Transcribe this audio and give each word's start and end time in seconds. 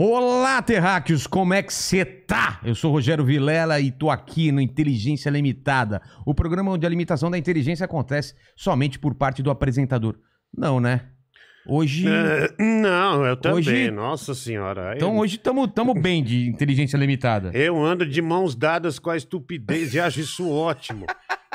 Olá, 0.00 0.62
terráqueos, 0.62 1.26
como 1.26 1.52
é 1.52 1.60
que 1.60 1.74
você 1.74 2.04
tá? 2.04 2.60
Eu 2.62 2.72
sou 2.76 2.92
Rogério 2.92 3.24
Vilela 3.24 3.80
e 3.80 3.90
tô 3.90 4.10
aqui 4.10 4.52
no 4.52 4.60
Inteligência 4.60 5.28
Limitada, 5.28 6.00
o 6.24 6.32
programa 6.32 6.70
onde 6.70 6.86
a 6.86 6.88
limitação 6.88 7.28
da 7.28 7.36
inteligência 7.36 7.84
acontece 7.84 8.32
somente 8.54 8.96
por 8.96 9.12
parte 9.16 9.42
do 9.42 9.50
apresentador. 9.50 10.14
Não, 10.56 10.78
né? 10.78 11.06
Hoje. 11.66 12.06
É, 12.08 12.48
não, 12.62 13.26
eu 13.26 13.36
também, 13.36 13.58
Hoje- 13.58 13.90
nossa 13.90 14.36
senhora. 14.36 14.92
Então 14.94 15.14
eu, 15.14 15.18
hoje 15.18 15.34
estamos 15.34 15.68
tamo 15.74 15.92
bem 15.92 16.22
de 16.22 16.48
inteligência 16.48 16.96
limitada. 16.96 17.50
eu 17.52 17.84
ando 17.84 18.06
de 18.06 18.22
mãos 18.22 18.54
dadas 18.54 19.00
com 19.00 19.10
a 19.10 19.16
estupidez 19.16 19.94
e 19.94 19.98
acho 19.98 20.20
isso 20.20 20.48
ótimo. 20.48 21.06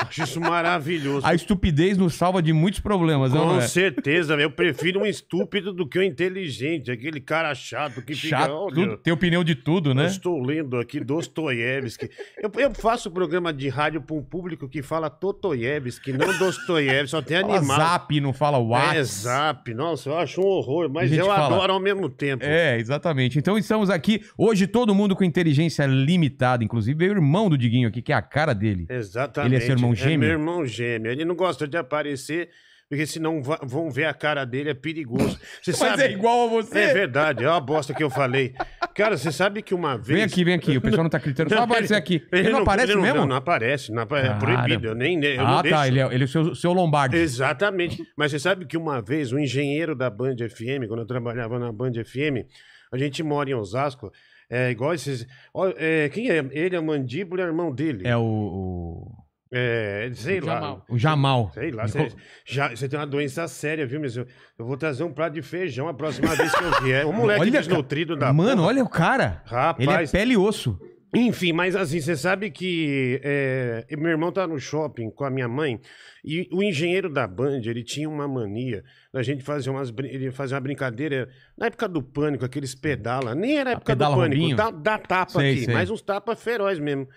Acho 0.08 0.24
isso 0.24 0.40
maravilhoso. 0.42 1.26
A 1.26 1.34
estupidez 1.34 1.98
nos 1.98 2.16
salva 2.16 2.42
de 2.42 2.52
muitos 2.54 2.80
problemas, 2.80 3.32
não 3.34 3.48
Com 3.50 3.58
é? 3.58 3.62
certeza, 3.68 4.36
eu 4.36 4.52
prefiro 4.52 5.02
um 5.02 5.06
estúpido 5.06 5.74
do 5.74 5.88
que 5.88 6.00
um 6.00 6.04
inteligente, 6.04 6.92
aquele 6.92 7.20
cara 7.20 7.54
chato 7.56 8.02
que 8.02 8.14
fica. 8.14 8.38
Chato, 8.40 8.52
olha, 8.52 8.98
tem 8.98 9.14
opinião 9.14 9.44
de 9.44 9.56
tudo, 9.56 9.92
Eu 9.92 9.96
né? 9.96 10.06
estou 10.08 10.42
lendo 10.44 10.78
aqui 10.78 11.00
Dostoiévski. 11.00 12.10
Eu, 12.42 12.52
eu 12.60 12.74
faço 12.74 13.10
programa 13.12 13.52
de 13.54 13.70
rádio 13.70 14.02
para 14.02 14.16
um 14.16 14.24
público 14.24 14.68
que 14.70 14.82
fala 14.82 15.10
Totoiévski, 15.10 16.14
não 16.14 16.38
Dostoiévski, 16.38 17.10
só 17.10 17.22
tem 17.22 17.42
Fala 17.42 17.58
animal. 17.58 17.78
zap, 17.78 18.20
não 18.22 18.34
fala 18.34 18.58
É, 18.58 18.62
WhatsApp. 18.62 19.04
zap, 19.06 19.74
nossa, 19.74 20.10
eu 20.10 20.18
acho 20.18 20.42
um 20.42 20.46
horror, 20.46 20.90
mas 20.90 21.12
eu 21.12 21.26
fala- 21.26 21.46
adoro 21.48 21.74
ao 21.74 21.80
mesmo 21.80 22.10
tempo. 22.10 22.44
É, 22.46 22.78
exatamente. 22.80 23.38
Então 23.40 23.58
estamos 23.58 23.90
aqui, 23.90 24.22
hoje 24.38 24.68
todo 24.68 24.94
mundo 24.96 25.16
com 25.16 25.24
inteligência 25.24 25.86
limitada, 25.86 26.64
inclusive 26.64 26.98
veio 26.98 27.12
o 27.12 27.16
irmão 27.16 27.50
do 27.50 27.58
Diguinho 27.58 27.88
aqui, 27.88 28.02
que 28.02 28.12
é 28.12 28.16
a 28.16 28.22
cara 28.22 28.54
dele. 28.54 28.86
Exatamente. 28.90 29.54
Ele 29.56 29.64
é 29.64 29.66
seu 29.66 29.76
irmão 29.76 29.93
É 29.94 29.96
gêmeo? 29.96 30.20
meu 30.20 30.30
irmão 30.30 30.66
gêmeo. 30.66 31.12
Ele 31.12 31.26
não 31.26 31.36
gosta 31.36 31.68
de 31.68 31.78
aparecer, 31.78 32.50
porque 32.90 33.06
senão 33.06 33.42
vão 33.42 33.90
ver 33.90 34.06
a 34.06 34.14
cara 34.14 34.46
dele, 34.46 34.70
é 34.70 34.74
perigoso. 34.74 35.40
Você 35.62 35.72
Mas 35.72 35.78
sabe... 35.78 36.04
é 36.04 36.12
igual 36.12 36.48
a 36.48 36.50
você. 36.50 36.80
É 36.80 36.94
verdade, 36.94 37.44
é 37.44 37.50
uma 37.50 37.60
bosta 37.60 37.94
que 37.94 38.04
eu 38.04 38.10
falei. 38.10 38.54
Cara, 38.94 39.18
você 39.18 39.32
sabe 39.32 39.64
que 39.64 39.74
uma 39.74 39.98
vez... 39.98 40.20
Vem 40.20 40.24
aqui, 40.24 40.44
vem 40.44 40.54
aqui. 40.54 40.78
O 40.78 40.82
pessoal 40.82 41.04
não 41.04 41.10
tá 41.10 41.18
gritando. 41.18 41.50
Só 41.50 41.56
Não, 41.56 41.64
aparecer 41.64 41.96
aqui. 41.96 42.24
Ele, 42.32 42.50
não, 42.52 42.60
aparece 42.60 42.92
ele 42.92 42.96
não- 42.96 43.02
mesmo? 43.02 43.20
Não, 43.22 43.28
não 43.28 43.36
aparece. 43.36 43.92
Não 43.92 44.04
aparece. 44.04 44.34
É 44.34 44.38
proibido. 44.38 44.88
Eu 44.88 44.94
nem... 44.96 45.24
Eu 45.24 45.44
não 45.44 45.58
ah, 45.58 45.62
deixo. 45.64 45.76
tá. 45.76 45.88
Ele 45.88 46.00
é, 46.00 46.06
ele 46.14 46.24
é 46.24 46.26
o 46.26 46.28
seu, 46.28 46.54
seu 46.54 46.74
Lombardi. 46.74 47.18
Exatamente. 47.18 48.04
Mas 48.16 48.32
você 48.32 48.38
sabe 48.38 48.68
que 48.68 48.78
uma 48.78 49.02
vez, 49.02 49.32
um 49.32 49.40
engenheiro 49.40 49.96
da 49.96 50.10
Band 50.12 50.36
FM, 50.36 50.88
quando 50.88 51.00
eu 51.00 51.08
trabalhava 51.08 51.58
na 51.58 51.72
Band 51.72 51.94
FM, 52.06 52.46
a 52.92 52.98
gente 52.98 53.24
mora 53.24 53.50
em 53.50 53.56
Osasco, 53.56 54.12
é 54.48 54.70
igual 54.70 54.94
esses... 54.94 55.26
ó, 55.52 55.74
é, 55.76 56.10
quem 56.10 56.30
é? 56.30 56.46
Ele 56.52 56.76
é 56.76 56.80
o 56.80 56.84
Mandíbula, 56.84 57.42
é 57.42 57.46
irmão 57.46 57.74
dele. 57.74 58.08
É 58.08 58.16
o. 58.16 58.22
o... 58.22 59.23
É, 59.54 60.10
sei 60.14 60.40
O 60.40 60.46
lá. 60.46 60.54
Jamal. 60.56 60.86
O 60.90 60.98
Jamal. 60.98 61.52
Sei 61.54 61.72
lá, 61.72 61.88
você, 61.88 62.12
já, 62.46 62.70
você 62.70 62.90
tem 62.90 63.00
uma 63.00 63.06
doença 63.08 63.48
séria, 63.48 63.86
viu, 63.86 64.00
mas 64.02 64.18
eu, 64.18 64.26
eu 64.58 64.66
vou 64.66 64.76
trazer 64.76 65.04
um 65.04 65.14
prato 65.14 65.34
de 65.34 65.42
feijão 65.42 65.88
a 65.88 65.94
próxima 65.94 66.36
vez 66.36 66.54
que 66.54 66.64
eu 66.64 66.82
vier. 66.82 67.06
O 67.06 67.14
moleque 67.14 67.42
Olha, 67.42 67.52
desnutrido 67.52 68.16
da 68.16 68.34
Mano, 68.34 68.58
porra. 68.58 68.68
olha 68.68 68.84
o 68.84 68.90
cara. 68.90 69.42
Rapaz. 69.46 69.88
Ele 69.88 70.04
é 70.04 70.08
pele 70.08 70.34
e 70.34 70.38
osso. 70.38 70.80
Enfim, 71.16 71.54
mas 71.54 71.76
assim, 71.76 72.02
você 72.02 72.16
sabe 72.16 72.50
que 72.50 73.22
é, 73.24 73.86
meu 73.96 74.10
irmão 74.10 74.32
tá 74.32 74.48
no 74.48 74.60
shopping 74.60 75.12
com 75.12 75.24
a 75.24 75.30
minha 75.30 75.48
mãe 75.48 75.80
e 76.26 76.50
o 76.52 76.64
engenheiro 76.64 77.08
da 77.08 77.28
Band, 77.28 77.62
ele 77.66 77.84
tinha 77.84 78.10
uma 78.10 78.28
mania 78.28 78.84
da 79.14 79.22
gente 79.22 79.44
fazer 79.44 79.70
umas, 79.70 79.94
ele 79.96 80.32
fazia 80.32 80.56
uma 80.56 80.62
brincadeira 80.62 81.30
na 81.56 81.68
época 81.68 81.88
do 81.88 82.02
pânico, 82.02 82.44
aqueles 82.44 82.74
pedala, 82.74 83.36
nem 83.36 83.60
era 83.60 83.70
a 83.70 83.74
época 83.74 83.96
do 83.96 84.06
pânico, 84.06 84.56
da, 84.56 84.72
da 84.72 84.98
tapa 84.98 85.34
Sei, 85.40 85.52
aqui, 85.52 85.66
sei. 85.66 85.74
mas 85.76 85.92
uns 85.92 86.02
tapas 86.02 86.42
feroz 86.42 86.80
mesmo. 86.80 87.08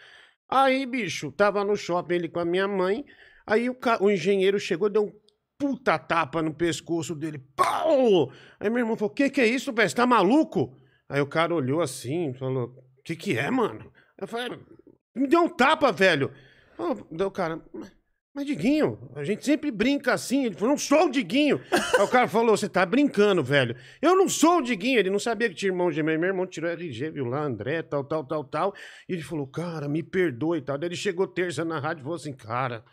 Aí, 0.49 0.87
bicho, 0.87 1.33
tava 1.33 1.65
no 1.65 1.77
shopping 1.77 2.15
ele 2.15 2.29
com 2.29 2.39
a 2.41 2.45
minha 2.45 2.69
mãe, 2.69 3.05
aí 3.47 3.69
o, 3.69 3.75
ca- 3.75 3.99
o 4.01 4.11
engenheiro 4.11 4.59
chegou, 4.61 4.89
deu 4.89 5.05
um 5.07 5.13
puta 5.59 5.99
tapa 5.99 6.43
no 6.43 6.53
pescoço 6.55 7.15
dele, 7.15 7.39
pau! 7.57 8.31
Aí 8.61 8.69
meu 8.71 8.81
irmão 8.81 8.97
falou, 8.97 9.13
que 9.13 9.29
que 9.31 9.41
é 9.41 9.47
isso, 9.47 9.73
velho, 9.73 9.89
você 9.89 9.97
tá 9.97 10.07
maluco? 10.07 10.77
Aí 11.09 11.21
o 11.21 11.27
cara 11.27 11.55
olhou 11.55 11.81
assim, 11.81 12.33
falou, 12.35 12.75
que 13.05 13.17
que 13.17 13.37
é, 13.39 13.51
mano? 13.51 13.93
Eu 14.19 14.29
falei, 14.29 14.59
me 15.15 15.27
deu 15.27 15.41
um 15.43 15.49
tapa, 15.49 15.91
velho. 15.93 16.31
Daí 17.11 17.27
o 17.27 17.31
cara, 17.31 17.61
mas, 18.37 18.45
Diguinho, 18.45 18.99
a 19.15 19.25
gente 19.25 19.47
sempre 19.47 19.71
brinca 19.71 20.13
assim. 20.13 20.45
Ele 20.45 20.55
falou, 20.55 20.69
não 20.69 20.79
sou 20.79 21.07
o 21.07 21.11
Diguinho. 21.11 21.59
Aí 21.73 22.05
o 22.05 22.07
cara 22.07 22.29
falou, 22.29 22.55
você 22.55 22.69
tá 22.69 22.85
brincando, 22.85 23.43
velho. 23.43 23.75
Eu 24.03 24.15
não 24.15 24.29
sou 24.29 24.59
o 24.59 24.63
Diguinho. 24.63 24.99
Ele 24.99 25.09
não 25.09 25.19
sabia 25.19 25.49
que 25.49 25.55
tinha 25.55 25.71
irmão 25.71 25.91
gêmeo. 25.91 26.21
Meu 26.21 26.29
irmão 26.29 26.47
tirou 26.47 26.71
RG, 26.71 27.13
viu 27.13 27.25
lá, 27.25 27.41
André, 27.41 27.81
tal, 27.81 28.05
tal, 28.05 28.23
tal, 28.25 28.45
tal. 28.45 28.75
E 29.09 29.15
ele 29.15 29.23
falou, 29.23 29.47
cara, 29.47 29.89
me 29.89 30.03
perdoe 30.03 30.59
e 30.59 30.61
tal. 30.61 30.77
Daí 30.77 30.91
ele 30.91 30.97
chegou 30.97 31.27
terça 31.27 31.65
na 31.65 31.79
rádio 31.79 32.01
e 32.01 32.03
falou 32.03 32.17
assim, 32.17 32.35
cara, 32.35 32.85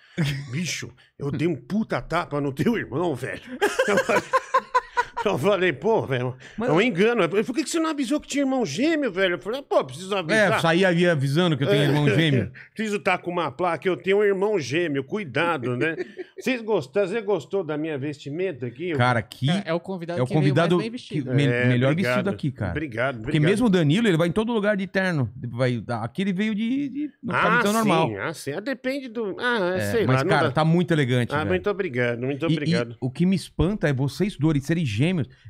bicho, 0.49 0.89
eu 1.19 1.29
dei 1.29 1.45
um 1.45 1.57
puta 1.57 2.01
tapa 2.01 2.39
no 2.39 2.53
teu 2.53 2.77
irmão, 2.77 3.13
velho. 3.13 3.43
Eu 3.85 3.97
falei, 4.07 4.23
eu 5.29 5.37
falei, 5.37 5.71
pô, 5.73 6.01
velho, 6.05 6.35
Mas- 6.57 6.69
é 6.69 6.71
um 6.71 6.81
engano. 6.81 7.21
Ele 7.21 7.29
falou, 7.29 7.45
por 7.45 7.55
que 7.55 7.63
que 7.63 7.69
você 7.69 7.79
não 7.79 7.89
avisou 7.89 8.19
que 8.19 8.27
tinha 8.27 8.43
irmão 8.43 8.65
gêmeo, 8.65 9.11
velho? 9.11 9.35
Eu 9.35 9.39
falei, 9.39 9.61
pô, 9.61 9.83
preciso 9.83 10.15
avisar. 10.15 10.57
É, 10.57 10.59
saí 10.59 10.83
ali 10.85 11.07
avisando 11.07 11.57
que 11.57 11.63
eu 11.63 11.67
tenho 11.67 11.83
irmão 11.83 12.07
gêmeo. 12.13 12.51
Preciso 12.73 12.97
estar 12.97 13.17
com 13.17 13.31
uma 13.31 13.51
placa, 13.51 13.87
eu 13.87 13.95
tenho 13.97 14.17
um 14.19 14.23
irmão 14.23 14.59
gêmeo, 14.59 15.03
cuidado, 15.03 15.75
né? 15.77 15.95
Vocês 16.39 16.61
gostaram? 16.61 17.07
Você 17.07 17.21
gostou 17.21 17.63
da 17.63 17.77
minha 17.77 17.97
vestimenta 17.97 18.65
aqui? 18.65 18.93
Cara, 18.93 19.21
que. 19.21 19.49
É, 19.49 19.63
é 19.67 19.73
o 19.73 19.79
convidado 19.79 20.19
É 20.19 20.23
o 20.23 20.25
que 20.25 20.33
veio 20.33 20.41
convidado 20.41 20.75
mais 20.77 20.89
bem 20.89 20.91
que- 20.91 20.97
vestido. 20.97 21.33
me- 21.33 21.43
É, 21.45 21.65
melhor 21.67 21.91
obrigado. 21.91 22.13
vestido 22.15 22.29
aqui, 22.29 22.51
cara. 22.51 22.71
Obrigado, 22.71 23.15
Porque 23.17 23.29
obrigado. 23.37 23.49
mesmo 23.49 23.67
o 23.67 23.69
Danilo, 23.69 24.07
ele 24.07 24.17
vai 24.17 24.27
em 24.27 24.31
todo 24.31 24.51
lugar 24.53 24.75
de 24.77 24.87
terno. 24.87 25.29
Vai, 25.49 25.83
aqui 26.01 26.21
ele 26.21 26.33
veio 26.33 26.53
de. 26.55 26.89
de 26.89 27.09
não 27.21 27.33
tá 27.33 27.59
ah, 27.59 27.63
tão 27.63 27.73
normal. 27.73 28.07
sim, 28.09 28.17
ah, 28.17 28.33
sim. 28.33 28.51
Ah, 28.53 28.59
depende 28.59 29.07
do... 29.07 29.35
Ah, 29.39 29.75
É, 29.77 29.91
sei 29.91 30.05
mas, 30.05 30.17
lá. 30.17 30.23
não 30.23 30.29
cara, 30.29 30.47
dá- 30.47 30.51
tá 30.51 30.65
muito 30.65 30.91
elegante. 30.91 31.33
Ah, 31.33 31.37
velho. 31.39 31.49
muito 31.49 31.69
obrigado, 31.69 32.19
muito 32.21 32.45
E- 32.45 32.49
e 32.49 32.53
obrigado. 32.53 32.97
o 32.99 33.09
que 33.09 33.25
me 33.25 33.35
espanta 33.35 33.87
é 33.87 33.93
vocês 33.93 34.35
dois 34.37 34.63
serem 34.63 34.85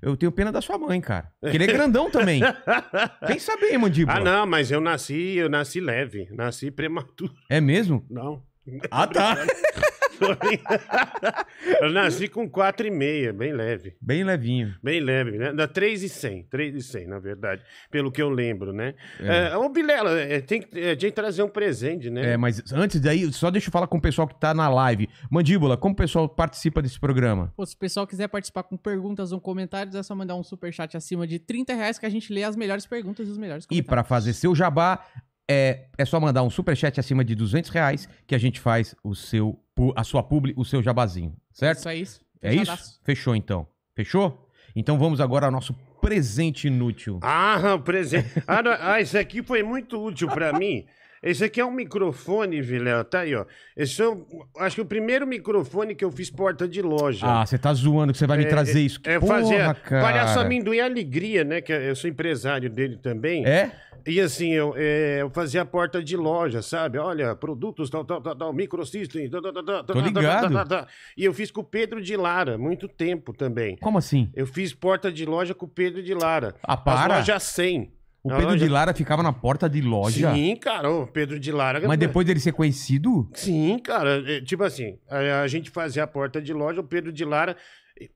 Eu 0.01 0.17
tenho 0.17 0.31
pena 0.31 0.51
da 0.51 0.61
sua 0.61 0.77
mãe, 0.77 0.99
cara. 0.99 1.31
Porque 1.39 1.55
ele 1.57 1.63
é 1.63 1.67
grandão 1.67 2.09
também. 2.09 2.41
Pensa 3.25 3.55
bem, 3.57 3.77
mandíbula. 3.77 4.17
Ah, 4.17 4.23
não, 4.23 4.45
mas 4.45 4.71
eu 4.71 4.81
nasci, 4.81 5.35
eu 5.35 5.49
nasci 5.49 5.79
leve, 5.79 6.27
nasci 6.31 6.71
prematuro. 6.71 7.33
É 7.49 7.61
mesmo? 7.61 8.05
Não. 8.09 8.43
Ah, 8.91 9.07
tá. 9.07 9.37
eu 11.81 11.89
nasci 11.91 12.27
com 12.27 12.49
4,5, 12.49 13.33
bem 13.33 13.53
leve. 13.53 13.95
Bem 14.01 14.23
levinho. 14.23 14.75
Bem 14.83 14.99
leve, 14.99 15.37
né? 15.37 15.53
Dá 15.53 15.67
3,100, 15.67 16.43
3,100, 16.43 17.07
na 17.07 17.19
verdade, 17.19 17.61
pelo 17.91 18.11
que 18.11 18.21
eu 18.21 18.29
lembro, 18.29 18.73
né? 18.73 18.93
É. 19.19 19.49
É, 19.53 19.57
ô, 19.57 19.67
Bilela, 19.69 20.19
é, 20.19 20.39
tem, 20.41 20.61
que- 20.61 20.79
é, 20.79 20.95
tinha 20.95 21.09
que 21.11 21.15
trazer 21.15 21.43
um 21.43 21.49
presente, 21.49 22.09
né? 22.09 22.33
É, 22.33 22.37
mas 22.37 22.61
antes 22.71 22.99
daí, 22.99 23.31
só 23.33 23.49
deixa 23.51 23.67
eu 23.67 23.71
falar 23.71 23.87
com 23.87 23.97
o 23.97 24.01
pessoal 24.01 24.27
que 24.27 24.39
tá 24.39 24.53
na 24.53 24.69
live. 24.69 25.09
Mandíbula, 25.29 25.77
como 25.77 25.93
o 25.93 25.97
pessoal 25.97 26.27
participa 26.29 26.81
desse 26.81 26.99
programa? 26.99 27.53
Pô, 27.55 27.65
se 27.65 27.75
o 27.75 27.77
pessoal 27.79 28.07
quiser 28.07 28.27
participar 28.27 28.63
com 28.63 28.77
perguntas 28.77 29.31
ou 29.31 29.39
comentários, 29.41 29.95
é 29.95 30.03
só 30.03 30.15
mandar 30.15 30.35
um 30.35 30.43
superchat 30.43 30.95
acima 30.97 31.25
de 31.27 31.39
30 31.39 31.73
reais 31.73 31.97
que 31.99 32.05
a 32.05 32.09
gente 32.09 32.31
lê 32.33 32.43
as 32.43 32.55
melhores 32.55 32.85
perguntas 32.85 33.27
e 33.27 33.31
os 33.31 33.37
melhores 33.37 33.65
E 33.65 33.67
comentários. 33.67 33.89
pra 33.89 34.03
fazer 34.03 34.33
seu 34.33 34.53
jabá, 34.55 35.03
é, 35.49 35.85
é 35.97 36.05
só 36.05 36.19
mandar 36.19 36.43
um 36.43 36.49
superchat 36.49 36.99
acima 36.99 37.23
de 37.23 37.35
200 37.35 37.69
reais 37.69 38.07
que 38.25 38.35
a 38.35 38.37
gente 38.37 38.59
faz 38.59 38.95
o 39.03 39.13
seu, 39.13 39.59
a 39.95 40.03
sua 40.03 40.23
publi, 40.23 40.53
o 40.55 40.63
seu 40.63 40.81
jabazinho, 40.81 41.35
certo? 41.51 41.79
Isso 41.79 41.89
é 41.89 41.95
isso. 41.95 42.21
É 42.41 42.53
isso? 42.53 42.99
Fechou 43.03 43.35
então. 43.35 43.67
Fechou? 43.95 44.49
Então 44.75 44.97
vamos 44.97 45.21
agora 45.21 45.45
ao 45.45 45.51
nosso 45.51 45.73
presente 46.01 46.67
inútil. 46.67 47.19
Ah, 47.21 47.79
presente. 47.83 48.27
Ah, 48.45 48.61
não, 48.61 48.75
ah, 48.79 48.99
esse 48.99 49.17
aqui 49.17 49.41
foi 49.41 49.63
muito 49.63 50.03
útil 50.03 50.27
pra 50.27 50.51
mim. 50.51 50.85
Esse 51.23 51.45
aqui 51.45 51.61
é 51.61 51.65
um 51.65 51.71
microfone, 51.71 52.61
Vilela. 52.61 53.03
Tá 53.05 53.21
aí, 53.21 53.33
ó. 53.33 53.45
Esse 53.77 54.01
é, 54.01 54.07
o- 54.07 54.25
acho 54.59 54.75
que 54.75 54.81
o 54.81 54.85
primeiro 54.85 55.25
microfone 55.25 55.95
que 55.95 56.03
eu 56.03 56.11
fiz 56.11 56.29
porta 56.29 56.67
de 56.67 56.81
loja. 56.81 57.25
Ah, 57.25 57.45
você 57.45 57.57
tá 57.57 57.73
zoando 57.73 58.11
que 58.11 58.19
você 58.19 58.27
vai 58.27 58.37
me 58.37 58.45
trazer 58.45 58.81
isso. 58.81 58.99
Que 58.99 59.09
É 59.11 59.19
porra, 59.19 59.39
fazer 59.39 59.57
cara. 59.57 60.01
Palhaço 60.03 60.39
Amendoim 60.39 60.79
Alegria, 60.81 61.43
né? 61.45 61.61
Que 61.61 61.71
eu 61.71 61.95
sou 61.95 62.09
empresário 62.09 62.69
dele 62.69 62.97
também. 62.97 63.45
É? 63.45 63.71
E 64.05 64.19
assim, 64.19 64.51
eu, 64.51 64.73
é, 64.75 65.21
eu 65.21 65.29
fazia 65.29 65.63
porta 65.63 66.03
de 66.03 66.17
loja, 66.17 66.61
sabe? 66.61 66.97
Olha, 66.97 67.33
produtos, 67.37 67.89
tal, 67.89 68.03
tal, 68.03 68.19
tal, 68.19 68.35
tal, 68.35 68.51
microsystem. 68.53 69.29
Tal, 69.29 69.41
tal, 69.41 69.53
tal, 69.53 69.63
tal, 69.63 69.83
Tô 69.85 69.93
tal, 69.93 70.01
ligado. 70.01 70.41
tal, 70.41 70.51
tal, 70.51 70.79
tal. 70.79 70.87
E 71.15 71.23
eu 71.23 71.33
fiz 71.33 71.49
com 71.49 71.61
o 71.61 71.63
Pedro 71.63 72.01
de 72.01 72.17
Lara, 72.17 72.57
muito 72.57 72.89
tempo 72.89 73.31
também. 73.31 73.77
Como 73.77 73.97
assim? 73.97 74.29
Eu 74.35 74.45
fiz 74.45 74.73
porta 74.73 75.09
de 75.09 75.25
loja 75.25 75.53
com 75.55 75.65
o 75.65 75.69
Pedro 75.69 76.03
de 76.03 76.13
Lara. 76.13 76.53
Ah, 76.61 76.75
para. 76.75 77.13
As 77.13 77.19
lojas 77.19 77.43
100. 77.43 77.93
O 78.23 78.29
Pedro 78.29 78.57
de 78.57 78.69
Lara 78.69 78.93
ficava 78.93 79.21
na 79.21 79.33
porta 79.33 79.69
de 79.69 79.81
loja. 79.81 80.33
Sim, 80.33 80.55
cara, 80.55 80.89
o 80.89 81.05
Pedro 81.05 81.37
de 81.37 81.51
Lara. 81.51 81.85
Mas 81.85 81.99
depois 81.99 82.25
dele 82.25 82.39
ser 82.39 82.53
conhecido? 82.53 83.29
Sim, 83.33 83.77
cara. 83.79 84.23
é, 84.25 84.39
Tipo 84.39 84.63
assim, 84.63 84.97
a, 85.09 85.41
a 85.41 85.47
gente 85.47 85.69
fazia 85.69 86.03
a 86.03 86.07
porta 86.07 86.41
de 86.41 86.53
loja, 86.53 86.79
o 86.79 86.83
Pedro 86.85 87.11
de 87.11 87.25
Lara. 87.25 87.57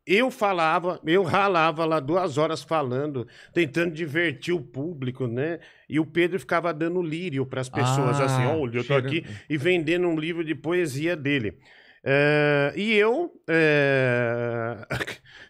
Eu 0.06 0.32
falava, 0.32 1.00
eu 1.06 1.24
ralava 1.24 1.86
lá 1.86 2.00
duas 2.00 2.38
horas 2.38 2.64
falando, 2.64 3.28
tentando 3.54 3.94
divertir 3.94 4.54
o 4.54 4.60
público, 4.60 5.28
né? 5.28 5.60
E 5.88 6.00
o 6.00 6.06
Pedro 6.06 6.40
ficava 6.40 6.74
dando 6.74 7.02
lírio 7.02 7.46
para 7.46 7.62
as 7.62 7.70
pessoas, 7.70 8.20
Ah, 8.20 8.26
assim, 8.26 8.46
olha, 8.46 8.80
eu 8.80 8.84
tô 8.84 8.96
aqui, 8.96 9.24
e 9.48 9.56
vendendo 9.56 10.08
um 10.08 10.18
livro 10.20 10.44
de 10.44 10.56
poesia 10.56 11.16
dele. 11.16 11.54
É, 12.10 12.72
e 12.74 12.94
eu. 12.94 13.34
é, 13.50 14.78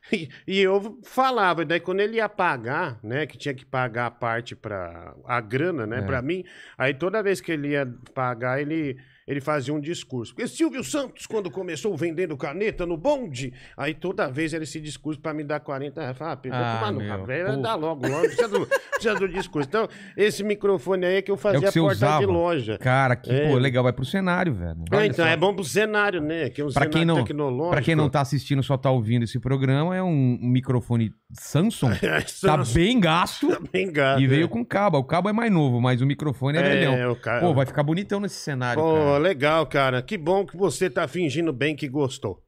e, 0.47 0.59
eu 0.59 0.99
falava, 1.03 1.63
daí 1.63 1.79
quando 1.79 1.99
ele 1.99 2.17
ia 2.17 2.27
pagar, 2.27 2.97
né? 3.03 3.27
Que 3.27 3.37
tinha 3.37 3.53
que 3.53 3.63
pagar 3.63 4.07
a 4.07 4.11
parte 4.11 4.55
para 4.55 5.13
a 5.25 5.39
grana, 5.39 5.85
né? 5.85 5.99
É. 5.99 6.01
Pra 6.01 6.19
mim, 6.19 6.43
aí 6.75 6.95
toda 6.95 7.21
vez 7.21 7.39
que 7.39 7.51
ele 7.51 7.69
ia 7.69 7.87
pagar, 8.11 8.59
ele. 8.59 8.97
Ele 9.27 9.41
fazia 9.41 9.73
um 9.73 9.79
discurso. 9.79 10.33
Porque 10.33 10.47
Silvio 10.47 10.83
Santos, 10.83 11.25
quando 11.27 11.51
começou 11.51 11.95
vendendo 11.97 12.37
caneta 12.37 12.85
no 12.85 12.95
bonde, 12.95 13.53
aí 13.75 13.93
toda 13.93 14.29
vez 14.29 14.53
era 14.53 14.63
esse 14.63 14.79
discurso 14.79 15.19
pra 15.19 15.33
me 15.33 15.43
dar 15.43 15.59
40 15.59 16.01
reais. 16.01 16.17
Ah, 16.21 16.35
Pedro, 16.35 16.57
Ah, 16.57 16.75
tomar 16.79 16.91
no 16.93 16.99
pô. 16.99 17.61
dá 17.61 17.75
logo, 17.75 18.07
logo, 18.07 18.21
precisa 18.21 18.47
do, 18.47 18.65
precisa 18.65 19.15
do 19.15 19.27
discurso. 19.27 19.67
Então, 19.67 19.87
esse 20.15 20.43
microfone 20.43 21.05
aí 21.05 21.15
é 21.17 21.21
que 21.21 21.29
eu 21.29 21.35
É 21.35 21.37
fazia 21.37 21.59
que 21.59 21.71
você 21.73 21.79
a 21.79 21.81
porta 21.81 21.95
usava. 21.97 22.19
de 22.19 22.25
loja. 22.25 22.77
Cara, 22.77 23.15
que 23.15 23.31
É. 23.31 23.49
pô, 23.49 23.57
legal, 23.57 23.83
vai 23.83 23.91
pro 23.93 24.05
cenário, 24.05 24.53
velho. 24.53 24.83
Ah, 24.91 24.95
Olha 24.97 25.05
então, 25.07 25.25
só. 25.25 25.31
é 25.31 25.35
bom 25.35 25.53
pro 25.53 25.63
cenário, 25.63 26.21
né? 26.21 26.49
Que 26.49 26.61
é 26.61 26.65
um 26.65 26.71
Pra 26.71 26.85
quem, 26.87 27.03
não, 27.03 27.23
tecnológico. 27.23 27.71
pra 27.71 27.81
quem 27.81 27.95
não 27.95 28.09
tá 28.09 28.21
assistindo, 28.21 28.63
só 28.63 28.77
tá 28.77 28.89
ouvindo 28.89 29.23
esse 29.23 29.39
programa, 29.39 29.95
é 29.95 30.01
um, 30.01 30.39
um 30.41 30.47
microfone 30.47 31.11
Samsung. 31.33 31.91
É, 32.07 32.21
tá 32.41 32.63
bem 32.73 32.99
gasto 32.99 33.47
bem 33.71 33.91
gato, 33.91 34.21
e 34.21 34.27
veio 34.27 34.45
é. 34.45 34.47
com 34.47 34.63
cabo. 34.63 34.97
O 34.97 35.03
cabo 35.03 35.27
é 35.29 35.33
mais 35.33 35.51
novo, 35.51 35.81
mas 35.81 36.01
o 36.01 36.05
microfone 36.05 36.57
é. 36.57 36.83
É, 36.83 37.07
o 37.07 37.15
cara... 37.15 37.41
Pô, 37.41 37.53
vai 37.53 37.65
ficar 37.65 37.83
bonitão 37.83 38.19
nesse 38.19 38.35
cenário, 38.35 38.81
Pô, 38.81 38.93
cara. 38.93 39.16
Legal, 39.17 39.65
cara. 39.67 40.01
Que 40.01 40.17
bom 40.17 40.45
que 40.45 40.55
você 40.57 40.89
tá 40.89 41.07
fingindo 41.07 41.51
bem 41.53 41.75
que 41.75 41.87
gostou. 41.87 42.41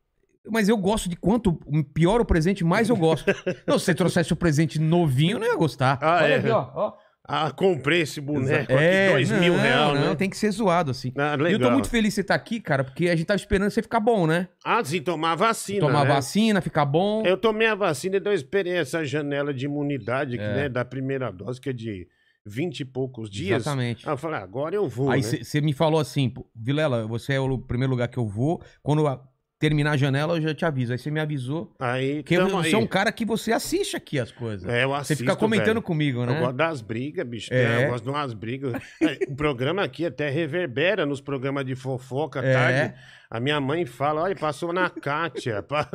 Mas 0.50 0.68
eu 0.70 0.78
gosto 0.78 1.08
de 1.10 1.16
quanto 1.16 1.54
pior 1.94 2.22
o 2.22 2.26
presente, 2.26 2.64
mais 2.64 2.90
eu 2.90 2.96
gosto. 2.96 3.26
não, 3.68 3.78
se 3.78 3.86
você 3.86 3.94
trouxesse 3.94 4.34
o 4.34 4.36
presente 4.36 4.80
novinho, 4.80 5.34
eu 5.36 5.40
não 5.40 5.48
ia 5.48 5.56
gostar. 5.56 6.00
Ah, 6.02 6.20
Olha 6.24 6.34
é. 6.34 6.38
aqui, 6.38 6.50
ó. 6.50 6.70
ó. 6.74 6.94
Ah, 7.32 7.52
comprei 7.52 8.02
esse 8.02 8.20
boneco 8.20 8.72
É, 8.72 9.04
aqui, 9.06 9.12
dois 9.14 9.32
mil 9.40 9.54
não, 9.54 9.62
reais, 9.62 10.00
não, 10.00 10.10
né? 10.10 10.16
tem 10.16 10.28
que 10.28 10.36
ser 10.36 10.50
zoado, 10.50 10.90
assim. 10.90 11.14
Ah, 11.16 11.34
E 11.36 11.40
eu 11.40 11.44
legal. 11.44 11.60
tô 11.60 11.72
muito 11.72 11.88
feliz 11.88 12.10
de 12.10 12.16
você 12.16 12.22
estar 12.22 12.34
aqui, 12.34 12.60
cara, 12.60 12.84
porque 12.84 13.08
a 13.08 13.16
gente 13.16 13.28
tava 13.28 13.36
esperando 13.38 13.70
você 13.70 13.84
ficar 13.84 14.00
bom, 14.00 14.26
né? 14.26 14.48
Ah, 14.66 14.84
sim, 14.84 15.00
tomar 15.00 15.36
vacina, 15.36 15.82
Tomar 15.82 16.06
né? 16.06 16.14
vacina, 16.16 16.60
ficar 16.60 16.86
bom. 16.86 17.24
Eu 17.24 17.38
tomei 17.38 17.68
a 17.68 17.76
vacina 17.76 18.18
e 18.18 18.22
eu 18.26 18.34
esperei 18.34 18.74
essa 18.78 19.06
janela 19.06 19.54
de 19.54 19.66
imunidade, 19.66 20.38
que, 20.40 20.44
É. 20.44 20.54
né, 20.56 20.70
da 20.70 20.84
primeira 20.84 21.32
dose, 21.32 21.62
que 21.62 21.70
é 21.70 21.74
de 21.74 22.08
20 22.46 22.80
e 22.82 22.86
poucos 22.86 23.30
dias. 23.30 23.62
Exatamente. 23.62 24.08
Aí 24.08 24.14
eu 24.14 24.18
falei, 24.18 24.40
agora 24.40 24.76
eu 24.76 24.88
vou, 24.88 25.10
Aí 25.12 25.22
né? 25.22 25.44
você 25.44 25.62
me 25.62 25.74
falou 25.74 26.00
assim, 26.00 26.34
Vilela, 26.56 27.06
você 27.08 27.34
é 27.34 27.40
o 27.40 27.58
primeiro 27.58 27.92
lugar 27.92 28.08
que 28.08 28.18
eu 28.18 28.28
vou. 28.28 28.62
Quando 28.82 29.06
eu 29.06 29.20
terminar 29.60 29.92
a 29.92 29.98
janela, 29.98 30.38
eu 30.38 30.42
já 30.42 30.56
te 30.56 30.64
aviso. 30.64 30.94
Aí 30.94 30.98
você 30.98 31.12
me 31.12 31.20
avisou. 31.20 31.76
Aí, 31.78 32.24
Porque 32.24 32.38
tamo 32.38 32.50
você 32.52 32.74
é 32.74 32.78
um 32.78 32.88
cara 32.88 33.12
que 33.12 33.26
você 33.26 33.52
assiste 33.52 33.94
aqui 33.96 34.18
as 34.18 34.32
coisas. 34.32 34.68
É, 34.70 34.86
eu 34.86 34.90
você 34.90 35.02
assisto, 35.02 35.24
fica 35.24 35.36
comentando 35.36 35.66
velho. 35.68 35.82
comigo, 35.82 36.22
Eu 36.22 36.26
né? 36.28 36.40
gosto 36.40 36.56
das 36.56 36.82
brigas, 36.82 37.28
bicho. 37.28 37.54
É. 37.54 37.86
Eu 37.86 37.90
gosto 37.90 38.04
de 38.06 38.10
umas 38.10 38.34
brigas. 38.34 38.72
É, 39.02 39.20
o 39.30 39.36
programa 39.36 39.84
aqui 39.84 40.06
até 40.06 40.30
reverbera 40.30 41.06
nos 41.06 41.20
programas 41.20 41.66
de 41.66 41.76
fofoca 41.76 42.40
à 42.40 42.46
É. 42.46 42.54
tarde. 42.54 42.96
A 43.32 43.40
minha 43.40 43.62
mãe 43.62 43.86
fala, 43.86 44.22
olha, 44.24 44.36
passou 44.36 44.74
na 44.74 44.90
Kátia, 44.90 45.62
pa- 45.68 45.88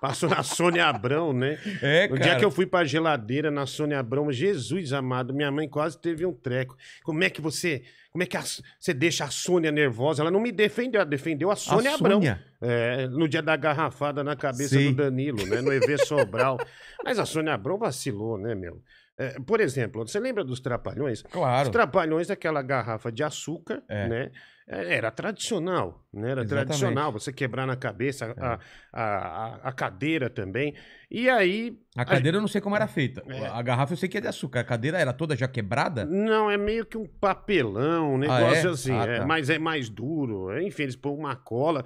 passou 0.00 0.28
na 0.28 0.42
Sônia 0.42 0.84
Abrão, 0.86 1.32
né? 1.32 1.58
É, 1.80 2.08
No 2.08 2.16
cara. 2.18 2.22
dia 2.30 2.38
que 2.38 2.44
eu 2.44 2.50
fui 2.50 2.66
pra 2.66 2.84
geladeira 2.84 3.50
na 3.50 3.64
Sônia 3.64 3.98
Abrão, 3.98 4.30
Jesus 4.30 4.92
amado, 4.92 5.32
minha 5.32 5.50
mãe 5.50 5.66
quase 5.66 5.98
teve 5.98 6.26
um 6.26 6.32
treco. 6.34 6.76
Como 7.02 7.24
é 7.24 7.30
que 7.30 7.40
você, 7.40 7.82
como 8.10 8.22
é 8.22 8.26
que 8.26 8.36
a- 8.36 8.42
você 8.78 8.92
deixa 8.92 9.24
a 9.24 9.30
Sônia 9.30 9.72
nervosa? 9.72 10.22
Ela 10.22 10.30
não 10.30 10.40
me 10.40 10.52
defendeu, 10.52 11.00
ela 11.00 11.08
defendeu 11.08 11.48
a 11.48 11.54
A 11.54 11.56
Sônia 11.56 11.94
Abrão. 11.94 12.16
Sônia. 12.16 12.44
É, 12.60 13.06
no 13.08 13.26
dia 13.26 13.40
da 13.40 13.56
garrafada 13.56 14.22
na 14.22 14.36
cabeça 14.36 14.74
Sei. 14.74 14.90
do 14.90 14.96
Danilo, 14.96 15.46
né? 15.46 15.62
No 15.62 15.72
EV 15.72 15.96
Sobral. 16.04 16.58
Mas 17.02 17.18
a 17.18 17.24
Sônia 17.24 17.54
Abrão 17.54 17.78
vacilou, 17.78 18.36
né, 18.36 18.54
meu? 18.54 18.82
É, 19.16 19.38
por 19.46 19.60
exemplo, 19.60 20.06
você 20.06 20.20
lembra 20.20 20.44
dos 20.44 20.60
Trapalhões? 20.60 21.22
Claro. 21.22 21.62
Os 21.62 21.68
Trapalhões, 21.72 22.30
aquela 22.30 22.60
garrafa 22.60 23.10
de 23.10 23.22
açúcar, 23.22 23.82
É. 23.88 24.06
né? 24.08 24.30
É, 24.68 24.96
Era 24.96 25.10
tradicional, 25.10 26.03
né? 26.14 26.30
Era 26.30 26.42
Exatamente. 26.42 26.66
tradicional 26.66 27.12
você 27.12 27.32
quebrar 27.32 27.66
na 27.66 27.76
cabeça, 27.76 28.34
a, 28.38 28.58
a, 28.92 29.02
a, 29.02 29.68
a 29.68 29.72
cadeira 29.72 30.30
também. 30.30 30.74
E 31.10 31.28
aí. 31.30 31.78
A 31.96 32.04
cadeira 32.04 32.38
eu 32.38 32.40
não 32.40 32.48
sei 32.48 32.60
como 32.60 32.74
era 32.74 32.88
feita. 32.88 33.22
É. 33.28 33.46
A 33.46 33.62
garrafa 33.62 33.92
eu 33.92 33.96
sei 33.96 34.08
que 34.08 34.18
é 34.18 34.20
de 34.20 34.26
açúcar. 34.26 34.60
A 34.60 34.64
cadeira 34.64 34.98
era 34.98 35.12
toda 35.12 35.36
já 35.36 35.46
quebrada? 35.46 36.04
Não, 36.04 36.50
é 36.50 36.56
meio 36.56 36.84
que 36.84 36.98
um 36.98 37.06
papelão, 37.06 38.14
um 38.14 38.18
negócio 38.18 38.68
é? 38.68 38.72
assim. 38.72 38.92
Ah, 38.92 39.04
é, 39.06 39.18
tá. 39.18 39.26
mas 39.26 39.48
é 39.48 39.58
mais 39.58 39.88
duro. 39.88 40.60
Enfim, 40.60 40.82
eles 40.82 40.96
põem 40.96 41.16
uma 41.16 41.36
cola. 41.36 41.84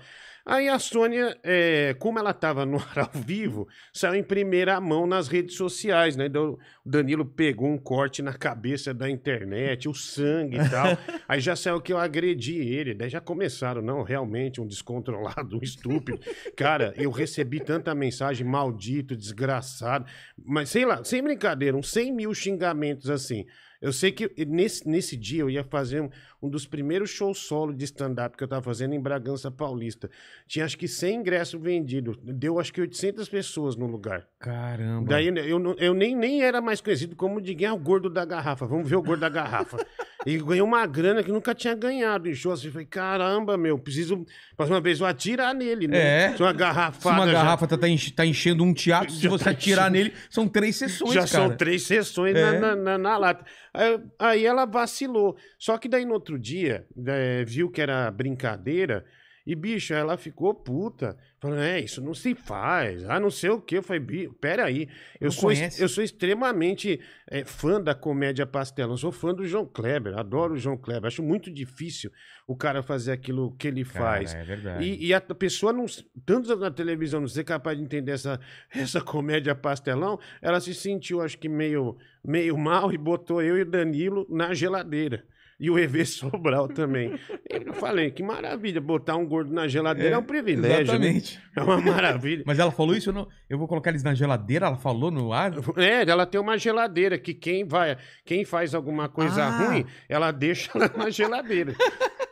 Aí 0.49 0.67
a 0.67 0.79
Sônia, 0.79 1.37
é, 1.45 1.95
como 1.99 2.19
ela 2.19 2.31
estava 2.31 2.65
no 2.65 2.79
ar 2.79 3.01
ao 3.01 3.11
vivo, 3.13 3.69
saiu 3.93 4.15
em 4.15 4.23
primeira 4.23 4.81
mão 4.81 5.07
nas 5.07 5.29
redes 5.29 5.57
sociais, 5.57 6.17
né? 6.17 6.27
O 6.35 6.59
Danilo 6.87 7.27
pegou 7.27 7.69
um 7.69 7.77
corte 7.77 8.23
na 8.23 8.33
cabeça 8.33 8.95
da 8.95 9.11
internet, 9.11 9.91
o 9.91 9.93
sangue 9.93 10.57
e 10.57 10.71
tal. 10.71 10.87
Aí 11.29 11.39
já 11.39 11.55
saiu 11.55 11.83
que 11.83 11.93
eu 11.93 11.99
agredi 11.99 12.57
ele. 12.57 12.95
Daí 12.95 13.11
já 13.11 13.21
começaram, 13.21 13.83
não, 13.83 14.03
realmente, 14.03 14.18
um 14.61 14.67
descontrolado, 14.67 15.57
um 15.59 15.63
estúpido. 15.63 16.19
Cara, 16.57 16.93
eu 16.97 17.11
recebi 17.11 17.61
tanta 17.61 17.95
mensagem, 17.95 18.47
maldito, 18.47 19.17
desgraçado. 19.17 20.07
Mas 20.45 20.71
sei 20.71 20.85
lá, 20.85 21.03
sem 21.05 21.23
brincadeira, 21.23 21.77
uns 21.77 21.91
100 21.91 22.13
mil 22.13 22.35
xingamentos 22.35 23.11
assim. 23.11 23.47
Eu 23.81 23.93
sei 23.93 24.11
que 24.11 24.29
nesse, 24.45 24.89
nesse 24.89 25.17
dia 25.17 25.41
eu 25.41 25.51
ia 25.51 25.63
fazer 25.63 26.01
um, 26.01 26.11
um 26.41 26.49
dos 26.49 26.67
primeiros 26.67 27.11
shows 27.11 27.39
solo 27.39 27.73
de 27.75 27.85
stand-up 27.85 28.37
que 28.37 28.45
eu 28.45 28.49
tava 28.49 28.63
fazendo 28.63 28.95
em 28.95 29.01
Bragança 29.01 29.51
Paulista. 29.51 30.09
Tinha 30.47 30.65
acho 30.65 30.79
que 30.79 30.87
100 30.87 31.17
ingressos 31.21 31.61
vendidos. 31.61 32.17
Deu 32.23 32.61
acho 32.61 32.73
que 32.73 32.81
800 32.81 33.29
pessoas 33.29 33.75
no 33.77 33.87
lugar. 33.87 34.27
Caramba. 34.39 35.09
Daí 35.09 35.27
eu, 35.49 35.59
não- 35.59 35.75
eu 35.75 35.93
nem, 35.95 36.15
nem 36.15 36.43
era 36.43 36.61
mais 36.61 36.81
conhecido 36.81 37.17
como 37.17 37.41
de 37.41 37.55
quem 37.55 37.67
é 37.67 37.73
o 37.73 37.79
gordo 37.79 38.09
da 38.09 38.25
garrafa. 38.25 38.67
Vamos 38.67 38.89
ver 38.89 38.97
o 38.97 39.03
gordo 39.03 39.21
da 39.21 39.29
garrafa. 39.29 39.77
e 40.27 40.37
ganhei 40.39 40.63
uma 40.63 40.87
grana 40.87 41.23
que 41.25 41.33
nunca 41.33 41.55
tinha 41.55 41.75
ganhado 41.75 42.29
em 42.29 42.35
show. 42.35 42.53
Assim, 42.53 42.71
falei, 42.71 42.87
caramba, 42.87 43.57
meu, 43.57 43.77
preciso. 43.79 44.25
Próxima 44.57 44.81
vez 44.81 45.01
eu 45.01 45.07
atirar 45.07 45.53
nele, 45.55 45.89
né? 45.89 45.99
É. 46.27 46.37
Se 46.37 46.43
uma 46.43 46.53
Se 46.53 46.57
garrafada. 46.57 47.17
uma 47.17 47.27
já- 47.27 47.33
garrafa 47.33 47.67
tá, 47.67 47.77
tá 47.77 47.89
enche- 47.89 48.13
tá 48.13 48.25
enchendo 48.25 48.63
um 48.63 48.73
teatro, 48.73 49.13
se 49.13 49.21
Já 49.23 49.29
você 49.31 49.45
tá 49.45 49.51
atirar 49.51 49.91
enchendo. 49.91 50.05
nele, 50.11 50.15
são 50.31 50.47
três 50.49 50.77
sessões, 50.77 51.15
Já 51.15 51.21
cara. 51.27 51.49
são 51.49 51.57
três 51.57 51.83
sessões 51.83 52.35
na- 52.35 52.41
É. 52.55 52.59
na, 52.61 52.77
na, 52.77 52.99
na 52.99 53.19
lata. 53.19 53.45
Aí, 53.75 54.01
aí 54.19 54.47
ela 54.47 54.65
vacilou. 54.67 55.37
Só 55.59 55.77
que 55.79 55.89
daí 55.89 56.05
no 56.05 56.15
outro 56.15 56.28
dia, 56.37 56.85
eh, 57.07 57.45
viu 57.47 57.71
que 57.71 57.81
era 57.81 58.11
brincadeira. 58.11 59.05
E, 59.47 59.55
bicho, 59.55 59.95
ela 59.95 60.19
ficou 60.19 60.53
puta. 60.53 61.17
Falando, 61.41 61.63
é, 61.63 61.81
isso 61.81 62.03
não 62.03 62.13
se 62.13 62.35
faz. 62.35 63.03
Ah, 63.09 63.19
não 63.19 63.31
sei 63.31 63.49
o 63.49 63.59
quê. 63.59 63.79
Eu 63.79 63.83
falei, 63.83 64.01
"Bi- 64.01 64.29
peraí. 64.39 64.89
Eu 65.19 65.27
Não 65.27 65.31
sou, 65.31 65.45
conhece? 65.45 65.81
eu 65.81 65.89
sou 65.89 66.05
extremamente 66.05 67.01
eh, 67.31 67.45
fã 67.47 67.81
da 67.81 67.95
comédia 67.95 68.45
pastelão. 68.45 68.95
Sou 68.99 69.11
fã 69.11 69.33
do 69.33 69.47
João 69.47 69.65
Kleber. 69.65 70.19
Adoro 70.19 70.53
o 70.53 70.59
João 70.59 70.77
Kleber. 70.77 71.07
Acho 71.07 71.23
muito 71.23 71.51
difícil 71.51 72.11
o 72.47 72.55
cara 72.55 72.83
fazer 72.83 73.11
aquilo 73.13 73.53
que 73.57 73.69
ele 73.69 73.87
Cara, 73.87 73.99
faz. 74.05 74.35
É 74.35 74.43
verdade. 74.45 74.85
E, 74.85 75.07
e 75.07 75.15
a 75.15 75.21
pessoa, 75.23 75.73
não, 75.73 75.87
tanto 76.27 76.55
na 76.55 76.71
televisão, 76.71 77.19
não 77.21 77.29
ser 77.29 77.45
capaz 77.45 77.79
de 77.79 77.83
entender 77.85 78.13
essa, 78.13 78.39
essa 78.77 79.01
comédia 79.01 79.55
pastelão, 79.55 80.19
ela 80.43 80.61
se 80.61 80.75
sentiu, 80.75 81.23
acho 81.23 81.39
que, 81.39 81.49
meio, 81.49 81.97
meio 82.23 82.59
mal 82.59 82.93
e 82.93 82.99
botou 82.99 83.41
eu 83.41 83.57
e 83.57 83.63
o 83.63 83.67
Danilo 83.71 84.27
na 84.29 84.53
geladeira. 84.53 85.25
E 85.61 85.69
o 85.71 85.79
EV 85.79 86.05
Sobral 86.07 86.69
também. 86.69 87.19
Eu 87.51 87.73
falei, 87.75 88.11
que 88.13 88.23
maravilha, 88.23 88.81
botar 88.81 89.17
um 89.17 89.27
gordo 89.27 89.53
na 89.53 89.67
geladeira 89.67 90.15
é, 90.15 90.19
um 90.19 90.23
privilégio. 90.23 90.77
né? 90.77 90.83
Exatamente. 90.83 91.41
É 91.57 91.63
uma 91.63 91.81
maravilha. 91.81 92.45
Mas 92.47 92.59
ela 92.59 92.71
falou 92.71 92.95
isso, 92.95 93.11
eu, 93.11 93.15
não, 93.15 93.29
eu 93.51 93.59
vou 93.59 93.67
colocar 93.67 93.91
eles 93.91 94.03
na 94.05 94.15
geladeira, 94.15 94.67
ela 94.67 94.77
falou 94.77 95.11
no 95.11 95.33
ar. 95.33 95.53
É, 95.77 96.09
ela 96.09 96.25
tem 96.27 96.41
uma 96.41 96.57
geladeira 96.57 97.19
que 97.19 97.35
quem 97.35 97.65
vai, 97.65 97.97
quem 98.25 98.45
faz 98.45 98.75
alguma 98.75 99.09
coisa 99.09 99.43
Ah. 99.45 99.51
ruim, 99.51 99.85
ela 100.09 100.31
deixa 100.31 100.71
lá 100.79 100.91
na 100.97 101.11
geladeira. 101.11 101.75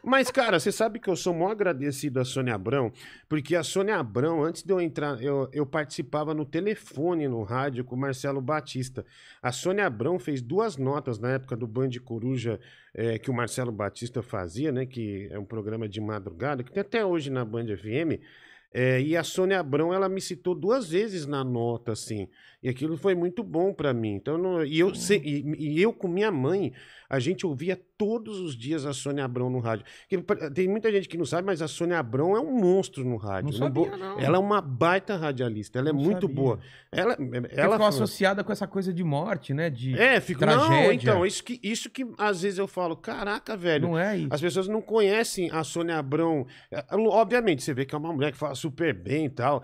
Mas, 0.09 0.31
cara, 0.31 0.61
você 0.61 0.71
sabe 0.71 1.01
que 1.01 1.11
eu 1.11 1.17
sou 1.17 1.35
mó 1.35 1.49
agradecido 1.49 2.21
à 2.21 2.25
Sônia 2.25 2.55
Abrão, 2.55 2.93
porque 3.29 3.57
a 3.57 3.65
Sônia 3.65 3.97
Abrão, 3.97 4.45
antes 4.45 4.63
de 4.63 4.73
eu 4.73 4.81
entrar, 4.81 5.21
eu, 5.21 5.51
eu 5.53 5.67
participava 5.67 6.33
no 6.33 6.47
telefone 6.47 7.27
no 7.27 7.43
rádio 7.43 7.85
com 7.85 7.97
o 7.97 7.99
Marcelo 7.99 8.41
Batista. 8.41 9.05
A 9.43 9.51
Sônia 9.51 9.85
Abrão 9.85 10.17
fez 10.17 10.41
duas 10.41 10.77
notas 10.77 11.19
na 11.19 11.31
época 11.31 11.57
do 11.57 11.67
Band 11.67 11.91
Coruja 12.05 12.61
eh, 12.95 13.19
que 13.19 13.33
o 13.33 13.35
Marcelo 13.35 13.73
Batista 13.73 14.23
fazia, 14.23 14.71
né? 14.71 14.87
Que 14.87 15.27
é 15.29 15.41
um 15.41 15.45
programa 15.45 15.89
de 15.89 16.01
madrugada, 16.01 16.63
que 16.63 16.71
tem 16.71 16.83
até 16.83 17.05
hoje 17.05 17.29
na 17.29 17.45
Band 17.45 17.67
FM. 17.77 18.23
É, 18.73 19.01
e 19.01 19.17
a 19.17 19.25
Sônia 19.25 19.59
Abrão, 19.59 19.93
ela 19.93 20.09
me 20.09 20.21
citou 20.21 20.55
duas 20.55 20.91
vezes 20.91 21.27
na 21.27 21.43
nota, 21.43 21.93
assim. 21.93 22.29
E 22.67 22.69
aquilo 22.69 22.97
foi 22.97 23.15
muito 23.15 23.45
bom 23.45 23.73
pra 23.73 23.95
mim. 23.95 24.15
Então, 24.15 24.37
não- 24.37 24.65
e, 24.65 24.77
eu, 24.81 24.93
se- 24.93 25.23
e, 25.25 25.45
e 25.77 25.81
eu 25.81 25.93
com 25.93 26.09
minha 26.09 26.33
mãe, 26.33 26.73
a 27.09 27.21
gente 27.21 27.47
ouvia 27.47 27.81
todos 27.97 28.41
os 28.41 28.57
dias 28.57 28.85
a 28.85 28.93
Sônia 28.93 29.25
Abrão 29.25 29.49
no 29.49 29.61
rádio. 29.61 29.87
Que 30.09 30.19
pa- 30.19 30.51
tem 30.51 30.67
muita 30.69 30.91
gente 30.91 31.09
que 31.09 31.17
não 31.17 31.25
sabe, 31.25 31.47
mas 31.47 31.63
a 31.63 31.69
Sônia 31.69 31.97
Abrão 32.01 32.37
é 32.37 32.41
um 32.41 32.51
monstro 32.61 33.05
no 33.05 33.17
rádio. 33.17 33.53
Não 33.57 33.69
No 33.69 33.73
bo- 33.73 33.85
sabia, 33.89 33.97
não. 34.05 34.19
Ela 34.19 34.37
é 34.37 34.41
uma 34.41 34.61
baita 34.61 35.17
radialista, 35.17 35.79
ela 35.79 35.91
é 35.91 35.93
Não 35.93 36.01
muito 36.01 36.23
sabia. 36.23 36.35
boa. 36.35 36.59
Ela, 36.91 37.13
Ela 37.15 37.47
ela 37.53 37.73
ficou 37.75 37.87
associada 37.87 38.43
com 38.43 38.51
essa 38.51 38.67
coisa 38.67 38.93
de 38.93 39.05
morte, 39.05 39.55
né? 39.55 39.71
De... 39.71 39.97
É, 39.97 40.21
fico, 40.21 40.45
não, 40.45 40.67
tragédia. 40.67 40.93
então, 40.95 41.25
isso 41.25 41.45
que, 41.45 41.61
isso 41.63 41.89
que 41.89 42.05
às 42.19 42.43
vezes 42.43 42.59
eu 42.59 42.67
falo, 42.67 42.97
caraca, 42.97 43.57
velho, 43.57 43.87
Não 43.89 43.99
é 43.99 44.19
isso. 44.19 44.29
as 44.33 44.41
pessoas 44.41 44.67
não 44.67 44.83
conhecem 44.83 45.49
a 45.53 45.63
Sônia 45.63 45.97
Abrão. 45.99 46.45
É, 46.73 46.85
Obviamente, 46.97 47.63
você 47.63 47.73
vê 47.73 47.87
que 47.87 47.95
é 47.95 47.99
uma 47.99 48.13
mulher 48.13 48.33
que 48.33 48.39
fala 48.39 48.57
super 48.57 48.93
bem 48.93 49.27
e 49.27 49.31
tal. 49.31 49.63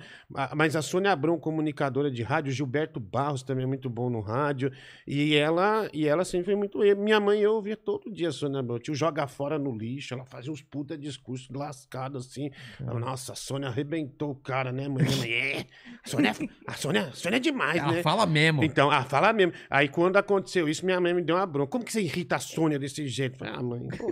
Mas 0.55 0.77
a 0.77 0.81
Sônia 0.83 1.11
Abrão, 1.11 1.37
comunicadora 1.39 2.09
de 2.11 2.23
rádio, 2.23 2.53
Gilberto 2.53 2.92
Barros 3.01 3.43
também 3.43 3.65
é 3.65 3.67
muito 3.67 3.89
bom 3.89 4.09
no 4.11 4.21
rádio. 4.21 4.73
E 5.07 5.35
ela, 5.35 5.89
e 5.93 6.07
ela 6.07 6.25
sempre 6.25 6.47
foi 6.47 6.57
muito. 6.57 6.79
Minha 6.97 7.21
mãe 7.21 7.41
eu 7.41 7.55
ouvia 7.55 7.77
todo 7.77 8.11
dia 8.11 8.29
a 8.29 8.33
Sônia 8.33 8.61
Abrão. 8.61 8.79
Tio 8.79 8.95
joga 8.95 9.27
fora 9.27 9.59
no 9.59 9.77
lixo, 9.77 10.15
ela 10.15 10.25
fazia 10.25 10.53
uns 10.53 10.63
puta 10.63 10.97
discursos 10.97 11.49
lascados 11.51 12.27
assim. 12.27 12.51
Ela, 12.81 12.99
Nossa, 12.99 13.33
a 13.33 13.37
Sônia 13.37 13.69
arrebentou 13.69 14.31
o 14.31 14.35
cara, 14.35 14.73
né, 14.73 14.89
mãe? 14.89 15.05
Mãe, 15.05 15.33
é. 15.33 15.67
A 16.05 16.09
Sônia, 16.09 16.33
a 16.67 16.73
Sônia, 16.75 17.03
a 17.03 17.13
Sônia 17.13 17.37
é 17.37 17.41
demais, 17.41 17.79
Ela 17.79 17.93
né? 17.93 18.03
fala 18.03 18.27
mesmo. 18.27 18.65
Então, 18.65 18.91
ah, 18.91 19.05
fala 19.05 19.33
mesmo. 19.33 19.53
Aí 19.69 19.89
quando 19.89 20.17
aconteceu 20.17 20.69
isso, 20.69 20.85
minha 20.85 21.01
mãe 21.01 21.15
me 21.15 21.23
deu 21.23 21.37
uma 21.37 21.47
bronca. 21.47 21.71
Como 21.71 21.85
que 21.85 21.93
você 21.93 22.01
irrita 22.01 22.37
a 22.37 22.41
Sônia 22.41 22.79
desse 22.79 23.07
jeito? 23.09 23.35
Eu 23.35 23.39
Falei, 23.39 23.55
ah, 23.55 23.63
mãe, 23.63 23.89
pô, 23.97 24.11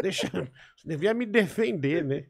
Deixa. 0.00 0.28
Você 0.76 0.88
devia 0.88 1.12
me 1.12 1.26
defender, 1.26 2.04
né? 2.04 2.24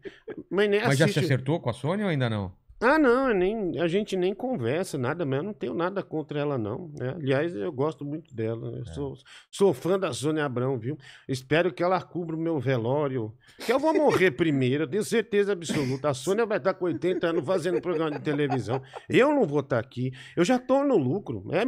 Mas 0.50 0.70
nem 0.70 0.80
Mas 0.82 0.98
já 0.98 1.06
se 1.08 1.18
acertou 1.18 1.60
com 1.60 1.70
a 1.70 1.72
Sônia 1.72 2.06
ou 2.06 2.10
ainda 2.10 2.30
não? 2.30 2.52
Ah, 2.80 2.96
não, 2.96 3.34
nem, 3.34 3.80
a 3.80 3.88
gente 3.88 4.16
nem 4.16 4.32
conversa, 4.32 4.96
nada, 4.96 5.26
mas 5.26 5.38
eu 5.38 5.42
não 5.42 5.52
tenho 5.52 5.74
nada 5.74 6.00
contra 6.02 6.38
ela, 6.38 6.56
não. 6.56 6.88
né? 6.96 7.14
Aliás, 7.16 7.54
eu 7.56 7.72
gosto 7.72 8.04
muito 8.04 8.32
dela. 8.32 8.76
É. 8.76 8.80
Eu 8.80 8.84
sou, 8.86 9.16
sou 9.50 9.74
fã 9.74 9.98
da 9.98 10.12
Sônia 10.12 10.44
Abrão, 10.44 10.78
viu? 10.78 10.96
Espero 11.26 11.72
que 11.72 11.82
ela 11.82 12.00
cubra 12.00 12.36
o 12.36 12.38
meu 12.38 12.60
velório. 12.60 13.34
Que 13.66 13.72
eu 13.72 13.80
vou 13.80 13.92
morrer 13.92 14.30
primeiro, 14.30 14.84
eu 14.84 14.88
tenho 14.88 15.02
certeza 15.02 15.52
absoluta. 15.52 16.08
A 16.10 16.14
Sônia 16.14 16.46
vai 16.46 16.58
estar 16.58 16.74
com 16.74 16.84
80 16.84 17.26
anos 17.26 17.44
fazendo 17.44 17.80
programa 17.80 18.12
de 18.12 18.20
televisão. 18.20 18.80
Eu 19.08 19.34
não 19.34 19.44
vou 19.44 19.60
estar 19.60 19.80
aqui. 19.80 20.12
Eu 20.36 20.44
já 20.44 20.54
estou 20.56 20.84
no 20.84 20.96
lucro. 20.96 21.44
É, 21.50 21.62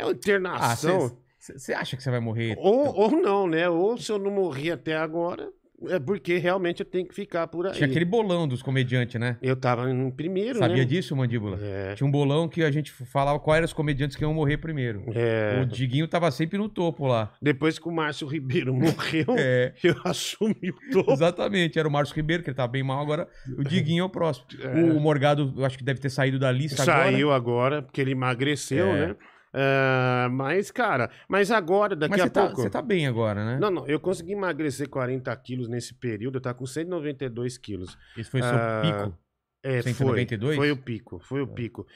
é 0.00 0.04
Ah, 0.04 0.10
internação. 0.10 1.16
você 1.38 1.72
acha 1.74 1.96
que 1.96 2.02
você 2.02 2.10
vai 2.12 2.20
morrer? 2.20 2.54
ou, 2.58 2.94
ou 2.94 3.10
não, 3.10 3.48
né? 3.48 3.68
Ou 3.68 3.98
se 3.98 4.12
eu 4.12 4.20
não 4.20 4.30
morri 4.30 4.70
até 4.70 4.94
agora, 4.96 5.50
é 5.90 5.98
porque 5.98 6.38
realmente 6.38 6.80
eu 6.80 6.86
tenho 6.86 7.06
que 7.06 7.14
ficar 7.14 7.46
por 7.46 7.66
aí. 7.66 7.72
Tinha 7.72 7.86
aquele 7.88 8.04
bolão 8.04 8.46
dos 8.48 8.62
comediantes, 8.62 9.20
né? 9.20 9.36
Eu 9.42 9.56
tava 9.56 9.90
em 9.90 10.10
primeiro, 10.10 10.58
Sabia 10.58 10.76
né? 10.78 10.84
disso, 10.84 11.14
Mandíbula? 11.16 11.58
É. 11.60 11.94
Tinha 11.94 12.06
um 12.06 12.10
bolão 12.10 12.48
que 12.48 12.62
a 12.62 12.70
gente 12.70 12.90
falava 12.92 13.38
quais 13.38 13.58
eram 13.58 13.64
os 13.66 13.72
comediantes 13.72 14.16
que 14.16 14.22
iam 14.24 14.32
morrer 14.34 14.56
primeiro. 14.58 15.04
É. 15.14 15.60
O 15.62 15.66
Diguinho 15.66 16.06
tava 16.08 16.30
sempre 16.30 16.58
no 16.58 16.68
topo 16.68 17.06
lá. 17.06 17.32
Depois 17.40 17.78
que 17.78 17.88
o 17.88 17.92
Márcio 17.92 18.26
Ribeiro 18.26 18.72
morreu, 18.74 19.26
É, 19.38 19.72
eu 19.82 19.94
assumi 20.04 20.56
o 20.70 20.92
topo. 20.92 21.12
exatamente. 21.12 21.78
Era 21.78 21.88
o 21.88 21.90
Márcio 21.90 22.14
Ribeiro, 22.14 22.42
que 22.42 22.50
ele 22.50 22.56
tava 22.56 22.68
bem 22.68 22.82
mal 22.82 23.00
agora. 23.00 23.28
O 23.58 23.64
Diguinho 23.64 24.02
é 24.02 24.04
o 24.04 24.08
próximo. 24.10 24.46
É. 24.62 24.68
O 24.92 25.00
Morgado, 25.00 25.52
acho 25.64 25.76
que 25.78 25.84
deve 25.84 26.00
ter 26.00 26.10
saído 26.10 26.38
da 26.38 26.50
lista 26.52 26.82
agora. 26.82 27.02
Saiu 27.10 27.32
agora, 27.32 27.82
porque 27.82 28.00
ele 28.00 28.12
emagreceu, 28.12 28.86
É. 28.88 29.08
né? 29.08 29.16
É, 29.56 30.28
mas, 30.30 30.72
cara, 30.72 31.08
mas 31.28 31.52
agora, 31.52 31.94
daqui 31.94 32.10
Mas 32.10 32.20
a 32.22 32.28
tá, 32.28 32.42
pouco. 32.46 32.60
você 32.60 32.68
tá 32.68 32.82
bem 32.82 33.06
agora, 33.06 33.44
né? 33.44 33.58
Não, 33.60 33.70
não, 33.70 33.86
eu 33.86 34.00
consegui 34.00 34.32
emagrecer 34.32 34.88
40 34.88 35.34
quilos 35.36 35.68
nesse 35.68 35.94
período, 35.94 36.38
eu 36.38 36.40
tava 36.40 36.56
com 36.58 36.66
192 36.66 37.56
quilos. 37.56 37.96
Esse 38.16 38.28
foi 38.30 38.40
o 38.40 38.42
seu 38.42 38.52
Ah, 38.56 38.80
pico. 38.82 39.18
É, 39.62 39.80
192? 39.80 40.56
Foi, 40.56 40.66
foi 40.66 40.70
o 40.72 40.76
pico, 40.76 41.18
foi 41.20 41.40
o 41.40 41.46
pico. 41.46 41.86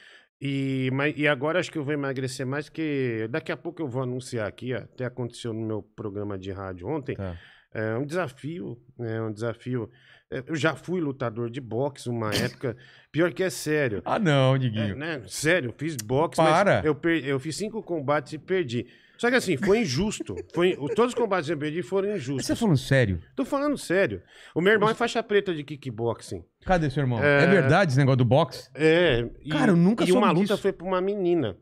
E, 0.41 0.89
mas, 0.93 1.13
e 1.17 1.27
agora 1.27 1.59
acho 1.59 1.69
que 1.69 1.77
eu 1.77 1.83
vou 1.83 1.93
emagrecer 1.93 2.47
mais, 2.47 2.69
porque 2.69 3.27
daqui 3.29 3.51
a 3.51 3.57
pouco 3.57 3.81
eu 3.81 3.89
vou 3.89 4.03
anunciar 4.03 4.47
aqui, 4.47 4.73
até 4.73 5.03
aconteceu 5.03 5.51
no 5.51 5.59
meu 5.59 5.83
programa 5.83 6.37
de 6.39 6.51
rádio 6.51 6.87
ontem, 6.87 7.15
Tá. 7.15 7.35
É 7.71 7.95
um 7.95 8.05
desafio, 8.05 8.81
é 8.99 9.21
um 9.21 9.31
desafio. 9.31 9.91
É, 10.31 10.43
Eu 10.47 10.55
já 10.55 10.75
fui 10.75 11.01
lutador 11.01 11.49
de 11.49 11.59
boxe 11.59 12.07
uma 12.09 12.29
época, 12.33 12.77
pior 13.11 13.31
que 13.33 13.41
é 13.43 13.49
sério. 13.49 14.01
Ah, 14.05 14.19
não, 14.19 14.55
É, 14.55 14.59
Diguinho. 14.59 14.95
né? 14.95 15.21
Sério, 15.27 15.69
eu 15.69 15.73
fiz 15.77 15.95
boxe, 15.95 16.35
Para. 16.37 16.75
mas 16.77 16.85
eu, 16.85 16.93
per- 16.95 17.25
eu 17.25 17.39
fiz 17.39 17.55
cinco 17.55 17.81
combates 17.81 18.33
e 18.33 18.37
perdi. 18.37 18.85
Só 19.17 19.29
que 19.29 19.35
assim, 19.35 19.57
foi 19.57 19.79
injusto. 19.81 20.33
Foi, 20.53 20.77
todos 20.95 21.13
os 21.13 21.13
combates 21.13 21.47
que 21.47 21.53
eu 21.53 21.57
perdi 21.57 21.81
foram 21.81 22.07
Você 22.07 22.13
tá 22.13 22.17
injustos. 22.19 22.59
falando 22.59 22.77
sério? 22.77 23.19
Tô 23.35 23.43
falando 23.43 23.77
sério. 23.77 24.21
O 24.55 24.61
meu 24.61 24.71
irmão 24.71 24.89
é 24.89 24.93
faixa 24.93 25.21
preta 25.21 25.53
de 25.53 25.61
kickboxing. 25.63 26.41
Cadê 26.65 26.89
seu 26.89 27.01
irmão? 27.03 27.21
É, 27.21 27.43
É. 27.43 27.47
verdade 27.47 27.91
esse 27.91 27.99
negócio 27.99 28.17
do 28.17 28.23
boxe? 28.25 28.69
É. 28.73 29.27
E, 29.43 29.49
Cara, 29.49 29.71
eu 29.71 29.75
nunca 29.75 30.05
E 30.05 30.11
uma 30.13 30.27
soube 30.27 30.33
luta 30.41 30.53
disso. 30.53 30.61
foi 30.61 30.71
pra 30.71 30.87
uma 30.87 31.01
menina. 31.01 31.57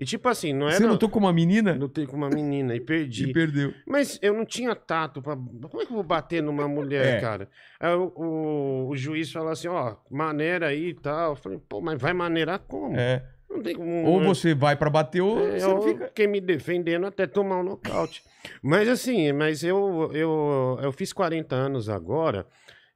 E 0.00 0.04
tipo 0.04 0.28
assim, 0.28 0.52
não 0.52 0.70
Você 0.70 0.76
era. 0.82 0.92
lutou 0.92 1.08
com 1.08 1.18
uma 1.18 1.32
menina 1.32 1.74
Lutei 1.74 2.06
com 2.06 2.16
uma 2.16 2.28
menina 2.30 2.74
e 2.74 2.80
perdi. 2.80 3.24
e 3.30 3.32
perdeu. 3.32 3.74
Mas 3.86 4.18
eu 4.22 4.32
não 4.32 4.44
tinha 4.44 4.74
tato 4.76 5.20
pra. 5.20 5.34
Como 5.34 5.82
é 5.82 5.86
que 5.86 5.90
eu 5.92 5.96
vou 5.96 6.04
bater 6.04 6.40
numa 6.42 6.68
mulher, 6.68 7.16
É. 7.16 7.20
cara? 7.20 7.48
Aí 7.80 7.92
o, 7.94 8.12
o, 8.14 8.88
o 8.90 8.96
juiz 8.96 9.32
falou 9.32 9.50
assim: 9.50 9.66
ó, 9.68 9.96
maneira 10.10 10.68
aí 10.68 10.90
e 10.90 10.94
tal. 10.94 11.30
Eu 11.32 11.36
falei, 11.36 11.58
pô, 11.68 11.80
mas 11.80 12.00
vai 12.00 12.12
maneirar 12.12 12.60
como? 12.60 12.96
É. 12.96 13.24
Não 13.50 13.60
tem 13.62 13.74
como. 13.74 14.04
Ou 14.04 14.20
você 14.22 14.54
vai 14.54 14.76
pra 14.76 14.88
bater 14.90 15.20
ou 15.20 15.40
É, 15.48 15.58
você 15.58 15.66
eu 15.66 15.82
fica... 15.82 16.06
fiquei 16.08 16.26
me 16.28 16.40
defendendo 16.40 17.06
até 17.06 17.26
tomar 17.26 17.56
um 17.58 17.62
nocaute. 17.64 18.22
mas 18.62 18.88
assim, 18.88 19.32
mas 19.32 19.64
eu, 19.64 20.10
eu, 20.12 20.78
eu 20.82 20.92
fiz 20.92 21.12
40 21.12 21.56
anos 21.56 21.88
agora. 21.88 22.46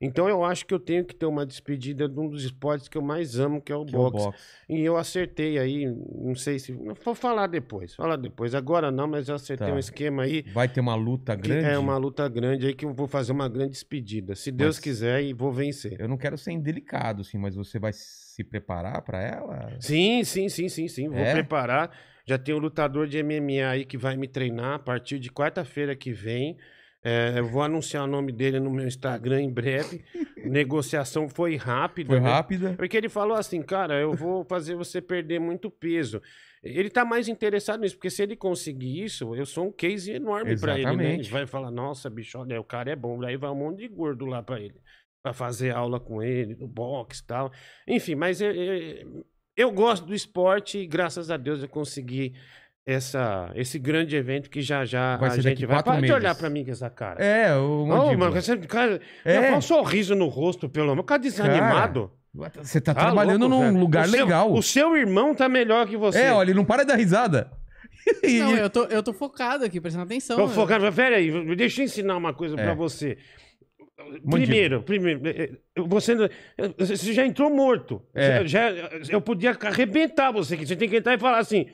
Então 0.04 0.28
eu 0.28 0.42
acho 0.44 0.66
que 0.66 0.74
eu 0.74 0.80
tenho 0.80 1.04
que 1.04 1.14
ter 1.14 1.26
uma 1.26 1.46
despedida 1.46 2.08
de 2.08 2.18
um 2.18 2.28
dos 2.28 2.42
esportes 2.44 2.88
que 2.88 2.98
eu 2.98 3.02
mais 3.02 3.38
amo, 3.38 3.62
que 3.62 3.70
é 3.70 3.76
o 3.76 3.84
Que 3.86 3.94
é 3.94 3.98
o 3.98 4.10
boxe. 4.10 4.26
boxe. 4.26 4.38
E 4.68 4.80
eu 4.80 4.96
acertei 4.96 5.58
aí, 5.58 5.86
não 5.86 6.34
sei 6.34 6.58
se. 6.58 6.72
Vou 7.04 7.14
falar 7.14 7.46
depois, 7.46 7.94
falar 7.94 8.16
depois. 8.16 8.52
Agora 8.54 8.90
não, 8.90 9.06
mas 9.06 9.28
eu 9.28 9.36
acertei 9.36 9.68
Tá. 9.68 9.72
um 9.72 9.78
esquema 9.78 10.24
aí. 10.24 10.42
Vai 10.52 10.68
ter 10.68 10.80
uma 10.80 10.96
luta 10.96 11.36
grande? 11.36 11.64
É 11.66 11.78
uma 11.78 11.96
luta 11.96 12.28
grande 12.28 12.66
aí 12.66 12.74
que 12.74 12.84
eu 12.84 12.92
vou 12.92 13.06
fazer 13.06 13.30
uma 13.30 13.48
grande 13.48 13.70
despedida. 13.70 14.34
Se 14.34 14.50
Deus 14.50 14.76
Mas- 14.76 14.80
quiser, 14.80 15.22
e 15.22 15.32
vou 15.32 15.52
vencer. 15.52 15.96
Eu 16.00 16.08
não 16.08 16.16
quero 16.16 16.36
ser 16.36 16.50
indelicado, 16.50 17.20
assim, 17.20 17.38
mas 17.38 17.54
você 17.54 17.78
vai 17.78 17.92
se 17.92 18.42
preparar 18.42 19.02
pra 19.02 19.22
ela? 19.22 19.72
Sim, 19.78 20.24
sim, 20.24 20.48
sim, 20.48 20.68
sim, 20.68 20.88
sim. 20.88 21.08
Vou 21.08 21.18
É? 21.18 21.32
preparar. 21.32 21.96
Já 22.26 22.36
tem 22.38 22.54
um 22.54 22.58
lutador 22.58 23.06
de 23.06 23.18
MMA 23.22 23.68
aí 23.68 23.84
que 23.84 23.96
vai 23.96 24.16
me 24.16 24.26
treinar 24.26 24.74
a 24.74 24.78
partir 24.80 25.18
de 25.20 25.30
quarta-feira 25.30 25.94
que 25.94 26.12
vem. 26.12 26.56
É, 27.04 27.34
eu 27.36 27.46
vou 27.46 27.62
anunciar 27.62 28.04
o 28.04 28.06
nome 28.06 28.30
dele 28.30 28.60
no 28.60 28.70
meu 28.70 28.86
Instagram 28.86 29.42
em 29.42 29.50
breve. 29.50 30.04
Negociação 30.44 31.28
foi 31.28 31.56
rápida. 31.56 32.10
Foi 32.10 32.20
né? 32.20 32.28
rápida? 32.28 32.74
Porque 32.74 32.96
ele 32.96 33.08
falou 33.08 33.36
assim, 33.36 33.60
cara, 33.60 34.00
eu 34.00 34.12
vou 34.14 34.44
fazer 34.44 34.76
você 34.76 35.00
perder 35.00 35.40
muito 35.40 35.70
peso. 35.70 36.22
Ele 36.62 36.88
tá 36.88 37.04
mais 37.04 37.26
interessado 37.26 37.80
nisso, 37.80 37.96
porque 37.96 38.10
se 38.10 38.22
ele 38.22 38.36
conseguir 38.36 39.02
isso, 39.02 39.34
eu 39.34 39.44
sou 39.44 39.66
um 39.66 39.72
case 39.72 40.12
enorme 40.12 40.58
pra 40.58 40.78
ele, 40.78 40.96
né? 40.96 41.14
Ele 41.14 41.28
vai 41.28 41.44
falar, 41.44 41.72
nossa, 41.72 42.08
bicho, 42.08 42.38
olha, 42.38 42.60
o 42.60 42.64
cara 42.64 42.92
é 42.92 42.96
bom. 42.96 43.18
Daí 43.18 43.36
vai 43.36 43.50
um 43.50 43.56
monte 43.56 43.78
de 43.78 43.88
gordo 43.88 44.24
lá 44.26 44.40
pra 44.42 44.60
ele. 44.60 44.80
Pra 45.20 45.32
fazer 45.32 45.72
aula 45.72 45.98
com 45.98 46.22
ele, 46.22 46.54
no 46.54 46.68
boxe 46.68 47.20
e 47.20 47.26
tal. 47.26 47.50
Enfim, 47.86 48.14
mas 48.14 48.40
eu, 48.40 48.52
eu, 48.52 49.24
eu 49.56 49.72
gosto 49.72 50.06
do 50.06 50.14
esporte 50.14 50.78
e 50.78 50.86
graças 50.86 51.32
a 51.32 51.36
Deus 51.36 51.62
eu 51.62 51.68
consegui 51.68 52.34
essa, 52.84 53.50
esse 53.54 53.78
grande 53.78 54.16
evento 54.16 54.50
que 54.50 54.60
já 54.60 54.84
já 54.84 55.16
Vai 55.16 55.30
a 55.30 55.40
gente 55.40 55.64
vai... 55.66 55.82
Para 55.82 56.00
de 56.00 56.12
olhar 56.12 56.34
pra 56.34 56.50
mim 56.50 56.64
com 56.64 56.70
essa 56.72 56.90
cara. 56.90 57.22
É, 57.24 57.54
o 57.56 57.86
mandíbula. 57.86 58.16
mano, 58.16 58.32
você, 58.40 58.56
cara, 58.58 59.00
É. 59.24 59.34
é. 59.34 59.52
um 59.56 59.60
sorriso 59.60 60.14
no 60.14 60.26
rosto, 60.28 60.68
pelo 60.68 60.88
menos. 60.88 61.04
Cara 61.06 61.20
desanimado. 61.20 62.10
Você 62.34 62.80
tá, 62.80 62.94
Tá 62.94 63.02
trabalhando 63.02 63.46
louco, 63.46 63.54
num 63.56 63.70
velho. 63.72 63.78
lugar 63.78 64.06
O 64.06 64.08
seu- 64.10 64.24
legal. 64.24 64.52
O 64.52 64.62
seu 64.62 64.96
irmão 64.96 65.34
tá 65.34 65.48
melhor 65.48 65.86
que 65.86 65.96
você. 65.96 66.18
É, 66.22 66.32
olha, 66.32 66.48
ele 66.50 66.56
não 66.56 66.64
para 66.64 66.82
de 66.82 66.88
dar 66.88 66.96
risada. 66.96 67.50
Não, 68.24 68.56
eu 68.56 68.68
tô, 68.68 68.84
eu 68.86 69.00
tô 69.00 69.12
focado 69.12 69.64
aqui, 69.64 69.80
prestando 69.80 70.04
atenção. 70.06 70.36
Tô 70.36 70.48
focado. 70.48 70.90
Pera 70.92 71.16
aí, 71.18 71.54
deixa 71.54 71.82
eu 71.82 71.84
ensinar 71.84 72.16
uma 72.16 72.34
coisa 72.34 72.58
É. 72.58 72.64
pra 72.64 72.74
você. 72.74 73.16
Primeiro, 74.28 74.82
primeiro, 74.82 75.20
eh, 75.28 75.52
eh, 75.76 75.82
você, 75.86 76.16
você 76.78 77.12
já 77.12 77.24
entrou 77.24 77.48
morto. 77.48 78.02
É. 78.12 78.44
Já, 78.46 78.74
já- 78.74 78.90
eu 79.08 79.20
podia 79.20 79.56
arrebentar 79.60 80.32
você 80.32 80.54
aqui. 80.54 80.66
Você 80.66 80.74
tem 80.74 80.88
que 80.88 80.96
entrar 80.96 81.14
e 81.14 81.18
falar 81.18 81.38
assim. 81.38 81.66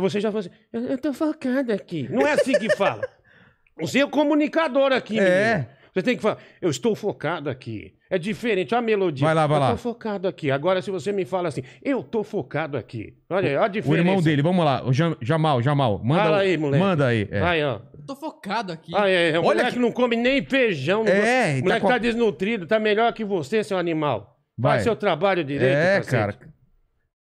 Você 0.00 0.20
já 0.20 0.30
fala 0.30 0.40
assim, 0.40 0.50
eu, 0.72 0.82
eu 0.82 0.98
tô 0.98 1.12
focado 1.12 1.72
aqui. 1.72 2.06
Não 2.10 2.26
é 2.26 2.32
assim 2.32 2.52
que 2.52 2.68
fala. 2.76 3.02
Você 3.80 4.00
é 4.00 4.04
o 4.04 4.08
comunicador 4.10 4.92
aqui, 4.92 5.18
É. 5.18 5.54
menino. 5.54 5.66
Você 5.94 6.02
tem 6.02 6.16
que 6.16 6.22
falar, 6.22 6.38
eu 6.60 6.70
estou 6.70 6.94
focado 6.94 7.50
aqui. 7.50 7.94
É 8.08 8.16
diferente, 8.18 8.74
olha 8.74 8.78
a 8.78 8.82
melodia. 8.82 9.26
Vai 9.26 9.34
lá, 9.34 9.46
vai 9.46 9.56
eu 9.58 9.60
lá. 9.60 9.70
tô 9.72 9.76
focado 9.76 10.26
aqui. 10.28 10.50
Agora, 10.50 10.80
se 10.80 10.90
você 10.90 11.12
me 11.12 11.24
fala 11.26 11.48
assim, 11.48 11.62
eu 11.82 12.02
tô 12.02 12.22
focado 12.24 12.78
aqui. 12.78 13.14
Olha, 13.28 13.48
aí, 13.50 13.56
olha 13.56 13.64
a 13.64 13.68
O 13.68 13.70
diferença. 13.70 14.00
irmão 14.08 14.22
dele, 14.22 14.40
vamos 14.42 14.64
lá. 14.64 14.82
O 14.86 14.92
Jam- 14.92 15.16
Jamal, 15.20 15.60
Jamal. 15.62 16.00
Manda, 16.02 16.22
Fala 16.22 16.36
o- 16.38 16.40
aí, 16.40 16.56
moleque. 16.56 16.82
Manda 16.84 17.06
aí. 17.08 17.28
é. 17.30 17.42
Aí, 17.42 17.62
ó. 17.64 17.80
Eu 17.92 18.06
tô 18.06 18.16
focado 18.16 18.72
aqui. 18.72 18.90
Ah, 18.94 19.08
é, 19.08 19.30
é. 19.32 19.38
O 19.38 19.42
Olha 19.44 19.56
moleque 19.58 19.72
que- 19.72 19.78
não 19.78 19.92
come 19.92 20.16
nem 20.16 20.42
feijão. 20.44 21.04
É, 21.06 21.52
o 21.52 21.56
tá 21.56 21.62
moleque 21.62 21.80
com 21.82 21.88
a- 21.88 21.90
tá 21.92 21.98
desnutrido, 21.98 22.66
tá 22.66 22.78
melhor 22.78 23.12
que 23.12 23.24
você, 23.24 23.62
seu 23.62 23.76
animal. 23.76 24.38
Vai. 24.56 24.72
Faz 24.72 24.84
seu 24.84 24.96
trabalho 24.96 25.44
direito, 25.44 25.74
É, 25.76 26.00
cara. 26.02 26.34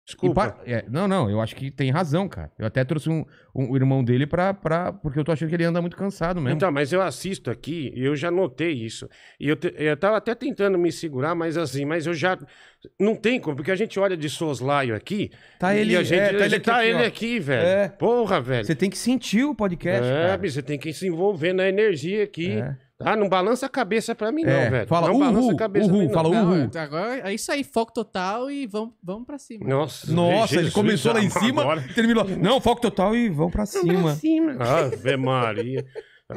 Desculpa. 0.04 0.50
pa- 0.50 0.60
é, 0.66 0.84
não, 0.88 1.06
não, 1.06 1.30
eu 1.30 1.40
acho 1.40 1.54
que 1.54 1.70
tem 1.70 1.90
razão, 1.90 2.28
cara. 2.28 2.50
Eu 2.58 2.66
até 2.66 2.82
trouxe 2.84 3.08
um, 3.08 3.24
um- 3.54 3.70
o 3.70 3.76
irmão 3.76 4.02
dele 4.02 4.26
pra, 4.26 4.52
pra. 4.52 4.92
Porque 4.92 5.18
eu 5.18 5.24
tô 5.24 5.30
achando 5.30 5.48
que 5.48 5.54
ele 5.54 5.64
anda 5.64 5.80
muito 5.80 5.96
cansado 5.96 6.40
mesmo. 6.40 6.56
Então, 6.56 6.72
mas 6.72 6.92
eu 6.92 7.00
assisto 7.00 7.50
aqui 7.50 7.92
e 7.94 8.04
eu 8.04 8.16
já 8.16 8.28
notei 8.30 8.72
isso. 8.72 9.08
E 9.38 9.48
eu, 9.48 9.54
te- 9.56 9.72
eu 9.78 9.96
tava 9.96 10.16
até 10.16 10.34
tentando 10.34 10.76
me 10.76 10.90
segurar, 10.90 11.34
mas 11.36 11.56
assim, 11.56 11.84
mas 11.84 12.04
eu 12.06 12.14
já. 12.14 12.36
Não 12.98 13.14
tem 13.14 13.38
como, 13.38 13.54
porque 13.54 13.70
a 13.70 13.76
gente 13.76 13.98
olha 14.00 14.16
de 14.16 14.28
soslaio 14.28 14.94
aqui. 14.96 15.30
Tá 15.58 15.72
e 15.74 15.78
ele- 15.80 15.96
a 15.96 16.02
gente, 16.02 16.18
é, 16.18 16.32
tá 16.32 16.32
tá 16.32 16.36
ele 16.36 16.44
ele, 16.46 16.56
aqui 16.56 16.64
tá 16.64 16.84
ele 16.86 17.04
aqui, 17.04 17.38
velho. 17.38 17.66
É. 17.66 17.88
Porra, 17.88 18.40
velho. 18.40 18.64
Você 18.66 18.74
tem 18.74 18.90
que 18.90 18.98
sentir 18.98 19.44
o 19.44 19.54
podcast, 19.54 20.04
é, 20.04 20.26
cara. 20.26 20.50
você 20.50 20.62
tem 20.62 20.78
que 20.80 20.92
se 20.92 21.06
envolver 21.06 21.52
na 21.52 21.68
energia 21.68 22.24
aqui. 22.24 22.50
É. 22.58 22.76
Tá? 23.02 23.16
Não 23.16 23.28
balança 23.28 23.66
a 23.66 23.68
cabeça 23.68 24.14
pra 24.14 24.30
mim, 24.32 24.42
É, 24.44 24.64
não, 24.64 24.70
velho. 24.70 24.86
fala, 24.86 25.08
não 25.08 25.14
uhul, 25.16 25.24
balança 25.24 25.52
a 25.52 25.56
cabeça 25.56 25.86
uhul, 25.86 25.96
pra 25.98 26.06
mim, 26.08 26.12
fala, 26.14 26.28
não. 26.30 26.44
uhul. 26.50 26.70
Não, 26.74 26.80
agora 26.80 27.20
é 27.30 27.34
isso 27.34 27.52
aí, 27.52 27.64
foco 27.64 27.92
total 27.92 28.50
e 28.50 28.66
vamos, 28.66 28.94
vamos 29.02 29.26
pra 29.26 29.38
cima. 29.38 29.66
Nossa, 29.68 30.12
Nossa, 30.12 30.54
ele 30.54 30.62
Jesus 30.64 30.72
começou 30.74 31.12
lá 31.12 31.20
em 31.20 31.26
amado, 31.26 31.40
cima 31.44 31.62
agora. 31.62 31.84
e 31.88 31.94
terminou. 31.94 32.24
Não, 32.24 32.60
foco 32.60 32.80
total 32.80 33.14
e 33.16 33.28
vamos 33.28 33.52
pra 33.52 33.66
cima. 33.66 34.14
cima. 34.14 34.56
Ave 34.60 35.16
Maria. 35.16 35.84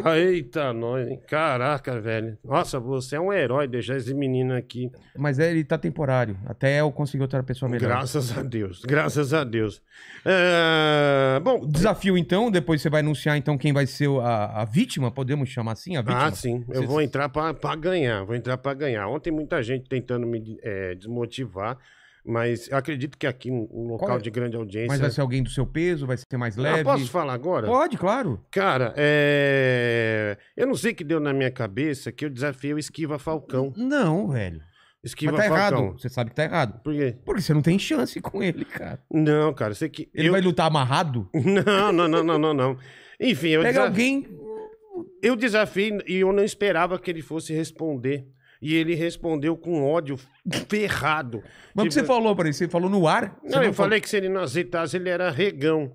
Ah, 0.03 0.17
Eita, 0.19 0.73
nós, 0.73 1.07
hein? 1.07 1.19
Caraca, 1.27 1.99
velho. 2.01 2.37
Nossa, 2.43 2.79
você 2.79 3.15
é 3.15 3.19
um 3.19 3.31
herói 3.31 3.67
deixar 3.67 3.95
esse 3.97 4.13
menino 4.13 4.55
aqui. 4.55 4.91
Mas 5.17 5.39
é, 5.39 5.51
ele 5.51 5.63
tá 5.63 5.77
temporário. 5.77 6.37
Até 6.45 6.81
eu 6.81 6.91
conseguir 6.91 7.21
outra 7.23 7.41
pessoa 7.43 7.69
melhor. 7.69 7.87
Graças 7.87 8.37
a 8.37 8.41
Deus, 8.43 8.81
graças 8.85 9.33
a 9.33 9.43
Deus. 9.43 9.81
É, 10.25 11.39
Bom, 11.41 11.65
desafio, 11.67 12.17
então, 12.17 12.49
depois 12.51 12.81
você 12.81 12.89
vai 12.89 13.01
anunciar, 13.01 13.37
então, 13.37 13.57
quem 13.57 13.71
vai 13.71 13.85
ser 13.85 14.09
a, 14.21 14.61
a 14.61 14.65
vítima, 14.65 15.11
podemos 15.11 15.49
chamar 15.49 15.73
assim? 15.73 15.95
A 15.97 16.01
vítima? 16.01 16.25
ah, 16.25 16.31
sim, 16.31 16.63
eu 16.69 16.81
Você- 16.81 16.87
vou 16.87 17.01
entrar 17.01 17.29
pra 17.29 17.53
pra 17.53 17.75
ganhar, 17.75 18.23
vou 18.23 18.35
entrar 18.35 18.57
pra 18.57 18.73
ganhar. 18.73 19.07
Ontem 19.07 19.31
muita 19.31 19.61
gente 19.63 19.87
tentando 19.87 20.25
me 20.25 20.57
é, 20.63 20.95
desmotivar, 20.95 21.77
Mas 22.27 22.67
eu 22.69 22.77
acredito 22.77 23.17
que 23.17 23.27
aqui, 23.27 23.51
um 23.51 23.67
um 23.71 23.87
local 23.87 24.17
é? 24.17 24.21
de 24.21 24.31
grande 24.31 24.55
audiência. 24.57 24.87
Mas 24.87 24.99
vai 24.99 25.11
ser 25.11 25.21
alguém 25.21 25.43
do 25.43 25.49
seu 25.49 25.65
peso? 25.65 26.07
Vai 26.07 26.17
ser 26.17 26.37
mais 26.37 26.57
Ah, 26.57 26.61
leve? 26.61 26.83
posso 26.83 27.09
falar 27.09 27.33
agora? 27.33 27.67
Pode, 27.67 27.97
claro. 27.97 28.43
Cara, 28.51 28.93
é... 28.97 30.37
eu 30.57 30.65
não 30.67 30.75
sei 30.75 30.91
o 30.91 30.95
que 30.95 31.03
deu 31.03 31.19
na 31.19 31.31
minha 31.33 31.51
cabeça 31.51 32.11
que 32.11 32.25
eu 32.25 32.29
desafiei 32.29 32.73
o 32.73 32.79
Esquiva 32.79 33.19
Falcão. 33.19 33.71
Não, 33.77 34.29
velho. 34.29 34.59
Esquiva 35.03 35.33
Mas 35.33 35.47
tá 35.47 35.55
Falcão. 35.55 35.79
errado. 35.83 35.99
Você 36.01 36.09
sabe 36.09 36.29
que 36.31 36.35
tá 36.35 36.43
errado. 36.45 36.81
Por 36.81 36.93
quê? 36.95 37.15
Porque 37.23 37.41
você 37.41 37.53
não 37.53 37.61
tem 37.61 37.77
chance 37.77 38.19
com 38.19 38.41
ele, 38.41 38.65
cara. 38.65 38.99
Não, 39.11 39.53
cara, 39.53 39.75
sei 39.75 39.87
que. 39.87 40.09
Ele 40.13 40.29
eu... 40.29 40.31
vai 40.31 40.41
lutar 40.41 40.65
amarrado? 40.65 41.29
Não, 41.35 41.91
não, 41.93 42.07
não, 42.07 42.23
não, 42.23 42.39
não, 42.39 42.53
não. 42.55 42.77
Enfim, 43.21 43.49
eu, 43.49 43.61
Pega 43.61 43.73
desa- 43.73 43.85
alguém. 43.85 44.27
eu 45.21 45.35
desafiei 45.35 45.95
e 46.07 46.15
eu 46.15 46.33
não 46.33 46.43
esperava 46.43 46.97
que 46.97 47.11
ele 47.11 47.21
fosse 47.21 47.53
responder. 47.53 48.25
E 48.61 48.75
ele 48.75 48.95
respondeu 48.95 49.55
com 49.57 49.83
ódio 49.83 50.17
ferrado. 50.67 51.43
Mas 51.73 51.85
o 51.85 51.87
que 51.89 51.93
você 51.93 52.01
Tipo, 52.01 52.13
falou 52.13 52.35
pra 52.35 52.45
ele? 52.45 52.53
Você 52.53 52.67
falou 52.67 52.89
no 52.89 53.07
ar? 53.07 53.37
Você 53.43 53.55
Não, 53.55 53.63
eu 53.63 53.73
falou- 53.73 53.73
falei 53.73 54.01
que 54.01 54.09
se 54.09 54.17
ele 54.17 54.29
não 54.29 54.41
aceitasse, 54.41 54.95
ele 54.97 55.09
era 55.09 55.29
regão. 55.29 55.91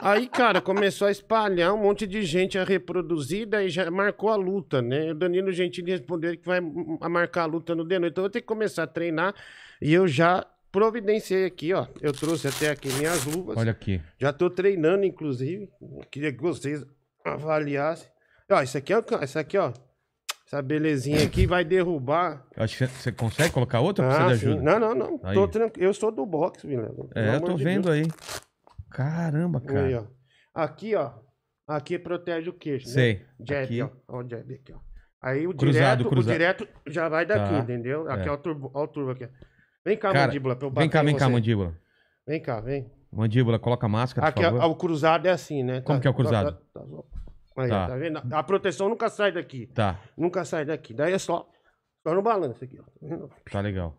Aí, 0.00 0.26
cara, 0.26 0.60
começou 0.60 1.08
a 1.08 1.10
espalhar 1.10 1.72
um 1.74 1.82
monte 1.82 2.06
de 2.06 2.22
gente 2.22 2.58
a 2.58 2.64
reproduzir, 2.64 3.46
daí 3.46 3.68
já 3.68 3.90
marcou 3.90 4.30
a 4.30 4.36
luta, 4.36 4.80
né? 4.80 5.10
O 5.10 5.14
Danilo 5.14 5.52
Gentili 5.52 5.90
respondeu 5.90 6.36
que 6.36 6.46
vai 6.46 6.58
a 7.00 7.08
marcar 7.08 7.42
a 7.42 7.46
luta 7.46 7.74
no 7.74 7.84
de 7.84 7.98
noite. 7.98 8.12
Então 8.12 8.22
eu 8.22 8.26
vou 8.26 8.30
ter 8.32 8.40
que 8.40 8.46
começar 8.46 8.84
a 8.84 8.86
treinar. 8.86 9.34
E 9.80 9.92
eu 9.92 10.06
já 10.08 10.46
providenciei 10.72 11.44
aqui, 11.44 11.72
ó. 11.74 11.86
Eu 12.00 12.12
trouxe 12.12 12.48
até 12.48 12.70
aqui 12.70 12.88
minhas 12.94 13.24
luvas. 13.24 13.56
Olha 13.56 13.72
aqui. 13.72 14.00
Já 14.18 14.32
tô 14.32 14.48
treinando, 14.48 15.04
inclusive. 15.04 15.68
Queria 16.10 16.32
que 16.32 16.40
vocês 16.42 16.84
avaliassem. 17.24 18.08
Ó, 18.50 18.62
isso 18.62 18.78
aqui, 18.78 18.94
ó, 18.94 19.02
isso 19.22 19.38
aqui, 19.38 19.58
ó. 19.58 19.72
Essa 20.46 20.62
belezinha 20.62 21.24
aqui 21.24 21.44
vai 21.46 21.64
derrubar. 21.64 22.46
Eu 22.56 22.62
acho 22.62 22.78
que 22.78 22.86
você- 22.86 23.10
consegue 23.12 23.52
colocar 23.52 23.80
outra 23.80 24.04
ou 24.06 24.10
Ah, 24.12 24.14
precisa 24.14 24.34
de 24.34 24.40
sim. 24.40 24.46
ajuda? 24.60 24.62
Não, 24.62 24.78
não, 24.78 24.94
não. 24.94 25.20
Aí. 25.24 25.34
Tô 25.34 25.48
tranquilo. 25.48 25.88
Eu 25.88 25.92
sou 25.94 26.12
do 26.12 26.24
boxe, 26.24 26.66
Vilela. 26.66 26.94
É, 27.16 27.34
eu 27.34 27.40
tô 27.40 27.56
vendo 27.56 27.90
aí. 27.90 28.04
Caramba, 28.90 29.58
Aí, 29.60 29.66
cara. 29.66 30.02
ó. 30.54 30.62
Aqui, 30.62 30.94
ó. 30.94 31.10
Aqui 31.66 31.98
protege 31.98 32.48
o 32.48 32.52
queixo. 32.52 32.86
Sei. 32.88 33.14
Né? 33.40 33.46
Jab, 33.48 33.64
Aqui. 33.64 33.82
ó. 33.82 33.88
Ó, 34.08 34.18
o 34.22 34.28
jab 34.28 34.54
aqui, 34.54 34.72
ó. 34.72 34.78
Aí 35.20 35.46
o 35.48 35.54
Cruzado, 35.54 35.72
direto, 36.04 36.08
cruzado. 36.08 36.30
o 36.30 36.32
direto 36.38 36.68
já 36.86 37.08
vai 37.08 37.26
daqui, 37.26 37.50
Tá. 37.54 37.58
entendeu? 37.58 38.08
Aqui, 38.08 38.28
É. 38.28 38.30
ó, 38.30 38.34
o 38.34 38.38
turbo, 38.38 38.70
ó, 38.72 38.84
o 38.84 38.88
turbo 38.88 39.10
aqui. 39.10 39.28
Vem 39.84 39.96
cá, 39.96 40.12
Cara, 40.12 40.26
mandíbula, 40.28 40.54
pra 40.54 40.68
eu 40.68 40.72
Vem 40.72 40.88
cá, 40.88 41.02
em 41.02 41.06
vem 41.06 41.16
cá, 41.16 41.28
mandíbula. 41.28 41.74
Vem 42.26 42.40
cá, 42.40 42.60
vem. 42.60 42.88
Mandíbula, 43.12 43.58
coloca 43.58 43.86
a 43.86 43.88
máscara, 43.88 44.28
Aqui, 44.28 44.44
ó, 44.44 44.66
o 44.68 44.76
cruzado 44.76 45.26
é 45.26 45.30
assim, 45.30 45.64
né? 45.64 45.80
Como 45.80 46.00
que 46.00 46.06
é 46.06 46.10
o 46.10 46.14
cruzado? 46.14 46.52
Tá, 46.52 46.80
tá, 46.80 46.86
tá. 46.86 46.86
Aí, 47.56 47.68
Tá. 47.68 47.86
tá 47.88 47.96
vendo? 47.96 48.20
A 48.32 48.42
proteção 48.42 48.88
nunca 48.88 49.08
sai 49.08 49.32
daqui. 49.32 49.66
Tá, 49.68 50.00
Nunca 50.16 50.44
sai 50.44 50.64
daqui. 50.64 50.92
Daí 50.92 51.12
é 51.12 51.18
só, 51.18 51.48
só 52.06 52.14
no 52.14 52.22
balanço 52.22 52.62
aqui, 52.64 52.78
ó. 52.78 52.84
Tá 53.28 53.34
tá 53.52 53.60
legal. 53.60 53.96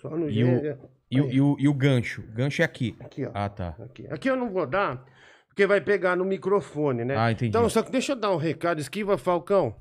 Só 0.00 0.10
no 0.10 0.28
E 0.28 0.44
o- 0.44 0.46
gênero. 0.46 0.78
E, 1.10 1.20
o, 1.22 1.30
e, 1.30 1.40
o, 1.40 1.56
e 1.58 1.68
o 1.68 1.72
gancho? 1.74 2.20
O 2.22 2.32
gancho 2.32 2.60
é 2.60 2.64
aqui. 2.64 2.94
Aqui, 3.00 3.24
ó. 3.24 3.30
Ah, 3.32 3.48
tá. 3.48 3.74
Aqui. 3.80 4.06
Aqui 4.10 4.28
eu 4.28 4.36
não 4.36 4.50
vou 4.50 4.66
dar, 4.66 5.02
porque 5.48 5.66
vai 5.66 5.80
pegar 5.80 6.14
no 6.16 6.24
microfone, 6.24 7.02
né? 7.04 7.16
Ah, 7.16 7.32
entendi. 7.32 7.48
Então, 7.48 7.66
só 7.70 7.82
que 7.82 7.90
deixa 7.90 8.12
eu 8.12 8.16
dar 8.16 8.30
um 8.30 8.36
recado. 8.36 8.78
Esquiva, 8.78 9.16
Falcão. 9.16 9.74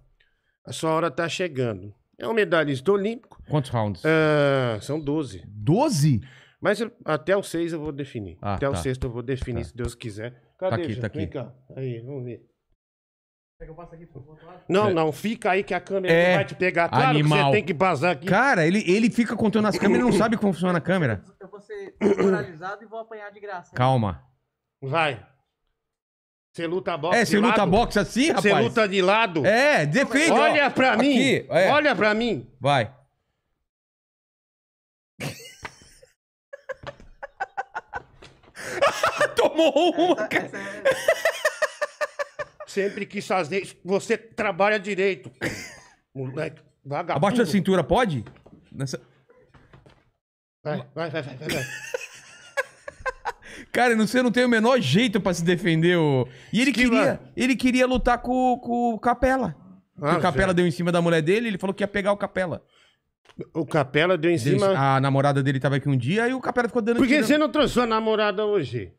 A 0.66 0.72
sua 0.72 0.92
hora 0.92 1.12
tá 1.12 1.28
chegando. 1.28 1.94
É 2.18 2.26
um 2.28 2.34
medalhista 2.34 2.92
olímpico. 2.92 3.42
Quantos 3.50 3.70
rounds? 3.70 4.04
Ah, 4.06 4.80
são 4.82 5.00
12. 5.00 5.44
12? 5.48 6.22
Mas 6.62 6.80
eu- 6.80 6.92
até 7.06 7.36
o 7.38 7.44
6 7.44 7.74
eu 7.74 7.80
vou 7.80 7.92
definir. 7.92 8.38
Ah, 8.42 8.56
até 8.56 8.68
o 8.68 8.72
tá. 8.72 8.78
sexto 8.78 9.04
eu 9.04 9.12
vou 9.12 9.22
definir, 9.22 9.62
Tá. 9.64 9.68
se 9.70 9.76
Deus 9.76 9.94
quiser. 9.94 10.42
Cadê, 10.58 10.76
aqui, 10.84 10.94
Jean? 10.94 11.02
tá 11.02 11.08
aqui. 11.08 11.18
Vem 11.20 11.28
cá. 11.30 11.54
Aí, 11.76 12.00
vamos 12.02 12.24
ver. 12.24 12.42
Quer 13.60 13.66
que 13.66 13.72
eu 13.72 13.76
passe 13.76 13.96
aqui 13.96 14.06
pro 14.06 14.24
outro 14.28 14.46
lado? 14.46 14.62
Não, 14.70 14.90
É. 14.90 14.94
não, 14.94 15.12
fica 15.12 15.50
aí 15.52 15.64
que 15.64 15.74
a 15.74 15.80
câmera 15.82 16.14
É, 16.14 16.28
não 16.30 16.36
vai 16.36 16.46
te 16.46 16.54
pegar. 16.54 16.90
Claro 16.90 17.04
que 17.06 17.10
animal. 17.10 17.46
você 17.46 17.52
tem 17.54 17.66
que 17.66 17.74
basar 17.74 18.12
aqui. 18.12 18.28
Cara, 18.28 18.68
ele, 18.68 18.84
ele 18.90 19.10
fica 19.10 19.36
contando 19.36 19.68
as 19.68 19.78
câmeras 19.80 20.06
e 20.06 20.12
não 20.12 20.16
sabe 20.16 20.38
como 20.38 20.54
funciona 20.54 20.78
a 20.78 20.82
câmera. 20.82 21.24
Eu 21.40 21.48
vou 21.48 21.60
ser 21.60 21.96
desmoralizado 22.00 22.84
e 22.84 22.86
vou 22.88 23.00
apanhar 23.00 23.32
de 23.32 23.40
graça. 23.40 23.74
Calma. 23.76 24.24
Vai. 24.80 25.26
Você 26.54 26.68
luta 26.68 26.96
boxe 26.98 27.18
É, 27.20 27.24
de 27.24 27.30
você 27.32 27.40
luta 27.40 27.58
lado? 27.60 27.72
boxe 27.72 28.00
assim, 28.00 28.28
rapaz? 28.28 28.44
Você 28.44 28.54
luta 28.54 28.88
de 28.88 29.02
lado? 29.02 29.44
É, 29.46 29.86
defende. 29.88 30.32
ó. 30.32 30.36
Olha 30.40 30.70
pra 30.70 30.96
mim. 30.98 31.14
Aqui, 31.38 31.48
é. 31.50 31.72
Olha 31.72 31.96
pra 31.96 32.14
mim. 32.14 32.48
Vai. 32.62 32.94
Tomou 39.36 39.92
uma, 39.96 40.28
cara. 40.28 40.50
Sempre 42.78 43.08
quis 43.08 43.26
fazer 43.26 43.64
isso. 43.64 43.76
Você 43.84 44.16
trabalha 44.16 44.80
direito. 44.80 45.32
Moleque, 46.14 46.62
vagabundo. 46.86 47.18
Abaixo 47.26 47.38
da 47.38 47.46
cintura, 47.48 47.84
pode? 47.84 48.24
Nessa- 48.72 49.02
Vai, 50.64 50.86
vai, 50.94 51.10
vai, 51.10 51.22
vai, 51.24 51.36
vai. 51.38 51.48
vai. 51.50 51.64
Cara, 53.72 53.96
você 53.96 54.22
não 54.22 54.32
tem 54.32 54.46
o 54.46 54.50
menor 54.50 54.80
jeito 54.80 55.20
pra 55.20 55.34
se 55.34 55.44
defender. 55.44 55.98
ô. 55.98 56.28
E 56.54 56.62
ele 56.62 56.70
Esquiva. 56.70 56.92
queria, 56.92 57.20
ele 57.36 57.56
queria 57.56 57.88
lutar 57.88 58.20
com, 58.22 58.60
com 58.60 58.94
o 58.94 59.00
Capela. 59.00 59.56
Ah, 60.00 60.18
o 60.18 60.22
Capela 60.22 60.50
já. 60.50 60.54
deu 60.54 60.68
em 60.68 60.72
cima 60.72 60.92
da 60.92 61.02
mulher 61.02 61.24
dele, 61.24 61.48
ele 61.48 61.58
falou 61.58 61.74
que 61.74 61.82
ia 61.82 61.88
pegar 61.88 62.12
o 62.12 62.18
Capela. 62.18 62.64
O 63.56 63.66
Capela 63.66 64.16
deu 64.16 64.30
em 64.30 64.38
Deu 64.38 64.60
cima. 64.60 64.68
A 64.78 65.00
namorada 65.02 65.42
dele 65.42 65.60
tava 65.60 65.78
aqui 65.78 65.90
um 65.90 65.98
dia 65.98 66.28
e 66.28 66.34
o 66.36 66.40
Capela 66.40 66.68
ficou 66.68 66.82
dando 66.84 66.98
Por 66.98 67.08
que 67.08 67.24
você 67.24 67.40
não 67.40 67.50
trouxe 67.50 67.74
sua 67.74 67.88
namorada 67.88 68.46
hoje? 68.46 68.94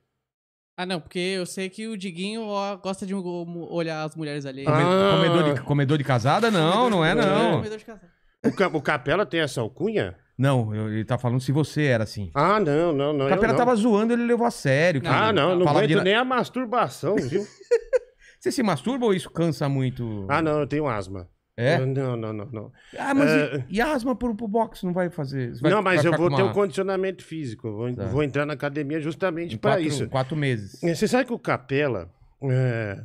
Ah, 0.81 0.87
não, 0.87 1.01
porque 1.01 1.19
eu 1.19 1.45
sei 1.45 1.69
que 1.69 1.89
o 1.89 1.97
Diguinho 1.97 2.43
ó, 2.43 2.77
gosta 2.77 3.05
de 3.05 3.13
olhar 3.13 4.05
as 4.05 4.15
mulheres 4.15 4.47
ali. 4.47 4.65
Ah. 4.65 4.71
Come- 4.71 5.27
Comedor, 5.29 5.55
de, 5.55 5.61
comedor 5.63 5.99
de 5.99 6.05
casada? 6.05 6.53
Não, 6.53 6.89
não 6.89 7.05
é 7.05 7.17
não. 7.17 7.57
Comedor 7.57 7.79
de 7.79 7.85
casal. 7.85 8.09
O, 8.47 8.53
Ca- 8.53 8.69
o 8.73 8.81
Capela 8.81 9.27
tem 9.27 9.41
essa 9.41 9.61
alcunha? 9.61 10.15
Não, 10.39 10.73
ele 10.89 11.05
tá 11.05 11.19
falando 11.19 11.41
se 11.41 11.51
você 11.51 11.87
era 11.87 12.05
assim. 12.05 12.31
Ah, 12.33 12.61
não, 12.61 12.93
não, 12.93 13.13
não. 13.13 13.27
O 13.27 13.29
Capela 13.29 13.49
não. 13.55 13.59
tava 13.59 13.75
zoando, 13.75 14.13
ele 14.13 14.23
levou 14.25 14.47
a 14.47 14.53
sério. 14.53 15.01
que 15.01 15.09
Ah, 15.09 15.33
não, 15.33 15.57
não 15.59 15.69
aguento 15.69 15.89
de- 15.89 16.01
nem 16.01 16.15
a 16.15 16.25
masturbação, 16.25 17.17
viu? 17.17 17.45
Você 18.39 18.53
se 18.53 18.63
masturba 18.63 19.05
ou 19.05 19.13
isso 19.13 19.29
cansa 19.31 19.69
muito? 19.69 20.25
ah, 20.29 20.41
não, 20.41 20.61
eu 20.61 20.67
tenho 20.69 20.87
asma. 20.87 21.29
É? 21.61 21.77
Não, 21.85 22.17
não, 22.17 22.33
não, 22.33 22.47
não. 22.47 22.73
Ah, 22.97 23.13
mas 23.13 23.29
É. 23.29 23.65
e, 23.69 23.77
e 23.77 23.81
a 23.81 23.93
asma 23.93 24.15
pro, 24.15 24.33
pro 24.37 24.47
boxe 24.47 24.87
não 24.87 24.93
vai 24.93 25.11
fazer? 25.11 25.53
Vai- 25.61 25.73
não, 25.73 25.83
mas 25.83 26.05
eu 26.05 26.13
vou 26.17 26.31
com 26.31 26.37
ter 26.37 26.43
uma- 26.43 26.51
um 26.53 26.55
condicionamento 26.55 27.25
físico. 27.25 27.69
Vou, 27.73 27.93
Tá. 27.93 28.05
vou 28.07 28.23
entrar 28.23 28.47
na 28.47 28.53
academia 28.55 29.01
justamente 29.01 29.59
para 29.59 29.81
isso. 29.81 30.09
quatro 30.09 30.37
meses. 30.37 30.81
É, 30.85 30.95
Você 30.95 31.09
sabe 31.09 31.25
que 31.25 31.33
o 31.33 31.39
Capela 31.39 32.09
é, 32.45 33.03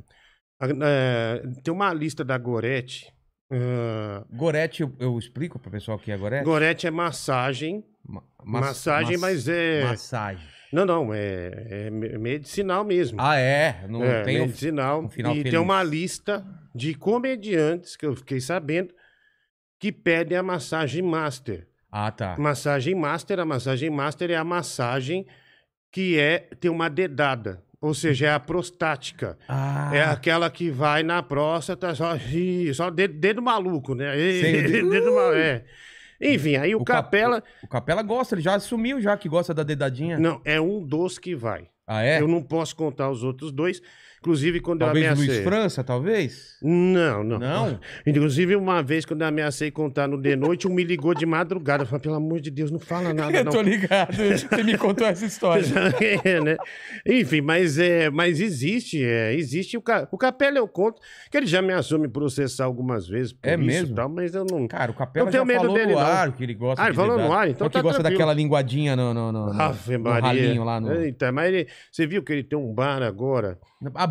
é, 0.61 1.43
tem 1.63 1.73
uma 1.73 1.91
lista 1.93 2.23
da 2.23 2.37
Gorete. 2.37 3.11
é, 3.51 4.23
Gorete, 4.31 4.83
eu, 4.83 4.93
eu 4.99 5.17
explico 5.17 5.57
pro 5.59 5.71
pessoal 5.71 5.97
que 5.97 6.11
é 6.11 6.17
Gorete? 6.17 6.45
Gorete 6.45 6.85
é 6.87 6.91
massagem. 6.91 7.83
Ma- 8.07 8.21
mas- 8.43 8.61
massagem, 8.67 9.17
mas 9.17 9.47
é. 9.47 9.83
Massagem. 9.85 10.45
Não, 10.73 10.85
não, 10.85 11.13
é, 11.13 11.67
é 11.69 11.89
me- 11.91 12.17
medicinal 12.17 12.83
mesmo. 12.83 13.19
Ah, 13.21 13.37
é? 13.37 13.85
Não 13.87 14.03
é, 14.03 14.23
tem 14.23 14.39
medicinal. 14.39 15.03
um 15.03 15.07
final 15.09 15.31
e 15.33 15.37
feliz. 15.37 15.51
tem 15.51 15.59
uma 15.59 15.83
lista 15.83 16.43
de 16.73 16.93
comediantes 16.95 17.95
que 17.95 18.05
eu 18.05 18.15
fiquei 18.15 18.41
sabendo 18.41 18.91
que 19.79 19.91
pedem 19.91 20.37
a 20.37 20.41
massagem 20.43 21.01
master. 21.03 21.67
Ah, 21.91 22.09
tá. 22.09 22.35
Massagem 22.39 22.95
master, 22.95 23.39
a 23.39 23.45
massagem 23.45 23.89
master 23.89 24.31
é 24.31 24.35
a 24.35 24.43
massagem 24.43 25.27
que 25.91 26.17
é 26.17 26.39
tem 26.59 26.71
uma 26.71 26.89
dedada, 26.89 27.61
ou 27.79 27.93
seja, 27.93 28.25
é 28.27 28.33
a 28.33 28.39
prostática. 28.39 29.37
Ah, 29.47 29.91
É 29.93 30.01
aquela 30.03 30.49
que 30.49 30.71
vai 30.71 31.03
na 31.03 31.21
próstata, 31.21 31.93
só, 31.93 32.13
só 32.73 32.89
dedo, 32.89 33.13
dedo 33.19 33.41
maluco, 33.43 33.93
né? 33.93 34.15
Dedo- 34.17 34.89
dedo 34.89 35.13
maluco, 35.13 35.35
é. 35.37 35.63
Enfim, 36.23 36.55
aí 36.55 36.73
o, 36.75 36.81
O 36.81 36.85
cap- 36.85 37.05
Capela. 37.05 37.43
o 37.63 37.67
Capela 37.67 38.01
gosta, 38.01 38.35
ele 38.35 38.41
já 38.41 38.55
assumiu 38.55 39.01
já 39.01 39.17
que 39.17 39.27
gosta 39.27 39.53
da 39.53 39.63
dedadinha. 39.63 40.17
Não, 40.17 40.41
é 40.45 40.59
um 40.61 40.81
dos 40.81 41.17
que 41.19 41.35
vai. 41.35 41.67
Ah, 41.85 42.01
é? 42.03 42.21
Eu 42.21 42.27
não 42.27 42.41
posso 42.41 42.75
contar 42.75 43.09
os 43.09 43.23
outros 43.23 43.51
dois. 43.51 43.81
Inclusive, 44.23 44.61
quando 44.61 44.79
Talvez 44.79 45.05
eu 45.05 45.15
Luiz 45.15 45.23
ameacei. 45.29 45.43
França, 45.43 45.83
talvez? 45.83 46.55
Não, 46.61 47.25
não. 47.25 47.37
Não? 47.39 47.79
Inclusive, 48.07 48.55
uma 48.55 48.81
vez, 48.81 49.03
quando 49.03 49.21
eu 49.21 49.27
ameacei 49.27 49.69
contar 49.69 50.07
no 50.07 50.17
de 50.19 50.33
noite, 50.37 50.65
um 50.65 50.73
me 50.73 50.81
ligou 50.81 51.13
de 51.13 51.25
madrugada. 51.25 51.83
Eu 51.83 51.87
falei, 51.87 52.01
pelo 52.03 52.15
amor 52.15 52.39
de 52.39 52.49
Deus, 52.49 52.71
não 52.71 52.79
fala 52.79 53.11
nada, 53.13 53.35
Eu 53.37 53.43
não. 53.43 53.51
tô 53.51 53.61
ligado, 53.61 54.15
você 54.15 54.63
me 54.63 54.77
contou 54.77 55.05
essa 55.05 55.25
história. 55.25 55.63
É, 56.23 56.39
né? 56.39 56.55
Enfim, 57.05 57.41
mas, 57.41 57.77
é, 57.77 58.09
mas 58.09 58.39
existe, 58.39 59.03
é, 59.03 59.33
existe 59.35 59.75
o, 59.75 59.81
ca... 59.81 60.07
o 60.09 60.17
Capela 60.17 60.57
eu 60.57 60.67
conto, 60.69 61.01
que 61.29 61.35
ele 61.35 61.45
já 61.47 61.61
me 61.61 61.73
assume 61.73 62.07
processar 62.07 62.63
algumas 62.63 63.05
vezes 63.07 63.33
por 63.33 63.45
É 63.49 63.53
isso 63.55 63.61
e 63.61 63.65
mesmo? 63.65 63.95
tal, 63.95 64.07
mas 64.07 64.33
eu 64.33 64.45
não... 64.49 64.67
Cara, 64.69 64.91
o 64.91 64.93
Capela 64.93 65.25
Não 65.25 65.31
tenho 65.31 65.45
medo 65.45 65.59
falou 65.61 65.73
dele, 65.75 65.93
no 65.93 65.99
não. 65.99 66.05
ar 66.05 66.31
que 66.31 66.43
ele 66.43 66.53
gosta 66.53 66.81
Ah, 66.81 66.85
ele 66.87 66.95
falou 66.95 67.17
no 67.17 67.33
ar, 67.33 67.49
então 67.49 67.65
Não 67.65 67.69
que 67.69 67.73
tá 67.73 67.81
gosta 67.81 67.99
tranquilo. 67.99 68.19
daquela 68.19 68.33
linguadinha 68.33 68.95
no, 68.95 69.13
no, 69.13 69.31
no, 69.33 69.53
no- 69.53 69.61
Ave 69.61 69.97
no 69.97 70.09
ralinho 70.09 70.63
lá 70.63 70.79
no... 70.79 70.93
Eita, 70.93 71.29
mas 71.31 71.47
ele, 71.53 71.67
Você 71.91 72.07
viu 72.07 72.23
que 72.23 72.31
ele 72.31 72.43
tem 72.43 72.57
um 72.57 72.73
bar 72.73 73.01
agora? 73.01 73.57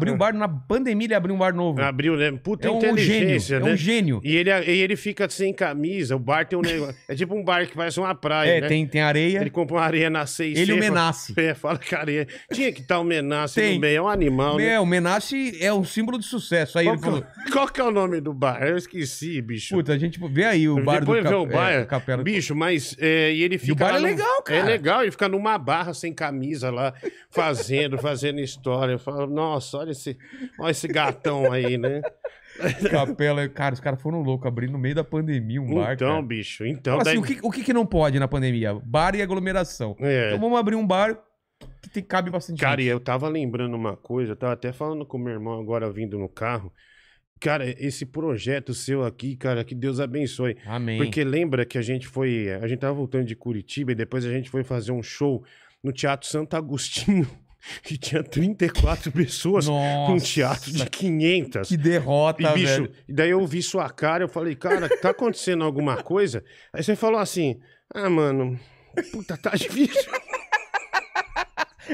Abriu 0.03 0.15
um 0.15 0.19
bar, 0.19 0.33
na 0.35 0.49
pandemia 0.49 1.07
ele 1.07 1.15
abriu 1.15 1.35
um 1.35 1.39
bar 1.39 1.55
novo. 1.55 1.81
Abriu, 1.83 2.17
né? 2.17 2.33
Puta 2.43 2.69
é 2.69 2.71
um 2.71 2.81
gênio, 2.81 2.93
inteligência, 2.93 3.61
né? 3.61 3.71
é 3.71 3.73
um 3.73 3.77
gênio. 3.77 4.21
E 4.25 4.37
ele, 4.37 4.51
e 4.51 4.81
ele 4.81 4.97
fica 4.97 5.29
sem 5.29 5.53
camisa, 5.53 6.17
o 6.17 6.19
bar 6.19 6.47
tem 6.47 6.59
um 6.59 6.63
negócio. 6.63 6.95
É 7.09 7.15
tipo 7.15 7.35
um 7.35 7.43
bar 7.45 7.67
que 7.67 7.75
parece 7.75 7.99
uma 8.01 8.15
praia, 8.15 8.59
É, 8.59 8.61
né? 8.61 8.69
tem, 8.69 8.87
tem 8.87 9.01
areia. 9.01 9.41
Ele 9.41 9.51
compra 9.51 9.77
uma 9.77 9.83
areia 9.83 10.11
na 10.11 10.27
C&C. 10.27 10.61
Ele 10.61 10.73
e 10.73 10.75
o 10.75 10.79
fala- 10.79 10.91
Menace. 10.91 11.35
É, 11.37 11.55
fala 11.55 11.79
que 11.79 11.95
areia. 11.95 12.27
Tinha 12.53 12.73
que 12.73 12.81
estar 12.81 12.99
o 12.99 13.05
Menace 13.05 13.55
Tem. 13.55 13.75
no 13.75 13.81
meio, 13.81 13.97
é 13.99 14.03
um 14.03 14.09
animal, 14.09 14.57
né? 14.57 14.65
Meu, 14.73 14.83
o 14.83 14.87
Menace 14.87 15.57
é 15.61 15.73
um 15.73 15.85
símbolo 15.85 16.19
de 16.19 16.25
sucesso. 16.27 16.79
Aí 16.79 16.85
Qual, 16.87 16.97
que, 16.97 17.03
falou, 17.05 17.25
qual 17.53 17.69
que 17.69 17.81
é 17.81 17.85
o 17.85 17.91
nome 17.91 18.21
do 18.21 18.33
bar? 18.33 18.63
Eu 18.63 18.77
esqueci, 18.77 19.41
bicho. 19.41 19.75
puta, 19.75 19.93
a 19.93 19.99
gente 19.99 20.19
vê 20.31 20.45
aí 20.45 20.69
o 20.69 20.83
bar 20.83 21.01
Depois 21.01 21.23
do 21.23 21.29
vê 21.29 21.35
Cap- 21.37 21.43
o 21.43 21.47
bar, 21.47 21.71
é, 21.73 21.85
Capela. 21.85 22.23
bicho, 22.23 22.55
mas 22.55 22.97
é, 22.99 23.33
e 23.33 23.43
ele 23.43 23.59
fica. 23.59 23.73
o 23.73 23.77
bar 23.77 23.95
é 23.97 23.99
legal, 23.99 24.43
cara. 24.43 24.59
É 24.61 24.63
legal, 24.63 25.03
ele 25.03 25.11
fica 25.11 25.29
numa 25.29 25.57
barra 25.59 25.93
sem 25.95 26.13
camisa 26.13 26.71
lá, 26.71 26.93
fazendo, 27.31 27.99
fazendo 27.99 28.41
história. 28.41 28.93
Eu 28.93 28.99
falo, 28.99 29.27
nossa, 29.27 29.79
olha 29.79 29.92
esse, 29.93 30.19
olha 30.59 30.71
esse 30.71 30.89
gatão 30.89 31.51
aí, 31.53 31.79
né? 31.79 32.01
Capela, 32.91 33.49
cara, 33.49 33.75
os 33.75 33.81
caras 33.81 34.01
foram 34.03 34.21
loucos, 34.23 34.47
abrindo 34.47 34.73
no 34.73 34.79
meio 34.79 34.95
da 34.95 35.05
pandemia 35.05 35.61
um 35.61 35.75
bar, 35.75 35.95
então, 35.95 36.09
cara. 36.09 36.23
bicho, 36.23 36.67
então. 36.67 36.97
Assim, 36.97 37.05
daí- 37.05 37.19
o, 37.19 37.23
que, 37.23 37.39
o 37.43 37.51
que 37.51 37.63
que 37.65 37.73
não 37.73 37.87
pode 37.87 38.19
na 38.19 38.29
pandemia? 38.29 38.75
Bar 38.85 39.15
e 39.15 39.23
aglomeração. 39.23 39.97
É. 40.01 40.29
Então 40.29 40.41
vamos 40.41 40.59
abrir 40.59 40.77
um 40.77 40.87
bar 40.87 41.19
que 41.81 41.89
tem, 41.89 42.03
cabe 42.03 42.31
bastante 42.31 42.61
Cara, 42.61 42.81
e 42.81 42.85
gente. 42.85 42.93
eu 42.93 43.01
tava 43.01 43.29
lembrando 43.29 43.75
uma 43.75 43.97
coisa, 43.97 44.33
eu 44.33 44.37
tava 44.37 44.53
até 44.53 44.73
falando 44.73 45.07
com 45.07 45.17
meu 45.19 45.33
irmão 45.33 45.59
agora 45.61 45.91
vindo 45.91 46.19
no 46.19 46.29
carro. 46.29 46.73
Cara, 47.41 47.69
esse 47.69 48.07
projeto 48.07 48.73
seu 48.73 49.03
aqui, 49.05 49.35
cara, 49.35 49.65
que 49.65 49.75
Deus 49.75 49.99
abençoe. 49.99 50.57
Amém. 50.65 50.99
Porque 50.99 51.25
lembra 51.25 51.65
que 51.65 51.77
a 51.77 51.83
gente 51.83 52.07
foi. 52.07 52.49
A 52.53 52.69
gente 52.69 52.79
tava 52.79 52.95
voltando 52.95 53.25
de 53.25 53.35
Curitiba 53.35 53.91
e 53.91 53.97
depois 53.97 54.25
a 54.25 54.31
gente 54.31 54.49
foi 54.49 54.63
fazer 54.63 54.93
um 54.93 55.03
show 55.03 55.45
no 55.83 55.93
Teatro 55.93 56.29
Santo 56.29 56.55
Agostinho, 56.57 57.27
que 57.83 57.97
tinha 57.99 58.23
34 58.23 59.13
pessoas, 59.13 59.67
Nossa, 59.69 60.13
um 60.13 60.19
teatro 60.19 60.73
de 60.73 60.85
500. 60.89 61.69
que 61.69 61.77
derrota, 61.77 62.43
E, 62.43 62.53
bicho, 62.55 62.67
velho. 62.67 62.93
e 63.09 63.13
daí 63.13 63.31
eu 63.31 63.47
vi 63.47 63.63
sua 63.63 63.89
cara, 63.91 64.25
eu 64.25 64.29
falei, 64.29 64.55
cara, 64.55 64.89
tá 65.01 65.11
acontecendo 65.11 65.65
alguma 65.65 65.97
coisa? 66.03 66.43
Aí 66.73 66.83
você 66.83 66.97
falou 66.97 67.21
assim, 67.21 67.59
ah, 67.95 68.11
mano, 68.11 68.59
puta, 69.13 69.37
tá 69.37 69.51
difícil. 69.57 70.11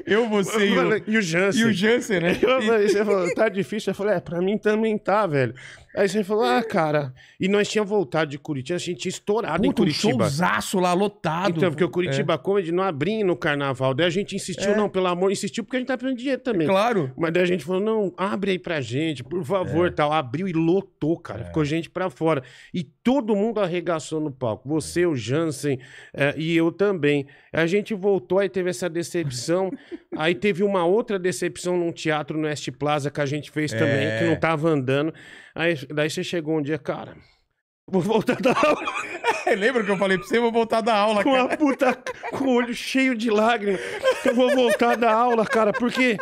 Eu, 0.06 0.28
você 0.28 0.66
e 0.66 0.68
Eu 0.68 0.72
o, 0.72 0.76
falei, 0.76 1.02
e 1.06 1.16
o 1.16 1.22
Jansen. 1.22 1.60
e 1.62 1.64
o 1.64 1.72
Jansen, 1.72 2.20
né? 2.20 2.38
Eu 2.42 2.60
você 2.88 3.04
falou, 3.04 3.34
tá 3.34 3.48
difícil? 3.48 3.90
Eu 3.90 3.94
falei, 3.94 4.14
é, 4.16 4.20
pra 4.20 4.40
mim 4.40 4.58
também 4.58 4.96
tá, 4.98 5.26
velho. 5.26 5.54
Aí 5.96 6.08
você 6.08 6.22
falou, 6.22 6.44
ah, 6.44 6.62
cara. 6.62 7.12
E 7.40 7.48
nós 7.48 7.68
tínhamos 7.68 7.90
voltado 7.90 8.30
de 8.30 8.38
Curitiba, 8.38 8.76
a 8.76 8.78
gente 8.78 8.98
tinha 9.00 9.10
estourado 9.10 9.64
em 9.64 9.68
Puta, 9.70 9.82
um 9.82 9.84
Curitiba. 9.84 10.24
showzaço 10.24 10.78
lá, 10.78 10.92
lotado. 10.92 11.56
Então, 11.56 11.70
porque 11.70 11.82
o 11.84 11.88
Curitiba 11.90 12.36
Comedy 12.38 12.70
não 12.70 12.82
abria 12.84 13.24
no 13.24 13.34
carnaval. 13.36 13.94
Daí 13.94 14.06
a 14.06 14.10
gente 14.10 14.36
insistiu, 14.36 14.72
É. 14.72 14.76
não, 14.76 14.88
pelo 14.88 15.06
amor, 15.06 15.32
insistiu 15.32 15.64
porque 15.64 15.76
a 15.76 15.80
gente 15.80 15.88
tá 15.88 15.96
de 15.96 16.14
dinheiro 16.14 16.40
É, 16.40 16.44
também. 16.44 16.66
claro. 16.68 17.12
Mas 17.16 17.32
daí 17.32 17.42
a 17.42 17.46
gente 17.46 17.64
falou, 17.64 17.80
não, 17.80 18.12
abre 18.16 18.52
aí 18.52 18.58
pra 18.58 18.80
gente, 18.80 19.24
por 19.24 19.44
favor, 19.44 19.90
tal. 19.92 20.12
Abriu 20.12 20.46
e 20.46 20.52
lotou, 20.52 21.18
cara. 21.18 21.46
Ficou 21.46 21.64
gente 21.64 21.88
pra 21.90 22.10
fora. 22.10 22.42
E 22.72 22.84
todo 22.84 23.34
mundo 23.34 23.58
arregaçou 23.60 24.20
no 24.20 24.30
palco. 24.30 24.68
Você, 24.68 25.06
o 25.06 25.16
Jansen 25.16 25.78
e 26.36 26.54
eu 26.56 26.70
também. 26.70 27.26
A 27.52 27.66
gente 27.66 27.94
voltou, 27.94 28.38
aí 28.38 28.48
teve 28.48 28.70
essa 28.70 28.88
decepção. 28.88 29.70
aí 30.16 30.34
teve 30.34 30.62
uma 30.62 30.84
outra 30.84 31.18
decepção 31.18 31.76
num 31.76 31.90
teatro 31.92 32.36
no 32.38 32.46
West 32.46 32.70
Plaza 32.72 33.10
que 33.10 33.20
a 33.20 33.26
gente 33.26 33.50
fez 33.50 33.72
também, 33.72 34.06
É. 34.06 34.18
que 34.18 34.24
não 34.26 34.36
tava 34.36 34.68
andando. 34.68 35.12
Aí 35.58 35.74
daí 35.92 36.08
você 36.08 36.22
chegou 36.24 36.56
um 36.58 36.62
dia, 36.62 36.78
cara... 36.78 37.14
Vou 37.90 38.02
voltar 38.02 38.36
da 38.38 38.50
aula 38.52 38.82
Lembra 39.56 39.82
que 39.82 39.90
eu 39.90 39.96
falei 39.96 40.18
pra 40.18 40.26
você? 40.26 40.36
Eu 40.36 40.42
vou 40.42 40.52
voltar 40.52 40.82
da 40.82 40.94
aula, 40.94 41.24
com 41.24 41.32
cara. 41.32 41.54
a 41.54 41.56
puta 41.56 41.98
com 42.32 42.44
o 42.44 42.54
olho 42.56 42.74
cheio 42.74 43.14
de 43.16 43.30
lágrimas. 43.30 43.80
Eu 44.26 44.34
vou 44.34 44.54
voltar 44.54 44.94
da 44.94 45.10
aula, 45.10 45.46
cara, 45.46 45.72
porque 45.72 46.18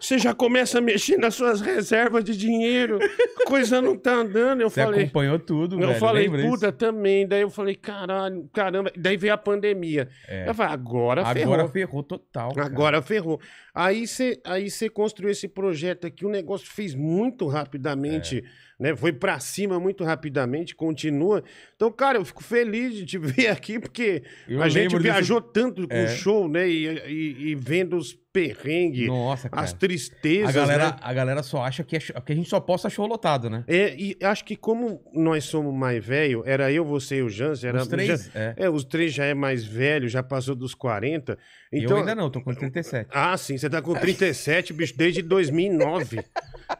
você 0.00 0.18
já 0.18 0.32
começa 0.32 0.78
a 0.78 0.80
mexer 0.80 1.18
nas 1.18 1.34
suas 1.34 1.60
reservas 1.60 2.24
de 2.24 2.34
dinheiro, 2.34 2.98
a 3.38 3.46
coisa 3.46 3.82
não 3.82 3.98
tá 3.98 4.12
andando. 4.14 4.62
Eu 4.62 4.70
Você 4.70 4.82
falei, 4.82 5.02
acompanhou 5.02 5.38
tudo, 5.38 5.78
eu 5.78 5.88
velho. 5.88 6.00
falei, 6.00 6.26
puta, 6.30 6.68
isso? 6.68 6.72
também. 6.72 7.28
Daí 7.28 7.42
eu 7.42 7.50
falei, 7.50 7.74
caralho, 7.74 8.48
caramba. 8.50 8.90
Daí 8.96 9.18
veio 9.18 9.34
a 9.34 9.38
pandemia. 9.38 10.08
É. 10.26 10.48
Eu 10.48 10.54
falei, 10.54 10.72
agora, 10.72 11.20
Agora 11.20 11.34
ferrou. 11.34 11.68
ferrou 11.68 12.02
total. 12.02 12.54
cara. 12.54 12.66
Agora 12.66 13.02
ferrou. 13.02 13.38
Aí 13.74 14.06
você 14.06 14.40
aí 14.44 14.68
construiu 14.92 15.30
esse 15.30 15.46
projeto 15.48 16.06
aqui, 16.06 16.24
o 16.26 16.28
negócio 16.30 16.66
fez 16.70 16.94
muito 16.94 17.46
rapidamente, 17.46 18.42
né? 18.78 18.96
Foi 18.96 19.12
pra 19.12 19.38
cima 19.38 19.78
muito 19.78 20.02
rapidamente, 20.04 20.74
continua. 20.74 21.42
Então, 21.76 21.90
cara, 21.92 22.18
eu 22.18 22.24
fico 22.24 22.42
feliz 22.42 22.94
de 22.94 23.04
te 23.06 23.18
ver 23.46 23.48
aqui, 23.48 23.78
porque 23.78 24.22
Eu 24.48 24.62
a 24.62 24.68
gente 24.68 24.90
disso- 24.90 25.02
viajou 25.02 25.40
tanto 25.40 25.86
com 25.86 25.94
É. 25.94 26.04
o 26.04 26.08
show, 26.08 26.48
né? 26.48 26.68
E, 26.68 26.86
e- 26.86 27.48
e 27.50 27.54
vendo 27.54 27.96
os 27.96 28.12
perrengues, 28.32 29.08
Nossa, 29.08 29.48
as 29.50 29.72
A 29.72 29.76
tristezas, 29.76 30.54
galera, 30.54 30.90
né? 30.90 30.96
a 31.00 31.12
galera 31.12 31.42
só 31.42 31.62
acha 31.64 31.82
que, 31.82 31.96
é 31.96 31.98
que 31.98 32.32
a 32.32 32.34
gente 32.34 32.48
só 32.48 32.60
posta 32.60 32.88
show 32.88 33.04
lotado, 33.06 33.50
né? 33.50 33.64
É, 33.66 33.94
e 33.98 34.16
acho 34.22 34.44
que 34.44 34.54
como 34.56 35.02
nós 35.12 35.44
somos 35.44 35.74
mais 35.74 36.04
velho, 36.04 36.42
era 36.46 36.70
eu, 36.72 36.84
você 36.84 37.16
e 37.16 37.22
o 37.22 37.28
Jansen, 37.28 37.68
era 37.70 37.82
Os 37.82 37.88
três, 37.88 38.30
já- 38.32 38.40
é. 38.40 38.54
é, 38.56 38.70
os 38.70 38.84
três 38.84 39.12
já 39.12 39.24
é 39.24 39.34
mais 39.34 39.64
velho, 39.64 40.08
já 40.08 40.22
passou 40.22 40.54
dos 40.54 40.74
40. 40.76 41.36
Eu 41.72 41.82
Então, 41.84 41.96
ainda 41.98 42.14
não, 42.14 42.30
tô 42.30 42.40
com 42.40 42.54
37. 42.54 43.08
Ah, 43.12 43.36
sim, 43.36 43.56
você 43.56 43.70
tá 43.70 43.80
com 43.80 43.94
37, 43.94 44.72
bicho, 44.72 44.94
desde 44.96 45.22
2009. 45.22 46.24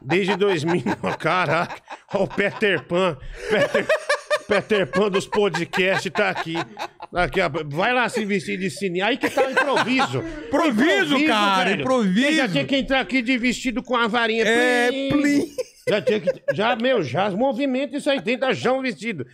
Desde 0.01 0.35
2009, 0.35 1.17
caraca. 1.17 1.81
Ó, 2.13 2.23
o 2.23 2.27
Peter 2.27 2.83
Pan. 2.83 3.17
Peter, 3.49 3.87
Peter 4.47 4.87
Pan 4.87 5.09
dos 5.09 5.27
podcasts 5.27 6.11
tá 6.11 6.29
aqui. 6.29 6.55
aqui 7.13 7.39
ó, 7.41 7.49
vai 7.65 7.93
lá 7.93 8.09
se 8.09 8.25
vestir 8.25 8.57
de 8.57 8.69
cine. 8.69 9.01
Aí 9.01 9.17
que 9.17 9.29
tá 9.29 9.47
o 9.47 9.51
improviso. 9.51 10.23
Improviso, 10.47 11.25
cara, 11.25 11.69
velho. 11.69 11.81
improviso. 11.81 12.27
Você 12.27 12.35
já 12.35 12.49
tinha 12.49 12.65
que 12.65 12.75
entrar 12.75 12.99
aqui 12.99 13.21
de 13.21 13.37
vestido 13.37 13.81
com 13.81 13.95
a 13.95 14.07
varinha. 14.07 14.43
É, 14.45 14.89
Plim. 15.09 15.45
Já 15.87 16.01
tinha 16.01 16.19
que. 16.19 16.29
Já, 16.53 16.75
meu, 16.75 17.01
já 17.01 17.29
movimenta 17.31 17.97
isso 17.97 18.09
aí 18.09 18.19
dentro 18.21 18.41
da 18.47 18.53
João 18.53 18.81
vestido. 18.81 19.25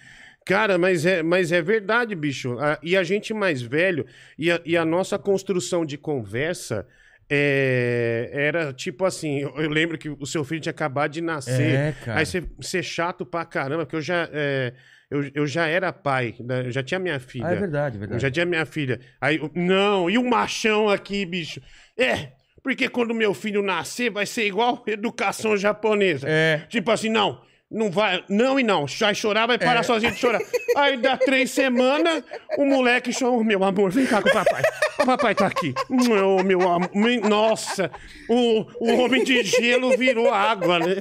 Cara, 0.47 0.77
mas 0.77 1.05
é, 1.05 1.21
mas 1.21 1.51
é 1.51 1.61
verdade, 1.61 2.15
bicho. 2.15 2.57
Ah, 2.59 2.79
e 2.81 2.95
a 2.95 3.03
gente 3.03 3.33
mais 3.33 3.61
velho, 3.61 4.05
e 4.37 4.49
a, 4.51 4.59
e 4.65 4.77
a 4.77 4.85
nossa 4.85 5.19
construção 5.19 5.85
de 5.85 5.97
conversa 5.97 6.87
é, 7.29 8.29
era 8.31 8.73
tipo 8.73 9.05
assim: 9.05 9.39
eu, 9.39 9.53
eu 9.57 9.69
lembro 9.69 9.97
que 9.97 10.09
o 10.09 10.25
seu 10.25 10.43
filho 10.43 10.61
tinha 10.61 10.71
acabado 10.71 11.11
de 11.11 11.21
nascer. 11.21 11.75
É, 11.75 11.91
cara. 12.03 12.19
Aí 12.19 12.25
você 12.25 12.43
ser 12.61 12.83
chato 12.83 13.25
pra 13.25 13.43
caramba, 13.45 13.85
porque 13.85 13.97
eu 13.97 14.01
já, 14.01 14.29
é, 14.31 14.73
eu, 15.11 15.29
eu 15.33 15.45
já 15.47 15.67
era 15.67 15.91
pai, 15.91 16.35
né, 16.39 16.63
eu 16.67 16.71
já 16.71 16.81
tinha 16.83 16.99
minha 16.99 17.19
filha. 17.19 17.47
Ah, 17.47 17.51
é 17.53 17.55
verdade, 17.55 17.95
é 17.95 17.97
Eu 17.97 17.99
verdade. 17.99 18.21
já 18.21 18.31
tinha 18.31 18.45
minha 18.45 18.65
filha. 18.65 18.99
Aí, 19.19 19.37
eu- 19.37 19.51
não, 19.53 20.09
e 20.09 20.17
o 20.17 20.23
machão 20.29 20.89
aqui, 20.89 21.25
bicho? 21.25 21.61
É, 21.97 22.29
porque 22.63 22.87
quando 22.89 23.13
meu 23.13 23.33
filho 23.33 23.61
nascer 23.61 24.09
vai 24.09 24.25
ser 24.25 24.45
igual 24.45 24.83
educação 24.87 25.57
japonesa. 25.57 26.27
É. 26.29 26.63
Tipo 26.69 26.91
assim, 26.91 27.09
não, 27.09 27.41
não 27.69 27.91
vai, 27.91 28.23
não 28.29 28.59
e 28.59 28.63
não. 28.63 28.85
Vai 28.85 29.13
chorar, 29.13 29.45
vai 29.45 29.57
parar 29.57 29.81
É. 29.81 29.83
sozinho 29.83 30.11
de 30.13 30.19
chorar. 30.19 30.39
Aí 30.75 30.95
dá 30.97 31.17
três 31.17 31.51
semanas, 31.51 32.23
o 32.57 32.65
moleque 32.65 33.11
chama, 33.11 33.43
meu 33.43 33.63
amor, 33.63 33.91
vem 33.91 34.05
cá 34.05 34.21
com 34.21 34.29
o 34.29 34.33
papai. 34.33 34.61
O 34.99 35.05
papai 35.05 35.35
tá 35.35 35.47
aqui. 35.47 35.73
Meu, 35.89 36.43
meu 36.43 36.61
amor, 36.61 36.89
nossa, 37.29 37.91
o, 38.29 38.65
o 38.79 38.97
homem 39.03 39.23
de 39.23 39.43
gelo 39.43 39.97
virou 39.97 40.33
água, 40.33 40.79
né? 40.79 40.95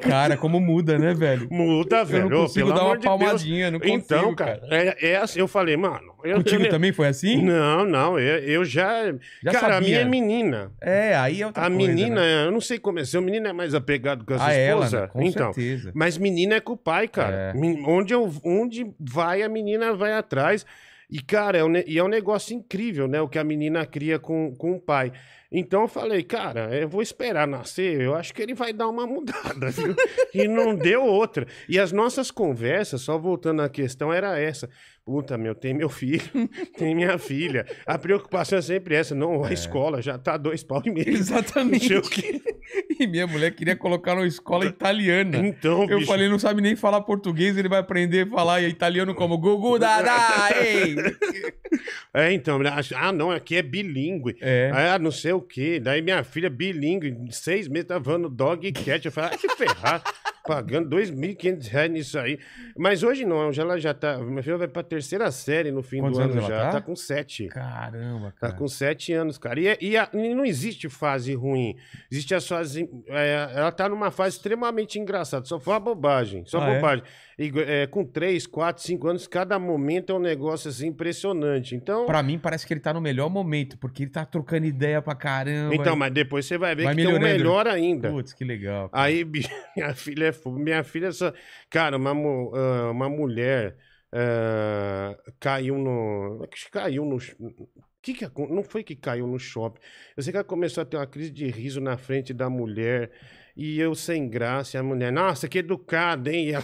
Cara, 0.00 0.36
como 0.36 0.58
muda, 0.60 0.98
né, 0.98 1.12
velho? 1.14 1.46
Muda, 1.50 2.04
velho. 2.04 2.28
não 2.30 2.38
Ô, 2.38 2.42
consigo 2.42 2.66
pelo 2.66 2.78
dar 2.78 2.84
uma 2.86 2.96
de 2.96 3.02
Deus. 3.02 3.18
palmadinha, 3.18 3.70
não 3.70 3.78
consigo, 3.78 3.96
Então, 3.96 4.34
cara, 4.34 4.60
É, 4.70 5.10
é 5.10 5.16
assim, 5.16 5.40
eu 5.40 5.48
falei, 5.48 5.76
mano. 5.76 6.14
Eu, 6.24 6.38
Contigo 6.38 6.64
eu, 6.64 6.70
também 6.70 6.92
foi 6.92 7.06
assim? 7.08 7.42
Não, 7.42 7.84
não, 7.84 8.18
eu, 8.18 8.38
eu 8.40 8.64
já. 8.64 9.12
Já 9.42 9.52
cara, 9.52 9.66
a 9.66 9.72
sabia. 9.74 9.88
minha 9.88 10.00
é 10.00 10.04
menina. 10.04 10.72
É, 10.80 11.14
aí 11.16 11.42
é 11.42 11.46
outra 11.46 11.62
A 11.64 11.70
coisa, 11.70 11.76
menina, 11.76 12.20
né? 12.20 12.46
eu 12.46 12.50
não 12.50 12.60
sei 12.60 12.78
como 12.78 12.98
é. 12.98 13.04
Seu 13.04 13.22
menino 13.22 13.46
é 13.46 13.52
mais 13.52 13.74
apegado 13.74 14.24
com 14.24 14.34
a 14.34 14.38
sua 14.38 14.46
Ah, 14.48 14.52
ela, 14.52 14.84
esposa. 14.84 15.00
né? 15.02 15.06
Com 15.08 15.22
então, 15.22 15.52
certeza. 15.52 15.92
mas 15.94 16.18
menina 16.18 16.56
é 16.56 16.60
com 16.60 16.72
o 16.72 16.76
pai, 16.76 17.06
cara. 17.08 17.52
É. 17.54 17.58
Onde, 17.86 18.12
eu, 18.12 18.32
onde 18.44 18.86
vai, 18.98 19.42
a 19.42 19.48
menina 19.48 19.92
vai 19.94 20.12
atrás. 20.12 20.66
E, 21.10 21.22
cara, 21.22 21.56
é 21.56 21.64
um, 21.64 21.72
e 21.86 21.98
é 21.98 22.04
um 22.04 22.08
negócio 22.08 22.54
incrível, 22.54 23.08
né? 23.08 23.20
O 23.20 23.28
que 23.28 23.38
a 23.38 23.44
menina 23.44 23.86
cria 23.86 24.18
com, 24.18 24.54
com 24.56 24.72
o 24.72 24.80
pai. 24.80 25.10
Então 25.50 25.80
eu 25.82 25.88
falei, 25.88 26.22
cara, 26.22 26.68
eu 26.76 26.86
vou 26.86 27.00
esperar 27.00 27.46
nascer, 27.48 28.02
eu 28.02 28.14
acho 28.14 28.34
que 28.34 28.42
ele 28.42 28.52
vai 28.52 28.70
dar 28.70 28.86
uma 28.86 29.06
mudada, 29.06 29.70
viu? 29.70 29.96
e 30.34 30.46
não 30.46 30.76
deu 30.76 31.02
outra. 31.02 31.46
E 31.66 31.78
as 31.78 31.90
nossas 31.90 32.30
conversas, 32.30 33.00
só 33.00 33.16
voltando 33.16 33.62
à 33.62 33.68
questão, 33.70 34.12
era 34.12 34.38
essa. 34.38 34.68
Puta, 35.08 35.38
meu, 35.38 35.54
tem 35.54 35.72
meu 35.72 35.88
filho, 35.88 36.20
tem 36.76 36.94
minha 36.94 37.16
filha. 37.16 37.64
A 37.86 37.96
preocupação 37.96 38.58
é 38.58 38.60
sempre 38.60 38.94
essa. 38.94 39.14
Não, 39.14 39.42
a 39.42 39.50
escola 39.50 40.02
já 40.02 40.18
tá 40.18 40.36
dois 40.36 40.62
pau 40.62 40.82
e 40.84 40.90
meio. 40.90 41.08
Exatamente. 41.08 41.88
E 43.00 43.06
minha 43.06 43.26
mulher 43.26 43.52
queria 43.52 43.74
colocar 43.74 44.14
numa 44.14 44.26
escola 44.26 44.66
italiana. 44.66 45.38
Então, 45.38 45.88
Eu 45.88 45.98
bicho, 45.98 46.06
falei, 46.10 46.28
não 46.28 46.38
sabe 46.38 46.60
nem 46.60 46.76
falar 46.76 47.00
português, 47.00 47.56
ele 47.56 47.68
vai 47.68 47.78
aprender 47.78 48.26
a 48.26 48.30
falar 48.30 48.60
italiano 48.60 49.14
como 49.14 49.38
Gugu 49.38 49.78
Dada, 49.78 50.10
ei! 50.60 50.94
É, 52.12 52.32
então, 52.32 52.58
ah, 52.96 53.12
não, 53.12 53.30
aqui 53.30 53.56
é 53.56 53.62
bilíngue. 53.62 54.36
É. 54.40 54.70
Ah, 54.74 54.98
não 54.98 55.10
sei 55.10 55.32
o 55.32 55.40
quê. 55.40 55.78
Daí 55.80 56.02
minha 56.02 56.24
filha, 56.24 56.50
bilíngue, 56.50 57.16
seis 57.30 57.68
meses, 57.68 57.88
tá 57.88 57.98
voando 57.98 58.28
dog 58.28 58.66
e 58.66 58.72
cat. 58.72 59.04
Eu 59.06 59.12
falei, 59.12 59.30
ah, 59.32 59.38
que 59.38 59.48
ferrar. 59.50 60.02
Pagando 60.48 60.88
2.500 60.96 61.68
reais 61.68 61.90
nisso 61.90 62.18
aí. 62.18 62.38
Mas 62.76 63.02
hoje 63.02 63.24
não, 63.24 63.48
hoje 63.48 63.60
ela 63.60 63.78
já 63.78 63.92
tá. 63.92 64.16
Minha 64.18 64.42
filha 64.42 64.56
vai 64.56 64.66
pra 64.68 64.82
terceira 64.82 65.30
série 65.30 65.70
no 65.70 65.82
fim 65.82 66.00
Quantos 66.00 66.18
do 66.18 66.24
ano 66.24 66.40
já. 66.40 66.48
tá? 66.48 66.70
Tá? 66.72 66.80
com 66.80 66.96
sete. 66.96 67.48
Caramba, 67.48 68.30
Tá 68.40 68.46
cara. 68.48 68.52
com 68.54 68.66
sete 68.66 69.12
anos, 69.12 69.36
cara. 69.36 69.60
E, 69.60 69.66
é- 69.68 69.78
e 69.80 69.96
a- 69.96 70.08
e 70.14 70.34
não 70.34 70.44
existe 70.44 70.88
fase 70.88 71.34
ruim. 71.34 71.76
Existe 72.10 72.34
a 72.34 72.40
fase. 72.40 72.88
é, 73.08 73.50
ela 73.54 73.70
tá 73.70 73.88
numa 73.88 74.10
fase 74.10 74.36
extremamente 74.36 74.98
engraçada. 74.98 75.44
Só 75.44 75.60
foi 75.60 75.74
uma 75.74 75.80
bobagem. 75.80 76.44
Só 76.46 76.60
Ah, 76.62 76.70
é? 76.70 76.74
bobagem. 76.76 77.04
E, 77.38 77.52
é, 77.66 77.86
com 77.86 78.04
três, 78.04 78.46
quatro, 78.48 78.82
cinco 78.82 79.06
anos, 79.06 79.28
cada 79.28 79.58
momento 79.60 80.10
é 80.12 80.14
um 80.16 80.18
negócio 80.18 80.70
assim 80.70 80.88
impressionante. 80.88 81.74
Então. 81.76 82.06
Pra 82.06 82.22
mim, 82.22 82.38
parece 82.38 82.66
que 82.66 82.72
ele 82.72 82.80
tá 82.80 82.92
no 82.92 83.00
melhor 83.00 83.28
momento, 83.30 83.78
porque 83.78 84.02
ele 84.04 84.10
tá 84.10 84.24
trocando 84.24 84.66
ideia 84.66 85.00
pra 85.02 85.14
caramba. 85.14 85.74
Então, 85.74 85.94
mas 85.94 86.12
depois 86.12 86.46
você 86.46 86.56
vai 86.58 86.74
ver 86.74 86.84
Vai 86.84 86.96
que 86.96 87.02
tem 87.04 87.14
um 87.14 87.18
melhor 87.20 87.66
ainda. 87.68 88.10
Putz, 88.10 88.32
que 88.32 88.44
legal. 88.44 88.88
cara. 88.88 89.04
Aí, 89.04 89.24
minha 89.76 89.94
filha 89.94 90.26
é. 90.26 90.32
Minha 90.46 90.84
filha 90.84 91.12
só. 91.12 91.32
Cara, 91.70 91.96
uma, 91.96 92.12
uma 92.12 93.08
mulher 93.08 93.76
caiu 95.40 95.78
no. 95.78 96.46
que 96.48 96.70
Caiu 96.70 97.04
no. 97.04 97.18
Que 98.00 98.14
que, 98.14 98.24
não 98.50 98.62
foi 98.62 98.84
que 98.84 98.94
caiu 98.94 99.26
no 99.26 99.38
shopping. 99.38 99.80
Eu 100.16 100.22
sei 100.22 100.32
que 100.32 100.36
ela 100.36 100.44
começou 100.44 100.82
a 100.82 100.84
ter 100.84 100.96
uma 100.96 101.06
crise 101.06 101.30
de 101.30 101.46
riso 101.48 101.80
na 101.80 101.96
frente 101.98 102.32
da 102.32 102.48
mulher. 102.48 103.10
E 103.58 103.80
eu 103.80 103.92
sem 103.92 104.28
graça, 104.28 104.76
e 104.76 104.78
a 104.78 104.82
mulher, 104.84 105.10
nossa, 105.10 105.48
que 105.48 105.58
educada, 105.58 106.32
hein? 106.32 106.52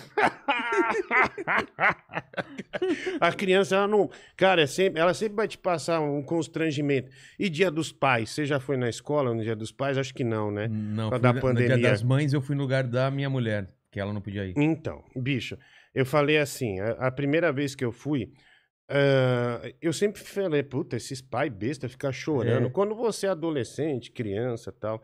A- 3.21 3.33
criança, 3.33 3.77
ela 3.77 3.89
não. 3.89 4.11
Cara, 4.37 4.63
é 4.63 4.67
sempre, 4.67 5.01
ela 5.01 5.13
sempre 5.15 5.35
vai 5.37 5.49
te 5.49 5.59
passar 5.59 6.01
um 6.01 6.23
constrangimento. 6.23 7.11
E 7.39 7.49
dia 7.49 7.71
dos 7.71 7.91
pais? 7.93 8.31
Você 8.31 8.47
já 8.47 8.61
foi 8.61 8.77
na 8.77 8.89
escola 8.89 9.35
no 9.35 9.43
dia 9.43 9.57
dos 9.57 9.73
pais? 9.73 9.99
Acho 9.99 10.15
que 10.15 10.25
não, 10.25 10.51
né? 10.51 10.69
Não, 10.69 11.11
fui 11.11 11.19
da 11.19 11.33
na- 11.33 11.41
no 11.41 11.41
dia 11.41 11.43
pandemia. 11.69 11.91
das 11.91 12.03
mães 12.03 12.33
eu 12.33 12.41
fui 12.41 12.55
no 12.55 12.63
lugar 12.63 12.85
da 12.85 13.11
minha 13.11 13.29
mulher, 13.31 13.69
que 13.91 13.99
ela 13.99 14.13
não 14.13 14.21
podia 14.21 14.45
ir. 14.47 14.55
Então, 14.57 15.03
bicho, 15.17 15.59
eu 15.95 16.05
falei 16.07 16.39
assim, 16.39 16.81
a, 16.81 16.93
a 16.93 17.11
primeira 17.11 17.53
vez 17.53 17.75
que 17.75 17.85
eu 17.85 17.93
fui, 17.93 18.33
ah, 18.89 19.61
eu 19.81 19.93
sempre 19.93 20.21
falei, 20.23 20.63
puta, 20.63 20.97
esses 20.97 21.21
pais 21.21 21.53
besta 21.53 21.89
ficam 21.89 22.13
chorando. 22.13 22.67
É. 22.67 22.71
Quando 22.71 22.95
você 22.95 23.27
é 23.27 23.31
adolescente, 23.31 24.11
criança 24.13 24.71
e 24.71 24.81
tal. 24.81 25.03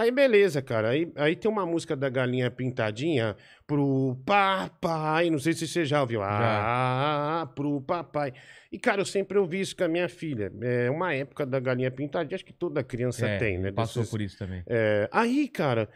Aí 0.00 0.10
beleza, 0.12 0.62
cara. 0.62 0.90
Aí, 0.90 1.10
aí 1.16 1.34
tem 1.34 1.50
uma 1.50 1.66
música 1.66 1.96
da 1.96 2.08
Galinha 2.08 2.50
Pintadinha 2.50 3.36
pro 3.66 4.16
papai. 4.24 5.28
Não 5.28 5.38
sei 5.40 5.52
se 5.54 5.66
você 5.66 5.84
já 5.84 6.00
ouviu. 6.00 6.22
Ah, 6.22 7.50
pro 7.54 7.80
papai. 7.80 8.32
E, 8.70 8.78
cara, 8.78 9.00
eu 9.00 9.04
sempre 9.04 9.36
ouvi 9.38 9.60
isso 9.60 9.74
com 9.76 9.82
a 9.84 9.88
minha 9.88 10.08
filha. 10.08 10.52
É 10.62 10.88
uma 10.90 11.12
época 11.14 11.44
da 11.44 11.58
Galinha 11.58 11.90
Pintadinha, 11.90 12.36
acho 12.36 12.44
que 12.44 12.52
toda 12.52 12.84
criança 12.84 13.26
É, 13.26 13.38
tem, 13.38 13.58
né? 13.58 13.72
Passou 13.72 14.02
Desses- 14.02 14.10
por 14.10 14.20
isso 14.20 14.38
também. 14.38 14.62
é, 14.68 15.08
aí, 15.10 15.48
cara, 15.48 15.88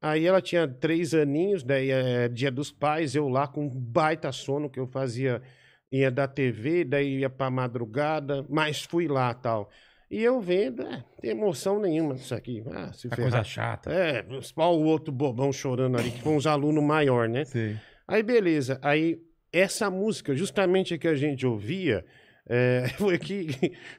aí 0.00 0.24
ela 0.24 0.40
tinha 0.40 0.68
três 0.68 1.12
aninhos, 1.12 1.62
daí 1.64 1.90
é 1.90 2.28
dia 2.28 2.50
dos 2.52 2.70
pais, 2.70 3.14
eu 3.16 3.28
lá 3.28 3.48
com 3.48 3.64
um 3.64 3.68
baita 3.68 4.30
sono 4.30 4.70
que 4.70 4.78
eu 4.78 4.86
fazia, 4.86 5.42
ia 5.90 6.10
da 6.10 6.28
TV, 6.28 6.84
daí 6.84 7.18
ia 7.20 7.30
pra 7.30 7.50
madrugada, 7.50 8.44
mas 8.48 8.82
fui 8.84 9.08
lá 9.08 9.32
tal. 9.34 9.68
E 10.10 10.22
eu 10.22 10.40
vendo, 10.40 10.82
é, 10.86 11.04
tem 11.20 11.30
emoção 11.32 11.78
nenhuma 11.80 12.14
disso 12.14 12.34
aqui. 12.34 12.62
Ah, 12.72 12.92
se 12.92 13.08
É 13.08 13.10
ferrar. 13.10 13.30
coisa 13.30 13.44
chata. 13.44 13.92
É, 13.92 14.24
só 14.40 14.74
o 14.74 14.84
outro 14.84 15.12
bobão 15.12 15.52
chorando 15.52 15.98
ali, 15.98 16.10
que 16.10 16.22
foi 16.22 16.32
uns 16.32 16.46
alunos 16.46 16.82
maior, 16.82 17.28
né? 17.28 17.44
Sei. 17.44 17.76
Aí, 18.06 18.22
beleza. 18.22 18.78
Aí, 18.82 19.20
essa 19.52 19.90
música, 19.90 20.34
justamente 20.34 20.96
que 20.96 21.06
a 21.08 21.14
gente 21.14 21.46
ouvia, 21.46 22.06
é, 22.48 22.88
foi, 22.96 23.18
que, 23.18 23.48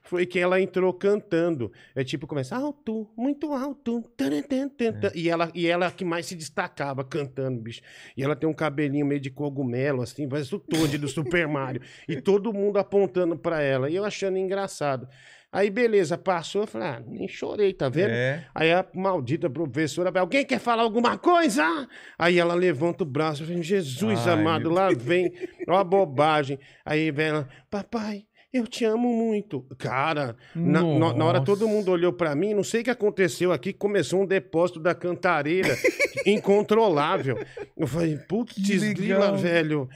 foi 0.01 0.25
que 0.25 0.39
ela 0.39 0.59
entrou 0.59 0.91
cantando. 0.91 1.71
É 1.95 2.03
tipo, 2.03 2.25
começa 2.25 2.55
alto, 2.55 3.07
muito 3.15 3.53
alto. 3.53 4.01
taran, 4.17 4.41
tan, 4.41 4.67
tan. 4.67 5.11
E, 5.13 5.29
ela, 5.29 5.51
e 5.53 5.67
ela 5.67 5.91
que 5.91 6.03
mais 6.03 6.25
se 6.25 6.35
destacava 6.35 7.03
cantando, 7.03 7.61
bicho. 7.61 7.81
E 8.17 8.23
ela 8.23 8.35
tem 8.35 8.49
um 8.49 8.53
cabelinho 8.53 9.05
meio 9.05 9.21
de 9.21 9.29
cogumelo, 9.29 10.01
assim, 10.01 10.27
parece 10.27 10.55
o 10.55 10.59
Toad 10.59 10.97
do 10.97 11.07
Super 11.07 11.47
Mario. 11.47 11.81
E 12.07 12.19
todo 12.19 12.51
mundo 12.51 12.79
apontando 12.79 13.37
pra 13.37 13.61
ela. 13.61 13.91
E 13.91 13.95
eu 13.95 14.03
achando 14.03 14.39
engraçado. 14.39 15.07
Aí, 15.51 15.69
beleza, 15.71 16.15
passou. 16.17 16.61
Eu 16.61 16.67
falei, 16.67 16.87
ah, 16.89 17.03
nem 17.07 17.27
chorei, 17.27 17.73
tá 17.73 17.89
vendo? 17.89 18.11
É. 18.11 18.45
Aí 18.53 18.71
a 18.71 18.85
maldita 18.93 19.49
professora, 19.49 20.11
alguém 20.19 20.45
quer 20.45 20.59
falar 20.59 20.83
alguma 20.83 21.17
coisa? 21.17 21.87
Aí 22.19 22.37
ela 22.37 22.53
levanta 22.53 23.03
o 23.03 23.07
braço, 23.07 23.41
eu 23.43 23.47
falei, 23.47 23.63
Jesus 23.63 24.27
Ai, 24.27 24.33
amado, 24.33 24.69
lá 24.69 24.89
vem, 24.91 25.31
ó 25.67 25.77
a 25.77 25.83
bobagem. 25.83 26.59
Aí 26.85 27.09
vem 27.09 27.27
ela, 27.29 27.49
papai, 27.69 28.25
eu 28.53 28.67
te 28.67 28.85
amo 28.85 29.07
muito. 29.11 29.65
Cara, 29.79 30.35
na, 30.53 30.83
na- 30.83 31.13
na 31.15 31.25
hora 31.25 31.43
todo 31.43 31.67
mundo 31.67 31.89
olhou 31.91 32.13
pra 32.13 32.35
mim, 32.35 32.53
não 32.53 32.63
sei 32.63 32.81
o 32.81 32.83
que 32.83 32.89
aconteceu 32.91 33.51
aqui, 33.51 33.73
começou 33.73 34.21
um 34.21 34.27
depósito 34.27 34.79
da 34.79 34.93
cantareira 34.93 35.75
incontrolável. 36.27 37.37
Eu 37.75 37.87
falei, 37.87 38.17
putz, 38.27 38.55
grila, 38.93 39.35
velho. 39.35 39.89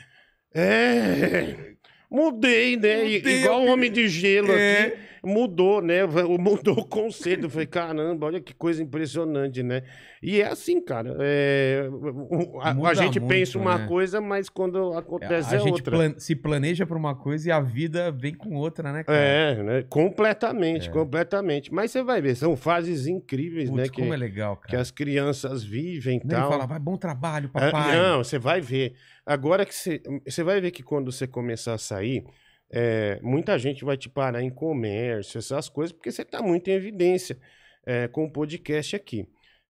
É... 0.54 1.74
Mudei, 2.10 2.78
né? 2.78 3.04
Mudei, 3.04 3.40
Igual 3.42 3.64
o 3.64 3.68
homem 3.68 3.92
de 3.92 4.08
gelo 4.08 4.52
É. 4.52 4.82
aqui. 4.82 5.13
Mudou, 5.26 5.82
né? 5.82 6.06
Mudou 6.40 6.80
o 6.80 6.86
conceito. 6.86 7.46
Eu 7.46 7.50
falei, 7.50 7.66
caramba, 7.68 8.26
olha 8.26 8.42
que 8.42 8.54
coisa 8.54 8.84
impressionante, 8.84 9.64
né? 9.64 9.84
E 10.22 10.42
é 10.42 10.48
assim, 10.48 10.82
cara. 10.82 11.16
é, 11.22 11.88
a, 12.62 12.90
a 12.90 12.94
gente 12.94 13.20
muito, 13.20 13.32
pensa 13.34 13.58
uma 13.58 13.78
né? 13.78 13.88
coisa, 13.88 14.20
mas 14.20 14.50
quando 14.50 14.94
A, 14.94 15.00
acontece 15.00 15.56
é, 15.56 15.60
gente 15.60 15.72
outra. 15.74 15.92
plan- 15.98 16.16
se 16.18 16.36
planeja 16.36 16.86
pra 16.86 16.98
uma 16.98 17.16
coisa 17.16 17.50
e 17.50 17.52
a 17.52 17.60
vida 17.60 18.12
vem 18.12 18.34
com 18.34 18.56
outra, 18.56 18.92
né, 18.92 19.04
cara? 19.04 19.18
É, 19.18 19.64
né? 19.64 19.86
Completamente, 19.90 20.90
completamente. 20.90 21.74
Mas 21.74 21.92
você 21.92 22.04
vai 22.04 22.22
ver, 22.22 22.36
são 22.36 22.56
fases 22.56 23.08
incríveis, 23.08 23.70
Putz, 23.70 23.82
né? 23.84 23.90
Que, 23.90 24.02
como 24.02 24.14
é 24.14 24.18
legal, 24.18 24.58
que 24.58 24.68
cara. 24.72 24.82
as 24.82 24.92
crianças 24.92 25.64
vivem 25.64 26.22
e 26.24 26.28
tal. 26.28 26.50
fala, 26.50 26.66
vai, 26.66 26.80
bom 26.80 26.98
trabalho, 26.98 27.50
É, 27.56 27.72
papai. 27.72 27.98
não, 27.98 28.24
você 28.24 28.38
vai 28.38 28.60
ver. 28.62 28.94
Agora 29.26 29.66
que 29.66 29.74
você, 29.74 30.02
você 30.26 30.44
vai 30.44 30.60
ver 30.60 30.72
que 30.72 30.84
quando 30.84 31.12
você 31.12 31.26
começar 31.26 31.74
a 31.74 31.78
sair, 31.78 32.26
é, 32.76 33.20
muita 33.22 33.56
gente 33.60 33.86
vai 33.86 33.96
te 33.96 34.10
parar 34.10 34.42
em 34.42 34.50
comércio, 34.50 35.38
essas 35.38 35.70
coisas, 35.70 35.92
porque 35.92 36.12
você 36.12 36.24
está 36.24 36.42
muito 36.42 36.68
em 36.70 36.74
evidência 36.74 37.38
é, 37.86 38.08
com 38.08 38.26
o 38.26 38.32
podcast 38.32 38.96
aqui. 38.96 39.28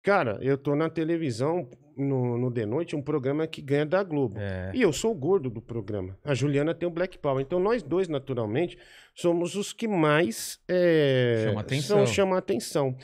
Cara, 0.03 0.37
eu 0.41 0.59
tô 0.59 0.75
na 0.75 0.91
televisão 0.91 1.71
no, 1.97 2.37
no 2.37 2.51
The 2.51 2.67
Noite, 2.67 2.97
um 2.97 3.03
programa 3.03 3.47
que 3.47 3.63
ganha 3.63 3.87
da 3.87 4.03
Globo. 4.03 4.41
É. 4.41 4.73
E 4.75 4.83
eu 4.83 4.93
sou 4.93 5.13
o 5.13 5.15
gordo 5.15 5.49
do 5.49 5.63
programa. 5.63 6.19
A 6.25 6.35
Juliana 6.35 6.75
tem 6.75 6.89
o 6.89 6.91
Black 6.91 7.19
Power. 7.19 7.41
Então 7.41 7.61
nós 7.61 7.85
dois, 7.85 8.09
naturalmente, 8.09 8.77
somos 9.15 9.55
os 9.55 9.73
que 9.73 9.87
mais 9.87 10.59
é, 10.67 11.45
Chama 11.45 11.61
atenção. 11.61 12.01
É. 12.01 12.07
São, 12.07 12.15
chama 12.15 12.39
atenção. 12.39 12.97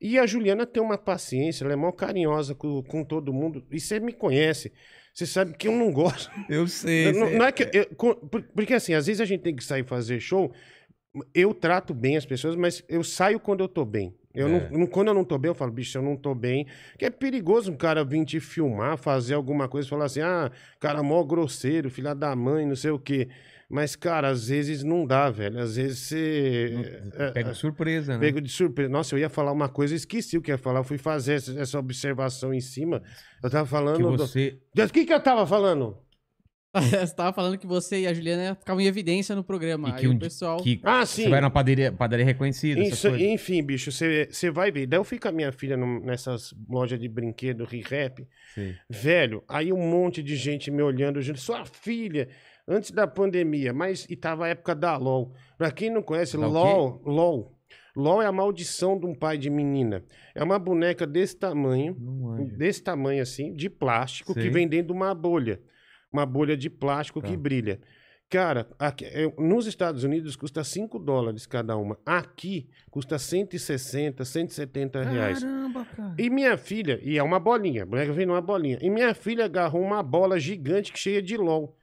E 0.00 0.18
a 0.18 0.26
Juliana 0.26 0.66
tem 0.66 0.82
uma 0.82 0.98
paciência, 0.98 1.64
ela 1.64 1.72
é 1.72 1.76
mó 1.76 1.92
carinhosa 1.92 2.52
com, 2.52 2.82
com 2.82 3.04
todo 3.04 3.32
mundo. 3.32 3.64
E 3.70 3.78
você 3.78 4.00
me 4.00 4.12
conhece. 4.12 4.72
Você 5.16 5.24
sabe 5.24 5.54
que 5.56 5.66
eu 5.66 5.72
não 5.72 5.90
gosto. 5.90 6.30
Eu 6.46 6.68
sei. 6.68 7.10
não, 7.10 7.30
não 7.30 7.46
é 7.46 7.50
que 7.50 7.62
eu- 7.72 7.86
porque 8.54 8.74
assim, 8.74 8.92
às 8.92 9.06
vezes 9.06 9.18
a 9.18 9.24
gente 9.24 9.40
tem 9.40 9.56
que 9.56 9.64
sair 9.64 9.82
fazer 9.82 10.20
show. 10.20 10.52
Eu 11.32 11.54
trato 11.54 11.94
bem 11.94 12.18
as 12.18 12.26
pessoas, 12.26 12.54
mas 12.54 12.84
eu 12.86 13.02
saio 13.02 13.40
quando 13.40 13.60
eu 13.64 13.68
tô 13.68 13.82
bem. 13.82 14.14
Eu 14.34 14.46
É. 14.48 14.68
não- 14.70 14.86
quando 14.86 15.08
eu 15.08 15.14
não 15.14 15.24
tô 15.24 15.38
bem, 15.38 15.48
eu 15.48 15.54
falo, 15.54 15.72
bicho, 15.72 15.96
eu 15.96 16.02
não 16.02 16.14
tô 16.18 16.34
bem. 16.34 16.66
Que 16.98 17.06
é 17.06 17.10
perigoso 17.10 17.72
um 17.72 17.76
cara 17.78 18.04
vir 18.04 18.22
te 18.26 18.38
filmar, 18.38 18.98
fazer 18.98 19.32
alguma 19.32 19.66
coisa, 19.66 19.88
falar 19.88 20.04
assim, 20.04 20.20
ah, 20.20 20.50
cara 20.78 21.02
mó 21.02 21.24
grosseiro, 21.24 21.88
filha 21.90 22.14
da 22.14 22.36
mãe, 22.36 22.66
não 22.66 22.76
sei 22.76 22.90
o 22.90 22.98
quê. 22.98 23.28
Mas, 23.68 23.96
cara, 23.96 24.28
às 24.28 24.48
vezes 24.48 24.84
não 24.84 25.04
dá, 25.04 25.28
velho. 25.28 25.58
Às 25.58 25.74
vezes 25.76 25.98
você. 25.98 27.00
é, 27.14 27.30
Pega 27.32 27.48
é, 27.48 27.52
de 27.52 27.58
surpresa, 27.58 28.14
né? 28.14 28.20
Pego 28.20 28.40
de 28.40 28.48
surpresa. 28.48 28.88
Nossa, 28.88 29.14
eu 29.14 29.18
ia 29.18 29.28
falar 29.28 29.50
uma 29.50 29.68
coisa, 29.68 29.94
esqueci 29.94 30.38
o 30.38 30.42
que 30.42 30.52
ia 30.52 30.58
falar. 30.58 30.80
Eu 30.80 30.84
fui 30.84 30.98
fazer 30.98 31.34
essa, 31.34 31.78
observação 31.78 32.54
em 32.54 32.60
cima. 32.60 33.02
Eu 33.42 33.50
tava 33.50 33.66
falando. 33.66 33.96
Que 33.96 34.02
do- 34.02 34.16
você. 34.16 34.58
O 34.78 34.88
que, 34.88 35.04
que 35.04 35.12
eu 35.12 35.20
tava 35.20 35.44
falando? 35.46 35.98
Você 36.76 37.14
tava 37.14 37.32
falando 37.32 37.56
que 37.56 37.66
você 37.66 38.00
e 38.00 38.06
a 38.06 38.12
Juliana 38.12 38.54
ficavam 38.54 38.82
em 38.82 38.86
evidência 38.86 39.34
no 39.34 39.42
programa. 39.42 39.88
E 39.88 39.92
Aí 39.92 40.00
que, 40.00 40.08
um, 40.08 40.14
o 40.14 40.18
pessoal. 40.18 40.58
que 40.58 40.78
Ah, 40.84 41.06
sim. 41.06 41.22
você 41.22 41.30
vai 41.30 41.40
numa 41.40 41.50
padaria, 41.50 41.90
padaria 41.90 42.24
reconhecida. 42.26 42.78
Isso, 42.82 43.08
enfim, 43.16 43.62
bicho, 43.62 43.90
você 43.90 44.28
você 44.30 44.50
vai 44.50 44.70
ver. 44.70 44.86
Daí 44.86 44.98
eu 44.98 45.04
fui 45.04 45.18
com 45.18 45.26
a 45.26 45.32
minha 45.32 45.50
filha 45.52 45.74
num- 45.74 46.00
nessas 46.00 46.54
lojas 46.68 47.00
de 47.00 47.08
brinquedo, 47.08 47.64
re-rap. 47.64 48.28
Velho, 48.90 49.42
aí 49.48 49.72
um 49.72 49.78
monte 49.88 50.22
de 50.22 50.36
gente 50.36 50.70
me 50.70 50.82
olhando, 50.82 51.22
gente, 51.22 51.40
sua 51.40 51.64
filha, 51.64 52.28
antes 52.68 52.90
da 52.90 53.06
pandemia, 53.06 53.72
mas 53.72 54.06
e 54.10 54.16
tava 54.16 54.46
a 54.46 54.48
época 54.48 54.74
da 54.74 54.96
LOL. 54.96 55.32
Pra 55.58 55.70
quem 55.70 55.90
não 55.90 56.02
conhece, 56.02 56.36
Da 56.38 56.46
LOL, 56.46 57.00
LOL. 57.04 57.52
LOL 57.96 58.20
é 58.20 58.26
a 58.26 58.32
maldição 58.32 58.98
de 58.98 59.06
um 59.06 59.14
pai 59.14 59.38
de 59.38 59.48
menina. 59.48 60.04
É 60.34 60.44
uma 60.44 60.58
boneca 60.58 61.06
desse 61.06 61.36
tamanho, 61.36 61.96
desse 62.56 62.82
tamanho 62.82 63.22
assim, 63.22 63.54
de 63.54 63.70
plástico, 63.70 64.34
Sei. 64.34 64.42
que 64.42 64.50
vem 64.50 64.68
dentro 64.68 64.88
de 64.88 64.92
uma 64.92 65.14
bolha. 65.14 65.60
Uma 66.12 66.26
bolha 66.26 66.56
de 66.56 66.68
plástico 66.68 67.20
Tá. 67.22 67.28
que 67.28 67.36
brilha. 67.36 67.80
Cara, 68.28 68.68
aqui- 68.78 69.06
eu- 69.14 69.32
nos 69.38 69.66
Estados 69.66 70.02
Unidos 70.02 70.34
custa 70.34 70.64
5 70.64 70.98
dólares 70.98 71.46
cada 71.46 71.76
uma. 71.76 71.96
Aqui 72.04 72.68
custa 72.90 73.18
160, 73.18 74.24
170 74.24 75.00
reais. 75.02 75.40
Caramba, 75.42 75.84
cara. 75.96 76.14
E 76.18 76.28
minha 76.28 76.56
filha, 76.58 76.98
e 77.02 77.16
é 77.16 77.22
uma 77.22 77.38
bolinha, 77.38 77.84
a 77.84 77.86
boneca 77.86 78.12
vem 78.12 78.26
numa 78.26 78.40
bolinha. 78.42 78.78
E 78.82 78.90
minha 78.90 79.14
filha 79.14 79.44
agarrou 79.44 79.80
uma 79.80 80.02
bola 80.02 80.38
gigante 80.40 80.92
que 80.92 80.98
cheia 80.98 81.22
de 81.22 81.36
LOL. 81.36 81.76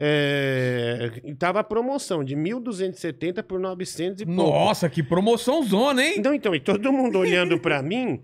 É, 0.00 1.10
e 1.24 1.34
tava 1.34 1.58
a 1.60 1.64
promoção 1.64 2.22
de 2.22 2.36
1.270 2.36 3.42
por 3.42 3.58
900 3.58 4.22
e 4.22 4.26
pouco. 4.26 4.40
Nossa, 4.42 4.88
que 4.88 5.02
promoção 5.02 5.62
zona, 5.64 6.04
hein? 6.04 6.14
Então, 6.18 6.32
então, 6.32 6.54
e 6.54 6.60
todo 6.60 6.92
mundo 6.92 7.18
olhando 7.18 7.58
pra 7.58 7.82
mim, 7.82 8.22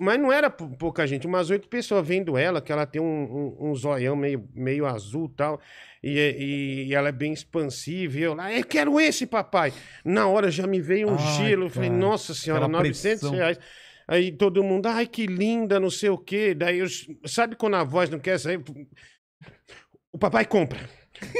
Mas 0.00 0.18
não 0.18 0.32
era 0.32 0.48
pou- 0.48 0.70
pouca 0.70 1.06
gente, 1.06 1.26
umas 1.26 1.50
oito 1.50 1.68
pessoas 1.68 2.06
vendo 2.06 2.36
ela, 2.38 2.62
que 2.62 2.72
ela 2.72 2.86
tem 2.86 3.00
um, 3.00 3.04
um, 3.60 3.70
um 3.70 3.74
zoião 3.74 4.16
meio, 4.16 4.48
meio 4.54 4.86
azul 4.86 5.28
e 5.32 5.36
tal. 5.36 5.60
E, 6.02 6.18
e, 6.18 6.84
e 6.88 6.94
ela 6.94 7.10
é 7.10 7.12
bem 7.12 7.32
expansiva. 7.32 8.18
E 8.18 8.22
eu 8.22 8.34
lá, 8.34 8.52
eu 8.52 8.64
quero 8.64 8.98
esse, 8.98 9.26
papai. 9.26 9.72
Na 10.04 10.26
hora 10.26 10.50
já 10.50 10.66
me 10.66 10.80
veio 10.80 11.08
um 11.10 11.16
Ai, 11.16 11.36
gelo. 11.36 11.66
Eu 11.66 11.70
falei, 11.70 11.90
nossa 11.90 12.32
senhora, 12.34 12.64
aquela 12.64 12.78
900 12.78 13.20
pressão. 13.20 13.36
reais. 13.36 13.58
Aí 14.08 14.32
todo 14.32 14.64
mundo, 14.64 14.86
ai, 14.86 15.06
que 15.06 15.26
linda, 15.26 15.78
não 15.78 15.90
sei 15.90 16.08
o 16.10 16.18
quê. 16.18 16.54
Daí, 16.54 16.78
eu, 16.78 16.86
sabe 17.26 17.54
quando 17.54 17.76
a 17.76 17.84
voz 17.84 18.10
não 18.10 18.18
quer 18.18 18.38
sair? 18.40 18.60
O 20.10 20.18
papai 20.18 20.44
compra. 20.44 20.80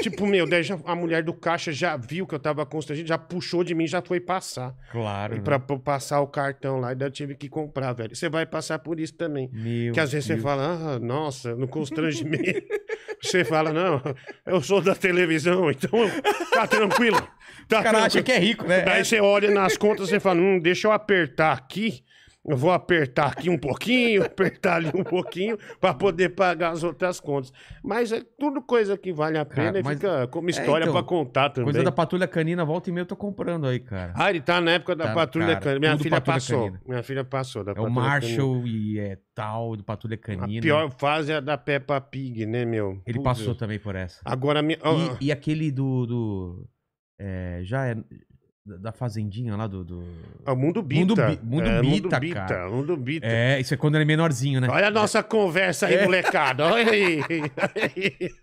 Tipo, 0.01 0.25
meu, 0.27 0.47
daí 0.47 0.63
já- 0.63 0.79
a 0.85 0.95
mulher 0.95 1.23
do 1.23 1.33
caixa 1.33 1.71
já 1.71 1.95
viu 1.97 2.25
que 2.27 2.35
eu 2.35 2.39
tava 2.39 2.65
constrangido, 2.65 3.07
já 3.07 3.17
puxou 3.17 3.63
de 3.63 3.73
mim, 3.75 3.87
já 3.87 4.01
foi 4.01 4.19
passar. 4.19 4.73
Claro. 4.91 5.35
E 5.35 5.37
né? 5.37 5.43
pra, 5.43 5.59
pra 5.59 5.77
passar 5.77 6.19
o 6.21 6.27
cartão 6.27 6.79
lá, 6.79 6.91
e 6.91 6.95
daí 6.95 7.07
eu 7.07 7.11
tive 7.11 7.35
que 7.35 7.47
comprar, 7.49 7.93
velho. 7.93 8.15
Você 8.15 8.29
vai 8.29 8.45
passar 8.45 8.79
por 8.79 8.99
isso 8.99 9.13
também. 9.15 9.49
Meu 9.53 9.93
que 9.93 9.99
às 9.99 10.11
vezes 10.11 10.27
você 10.27 10.37
fala, 10.37 10.63
ah, 10.95 10.99
nossa, 10.99 11.55
no 11.55 11.67
constrangimento. 11.67 12.63
você 13.21 13.43
fala, 13.45 13.71
não, 13.71 14.01
eu 14.45 14.61
sou 14.61 14.81
da 14.81 14.95
televisão, 14.95 15.69
então 15.71 15.91
tá 16.51 16.67
tranquilo. 16.67 17.17
Tá 17.67 17.79
O 17.79 17.83
cara 17.83 17.99
acha 17.99 18.21
tranquilo. 18.21 18.23
que 18.25 18.31
é 18.31 18.39
rico, 18.39 18.67
né? 18.67 18.81
Daí 18.81 18.99
É- 19.01 19.03
você 19.03 19.19
olha 19.21 19.49
nas 19.51 19.77
contas 19.77 20.11
e 20.11 20.19
fala, 20.19 20.39
hum, 20.41 20.59
deixa 20.59 20.87
eu 20.87 20.91
apertar 20.91 21.53
aqui. 21.53 22.03
Eu 22.45 22.57
vou 22.57 22.71
apertar 22.71 23.27
aqui 23.27 23.49
um 23.49 23.57
pouquinho, 23.57 24.21
apertar 24.25 24.75
ali 24.75 24.91
um 24.93 25.03
pouquinho, 25.03 25.57
pra 25.79 25.93
poder 25.93 26.29
pagar 26.35 26.71
as 26.71 26.83
outras 26.83 27.17
contas. 27.19 27.53
Mas 27.81 28.11
é 28.11 28.21
tudo 28.37 28.61
coisa 28.61 28.97
que 28.97 29.13
vale 29.13 29.37
a 29.37 29.45
Cara, 29.45 29.67
pena 29.67 29.79
e 29.79 29.83
mas- 29.83 29.95
fica 29.95 30.27
como 30.27 30.49
história 30.49 30.83
então, 30.83 30.93
pra 30.93 31.03
contar 31.03 31.49
também. 31.51 31.65
Coisa 31.71 31.83
da 31.83 31.91
patrulha 31.91 32.27
canina, 32.27 32.65
volta 32.65 32.89
e 32.89 32.93
meia 32.93 33.03
eu 33.03 33.05
tô 33.07 33.15
comprando 33.15 33.65
aí, 33.65 33.79
cara. 33.79 34.11
Ah, 34.15 34.29
ele 34.29 34.41
tá 34.41 34.59
na 34.59 34.71
época 34.71 34.93
da 34.93 35.05
Tá, 35.05 35.13
patrulha 35.13 35.47
cara, 35.53 35.61
canina. 35.61 35.79
Minha 35.79 35.97
filha 35.97 36.19
passou. 36.21 36.59
canina. 36.65 36.81
Minha 36.85 37.03
filha 37.03 37.23
passou 37.23 37.63
da 37.63 37.71
é 37.71 37.73
o 37.73 37.75
patrulha 37.75 37.95
canina. 37.95 38.09
Marshall 38.37 38.67
e 38.67 38.99
é 38.99 39.17
tal, 39.33 39.75
do 39.77 39.83
Patrulha 39.83 40.15
A 40.15 40.17
Canina. 40.17 40.61
pior 40.61 40.91
fase 40.91 41.31
é 41.31 41.35
a 41.35 41.39
da 41.39 41.57
Peppa 41.57 41.99
Pig, 42.01 42.45
né, 42.45 42.65
meu? 42.65 43.01
Ele 43.07 43.17
Puta. 43.19 43.29
passou 43.29 43.55
também 43.55 43.79
por 43.79 43.95
essa. 43.95 44.19
Agora, 44.25 44.61
minha... 44.61 44.77
E, 45.21 45.27
e 45.27 45.31
aquele 45.31 45.71
do. 45.71 46.05
do 46.05 46.69
é, 47.17 47.61
já 47.63 47.85
é. 47.87 47.95
Da 48.65 48.93
Fazendinha 48.93 49.57
lá 49.57 49.67
do. 49.67 49.83
do- 49.83 50.05
o 50.47 50.55
Mundo 50.55 50.81
Bita. 50.81 51.01
Mundo 51.01 51.15
Bi- 51.15 51.39
Mundo 51.43 51.67
é, 51.67 51.81
Bita, 51.81 52.03
Mundo 52.07 52.19
Bita, 52.21 52.35
cara. 52.35 52.69
Mundo 52.69 52.95
Bita. 52.97 53.27
É, 53.27 53.59
isso 53.59 53.73
é 53.73 53.77
quando 53.77 53.95
ele 53.95 54.03
é 54.03 54.07
menorzinho, 54.07 54.61
né? 54.61 54.69
Olha 54.69 54.87
a 54.87 54.91
nossa 54.91 55.21
conversa 55.21 55.87
aí, 55.87 55.95
É. 55.95 56.05
molecada. 56.05 56.65
Olha 56.65 56.89
aí. 56.89 57.19
Olha 57.27 58.31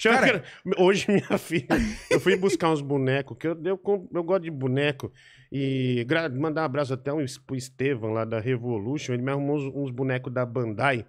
Cara- 0.00 0.44
Hoje, 0.78 1.06
minha 1.10 1.36
filha, 1.38 1.66
eu 2.08 2.20
fui 2.20 2.36
buscar 2.36 2.70
uns 2.70 2.80
bonecos, 2.80 3.36
que 3.36 3.48
eu, 3.48 3.58
eu, 3.64 3.80
eu 4.14 4.22
gosto 4.24 4.44
de 4.44 4.50
boneco. 4.50 5.12
E 5.50 6.04
gra- 6.06 6.28
mandar 6.28 6.62
um 6.62 6.64
abraço 6.66 6.94
até 6.94 7.12
um, 7.12 7.24
pro 7.44 7.56
Estevam 7.56 8.10
lá 8.12 8.24
da 8.24 8.38
Revolution. 8.38 9.12
Ele 9.14 9.22
me 9.22 9.32
arrumou 9.32 9.56
uns, 9.56 9.74
uns 9.74 9.90
bonecos 9.90 10.32
da 10.32 10.46
Bandai, 10.46 11.04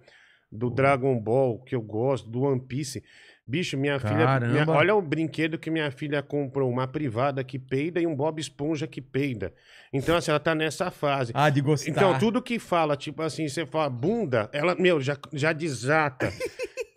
do 0.50 0.68
Dragon 0.70 1.16
Ball, 1.20 1.60
que 1.60 1.74
eu 1.76 1.80
gosto, 1.82 2.28
do 2.28 2.40
One 2.42 2.60
Piece. 2.60 3.04
Bicho, 3.50 3.76
minha 3.76 3.98
filha. 3.98 4.24
Caramba. 4.24 4.52
minha- 4.52 4.70
olha 4.70 4.94
o 4.94 5.02
brinquedo 5.02 5.58
que 5.58 5.70
minha 5.70 5.90
filha 5.90 6.22
comprou: 6.22 6.70
uma 6.70 6.86
privada 6.86 7.42
que 7.42 7.58
peida 7.58 8.00
e 8.00 8.06
um 8.06 8.14
Bob 8.14 8.40
Esponja 8.40 8.86
que 8.86 9.00
peida. 9.00 9.52
Então, 9.92 10.16
assim, 10.16 10.30
ela 10.30 10.38
tá 10.38 10.54
nessa 10.54 10.90
fase. 10.90 11.32
Ah, 11.34 11.50
de 11.50 11.60
gostar. 11.60 11.90
Então, 11.90 12.16
tudo 12.18 12.40
que 12.40 12.58
fala, 12.60 12.96
tipo 12.96 13.20
assim, 13.22 13.48
você 13.48 13.66
fala 13.66 13.90
bunda, 13.90 14.48
ela, 14.52 14.76
meu, 14.76 15.00
já, 15.00 15.16
já 15.32 15.52
desata. 15.52 16.32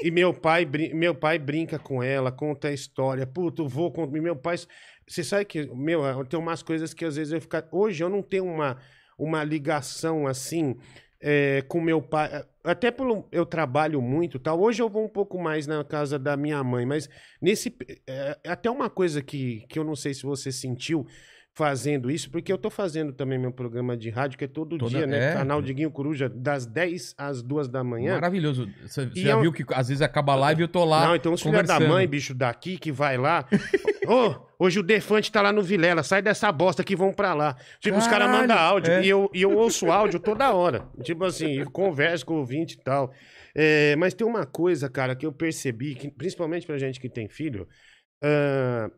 e 0.01 0.11
meu 0.11 0.31
pai, 0.33 0.67
meu 0.93 1.15
pai 1.15 1.39
brinca 1.39 1.79
com 1.79 2.03
ela, 2.03 2.31
conta 2.31 2.67
a 2.67 2.71
história. 2.71 3.25
Puto, 3.25 3.67
vou 3.67 3.91
com 3.91 4.05
meu 4.05 4.35
pai. 4.35 4.57
Você 5.07 5.23
sabe 5.23 5.45
que, 5.45 5.65
meu, 5.75 6.01
tem 6.25 6.39
umas 6.39 6.61
coisas 6.61 6.93
que 6.93 7.03
às 7.03 7.15
vezes 7.15 7.33
eu 7.33 7.41
ficar. 7.41 7.67
Hoje 7.71 8.03
eu 8.03 8.09
não 8.09 8.21
tenho 8.21 8.45
uma, 8.45 8.77
uma 9.17 9.43
ligação 9.43 10.27
assim 10.27 10.75
é, 11.23 11.61
com 11.61 11.79
meu 11.79 12.01
pai. 12.01 12.45
Até 12.63 12.91
pelo 12.91 13.25
eu 13.31 13.45
trabalho 13.45 14.01
muito, 14.01 14.37
tal. 14.37 14.59
Hoje 14.59 14.83
eu 14.83 14.89
vou 14.89 15.05
um 15.05 15.09
pouco 15.09 15.41
mais 15.41 15.65
na 15.65 15.83
casa 15.83 16.19
da 16.19 16.35
minha 16.35 16.61
mãe, 16.61 16.85
mas 16.85 17.09
nesse 17.41 17.73
é, 18.05 18.37
até 18.45 18.69
uma 18.69 18.89
coisa 18.89 19.21
que, 19.21 19.65
que 19.69 19.79
eu 19.79 19.85
não 19.85 19.95
sei 19.95 20.13
se 20.13 20.23
você 20.23 20.51
sentiu 20.51 21.07
fazendo 21.55 22.09
isso, 22.09 22.31
porque 22.31 22.51
eu 22.51 22.57
tô 22.57 22.69
fazendo 22.69 23.13
também 23.13 23.37
meu 23.37 23.51
programa 23.51 23.95
de 23.95 24.09
rádio, 24.09 24.37
que 24.39 24.45
é 24.45 24.47
todo 24.47 24.75
Toda- 24.77 24.89
dia, 24.89 25.05
né? 25.05 25.31
é. 25.31 25.33
Canal 25.33 25.61
Diguinho 25.61 25.91
Coruja, 25.91 26.27
das 26.27 26.65
10 26.65 27.13
às 27.17 27.43
2 27.43 27.67
da 27.67 27.83
manhã. 27.83 28.15
Maravilhoso. 28.15 28.67
Você 28.81 29.09
já 29.13 29.33
eu- 29.33 29.41
viu 29.41 29.53
que 29.53 29.63
às 29.73 29.87
vezes 29.89 30.01
acaba 30.01 30.33
a 30.33 30.35
live 30.35 30.61
e 30.61 30.63
eu 30.63 30.67
tô 30.67 30.83
lá. 30.83 31.05
Não, 31.07 31.15
então 31.15 31.31
os 31.33 31.41
filhos 31.41 31.67
da 31.67 31.79
mãe, 31.79 32.07
bicho, 32.07 32.33
daqui, 32.33 32.77
que 32.77 32.91
vai 32.91 33.17
lá. 33.17 33.45
Ô, 34.07 34.35
hoje 34.59 34.79
o 34.79 34.83
Defante 34.83 35.31
tá 35.31 35.41
lá 35.41 35.53
no 35.53 35.61
Vilela, 35.61 36.01
sai 36.03 36.21
dessa 36.21 36.51
bosta 36.51 36.83
que 36.83 36.95
vão 36.95 37.13
pra 37.13 37.33
lá. 37.33 37.55
Tipo, 37.79 37.97
os 37.99 38.07
caras 38.07 38.27
Caralho, 38.27 38.41
mandam 38.41 38.57
áudio 38.57 38.91
é. 38.91 39.03
e, 39.03 39.09
eu, 39.09 39.29
e 39.33 39.41
eu 39.43 39.51
ouço 39.55 39.91
áudio 39.91 40.19
toda 40.19 40.51
hora. 40.53 40.87
Tipo 41.03 41.23
assim, 41.23 41.59
eu 41.59 41.69
converso 41.71 42.25
com 42.25 42.33
o 42.33 42.37
ouvinte 42.39 42.75
e 42.75 42.83
tal. 42.83 43.13
É, 43.55 43.95
mas 43.97 44.13
tem 44.15 44.25
uma 44.25 44.45
coisa, 44.45 44.89
cara, 44.89 45.15
que 45.15 45.25
eu 45.25 45.31
percebi, 45.31 45.93
que, 45.95 46.09
principalmente 46.09 46.65
pra 46.65 46.77
gente 46.79 46.99
que 46.99 47.07
tem 47.07 47.29
filho. 47.29 47.67
ah, 48.23 48.89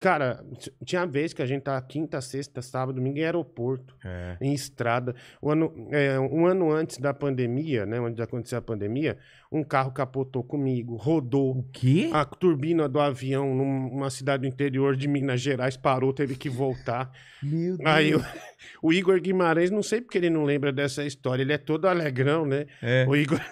cara, 0.00 0.44
tinha 0.84 1.04
vez 1.06 1.32
que 1.32 1.42
a 1.42 1.46
gente 1.46 1.62
tá 1.62 1.80
quinta, 1.82 2.20
sexta, 2.20 2.62
sábado, 2.62 2.96
domingo 2.96 3.18
em 3.18 3.24
aeroporto 3.24 3.96
É. 4.04 4.36
em 4.40 4.52
estrada. 4.52 5.14
O 5.42 5.50
ano, 5.50 5.72
é, 5.90 6.18
um 6.20 6.46
ano 6.46 6.70
antes 6.70 6.98
da 6.98 7.12
pandemia, 7.12 7.84
né, 7.86 8.00
onde 8.00 8.20
aconteceu 8.22 8.58
a 8.58 8.62
pandemia, 8.62 9.18
um 9.50 9.64
carro 9.64 9.90
capotou 9.92 10.44
comigo, 10.44 10.94
rodou. 10.96 11.58
O 11.58 11.62
quê? 11.72 12.10
A 12.12 12.24
turbina 12.24 12.88
do 12.88 13.00
avião 13.00 13.54
numa 13.54 14.10
cidade 14.10 14.42
do 14.42 14.46
interior 14.46 14.94
de 14.94 15.08
Minas 15.08 15.40
Gerais 15.40 15.76
parou, 15.76 16.12
teve 16.12 16.36
que 16.36 16.48
voltar. 16.50 17.10
Meu 17.42 17.76
Deus. 17.76 17.88
Aí 17.88 18.14
o, 18.14 18.20
o 18.82 18.92
Igor 18.92 19.20
Guimarães, 19.20 19.70
não 19.70 19.82
sei 19.82 20.00
porque 20.00 20.18
ele 20.18 20.28
não 20.30 20.44
lembra 20.44 20.72
dessa 20.72 21.04
história, 21.04 21.42
ele 21.42 21.52
é 21.52 21.58
todo 21.58 21.86
alegrão, 21.86 22.44
né? 22.44 22.66
É. 22.82 23.06
O 23.08 23.16
Igor. 23.16 23.40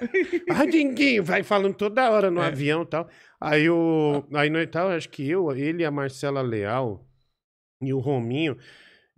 Ah, 0.49 0.65
Dinguinho, 0.65 1.23
vai 1.25 1.43
falando 1.43 1.75
toda 1.75 2.09
hora 2.11 2.31
no 2.31 2.41
É. 2.41 2.47
avião 2.47 2.83
e 2.83 2.87
tal. 2.87 3.09
Aí 3.41 3.69
o. 3.69 4.25
Aí 4.35 4.49
no 4.51 4.65
tal, 4.67 4.89
acho 4.89 5.09
que 5.09 5.29
eu, 5.29 5.51
ele, 5.55 5.85
a 5.85 5.91
Marcela 5.91 6.41
Leal 6.43 7.07
e 7.83 7.93
o 7.93 7.99
Rominho. 7.99 8.57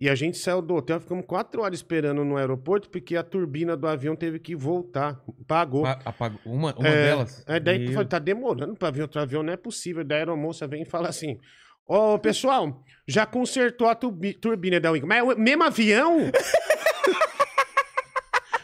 E 0.00 0.08
a 0.08 0.14
gente 0.14 0.38
saiu 0.38 0.62
do 0.62 0.76
hotel, 0.76 1.00
ficamos 1.00 1.26
quatro 1.26 1.60
horas 1.62 1.80
esperando 1.80 2.24
no 2.24 2.36
aeroporto, 2.36 2.88
porque 2.88 3.16
a 3.16 3.22
turbina 3.24 3.76
do 3.76 3.86
avião 3.88 4.14
teve 4.14 4.38
que 4.38 4.54
voltar. 4.54 5.20
Pagou. 5.46 5.82
Pa- 5.82 5.98
apagou- 6.04 6.38
Uma, 6.44 6.72
uma 6.76 6.88
É, 6.88 7.04
delas. 7.04 7.44
É, 7.48 7.58
daí 7.58 7.76
eu 7.78 7.82
Meu- 7.86 7.92
falei, 7.94 8.08
tá 8.08 8.18
demorando 8.20 8.76
pra 8.76 8.92
vir 8.92 9.02
outro 9.02 9.20
avião, 9.20 9.42
não 9.42 9.52
é 9.52 9.56
possível. 9.56 10.04
Daí 10.04 10.18
a 10.18 10.20
aeromoça 10.20 10.68
vem 10.68 10.82
e 10.82 10.84
fala 10.84 11.08
assim: 11.08 11.36
Ô, 11.84 12.16
pessoal, 12.18 12.84
já 13.08 13.26
consertou 13.26 13.88
a 13.88 13.94
turbi- 13.96 14.34
turbina 14.34 14.78
da 14.78 14.90
Wing. 14.92 15.04
Mas 15.06 15.18
é 15.18 15.22
o 15.22 15.36
mesmo 15.38 15.64
avião? 15.64 16.16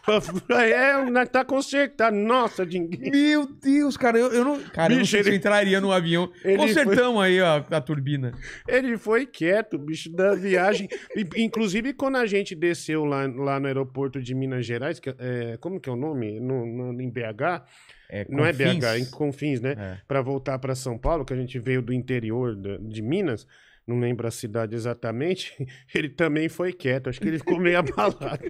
é, 0.50 1.10
não 1.10 1.26
tá 1.26 1.44
consertado. 1.44 2.14
Nossa, 2.16 2.64
Dinguinho. 2.66 3.10
Meu 3.10 3.46
Deus, 3.46 3.96
cara, 3.96 4.18
eu, 4.18 4.32
eu 4.32 4.44
não. 4.44 4.60
Cara, 4.60 4.92
eu 4.92 4.96
não 4.96 5.02
Bicho, 5.02 5.10
sei 5.12 5.22
se 5.22 5.28
eu 5.28 5.30
ele- 5.32 5.38
entraria 5.38 5.80
no 5.80 5.90
avião. 5.92 6.30
Ele 6.44 6.56
Consertamos 6.58 7.22
aí 7.22 7.40
ó, 7.40 7.62
a 7.70 7.80
turbina. 7.80 8.32
Ele 8.68 8.96
foi 8.98 9.26
quieto, 9.26 9.78
bicho, 9.78 10.10
da 10.10 10.34
viagem. 10.34 10.88
Inclusive, 11.36 11.92
quando 11.94 12.16
a 12.16 12.26
gente 12.26 12.54
desceu 12.54 13.04
lá, 13.04 13.26
lá 13.26 13.58
no 13.58 13.66
aeroporto 13.66 14.20
de 14.20 14.34
Minas 14.34 14.66
Gerais, 14.66 15.00
que, 15.00 15.14
é, 15.18 15.56
como 15.60 15.80
que 15.80 15.88
é 15.88 15.92
o 15.92 15.96
nome? 15.96 16.38
No, 16.40 16.66
no- 16.66 17.00
em 17.00 17.10
BH? 17.10 17.62
É, 18.10 18.26
Não 18.28 18.44
é. 18.44 18.52
BH, 18.52 18.98
em 18.98 19.04
Confins, 19.10 19.60
né? 19.60 19.74
É. 19.78 19.96
Para 20.06 20.20
voltar 20.20 20.58
para 20.58 20.74
São 20.74 20.98
Paulo, 20.98 21.24
que 21.24 21.32
a 21.32 21.36
gente 21.36 21.58
veio 21.58 21.80
do 21.82 21.92
interior 21.92 22.54
de 22.54 23.02
Minas, 23.02 23.46
não 23.86 23.98
lembro 24.00 24.26
a 24.26 24.30
cidade 24.30 24.74
exatamente, 24.74 25.54
ele 25.94 26.08
também 26.08 26.48
foi 26.48 26.72
quieto. 26.72 27.08
Acho 27.10 27.20
que 27.20 27.28
ele 27.28 27.38
ficou 27.38 27.58
meio 27.58 27.78
abalado. 27.80 28.44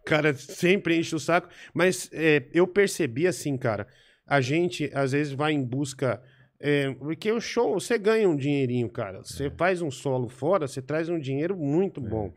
o 0.00 0.04
cara 0.04 0.34
sempre 0.34 0.96
enche 0.96 1.14
o 1.14 1.20
saco. 1.20 1.48
Mas 1.74 2.08
é, 2.12 2.46
eu 2.52 2.66
percebi 2.66 3.26
assim, 3.26 3.56
cara, 3.56 3.86
a 4.26 4.40
gente 4.40 4.90
às 4.94 5.12
vezes 5.12 5.32
vai 5.32 5.52
em 5.52 5.62
busca. 5.64 6.22
é, 6.60 6.92
porque 6.94 7.30
o 7.30 7.40
show, 7.40 7.78
você 7.78 7.96
ganha 7.98 8.28
um 8.28 8.36
dinheirinho, 8.36 8.88
cara. 8.88 9.22
Você 9.22 9.46
É. 9.46 9.50
faz 9.50 9.80
um 9.82 9.90
solo 9.90 10.28
fora, 10.28 10.66
você 10.66 10.82
traz 10.82 11.08
um 11.08 11.18
dinheiro 11.18 11.56
muito 11.56 12.00
bom. 12.00 12.32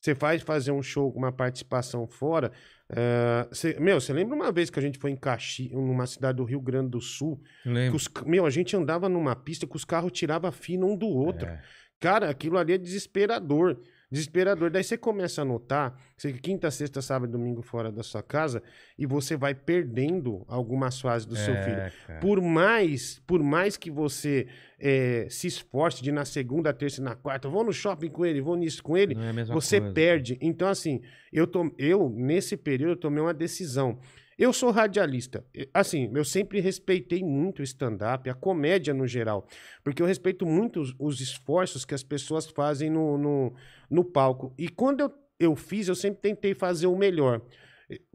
Você 0.00 0.14
faz 0.16 0.42
fazer 0.42 0.72
um 0.72 0.82
show 0.82 1.12
com 1.12 1.18
uma 1.20 1.30
participação 1.32 2.06
fora. 2.08 2.50
É, 2.90 3.46
você- 3.50 3.78
meu, 3.80 4.00
você 4.00 4.12
lembra 4.12 4.34
uma 4.34 4.50
vez 4.52 4.68
que 4.70 4.78
a 4.78 4.82
gente 4.82 4.98
foi 4.98 5.10
em 5.10 5.16
Caxi, 5.16 5.70
numa 5.72 6.06
cidade 6.06 6.36
do 6.36 6.44
Rio 6.44 6.60
Grande 6.60 6.90
do 6.90 7.00
Sul? 7.00 7.40
Lembro. 7.64 7.96
os 7.96 8.08
meu, 8.26 8.44
a 8.46 8.50
gente 8.50 8.76
andava 8.76 9.08
numa 9.08 9.34
pista 9.36 9.66
que 9.66 9.76
os 9.76 9.84
carros 9.84 10.12
tiravam 10.12 10.50
fino 10.52 10.86
um 10.90 10.96
do 10.96 11.06
outro. 11.06 11.46
É. 11.48 11.62
Cara, 12.00 12.28
aquilo 12.28 12.58
ali 12.58 12.72
é 12.72 12.78
desesperador. 12.78 13.78
Desesperador. 14.12 14.70
Daí 14.70 14.84
você 14.84 14.98
começa 14.98 15.40
a 15.40 15.44
notar, 15.44 15.98
você 16.16 16.32
quinta, 16.34 16.70
sexta, 16.70 17.00
sábado, 17.00 17.32
domingo 17.32 17.62
fora 17.62 17.90
da 17.90 18.02
sua 18.02 18.22
casa, 18.22 18.62
e 18.98 19.06
você 19.06 19.36
vai 19.36 19.54
perdendo 19.54 20.44
algumas 20.46 21.00
fases 21.00 21.26
do 21.26 21.34
seu 21.34 21.54
É, 21.54 21.62
filho. 21.62 21.92
cara. 22.06 22.20
Por 22.20 22.40
mais, 22.42 23.18
por 23.26 23.42
mais 23.42 23.78
que 23.78 23.90
você 23.90 24.46
eh, 24.78 25.26
se 25.30 25.46
esforce 25.46 26.02
de 26.02 26.10
ir 26.10 26.12
na 26.12 26.26
segunda, 26.26 26.74
terça 26.74 27.00
e 27.00 27.04
na 27.04 27.14
quarta, 27.14 27.48
vou 27.48 27.64
no 27.64 27.72
shopping 27.72 28.10
com 28.10 28.26
ele, 28.26 28.42
vou 28.42 28.54
nisso 28.54 28.82
com 28.82 28.96
ele, 28.98 29.16
é 29.18 29.44
você 29.46 29.80
coisa. 29.80 29.94
perde. 29.94 30.36
Então, 30.42 30.68
assim, 30.68 31.00
eu, 31.32 31.46
tom, 31.46 31.70
eu, 31.78 32.10
nesse 32.14 32.54
período, 32.56 32.90
eu 32.92 32.96
tomei 32.96 33.22
uma 33.22 33.32
decisão. 33.32 33.98
Eu 34.38 34.52
sou 34.52 34.70
radialista. 34.70 35.44
Assim, 35.72 36.10
eu 36.14 36.24
sempre 36.24 36.60
respeitei 36.60 37.22
muito 37.22 37.60
o 37.60 37.62
stand-up, 37.62 38.28
a 38.28 38.34
comédia 38.34 38.94
no 38.94 39.06
geral. 39.06 39.46
Porque 39.84 40.02
eu 40.02 40.06
respeito 40.06 40.46
muito 40.46 40.80
os, 40.80 40.94
os 40.98 41.20
esforços 41.20 41.84
que 41.84 41.94
as 41.94 42.02
pessoas 42.02 42.46
fazem 42.46 42.90
no, 42.90 43.18
no, 43.18 43.54
no 43.90 44.04
palco. 44.04 44.54
E 44.58 44.68
quando 44.68 45.00
eu, 45.00 45.12
eu 45.38 45.56
fiz, 45.56 45.88
eu 45.88 45.94
sempre 45.94 46.20
tentei 46.20 46.54
fazer 46.54 46.86
o 46.86 46.96
melhor. 46.96 47.42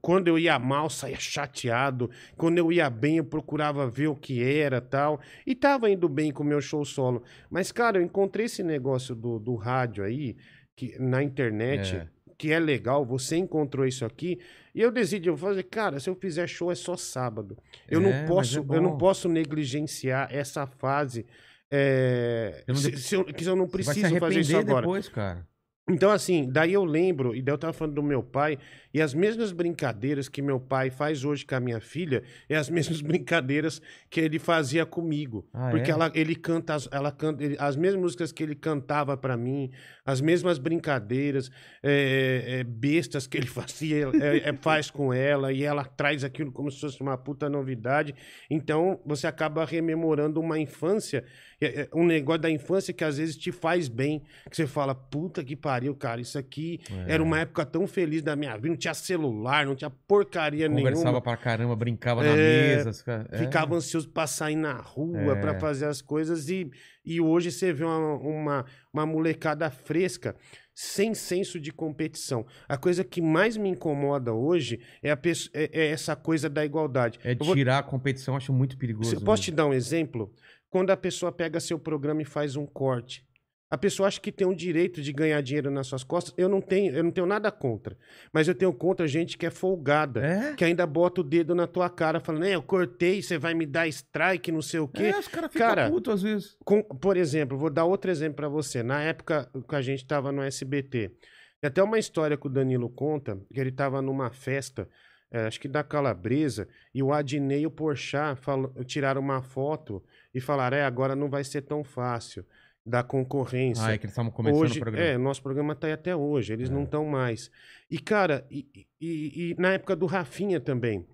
Quando 0.01 0.27
eu 0.27 0.39
ia 0.39 0.57
mal, 0.57 0.89
saía 0.89 1.19
chateado. 1.19 2.09
Quando 2.35 2.57
eu 2.57 2.71
ia 2.71 2.89
bem, 2.89 3.17
eu 3.17 3.25
procurava 3.25 3.87
ver 3.89 4.07
o 4.07 4.15
que 4.15 4.43
era 4.43 4.81
tal. 4.81 5.19
E 5.45 5.53
tava 5.53 5.89
indo 5.89 6.09
bem 6.09 6.31
com 6.31 6.43
o 6.43 6.45
meu 6.45 6.61
show 6.61 6.83
solo. 6.83 7.23
Mas, 7.49 7.71
cara, 7.71 7.99
eu 7.99 8.01
encontrei 8.01 8.47
esse 8.47 8.63
negócio 8.63 9.15
do, 9.15 9.39
do 9.39 9.55
rádio 9.55 10.03
aí, 10.03 10.35
que, 10.75 10.97
na 10.99 11.21
internet, 11.21 11.95
É. 11.95 12.16
que 12.37 12.51
é 12.51 12.59
legal. 12.59 13.05
Você 13.05 13.35
encontrou 13.37 13.85
isso 13.85 14.05
aqui. 14.05 14.39
E 14.73 14.81
eu 14.81 14.91
decidi, 14.91 15.27
eu 15.27 15.35
fazer, 15.37 15.63
cara, 15.63 15.99
se 15.99 16.09
eu 16.09 16.15
fizer 16.15 16.47
show 16.47 16.71
é 16.71 16.75
só 16.75 16.95
sábado. 16.95 17.57
Eu 17.89 17.99
É, 17.99 18.03
não 18.03 18.11
mas 18.11 18.27
posso, 18.29 18.59
é 18.59 18.75
eu 18.77 18.81
não 18.81 18.97
posso 18.97 19.27
negligenciar 19.27 20.27
essa 20.31 20.67
fase. 20.67 21.25
é, 21.71 22.63
Eu 22.67 22.75
se, 22.75 22.95
se 22.97 23.15
eu, 23.15 23.25
que 23.25 23.45
eu 23.45 23.55
não 23.55 23.67
preciso 23.67 24.15
fazer 24.19 24.39
isso 24.39 24.57
agora. 24.57 24.81
depois, 24.81 25.09
cara. 25.09 25.47
Então, 25.89 26.11
assim, 26.11 26.49
daí 26.51 26.73
eu 26.73 26.83
lembro, 26.83 27.33
e 27.33 27.41
daí 27.41 27.53
eu 27.53 27.57
tava 27.57 27.71
falando 27.71 27.95
do 27.95 28.03
meu 28.03 28.21
pai, 28.21 28.59
e 28.97 29.01
as 29.01 29.13
mesmas 29.13 29.51
brincadeiras 29.51 30.27
que 30.27 30.41
meu 30.41 30.59
pai 30.59 30.89
faz 30.89 31.23
hoje 31.23 31.45
com 31.45 31.55
a 31.55 31.59
minha 31.59 31.79
filha, 31.79 32.23
é 32.49 32.55
as 32.55 32.69
mesmas 32.77 33.01
brincadeiras 33.01 33.81
que 34.09 34.19
ele 34.19 34.39
fazia 34.39 34.85
comigo. 34.85 35.47
Ah, 35.53 35.69
porque 35.71 35.91
é? 35.91 35.93
ela, 35.93 36.11
ele 36.15 36.35
canta, 36.35 36.73
as- 36.75 36.89
ela 36.91 37.11
canta 37.11 37.43
ele- 37.43 37.55
as 37.59 37.75
mesmas 37.75 38.01
músicas 38.01 38.31
que 38.31 38.41
ele 38.43 38.55
cantava 38.55 39.15
pra 39.15 39.37
mim, 39.37 39.69
as 40.05 40.19
mesmas 40.21 40.57
brincadeiras, 40.57 41.51
é, 41.83 42.59
é, 42.59 42.63
bestas 42.63 43.27
que 43.27 43.37
ele 43.37 43.45
fazia, 43.47 44.09
é, 44.21 44.49
é, 44.49 44.53
faz 44.53 44.89
com 44.89 45.13
ela, 45.13 45.51
e 45.53 45.63
ela 45.63 45.83
traz 45.85 46.23
aquilo 46.23 46.51
como 46.51 46.71
se 46.71 46.79
fosse 46.79 46.99
uma 47.01 47.17
puta 47.17 47.49
novidade. 47.49 48.15
Então, 48.49 48.99
você 49.05 49.27
acaba 49.27 49.63
rememorando 49.65 50.39
uma 50.39 50.57
infância, 50.59 51.23
é, 51.61 51.81
é, 51.81 51.89
um 51.93 52.05
negócio 52.05 52.41
da 52.41 52.49
infância 52.49 52.93
que 52.93 53.03
às 53.03 53.17
vezes 53.17 53.35
te 53.35 53.51
faz 53.51 53.87
bem, 53.87 54.23
que 54.49 54.55
você 54.55 54.65
fala, 54.67 54.95
puta 54.95 55.43
que 55.43 55.55
pariu, 55.55 55.93
cara, 55.95 56.21
isso 56.21 56.37
aqui 56.37 56.79
É. 57.07 57.13
era 57.15 57.23
uma 57.23 57.39
época 57.39 57.65
tão 57.65 57.85
feliz 57.87 58.21
da 58.21 58.35
minha 58.35 58.55
vida, 58.55 58.69
não 58.69 58.75
tinha 58.77 58.86
celular, 58.93 59.65
não 59.65 59.75
tinha 59.75 59.89
porcaria 59.89 60.69
Conversava 60.69 61.03
nenhuma. 61.05 61.21
pra 61.21 61.37
caramba, 61.37 61.75
brincava 61.75 62.23
na 62.23 62.29
É, 62.29 62.75
mesa. 62.75 62.89
os 62.89 63.01
cara- 63.01 63.27
é. 63.31 63.37
Ficava 63.37 63.75
ansioso 63.75 64.09
pra 64.09 64.27
sair 64.27 64.55
na 64.55 64.73
rua, 64.73 65.33
É. 65.37 65.41
pra 65.41 65.59
fazer 65.59 65.85
as 65.85 66.01
coisas. 66.01 66.49
E, 66.49 66.69
e 67.05 67.19
hoje 67.21 67.51
você 67.51 67.71
vê 67.73 67.83
uma, 67.83 68.15
uma, 68.15 68.65
uma 68.93 69.05
molecada 69.05 69.69
fresca, 69.69 70.35
sem 70.73 71.13
senso 71.15 71.59
de 71.59 71.71
competição. 71.71 72.45
A 72.69 72.77
coisa 72.77 73.03
que 73.03 73.21
mais 73.21 73.57
me 73.57 73.69
incomoda 73.69 74.31
hoje 74.33 74.79
é, 75.01 75.11
a 75.11 75.17
é- 75.53 75.69
é 75.73 75.87
essa 75.87 76.15
coisa 76.15 76.49
da 76.49 76.63
igualdade. 76.63 77.19
É 77.23 77.33
vou- 77.35 77.55
tirar 77.55 77.79
a 77.79 77.83
competição, 77.83 78.35
acho 78.35 78.53
muito 78.53 78.77
perigoso. 78.77 79.15
eu 79.15 79.21
posso 79.21 79.41
te 79.43 79.51
dar 79.51 79.65
um 79.65 79.73
exemplo? 79.73 80.31
Quando 80.69 80.91
a 80.91 80.97
pessoa 80.97 81.31
pega 81.31 81.59
seu 81.59 81.79
programa 81.79 82.21
e 82.21 82.25
faz 82.25 82.55
um 82.55 82.65
corte. 82.65 83.25
A 83.69 83.77
pessoa 83.77 84.07
acha 84.07 84.21
que 84.21 84.31
tem 84.31 84.47
o 84.47 84.55
direito 84.55 85.01
de 85.01 85.11
ganhar 85.11 85.41
dinheiro 85.41 85.69
nas 85.69 85.87
suas 85.87 86.01
costas. 86.03 86.33
Eu 86.37 86.47
não 86.47 86.61
tenho, 86.61 86.95
eu 86.95 87.03
não 87.03 87.11
tenho 87.11 87.27
nada 87.27 87.51
contra. 87.51 87.97
Mas 88.31 88.47
eu 88.47 88.55
tenho 88.55 88.71
contra 88.71 89.05
gente 89.07 89.37
que 89.37 89.45
é 89.45 89.49
folgada. 89.49 90.25
É? 90.25 90.55
Que 90.55 90.63
ainda 90.63 90.87
bota 90.87 91.19
o 91.19 91.23
dedo 91.23 91.53
na 91.53 91.67
tua 91.67 91.89
cara, 91.89 92.21
falando, 92.21 92.45
é, 92.45 92.55
eu 92.55 92.63
cortei, 92.63 93.21
você 93.21 93.37
vai 93.37 93.53
me 93.53 93.65
dar 93.65 93.85
strike, 93.87 94.51
não 94.53 94.61
sei 94.61 94.79
o 94.79 94.87
quê. 94.87 95.07
É, 95.07 95.19
os 95.19 95.27
caras 95.27 95.51
ficam 95.51 95.67
Cara, 95.67 95.89
putos 95.89 96.13
às 96.13 96.21
vezes. 96.21 96.57
Com- 96.63 96.81
por 96.81 97.17
exemplo, 97.17 97.57
vou 97.57 97.69
dar 97.69 97.83
outro 97.83 98.09
exemplo 98.09 98.37
pra 98.37 98.47
você. 98.47 98.81
Na 98.81 99.01
época 99.01 99.49
que 99.67 99.75
a 99.75 99.81
gente 99.81 100.05
tava 100.07 100.31
no 100.31 100.41
SBT, 100.41 101.11
tem 101.59 101.67
até 101.67 101.83
uma 101.83 101.99
história 101.99 102.37
que 102.37 102.47
o 102.47 102.49
Danilo 102.49 102.89
conta, 102.89 103.37
que 103.53 103.59
ele 103.59 103.71
tava 103.71 104.01
numa 104.01 104.29
festa, 104.29 104.87
eh, 105.29 105.45
acho 105.45 105.59
que 105.59 105.67
da 105.67 105.83
Calabresa, 105.83 106.69
e 106.93 107.03
o 107.03 107.11
Adnei 107.11 107.61
e 107.61 107.67
o 107.67 107.71
Porchat 107.71 108.39
tiraram 108.85 109.19
uma 109.19 109.41
foto 109.41 110.01
e 110.33 110.39
falaram, 110.39 110.77
é, 110.77 110.85
agora 110.85 111.15
não 111.17 111.29
vai 111.29 111.43
ser 111.43 111.63
tão 111.63 111.83
fácil, 111.83 112.45
da 112.87 113.03
concorrência. 113.03 113.83
Ah, 113.85 113.91
é 113.93 113.97
que 113.97 114.05
eles 114.05 114.13
estavam 114.13 114.31
começando 114.31 114.61
hoje, 114.61 114.77
o 114.77 114.81
programa. 114.81 115.05
É, 115.07 115.17
nosso 115.17 115.41
programa 115.43 115.75
tá 115.75 115.87
aí 115.87 115.93
até 115.93 116.15
hoje, 116.15 116.53
eles 116.53 116.69
É. 116.69 116.73
não 116.73 116.83
estão 116.83 117.05
mais. 117.05 117.51
E, 117.91 117.99
cara, 117.99 118.45
e, 118.49 118.65
e- 119.01 119.51
e 119.51 119.55
na 119.59 119.73
época 119.73 119.95
do 119.95 120.05
Rafinha 120.05 120.59
também, 120.59 121.05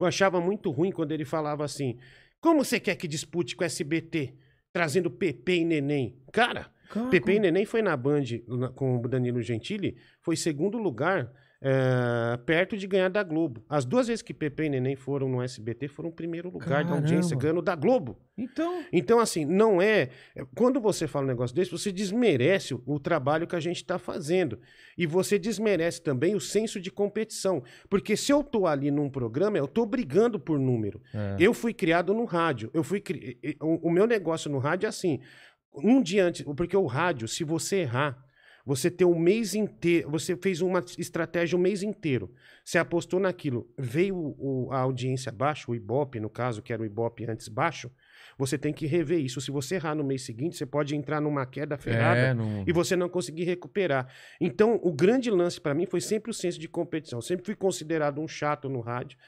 eu 0.00 0.06
achava 0.06 0.40
muito 0.40 0.70
ruim 0.70 0.92
quando 0.92 1.12
ele 1.12 1.24
falava 1.24 1.64
assim: 1.64 1.98
como 2.40 2.64
você 2.64 2.78
quer 2.78 2.94
que 2.96 3.08
dispute 3.08 3.56
com 3.56 3.62
o 3.62 3.66
SBT, 3.66 4.34
trazendo 4.72 5.10
PP 5.10 5.56
e 5.56 5.64
Neném? 5.64 6.16
Cara, 6.32 6.70
Cara, 6.88 7.08
PP 7.10 7.32
e 7.34 7.40
Neném 7.40 7.64
foi 7.66 7.82
na 7.82 7.96
Band 7.96 8.22
na- 8.46 8.68
com 8.70 8.96
o 8.98 9.08
Danilo 9.08 9.42
Gentili, 9.42 9.96
foi 10.22 10.36
segundo 10.36 10.78
lugar, 10.78 11.30
é, 11.62 12.38
perto 12.46 12.76
de 12.76 12.86
ganhar 12.86 13.08
da 13.10 13.22
Globo. 13.22 13.62
As 13.68 13.84
duas 13.84 14.06
vezes 14.08 14.22
que 14.22 14.32
PP 14.32 14.64
e 14.64 14.68
Neném 14.70 14.96
foram 14.96 15.28
no 15.28 15.42
SBT 15.42 15.88
foram 15.88 16.08
o 16.08 16.12
primeiro 16.12 16.48
lugar 16.50 16.84
da 16.84 16.92
audiência, 16.92 17.30
Caramba. 17.36 17.42
ganhando 17.42 17.62
da 17.62 17.74
Globo. 17.74 18.18
Então, 18.36 18.82
Então, 18.90 19.20
assim, 19.20 19.44
não 19.44 19.80
é. 19.82 20.08
Quando 20.56 20.80
você 20.80 21.06
fala 21.06 21.26
um 21.26 21.28
negócio 21.28 21.54
desse, 21.54 21.70
você 21.70 21.92
desmerece 21.92 22.72
o, 22.74 22.82
o 22.86 22.98
trabalho 22.98 23.46
que 23.46 23.54
a 23.54 23.60
gente 23.60 23.76
está 23.76 23.98
fazendo. 23.98 24.58
E 24.96 25.06
você 25.06 25.38
desmerece 25.38 26.00
também 26.02 26.34
o 26.34 26.40
senso 26.40 26.80
de 26.80 26.90
competição. 26.90 27.62
Porque 27.90 28.16
se 28.16 28.32
eu 28.32 28.42
tô 28.42 28.66
ali 28.66 28.90
num 28.90 29.10
programa, 29.10 29.58
eu 29.58 29.68
tô 29.68 29.84
brigando 29.84 30.40
por 30.40 30.58
número. 30.58 31.02
é. 31.12 31.36
Eu 31.38 31.52
fui 31.52 31.74
criado 31.74 32.14
no 32.14 32.24
rádio. 32.24 32.70
Eu 32.72 32.82
fui 32.82 33.00
cri- 33.00 33.38
o, 33.60 33.88
o 33.88 33.90
meu 33.90 34.06
negócio 34.06 34.50
no 34.50 34.58
rádio 34.58 34.86
é 34.86 34.88
assim. 34.88 35.20
Um 35.74 36.02
dia 36.02 36.24
antes, 36.24 36.42
porque 36.56 36.76
o 36.76 36.86
rádio, 36.86 37.28
se 37.28 37.44
você 37.44 37.76
errar, 37.80 38.18
você 38.64 38.90
ter 38.90 39.04
um 39.04 39.18
mês 39.18 39.54
inteiro, 39.54 40.10
você 40.10 40.36
fez 40.36 40.60
uma 40.60 40.84
estratégia 40.98 41.56
o 41.56 41.60
mês 41.60 41.82
inteiro. 41.82 42.32
Você 42.64 42.78
apostou 42.78 43.18
naquilo, 43.18 43.68
veio 43.78 44.16
o- 44.16 44.68
a 44.70 44.78
audiência 44.80 45.32
baixa, 45.32 45.70
o 45.70 45.74
Ibope, 45.74 46.20
no 46.20 46.30
caso, 46.30 46.62
que 46.62 46.72
era 46.72 46.82
o 46.82 46.84
Ibope 46.86 47.24
antes 47.28 47.48
baixo, 47.48 47.90
você 48.38 48.56
tem 48.56 48.72
que 48.72 48.86
rever 48.86 49.18
isso. 49.18 49.40
Se 49.40 49.50
você 49.50 49.74
errar 49.74 49.94
no 49.94 50.04
mês 50.04 50.22
seguinte, 50.22 50.56
você 50.56 50.64
pode 50.64 50.94
entrar 50.96 51.20
numa 51.20 51.44
queda 51.44 51.76
ferrada 51.76 52.20
É, 52.20 52.34
não... 52.34 52.64
e 52.66 52.72
você 52.72 52.96
não 52.96 53.08
conseguir 53.08 53.44
recuperar. 53.44 54.08
Então, 54.40 54.78
o 54.82 54.92
grande 54.92 55.30
lance 55.30 55.60
pra 55.60 55.74
mim 55.74 55.84
foi 55.86 56.00
sempre 56.00 56.30
o 56.30 56.34
senso 56.34 56.58
de 56.58 56.68
competição. 56.68 57.18
Eu 57.18 57.22
sempre 57.22 57.44
fui 57.44 57.54
considerado 57.54 58.20
um 58.20 58.28
chato 58.28 58.68
no 58.68 58.80
rádio. 58.80 59.18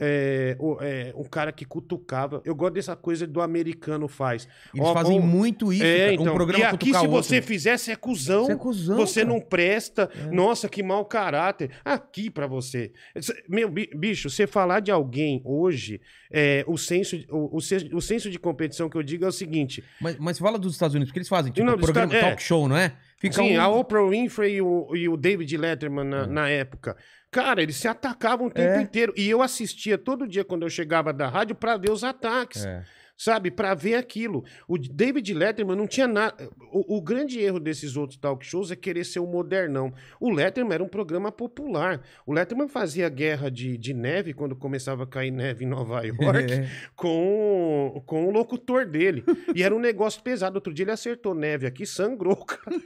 É, 0.00 0.56
o- 0.60 0.76
é, 0.80 1.12
um 1.16 1.24
cara 1.24 1.50
que 1.52 1.64
cutucava. 1.64 2.40
Eu 2.44 2.54
gosto 2.54 2.74
dessa 2.74 2.94
coisa 2.94 3.26
do 3.26 3.40
americano 3.40 4.06
faz. 4.08 4.48
Eles 4.74 4.86
Ó, 4.86 4.92
fazem 4.94 5.18
ó, 5.18 5.22
muito 5.22 5.72
isso, 5.72 5.82
é, 5.84 5.98
cara. 5.98 6.12
então, 6.14 6.32
um 6.32 6.34
programa 6.34 6.64
e 6.64 6.66
aqui, 6.66 6.78
cutucar 6.86 7.00
se 7.00 7.06
o 7.06 7.10
outro. 7.10 7.28
você 7.28 7.42
fizer, 7.42 7.76
você 7.76 7.92
é 7.92 7.96
cuzão. 7.96 8.44
Você 8.46 8.52
é 8.52 8.56
cuzão, 8.56 8.96
Você 8.96 9.24
não 9.24 9.40
presta. 9.40 10.08
É. 10.14 10.30
Nossa, 10.30 10.68
que 10.68 10.82
mau 10.82 11.04
caráter. 11.04 11.70
Aqui 11.84 12.30
pra 12.30 12.46
você. 12.46 12.92
Meu, 13.48 13.68
bi- 13.68 13.90
bicho, 13.94 14.30
você 14.30 14.46
falar 14.46 14.80
de 14.80 14.90
alguém 14.90 15.40
hoje, 15.44 16.00
é, 16.30 16.64
o, 16.66 16.76
senso, 16.78 17.16
o, 17.30 17.56
o, 17.56 17.60
senso- 17.60 17.86
o 18.26 18.30
de 18.30 18.38
competição 18.38 18.88
que 18.88 18.96
eu 18.96 19.02
digo 19.02 19.24
é 19.24 19.28
o 19.28 19.32
seguinte. 19.32 19.82
Mas, 20.00 20.16
mas 20.18 20.38
fala 20.38 20.58
dos 20.58 20.72
Estados 20.74 20.94
Unidos, 20.94 21.10
porque 21.10 21.18
eles 21.18 21.28
fazem, 21.28 21.52
tipo, 21.52 21.66
Não, 21.66 21.74
um 21.74 21.78
programa 21.78 22.06
Estados- 22.06 22.26
é. 22.26 22.30
talk 22.30 22.42
show, 22.42 22.68
não 22.68 22.76
é? 22.76 22.92
Fica 23.20 23.34
Sim, 23.42 23.58
um... 23.58 23.60
a 23.60 23.68
Oprah 23.68 24.08
Winfrey 24.08 24.54
e 24.56 24.62
o, 24.62 24.94
e 24.94 25.08
o 25.08 25.16
David 25.16 25.56
Letterman 25.56 26.04
na, 26.04 26.22
É. 26.22 26.26
na 26.26 26.48
época. 26.48 26.96
Cara, 27.30 27.62
eles 27.62 27.76
se 27.76 27.86
atacavam 27.86 28.46
o 28.46 28.50
tempo 28.50 28.78
É. 28.78 28.80
inteiro. 28.82 29.12
E 29.16 29.28
eu 29.28 29.42
assistia 29.42 29.98
todo 29.98 30.26
dia 30.26 30.44
quando 30.44 30.62
eu 30.62 30.70
chegava 30.70 31.12
da 31.12 31.28
rádio 31.28 31.54
pra 31.54 31.76
ver 31.76 31.90
os 31.90 32.02
ataques. 32.02 32.64
É. 32.64 32.84
Sabe? 33.20 33.50
Pra 33.50 33.74
ver 33.74 33.96
aquilo. 33.96 34.44
O 34.68 34.78
David 34.78 35.34
Letterman 35.34 35.76
não 35.76 35.88
tinha 35.88 36.06
nada. 36.06 36.48
O, 36.72 36.98
o 36.98 37.02
grande 37.02 37.40
erro 37.40 37.58
desses 37.58 37.96
outros 37.96 38.16
talk 38.16 38.46
shows 38.46 38.70
é 38.70 38.76
querer 38.76 39.02
ser 39.04 39.18
o 39.18 39.26
modernão. 39.26 39.92
O 40.20 40.30
Letterman 40.30 40.74
era 40.74 40.84
um 40.84 40.88
programa 40.88 41.32
popular. 41.32 42.00
O 42.24 42.32
Letterman 42.32 42.68
fazia 42.68 43.08
guerra 43.08 43.50
de, 43.50 43.76
de 43.76 43.92
neve 43.92 44.32
quando 44.32 44.54
começava 44.54 45.02
a 45.02 45.06
cair 45.06 45.32
neve 45.32 45.64
em 45.64 45.68
Nova 45.68 46.00
York 46.06 46.52
É. 46.52 46.68
com, 46.94 48.00
com 48.06 48.26
o 48.26 48.30
locutor 48.30 48.86
dele. 48.86 49.24
E 49.52 49.64
era 49.64 49.74
um 49.74 49.80
negócio 49.80 50.22
pesado. 50.22 50.54
Outro 50.54 50.72
dia 50.72 50.84
ele 50.84 50.92
acertou 50.92 51.34
neve 51.34 51.66
aqui, 51.66 51.84
sangrou, 51.84 52.36
cara. 52.46 52.76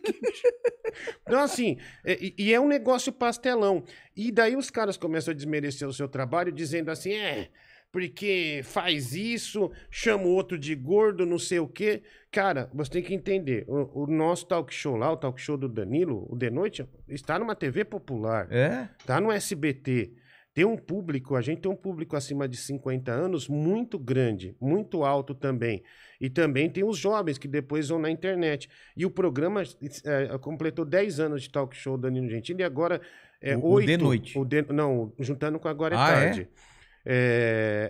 Então, 1.22 1.41
assim, 1.41 1.76
é- 2.05 2.18
e, 2.20 2.35
e 2.39 2.55
é 2.55 2.61
um 2.61 2.68
negócio 2.68 3.12
pastelão. 3.12 3.85
E 4.16 4.33
daí 4.33 4.57
os 4.57 4.70
caras 4.70 4.97
começam 4.97 5.33
a 5.33 5.35
desmerecer 5.35 5.87
o 5.87 5.93
seu 5.93 6.09
trabalho, 6.09 6.51
dizendo 6.51 6.91
assim: 6.91 7.12
é, 7.12 7.49
porque 7.93 8.62
faz 8.64 9.14
isso, 9.14 9.70
chama 9.90 10.24
o 10.24 10.30
outro 10.30 10.59
de 10.59 10.74
gordo, 10.74 11.26
não 11.26 11.38
sei 11.38 11.59
o 11.59 11.68
quê. 11.68 12.03
Cara, 12.30 12.70
você 12.72 12.90
tem 12.90 13.03
que 13.03 13.14
entender: 13.14 13.64
o, 13.68 14.05
o 14.05 14.07
nosso 14.07 14.47
talk 14.47 14.72
show 14.74 14.97
lá, 14.97 15.12
o 15.12 15.16
talk 15.16 15.38
show 15.40 15.57
do 15.59 15.68
Danilo, 15.68 16.26
o 16.30 16.34
De 16.34 16.51
Noite, 16.51 16.84
está 17.07 17.38
numa 17.38 17.55
TV 17.55 17.84
popular. 17.84 18.49
É? 18.51 18.88
Tá 19.07 19.20
no 19.20 19.30
SBT. 19.30 20.14
Tem 20.55 20.66
um 20.66 20.76
público, 20.76 21.34
a 21.34 21.40
gente 21.40 21.62
tem 21.62 21.70
um 21.72 21.76
público 21.76 22.14
acima 22.14 22.47
de 22.47 22.59
50 22.59 23.11
anos 23.11 23.49
muito 23.49 23.99
grande, 23.99 24.55
muito 24.61 25.03
alto 25.03 25.34
também. 25.34 25.82
E 26.20 26.28
também 26.28 26.68
tem 26.68 26.84
os 26.84 26.99
jovens 26.99 27.38
que 27.38 27.49
depois 27.49 27.88
vão 27.88 27.99
na 27.99 28.11
internet. 28.11 28.68
E 28.95 29.07
o 29.07 29.11
programa 29.11 29.62
eh, 30.05 30.38
completou 30.43 30.84
10 30.84 31.20
anos 31.20 31.43
de 31.43 31.51
talk 31.51 31.74
show 31.74 31.97
Danilo 31.97 32.28
Gentili 32.28 32.61
e 32.61 32.64
agora 32.64 33.01
é 33.40 33.57
O- 33.57 33.61
o 33.61 33.70
oito. 33.72 33.86
de 33.86 33.97
noite. 33.97 34.38
o 34.38 34.45
de- 34.45 34.70
não, 34.70 35.11
juntando 35.18 35.59
com 35.59 35.68
Agora 35.68 35.95
é 35.95 35.99
Ah, 35.99 36.09
é? 36.11 36.24
Tarde. 36.26 36.40
É, 36.43 36.72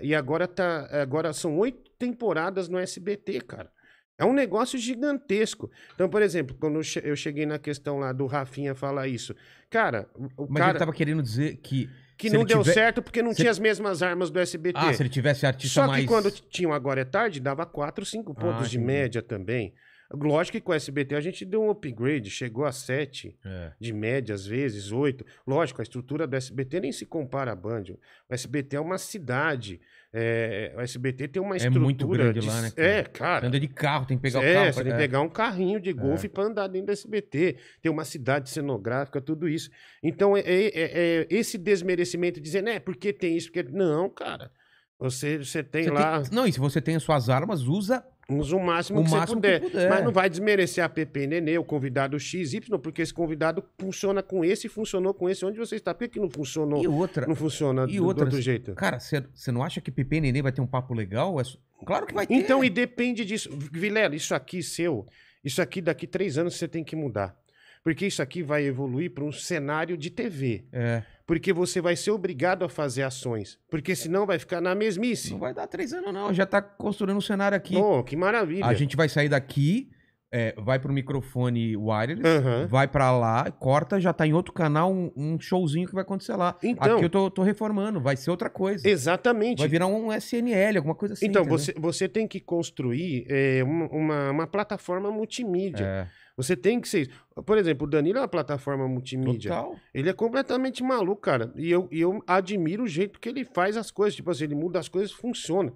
e 0.02 0.14
agora, 0.14 0.46
tá, 0.48 0.88
agora 1.02 1.32
são 1.32 1.56
oito 1.58 1.90
temporadas 1.98 2.68
no 2.68 2.78
SBT, 2.78 3.40
cara. 3.42 3.70
É 4.18 4.24
um 4.24 4.32
negócio 4.32 4.78
gigantesco. 4.78 5.70
Então, 5.94 6.08
por 6.08 6.22
exemplo, 6.22 6.54
quando 6.58 6.76
eu 6.76 6.82
che- 6.82 7.02
eu 7.04 7.16
cheguei 7.16 7.44
na 7.46 7.58
questão 7.58 7.98
lá 7.98 8.12
do 8.12 8.26
Rafinha 8.26 8.74
falar 8.74 9.08
isso, 9.08 9.34
cara, 9.68 10.08
o 10.36 10.46
Mas 10.48 10.58
cara 10.60 10.70
ele 10.72 10.78
tava 10.78 10.92
querendo 10.92 11.22
dizer 11.22 11.56
que... 11.56 11.88
que 12.16 12.28
se 12.30 12.36
não 12.36 12.44
deu 12.44 12.60
tiver- 12.62 12.72
certo 12.74 13.02
porque 13.02 13.20
não 13.22 13.30
se- 13.32 13.38
tinha 13.38 13.50
as 13.50 13.58
mesmas 13.58 14.02
armas 14.02 14.30
do 14.30 14.38
SBT. 14.38 14.78
Ah, 14.78 14.92
se 14.92 15.02
ele 15.02 15.08
tivesse 15.08 15.44
artista 15.46 15.80
Só 15.80 15.86
mais... 15.88 16.02
que 16.02 16.08
quando 16.08 16.30
tinha 16.30 16.68
o 16.68 16.72
Agora 16.72 17.00
é 17.00 17.04
Tarde, 17.04 17.40
dava 17.40 17.66
4, 17.66 18.04
5 18.04 18.34
pontos 18.34 18.66
Ah, 18.66 18.68
de 18.68 18.78
média 18.78 19.22
também. 19.22 19.74
Lógico 20.14 20.58
que 20.58 20.60
com 20.62 20.72
o 20.72 20.74
SBT 20.74 21.14
a 21.14 21.20
gente 21.20 21.44
deu 21.44 21.62
um 21.62 21.70
upgrade, 21.70 22.28
chegou 22.30 22.64
a 22.64 22.72
7 22.72 23.36
É. 23.44 23.72
de 23.80 23.92
média, 23.92 24.34
às 24.34 24.46
vezes, 24.46 24.92
8. 24.92 25.24
Lógico, 25.46 25.80
a 25.80 25.84
estrutura 25.84 26.26
do 26.26 26.36
SBT 26.36 26.80
nem 26.80 26.92
se 26.92 27.06
compara 27.06 27.52
à 27.52 27.56
Band. 27.56 27.84
O 28.28 28.34
SBT 28.34 28.76
é 28.76 28.80
uma 28.80 28.98
cidade. 28.98 29.80
é, 30.14 30.74
o 30.76 30.80
SBT 30.82 31.26
tem 31.26 31.40
uma 31.40 31.54
É 31.54 31.56
estrutura. 31.56 31.82
muito 31.84 32.06
grande 32.06 32.40
de- 32.40 32.46
lá, 32.46 32.60
né, 32.60 32.70
cara? 32.70 32.86
É, 32.88 33.02
cara. 33.02 33.46
Anda 33.46 33.58
de 33.58 33.66
carro, 33.66 34.04
tem 34.04 34.18
que 34.18 34.22
pegar 34.22 34.42
é, 34.44 34.50
o 34.50 34.54
carro. 34.54 34.72
você 34.74 34.82
tem 34.84 34.92
que 34.92 34.96
é. 34.98 35.00
pegar 35.00 35.20
um 35.22 35.28
carrinho 35.30 35.80
de 35.80 35.90
golfe 35.90 36.28
pra 36.28 36.44
andar 36.44 36.66
dentro 36.68 36.88
do 36.88 36.92
SBT. 36.92 37.56
Tem 37.80 37.90
uma 37.90 38.04
cidade 38.04 38.50
cenográfica, 38.50 39.22
tudo 39.22 39.48
isso. 39.48 39.70
Então, 40.02 40.36
é, 40.36 40.40
é- 40.40 40.66
é- 40.74 41.20
é 41.22 41.26
esse 41.30 41.56
desmerecimento, 41.56 42.42
dizendo, 42.42 42.68
é, 42.68 42.78
porque 42.78 43.10
tem 43.10 43.38
isso, 43.38 43.50
porque... 43.50 43.62
Não, 43.72 44.10
cara. 44.10 44.50
Você, 44.98 45.38
você 45.38 45.62
tem 45.64 45.84
Você 45.84 45.90
lá... 45.90 46.20
tem- 46.20 46.30
Não, 46.30 46.46
e 46.46 46.52
se 46.52 46.60
você 46.60 46.78
tem 46.82 46.94
as 46.94 47.02
suas 47.02 47.30
armas, 47.30 47.62
usa 47.62 48.04
Usa 48.28 48.56
o 48.56 48.60
máximo 48.64 49.00
o 49.00 49.04
que 49.04 49.10
máximo 49.10 49.26
você 49.26 49.34
puder. 49.34 49.60
que 49.60 49.70
puder. 49.70 49.90
Mas 49.90 50.04
não 50.04 50.12
vai 50.12 50.30
desmerecer 50.30 50.84
a 50.84 50.88
PP 50.88 51.26
Nenê, 51.26 51.58
o 51.58 51.64
convidado 51.64 52.18
XY, 52.18 52.60
porque 52.82 53.02
esse 53.02 53.12
convidado 53.12 53.64
funciona 53.78 54.22
com 54.22 54.44
esse 54.44 54.66
e 54.68 54.70
funcionou 54.70 55.12
com 55.12 55.28
esse. 55.28 55.44
Onde 55.44 55.58
você 55.58 55.76
está? 55.76 55.92
Por 55.92 56.06
que, 56.06 56.14
que 56.14 56.20
não 56.20 56.30
funcionou? 56.30 56.82
E 56.82 56.88
outra. 56.88 57.26
Não 57.26 57.34
funciona 57.34 57.84
E 57.84 57.86
do, 57.86 57.92
do 57.96 58.06
outra, 58.06 58.24
outro 58.24 58.40
jeito? 58.40 58.74
Cara, 58.74 58.98
você 59.00 59.52
não 59.52 59.62
acha 59.62 59.80
que 59.80 59.90
Pepe 59.90 60.16
e 60.16 60.20
Nenê 60.20 60.40
vai 60.40 60.52
ter 60.52 60.60
um 60.60 60.66
papo 60.66 60.94
legal? 60.94 61.40
É 61.40 61.44
Claro 61.84 62.06
que 62.06 62.14
vai 62.14 62.26
ter. 62.26 62.34
Então, 62.34 62.62
e 62.64 62.70
depende 62.70 63.24
disso. 63.24 63.50
Vilela, 63.52 64.14
isso 64.14 64.34
aqui 64.34 64.62
seu, 64.62 65.06
isso 65.44 65.60
aqui 65.60 65.80
daqui 65.80 66.06
três 66.06 66.38
anos 66.38 66.56
você 66.56 66.68
tem 66.68 66.84
que 66.84 66.94
mudar. 66.94 67.36
Porque 67.82 68.06
isso 68.06 68.22
aqui 68.22 68.42
vai 68.42 68.64
evoluir 68.64 69.10
para 69.10 69.24
um 69.24 69.32
cenário 69.32 69.96
de 69.96 70.08
TV. 70.08 70.64
É, 70.72 71.02
Porque 71.26 71.52
você 71.52 71.80
vai 71.80 71.96
ser 71.96 72.10
obrigado 72.10 72.64
a 72.64 72.68
fazer 72.68 73.02
ações. 73.02 73.58
Porque 73.70 73.94
senão 73.94 74.26
vai 74.26 74.38
ficar 74.38 74.60
na 74.60 74.74
mesmice. 74.74 75.32
não 75.32 75.38
vai 75.38 75.54
dar 75.54 75.66
três 75.66 75.92
anos, 75.92 76.12
não. 76.12 76.32
Já 76.34 76.44
tá 76.46 76.60
construindo 76.60 77.16
um 77.16 77.20
cenário 77.20 77.56
aqui. 77.56 77.76
Oh, 77.76 78.02
que 78.02 78.16
maravilha. 78.16 78.66
A 78.66 78.74
gente 78.74 78.96
vai 78.96 79.08
sair 79.08 79.28
daqui, 79.28 79.88
é, 80.34 80.54
vai 80.58 80.78
pro 80.78 80.92
microfone 80.92 81.76
wireless, 81.76 82.26
Aham. 82.26 82.66
vai 82.66 82.88
pra 82.88 83.10
lá, 83.16 83.50
corta, 83.50 84.00
já 84.00 84.12
tá 84.14 84.26
em 84.26 84.32
outro 84.32 84.52
canal 84.52 84.90
um, 84.90 85.12
um 85.14 85.38
showzinho 85.38 85.86
que 85.86 85.94
vai 85.94 86.02
acontecer 86.02 86.34
lá. 86.34 86.56
Então- 86.62 86.96
Aqui 86.96 87.04
eu 87.04 87.10
tô, 87.10 87.30
tô 87.30 87.42
reformando, 87.42 88.00
vai 88.00 88.16
ser 88.16 88.30
outra 88.30 88.48
coisa. 88.48 88.88
Exatamente. 88.88 89.58
Vai 89.58 89.68
virar 89.68 89.86
um 89.86 90.10
SNL, 90.12 90.78
alguma 90.78 90.94
coisa 90.94 91.14
assim. 91.14 91.26
então, 91.26 91.42
entendeu? 91.42 91.58
você, 91.58 91.74
você 91.78 92.08
tem 92.08 92.26
que 92.26 92.40
construir 92.40 93.26
é, 93.28 93.62
uma, 93.62 93.86
uma, 93.88 94.30
uma 94.30 94.46
plataforma 94.46 95.10
multimídia. 95.10 95.84
É, 95.84 96.06
Você 96.36 96.56
tem 96.56 96.80
que 96.80 96.88
ser. 96.88 97.10
Por 97.46 97.58
exemplo, 97.58 97.86
o 97.86 97.90
Danilo 97.90 98.18
é 98.18 98.20
uma 98.22 98.28
plataforma 98.28 98.88
multimídia. 98.88 99.50
total. 99.50 99.76
Ele 99.92 100.08
é 100.08 100.12
completamente 100.12 100.82
maluco, 100.82 101.20
cara. 101.20 101.52
E 101.56 101.70
eu, 101.70 101.88
e 101.90 102.00
eu 102.00 102.22
admiro 102.26 102.84
o 102.84 102.88
jeito 102.88 103.20
que 103.20 103.28
ele 103.28 103.44
faz 103.44 103.76
as 103.76 103.90
coisas. 103.90 104.16
Tipo 104.16 104.30
assim, 104.30 104.44
ele 104.44 104.54
muda 104.54 104.78
as 104.78 104.88
coisas, 104.88 105.12
funciona. 105.12 105.72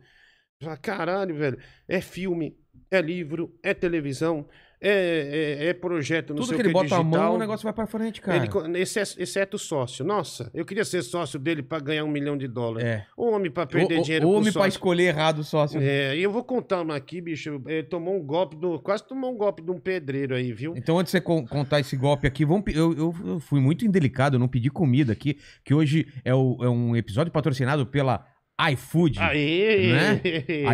Caralho, 0.81 1.35
velho. 1.35 1.59
É 1.87 2.01
filme, 2.01 2.57
é 2.91 3.01
livro, 3.01 3.55
é 3.63 3.75
televisão, 3.75 4.49
é, 4.81 5.59
é, 5.61 5.67
é 5.69 5.75
projeto 5.75 6.31
no 6.31 6.37
Tudo 6.37 6.49
seu 6.49 6.57
que 6.57 6.63
ele 6.63 6.73
bota 6.73 6.97
a 6.97 7.03
mão, 7.03 7.35
o 7.35 7.39
negócio 7.39 7.65
vai 7.65 7.73
pra 7.73 7.87
frente, 7.87 8.21
cara. 8.21 8.37
Ele, 8.45 8.79
exceto, 8.81 9.15
exceto 9.21 9.59
sócio. 9.59 10.05
Nossa, 10.05 10.51
eu 10.55 10.65
queria 10.65 10.85
ser 10.85 11.03
sócio 11.03 11.39
dele 11.39 11.63
pra 11.63 11.79
ganhar 11.81 12.05
um 12.05 12.11
milhão 12.11 12.37
de 12.37 12.47
dólares. 12.47 12.87
É. 12.87 13.07
Homem 13.17 13.51
pra 13.51 13.67
perder 13.67 13.99
O- 13.99 14.03
dinheiro 14.03 14.29
homem 14.29 14.45
pra 14.45 14.53
sócio. 14.53 14.69
escolher 14.69 15.05
errado 15.05 15.39
o 15.41 15.45
sócio. 15.45 15.81
É, 15.81 16.17
e 16.17 16.23
eu 16.23 16.31
vou 16.31 16.45
contar 16.45 16.83
uma 16.83 16.95
aqui, 16.97 17.21
bicho. 17.21 17.63
Ele 17.67 17.83
tomou 17.85 18.15
um 18.17 18.23
golpe 18.23 18.57
do. 18.57 18.79
Quase 18.81 19.07
tomou 19.07 19.33
um 19.33 19.37
golpe 19.37 19.63
de 19.63 19.71
um 19.71 19.79
pedreiro 19.79 20.35
aí, 20.35 20.53
viu? 20.53 20.75
Então, 20.77 20.99
antes 20.99 21.11
de 21.13 21.19
você 21.19 21.21
con- 21.21 21.47
contar 21.47 21.81
esse 21.81 21.97
golpe 21.97 22.27
aqui, 22.27 22.45
vamos, 22.45 22.65
eu, 22.75 22.93
eu- 22.93 23.15
eu 23.25 23.41
fui 23.41 23.61
muito 23.61 23.85
indelicado, 23.85 24.35
eu 24.37 24.41
não 24.41 24.49
pedi 24.49 24.71
comida 24.71 25.13
aqui, 25.13 25.39
que 25.65 25.73
hoje 25.75 26.07
é, 26.25 26.35
o- 26.35 26.59
é 26.63 26.69
um 26.69 26.95
episódio 26.97 27.33
patrocinado 27.33 27.87
pela 27.87 28.25
iFood. 28.73 29.19
Aê! 29.19 29.93
Né? 29.93 30.21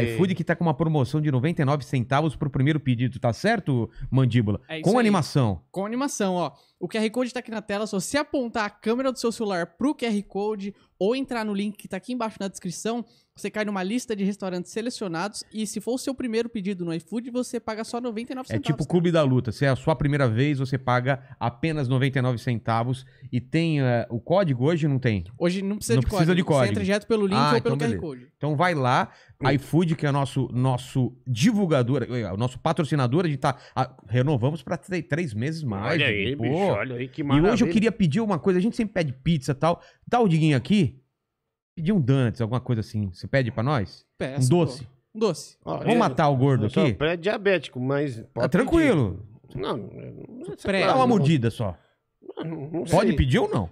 iFood 0.05 0.35
que 0.35 0.45
tá 0.45 0.55
com 0.55 0.65
uma 0.65 0.75
promoção 0.75 1.21
de 1.21 1.31
99 1.31 1.85
centavos 1.85 2.37
pro 2.37 2.49
primeiro 2.49 2.79
pedido, 2.79 3.19
tá 3.19 3.33
certo, 3.33 3.91
Mandíbula? 4.11 4.61
É 4.69 4.79
isso 4.79 4.85
com 4.85 4.97
aí. 4.97 5.01
animação. 5.01 5.61
Com 5.71 5.85
animação, 5.85 6.35
ó. 6.35 6.53
O 6.79 6.89
QR 6.89 7.09
Code 7.11 7.33
tá 7.33 7.41
aqui 7.41 7.51
na 7.51 7.63
tela. 7.63 7.87
Se 7.87 7.93
você 7.93 8.19
apontar 8.19 8.65
a 8.65 8.71
câmera 8.71 9.13
do 9.13 9.19
seu 9.19 9.31
celular 9.33 9.67
pro 9.77 9.95
QR 9.95 10.21
Code 10.27 10.75
ou 10.99 11.17
entrar 11.17 11.45
no 11.45 11.55
link 11.55 11.77
que 11.77 11.89
tá 11.89 11.97
aqui 11.97 12.13
embaixo 12.13 12.37
na 12.41 12.49
descrição, 12.49 13.05
você 13.35 13.51
cai 13.51 13.65
numa 13.65 13.83
lista 13.83 14.15
de 14.15 14.25
restaurantes 14.25 14.71
selecionados 14.71 15.43
e 15.53 15.67
se 15.67 15.81
for 15.81 15.95
o 15.95 15.99
seu 15.99 16.15
primeiro 16.15 16.49
pedido 16.51 16.85
no 16.85 16.93
iFood, 16.95 17.31
você 17.31 17.59
paga 17.59 17.83
só 17.83 18.01
99 18.01 18.47
É 18.47 18.57
centavos. 18.57 18.67
tipo 18.67 18.83
o? 18.83 18.87
Clube 18.87 19.11
da 19.11 19.23
Luta. 19.23 19.51
Se 19.53 19.65
é 19.65 19.69
a 19.69 19.77
sua 19.77 19.97
primeira 19.97 20.29
vez, 20.29 20.59
você 20.59 20.77
paga 20.77 21.23
apenas 21.41 21.89
99 21.89 22.37
centavos. 22.39 23.07
E 23.33 23.41
tem 23.41 23.81
eh, 23.81 24.07
o 24.11 24.21
código 24.21 24.67
hoje 24.67 24.87
não 24.87 24.99
tem? 24.99 25.25
Hoje 25.39 25.63
não 25.63 25.77
precisa, 25.77 25.95
Não 25.95 26.01
de, 26.01 26.07
precisa 26.07 26.27
código. 26.27 26.37
de 26.37 26.45
código. 26.45 26.65
Você 26.67 26.71
entra 26.73 26.85
direto 26.85 27.07
pelo 27.07 27.27
link 27.27 27.39
Ah, 27.39 27.53
ou 27.55 27.63
pelo 27.63 27.75
então 27.77 27.89
QR. 27.91 27.99
Code. 27.99 28.27
Então 28.37 28.55
vai 28.57 28.75
lá, 28.75 29.11
iFood, 29.55 29.97
que 29.97 30.07
é 30.07 30.13
nosso, 30.13 30.49
nosso 30.53 31.17
divulgador, 31.27 32.03
eh, 32.03 32.31
o 32.33 32.37
nosso 32.37 32.59
patrocinador, 32.59 33.25
a 33.25 33.29
gente 33.29 33.39
tá. 33.39 33.57
ah, 33.75 33.97
renovamos 34.09 34.63
pra 34.63 34.77
três, 34.77 35.05
três 35.09 35.35
meses 35.35 35.63
mais. 35.65 35.93
Olha 35.95 36.07
aí, 36.07 36.37
Pô. 36.37 36.43
bicho, 36.43 36.55
olha 36.57 36.97
aí 36.97 37.09
que 37.09 37.23
E 37.23 37.25
maravilha. 37.25 37.53
hoje 37.55 37.65
eu 37.65 37.69
queria 37.71 37.91
pedir 37.93 38.21
uma 38.21 38.39
coisa, 38.39 38.59
a 38.59 38.63
gente 38.63 38.77
sempre 38.77 38.95
pede 38.95 39.13
pizza 39.13 39.53
e 39.53 39.55
tal. 39.55 39.81
Dá 40.07 40.21
o 40.21 40.29
diguinho 40.29 40.57
aqui. 40.57 41.02
Pedir 41.75 41.93
um 41.93 42.01
donuts, 42.01 42.41
alguma 42.41 42.61
coisa 42.61 42.81
assim. 42.81 43.11
Você 43.13 43.27
pede 43.27 43.51
pra 43.51 43.63
nós? 43.63 44.05
Peço, 44.19 44.47
um 44.47 44.49
doce. 44.49 44.83
pô. 44.83 44.89
Um 45.15 45.19
doce. 45.21 45.57
Ó, 45.65 45.79
Vamos 45.79 45.93
eu- 45.95 45.99
matar 45.99 46.29
o 46.29 46.37
gordo 46.37 46.67
eu 46.67 46.71
sou 46.71 46.83
aqui? 46.85 46.95
pré-diabético, 46.95 47.81
mas. 47.81 48.17
Tá 48.17 48.23
pode 48.35 48.49
tranquilo. 48.51 49.27
pedir. 49.49 49.61
Não, 49.63 49.77
não 49.77 50.57
Pré. 50.63 50.87
Dá 50.87 50.97
uma 50.97 51.07
mordida 51.07 51.51
só. 51.51 51.77
Não, 52.39 52.45
não 52.45 52.85
Pode 52.85 53.09
sei. 53.09 53.17
pedir 53.17 53.39
ou 53.39 53.49
não? 53.49 53.69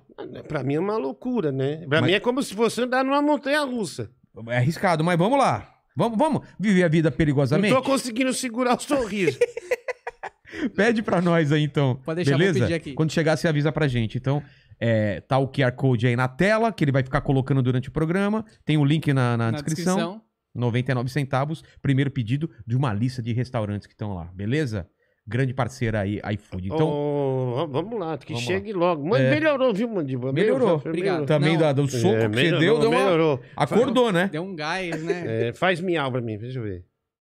Pra 0.47 0.63
mim 0.63 0.75
é 0.75 0.81
uma 0.81 0.97
loucura, 0.99 1.51
né? 1.51 1.79
Pra 1.89 2.01
Mas- 2.03 2.11
mim 2.11 2.17
é 2.17 2.21
como 2.21 2.43
se 2.43 2.55
fosse 2.55 2.83
andar 2.83 3.03
numa 3.05 3.23
montanha 3.23 3.63
russa. 3.65 4.11
É 4.49 4.59
arriscado, 4.59 5.03
mas 5.03 5.17
vamos 5.19 5.39
lá. 5.39 5.75
Vamos, 5.97 6.17
vamos 6.19 6.43
viver 6.59 6.85
a 6.85 6.89
vida 6.89 7.11
Não 7.11 7.17
perigosamente? 7.17 7.75
tô 7.75 7.83
conseguindo 7.83 8.33
segurar 8.33 8.77
o 8.77 8.81
sorriso. 8.81 9.39
Pede 10.77 11.03
pra 11.03 11.21
nós 11.23 11.53
aí, 11.53 11.63
então. 11.63 11.99
Pode 12.05 12.17
deixar, 12.17 12.33
vou 12.33 12.39
Beleza? 12.39 12.61
pedir 12.61 12.75
aqui. 12.75 12.93
Quando 12.93 13.13
chegar, 13.13 13.37
você 13.37 13.49
avisa 13.49 13.71
pra 13.73 13.87
gente. 13.89 14.19
Então, 14.19 14.43
é, 14.81 15.21
tá 15.21 15.39
o 15.39 15.47
QR 15.49 15.73
Code 15.73 16.07
aí 16.07 16.17
na 16.17 16.27
tela, 16.29 16.73
que 16.73 16.83
ele 16.83 16.93
vai 16.93 17.03
ficar 17.03 17.21
colocando 17.21 17.63
durante 17.63 17.89
o 17.89 17.93
programa. 17.93 18.45
Tem 18.65 18.77
o 18.79 18.85
link 18.85 19.13
na, 19.13 19.37
na 19.37 19.47
Na 19.47 19.51
descrição. 19.53 19.97
descrição. 19.97 20.23
99 20.55 21.09
centavos. 21.11 21.63
Primeiro 21.83 22.11
pedido 22.11 22.51
de 22.67 22.77
uma 22.77 22.93
lista 22.93 23.23
de 23.23 23.33
restaurantes 23.33 23.87
que 23.87 23.93
estão 23.95 24.15
lá. 24.15 24.25
Beleza? 24.35 24.89
Grande 25.27 25.55
parceira 25.55 26.01
aí, 26.01 26.21
iFood. 26.35 26.67
Então, 26.73 26.89
Ô, 26.89 27.69
vamos 27.71 28.01
lá, 28.01 28.19
que 28.19 28.33
Vamos 28.33 28.45
chegue 28.49 28.73
logo. 28.73 29.07
Mas 29.07 29.21
É. 29.21 29.31
melhorou, 29.31 29.73
viu, 29.73 29.89
Mandíbula? 29.89 30.33
Melhorou. 30.33 30.77
Obrigado. 30.85 31.25
também 31.27 31.53
Não. 31.53 31.61
da- 31.61 31.73
do 31.73 31.87
soco 31.87 32.15
É, 32.17 32.29
que 32.29 32.35
você 32.35 32.43
melhorou, 32.43 32.61
deu, 32.61 32.81
deu 32.81 32.91
uma... 32.91 32.99
melhorou. 32.99 33.41
Acordou, 33.55 34.11
né? 34.11 34.29
Deu 34.33 34.43
um 34.43 34.57
gás, 34.57 35.01
né? 35.05 35.49
É, 35.49 35.53
faz 35.53 35.81
miau 35.81 36.11
pra 36.11 36.21
mim, 36.21 36.37
deixa 36.37 36.59
eu 36.59 36.65
ver. 36.65 36.85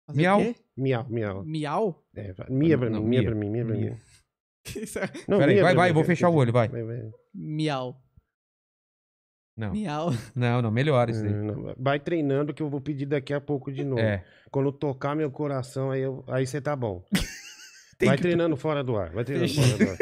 Fazer 0.06 0.18
Miau. 0.20 0.38
quê? 0.40 0.54
Miau, 0.76 1.06
miau. 1.08 1.44
Miau? 1.44 2.02
É, 2.14 2.34
mia 2.50 2.76
pra 2.76 2.90
Não, 2.90 3.00
mim, 3.00 3.08
mia 3.08 3.20
mia. 3.22 3.30
pra 3.30 3.38
mim, 3.38 3.50
mia 3.50 3.64
pra 3.64 3.74
Mia. 3.74 3.90
mim. 3.92 3.96
Não, 5.28 5.38
Peraí, 5.38 5.60
vai, 5.60 5.74
vai, 5.74 5.92
vou 5.92 6.04
fechar 6.04 6.28
o 6.28 6.34
olho, 6.34 6.52
vai. 6.52 6.70
Miau. 7.34 8.00
Não, 9.56 9.72
Miau. 9.72 10.10
não, 10.36 10.60
não, 10.60 10.70
melhor 10.70 11.08
isso 11.08 11.22
daí. 11.22 11.32
É, 11.32 11.34
não, 11.34 11.74
Vai 11.78 11.98
treinando 11.98 12.52
que 12.52 12.62
eu 12.62 12.68
vou 12.68 12.80
pedir 12.80 13.06
daqui 13.06 13.32
a 13.32 13.40
pouco 13.40 13.72
de 13.72 13.84
novo. 13.84 14.00
É. 14.02 14.22
Quando 14.50 14.70
tocar 14.70 15.16
meu 15.16 15.30
coração, 15.30 15.90
aí 15.90 16.02
eu- 16.02 16.22
aí 16.28 16.46
você 16.46 16.60
tá 16.60 16.76
bom. 16.76 17.02
Tem 17.98 18.08
vai 18.08 18.16
que- 18.16 18.22
treinando 18.22 18.54
fora 18.56 18.84
do 18.84 18.96
ar. 18.98 19.10
Vai 19.12 19.24
treinando 19.24 19.54
fora 19.54 19.78
do 19.78 19.90
ar. 19.90 19.96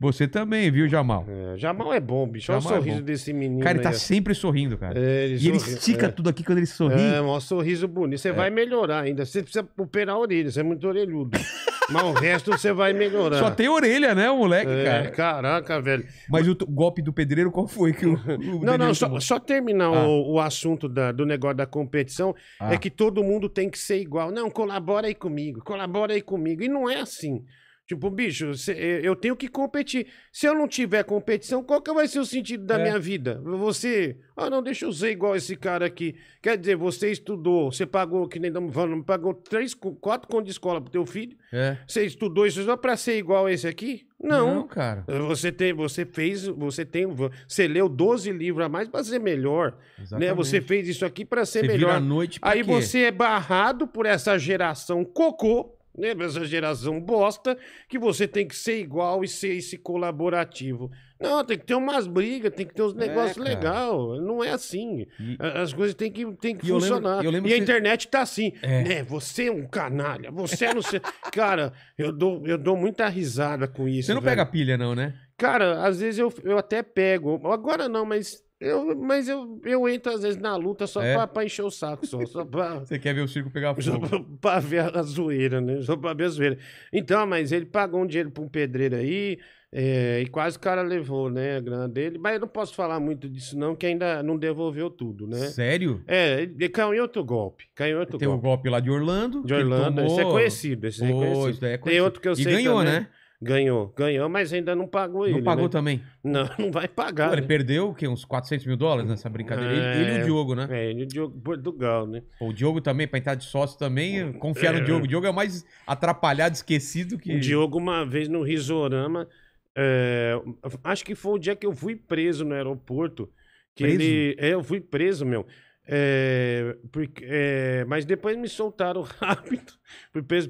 Você 0.00 0.26
também, 0.28 0.70
viu, 0.70 0.88
Jamal? 0.88 1.24
É, 1.28 1.56
Jamal 1.56 1.92
é 1.92 2.00
bom, 2.00 2.26
bicho. 2.26 2.50
Olha 2.52 2.58
o 2.58 2.62
Jamal 2.62 2.76
é 2.76 2.80
sorriso 2.80 2.98
bom. 3.00 3.04
desse 3.04 3.32
menino. 3.32 3.60
Cara, 3.62 3.76
ele 3.76 3.82
tá 3.82 3.90
aí, 3.90 3.94
sempre 3.94 4.34
sorrindo, 4.34 4.76
cara. 4.76 4.98
É, 4.98 5.28
E 5.28 5.48
ele 5.48 5.58
sorri- 5.60 5.74
estica 5.74 6.06
é. 6.06 6.08
tudo 6.10 6.28
aqui 6.28 6.42
quando 6.44 6.58
ele 6.58 6.66
sorri. 6.66 7.00
É, 7.00 7.20
um 7.22 7.38
sorriso 7.40 7.86
bonito. 7.88 8.18
Você 8.20 8.32
vai 8.32 8.50
melhorar 8.50 9.00
ainda. 9.02 9.24
Você 9.24 9.42
precisa 9.42 9.66
operar 9.78 10.16
a 10.16 10.18
orelha, 10.18 10.50
você 10.50 10.60
é 10.60 10.62
muito 10.62 10.86
orelhudo. 10.86 11.38
Mas 11.90 12.02
o 12.02 12.12
resto 12.12 12.50
você 12.50 12.72
vai 12.72 12.94
melhorar. 12.94 13.38
Só 13.38 13.50
tem 13.50 13.68
orelha, 13.68 14.14
né, 14.14 14.30
o 14.30 14.38
moleque, 14.38 14.70
É, 14.70 14.84
cara? 14.84 15.10
caraca, 15.10 15.82
velho. 15.82 16.06
Mas 16.30 16.48
o 16.48 16.56
golpe 16.66 17.02
do 17.02 17.12
pedreiro, 17.12 17.50
qual 17.50 17.68
foi 17.68 17.92
que 17.92 18.06
o. 18.06 18.14
o 18.14 18.64
Não, 18.64 18.78
não, 18.78 18.94
só, 18.94 19.20
só 19.20 19.38
terminar 19.38 19.88
Ah. 19.88 20.08
o, 20.08 20.32
o 20.32 20.40
assunto 20.40 20.88
da- 20.88 21.12
do 21.12 21.26
negócio 21.26 21.56
da 21.58 21.66
competição. 21.66 22.34
Ah. 22.58 22.72
É 22.72 22.78
que 22.78 22.88
todo 22.88 23.22
mundo 23.22 23.50
tem 23.50 23.68
que 23.68 23.78
ser 23.78 23.98
igual. 24.00 24.30
Não, 24.30 24.50
colabora 24.50 25.08
aí 25.08 25.14
comigo, 25.14 25.60
colabora 25.62 26.14
aí 26.14 26.22
comigo. 26.22 26.62
E 26.62 26.68
não 26.68 26.88
é 26.88 27.00
assim. 27.00 27.44
Tipo, 27.86 28.08
bicho, 28.08 28.54
cê- 28.54 29.00
eu 29.02 29.14
tenho 29.14 29.36
que 29.36 29.46
competir. 29.46 30.06
Se 30.32 30.46
eu 30.46 30.54
não 30.54 30.66
tiver 30.66 31.02
competição, 31.04 31.62
qual 31.62 31.82
que 31.82 31.92
vai 31.92 32.08
ser 32.08 32.18
o 32.18 32.24
sentido 32.24 32.64
da 32.64 32.78
É. 32.78 32.82
minha 32.82 32.98
vida? 32.98 33.42
Você, 33.44 34.16
ah, 34.34 34.48
não, 34.48 34.62
deixa 34.62 34.86
eu 34.86 34.92
ser 34.92 35.10
igual 35.10 35.36
esse 35.36 35.54
cara 35.54 35.84
aqui. 35.84 36.14
Quer 36.42 36.56
dizer, 36.56 36.76
você 36.76 37.10
estudou, 37.10 37.70
você 37.70 37.84
pagou, 37.84 38.26
que 38.26 38.38
nem 38.38 38.48
estamos 38.48 38.72
falando, 38.74 39.04
pagou 39.04 39.34
três, 39.34 39.74
quatro 39.74 40.26
contos 40.28 40.46
de 40.46 40.52
escola 40.52 40.80
pro 40.80 40.90
teu 40.90 41.04
filho. 41.04 41.36
É. 41.52 41.76
Você 41.86 42.06
estudou 42.06 42.46
isso 42.46 42.62
só 42.64 42.74
pra 42.74 42.96
ser 42.96 43.18
igual 43.18 43.44
a 43.46 43.52
esse 43.52 43.66
aqui? 43.68 44.06
Não. 44.18 44.66
cara. 44.66 45.04
Você 45.28 45.52
tem, 45.52 45.74
você 45.74 46.06
fez, 46.06 46.46
você 46.46 46.86
tem, 46.86 47.04
você 47.06 47.68
leu 47.68 47.86
12 47.86 48.32
livros 48.32 48.64
a 48.64 48.68
mais 48.70 48.88
para 48.88 49.04
ser 49.04 49.18
melhor, 49.20 49.72
né? 49.98 50.02
Exatamente. 50.04 50.34
Você 50.36 50.60
fez 50.62 50.88
isso 50.88 51.04
aqui 51.04 51.22
para 51.26 51.44
ser 51.44 51.60
Você 51.60 51.66
vira 51.66 51.76
melhor. 51.76 51.96
à 51.96 52.00
noite 52.00 52.40
pra 52.40 52.50
Aí 52.50 52.64
quê? 52.64 52.64
você 52.64 53.00
é 53.00 53.10
barrado 53.10 53.86
por 53.86 54.06
essa 54.06 54.38
geração 54.38 55.04
cocô 55.04 55.73
Lembra 55.96 56.26
essa 56.26 56.44
geração 56.44 57.00
bosta 57.00 57.56
que 57.88 57.98
você 57.98 58.26
tem 58.26 58.46
que 58.48 58.56
ser 58.56 58.80
igual 58.80 59.22
e 59.22 59.28
ser 59.28 59.54
esse 59.54 59.78
colaborativo. 59.78 60.90
Não, 61.20 61.44
tem 61.44 61.56
que 61.58 61.64
ter 61.64 61.74
umas 61.74 62.06
brigas, 62.06 62.52
tem 62.52 62.66
que 62.66 62.74
ter 62.74 62.82
uns 62.82 62.94
É, 62.96 62.98
negócios 62.98 63.36
legais. 63.36 63.92
Não 64.20 64.42
é 64.42 64.50
assim. 64.50 65.06
E- 65.20 65.36
As 65.38 65.72
coisas 65.72 65.94
têm 65.94 66.10
que, 66.10 66.24
têm 66.36 66.56
que 66.56 66.66
E 66.66 66.70
eu 66.70 66.76
lembro- 66.78 66.96
funcionar. 66.96 67.24
eu 67.24 67.30
lembro 67.30 67.48
e 67.48 67.52
a 67.52 67.56
que- 67.56 67.62
internet 67.62 68.08
tá 68.08 68.20
assim. 68.22 68.52
É. 68.60 68.82
né? 68.82 69.02
Você 69.04 69.46
é 69.46 69.52
um 69.52 69.66
canalha, 69.66 70.30
você 70.30 70.72
não 70.74 70.82
sei. 70.82 71.00
Cara, 71.32 71.72
eu 71.96 72.12
dou, 72.12 72.46
eu 72.46 72.58
dou 72.58 72.76
muita 72.76 73.08
risada 73.08 73.66
com 73.68 73.88
isso. 73.88 74.06
Você 74.08 74.14
não 74.14 74.20
velho. 74.20 74.36
pega 74.36 74.46
pilha, 74.50 74.76
não, 74.76 74.94
né? 74.94 75.14
Cara, 75.38 75.84
às 75.86 76.00
vezes 76.00 76.18
eu, 76.18 76.32
eu 76.44 76.58
até 76.58 76.82
pego. 76.82 77.40
Agora 77.50 77.88
não, 77.88 78.04
mas 78.04 78.42
eu, 78.64 78.96
mas 78.96 79.28
eu, 79.28 79.60
eu 79.64 79.88
entro 79.88 80.12
às 80.12 80.22
vezes 80.22 80.40
na 80.40 80.56
luta 80.56 80.86
só 80.86 81.02
É? 81.02 81.14
pra, 81.14 81.26
pra 81.26 81.44
encher 81.44 81.62
o 81.62 81.70
saco, 81.70 82.06
só, 82.06 82.24
só 82.26 82.44
pra. 82.44 82.80
Você 82.86 82.98
quer 82.98 83.14
ver 83.14 83.20
o 83.22 83.28
circo 83.28 83.50
pegar 83.50 83.74
Só 83.80 83.92
fogo. 83.92 84.08
pra, 84.08 84.20
pra 84.40 84.60
ver 84.60 84.96
a 84.96 85.02
zoeira, 85.02 85.60
né? 85.60 85.80
Só 85.82 85.96
pra 85.96 86.12
ver 86.14 86.24
a 86.24 86.28
zoeira. 86.28 86.58
Então, 86.92 87.26
mas 87.26 87.52
ele 87.52 87.66
pagou 87.66 88.00
um 88.02 88.06
dinheiro 88.06 88.30
pra 88.30 88.42
um 88.42 88.48
pedreiro 88.48 88.96
aí, 88.96 89.38
é, 89.76 90.20
e 90.20 90.26
quase 90.28 90.56
o 90.56 90.60
cara 90.60 90.82
levou, 90.82 91.28
né, 91.28 91.56
a 91.56 91.60
grana 91.60 91.88
dele. 91.88 92.16
Mas 92.16 92.34
eu 92.34 92.40
não 92.42 92.48
posso 92.48 92.74
falar 92.76 93.00
muito 93.00 93.28
disso, 93.28 93.58
não, 93.58 93.74
que 93.74 93.84
ainda 93.86 94.22
não 94.22 94.36
devolveu 94.38 94.88
tudo, 94.88 95.26
né? 95.26 95.38
Sério? 95.48 96.00
É, 96.06 96.42
ele 96.42 96.68
caiu 96.68 96.94
em 96.94 97.00
outro 97.00 97.24
golpe. 97.24 97.64
Caiu 97.74 97.98
outro 97.98 98.16
Tem 98.16 98.28
o 98.28 98.32
golpe. 98.32 98.44
golpe 98.44 98.68
lá 98.70 98.78
de 98.78 98.88
Orlando. 98.90 99.42
De 99.44 99.52
Orlando, 99.52 100.00
esse 100.02 100.14
é 100.14 100.18
tomou. 100.18 100.32
conhecido. 100.34 100.86
Esse 100.86 101.04
é 101.04 101.10
conhecido. 101.10 101.66
é 101.66 101.70
Tem 101.70 101.78
conhecido. 101.78 102.04
outro 102.04 102.20
que 102.20 102.28
eu 102.28 102.32
E 102.34 102.36
sei 102.36 102.52
ganhou, 102.52 102.78
também. 102.78 102.92
né? 103.00 103.08
Ganhou, 103.44 103.92
ganhou, 103.94 104.26
mas 104.28 104.52
ainda 104.54 104.74
não 104.74 104.86
pagou 104.88 105.26
ele. 105.26 105.36
Não 105.36 105.44
pagou 105.44 105.64
né? 105.64 105.68
também. 105.70 106.02
Não, 106.22 106.48
não 106.58 106.72
vai 106.72 106.88
pagar. 106.88 107.28
Pô, 107.28 107.34
ele 107.34 107.42
né? 107.42 107.46
perdeu 107.46 107.90
o 107.90 107.94
quê? 107.94 108.08
Uns 108.08 108.24
400 108.24 108.64
mil 108.64 108.76
dólares 108.76 109.08
nessa 109.10 109.28
brincadeira. 109.28 109.70
Ele- 109.70 109.80
É. 109.84 110.00
Ele, 110.00 110.18
e 110.18 110.22
o 110.22 110.24
Diogo, 110.24 110.54
né? 110.54 110.66
É, 110.70 110.90
ele 110.90 111.00
e 111.00 111.02
o 111.02 111.06
Diogo 111.06 111.38
Portugal, 111.40 112.06
né? 112.06 112.22
Pô, 112.38 112.48
o 112.48 112.52
Diogo 112.54 112.80
também, 112.80 113.06
pra 113.06 113.18
entrar 113.18 113.34
de 113.34 113.44
sócio 113.44 113.78
também, 113.78 114.32
confiar 114.32 114.72
no 114.72 114.78
É. 114.78 114.82
Diogo. 114.82 115.04
O 115.04 115.08
Diogo 115.08 115.26
é 115.26 115.30
o 115.30 115.34
mais 115.34 115.64
atrapalhado, 115.86 116.54
esquecido 116.54 117.18
que. 117.18 117.36
O 117.36 117.40
Diogo, 117.40 117.76
uma 117.76 118.04
vez 118.06 118.28
no 118.28 118.42
Risorama, 118.42 119.28
é, 119.76 120.40
acho 120.82 121.04
que 121.04 121.14
foi 121.14 121.32
o 121.34 121.38
dia 121.38 121.54
que 121.54 121.66
eu 121.66 121.72
fui 121.74 121.94
preso 121.94 122.44
no 122.44 122.54
aeroporto. 122.54 123.28
Que 123.74 123.82
Preso? 123.84 124.00
ele. 124.02 124.36
É, 124.38 124.48
eu 124.54 124.62
fui 124.62 124.80
preso, 124.80 125.26
meu. 125.26 125.44
É, 125.86 126.76
porque, 126.90 127.24
é, 127.28 127.84
mas 127.84 128.04
depois 128.04 128.36
me 128.38 128.48
soltaram 128.48 129.02
rápido. 129.20 129.72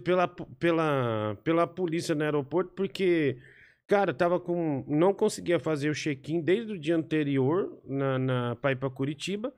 Pela, 0.04 0.28
pela, 0.28 1.36
pela 1.42 1.66
polícia 1.66 2.14
no 2.14 2.22
aeroporto, 2.22 2.72
porque, 2.74 3.38
cara, 3.86 4.14
tava 4.14 4.38
com. 4.38 4.84
Não 4.86 5.12
conseguia 5.12 5.58
fazer 5.58 5.90
o 5.90 5.94
check-in 5.94 6.40
desde 6.40 6.72
o 6.72 6.78
dia 6.78 6.96
anterior 6.96 7.80
na, 7.84 8.18
na, 8.18 8.56
pra 8.56 8.72
ir 8.72 8.76
pra 8.76 8.90
Curitiba. 8.90 9.52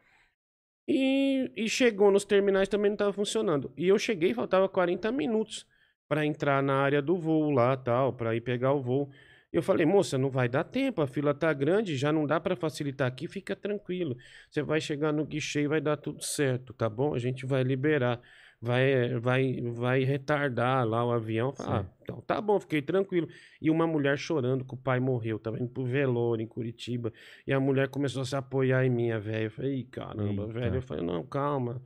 E, 0.88 1.50
e 1.56 1.68
chegou 1.68 2.10
nos 2.12 2.24
terminais 2.24 2.68
também 2.68 2.90
não 2.90 2.96
tava 2.96 3.12
funcionando. 3.12 3.72
E 3.76 3.88
eu 3.88 3.98
cheguei, 3.98 4.32
faltava 4.32 4.68
40 4.68 5.10
minutos 5.10 5.66
para 6.08 6.24
entrar 6.24 6.62
na 6.62 6.76
área 6.76 7.02
do 7.02 7.16
voo 7.18 7.50
lá, 7.50 7.76
tal, 7.76 8.12
para 8.12 8.34
ir 8.36 8.40
pegar 8.40 8.72
o 8.72 8.80
voo. 8.82 9.10
Eu 9.52 9.62
falei, 9.62 9.86
moça, 9.86 10.18
não 10.18 10.28
vai 10.28 10.48
dar 10.48 10.64
tempo, 10.64 11.00
a 11.00 11.06
fila 11.06 11.32
tá 11.32 11.52
grande, 11.52 11.96
já 11.96 12.12
não 12.12 12.26
dá 12.26 12.38
para 12.38 12.56
facilitar 12.56 13.06
aqui, 13.06 13.26
fica 13.26 13.56
tranquilo. 13.56 14.16
Você 14.50 14.62
vai 14.62 14.80
chegar 14.80 15.12
no 15.12 15.24
guichê 15.24 15.62
e 15.62 15.68
vai 15.68 15.80
dar 15.80 15.96
tudo 15.96 16.22
certo, 16.22 16.74
tá 16.74 16.88
bom? 16.88 17.14
A 17.14 17.18
gente 17.18 17.46
vai 17.46 17.62
liberar. 17.62 18.20
Vai, 18.60 19.14
vai, 19.18 19.60
vai 19.60 20.02
retardar 20.02 20.86
lá 20.88 21.04
o 21.04 21.12
avião. 21.12 21.52
Ah, 21.60 21.84
então 22.02 22.22
tá 22.22 22.40
bom, 22.40 22.58
fiquei 22.58 22.80
tranquilo. 22.80 23.28
E 23.60 23.70
uma 23.70 23.86
mulher 23.86 24.16
chorando 24.18 24.64
que 24.64 24.74
o 24.74 24.78
pai 24.78 24.98
morreu, 24.98 25.38
tava 25.38 25.58
indo 25.58 25.68
pro 25.68 25.84
velório 25.84 26.42
em 26.42 26.46
Curitiba. 26.46 27.12
E 27.46 27.52
a 27.52 27.60
mulher 27.60 27.88
começou 27.88 28.22
a 28.22 28.24
se 28.24 28.34
apoiar 28.34 28.84
em 28.84 28.90
mim, 28.90 29.10
a 29.10 29.18
velha. 29.18 29.44
Eu 29.44 29.50
falei, 29.50 29.84
caramba, 29.84 30.42
Eita. 30.44 30.52
velho. 30.54 30.74
Eu 30.76 30.82
falei, 30.82 31.04
não, 31.04 31.24
calma. 31.24 31.82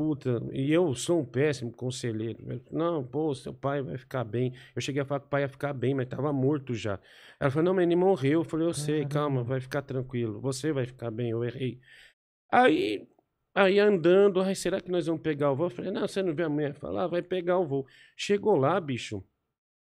Puta, 0.00 0.42
e 0.50 0.72
eu 0.72 0.94
sou 0.94 1.20
um 1.20 1.24
péssimo 1.26 1.70
conselheiro. 1.70 2.42
velho. 2.42 2.64
Não, 2.70 3.04
pô, 3.04 3.34
seu 3.34 3.52
pai 3.52 3.82
vai 3.82 3.98
ficar 3.98 4.24
bem. 4.24 4.54
Eu 4.74 4.80
cheguei 4.80 5.02
a 5.02 5.04
falar 5.04 5.20
que 5.20 5.26
o 5.26 5.28
pai 5.28 5.42
ia 5.42 5.48
ficar 5.48 5.74
bem, 5.74 5.94
mas 5.94 6.08
tava 6.08 6.32
morto 6.32 6.74
já. 6.74 6.98
Ela 7.38 7.50
falou, 7.50 7.66
não, 7.66 7.74
mas 7.74 7.84
ele 7.84 7.96
morreu. 7.96 8.40
Eu 8.40 8.44
falei, 8.44 8.66
eu 8.66 8.72
sei, 8.72 9.04
calma, 9.04 9.44
vai 9.44 9.60
ficar 9.60 9.82
tranquilo. 9.82 10.40
Você 10.40 10.72
vai 10.72 10.86
ficar 10.86 11.10
bem, 11.10 11.32
eu 11.32 11.44
errei. 11.44 11.78
Aí, 12.50 13.06
aí 13.54 13.78
andando, 13.78 14.40
ai, 14.40 14.54
será 14.54 14.80
que 14.80 14.90
nós 14.90 15.06
vamos 15.06 15.20
pegar 15.20 15.52
o 15.52 15.56
voo? 15.56 15.66
Eu 15.66 15.70
falei, 15.70 15.90
não, 15.90 16.08
você 16.08 16.22
não 16.22 16.34
vê 16.34 16.44
a 16.44 16.48
mulher 16.48 16.72
falar? 16.74 17.06
Vai 17.06 17.20
pegar 17.20 17.58
o 17.58 17.66
voo. 17.66 17.86
Chegou 18.16 18.56
lá, 18.56 18.80
bicho, 18.80 19.22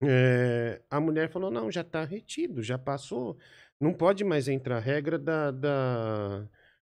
é, 0.04 0.82
a 0.90 1.00
mulher 1.00 1.30
falou, 1.30 1.52
não, 1.52 1.72
já 1.72 1.84
tá 1.84 2.04
retido, 2.04 2.64
já 2.64 2.78
passou. 2.78 3.38
Não 3.80 3.94
pode 3.94 4.24
mais 4.24 4.48
entrar. 4.48 4.80
Regra 4.80 5.20
da... 5.20 5.52
da 5.52 6.48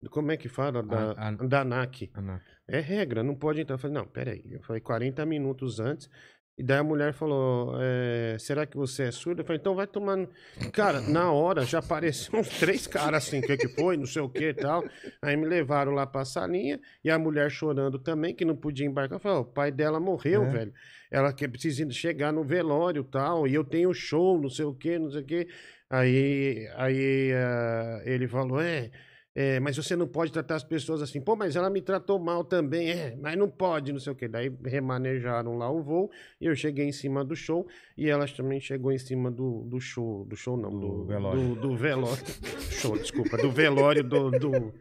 como 0.10 0.32
é 0.32 0.38
que 0.38 0.47
fala? 0.49 0.82
Da, 0.84 1.12
A- 1.12 1.28
a- 1.30 1.32
da 1.32 1.62
ANAC. 1.62 2.10
Ana. 2.14 2.41
É 2.68 2.80
regra, 2.80 3.22
não 3.24 3.36
pode 3.36 3.62
entrar. 3.62 3.76
Eu 3.76 3.80
falei, 3.80 3.95
não, 3.97 4.06
peraí. 4.08 4.43
Eu 4.51 4.62
falei 4.64 4.82
40 4.82 5.26
minutos 5.26 5.80
antes. 5.80 6.10
E 6.58 6.64
daí 6.64 6.78
a 6.80 6.84
mulher 6.84 7.14
falou: 7.14 7.76
é, 7.82 8.38
será 8.39 8.66
que 8.66 8.78
você 8.78 9.03
é 9.03 9.12
surdo? 9.12 9.41
Eu 9.41 9.45
falei, 9.45 9.60
então 9.60 9.76
vai 9.76 9.86
tomando. 9.86 10.30
Cara, 10.72 11.01
na 11.01 11.30
hora 11.30 11.66
já 11.66 11.80
apareceram 11.80 12.39
uns 12.39 12.47
três 12.58 12.88
caras 12.88 13.28
assim, 13.28 13.39
o 13.39 13.41
que, 13.41 13.58
que 13.58 13.68
foi, 13.68 13.97
não 13.97 14.06
sei 14.06 14.22
o 14.22 14.30
que 14.30 14.45
e 14.49 14.53
tal. 14.53 14.82
Aí 15.22 15.36
me 15.36 15.45
levaram 15.45 15.91
lá 15.91 16.08
pra 16.08 16.24
salinha 16.24 16.80
e 17.03 17.10
a 17.12 17.20
mulher 17.20 17.51
chorando 17.51 17.99
também, 17.99 18.34
que 18.34 18.45
não 18.45 18.56
podia 18.56 18.86
embarcar. 18.86 19.18
Eu 19.18 19.20
falei, 19.20 19.38
o 19.39 19.43
pai 19.45 19.70
dela 19.70 19.99
morreu, 19.99 20.43
É. 20.43 20.49
velho. 20.49 20.74
Ela 21.12 21.34
que 21.34 21.45
precisa 21.45 21.89
chegar 21.91 22.32
no 22.32 22.43
velório 22.43 23.01
e 23.01 23.12
tal. 23.12 23.45
E 23.45 23.53
eu 23.53 23.64
tenho 23.66 23.93
show, 23.93 24.39
não 24.41 24.49
sei 24.49 24.64
o 24.66 24.74
que, 24.74 24.97
não 24.97 25.12
sei 25.12 25.22
o 25.24 25.26
que. 25.26 25.47
Aí, 25.89 26.68
aí 26.78 27.34
ah, 27.34 28.01
ele 28.06 28.30
falou: 28.30 28.62
é. 28.62 28.91
É, 29.38 29.59
mas 29.59 29.75
você 29.75 29.97
não 29.97 30.07
pode 30.07 30.31
tratar 30.31 30.55
as 30.55 30.63
pessoas 30.63 31.01
assim. 31.01 31.19
Pô, 31.19 31.36
mas 31.36 31.57
ela 31.57 31.69
me 31.69 31.81
tratou 31.81 32.17
mal 32.17 32.41
também. 32.45 32.89
É, 32.89 33.17
mas 33.21 33.38
não 33.38 33.49
pode, 33.49 33.91
não 33.91 33.99
sei 33.99 34.13
o 34.13 34.15
quê. 34.15 34.29
Daí 34.29 34.49
remanejaram 34.63 35.57
lá 35.57 35.69
o 35.69 35.83
voo 35.83 36.09
e 36.39 36.45
eu 36.45 36.55
cheguei 36.55 36.86
em 36.88 36.91
cima 36.93 37.23
do 37.25 37.36
show 37.36 37.67
e 37.97 38.09
ela 38.09 38.25
também 38.29 38.61
chegou 38.61 38.93
em 38.93 38.97
cima 38.97 39.29
do, 39.29 39.63
do 39.65 39.77
show. 39.79 40.23
Do 40.25 40.38
show 40.38 40.55
não, 40.55 40.69
Do 40.69 40.79
do, 40.79 41.05
velório. 41.05 41.41
Do, 41.41 41.55
do 41.55 41.75
velório. 41.75 42.23
show, 42.71 42.97
desculpa. 42.97 43.36
Do 43.38 43.51
velório 43.51 44.03
do, 44.05 44.31
do, 44.31 44.73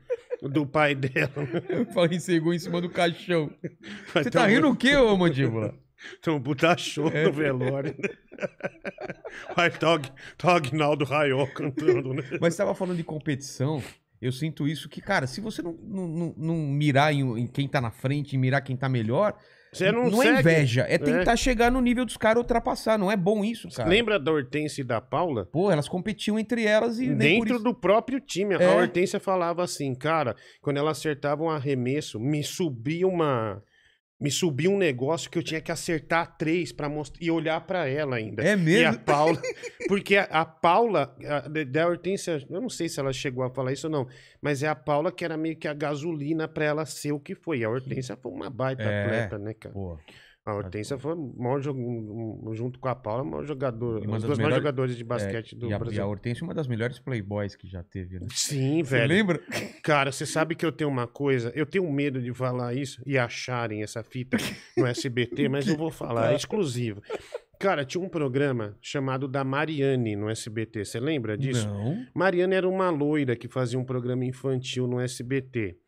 do 0.48 0.64
pai 0.64 0.94
dela. 0.94 1.32
Eu 1.68 1.86
falei, 1.86 2.20
chegou 2.20 2.54
em 2.54 2.58
cima 2.60 2.80
do 2.80 2.88
caixão. 2.88 3.50
Você 4.12 4.28
Então, 4.28 4.30
tá 4.42 4.46
rindo 4.46 4.68
o 4.70 4.76
quê, 4.76 4.94
ô 4.94 5.16
mandíbula? 5.16 5.74
Então, 6.20 6.40
puta 6.40 6.76
show 6.76 7.08
É. 7.08 7.24
do 7.24 7.32
velório. 7.32 7.92
Aí 9.56 9.70
tá 9.70 9.94
o, 9.94 9.98
tá 10.36 10.52
o 10.52 10.56
Agnaldo 10.56 11.04
Raiol 11.04 11.46
cantando, 11.48 12.14
né? 12.14 12.22
Mas 12.40 12.54
você 12.54 12.58
tava 12.58 12.74
falando 12.74 12.96
de 12.96 13.04
competição. 13.04 13.82
Eu 14.24 14.32
sinto 14.32 14.66
isso 14.66 14.88
que, 14.88 15.02
cara, 15.02 15.26
se 15.26 15.38
você 15.38 15.60
não, 15.60 15.72
não, 15.82 16.34
não- 16.34 16.56
mirar 16.56 17.12
em, 17.12 17.40
em 17.40 17.46
quem 17.46 17.68
tá 17.68 17.78
na 17.78 17.90
frente, 17.90 18.38
mirar 18.38 18.62
quem 18.62 18.74
tá 18.74 18.88
melhor, 18.88 19.36
Você 19.70 19.92
não, 19.92 20.08
não, 20.08 20.22
é 20.22 20.40
inveja, 20.40 20.86
é 20.88 20.96
tentar 20.96 21.36
chegar 21.36 21.70
no 21.70 21.80
nível 21.80 22.06
dos 22.06 22.16
caras 22.16 22.38
ultrapassar. 22.38 22.96
Não 22.96 23.12
é 23.12 23.16
bom 23.18 23.44
isso, 23.44 23.68
cara. 23.68 23.86
Lembra 23.86 24.18
da 24.18 24.32
Hortência 24.32 24.80
e 24.80 24.84
da 24.84 24.98
Paula? 24.98 25.44
Pô, 25.44 25.70
elas 25.70 25.88
competiam 25.88 26.38
entre 26.38 26.64
elas 26.64 26.98
e 26.98 27.14
Dentro 27.14 27.58
do 27.58 27.74
próprio 27.74 28.18
time. 28.18 28.54
É. 28.54 28.64
A 28.66 28.76
Hortência 28.76 29.20
falava 29.20 29.62
assim, 29.62 29.94
cara, 29.94 30.34
quando 30.62 30.78
ela 30.78 30.92
acertava 30.92 31.42
um 31.42 31.50
arremesso, 31.50 32.18
me 32.18 32.42
subia 32.42 33.06
uma. 33.06 33.62
Me 34.20 34.30
subia 34.30 34.70
um 34.70 34.78
negócio 34.78 35.28
que 35.30 35.36
eu 35.36 35.42
tinha 35.42 35.60
que 35.60 35.72
acertar 35.72 36.36
três 36.38 36.70
para 36.72 36.88
mostrar 36.88 37.22
e 37.22 37.30
olhar 37.30 37.60
pra 37.62 37.88
ela 37.88 38.16
ainda. 38.16 38.42
É 38.42 38.50
E 38.50 38.52
a 38.52 38.56
mesmo? 38.56 38.98
Paula. 39.04 39.40
Porque 39.88 40.16
a, 40.16 40.22
a 40.24 40.44
Paula, 40.44 41.14
a, 41.26 41.40
da- 41.48 41.86
Hortência, 41.88 42.44
eu 42.48 42.60
não 42.60 42.68
sei 42.70 42.88
se 42.88 42.98
ela 43.00 43.12
chegou 43.12 43.44
a 43.44 43.50
falar 43.50 43.72
isso 43.72 43.88
ou 43.88 43.92
não, 43.92 44.06
mas 44.40 44.62
é 44.62 44.68
a 44.68 44.74
Paula 44.74 45.10
que 45.12 45.24
era 45.24 45.36
meio 45.36 45.56
que 45.56 45.66
a 45.68 45.74
gasolina 45.74 46.46
pra 46.46 46.64
ela 46.64 46.86
ser 46.86 47.12
o 47.12 47.18
que 47.20 47.34
foi. 47.34 47.64
A 47.64 47.68
Hortência 47.68 48.16
foi 48.16 48.30
uma 48.32 48.48
baita 48.48 48.82
É. 48.84 49.04
atleta, 49.04 49.38
né, 49.38 49.52
cara? 49.52 49.74
Pô, 49.74 49.98
A 50.46 50.52
Hortência 50.54 50.98
foi 50.98 51.14
o 51.14 51.34
maior 51.38 51.58
jogo, 51.60 52.52
junto 52.52 52.78
com 52.78 52.86
a 52.88 52.94
Paula, 52.94 53.22
o 53.22 53.26
maior 53.26 53.44
jogador, 53.46 54.02
E 54.02 54.06
uma 54.06 54.12
das 54.18 54.22
maiores 54.24 54.38
melhores- 54.38 54.56
jogadores 54.56 54.96
de 54.96 55.02
basquete 55.04 55.54
é, 55.54 55.58
do 55.58 55.68
e, 55.70 55.72
a, 55.72 55.76
e 55.76 55.78
Brasil. 55.78 56.02
a 56.02 56.06
Hortência 56.06 56.42
é 56.42 56.44
uma 56.44 56.52
das 56.52 56.66
melhores 56.68 56.98
playboys 56.98 57.56
que 57.56 57.66
já 57.66 57.82
teve, 57.82 58.20
né? 58.20 58.26
Sim, 58.30 58.84
Você 58.84 58.90
velho. 58.98 59.08
lembra? 59.08 59.40
Cara, 59.82 60.12
você 60.12 60.26
sabe 60.26 60.54
que 60.54 60.66
eu 60.66 60.70
tenho 60.70 60.90
uma 60.90 61.06
coisa, 61.06 61.50
eu 61.54 61.64
tenho 61.64 61.90
medo 61.90 62.20
de 62.20 62.34
falar 62.34 62.74
isso 62.74 63.00
e 63.06 63.16
acharem 63.16 63.82
essa 63.82 64.02
fita 64.02 64.36
no 64.76 64.86
SBT, 64.86 65.48
mas 65.48 65.66
eu 65.66 65.76
vou 65.78 65.90
falar, 65.90 66.32
é 66.32 66.36
exclusivo. 66.36 67.00
Cara, 67.58 67.82
tinha 67.84 68.02
um 68.04 68.08
programa 68.10 68.76
chamado 68.82 69.26
da 69.26 69.42
Mariane 69.44 70.14
no 70.16 70.28
SBT, 70.28 70.84
você 70.84 71.00
lembra 71.00 71.38
disso? 71.38 71.66
Não. 71.66 72.04
Mariane 72.12 72.54
era 72.54 72.68
uma 72.68 72.90
loira 72.90 73.34
que 73.34 73.48
fazia 73.48 73.78
um 73.78 73.84
programa 73.84 74.26
infantil 74.26 74.86
no 74.86 75.00
SBT. 75.00 75.78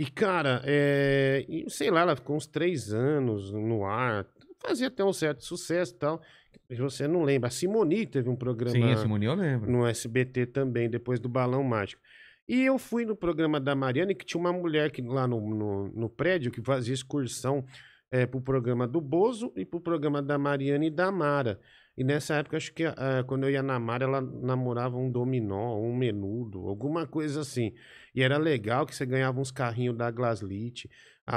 E, 0.00 0.06
cara, 0.06 0.62
é... 0.64 1.44
sei 1.68 1.90
lá, 1.90 2.00
ela 2.00 2.16
ficou 2.16 2.34
uns 2.34 2.46
três 2.46 2.90
anos 2.90 3.52
no 3.52 3.84
ar, 3.84 4.26
fazia 4.58 4.86
até 4.86 5.04
um 5.04 5.12
certo 5.12 5.44
sucesso 5.44 5.92
e 5.92 5.98
tal. 5.98 6.22
Você 6.70 7.06
não 7.06 7.22
lembra. 7.22 7.48
A 7.48 7.50
Simoni 7.50 8.06
teve 8.06 8.30
um 8.30 8.34
programa 8.34 8.74
Sim, 8.74 8.92
a 8.92 8.96
Simone 8.96 9.26
eu 9.26 9.34
lembro. 9.34 9.70
no 9.70 9.86
SBT 9.86 10.46
também, 10.46 10.88
depois 10.88 11.20
do 11.20 11.28
Balão 11.28 11.62
Mágico. 11.62 12.00
E 12.48 12.62
eu 12.62 12.78
fui 12.78 13.04
no 13.04 13.14
programa 13.14 13.60
da 13.60 13.74
Mariane, 13.74 14.14
que 14.14 14.24
tinha 14.24 14.40
uma 14.40 14.54
mulher 14.54 14.90
que, 14.90 15.02
lá 15.02 15.26
no, 15.26 15.38
no, 15.38 15.88
no 15.88 16.08
prédio 16.08 16.50
que 16.50 16.62
fazia 16.62 16.94
excursão 16.94 17.62
é, 18.10 18.24
pro 18.24 18.40
programa 18.40 18.88
do 18.88 19.02
Bozo 19.02 19.52
e 19.54 19.66
pro 19.66 19.82
programa 19.82 20.22
da 20.22 20.38
Mariane 20.38 20.86
e 20.86 20.90
da 20.90 21.12
Mara. 21.12 21.60
E 22.00 22.02
nessa 22.02 22.36
época, 22.36 22.56
acho 22.56 22.72
que 22.72 22.86
ah, 22.86 23.22
quando 23.26 23.44
eu 23.44 23.50
ia 23.50 23.62
na 23.62 23.78
Mara, 23.78 24.06
ela 24.06 24.22
namorava 24.22 24.96
um 24.96 25.10
dominó, 25.10 25.78
um 25.78 25.94
menudo, 25.94 26.66
alguma 26.66 27.06
coisa 27.06 27.42
assim. 27.42 27.74
E 28.14 28.22
era 28.22 28.38
legal 28.38 28.86
que 28.86 28.96
você 28.96 29.04
ganhava 29.04 29.38
uns 29.38 29.50
carrinhos 29.50 29.94
da 29.98 30.10
Glaslit. 30.10 30.88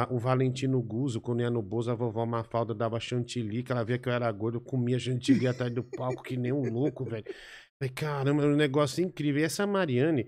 O 0.09 0.17
Valentino 0.17 0.81
Guzzo, 0.81 1.19
quando 1.19 1.41
ia 1.41 1.49
no 1.49 1.61
Bozo, 1.61 1.91
a 1.91 1.95
vovó 1.95 2.25
Mafalda 2.25 2.73
dava 2.73 2.97
chantilly, 2.97 3.61
que 3.61 3.73
ela 3.73 3.83
via 3.83 3.99
que 3.99 4.07
eu 4.07 4.13
era 4.13 4.31
gordo, 4.31 4.55
eu 4.55 4.61
comia 4.61 4.97
chantilly 4.97 5.45
atrás 5.47 5.69
do 5.73 5.83
palco, 5.83 6.23
que 6.23 6.37
nem 6.37 6.53
um 6.53 6.71
louco, 6.71 7.03
velho. 7.03 7.25
Falei, 7.77 7.93
caramba, 7.93 8.43
é 8.43 8.47
um 8.47 8.55
negócio 8.55 9.03
incrível. 9.03 9.41
E 9.41 9.43
essa 9.43 9.67
Mariane, 9.67 10.25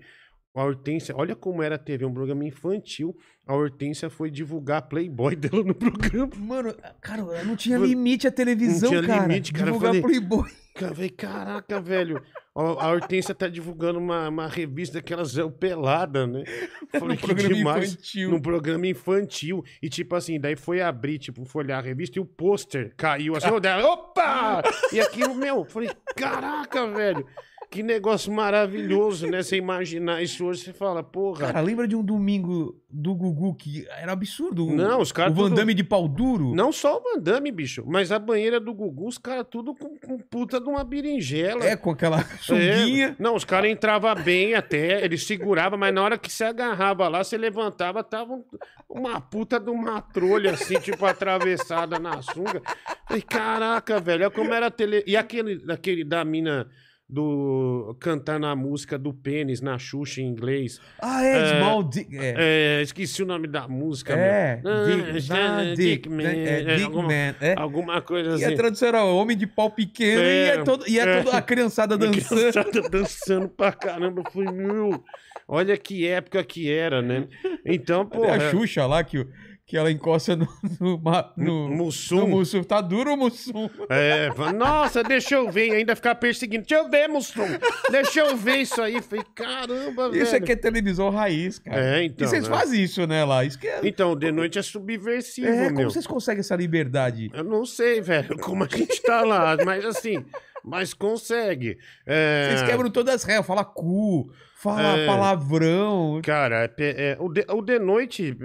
a 0.56 0.64
Hortência, 0.64 1.14
olha 1.16 1.36
como 1.36 1.62
era 1.62 1.74
a 1.74 1.78
TV, 1.78 2.04
um 2.04 2.12
programa 2.14 2.44
infantil. 2.44 3.16
A 3.46 3.54
Hortência 3.54 4.08
foi 4.10 4.30
divulgar 4.30 4.78
a 4.78 4.82
Playboy 4.82 5.36
dela 5.36 5.62
no 5.62 5.74
programa. 5.74 6.30
Mano, 6.36 6.74
cara, 7.00 7.44
não 7.44 7.54
tinha 7.54 7.78
Não 7.78 7.84
limite 7.86 8.26
a 8.26 8.30
televisão, 8.32 8.88
tinha 8.88 9.02
cara. 9.02 9.26
limite, 9.26 9.52
cara. 9.52 9.66
Divulgar 9.66 9.88
falei- 9.90 10.02
Playboy. 10.02 10.50
Cara, 10.74 10.94
falei, 10.94 11.10
caraca, 11.10 11.80
velho. 11.80 12.22
A 12.54 12.88
Hortência 12.90 13.34
tá 13.34 13.48
divulgando 13.48 13.98
uma, 13.98 14.28
uma 14.28 14.46
revista 14.46 14.94
daquelas 14.98 15.28
Zé 15.32 15.48
Pelada, 15.48 16.26
né? 16.26 16.44
Falei, 16.98 17.16
que 17.16 17.34
demais. 17.34 17.92
infantil. 17.92 18.30
Num 18.30 18.40
programa 18.40 18.86
infantil. 18.86 19.62
E 19.82 19.88
tipo 19.88 20.14
assim, 20.14 20.38
daí 20.40 20.54
foi 20.56 20.80
abrir, 20.82 21.18
tipo, 21.18 21.44
folhear 21.46 21.78
a 21.78 21.82
revista 21.82 22.18
e 22.18 22.22
o 22.22 22.26
pôster 22.26 22.92
caiu 22.96 23.36
assim, 23.36 23.58
dela, 23.60 23.86
opa! 23.90 24.62
E 24.92 25.00
aquilo, 25.00 25.34
meu, 25.34 25.64
falei, 25.64 25.90
caraca, 26.14 26.86
velho. 26.88 27.26
Que 27.70 27.82
negócio 27.82 28.32
maravilhoso, 28.32 29.26
né? 29.26 29.42
Você 29.42 29.56
imaginar 29.56 30.22
isso 30.22 30.44
hoje, 30.46 30.62
você 30.62 30.72
fala, 30.72 31.02
porra. 31.02 31.46
Cara, 31.46 31.60
lembra 31.60 31.86
de 31.86 31.94
um 31.96 32.02
domingo 32.02 32.80
do 32.88 33.14
Gugu 33.14 33.54
que 33.54 33.86
era 33.98 34.12
absurdo? 34.12 34.66
O- 34.66 34.74
Não, 34.74 35.00
os 35.00 35.12
caras 35.12 35.32
O 35.32 35.34
Van 35.36 35.50
tudo- 35.54 35.74
de 35.74 35.84
pau 35.84 36.08
duro? 36.08 36.54
Não 36.54 36.70
só 36.72 36.96
o 36.98 37.02
Van 37.02 37.20
Damme, 37.20 37.50
bicho, 37.50 37.84
mas 37.86 38.10
a 38.12 38.18
banheira 38.18 38.58
do 38.60 38.72
Gugu, 38.72 39.08
os 39.08 39.18
caras 39.18 39.44
tudo 39.50 39.74
com, 39.74 39.98
com 39.98 40.16
puta 40.18 40.60
de 40.60 40.68
uma 40.68 40.82
berinjela. 40.84 41.64
É, 41.64 41.76
com 41.76 41.90
aquela 41.90 42.22
sunguinha. 42.40 43.08
É, 43.18 43.22
não, 43.22 43.34
os 43.34 43.44
caras 43.44 43.70
entravam 43.70 44.14
bem 44.14 44.54
até, 44.54 45.04
eles 45.04 45.26
seguravam, 45.26 45.78
mas 45.78 45.92
na 45.92 46.02
hora 46.02 46.16
que 46.18 46.30
você 46.32 46.44
agarrava 46.44 47.08
lá, 47.08 47.22
você 47.24 47.36
levantava, 47.36 48.02
tava 48.04 48.32
um- 48.34 48.44
uma 48.88 49.20
puta 49.20 49.58
de 49.60 49.70
uma 49.70 50.00
trolha 50.00 50.52
assim, 50.52 50.78
tipo 50.80 51.04
atravessada 51.04 51.98
na 51.98 52.22
sunga. 52.22 52.62
Falei, 53.06 53.22
caraca, 53.22 54.00
velho, 54.00 54.22
olha 54.22 54.30
como 54.30 54.54
era 54.54 54.66
a 54.66 54.70
tele. 54.70 55.02
E 55.06 55.16
aquele, 55.16 55.62
aquele 55.70 56.04
da 56.04 56.24
mina 56.24 56.66
do 57.08 57.96
cantando 58.00 58.46
a 58.46 58.56
música 58.56 58.98
do 58.98 59.12
pênis 59.14 59.60
na 59.60 59.78
Xuxa 59.78 60.20
em 60.20 60.26
inglês. 60.26 60.80
Ah, 61.00 61.24
é, 61.24 61.36
É, 61.38 61.56
Small 61.58 61.82
Dick. 61.84 62.16
É, 62.18 62.34
É, 62.36 62.82
esqueci 62.82 63.22
o 63.22 63.26
nome 63.26 63.46
da 63.46 63.68
música. 63.68 64.12
é. 64.14 64.60
Ah, 64.64 64.84
Dick, 64.84 65.32
ah, 65.32 65.62
Dick 65.64 65.76
Dick, 65.76 66.08
Man, 66.08 66.22
é, 66.24 66.48
é, 66.62 66.62
Dick 66.74 66.82
alguma, 66.84 67.02
Man. 67.08 67.34
É. 67.40 67.54
alguma 67.56 68.02
coisa 68.02 68.30
E 68.30 68.44
assim. 68.44 68.54
a 68.54 68.56
tradução 68.56 68.88
era 68.88 69.04
homem 69.04 69.36
de 69.36 69.46
pau 69.46 69.70
pequeno 69.70 70.20
É, 70.20 70.46
e 70.46 70.48
é, 70.50 70.64
todo, 70.64 70.88
e 70.88 70.98
é, 70.98 71.02
é. 71.02 71.22
toda 71.22 71.36
a 71.36 71.42
criançada 71.42 71.96
dançando. 71.96 72.40
Criançada 72.40 72.88
dançando 72.90 73.48
pra 73.48 73.72
caramba. 73.72 74.22
Eu 74.26 74.30
falei, 74.32 74.50
meu, 74.52 75.04
olha 75.46 75.76
que 75.76 76.06
época 76.08 76.42
que 76.42 76.68
era, 76.70 77.00
né? 77.00 77.28
Então, 77.64 78.04
pô. 78.04 78.24
A 78.24 78.50
Xuxa 78.50 78.84
lá 78.84 79.04
que, 79.04 79.24
que 79.66 79.76
ela 79.76 79.90
encosta 79.90 80.36
no, 80.36 80.46
no, 80.78 80.96
no, 81.36 81.68
no 81.68 81.68
Mussum. 81.76 82.28
Mussum. 82.28 82.62
Tá 82.62 82.80
duro 82.80 83.14
o 83.14 83.16
Mussum. 83.16 83.68
É, 83.88 84.28
nossa, 84.52 85.02
deixa 85.02 85.34
eu 85.34 85.50
ver, 85.50 85.72
ainda 85.72 85.96
ficar 85.96 86.14
perseguindo. 86.14 86.64
Deixa 86.64 86.84
eu 86.84 86.88
ver, 86.88 87.08
Mussum. 87.08 87.46
Deixa 87.90 88.20
eu 88.20 88.36
ver 88.36 88.58
isso 88.58 88.80
aí. 88.80 89.02
Falei, 89.02 89.24
caramba, 89.34 90.08
velho. 90.08 90.22
Isso 90.22 90.36
aqui 90.36 90.52
é 90.52 90.56
televisão 90.56 91.10
raiz, 91.10 91.58
cara. 91.58 91.98
É, 91.98 92.04
então, 92.04 92.24
E 92.24 92.30
vocês 92.30 92.48
né? 92.48 92.56
fazem 92.56 92.80
isso, 92.82 93.04
né, 93.08 93.24
lá? 93.24 93.44
Isso 93.44 93.58
que 93.58 93.66
é... 93.66 93.80
Então, 93.82 94.14
de 94.14 94.30
noite 94.30 94.56
é 94.56 94.62
subversivo, 94.62 95.48
é, 95.48 95.64
como 95.64 95.78
meu. 95.78 95.90
vocês 95.90 96.06
conseguem 96.06 96.40
essa 96.40 96.54
liberdade? 96.54 97.28
Eu 97.34 97.42
não 97.42 97.66
sei, 97.66 98.00
velho, 98.00 98.38
como 98.38 98.62
a 98.62 98.68
gente 98.68 99.02
tá 99.02 99.22
lá, 99.22 99.56
mas 99.64 99.84
assim, 99.84 100.24
mas 100.62 100.94
consegue. 100.94 101.76
É, 102.06 102.50
Vocês 102.50 102.70
quebram 102.70 102.88
todas 102.90 103.16
as 103.16 103.24
regras, 103.24 103.46
fala 103.46 103.64
cu, 103.64 104.30
fala 104.56 104.96
É. 104.96 105.06
palavrão. 105.06 106.20
Cara, 106.22 106.72
é 106.78 107.12
é, 107.12 107.16
o, 107.18 107.28
de, 107.28 107.44
o 107.48 107.60
de 107.62 107.78
noite. 107.80 108.36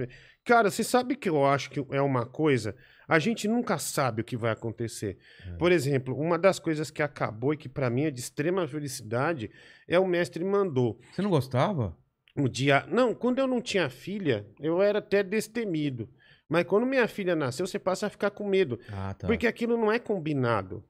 Cara, 0.43 0.71
você 0.71 0.83
sabe 0.83 1.15
que 1.15 1.29
eu 1.29 1.45
acho 1.45 1.69
que 1.69 1.85
é 1.91 2.01
uma 2.01 2.25
coisa. 2.25 2.75
A 3.07 3.19
gente 3.19 3.47
nunca 3.47 3.77
sabe 3.77 4.21
o 4.21 4.25
que 4.25 4.37
vai 4.37 4.51
acontecer. 4.51 5.17
É. 5.45 5.51
Por 5.57 5.71
exemplo, 5.71 6.17
uma 6.17 6.37
das 6.39 6.59
coisas 6.59 6.89
que 6.89 7.03
acabou 7.03 7.53
e 7.53 7.57
que 7.57 7.69
pra 7.69 7.89
mim 7.89 8.05
é 8.05 8.11
de 8.11 8.19
extrema 8.19 8.67
felicidade 8.67 9.51
é 9.87 9.99
o 9.99 10.07
mestre 10.07 10.43
mandou. 10.43 10.99
Você 11.11 11.21
não 11.21 11.29
gostava? 11.29 11.95
O 12.35 12.47
dia. 12.47 12.85
Não, 12.87 13.13
quando 13.13 13.39
eu 13.39 13.47
não 13.47 13.61
tinha 13.61 13.89
filha, 13.89 14.47
eu 14.59 14.81
era 14.81 14.99
até 14.99 15.21
destemido. 15.21 16.09
Mas 16.47 16.65
quando 16.65 16.85
minha 16.85 17.07
filha 17.07 17.35
nasceu, 17.35 17.67
você 17.67 17.79
passa 17.79 18.07
a 18.07 18.09
ficar 18.09 18.31
com 18.31 18.47
medo. 18.47 18.79
Ah, 18.91 19.13
tá. 19.13 19.27
Porque 19.27 19.47
aquilo 19.47 19.77
não 19.77 19.91
é 19.91 19.99
combinado. 19.99 20.83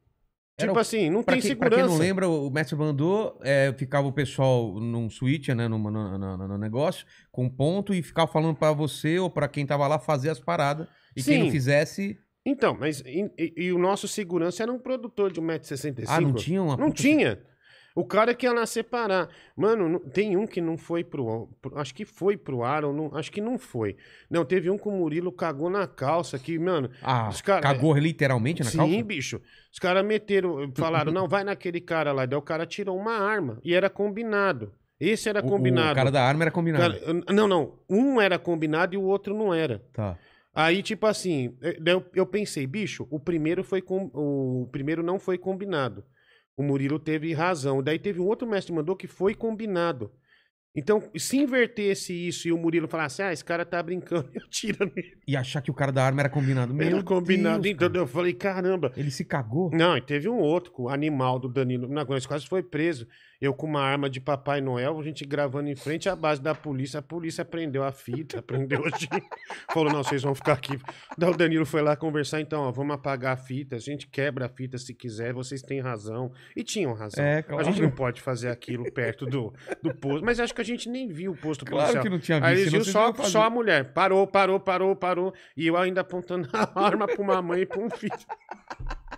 Era 0.63 0.67
tipo 0.71 0.77
o- 0.77 0.81
assim, 0.81 1.09
não 1.09 1.23
tem 1.23 1.39
quem, 1.39 1.55
pra 1.55 1.67
segurança. 1.69 1.75
quem 1.75 1.85
não 1.93 1.97
lembra, 1.97 2.27
o 2.29 2.49
mestre 2.49 2.75
mandou, 2.75 3.39
é, 3.43 3.73
ficava 3.77 4.07
o 4.07 4.11
pessoal 4.11 4.73
num 4.79 5.09
switch, 5.09 5.49
né, 5.49 5.67
no, 5.67 5.77
no- 5.77 6.17
no- 6.17 6.47
no 6.47 6.57
negócio, 6.57 7.05
com 7.31 7.49
ponto, 7.49 7.93
e 7.93 8.01
ficava 8.01 8.31
falando 8.31 8.55
pra 8.55 8.71
você 8.71 9.19
ou 9.19 9.29
pra 9.29 9.47
quem 9.47 9.65
tava 9.65 9.87
lá 9.87 9.99
fazer 9.99 10.29
as 10.29 10.39
paradas. 10.39 10.87
E 11.15 11.21
quem 11.23 11.37
não 11.39 11.45
Sim. 11.45 11.51
fizesse. 11.51 12.17
Então, 12.45 12.75
mas. 12.79 13.01
E, 13.05 13.29
e- 13.37 13.53
e 13.65 13.71
o 13.73 13.77
nosso 13.77 14.07
segurança 14.07 14.63
era 14.63 14.71
um 14.71 14.79
produtor 14.79 15.31
de 15.31 15.39
1,65m. 15.39 16.05
Ah, 16.07 16.19
não 16.21 16.33
tinha 16.33 16.61
uma. 16.63 16.75
Não 16.77 16.87
puta- 16.87 17.01
tinha. 17.01 17.39
O 17.95 18.05
cara 18.05 18.33
que 18.33 18.45
ia 18.45 18.53
lá 18.53 18.65
separar. 18.65 19.27
Mano, 19.55 19.99
tem 19.99 20.37
um 20.37 20.47
que 20.47 20.61
não 20.61 20.77
foi 20.77 21.03
pro. 21.03 21.49
pro- 21.61 21.77
acho 21.77 21.93
que 21.93 22.05
foi 22.05 22.37
pro 22.37 22.63
ar, 22.63 22.85
ou 22.85 22.93
não, 22.93 23.13
acho 23.15 23.31
que 23.31 23.41
não 23.41 23.57
foi. 23.59 23.97
Não, 24.29 24.45
teve 24.45 24.69
um 24.69 24.77
que 24.77 24.87
o 24.87 24.91
Murilo 24.91 25.31
cagou 25.31 25.69
na 25.69 25.85
calça, 25.85 26.39
que, 26.39 26.57
mano. 26.57 26.89
Ah, 27.03 27.27
Os 27.29 27.41
cara- 27.41 27.61
cagou 27.61 27.93
literalmente 27.97 28.63
na 28.63 28.69
sim, 28.69 28.77
calça? 28.77 29.03
bicho. 29.03 29.41
Os 29.71 29.79
caras 29.79 30.05
meteram, 30.05 30.71
falaram, 30.75 31.11
não, 31.11 31.27
vai 31.27 31.43
naquele 31.43 31.81
cara 31.81 32.11
lá. 32.11 32.25
Daí 32.25 32.37
o 32.39 32.41
cara 32.41 32.65
tirou 32.65 32.97
uma 32.97 33.13
arma. 33.17 33.59
E 33.63 33.73
era 33.73 33.89
combinado. 33.89 34.71
Esse 34.99 35.27
era 35.29 35.39
O- 35.39 35.47
combinado. 35.49 35.91
O, 35.91 35.95
cara 35.95 36.11
da 36.11 36.23
arma 36.23 36.43
era 36.43 36.51
combinado. 36.51 36.99
Cara, 36.99 37.13
não, 37.33 37.47
não. 37.47 37.79
Um 37.89 38.21
era 38.21 38.37
combinado 38.39 38.93
e 38.93 38.97
o 38.97 39.03
outro 39.03 39.35
não 39.37 39.53
era. 39.53 39.83
Tá. 39.91 40.17
Aí, 40.53 40.83
tipo 40.83 41.05
assim, 41.07 41.57
eh, 41.61 41.77
eu, 41.85 42.05
eu 42.13 42.25
pensei, 42.25 42.67
bicho, 42.67 43.07
o 43.09 43.19
primeiro 43.19 43.63
foi 43.63 43.81
com, 43.81 44.11
o 44.13 44.67
primeiro 44.71 45.01
não 45.01 45.17
foi 45.17 45.37
combinado. 45.37 46.03
O 46.55 46.63
Murilo 46.63 46.99
teve 46.99 47.33
razão. 47.33 47.81
Daí 47.81 47.99
teve 47.99 48.19
um 48.19 48.25
outro 48.25 48.47
mestre 48.47 48.73
mandou 48.73 48.95
que 48.95 49.07
foi 49.07 49.33
combinado. 49.33 50.11
Então, 50.73 51.03
se 51.17 51.37
invertesse 51.37 52.13
isso 52.13 52.47
e 52.47 52.51
o 52.51 52.57
Murilo 52.57 52.87
falasse, 52.87 53.21
ah, 53.21 53.33
esse 53.33 53.43
cara 53.43 53.65
tá 53.65 53.81
brincando, 53.83 54.29
eu 54.33 54.47
tiro 54.49 54.89
nele. 54.95 55.17
E 55.27 55.35
achar 55.35 55.61
que 55.61 55.69
o 55.69 55.73
cara 55.73 55.91
da 55.91 56.03
arma 56.05 56.21
era 56.21 56.29
combinado. 56.29 56.73
Meu 56.73 56.87
Era 56.87 57.03
combinado. 57.03 57.61
Deus, 57.61 57.75
então 57.75 57.89
cara. 57.89 57.99
eu 57.99 58.07
falei, 58.07 58.33
caramba. 58.33 58.91
Ele 58.95 59.11
se 59.11 59.25
cagou? 59.25 59.69
Não, 59.73 59.97
e 59.97 60.01
teve 60.01 60.29
um 60.29 60.39
outro, 60.39 60.71
o 60.77 60.89
animal 60.89 61.39
do 61.39 61.49
Danilo. 61.49 61.89
Esse 62.15 62.27
quase 62.27 62.47
foi 62.47 62.63
preso. 62.63 63.07
Eu 63.41 63.55
com 63.55 63.65
uma 63.65 63.81
arma 63.81 64.07
de 64.07 64.21
Papai 64.21 64.61
Noel, 64.61 64.99
a 64.99 65.03
gente 65.03 65.25
gravando 65.25 65.67
em 65.67 65.75
frente 65.75 66.07
à 66.07 66.15
base 66.15 66.39
da 66.39 66.53
polícia. 66.53 66.99
A 66.99 67.01
polícia 67.01 67.43
prendeu 67.43 67.83
a 67.83 67.91
fita, 67.91 68.39
prendeu 68.43 68.85
a 68.85 68.89
gente. 68.89 69.23
Falou, 69.73 69.91
não, 69.91 70.03
vocês 70.03 70.21
vão 70.21 70.35
ficar 70.35 70.53
aqui. 70.53 70.77
Daí 71.17 71.31
o 71.31 71.35
Danilo 71.35 71.65
foi 71.65 71.81
lá 71.81 71.95
conversar, 71.95 72.39
então, 72.39 72.61
ó, 72.61 72.71
vamos 72.71 72.93
apagar 72.93 73.33
a 73.33 73.37
fita. 73.37 73.77
A 73.77 73.79
gente 73.79 74.07
quebra 74.07 74.45
a 74.45 74.49
fita 74.49 74.77
se 74.77 74.93
quiser, 74.93 75.33
vocês 75.33 75.63
têm 75.63 75.81
razão. 75.81 76.31
E 76.55 76.63
tinham 76.63 76.93
razão. 76.93 77.23
É, 77.23 77.39
A 77.39 77.43
claro. 77.43 77.63
gente 77.65 77.81
não 77.81 77.89
pode 77.89 78.21
fazer 78.21 78.49
aquilo 78.49 78.91
perto 78.91 79.25
do, 79.25 79.51
do 79.81 79.91
posto. 79.95 80.23
Mas 80.23 80.39
acho 80.39 80.53
que 80.53 80.60
a 80.61 80.63
gente 80.63 80.87
nem 80.89 81.07
viu 81.07 81.31
o 81.31 81.35
posto 81.35 81.65
Claro 81.65 81.83
policial. 81.87 82.03
que 82.03 82.09
não 82.09 82.19
tinha 82.19 82.43
Aí 82.43 82.55
visto. 82.55 82.75
eles 82.75 82.87
viram 82.87 83.13
só, 83.15 83.23
só 83.23 83.43
a 83.43 83.49
mulher. 83.49 83.93
Parou, 83.93 84.25
parou, 84.27 84.59
parou, 84.59 84.95
parou. 84.95 85.33
E 85.57 85.67
eu 85.67 85.75
ainda 85.77 86.01
apontando 86.01 86.47
a 86.53 86.71
arma 86.79 87.07
pra 87.07 87.21
uma 87.21 87.41
mãe 87.41 87.61
e 87.61 87.65
pra 87.65 87.79
um 87.79 87.89
filho. 87.89 88.13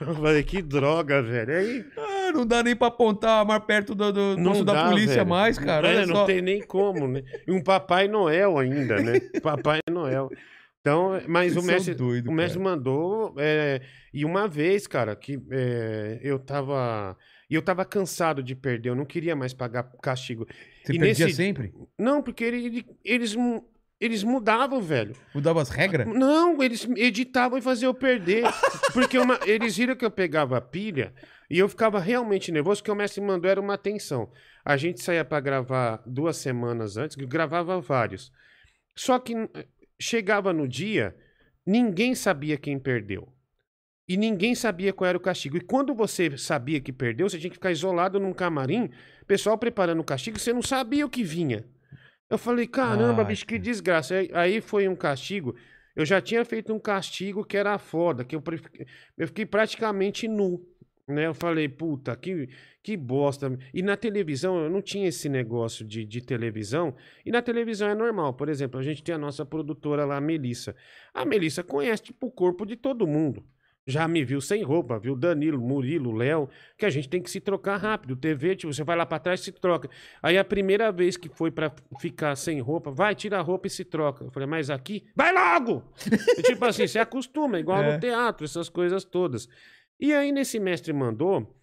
Eu 0.00 0.12
falei, 0.14 0.42
que 0.42 0.60
droga, 0.60 1.22
velho. 1.22 1.54
Aí, 1.56 1.84
Ah, 1.96 2.32
não 2.32 2.44
dá 2.44 2.62
nem 2.62 2.74
pra 2.74 2.88
apontar 2.88 3.44
mais 3.46 3.62
perto 3.64 3.94
do, 3.94 4.12
do 4.12 4.36
não 4.36 4.50
posto 4.50 4.64
da 4.64 4.72
dá, 4.74 4.88
polícia 4.90 5.14
velho. 5.18 5.28
mais, 5.28 5.56
cara. 5.58 5.88
É, 5.88 6.04
não 6.04 6.16
só. 6.16 6.24
tem 6.26 6.42
nem 6.42 6.60
como, 6.60 7.06
né? 7.06 7.22
E 7.46 7.52
um 7.52 7.62
Papai 7.62 8.08
Noel 8.08 8.58
ainda, 8.58 8.96
né? 9.00 9.20
Papai 9.42 9.78
Noel. 9.88 10.28
Então, 10.80 11.12
mas 11.28 11.54
Vocês 11.54 11.64
o 11.64 11.66
mestre, 11.66 11.94
doido, 11.94 12.28
o 12.28 12.32
mestre 12.32 12.58
cara. 12.58 12.70
mandou. 12.70 13.34
é, 13.38 13.80
e 14.12 14.24
uma 14.24 14.46
vez, 14.48 14.86
cara, 14.86 15.14
que 15.16 15.40
é, 15.50 16.18
eu 16.22 16.38
tava. 16.38 17.16
E 17.54 17.56
eu 17.56 17.62
tava 17.62 17.84
cansado 17.84 18.42
de 18.42 18.56
perder, 18.56 18.88
eu 18.88 18.96
não 18.96 19.04
queria 19.04 19.36
mais 19.36 19.54
pagar 19.54 19.84
castigo. 20.02 20.44
Você 20.82 20.92
e 20.92 20.98
perdia 20.98 21.26
nesse- 21.26 21.36
sempre? 21.36 21.72
Não, 21.96 22.20
porque 22.20 22.42
ele- 22.42 22.66
ele- 22.66 22.86
eles, 23.04 23.36
eles 24.00 24.24
mudavam, 24.24 24.82
velho. 24.82 25.14
Mudava 25.32 25.62
as 25.62 25.68
regras? 25.68 26.04
Não, 26.08 26.60
eles 26.60 26.84
editavam 26.96 27.56
e 27.56 27.62
faziam 27.62 27.90
eu 27.90 27.94
perder. 27.94 28.42
Porque 28.92 29.16
uma- 29.16 29.38
eles 29.46 29.76
viram 29.76 29.94
que 29.94 30.04
eu 30.04 30.10
pegava 30.10 30.56
a 30.56 30.60
pilha 30.60 31.14
e 31.48 31.56
eu 31.56 31.68
ficava 31.68 32.00
realmente 32.00 32.50
nervoso, 32.50 32.80
porque 32.82 32.90
o 32.90 32.94
mestre 32.96 33.20
mandou 33.20 33.48
era 33.48 33.60
uma 33.60 33.74
atenção. 33.74 34.28
A 34.64 34.76
gente 34.76 35.00
saía 35.00 35.24
pra 35.24 35.38
gravar 35.38 36.02
duas 36.04 36.36
semanas 36.38 36.96
antes, 36.96 37.16
gravava 37.16 37.80
vários. 37.80 38.32
Só 38.96 39.16
que 39.20 39.32
chegava 40.00 40.52
no 40.52 40.66
dia, 40.66 41.14
ninguém 41.64 42.16
sabia 42.16 42.56
quem 42.56 42.80
perdeu. 42.80 43.28
E 44.06 44.16
ninguém 44.16 44.54
sabia 44.54 44.92
qual 44.92 45.08
era 45.08 45.18
o 45.18 45.20
castigo. 45.20 45.56
E 45.56 45.60
quando 45.60 45.94
você 45.94 46.36
sabia 46.36 46.80
que 46.80 46.92
perdeu, 46.92 47.28
você 47.28 47.38
tinha 47.38 47.50
que 47.50 47.56
ficar 47.56 47.72
isolado 47.72 48.20
num 48.20 48.32
camarim, 48.32 48.90
pessoal 49.26 49.56
preparando 49.56 50.00
o 50.00 50.04
castigo, 50.04 50.38
você 50.38 50.52
não 50.52 50.62
sabia 50.62 51.06
o 51.06 51.10
que 51.10 51.22
vinha. 51.22 51.64
Eu 52.28 52.36
falei, 52.36 52.66
caramba, 52.66 53.22
Ai, 53.22 53.28
bicho, 53.28 53.46
que 53.46 53.58
desgraça. 53.58 54.14
Aí, 54.16 54.30
aí 54.32 54.60
foi 54.60 54.88
um 54.88 54.96
castigo 54.96 55.54
Eu 55.94 56.04
já 56.04 56.20
tinha 56.20 56.44
feito 56.44 56.72
um 56.72 56.78
castigo 56.78 57.44
que 57.44 57.56
era 57.56 57.78
foda, 57.78 58.24
que 58.24 58.34
eu, 58.34 58.42
eu 59.16 59.26
fiquei 59.28 59.46
praticamente 59.46 60.26
nu. 60.28 60.66
Né? 61.06 61.26
Eu 61.26 61.34
falei, 61.34 61.68
puta, 61.68 62.16
que, 62.16 62.48
que 62.82 62.96
bosta. 62.96 63.56
E 63.72 63.82
na 63.82 63.96
televisão, 63.96 64.64
eu 64.64 64.70
não 64.70 64.82
tinha 64.82 65.08
esse 65.08 65.28
negócio 65.28 65.84
de, 65.84 66.04
de 66.04 66.20
televisão. 66.20 66.94
E 67.24 67.30
na 67.30 67.42
televisão 67.42 67.88
é 67.88 67.94
normal. 67.94 68.34
Por 68.34 68.48
exemplo, 68.48 68.80
a 68.80 68.82
gente 68.82 69.02
tem 69.02 69.14
a 69.14 69.18
nossa 69.18 69.44
produtora 69.44 70.04
lá, 70.04 70.16
a 70.16 70.20
Melissa. 70.20 70.74
A 71.12 71.24
Melissa 71.24 71.62
conhece, 71.62 72.04
tipo, 72.04 72.26
o 72.26 72.30
corpo 72.30 72.66
de 72.66 72.76
todo 72.76 73.06
mundo. 73.06 73.44
Já 73.86 74.08
me 74.08 74.24
viu 74.24 74.40
sem 74.40 74.62
roupa, 74.62 74.98
viu 74.98 75.14
Danilo, 75.14 75.60
Murilo, 75.60 76.12
Léo, 76.12 76.48
que 76.78 76.86
a 76.86 76.90
gente 76.90 77.06
tem 77.08 77.20
que 77.20 77.30
se 77.30 77.38
trocar 77.38 77.76
rápido. 77.76 78.16
TV, 78.16 78.56
tipo, 78.56 78.72
você 78.72 78.82
vai 78.82 78.96
lá 78.96 79.04
pra 79.04 79.18
trás 79.18 79.40
e 79.40 79.44
se 79.44 79.52
troca. 79.52 79.90
Aí 80.22 80.38
a 80.38 80.44
primeira 80.44 80.90
vez 80.90 81.18
que 81.18 81.28
foi 81.28 81.50
pra 81.50 81.70
ficar 82.00 82.34
sem 82.34 82.60
roupa, 82.60 82.90
vai, 82.90 83.14
tira 83.14 83.38
a 83.38 83.42
roupa 83.42 83.66
e 83.66 83.70
se 83.70 83.84
troca. 83.84 84.24
Eu 84.24 84.30
falei, 84.30 84.48
mas 84.48 84.70
aqui, 84.70 85.04
vai 85.14 85.32
logo! 85.32 85.82
E, 86.38 86.42
tipo 86.42 86.64
assim, 86.64 86.86
você 86.86 86.98
acostuma, 86.98 87.60
igual 87.60 87.82
É. 87.82 87.92
no 87.94 88.00
teatro, 88.00 88.44
essas 88.44 88.68
coisas 88.70 89.04
todas. 89.04 89.48
E 90.00 90.14
aí, 90.14 90.32
nesse 90.32 90.58
mestre 90.58 90.92
mandou, 90.92 91.54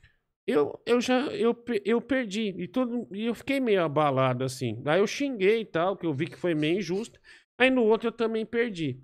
eu, 0.45 0.79
eu 0.85 1.01
já 1.01 1.21
eu, 1.27 1.55
eu 1.83 1.99
perdi. 1.99 2.53
E, 2.57 2.67
todo, 2.67 3.07
e 3.11 3.25
eu 3.25 3.33
fiquei 3.33 3.59
meio 3.59 3.83
abalado, 3.83 4.43
assim. 4.43 4.81
Aí 4.85 4.99
eu 4.99 5.07
xinguei 5.07 5.61
e 5.61 5.65
tal, 5.65 5.97
que 5.97 6.05
eu 6.05 6.13
vi 6.13 6.27
que 6.27 6.37
foi 6.37 6.53
meio 6.53 6.77
injusto. 6.77 7.19
Aí 7.57 7.69
no 7.71 7.83
outro 7.83 8.09
eu 8.09 8.11
também 8.11 8.45
perdi. 8.45 8.99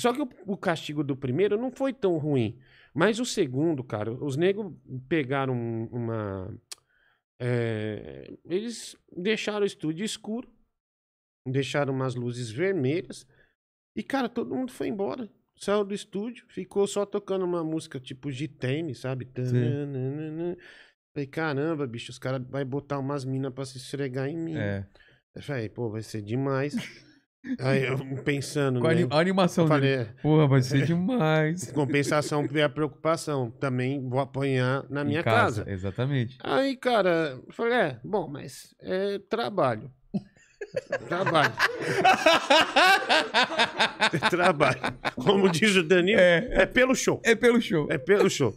Só 0.00 0.12
que 0.12 0.20
o, 0.22 0.28
o 0.46 0.56
castigo 0.56 1.04
do 1.04 1.16
primeiro 1.16 1.56
não 1.60 1.70
foi 1.70 1.92
tão 1.92 2.16
ruim. 2.18 2.58
Mas 2.94 3.20
o 3.20 3.24
segundo, 3.24 3.84
cara, 3.84 4.12
os 4.12 4.36
negros 4.36 4.72
pegaram 5.08 5.54
um- 5.54 5.84
uma. 5.92 6.58
é, 7.38 8.32
eles 8.44 8.96
deixaram 9.16 9.62
o 9.62 9.66
estúdio 9.66 10.04
escuro, 10.04 10.48
deixaram 11.46 11.94
umas 11.94 12.14
luzes 12.14 12.50
vermelhas. 12.50 13.26
E, 13.96 14.02
cara, 14.02 14.28
todo 14.28 14.54
mundo 14.54 14.72
foi 14.72 14.88
embora. 14.88 15.28
Saiu 15.56 15.84
do 15.84 15.92
estúdio, 15.94 16.46
ficou 16.48 16.86
só 16.86 17.04
tocando 17.04 17.44
uma 17.44 17.62
música 17.62 18.00
tipo 18.00 18.30
Gitane, 18.30 18.94
sabe? 18.94 19.26
Tananana. 19.26 20.56
Falei, 21.12 21.26
caramba, 21.26 21.86
bicho, 21.86 22.10
os 22.10 22.18
caras 22.18 22.40
vão 22.48 22.64
botar 22.64 22.98
umas 22.98 23.24
minas 23.24 23.52
pra 23.52 23.64
se 23.64 23.76
esfregar 23.78 24.28
em 24.28 24.36
mim. 24.38 24.56
É. 24.56 24.86
Eu 25.34 25.42
falei, 25.42 25.68
pô, 25.68 25.90
vai 25.90 26.02
ser 26.02 26.22
demais. 26.22 26.74
Aí 27.58 27.84
eu 27.86 27.96
pensando, 28.22 28.80
Com 28.80 28.86
a, 28.86 28.94
né? 28.94 29.06
a 29.10 29.18
animação 29.18 29.66
falei, 29.66 29.96
dele. 29.96 30.10
é, 30.16 30.22
Porra, 30.22 30.46
vai 30.46 30.60
ser 30.62 30.84
demais. 30.84 31.68
em 31.68 31.72
compensação 31.72 32.46
veio 32.46 32.66
a 32.66 32.68
preocupação. 32.68 33.50
Também 33.50 34.06
vou 34.08 34.20
apanhar 34.20 34.84
na 34.90 35.02
minha 35.04 35.22
casa. 35.22 35.64
Exatamente. 35.66 36.36
Aí, 36.42 36.76
cara, 36.76 37.38
eu 37.46 37.52
falei, 37.52 37.72
é, 37.72 37.96
bom, 38.04 38.28
mas 38.28 38.74
é 38.82 39.18
trabalho. 39.30 39.90
trabalho. 41.08 41.52
É 44.12 44.18
trabalho. 44.28 44.80
Como 45.16 45.48
diz 45.48 45.74
o 45.76 45.82
Danilo, 45.82 46.20
É. 46.20 46.46
é 46.62 46.66
pelo 46.66 46.94
show. 46.94 47.20
É 47.24 47.34
pelo 47.34 47.60
show. 47.60 47.86
É 47.90 47.98
pelo 47.98 48.28
show. 48.28 48.54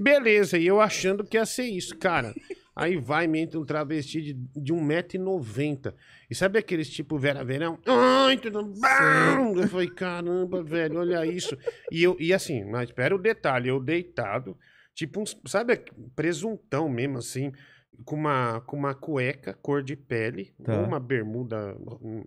Beleza, 0.00 0.58
e 0.58 0.66
eu 0.66 0.80
achando 0.80 1.24
que 1.24 1.36
ia 1.36 1.44
ser 1.46 1.64
isso, 1.64 1.96
cara. 1.98 2.32
Aí 2.74 2.96
vai, 2.96 3.26
me 3.26 3.38
entra 3.40 3.60
um 3.60 3.64
travesti 3.64 4.22
de, 4.22 4.32
de 4.32 4.72
1,90m. 4.72 5.94
E 6.30 6.34
sabe 6.34 6.58
aqueles 6.58 6.88
tipo 6.88 7.18
Vera 7.18 7.44
Verão? 7.44 7.78
Ai, 7.86 8.36
tudo 8.38 8.64
bom? 8.64 9.60
Eu 9.60 9.68
falei, 9.68 9.88
caramba, 9.90 10.62
velho, 10.62 10.98
olha 11.00 11.26
isso. 11.26 11.56
E, 11.90 12.02
eu, 12.02 12.16
e 12.18 12.32
assim, 12.32 12.64
mas 12.64 12.88
espera 12.88 13.14
o 13.14 13.18
detalhe, 13.18 13.68
eu 13.68 13.78
deitado, 13.80 14.56
tipo 14.94 15.20
uns, 15.20 15.38
sabe, 15.46 15.82
presuntão 16.16 16.88
mesmo, 16.88 17.18
assim, 17.18 17.52
com 18.04 18.16
uma, 18.16 18.60
com 18.62 18.76
uma 18.76 18.94
cueca 18.94 19.52
cor 19.54 19.82
de 19.82 19.94
pele, 19.94 20.54
Tá. 20.64 20.78
ou 20.78 20.86
uma 20.86 20.98
bermuda, 20.98 21.76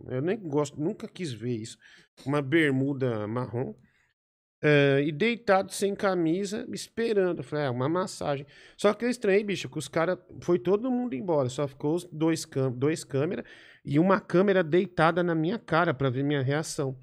eu 0.10 0.22
nem 0.22 0.38
gosto, 0.38 0.80
nunca 0.80 1.08
quis 1.08 1.34
ver 1.34 1.56
isso, 1.56 1.78
uma 2.26 2.42
bermuda 2.42 3.28
marrom, 3.28 3.74
é, 4.68 5.04
e 5.06 5.12
deitado 5.12 5.72
sem 5.72 5.94
camisa, 5.94 6.66
esperando. 6.72 7.40
Eu 7.40 7.44
falei, 7.44 7.66
é 7.66 7.70
uma 7.70 7.88
massagem. 7.88 8.48
Só 8.76 8.92
que 8.96 9.06
eu 9.06 9.10
estranhei, 9.10 9.44
bicho, 9.44 9.70
que 9.70 9.78
os 9.78 9.88
caras. 9.88 10.18
Foi 10.42 10.58
todo 10.58 10.90
mundo 10.90 11.14
embora. 11.14 11.50
Só 11.50 11.68
ficou 11.68 11.94
os 11.94 12.04
dois, 12.06 12.48
dois 12.74 13.04
câmeras 13.04 13.46
e 13.86 14.00
uma 14.00 14.20
câmera 14.20 14.64
deitada 14.64 15.22
na 15.22 15.36
minha 15.36 15.60
cara 15.60 15.94
pra 15.94 16.10
ver 16.10 16.24
minha 16.24 16.42
reação. 16.42 16.98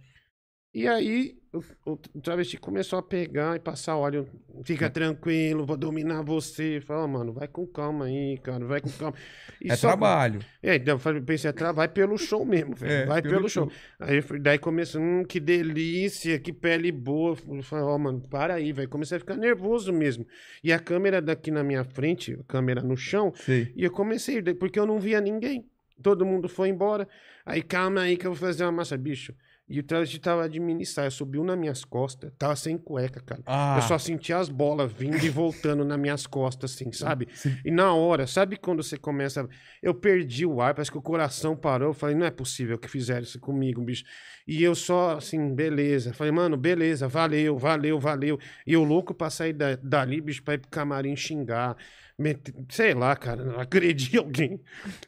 E 0.75 0.89
aí 0.89 1.37
o, 1.53 1.63
o 1.93 1.97
travesti 2.23 2.57
começou 2.57 2.99
a 2.99 3.03
pegar 3.03 3.55
e 3.57 3.59
passar 3.61 3.95
óleo. 3.97 4.27
Fica 4.65 4.89
tranquilo, 4.89 5.67
vou 5.67 5.77
dominar 5.77 6.23
você. 6.23 6.81
Fala, 6.81 7.07
mano, 7.07 7.31
vai 7.35 7.47
com 7.47 7.67
calma 7.67 8.07
aí, 8.07 8.39
cara, 8.39 8.65
vai 8.65 8.81
com 8.81 8.89
calma. 8.89 9.15
E 9.61 9.71
É 9.71 9.77
só- 9.77 9.89
trabalho. 9.89 10.41
é, 10.63 10.77
então 10.77 10.99
eu 11.05 11.23
pensei, 11.23 11.51
é 11.51 11.53
tra- 11.53 11.73
vai 11.73 11.89
pelo 11.89 12.17
show 12.17 12.43
mesmo, 12.47 12.75
velho. 12.75 12.91
É, 12.93 13.05
vai 13.05 13.21
pelo 13.21 13.35
pelo, 13.35 13.49
show. 13.51 13.71
Aí 14.01 14.17
eu 14.17 14.23
fui- 14.23 14.39
daí 14.39 14.59
começou, 14.59 15.03
hum, 15.03 15.25
que 15.25 15.39
delícia, 15.39 16.39
que 16.39 16.55
pele 16.55 16.91
boa. 16.91 17.37
Eu 17.47 17.63
falei, 17.63 17.85
ó, 17.85 17.99
mano, 17.99 18.23
para 18.31 18.55
aí, 18.55 18.73
velho. 18.73 18.89
Comecei 18.89 19.19
a 19.19 19.21
ficar 19.21 19.37
nervoso 19.37 19.93
mesmo. 19.93 20.27
E 20.65 20.73
a 20.73 20.79
câmera 20.79 21.21
daqui 21.21 21.51
na 21.51 21.63
minha 21.63 21.85
frente, 21.85 22.33
a 22.41 22.45
câmera 22.45 22.81
no 22.81 22.97
chão, 22.97 23.31
Sei. 23.37 23.71
e 23.77 23.85
eu 23.85 23.91
comecei, 23.91 24.41
porque 24.55 24.79
eu 24.81 24.87
não 24.87 24.99
via 24.99 25.21
ninguém. 25.21 25.67
Todo 26.03 26.25
mundo 26.25 26.49
foi 26.49 26.71
embora. 26.71 27.07
Aí, 27.45 27.61
calma 27.63 28.01
aí 28.01 28.17
que 28.17 28.27
eu 28.27 28.33
vou 28.33 28.41
fazer 28.49 28.65
uma 28.65 28.73
massa, 28.73 28.97
bicho. 28.97 29.35
E 29.69 29.79
o 29.79 29.83
travesti 29.83 30.19
tava 30.19 30.47
mini 30.49 30.85
saia, 30.85 31.09
subiu 31.11 31.43
nas 31.45 31.57
minhas 31.57 31.83
costas. 31.85 32.31
Tava 32.39 32.55
sem 32.57 32.77
cueca, 32.77 33.21
cara. 33.21 33.41
Ah, 33.47 33.77
Eu 33.79 33.83
só 33.83 33.97
sentia 33.97 34.37
as 34.39 34.49
bolas 34.51 34.93
vindo 34.93 35.25
e 35.25 35.31
voltando 35.31 35.83
nas 35.85 35.99
minhas 35.99 36.27
costas, 36.27 36.75
assim, 36.75 36.93
sabe? 36.93 37.29
Sim. 37.33 37.57
E 37.65 37.71
na 37.71 37.95
hora, 37.95 38.27
sabe 38.27 38.57
quando 38.57 38.83
você 38.83 38.99
começa. 38.99 39.49
Eu 39.83 39.95
perdi 39.95 40.45
o 40.45 40.61
ar, 40.61 40.75
parece 40.75 40.91
que 40.91 40.99
o 40.99 41.03
coração 41.03 41.57
parou. 41.57 41.89
Eu 41.91 41.95
falei, 41.95 42.15
não 42.15 42.27
é 42.27 42.31
possível 42.31 42.77
que 42.79 42.89
fizeram 42.89 43.23
isso 43.23 43.41
comigo, 43.41 43.81
bicho. 43.81 44.05
E 44.47 44.63
eu 44.63 44.75
só, 44.75 45.17
assim, 45.17 45.55
beleza. 45.55 46.13
Falei, 46.13 46.33
mano, 46.33 46.57
beleza, 46.57 47.09
valeu, 47.09 47.57
valeu, 47.57 47.99
valeu. 47.99 48.39
E 48.67 48.73
eu 48.75 48.83
louco 48.85 49.15
pra 49.15 49.31
sair 49.31 49.53
da- 49.55 49.77
dali, 49.77 50.21
bicho, 50.21 50.43
pra 50.43 50.55
ir 50.55 50.59
pro 50.59 50.69
camarim 50.71 51.17
xingar. 51.17 51.77
Mete- 52.19 52.55
Sei 52.71 52.95
lá, 52.95 53.15
cara, 53.17 53.61
agredi 53.61 54.17
alguém. 54.19 54.61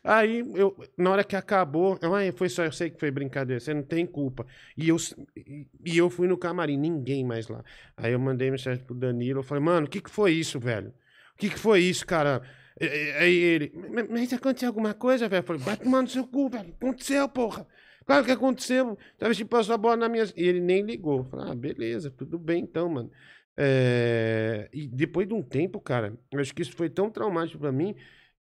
Aí, 0.03 0.41
eu, 0.55 0.77
na 0.97 1.11
hora 1.11 1.25
que 1.25 1.37
acabou, 1.37 1.99
eu, 2.03 2.15
"Ai, 2.15 2.33
foi 2.33 2.49
só, 2.49 2.65
eu 2.65 2.73
sei 2.73 2.91
que 2.91 2.99
foi 3.01 3.11
brincadeira, 3.11 3.61
você 3.61 3.73
não 3.75 3.83
tem 3.83 4.07
culpa. 4.07 4.47
E 4.77 4.89
eu, 4.89 4.97
e, 5.37 5.67
eu 5.99 6.09
fui 6.11 6.27
no 6.29 6.37
camarim, 6.39 6.77
ninguém 6.77 7.25
mais 7.25 7.49
lá. 7.49 7.63
Aí 7.97 8.13
eu 8.13 8.19
mandei 8.19 8.51
mensagem 8.51 8.85
pro 8.85 8.95
Danilo, 8.95 9.41
eu 9.41 9.45
falei, 9.45 9.63
mano, 9.65 9.87
o 9.87 9.91
que 9.91 10.01
que 10.01 10.11
foi 10.11 10.33
isso, 10.33 10.59
velho? 10.61 10.89
O 11.35 11.39
que 11.39 11.51
que 11.51 11.59
foi 11.59 11.81
isso, 11.81 12.07
cara? 12.07 12.43
Aí 13.19 13.35
ele, 13.35 13.73
"Mas- 14.11 14.33
aconteceu 14.33 14.69
alguma 14.69 14.95
coisa, 14.95 15.29
velho? 15.29 15.41
Eu 15.41 15.45
falei, 15.47 15.63
vai 15.63 15.77
tomar 15.77 16.03
no 16.03 16.09
seu 16.09 16.27
cu, 16.27 16.49
velho. 16.49 16.75
Aconteceu, 16.81 17.29
porra. 17.29 17.67
Claro 18.07 18.25
que 18.25 18.33
aconteceu. 18.33 18.99
Tava 19.19 19.33
tipo, 19.35 19.51
passou 19.51 19.75
a 19.75 19.79
bola 19.79 19.97
na 19.97 20.09
minha... 20.09 20.25
E 20.37 20.43
ele 20.47 20.61
nem 20.61 20.83
ligou. 20.83 21.25
Falei, 21.25 21.53
ah, 21.53 21.55
beleza, 21.55 22.11
tudo 22.11 22.39
bem 22.39 22.63
então, 22.65 22.89
mano. 22.89 23.11
É, 23.57 24.69
E 24.73 24.89
depois 24.89 25.29
de 25.29 25.35
um 25.35 25.43
tempo, 25.43 25.81
cara, 25.81 26.19
eu 26.33 26.41
acho 26.41 26.55
que 26.55 26.63
isso 26.63 26.73
foi 26.77 26.91
tão 26.91 27.11
traumático 27.11 27.59
pra 27.61 27.71
mim 27.73 27.95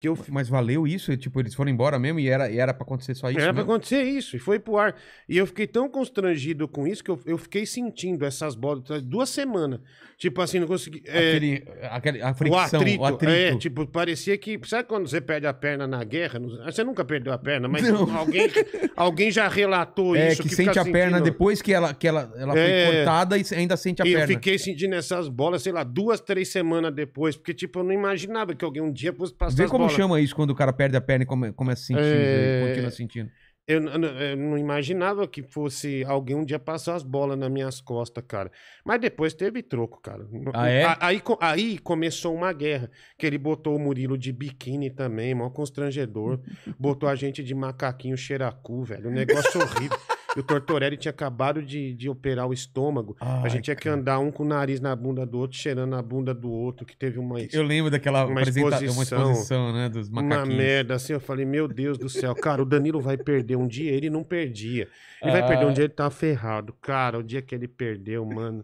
que 0.02 0.08
eu 0.08 0.18
Mas 0.28 0.48
valeu 0.48 0.84
isso? 0.84 1.16
Tipo, 1.16 1.38
eles 1.40 1.54
foram 1.54 1.70
embora 1.70 1.96
mesmo 1.96 2.18
e 2.18 2.28
era, 2.28 2.50
e 2.50 2.58
era 2.58 2.74
pra 2.74 2.82
acontecer 2.82 3.14
só 3.14 3.30
isso? 3.30 3.38
era 3.38 3.54
pra 3.54 3.62
mesmo? 3.62 3.70
acontecer 3.72 4.02
isso, 4.02 4.34
e 4.34 4.38
foi 4.40 4.58
pro 4.58 4.76
ar. 4.76 4.96
E 5.28 5.38
eu 5.38 5.46
fiquei 5.46 5.64
tão 5.66 5.88
constrangido 5.88 6.66
com 6.66 6.86
isso 6.88 7.04
que 7.04 7.10
eu, 7.10 7.20
eu 7.24 7.38
fiquei 7.38 7.64
sentindo 7.64 8.24
essas 8.24 8.56
bolas 8.56 8.82
duas 9.02 9.28
semanas. 9.30 9.78
Tipo 10.18 10.40
assim, 10.40 10.58
não 10.60 10.66
consegui. 10.68 11.02
é, 11.06 11.30
Aquele, 11.30 11.64
aquele, 11.90 12.22
a 12.22 12.30
o 12.30 12.34
fricção, 12.34 12.80
atrito, 12.80 13.00
o 13.02 13.04
atrito. 13.06 13.32
É, 13.32 13.56
tipo, 13.56 13.86
parecia 13.86 14.36
que. 14.38 14.60
Sabe 14.64 14.86
quando 14.88 15.08
você 15.08 15.20
perde 15.20 15.46
a 15.48 15.52
perna 15.52 15.84
na 15.86 16.04
guerra? 16.04 16.38
Não- 16.38 16.64
Você 16.64 16.84
nunca 16.84 17.04
perdeu 17.04 17.32
a 17.32 17.38
perna, 17.38 17.66
mas 17.68 17.82
Não. 17.88 18.16
alguém, 18.16 18.48
alguém 18.94 19.30
já 19.32 19.48
relatou 19.48 20.14
É, 20.14 20.28
isso. 20.32 20.42
que, 20.42 20.48
fica 20.50 20.64
sente 20.64 20.78
a 20.78 20.84
perna 20.84 21.18
sentindo- 21.18 21.24
depois 21.32 21.60
que 21.60 21.72
ela, 21.72 21.92
que 21.92 22.06
ela, 22.06 22.32
ela 22.36 22.56
É. 22.56 22.86
foi 22.86 22.96
cortada 22.96 23.36
e 23.38 23.44
ainda 23.56 23.76
sente 23.76 24.00
a 24.00 24.06
E 24.06 24.12
eu 24.12 24.18
perna. 24.20 24.34
fiquei 24.34 24.58
sentindo 24.58 24.94
essas 24.94 25.28
bolas, 25.28 25.62
sei 25.62 25.72
lá, 25.72 25.82
duas, 25.82 26.20
três 26.20 26.48
semanas 26.48 26.94
depois, 26.94 27.36
porque, 27.36 27.52
tipo, 27.52 27.80
eu 27.80 27.84
não 27.84 27.92
imaginava 27.92 28.54
que 28.54 28.64
alguém 28.64 28.82
um 28.82 28.92
dia 28.92 29.12
fosse 29.12 29.34
passar 29.34 29.56
Vê 29.56 29.64
as 29.64 29.70
bolas. 29.70 29.91
Chama 29.94 30.20
isso 30.20 30.34
quando 30.34 30.50
o 30.50 30.54
cara 30.54 30.72
perde 30.72 30.96
a 30.96 31.00
perna 31.00 31.24
e 31.24 31.26
come- 31.26 31.52
começa 31.52 31.82
a 31.82 31.86
sentir, 31.86 32.02
É. 32.02 32.62
e 32.62 32.68
continua 32.68 32.90
sentindo. 32.90 33.30
Eu, 33.64 33.80
eu 33.80 34.36
não 34.36 34.58
imaginava 34.58 35.26
que 35.28 35.40
fosse 35.40 36.02
alguém 36.04 36.34
um 36.34 36.44
dia 36.44 36.58
passar 36.58 36.96
as 36.96 37.04
bolas 37.04 37.38
nas 37.38 37.48
minhas 37.48 37.80
costas, 37.80 38.24
cara. 38.26 38.50
Mas 38.84 39.00
depois 39.00 39.34
teve 39.34 39.62
troco, 39.62 40.00
cara. 40.02 40.26
Ah, 40.52 40.68
é? 40.68 40.84
Aí, 40.98 41.22
aí 41.40 41.78
começou 41.78 42.34
uma 42.34 42.52
guerra, 42.52 42.90
que 43.16 43.24
ele 43.24 43.38
botou 43.38 43.76
o 43.76 43.78
Murilo 43.78 44.18
de 44.18 44.32
biquíni 44.32 44.90
também, 44.90 45.32
mó 45.32 45.48
constrangedor. 45.48 46.40
botou 46.78 47.08
a 47.08 47.14
gente 47.14 47.42
de 47.42 47.54
macaquinho 47.54 48.16
cheiracu, 48.16 48.82
velho. 48.82 49.08
Um 49.08 49.12
negócio 49.12 49.60
horrível. 49.60 49.96
E 50.36 50.40
o 50.40 50.42
Tortorelli 50.42 50.96
tinha 50.96 51.10
acabado 51.10 51.62
de, 51.62 51.92
de 51.92 52.08
operar 52.08 52.46
o 52.48 52.52
estômago. 52.54 53.14
a 53.20 53.42
Ai, 53.42 53.50
gente 53.50 53.64
tinha 53.64 53.76
que 53.76 53.88
andar 53.88 54.18
um 54.18 54.30
com 54.30 54.42
o 54.42 54.46
nariz 54.46 54.80
na 54.80 54.96
bunda 54.96 55.26
do 55.26 55.38
outro, 55.38 55.58
cheirando 55.58 55.94
a 55.94 56.00
bunda 56.00 56.32
do 56.32 56.50
outro, 56.50 56.86
que 56.86 56.96
teve 56.96 57.18
uma... 57.18 57.38
Eu 57.52 57.62
lembro 57.62 57.90
daquela 57.90 58.24
Uma 58.24 58.40
apresenta- 58.40 58.66
uma 58.68 58.76
exposição. 58.84 59.20
exposição, 59.30 59.72
né, 59.74 59.88
dos 59.90 60.08
Uma 60.08 60.22
macaquinhos. 60.22 60.56
merda, 60.58 60.94
assim, 60.94 61.12
eu 61.12 61.20
falei, 61.20 61.44
meu 61.44 61.68
Deus 61.68 61.98
do 61.98 62.08
céu, 62.08 62.34
cara, 62.34 62.62
o 62.62 62.64
Danilo 62.64 63.00
vai 63.00 63.18
perder 63.18 63.56
um 63.56 63.66
dia, 63.68 63.90
ele 63.92 64.08
não 64.08 64.24
perdia. 64.24 64.88
Ele 65.20 65.32
vai 65.32 65.42
Ah. 65.42 65.46
perder 65.46 65.66
um 65.66 65.72
dia, 65.72 65.84
ele 65.84 65.92
tá 65.92 66.08
ferrado. 66.08 66.72
Cara, 66.80 67.18
o 67.18 67.22
dia 67.22 67.42
que 67.42 67.54
ele 67.54 67.68
perdeu, 67.68 68.24
mano. 68.24 68.62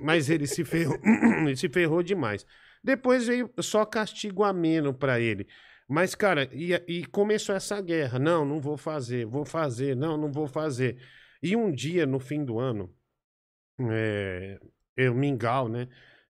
Mas 0.00 0.28
ele 0.28 0.46
se 0.46 0.64
ferrou, 0.64 0.98
ele 1.46 1.56
se 1.56 1.68
ferrou 1.68 2.02
demais. 2.02 2.44
Depois 2.82 3.26
veio 3.26 3.50
só 3.60 3.84
castigo 3.84 4.42
ameno 4.42 4.92
pra 4.94 5.20
ele. 5.20 5.46
Mas, 5.90 6.14
cara, 6.14 6.48
e, 6.52 6.72
e 6.86 7.04
começou 7.06 7.54
essa 7.54 7.80
guerra. 7.80 8.18
Não, 8.18 8.44
não 8.44 8.60
vou 8.60 8.76
fazer, 8.76 9.26
vou 9.26 9.44
fazer, 9.44 9.96
não, 9.96 10.16
não 10.16 10.30
vou 10.30 10.46
fazer. 10.46 11.02
E 11.42 11.56
um 11.56 11.72
dia, 11.72 12.06
no 12.06 12.20
fim 12.20 12.44
do 12.44 12.58
ano, 12.58 12.94
É, 14.96 15.10
o 15.10 15.14
Mingau, 15.14 15.68
né? 15.68 15.88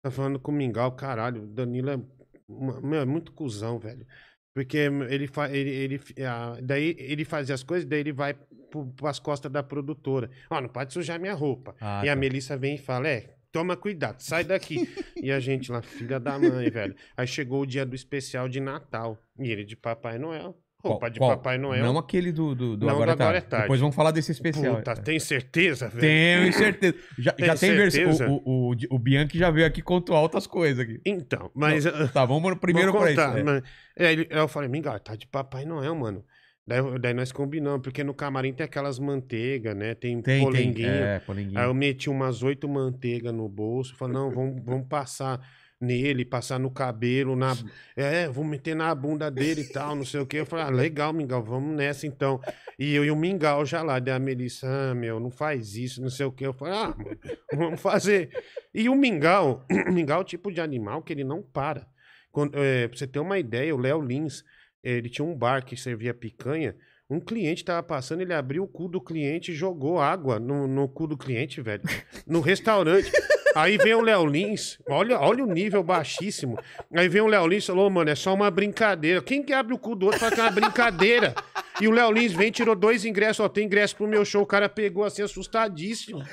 Tá 0.01 0.11
falando 0.11 0.39
com 0.39 0.51
o 0.51 0.55
Mingau, 0.55 0.91
caralho. 0.95 1.43
O 1.43 1.47
Danilo 1.47 1.89
é, 1.89 1.99
uma- 2.47 2.79
meu, 2.81 3.01
é 3.01 3.05
muito 3.05 3.31
cuzão, 3.31 3.79
velho. 3.79 4.05
Porque 4.53 4.77
ele, 4.77 5.27
fa, 5.27 5.49
ele, 5.49 5.69
ele, 5.69 6.01
ah, 6.25 6.57
daí 6.61 6.95
ele 6.99 7.23
fazia 7.25 7.55
as 7.55 7.63
coisas, 7.63 7.87
daí 7.87 8.01
ele 8.01 8.11
vai 8.11 8.33
pro, 8.69 8.85
pras 8.93 9.19
costas 9.19 9.51
da 9.51 9.63
produtora. 9.63 10.29
Ó, 10.49 10.59
não 10.61 10.69
pode 10.69 10.93
sujar 10.93 11.19
minha 11.19 11.33
roupa. 11.33 11.75
Ah, 11.79 12.01
e 12.05 12.09
a 12.09 12.13
tá. 12.13 12.19
Melissa 12.19 12.57
vem 12.57 12.75
e 12.75 12.77
fala: 12.77 13.07
É, 13.07 13.35
toma 13.51 13.75
cuidado, 13.75 14.19
sai 14.21 14.43
daqui. 14.43 14.87
e 15.15 15.31
a 15.31 15.39
gente 15.39 15.71
lá, 15.71 15.81
filha 15.81 16.19
da 16.19 16.37
mãe, 16.39 16.69
velho. 16.69 16.95
Aí 17.17 17.27
chegou 17.27 17.61
o 17.61 17.65
dia 17.65 17.85
do 17.85 17.95
especial 17.95 18.47
de 18.49 18.59
Natal. 18.59 19.17
E 19.39 19.49
ele 19.51 19.63
de 19.63 19.75
Papai 19.75 20.17
Noel. 20.17 20.57
Roupa 20.83 21.11
de 21.11 21.19
qual? 21.19 21.29
Papai 21.37 21.59
Noel. 21.59 21.83
Não 21.85 21.95
aquele 21.99 22.31
do, 22.31 22.55
do, 22.55 22.75
do 22.75 22.87
Não, 22.87 22.93
Agora, 22.95 23.15
do 23.15 23.21
Agora 23.21 23.37
é 23.37 23.37
é 23.37 23.41
Tarde. 23.41 23.63
Depois 23.65 23.79
vamos 23.79 23.95
falar 23.95 24.09
desse 24.09 24.31
especial. 24.31 24.77
Puta, 24.77 24.93
É. 24.93 24.95
tem 24.95 25.19
certeza, 25.19 25.87
velho? 25.87 25.99
Tenho 26.01 26.53
certeza. 26.53 26.95
Já 27.19 27.31
Tem 27.33 27.45
já 27.45 27.55
tem 27.55 27.69
certeza? 27.91 28.27
O, 28.27 28.41
o, 28.43 28.71
o, 28.71 28.75
o 28.89 28.97
Bianchi 28.97 29.37
já 29.37 29.51
veio 29.51 29.67
aqui 29.67 29.79
contou 29.83 30.15
altas 30.15 30.47
coisas 30.47 30.79
aqui. 30.79 30.99
Então, 31.05 31.51
mas. 31.53 31.83
Tá, 32.11 32.25
vamos 32.25 32.57
primeiro 32.57 32.91
Vou 32.91 32.99
pra 33.01 33.11
isso. 33.11 33.21
contar, 33.21 33.37
é. 33.37 33.43
mas- 33.43 33.63
é, 33.95 34.11
ele- 34.11 34.27
eu 34.31 34.47
falei, 34.47 34.67
Mingau, 34.69 34.99
tá 34.99 35.15
de 35.15 35.27
Papai 35.27 35.65
Noel, 35.65 35.93
mano. 35.93 36.25
Daí, 36.71 36.99
daí 36.99 37.13
nós 37.13 37.33
combinamos, 37.33 37.81
porque 37.81 38.01
no 38.01 38.13
camarim 38.13 38.53
tem 38.53 38.63
aquelas 38.63 38.97
manteigas, 38.97 39.75
né? 39.75 39.93
Tem, 39.93 40.21
Tem, 40.21 40.35
tem. 40.37 40.43
polenguinho. 40.43 40.87
É, 40.87 41.19
polenguinho. 41.19 41.59
Aí 41.59 41.65
eu 41.65 41.73
meti 41.73 42.09
umas 42.09 42.41
oito 42.43 42.67
manteigas 42.69 43.33
no 43.33 43.49
bolso. 43.49 43.93
Falei, 43.95 44.13
não, 44.13 44.31
vamos, 44.31 44.61
vamos 44.63 44.87
passar 44.87 45.45
nele, 45.81 46.23
passar 46.23 46.59
no 46.59 46.71
cabelo, 46.71 47.35
na. 47.35 47.53
É, 47.93 48.29
vou 48.29 48.45
meter 48.45 48.73
na 48.73 48.95
bunda 48.95 49.29
dele 49.29 49.61
e 49.61 49.67
tal, 49.67 49.95
não 49.95 50.05
sei 50.05 50.21
o 50.21 50.25
quê. 50.25 50.37
Eu 50.37 50.45
falei, 50.45 50.65
ah, 50.65 50.69
legal, 50.69 51.11
Mingau, 51.11 51.43
vamos 51.43 51.75
nessa 51.75 52.07
então. 52.07 52.39
E 52.79 52.95
eu 52.95 53.03
e 53.03 53.11
o 53.11 53.15
Mingau 53.17 53.65
já 53.65 53.83
lá, 53.83 53.99
daí 53.99 54.15
a 54.15 54.19
Melissa, 54.19 54.65
ah, 54.65 54.95
meu, 54.95 55.19
não 55.19 55.29
faz 55.29 55.75
isso, 55.75 56.01
não 56.01 56.09
sei 56.09 56.25
o 56.25 56.31
quê. 56.31 56.47
Eu 56.47 56.53
falei, 56.53 56.73
ah, 56.73 56.95
mano, 56.97 57.17
vamos 57.53 57.81
fazer. 57.81 58.29
E 58.73 58.87
o 58.87 58.95
Mingau, 58.95 59.65
o 59.69 59.91
Mingau 59.91 60.19
é 60.19 60.21
o 60.21 60.25
tipo 60.25 60.49
de 60.51 60.61
animal 60.61 61.01
que 61.01 61.11
ele 61.11 61.25
não 61.25 61.41
para. 61.41 61.85
Quando, 62.31 62.55
é, 62.55 62.87
pra 62.87 62.97
você 62.97 63.05
ter 63.05 63.19
uma 63.19 63.37
ideia, 63.37 63.75
o 63.75 63.77
Léo 63.77 64.01
Lins, 64.01 64.45
ele 64.83 65.09
tinha 65.09 65.25
um 65.25 65.35
bar 65.35 65.65
que 65.65 65.75
servia 65.75 66.13
picanha. 66.13 66.75
Um 67.09 67.19
cliente 67.19 67.65
tava 67.65 67.83
passando, 67.83 68.21
ele 68.21 68.33
abriu 68.33 68.63
o 68.63 68.67
cu 68.67 68.87
do 68.87 69.01
cliente 69.01 69.51
e 69.51 69.55
jogou 69.55 69.99
água 69.99 70.39
no, 70.39 70.65
no 70.65 70.87
cu 70.87 71.07
do 71.07 71.17
cliente, 71.17 71.61
velho. 71.61 71.81
No 72.25 72.39
restaurante. 72.39 73.11
Aí 73.53 73.77
vem 73.77 73.93
o 73.93 74.01
Léo 74.01 74.25
Lins, 74.25 74.77
olha, 74.87 75.19
olha 75.19 75.43
o 75.43 75.51
nível 75.51 75.83
baixíssimo. 75.83 76.57
Aí 76.95 77.09
vem 77.09 77.21
o 77.21 77.27
Léo 77.27 77.45
Lins 77.47 77.65
e 77.65 77.67
falou, 77.67 77.87
"Ô, 77.87 77.89
mano, 77.89 78.09
é 78.09 78.15
só 78.15 78.33
uma 78.33 78.49
brincadeira. 78.49 79.21
Quem 79.21 79.43
que 79.43 79.51
abre 79.51 79.73
o 79.73 79.77
cu 79.77 79.93
do 79.93 80.05
outro 80.05 80.21
fala 80.21 80.31
que 80.33 80.39
é 80.39 80.43
uma 80.43 80.51
brincadeira? 80.51 81.35
E 81.81 81.87
o 81.87 81.91
Léo 81.91 82.11
Lins 82.11 82.31
vem, 82.31 82.49
tirou 82.51 82.75
dois 82.75 83.03
ingressos, 83.03 83.41
ó, 83.41 83.49
tem 83.49 83.65
ingresso 83.65 83.95
pro 83.95 84.07
meu 84.07 84.23
show. 84.23 84.41
O 84.43 84.45
cara 84.45 84.69
pegou 84.69 85.03
assim, 85.03 85.21
assustadíssimo. 85.21 86.23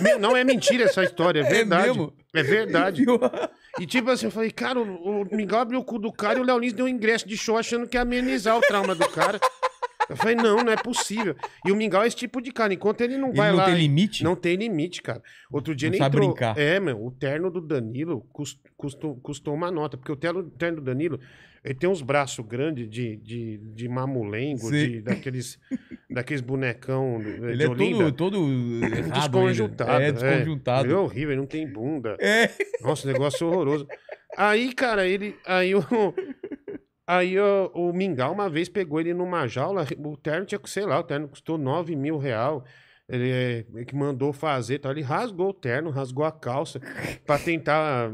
Meu, 0.00 0.18
não 0.18 0.36
é 0.36 0.42
mentira 0.42 0.84
essa 0.84 1.04
história, 1.04 1.40
é 1.40 1.44
verdade. 1.44 1.88
mesmo? 1.88 2.12
É 2.34 2.42
verdade. 2.42 3.04
E 3.80 3.86
tipo 3.86 4.10
assim, 4.10 4.26
eu 4.26 4.30
falei, 4.32 4.50
cara, 4.50 4.78
o, 4.80 5.22
o 5.22 5.36
Mingau 5.36 5.60
abriu 5.60 5.80
o 5.80 5.84
cu 5.84 5.98
do 5.98 6.12
cara 6.12 6.38
e 6.38 6.42
o 6.42 6.44
Léo 6.44 6.58
Lins 6.58 6.72
deu 6.72 6.86
um 6.86 6.88
ingresso 6.88 7.28
de 7.28 7.36
show 7.36 7.56
achando 7.56 7.86
que 7.86 7.96
ia 7.96 8.02
amenizar 8.02 8.56
o 8.56 8.60
trauma 8.60 8.94
do 8.94 9.08
cara. 9.08 9.38
Eu 10.08 10.16
falei, 10.16 10.34
não, 10.36 10.64
não 10.64 10.72
é 10.72 10.76
possível. 10.76 11.36
E 11.66 11.70
o 11.70 11.76
Mingau 11.76 12.02
é 12.02 12.06
esse 12.06 12.16
tipo 12.16 12.40
de 12.40 12.50
cara, 12.50 12.72
enquanto 12.72 13.02
ele 13.02 13.18
não 13.18 13.28
Ele 13.28 13.36
vai 13.36 13.50
não 13.50 13.58
lá. 13.58 13.66
tem 13.66 13.74
e- 13.74 13.78
limite? 13.78 14.24
Não 14.24 14.34
tem 14.34 14.56
limite, 14.56 15.02
cara. 15.02 15.22
Outro 15.52 15.74
dia 15.74 15.88
Não 15.90 15.94
ele 15.96 16.02
sabe 16.02 16.16
entrou. 16.16 16.30
brincar. 16.32 16.56
É, 16.58 16.80
meu, 16.80 17.04
o 17.04 17.10
terno 17.10 17.50
do 17.50 17.60
Danilo 17.60 18.26
cus- 18.32 18.58
custou, 18.76 19.16
custou 19.16 19.52
uma 19.54 19.70
nota, 19.70 19.98
porque 19.98 20.10
o 20.10 20.16
terno, 20.16 20.40
o 20.40 20.50
terno 20.50 20.76
do 20.80 20.82
Danilo, 20.84 21.20
ele 21.64 21.74
tem 21.74 21.88
uns 21.88 22.02
braços 22.02 22.44
grandes 22.46 22.88
de, 22.88 23.16
de, 23.16 23.58
de 23.58 23.88
mamulengo, 23.88 24.70
de, 24.70 25.00
daqueles, 25.00 25.58
daqueles 26.10 26.40
bonecão 26.40 27.20
de 27.20 27.28
Ele 27.28 27.62
é 27.62 27.68
Olinda. 27.68 28.12
todo, 28.12 28.40
todo 28.40 28.84
errado 28.84 29.12
Desconjuntado. 29.12 30.02
É, 30.02 30.12
desconjuntado. 30.12 30.86
Ele 30.86 30.94
é 30.94 30.96
horrível, 30.96 31.30
ele 31.30 31.40
não 31.40 31.46
tem 31.46 31.66
bunda. 31.66 32.16
É. 32.20 32.50
Nossa, 32.80 33.10
negócio 33.10 33.46
horroroso. 33.46 33.86
Aí, 34.36 34.72
cara, 34.72 35.06
ele. 35.06 35.36
Aí 35.46 35.74
o. 35.74 35.82
Aí 37.06 37.40
o, 37.40 37.70
o 37.74 37.92
Mingau 37.92 38.34
uma 38.34 38.50
vez 38.50 38.68
pegou 38.68 39.00
ele 39.00 39.14
numa 39.14 39.46
jaula. 39.46 39.86
O 39.98 40.16
terno 40.16 40.44
tinha, 40.44 40.60
sei 40.66 40.84
lá, 40.84 41.00
o 41.00 41.02
terno 41.02 41.26
custou 41.26 41.56
9 41.56 41.96
mil 41.96 42.18
real. 42.18 42.64
Ele 43.08 43.30
é, 43.30 43.84
que 43.86 43.96
mandou 43.96 44.34
fazer, 44.34 44.80
tá? 44.80 44.90
ele 44.90 45.00
rasgou 45.00 45.48
o 45.48 45.54
terno, 45.54 45.88
rasgou 45.88 46.26
a 46.26 46.30
calça 46.30 46.78
pra 47.24 47.38
tentar. 47.38 48.10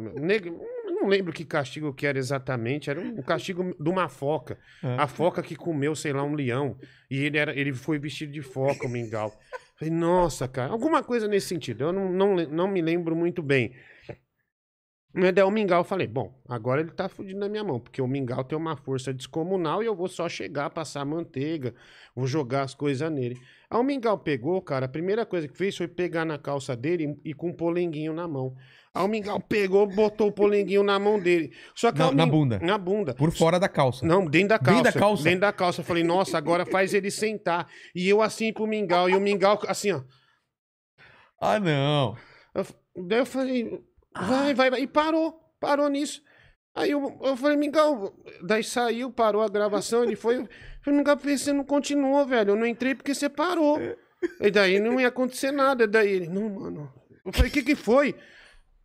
Não 1.05 1.11
lembro 1.11 1.35
que 1.35 1.45
castigo 1.45 1.93
que 1.93 2.07
era 2.07 2.19
exatamente, 2.19 2.89
era 2.89 2.99
um 2.99 3.21
castigo 3.21 3.77
de 3.79 3.91
uma 3.91 4.09
foca. 4.09 4.59
Ah. 4.83 5.03
A 5.03 5.07
foca 5.07 5.43
que 5.43 5.55
comeu, 5.55 5.95
sei 5.95 6.15
lá, 6.15 6.25
um 6.25 6.35
leão. 6.35 6.79
E 7.11 7.23
ele, 7.23 7.37
era, 7.37 7.55
ele 7.55 7.75
foi 7.75 7.99
vestido 7.99 8.33
de 8.33 8.41
foca, 8.41 8.87
o 8.87 8.89
Mingau. 8.89 9.39
Falei, 9.77 9.93
nossa, 9.93 10.49
cara, 10.49 10.73
alguma 10.73 11.03
coisa 11.03 11.29
nesse 11.29 11.49
sentido. 11.49 11.85
Eu 11.85 11.93
não, 11.93 12.11
não, 12.11 12.37
não 12.37 12.67
me 12.67 12.81
lembro 12.81 13.15
muito 13.15 13.43
bem. 13.43 13.75
Mas 15.17 15.33
daí 15.33 15.45
o 15.45 15.51
Mingau, 15.51 15.81
eu 15.81 15.85
falei, 15.85 16.09
bom, 16.09 16.35
agora 16.49 16.81
ele 16.81 16.91
tá 16.91 17.09
fudido 17.09 17.39
na 17.39 17.49
minha 17.49 17.63
mão, 17.63 17.79
porque 17.79 18.03
o 18.03 18.07
Mingau 18.09 18.43
tem 18.43 18.59
uma 18.59 18.77
força 18.77 19.15
descomunal 19.15 19.81
e 19.81 19.87
eu 19.87 19.95
vou 19.95 20.09
só 20.09 20.29
chegar, 20.29 20.71
passar 20.71 21.05
manteiga, 21.05 21.73
vou 22.17 22.27
jogar 22.27 22.63
as 22.63 22.75
coisas 22.75 23.09
nele. 23.13 23.41
Aí 23.71 23.79
o 23.79 23.83
Mingau 23.85 24.19
pegou, 24.19 24.61
cara, 24.61 24.87
a 24.87 24.89
primeira 24.89 25.25
coisa 25.25 25.47
que 25.47 25.57
fez 25.57 25.77
foi 25.77 25.87
pegar 25.87 26.25
na 26.25 26.37
calça 26.37 26.75
dele 26.75 27.17
e, 27.25 27.31
e 27.31 27.35
com 27.35 27.51
um 27.51 27.53
polenguinho 27.53 28.13
na 28.13 28.27
mão. 28.27 28.57
Aí 28.93 29.05
o 29.05 29.09
Mingau 29.09 29.39
pegou, 29.41 29.87
botou 29.87 30.29
o 30.29 30.33
polenguinho 30.33 30.83
na 30.83 30.99
mão 30.99 31.21
dele. 31.21 31.53
Só 31.77 31.93
que 31.93 31.99
Na- 32.01 32.09
o 32.09 32.13
na 32.15 32.27
bunda. 32.27 32.59
Na 32.59 32.77
bunda. 32.79 33.15
Por 33.15 33.31
fora 33.31 33.59
da 33.61 33.69
calça. 33.69 34.05
Não, 34.05 34.25
dentro 34.27 34.49
da 34.49 34.59
calça. 34.59 34.83
Dentro 34.83 34.93
da 34.93 34.99
calça? 35.01 35.23
Dentro 35.25 35.41
da 35.41 35.53
calça. 35.53 35.81
Eu 35.81 35.85
falei, 35.85 36.03
nossa, 36.03 36.37
agora 36.39 36.67
faz 36.67 36.93
ele 36.93 37.11
sentar. 37.11 37.69
E 37.95 38.09
eu 38.09 38.21
assim 38.21 38.53
pro 38.53 38.67
Mingau, 38.67 39.09
e 39.09 39.15
o 39.15 39.21
Mingau 39.21 39.61
assim, 39.69 39.93
ó. 39.93 40.01
Ah, 41.41 41.59
não. 41.61 42.17
Eu- 42.55 42.67
daí 43.07 43.19
eu 43.21 43.27
falei, 43.27 43.81
vai, 44.15 44.55
vai, 44.55 44.71
vai. 44.71 44.81
E 44.83 44.87
parou, 44.87 45.33
parou 45.61 45.89
nisso. 45.89 46.23
Aí 46.75 46.91
eu, 46.91 47.19
eu 47.23 47.37
falei, 47.37 47.57
Mingau, 47.57 48.15
daí 48.43 48.65
saiu, 48.65 49.11
parou 49.11 49.43
a 49.43 49.49
gravação, 49.49 50.03
ele 50.03 50.17
foi. 50.17 50.39
Eu 50.39 50.49
falei, 50.83 50.99
Mingau, 50.99 51.17
você 51.17 51.53
não 51.53 51.65
continuou, 51.65 52.27
velho. 52.27 52.51
Eu 52.51 52.57
não 52.57 52.67
entrei 52.67 52.95
porque 52.95 53.15
você 53.15 53.29
parou. 53.29 53.79
E 54.41 54.51
daí 54.51 54.81
não 54.81 55.01
ia 55.01 55.09
acontecer 55.09 55.53
nada. 55.53 55.87
Daí 55.87 56.11
ele, 56.11 56.29
não, 56.29 56.49
mano. 56.49 56.93
Eu 57.25 57.33
falei, 57.33 57.51
o 57.51 57.53
que 57.53 57.63
que 57.63 57.75
foi? 57.75 58.15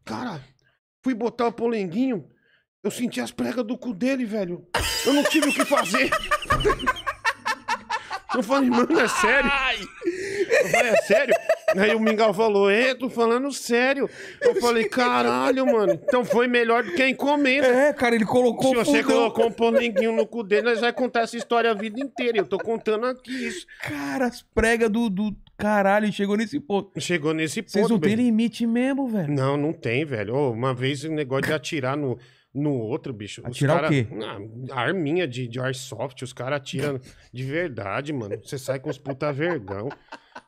Cara, 0.06 0.44
fui 1.04 1.14
botar 1.14 1.48
o 1.48 1.52
polenguinho, 1.52 2.30
eu 2.84 2.92
senti 2.92 3.20
as 3.20 3.32
pregas 3.32 3.66
do 3.66 3.78
cu 3.78 3.94
dele, 3.94 4.26
velho. 4.26 4.68
Eu 5.06 5.14
não 5.14 5.24
tive 5.24 5.50
o 5.50 5.54
que 5.54 5.66
fazer. 5.66 6.10
Eu 8.36 8.44
falei, 8.44 8.70
mano, 8.70 9.00
é 9.00 9.08
sério? 9.08 9.52
Eu 10.06 10.70
falei, 10.70 10.92
é 10.92 11.02
sério? 11.02 11.36
Aí 11.78 11.94
o 11.96 12.00
Mingau 12.00 12.34
falou, 12.34 12.70
é, 12.70 12.94
tô 12.94 13.10
falando 13.10 13.52
sério. 13.52 14.10
Eu 14.42 14.56
falei, 14.62 14.86
caralho, 14.90 15.66
mano. 15.66 15.94
Então 15.94 16.24
foi 16.26 16.48
melhor 16.48 16.84
do 16.84 16.92
que 16.94 17.02
a 17.02 17.10
encomenda. 17.10 17.68
É, 17.68 17.94
cara, 17.94 18.16
ele 18.16 18.26
colocou 18.26 18.70
Se 18.70 18.76
você 18.76 19.04
fundão. 19.04 19.18
colocou 19.18 19.48
um 19.48 19.52
polenguinho 19.52 20.12
no 20.16 20.26
cu 20.26 20.44
dele, 20.44 20.64
nós 20.64 20.80
vai 20.80 20.92
contar 20.94 21.22
essa 21.22 21.38
história 21.38 21.70
a 21.72 21.74
vida 21.74 22.00
inteira. 22.00 22.38
Eu 22.38 22.46
tô 22.46 22.58
contando 22.58 23.06
aqui 23.06 23.32
isso. 23.32 23.66
Cara, 23.82 24.26
as 24.26 24.42
pregas 24.42 24.90
do, 24.90 25.10
do 25.10 25.36
caralho 25.58 26.12
chegou 26.12 26.36
nesse 26.38 26.60
ponto. 26.60 27.00
Chegou 27.00 27.34
nesse 27.34 27.62
ponto. 27.62 27.72
Vocês 27.72 27.90
não 27.90 28.00
têm 28.00 28.16
limite 28.16 28.66
mesmo, 28.66 29.08
velho. 29.08 29.32
Não, 29.34 29.58
não 29.58 29.74
tem, 29.74 30.06
velho. 30.06 30.34
Ô, 30.36 30.52
uma 30.52 30.74
vez 30.74 31.04
o 31.04 31.12
negócio 31.12 31.46
de 31.48 31.54
atirar 31.54 31.96
no, 31.98 32.18
no 32.54 32.74
outro, 32.74 33.14
bicho. 33.14 33.42
os 33.42 33.48
Atirar 33.48 33.78
o 33.78 33.82
cara- 33.82 33.90
quê? 33.90 34.08
Ah, 34.72 34.82
arminha 34.82 35.28
de, 35.28 35.48
de 35.48 35.60
airsoft, 35.60 36.22
os 36.24 36.34
caras 36.34 36.58
atiram 36.58 37.00
de 37.34 37.44
verdade, 37.44 38.12
mano. 38.14 38.38
Você 38.44 38.58
sai 38.58 38.80
com 38.80 38.90
os 38.90 38.98
puta 38.98 39.32
vergão. 39.32 39.90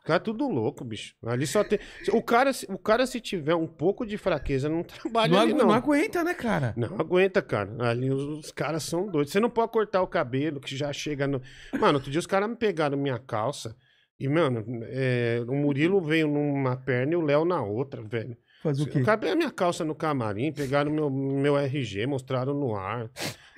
O 0.02 0.06
cara 0.06 0.18
é 0.18 0.20
tudo 0.20 0.48
louco, 0.48 0.84
bicho. 0.84 1.16
Ali 1.26 1.46
só 1.46 1.64
tem. 1.64 1.80
O 2.14 2.22
cara, 2.22 2.52
se- 2.54 2.66
o 2.70 2.78
cara, 2.78 3.06
se 3.06 3.20
tiver 3.20 3.56
um 3.56 3.68
pouco 3.68 4.06
de 4.06 4.18
fraqueza, 4.18 4.70
não 4.70 4.84
trabalha 4.84 5.32
Não, 5.34 5.40
ali, 5.40 5.54
não. 5.54 5.68
não 5.68 5.72
aguenta, 5.74 6.24
né, 6.24 6.34
cara? 6.34 6.74
Não 6.78 6.96
aguenta, 7.00 7.42
cara. 7.42 7.72
Ali 7.90 8.10
os, 8.10 8.22
os 8.46 8.52
caras 8.52 8.84
são 8.84 9.08
doidos. 9.08 9.32
Você 9.32 9.40
não 9.40 9.50
pode 9.50 9.72
cortar 9.72 10.02
o 10.02 10.08
cabelo, 10.08 10.60
que 10.60 10.76
já 10.76 10.92
chega 10.94 11.28
no. 11.28 11.42
Mano, 11.80 11.96
outro 12.00 12.10
dia 12.12 12.20
os 12.20 12.28
caras 12.28 12.50
me 12.50 12.56
pegaram 12.56 12.98
minha 12.98 13.20
calça. 13.20 13.76
E, 14.20 14.28
mano, 14.30 14.64
é, 14.84 15.44
o 15.48 15.54
Murilo 15.56 16.00
veio 16.00 16.28
numa 16.28 16.78
perna 16.78 17.14
e 17.14 17.16
o 17.16 17.22
Léo 17.22 17.44
na 17.44 17.62
outra, 17.64 18.04
velho. 18.04 18.38
Fazer 18.62 18.84
o 18.84 18.86
quê? 18.88 19.00
Acabei 19.00 19.32
a 19.32 19.36
minha 19.36 19.50
calça 19.50 19.84
no 19.84 19.96
camarim, 19.96 20.52
pegaram 20.54 20.92
meu, 20.92 21.10
meu 21.10 21.58
RG, 21.58 22.06
mostraram 22.06 22.54
no 22.54 22.76
ar. 22.76 23.10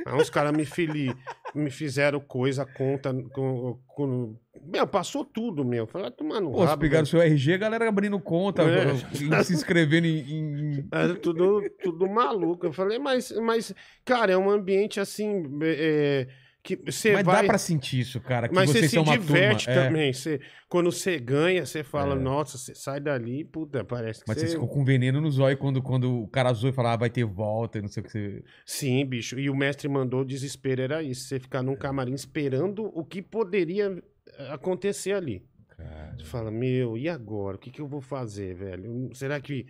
Aí 0.05 0.15
os 0.21 0.29
caras 0.29 0.53
me, 0.53 0.63
fili, 0.63 1.13
me 1.53 1.69
fizeram 1.69 2.21
coisa, 2.21 2.65
conta. 2.65 3.13
Com, 3.33 3.77
com- 3.87 4.35
meu, 4.65 4.85
passou 4.87 5.23
tudo, 5.25 5.63
meu. 5.65 5.85
Falei, 5.87 6.11
tomar 6.11 6.39
no 6.41 6.51
Pô, 6.51 6.63
rabo, 6.63 6.81
pegaram 6.81 7.03
o 7.03 7.07
seu 7.07 7.21
RG, 7.21 7.53
a 7.53 7.57
galera 7.57 7.87
abrindo 7.89 8.19
conta, 8.19 8.63
É. 8.63 9.43
se 9.43 9.53
inscrevendo 9.53 10.07
em. 10.07 10.19
em- 10.79 10.87
Era 10.91 11.15
tudo, 11.15 11.61
tudo 11.81 12.07
maluco. 12.09 12.65
Eu 12.65 12.73
falei, 12.73 12.99
mas, 12.99 13.31
mas, 13.41 13.73
cara, 14.05 14.31
é 14.33 14.37
um 14.37 14.49
ambiente 14.49 14.99
assim. 14.99 15.43
é, 15.63 16.27
que 16.65 16.77
você 16.77 17.11
Mas 17.11 17.25
vai. 17.25 17.41
dá 17.41 17.47
pra 17.49 17.57
sentir 17.57 17.99
isso, 17.99 18.21
cara. 18.21 18.47
Que 18.47 18.55
Mas 18.55 18.69
você 18.69 18.87
se 18.87 19.03
diverte 19.03 19.65
turma. 19.65 19.81
é. 19.81 19.85
também. 19.85 20.13
Você, 20.13 20.39
quando 20.69 20.89
você 20.93 21.19
ganha, 21.19 21.65
você 21.65 21.83
fala, 21.83 22.15
É. 22.15 22.17
nossa, 22.17 22.57
você 22.57 22.73
sai 22.73 23.01
dali, 23.01 23.43
puta, 23.43 23.83
parece 23.83 24.21
que 24.23 24.29
Mas 24.29 24.37
você... 24.39 24.47
ficam 24.47 24.65
com 24.65 24.85
veneno 24.85 25.19
no 25.19 25.29
zóio 25.29 25.57
quando, 25.57 25.81
quando 25.81 26.21
o 26.23 26.27
cara 26.29 26.53
zoa 26.53 26.69
e 26.69 26.73
fala, 26.73 26.93
ah, 26.93 26.95
vai 26.95 27.09
ter 27.09 27.25
volta 27.25 27.79
e 27.79 27.81
não 27.81 27.89
sei 27.89 27.99
o 28.01 28.05
que 28.05 28.11
você. 28.13 28.43
Sim, 28.65 29.05
bicho. 29.05 29.37
E 29.37 29.49
o 29.49 29.55
mestre 29.57 29.89
mandou 29.89 30.21
o 30.21 30.25
desespero, 30.25 30.81
era 30.81 31.03
isso. 31.03 31.27
Você 31.27 31.37
ficar 31.37 31.61
num 31.61 31.75
camarim 31.75 32.13
esperando 32.13 32.89
o 32.97 33.03
que 33.03 33.21
poderia 33.21 34.01
acontecer 34.49 35.13
ali. 35.13 35.45
cara. 35.69 36.15
Você 36.17 36.25
fala, 36.25 36.51
meu, 36.51 36.97
e 36.97 37.09
agora? 37.09 37.57
O 37.57 37.59
que, 37.59 37.71
que 37.71 37.81
eu 37.81 37.87
vou 37.87 38.01
fazer, 38.01 38.55
velho? 38.55 39.09
Será 39.13 39.39
que, 39.41 39.65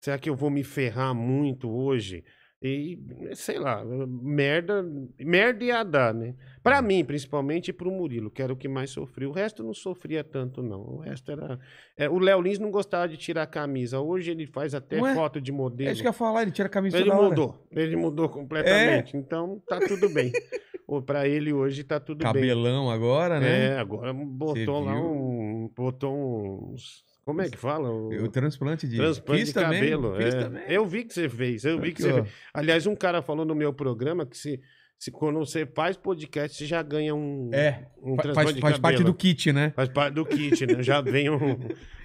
será 0.00 0.18
que 0.18 0.28
eu 0.28 0.36
vou 0.36 0.50
me 0.50 0.64
ferrar 0.64 1.14
muito 1.14 1.70
hoje? 1.70 2.24
E, 2.60 2.98
sei 3.34 3.56
lá, 3.58 3.84
merda, 3.84 4.84
merda 5.20 5.64
ia 5.64 5.84
dar, 5.84 6.12
né? 6.12 6.34
Pra 6.60 6.82
mim, 6.82 7.04
principalmente, 7.04 7.68
e 7.68 7.72
pro 7.72 7.88
Murilo, 7.90 8.30
que 8.32 8.42
era 8.42 8.52
o 8.52 8.56
que 8.56 8.66
mais 8.66 8.90
sofreu. 8.90 9.30
O 9.30 9.32
resto 9.32 9.62
não 9.62 9.72
sofria 9.72 10.24
tanto, 10.24 10.60
não. 10.60 10.80
O 10.80 10.98
resto 10.98 11.30
era... 11.30 11.58
é, 11.96 12.08
o 12.10 12.18
Léo 12.18 12.40
Lins 12.42 12.58
não 12.58 12.72
gostava 12.72 13.08
de 13.08 13.16
tirar 13.16 13.44
a 13.44 13.46
camisa. 13.46 14.00
Hoje 14.00 14.32
ele 14.32 14.44
faz 14.44 14.74
até 14.74 15.00
Ué? 15.00 15.14
foto 15.14 15.40
de 15.40 15.52
É 15.52 15.54
modelo. 15.54 15.90
isso 15.92 16.02
que 16.02 16.08
eu 16.08 16.10
ia 16.10 16.12
falar, 16.12 16.42
ele 16.42 16.50
tira 16.50 16.66
a 16.66 16.70
camisa 16.70 16.96
Ele 16.98 17.04
toda 17.08 17.16
hora. 17.16 17.28
mudou. 17.28 17.66
Ele 17.70 17.94
mudou 17.96 18.28
completamente. 18.28 19.16
Então, 19.16 19.62
tá 19.68 19.78
tudo 19.78 20.08
bem. 20.08 20.32
Ou 20.88 21.00
Pra 21.00 21.28
ele 21.28 21.52
hoje 21.52 21.84
tá 21.84 22.00
tudo 22.00 22.18
bem. 22.24 22.26
Cabelão 22.32 22.90
agora, 22.90 23.38
né? 23.38 23.66
É, 23.74 23.78
agora 23.78 24.12
botou 24.12 24.80
lá 24.84 24.98
um. 25.00 25.70
Botou 25.76 26.72
uns. 26.72 27.04
Como 27.28 27.42
é 27.42 27.50
que 27.50 27.58
fala? 27.58 27.90
O, 27.90 28.08
O 28.24 28.28
transplante 28.30 28.88
de 28.88 28.96
transplante 28.96 29.44
de 29.44 29.52
também, 29.52 29.80
cabelo. 29.82 30.18
É. 30.18 30.30
também. 30.30 30.62
Eu 30.66 30.86
vi 30.86 31.04
que 31.04 31.12
você 31.12 31.28
fez. 31.28 31.62
Eu 31.62 31.78
vi 31.78 31.92
que 31.92 32.00
você 32.00 32.10
fez. 32.10 32.26
Aliás, 32.54 32.86
um 32.86 32.96
cara 32.96 33.20
falou 33.20 33.44
no 33.44 33.54
meu 33.54 33.70
programa 33.70 34.24
que 34.24 34.34
se, 34.34 34.58
se 34.98 35.10
quando 35.10 35.38
você 35.38 35.66
faz 35.66 35.94
podcast, 35.94 36.56
você 36.56 36.64
já 36.64 36.82
ganha 36.82 37.14
um. 37.14 37.50
É, 37.52 37.86
um 38.02 38.16
faz, 38.16 38.54
de 38.54 38.62
faz 38.62 38.78
parte 38.78 38.94
cabelo. 38.96 39.04
do 39.04 39.14
kit, 39.14 39.52
né? 39.52 39.74
Faz 39.76 39.90
parte 39.90 40.14
do 40.14 40.24
kit, 40.24 40.64
né? 40.66 40.82
Já 40.82 41.02
vem 41.02 41.28
um. 41.28 41.58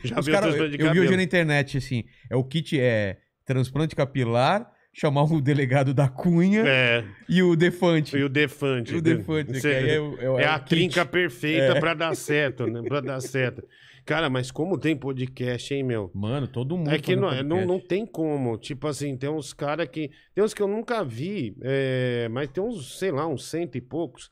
Já 0.03 0.19
Os 0.19 0.25
vem 0.25 0.35
o 0.35 0.37
cara, 0.37 0.47
eu, 0.47 0.51
transplante 0.51 0.71
de 0.71 0.83
eu 0.83 0.87
vi 0.87 0.87
cabelo. 0.89 1.05
hoje 1.05 1.15
na 1.15 1.23
internet, 1.23 1.77
assim, 1.77 2.03
é 2.29 2.35
o 2.35 2.43
kit 2.43 2.77
é 2.77 3.19
transplante 3.45 3.95
capilar, 3.95 4.72
chamar 4.93 5.23
o 5.23 5.41
delegado 5.41 5.93
da 5.93 6.07
Cunha 6.07 6.63
É, 6.65 7.03
e 7.27 7.41
o 7.41 7.55
Defante. 7.55 8.15
e 8.15 8.23
o 8.23 8.29
Defante. 8.29 8.95
O 8.95 9.01
Defante, 9.01 9.59
Você- 9.59 9.69
que 9.69 9.75
aí 9.75 9.89
é, 9.89 9.99
o- 9.99 10.17
é, 10.21 10.29
o- 10.29 10.39
É 10.39 10.43
é 10.43 10.47
a 10.47 10.55
o 10.55 10.59
kit. 10.59 10.69
trinca 10.69 11.05
perfeita 11.05 11.77
É. 11.77 11.79
pra 11.79 11.93
dar 11.95 12.15
certo, 12.15 12.67
né? 12.67 12.81
Pra 12.83 13.01
dar 13.01 13.19
certo. 13.19 13.63
Cara, 14.05 14.29
mas 14.29 14.51
como 14.51 14.77
tem 14.77 14.95
podcast, 14.95 15.73
hein, 15.73 15.81
meu? 15.81 16.11
Mano, 16.13 16.45
todo 16.45 16.77
mundo 16.77 16.91
É 16.91 16.99
que 16.99 17.15
não, 17.15 17.21
não, 17.21 17.29
podcast. 17.29 17.65
não 17.67 17.79
tem 17.79 18.05
como. 18.05 18.57
Tipo 18.57 18.87
assim, 18.87 19.15
tem 19.17 19.29
uns 19.29 19.53
caras 19.53 19.87
que. 19.87 20.11
Tem 20.35 20.43
uns 20.43 20.53
que 20.53 20.61
eu 20.61 20.67
nunca 20.67 21.03
vi, 21.05 21.55
é, 21.61 22.27
mas 22.29 22.49
tem 22.49 22.61
uns, 22.61 22.99
sei 22.99 23.11
lá, 23.11 23.25
uns 23.25 23.45
cento 23.49 23.77
e 23.77 23.81
poucos. 23.81 24.29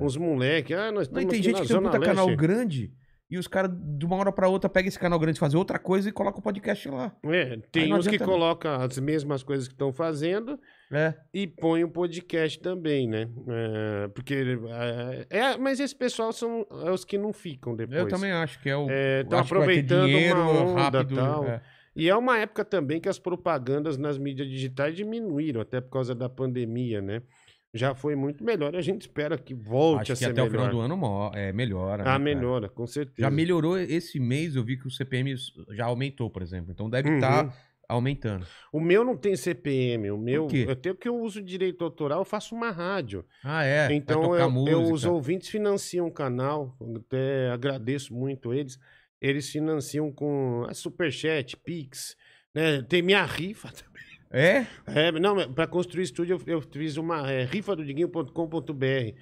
Uns 0.00 0.16
moleque. 0.16 0.72
Ah, 0.74 0.92
nós 0.92 1.08
É. 1.08 1.10
Não, 1.10 1.20
estamos 1.20 1.24
e 1.24 1.26
tem 1.28 1.42
gente 1.42 1.60
que 1.62 1.68
tem 1.68 1.80
Leste. 1.80 2.00
canal 2.00 2.36
grande 2.36 2.90
e 3.30 3.38
os 3.38 3.48
caras, 3.48 3.70
de 3.98 4.04
uma 4.04 4.16
hora 4.16 4.30
pra 4.30 4.48
outra, 4.48 4.68
pegam 4.68 4.88
esse 4.88 4.98
canal 4.98 5.18
grande, 5.18 5.38
fazer 5.40 5.56
outra 5.56 5.78
coisa 5.78 6.08
e 6.08 6.12
colocam 6.12 6.40
o 6.40 6.42
podcast 6.42 6.88
lá. 6.88 7.14
É, 7.24 7.58
tem 7.72 7.92
uns 7.92 8.06
que 8.06 8.18
colocam 8.18 8.72
as 8.74 8.98
mesmas 8.98 9.42
coisas 9.42 9.66
que 9.66 9.74
estão 9.74 9.92
fazendo 9.92 10.58
É. 10.92 11.14
e 11.32 11.46
põem 11.46 11.82
o 11.84 11.88
podcast 11.88 12.60
também, 12.60 13.08
né? 13.08 13.28
É, 13.48 14.08
porque. 14.08 14.34
É, 15.30 15.38
é, 15.38 15.56
mas 15.56 15.80
esse 15.80 15.96
pessoal 15.96 16.32
são 16.32 16.66
é 16.84 16.90
os 16.90 17.04
que 17.04 17.16
não 17.18 17.32
ficam 17.32 17.74
depois. 17.74 17.98
Eu 17.98 18.08
também 18.08 18.30
acho 18.30 18.60
que 18.60 18.68
é 18.68 18.76
o. 18.76 18.86
É, 18.90 19.24
aproveitando 19.30 20.06
dinheiro 20.06 20.38
uma 20.38 20.62
onda 20.62 20.82
rápido. 20.98 21.14
tal. 21.16 21.44
é. 21.44 21.60
E 21.96 22.08
é 22.08 22.16
uma 22.16 22.36
época 22.38 22.64
também 22.64 23.00
que 23.00 23.08
as 23.08 23.20
propagandas 23.20 23.96
nas 23.96 24.18
mídias 24.18 24.48
digitais 24.48 24.96
diminuíram, 24.96 25.60
até 25.60 25.80
por 25.80 25.90
causa 25.90 26.12
da 26.12 26.28
pandemia, 26.28 27.00
né? 27.00 27.22
Já 27.74 27.94
foi 27.94 28.14
muito 28.14 28.44
melhor. 28.44 28.76
A 28.76 28.80
gente 28.80 29.02
espera 29.02 29.36
que 29.36 29.52
volte 29.52 30.12
Acho 30.12 30.12
a 30.12 30.14
que 30.14 30.18
ser 30.24 30.30
até 30.30 30.42
o 30.42 30.46
melhor. 30.46 30.70
final 30.70 30.70
do 30.70 30.80
ano 30.80 31.30
é, 31.34 31.52
melhora. 31.52 31.96
né, 31.98 32.02
Ah, 32.02 32.12
cara? 32.12 32.18
melhora, 32.20 32.68
com 32.68 32.86
certeza. 32.86 33.16
Já 33.18 33.30
melhorou 33.30 33.76
esse 33.76 34.20
mês, 34.20 34.54
eu 34.54 34.62
vi 34.64 34.76
que 34.78 34.86
o 34.86 34.90
CPM 34.90 35.34
já 35.70 35.86
aumentou, 35.86 36.30
por 36.30 36.40
exemplo. 36.40 36.70
Então 36.70 36.88
deve 36.88 37.08
Uhum. 37.08 37.14
estar 37.16 37.52
aumentando. 37.88 38.46
O 38.72 38.80
meu 38.80 39.04
não 39.04 39.16
tem 39.16 39.36
CPM, 39.36 40.10
o 40.12 40.16
meu. 40.16 40.48
Eu 40.52 40.76
tenho 40.76 40.94
que 40.94 41.08
eu 41.08 41.16
uso 41.20 41.42
direito 41.42 41.84
autoral, 41.84 42.20
eu 42.20 42.24
faço 42.24 42.54
uma 42.54 42.70
rádio. 42.70 43.24
Ah, 43.42 43.64
é. 43.64 43.92
então 43.92 44.34
eu, 44.36 44.66
eu- 44.68 44.92
os 44.92 45.04
ouvintes 45.04 45.48
financiam 45.48 46.06
o 46.06 46.12
canal, 46.12 46.76
até 46.96 47.50
agradeço 47.50 48.14
muito 48.14 48.54
eles. 48.54 48.78
Eles 49.20 49.50
financiam 49.50 50.12
com 50.12 50.64
a 50.68 50.74
Superchat, 50.74 51.56
Pix, 51.56 52.16
né? 52.54 52.82
Tem 52.82 53.02
minha 53.02 53.24
rifa 53.24 53.68
também. 53.72 54.04
É? 54.30 54.66
É, 54.86 55.12
não, 55.12 55.52
para 55.52 55.66
construir 55.66 56.02
estúdio 56.04 56.40
eu, 56.46 56.54
eu 56.54 56.60
fiz 56.60 56.96
uma 56.96 57.30
é, 57.30 57.44
rifadodiguinho.com.br. 57.44 59.14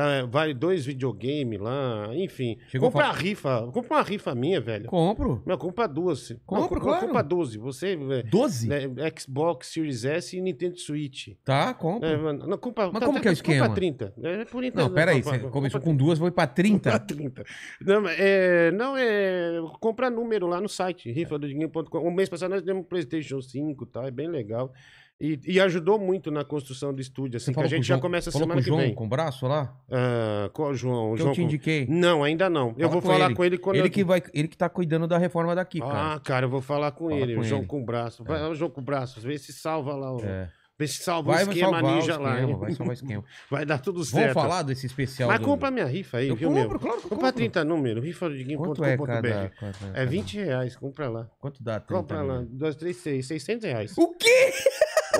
Tá, 0.00 0.24
vai 0.24 0.54
dois 0.54 0.86
videogame 0.86 1.58
lá, 1.58 2.08
enfim. 2.14 2.56
Chegou 2.68 2.90
compra 2.90 3.08
a 3.08 3.12
rifa, 3.12 3.68
compra 3.70 3.96
uma 3.96 4.02
rifa 4.02 4.34
minha, 4.34 4.58
velho. 4.58 4.86
Compro. 4.86 5.42
Não, 5.44 5.58
compra 5.58 5.86
duas. 5.86 6.28
Compro, 6.46 6.62
não, 6.62 6.68
compra, 6.68 6.80
claro. 6.80 7.06
compra 7.06 7.22
12. 7.22 7.58
Você, 7.58 7.98
é, 8.10 8.22
12? 8.22 8.66
né, 8.66 8.80
Xbox 9.18 9.66
Series 9.66 10.06
S 10.06 10.34
e 10.34 10.40
Nintendo 10.40 10.78
Switch. 10.78 11.34
Tá, 11.44 11.74
compro. 11.74 12.08
É, 12.08 12.16
não, 12.32 12.56
compra, 12.56 12.90
Mas 12.90 13.04
como 13.04 13.20
que 13.20 13.28
é 13.28 13.30
o 13.30 13.34
esquema? 13.34 13.66
Compra 13.66 13.74
30. 13.74 14.14
É, 14.22 14.44
por 14.46 14.64
então, 14.64 14.88
não, 14.88 14.94
peraí. 14.94 15.16
compra- 15.16 15.32
Você 15.32 15.38
compra 15.38 15.52
começou 15.52 15.80
com 15.82 15.94
duas, 15.94 16.18
foi 16.18 16.30
pra 16.30 16.46
30. 16.46 16.92
Compra 16.92 17.06
30. 17.06 17.44
Não, 17.82 18.08
é, 18.08 18.70
não, 18.70 18.96
é. 18.96 19.60
Compra 19.80 20.08
número 20.08 20.46
lá 20.46 20.62
no 20.62 20.68
site, 20.68 21.12
rifadodinheiro.com. 21.12 21.98
O 21.98 22.10
mês 22.10 22.30
passado 22.30 22.52
nós 22.52 22.62
demos 22.62 22.84
um 22.84 22.88
PlayStation 22.88 23.42
5 23.42 23.84
tá? 23.84 24.06
É 24.06 24.10
bem 24.10 24.28
legal. 24.28 24.72
E, 25.20 25.38
e 25.46 25.60
ajudou 25.60 25.98
muito 25.98 26.30
na 26.30 26.42
construção 26.44 26.94
do 26.94 27.00
estúdio, 27.00 27.36
assim, 27.36 27.52
que 27.52 27.60
a 27.60 27.62
com 27.64 27.68
gente 27.68 27.82
já 27.86 27.94
João- 27.94 28.00
começa 28.00 28.32
falou 28.32 28.46
semana 28.46 28.60
com 28.60 28.64
que 28.64 28.68
João, 28.70 28.80
vem. 28.80 28.94
com 28.94 29.04
o 29.04 29.08
braço 29.08 29.46
lá? 29.46 29.76
Ah, 29.90 30.48
qual 30.54 30.70
o 30.70 30.74
João? 30.74 31.10
O 31.10 31.14
Que 31.14 31.18
João 31.18 31.30
eu 31.30 31.34
te 31.34 31.40
com- 31.40 31.46
indiquei. 31.46 31.86
Não, 31.90 32.24
ainda 32.24 32.48
não. 32.48 32.68
Eu 32.70 32.88
Fala 32.88 32.88
vou 32.88 33.02
com 33.02 33.08
falar 33.08 33.26
ele. 33.26 33.34
com 33.34 33.44
ele 33.44 33.58
quando 33.58 33.76
Ele 33.76 33.88
eu... 33.88 33.90
que, 33.90 34.02
vai, 34.02 34.22
ele 34.32 34.48
que 34.48 34.56
tá 34.56 34.68
cuidando 34.70 35.06
da 35.06 35.18
reforma 35.18 35.54
daqui, 35.54 35.78
cara. 35.80 36.14
Ah, 36.14 36.20
cara, 36.20 36.46
eu 36.46 36.50
vou 36.50 36.62
falar 36.62 36.90
com 36.92 37.10
Fala 37.10 37.20
ele. 37.20 37.34
com 37.34 37.40
o 37.42 37.44
João 37.44 37.60
ele. 37.60 37.68
com 37.68 37.80
o 37.82 37.84
braço. 37.84 38.24
Vai, 38.24 38.42
o 38.48 38.54
João 38.54 38.70
com 38.70 38.80
o 38.80 38.84
braço. 38.84 39.20
Vê 39.20 39.36
se 39.36 39.52
salva 39.52 39.94
lá. 39.94 40.10
o- 40.16 40.24
É. 40.24 40.48
Vê 40.78 40.86
se 40.88 41.02
salva 41.02 41.32
Vai, 41.34 41.44
o 41.44 41.48
esquema 41.50 41.72
salvar 41.72 41.94
ninja 41.94 42.18
o 42.18 42.22
lá. 42.22 42.30
esquema, 42.30 42.50
hein? 42.52 42.58
vai 42.58 42.70
salvar 42.72 42.88
o 42.88 42.92
esquema. 42.94 43.24
Vai 43.50 43.66
dar 43.66 43.78
tudo 43.78 43.96
Vamos 43.96 44.08
certo. 44.08 44.32
falar 44.32 44.62
desse 44.62 44.86
especial 44.86 45.28
Mas 45.28 45.38
do... 45.38 45.44
compra 45.44 45.70
minha 45.70 45.84
rifa 45.84 46.16
aí, 46.16 46.28
Eu 46.28 46.34
viu, 46.36 46.48
compro, 46.48 46.70
meu? 46.70 46.78
claro 46.78 46.96
que 47.00 47.04
eu 47.04 47.10
Compra 47.10 47.26
compro. 47.26 47.36
30 47.36 47.64
números, 47.66 48.02
rifadodiguinho.com.br. 48.02 48.74
Quanto 48.74 48.84
é 48.84 48.96
cada... 48.96 49.52
É 49.92 50.06
20 50.06 50.38
reais, 50.38 50.74
compra 50.76 51.10
lá. 51.10 51.28
Quanto 51.38 51.62
dá? 51.62 51.80
30 51.80 52.00
Compra 52.00 52.22
lá, 52.22 52.38
mil? 52.38 52.48
2, 52.52 52.76
3, 52.76 52.96
6, 52.96 53.26
600 53.26 53.64
reais. 53.66 53.94
O 53.98 54.14
quê? 54.14 54.52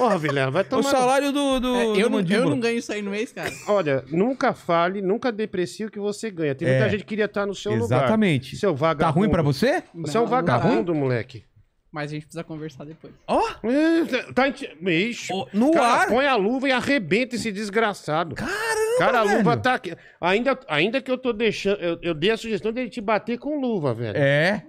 Porra, 0.00 0.16
Vilela, 0.18 0.50
vai 0.50 0.62
O 0.62 0.64
tomar... 0.64 0.82
salário 0.90 1.30
do, 1.30 1.60
do, 1.60 1.76
É, 1.76 1.84
do 1.84 2.00
eu, 2.00 2.08
não, 2.08 2.20
eu 2.20 2.48
não 2.48 2.58
ganho 2.58 2.78
isso 2.78 2.90
aí 2.90 3.02
no 3.02 3.10
mês, 3.10 3.32
cara. 3.32 3.52
Olha, 3.68 4.02
nunca 4.10 4.54
fale, 4.54 5.02
nunca 5.02 5.30
deprecie 5.30 5.84
o 5.86 5.90
que 5.90 5.98
você 5.98 6.30
ganha. 6.30 6.54
Tem 6.54 6.66
É. 6.66 6.72
muita 6.78 6.88
gente 6.88 7.00
que 7.00 7.06
queria 7.06 7.26
estar 7.26 7.44
no 7.44 7.54
seu 7.54 7.72
lugar. 7.74 7.98
Exatamente. 8.04 8.56
Seu 8.56 8.72
Tá 8.72 8.78
vagabundo. 8.78 9.18
ruim 9.18 9.28
pra 9.30 9.42
você? 9.42 9.82
Você 9.94 10.16
é 10.16 10.20
um 10.20 10.26
vagabundo, 10.26 10.94
moleque. 10.94 11.44
Mas 11.92 12.12
a 12.12 12.14
gente 12.14 12.22
precisa 12.22 12.44
conversar 12.44 12.84
depois. 12.84 13.12
Ó, 13.26 13.42
É, 13.64 14.32
Tá. 14.32 14.44
Ixi, 14.48 15.32
Ô, 15.34 15.46
no 15.52 15.72
cara, 15.72 16.02
ar. 16.02 16.08
põe 16.08 16.24
a 16.26 16.36
luva 16.36 16.68
e 16.68 16.72
arrebenta 16.72 17.34
esse 17.36 17.52
desgraçado. 17.52 18.36
Caramba, 18.36 18.98
Cara, 18.98 19.18
a 19.18 19.22
luva 19.22 19.50
velho. 19.50 19.60
tá 19.60 19.74
aqui. 19.74 19.94
Ainda, 20.20 20.58
ainda 20.68 21.00
que 21.02 21.10
eu 21.10 21.18
tô 21.18 21.32
deixando. 21.32 21.78
Eu, 21.80 21.98
eu 22.00 22.14
dei 22.14 22.30
a 22.30 22.36
sugestão 22.36 22.72
dele 22.72 22.88
te 22.88 23.00
bater 23.00 23.38
com 23.38 23.60
luva, 23.60 23.92
velho. 23.92 24.16
É. 24.16 24.64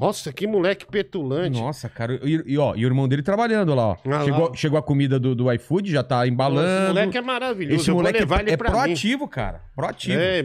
Nossa, 0.00 0.32
que 0.32 0.46
moleque 0.46 0.86
petulante. 0.86 1.60
Nossa, 1.60 1.88
cara. 1.88 2.18
E, 2.22 2.42
e, 2.46 2.58
ó, 2.58 2.74
e 2.74 2.84
o 2.84 2.88
irmão 2.88 3.06
dele 3.06 3.22
trabalhando 3.22 3.74
lá, 3.74 3.88
ó. 3.88 3.96
Ah 4.04 4.08
lá. 4.08 4.24
chegou, 4.24 4.54
chegou 4.54 4.78
a 4.78 4.82
comida 4.82 5.18
do, 5.20 5.34
do 5.34 5.52
iFood, 5.52 5.90
já 5.92 6.02
tá 6.02 6.26
embalando. 6.26 6.66
Esse 6.68 6.88
moleque 6.88 7.18
é 7.18 7.20
maravilhoso. 7.20 7.76
Esse 7.80 7.90
moleque 7.90 8.18
é, 8.18 8.22
é 8.22 8.26
pra 8.26 8.42
mim. 8.42 8.56
proativo, 8.56 9.28
cara. 9.28 9.60
Proativo. 9.76 10.18
É. 10.20 10.42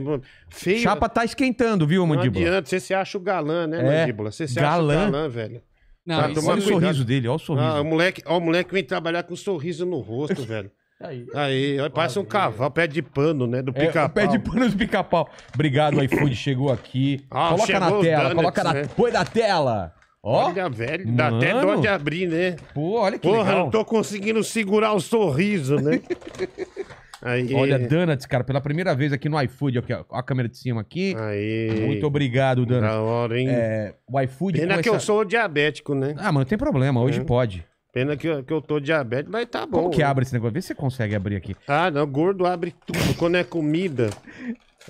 Feio. 0.50 0.80
Chapa 0.80 1.08
tá 1.08 1.24
esquentando, 1.24 1.88
viu, 1.88 2.02
não 2.06 2.16
Mandíbula? 2.16 2.46
adianta. 2.46 2.68
Você 2.70 2.80
se 2.80 2.94
acha 2.94 3.18
o 3.18 3.22
galã, 3.22 3.66
né, 3.66 3.80
É, 3.80 4.00
Mandíbula? 4.02 4.32
Você 4.32 4.48
se 4.48 4.56
galã. 4.56 4.94
acha 5.00 5.08
o 5.10 5.12
galã, 5.12 5.30
velho. 5.30 5.62
Não, 6.06 6.18
Tá, 6.18 6.24
Olha 6.26 6.32
o 6.34 6.36
cuidado. 6.44 6.62
sorriso 6.62 7.04
dele, 7.06 7.28
olha 7.28 7.36
o 7.36 7.40
sorriso. 7.40 7.66
Ah, 7.68 7.82
o 7.82 7.84
moleque, 7.86 8.22
ó, 8.28 8.38
o 8.38 8.42
moleque 8.42 8.72
vem 8.72 8.84
trabalhar 8.84 9.24
com 9.24 9.34
um 9.34 9.38
sorriso 9.38 9.86
no 9.88 10.00
rosto, 10.02 10.42
velho. 10.46 10.70
Aí. 11.08 11.26
Aí, 11.34 11.90
parece 11.94 12.20
um 12.20 12.26
cavalo, 12.26 12.72
pé 12.72 12.88
de 12.88 13.02
pano, 13.02 13.48
né? 13.48 13.62
Do 13.62 13.72
É, 13.76 13.86
pica-pau. 13.88 14.10
pé 14.10 14.28
de 14.28 14.40
pano 14.40 14.70
do 14.70 14.78
pica-pau. 14.78 15.30
Obrigado, 15.54 16.04
iFood, 16.04 16.36
chegou 16.36 16.72
aqui. 16.72 17.26
Ah, 17.32 17.50
coloca 17.50 17.66
chegou 17.66 17.80
na 17.82 18.02
tela, 18.02 18.22
donuts, 18.24 18.36
coloca 18.36 18.64
na... 18.64 18.74
né? 18.74 18.90
Põe 18.96 19.12
na 19.12 19.26
tela. 19.26 19.94
Ó, 20.28 20.48
Olha, 20.48 20.68
velho, 20.70 21.06
dá 21.14 21.28
até 21.28 21.54
Mano. 21.54 21.76
dó 21.76 21.82
de 21.82 21.88
abrir, 21.88 22.28
né? 22.28 22.56
pô, 22.74 23.00
olha 23.00 23.20
que 23.20 23.28
Porra, 23.28 23.44
legal. 23.44 23.60
não 23.66 23.70
tô 23.70 23.86
conseguindo 23.86 24.44
segurar 24.44 24.94
o 24.94 25.00
sorriso, 25.00 25.76
né? 25.76 26.02
Aí, 27.22 27.52
Olha, 27.56 27.80
Donuts, 27.80 28.26
cara, 28.28 28.44
pela 28.44 28.62
primeira 28.62 28.94
vez 28.94 29.12
aqui 29.12 29.28
no 29.28 29.42
iFood, 29.42 29.80
aqui, 29.80 29.94
ó, 29.94 30.04
a 30.12 30.22
câmera 30.22 30.48
de 30.48 30.58
cima 30.58 30.82
aqui. 30.82 31.16
aí. 31.18 31.84
Muito 31.88 32.06
obrigado, 32.06 32.66
Donuts. 32.66 32.88
Da 32.88 33.02
hora, 33.02 33.40
hein? 33.40 33.48
É, 33.50 33.96
o 34.12 34.20
iFood 34.22 34.60
Pena 34.60 34.82
que 34.82 34.90
eu 34.90 35.00
sou 35.00 35.26
diabético, 35.26 35.96
né? 35.96 36.14
Ah, 36.18 36.26
mano, 36.26 36.40
não 36.40 36.46
tem 36.46 36.58
problema, 36.58 37.02
hoje 37.02 37.22
É. 37.22 37.24
pode. 37.24 37.66
Pena 37.96 38.18
que 38.18 38.28
eu, 38.28 38.44
que 38.44 38.52
eu 38.52 38.62
tô 38.62 38.78
diabético, 38.78 39.32
mas 39.32 39.48
tá 39.48 39.66
bom. 39.66 39.84
Como 39.84 39.90
que 39.90 40.04
abre 40.04 40.24
esse 40.26 40.34
negócio? 40.34 40.54
Vê 40.54 40.62
se 40.62 40.68
você 40.68 40.76
consegue 40.76 41.16
abrir 41.16 41.38
aqui. 41.38 41.56
Ah, 41.66 41.90
não, 41.90 42.06
gordo 42.06 42.46
abre 42.46 42.76
tudo. 42.86 43.16
Quando 43.18 43.36
é 43.36 43.44
comida, 43.46 44.10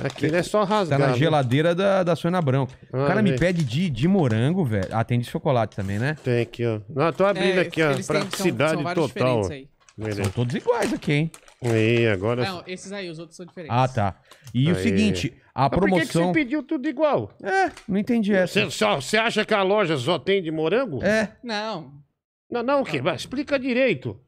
aquilo 0.02 0.36
é 0.36 0.42
só 0.42 0.66
Tá 0.66 0.74
rasgar. 0.78 1.00
na 1.00 1.08
né? 1.10 1.14
geladeira 1.14 1.76
da, 1.76 2.02
da 2.02 2.16
Sônia 2.16 2.40
Abrão. 2.40 2.68
o 2.92 2.98
Ah, 2.98 3.06
cara 3.08 3.22
me 3.22 3.34
vê. 3.34 3.38
pede 3.38 3.64
de, 3.64 3.92
de 3.92 4.08
morango, 4.08 4.66
velho. 4.66 4.88
Ah, 4.92 5.04
tem 5.04 5.20
de 5.20 5.26
chocolate 5.28 5.76
também, 5.76 6.00
né? 6.00 6.18
Tem 6.24 6.42
aqui, 6.42 6.66
ó. 6.66 6.80
Não, 6.90 7.14
tô 7.14 7.26
abrindo 7.26 7.60
É, 7.60 7.62
aqui, 7.62 7.84
ó. 7.84 7.92
eles 7.92 8.08
têm- 8.08 8.18
são- 8.22 8.28
Praticidade 8.28 8.74
são 8.74 8.84
vários 8.84 9.12
total. 9.14 9.42
diferentes 9.42 9.70
aí. 10.00 10.14
São 10.16 10.32
todos 10.32 10.56
iguais 10.56 10.92
aqui, 10.92 11.14
hein? 11.14 11.32
Aí, 11.64 12.08
agora. 12.08 12.44
Não, 12.44 12.64
esses 12.66 12.92
aí, 12.92 13.08
os 13.08 13.20
outros 13.20 13.38
são 13.38 13.46
diferentes. 13.46 13.78
Ah, 13.78 13.88
tá. 13.88 14.16
E 14.52 14.72
o 14.72 14.76
Aí. 14.76 14.82
seguinte, 14.82 15.32
a 15.54 15.62
Mas 15.62 15.70
por 15.70 15.76
que 15.82 15.86
que, 15.86 15.92
promoção... 15.92 16.28
você 16.28 16.34
pediu 16.34 16.64
tudo 16.64 16.90
igual? 16.90 17.32
É, 17.44 17.70
não 17.88 17.98
entendi 18.00 18.34
essa. 18.34 18.62
Você, 18.66 18.72
só, 18.72 18.96
você 19.00 19.16
acha 19.16 19.46
que 19.46 19.54
a 19.54 19.62
loja 19.62 19.96
só 19.96 20.18
tem 20.20 20.42
de 20.42 20.50
morango? 20.52 21.04
É. 21.04 21.30
Não. 21.44 22.04
Não, 22.50 22.64
não, 22.64 22.82
o 22.82 22.86
quê? 22.86 23.02
Vai, 23.02 23.16
explica 23.16 23.58
direito. 23.60 24.20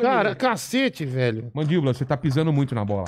Cara, 0.00 0.34
cacete, 0.34 1.04
velho. 1.04 1.50
Mandíbula, 1.54 1.92
você 1.92 2.04
tá 2.04 2.16
pisando 2.16 2.52
muito 2.52 2.74
na 2.74 2.84
bola. 2.84 3.04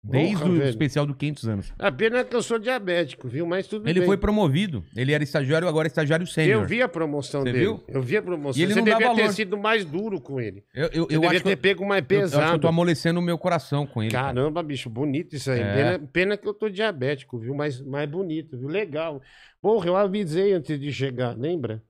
Desde 0.00 0.36
Porra, 0.36 0.48
o 0.50 0.52
velho. 0.54 0.68
especial 0.70 1.04
do 1.04 1.14
500 1.14 1.48
anos. 1.48 1.72
A 1.78 1.90
pena 1.90 2.18
é 2.18 2.24
que 2.24 2.34
eu 2.34 2.40
sou 2.42 2.58
diabético, 2.58 3.26
viu? 3.26 3.44
Mas 3.44 3.66
tudo 3.66 3.88
Ele 3.88 3.98
bem. 4.00 4.06
foi 4.06 4.16
promovido. 4.16 4.84
Ele 4.94 5.12
era 5.12 5.24
estagiário, 5.24 5.66
agora 5.66 5.86
é 5.86 5.90
estagiário 5.90 6.26
sênior. 6.26 6.62
Eu 6.62 6.68
vi 6.68 6.80
a 6.80 6.88
promoção 6.88 7.40
Você 7.42 7.52
dele. 7.52 7.58
viu? 7.64 7.84
Eu 7.88 8.00
vi 8.00 8.16
a 8.16 8.22
promoção. 8.22 8.60
E 8.60 8.64
ele 8.64 8.74
Você 8.74 8.78
não 8.78 8.84
dá 8.86 8.92
devia 8.96 9.14
ter 9.14 9.20
valor. 9.22 9.32
sido 9.34 9.58
mais 9.58 9.84
duro 9.84 10.20
com 10.20 10.40
ele. 10.40 10.62
Eu, 10.72 10.84
eu, 10.84 10.90
Você 10.90 10.98
eu 11.00 11.06
devia 11.20 11.28
acho 11.30 11.38
que 11.38 11.44
ter 11.44 11.52
eu, 11.52 11.56
pego 11.58 11.84
mais 11.86 12.04
eu, 12.08 12.16
eu 12.20 12.24
acho 12.26 12.30
que 12.50 12.54
eu 12.54 12.58
tô 12.60 12.68
amolecendo 12.68 13.18
o 13.18 13.22
meu 13.22 13.36
coração 13.36 13.86
com 13.86 14.00
ele. 14.02 14.12
cara. 14.12 14.26
Caramba, 14.28 14.62
bicho, 14.62 14.88
bonito 14.88 15.34
isso 15.34 15.50
aí. 15.50 15.60
É. 15.60 15.74
Pena, 15.74 16.08
pena 16.12 16.36
que 16.36 16.46
eu 16.46 16.54
tô 16.54 16.68
diabético, 16.68 17.36
viu? 17.38 17.54
Mas 17.54 17.80
mais 17.80 18.08
bonito, 18.08 18.56
viu? 18.56 18.68
Legal. 18.68 19.20
Porra, 19.60 19.88
eu 19.88 19.96
avisei 19.96 20.52
antes 20.52 20.78
de 20.78 20.92
chegar, 20.92 21.36
lembra? 21.36 21.82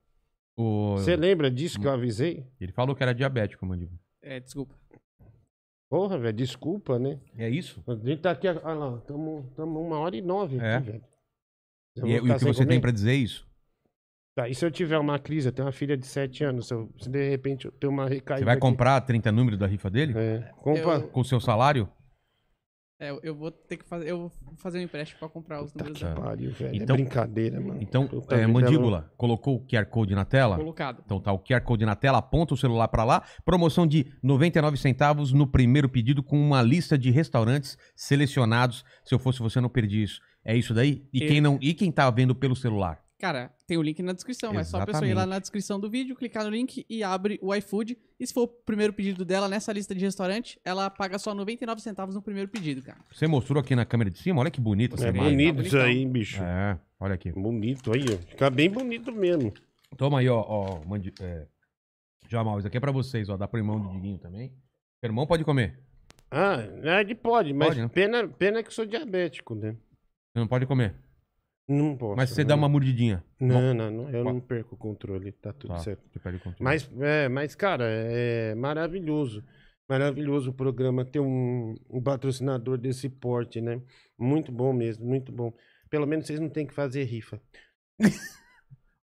Você 0.62 1.14
lembra 1.16 1.50
disso 1.50 1.78
que 1.80 1.86
eu 1.86 1.92
avisei? 1.92 2.46
Ele 2.60 2.72
falou 2.72 2.94
que 2.96 3.02
era 3.02 3.14
diabético, 3.14 3.64
Mandíbula. 3.64 3.98
É, 4.22 4.40
desculpa. 4.40 4.74
Porra, 5.90 6.18
velho, 6.18 6.36
desculpa, 6.36 6.98
né? 6.98 7.18
É 7.36 7.48
isso? 7.48 7.82
A 7.86 7.94
gente 7.94 8.20
tá 8.20 8.32
aqui, 8.32 8.46
olha 8.48 8.58
lá, 8.74 8.98
estamos 8.98 9.44
uma 9.56 9.98
hora 9.98 10.16
e 10.16 10.20
nove 10.20 10.58
É. 10.58 10.74
aqui, 10.76 10.86
velho. 10.92 11.04
Eu 11.96 12.06
E, 12.06 12.18
vou 12.18 12.28
e 12.28 12.30
o 12.30 12.34
que 12.38 12.44
você 12.44 12.58
tem 12.60 12.66
comer? 12.66 12.80
pra 12.80 12.90
dizer 12.90 13.12
é 13.12 13.14
isso? 13.14 13.46
Tá, 14.36 14.48
e 14.48 14.54
se 14.54 14.64
eu 14.64 14.70
tiver 14.70 14.98
uma 14.98 15.18
crise, 15.18 15.48
eu 15.48 15.52
tenho 15.52 15.66
uma 15.66 15.72
filha 15.72 15.96
de 15.96 16.06
7 16.06 16.44
anos, 16.44 16.68
se, 16.68 16.74
eu- 16.74 16.92
se 17.00 17.08
de 17.08 17.28
repente 17.28 17.64
eu 17.66 17.72
tenho 17.72 17.92
uma 17.92 18.06
recaída 18.08 18.40
Você 18.40 18.44
vai 18.44 18.54
aqui- 18.54 18.60
comprar 18.60 19.00
30 19.00 19.32
números 19.32 19.58
da 19.58 19.66
rifa 19.66 19.88
dele? 19.90 20.12
É, 20.16 20.52
compra... 20.58 20.94
Eu- 20.96 21.08
Com 21.08 21.20
o 21.20 21.24
seu 21.24 21.40
salário? 21.40 21.88
É, 23.00 23.16
eu- 23.22 23.34
vou 23.34 23.50
ter 23.52 23.76
que 23.76 23.84
fazer. 23.84 24.10
Eu 24.10 24.18
vou 24.18 24.32
fazer 24.56 24.78
um 24.80 24.82
empréstimo 24.82 25.20
pra 25.20 25.28
comprar 25.28 25.62
os 25.62 25.70
Tá 25.72 25.78
números 25.84 25.98
que 25.98 26.04
da- 26.04 26.14
pariu, 26.20 26.50
velho. 26.50 26.74
Então- 26.74 26.96
é 26.96 26.98
brincadeira, 26.98 27.60
mano. 27.60 27.78
Então, 27.80 28.08
Puta 28.08 28.34
é, 28.34 28.44
Mandíbula, 28.44 29.12
colocou 29.16 29.54
o 29.56 29.60
QR 29.64 29.86
Code 29.86 30.16
na 30.16 30.24
tela? 30.24 30.56
colocado. 30.56 31.02
Então 31.04 31.20
tá 31.20 31.32
o 31.32 31.38
QR 31.38 31.60
Code 31.62 31.86
na 31.86 31.94
tela, 31.94 32.18
aponta 32.18 32.54
o 32.54 32.56
celular 32.56 32.88
pra 32.88 33.04
lá. 33.04 33.22
Promoção 33.44 33.86
de 33.86 34.12
99 34.20 34.76
centavos 34.76 35.32
no 35.32 35.46
primeiro 35.46 35.88
pedido 35.88 36.24
com 36.24 36.36
uma 36.40 36.60
lista 36.60 36.98
de 36.98 37.10
restaurantes 37.12 37.78
selecionados. 37.94 38.84
Se 39.04 39.14
eu 39.14 39.18
fosse 39.20 39.38
você, 39.38 39.58
eu 39.58 39.62
não 39.62 39.68
perdi 39.70 40.02
isso. 40.02 40.20
É 40.44 40.56
isso 40.56 40.74
daí? 40.74 41.06
E, 41.12 41.22
E- 41.24 41.28
quem 41.28 41.40
não, 41.40 41.56
e 41.62 41.74
quem 41.74 41.92
tá 41.92 42.10
vendo 42.10 42.34
pelo 42.34 42.56
celular? 42.56 42.98
Cara, 43.18 43.52
tem 43.66 43.76
o 43.76 43.82
link 43.82 44.00
na 44.00 44.12
descrição. 44.12 44.56
É 44.56 44.62
só 44.62 44.80
a 44.80 44.86
pessoa 44.86 45.04
ir 45.04 45.08
lá 45.08 45.22
Exatamente. 45.22 45.30
na 45.34 45.38
descrição 45.40 45.80
do 45.80 45.90
vídeo, 45.90 46.14
clicar 46.14 46.44
no 46.44 46.50
link 46.50 46.86
e 46.88 47.02
abre 47.02 47.36
o 47.42 47.52
iFood. 47.52 47.98
E 48.18 48.24
se 48.26 48.32
for 48.32 48.42
o 48.42 48.48
primeiro 48.48 48.92
pedido 48.92 49.24
dela 49.24 49.48
nessa 49.48 49.72
lista 49.72 49.92
de 49.92 50.04
restaurante, 50.04 50.60
ela 50.64 50.88
paga 50.88 51.18
só 51.18 51.34
99 51.34 51.80
centavos 51.82 52.14
no 52.14 52.22
primeiro 52.22 52.48
pedido, 52.48 52.80
cara. 52.80 52.98
Você 53.12 53.26
mostrou 53.26 53.60
aqui 53.60 53.74
na 53.74 53.84
câmera 53.84 54.08
de 54.08 54.18
cima? 54.18 54.40
Olha 54.40 54.52
que 54.52 54.60
bonito 54.60 54.94
essa 54.94 55.06
É 55.06 55.10
imagem. 55.10 55.30
bonito 55.32 55.56
Tá 55.56 55.62
isso 55.62 55.78
aí, 55.78 56.06
bicho. 56.06 56.40
É, 56.40 56.78
olha 57.00 57.14
aqui. 57.14 57.32
Bonito 57.32 57.92
aí, 57.92 58.04
ó. 58.04 58.18
Fica 58.28 58.48
bem 58.50 58.70
bonito 58.70 59.10
mesmo. 59.10 59.52
Toma 59.96 60.20
aí, 60.20 60.28
ó. 60.28 60.40
ó 60.40 60.84
mandi... 60.86 61.12
é... 61.20 61.46
Jamal, 62.28 62.58
isso 62.58 62.68
aqui 62.68 62.76
é 62.76 62.80
pra 62.80 62.92
vocês, 62.92 63.28
ó. 63.28 63.36
Dá 63.36 63.48
pro 63.48 63.58
irmão 63.58 63.80
do 63.80 63.88
Diguinho 63.90 64.18
também. 64.18 64.52
O 65.02 65.06
irmão 65.06 65.26
pode 65.26 65.44
comer. 65.44 65.80
Ah, 66.30 66.58
é 66.82 67.02
de 67.02 67.14
pode, 67.14 67.52
mas 67.54 67.68
Pode, 67.68 67.80
né? 67.80 67.88
pena, 67.88 68.28
pena 68.28 68.62
que 68.62 68.72
sou 68.72 68.84
diabético, 68.84 69.54
né? 69.54 69.72
Você 69.72 70.38
não 70.38 70.46
pode 70.46 70.66
comer. 70.66 70.94
Não 71.68 71.94
posso. 71.96 72.16
Mas 72.16 72.30
você 72.30 72.42
não. 72.42 72.48
dá 72.48 72.54
uma 72.54 72.68
mordidinha. 72.68 73.22
Não, 73.38 73.74
não, 73.74 73.90
não, 73.90 74.10
eu 74.10 74.24
Pode. 74.24 74.34
não 74.34 74.40
perco 74.40 74.74
o 74.74 74.78
controle, 74.78 75.32
tá 75.32 75.52
tudo 75.52 75.74
Tá, 75.74 75.78
certo. 75.80 76.02
você 76.10 76.18
perde 76.18 76.38
o 76.38 76.40
controle. 76.40 76.64
Mas, 76.64 76.90
é, 77.00 77.28
mas, 77.28 77.54
cara, 77.54 77.84
é 77.86 78.54
maravilhoso. 78.54 79.44
Maravilhoso 79.88 80.50
o 80.50 80.54
programa 80.54 81.04
ter 81.04 81.20
um, 81.20 81.74
um 81.90 82.02
patrocinador 82.02 82.78
desse 82.78 83.08
porte, 83.08 83.60
né? 83.60 83.80
Muito 84.18 84.50
bom 84.50 84.72
mesmo, 84.72 85.06
muito 85.06 85.30
bom. 85.30 85.52
Pelo 85.90 86.06
menos 86.06 86.26
vocês 86.26 86.40
não 86.40 86.48
têm 86.48 86.66
que 86.66 86.74
fazer 86.74 87.04
rifa. 87.04 87.40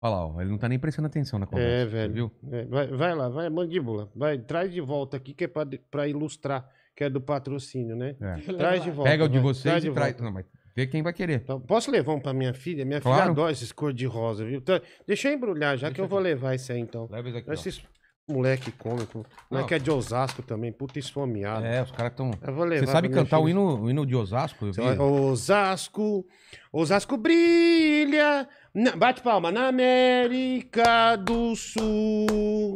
Olha 0.02 0.16
lá, 0.16 0.28
ó. 0.28 0.42
Ele 0.42 0.52
não 0.52 0.58
tá 0.58 0.70
nem 0.70 0.78
prestando 0.78 1.08
atenção 1.08 1.40
na 1.40 1.48
conversa. 1.48 1.70
É, 1.70 1.86
velho. 1.86 2.14
Viu? 2.14 2.32
É, 2.52 2.66
vai, 2.66 2.88
vai 2.88 3.16
lá, 3.16 3.30
vai, 3.30 3.50
mandíbula. 3.50 4.12
Vai, 4.16 4.38
traz 4.38 4.72
de 4.72 4.82
volta 4.82 5.18
aqui 5.18 5.34
que 5.34 5.46
é 5.46 5.48
pra, 5.48 5.66
pra 5.90 6.08
ilustrar, 6.08 6.70
que 6.96 7.04
é 7.04 7.10
do 7.10 7.20
patrocínio, 7.22 7.96
né? 7.96 8.16
É. 8.22 8.36
Traz 8.54 8.84
de 8.84 8.92
volta. 8.92 9.10
Pega 9.10 9.24
o 9.26 9.28
de 9.28 9.40
vai, 9.40 9.44
vocês 9.44 9.84
e 9.84 9.88
de 9.88 9.94
traz. 9.94 10.20
Não, 10.20 10.32
mas 10.32 10.46
vê 10.76 10.86
quem 10.88 11.02
vai 11.02 11.14
querer. 11.14 11.42
Então, 11.44 11.60
posso 11.60 11.90
levar 11.90 12.14
um 12.14 12.20
pra 12.20 12.34
minha 12.34 12.54
filha? 12.54 12.84
Minha 12.86 13.02
filha 13.02 13.16
Claro. 13.16 13.32
adora 13.32 13.52
esses 13.52 13.72
cor 13.72 13.94
de 13.94 14.06
rosa, 14.06 14.44
viu? 14.46 14.62
Tá, 14.62 14.82
deixa 15.08 15.30
eu 15.30 15.34
embrulhar, 15.34 15.78
já 15.78 15.90
que 15.92 16.02
eu 16.02 16.08
vou 16.08 16.20
levar 16.20 16.54
esse 16.56 16.72
aí, 16.72 16.80
então. 16.80 17.08
Leva 17.10 17.30
esse 17.30 17.38
aqui. 17.38 17.50
ó. 17.50 17.54
Esses 17.54 17.82
moleque 18.28 18.72
cômico. 18.72 19.24
Moleque 19.52 19.76
é 19.76 19.80
de 19.80 19.92
Osasco 19.92 20.42
também, 20.42 20.72
puta 20.72 20.98
esfomeado. 20.98 21.64
É, 21.64 21.84
os 21.84 21.92
caras 21.92 22.12
estão. 22.12 22.32
Eu 22.42 22.54
vou 22.56 22.66
levar 22.66 22.86
Você 22.88 22.92
sabe 22.92 23.08
cantar 23.10 23.38
o 23.40 23.44
filha. 23.44 23.52
hino, 23.52 23.82
o 23.84 23.90
hino 23.90 24.04
de 24.06 24.16
Osasco? 24.16 24.66
Osasco, 25.00 26.26
Osasco 26.74 27.18
brilha. 27.18 28.48
na- 28.74 28.96
bate 28.96 29.22
palma 29.22 29.52
na 29.52 29.68
América 29.68 31.16
do 31.16 31.56
Sul. 31.56 32.76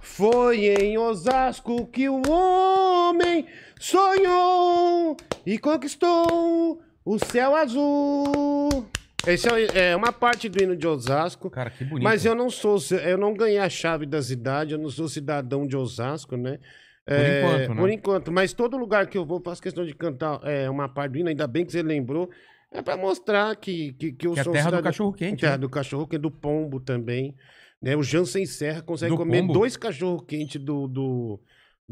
Foi 0.00 0.66
em 0.66 0.98
Osasco 0.98 1.86
que 1.86 2.08
o 2.08 2.20
homem 2.28 3.46
sonhou 3.78 5.16
e 5.46 5.58
conquistou 5.58 6.82
o 7.04 7.18
céu 7.18 7.54
azul. 7.54 8.86
Esse 9.26 9.48
é, 9.48 9.90
é 9.90 9.96
uma 9.96 10.12
parte 10.12 10.48
do 10.48 10.62
hino 10.62 10.76
de 10.76 10.86
Osasco. 10.86 11.48
Cara, 11.50 11.70
que 11.70 11.84
bonito. 11.84 12.02
Mas 12.02 12.24
eu 12.24 12.34
não 12.34 12.50
sou, 12.50 12.76
eu 13.04 13.16
não 13.16 13.34
ganhei 13.34 13.58
a 13.58 13.68
chave 13.68 14.04
da 14.04 14.20
cidade, 14.20 14.72
eu 14.72 14.78
não 14.78 14.90
sou 14.90 15.08
cidadão 15.08 15.66
de 15.66 15.76
Osasco, 15.76 16.36
né? 16.36 16.58
Por 17.04 17.14
É, 17.14 17.40
enquanto, 17.40 17.68
né? 17.68 17.76
Por 17.76 17.90
enquanto, 17.90 18.32
mas 18.32 18.52
todo 18.52 18.76
lugar 18.76 19.06
que 19.06 19.16
eu 19.18 19.24
vou, 19.24 19.40
faço 19.40 19.62
questão 19.62 19.84
de 19.84 19.94
cantar 19.94 20.40
é, 20.44 20.68
uma 20.68 20.88
parte 20.88 21.12
do 21.12 21.18
hino, 21.18 21.28
ainda 21.28 21.46
bem 21.46 21.64
que 21.64 21.72
você 21.72 21.82
lembrou. 21.82 22.28
É 22.72 22.80
pra 22.80 22.96
mostrar 22.96 23.54
que, 23.56 23.92
que, 23.92 24.12
que 24.12 24.26
eu 24.26 24.32
Que 24.32 24.38
é 24.38 24.40
a 24.40 24.44
sou 24.44 24.52
terra 24.52 24.64
do 24.64 24.68
cidadão- 24.70 24.90
cachorro-quente, 24.90 25.40
Terra 25.40 25.52
né? 25.52 25.58
do 25.58 25.68
cachorro 25.68 26.06
quente, 26.06 26.20
do 26.22 26.30
pombo 26.30 26.80
também. 26.80 27.34
Né? 27.82 27.94
O 27.96 28.02
Jansen 28.02 28.46
Serra 28.46 28.80
consegue 28.82 29.10
Do 29.12 29.18
comer 29.18 29.40
pombo? 29.42 29.52
dois 29.52 29.76
cachorro-quente 29.76 30.58
do, 30.58 30.88
do, 30.88 31.40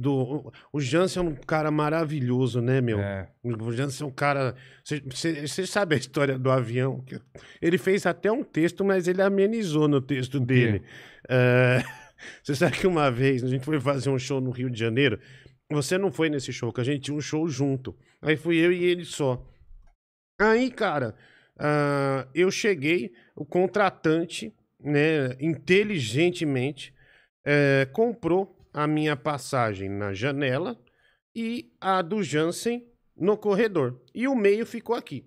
do... 0.00 0.52
O 0.72 0.80
Jansen 0.80 1.22
é 1.22 1.26
um 1.26 1.34
cara 1.34 1.70
maravilhoso, 1.70 2.60
né, 2.60 2.80
meu? 2.80 2.98
É. 2.98 3.28
O 3.44 3.72
Jansen 3.72 4.06
é 4.06 4.08
um 4.08 4.12
cara. 4.12 4.54
Você 4.84 5.66
sabe 5.66 5.94
a 5.94 5.98
história 5.98 6.38
do 6.38 6.50
avião? 6.50 7.00
que 7.02 7.20
Ele 7.60 7.78
fez 7.78 8.06
até 8.06 8.32
um 8.32 8.42
texto, 8.42 8.84
mas 8.84 9.06
ele 9.06 9.22
amenizou 9.22 9.86
no 9.86 10.00
texto 10.00 10.40
dele. 10.40 10.82
Você 12.42 12.54
sabe 12.54 12.78
que 12.78 12.86
uma 12.86 13.10
vez 13.10 13.42
a 13.42 13.48
gente 13.48 13.64
foi 13.64 13.80
fazer 13.80 14.10
um 14.10 14.18
show 14.18 14.40
no 14.40 14.50
Rio 14.50 14.70
de 14.70 14.78
Janeiro. 14.78 15.18
Você 15.70 15.96
não 15.96 16.10
foi 16.10 16.28
nesse 16.28 16.52
show, 16.52 16.72
que 16.72 16.80
a 16.80 16.84
gente 16.84 17.02
tinha 17.02 17.16
um 17.16 17.20
show 17.20 17.48
junto. 17.48 17.96
Aí 18.20 18.36
fui 18.36 18.56
eu 18.56 18.72
e 18.72 18.84
ele 18.84 19.04
só. 19.04 19.46
Aí, 20.38 20.70
cara, 20.70 21.14
ah, 21.58 22.26
eu 22.34 22.50
cheguei, 22.50 23.12
o 23.36 23.44
contratante, 23.44 24.52
né, 24.82 25.36
inteligentemente, 25.38 26.94
eh, 27.44 27.86
comprou 27.92 28.56
a 28.72 28.86
minha 28.86 29.16
passagem 29.16 29.88
na 29.88 30.12
janela 30.12 30.78
e 31.34 31.72
a 31.80 32.02
do 32.02 32.22
Jansen 32.22 32.86
no 33.16 33.36
corredor. 33.36 34.00
E 34.14 34.26
o 34.26 34.34
meio 34.34 34.64
ficou 34.64 34.94
aqui. 34.96 35.26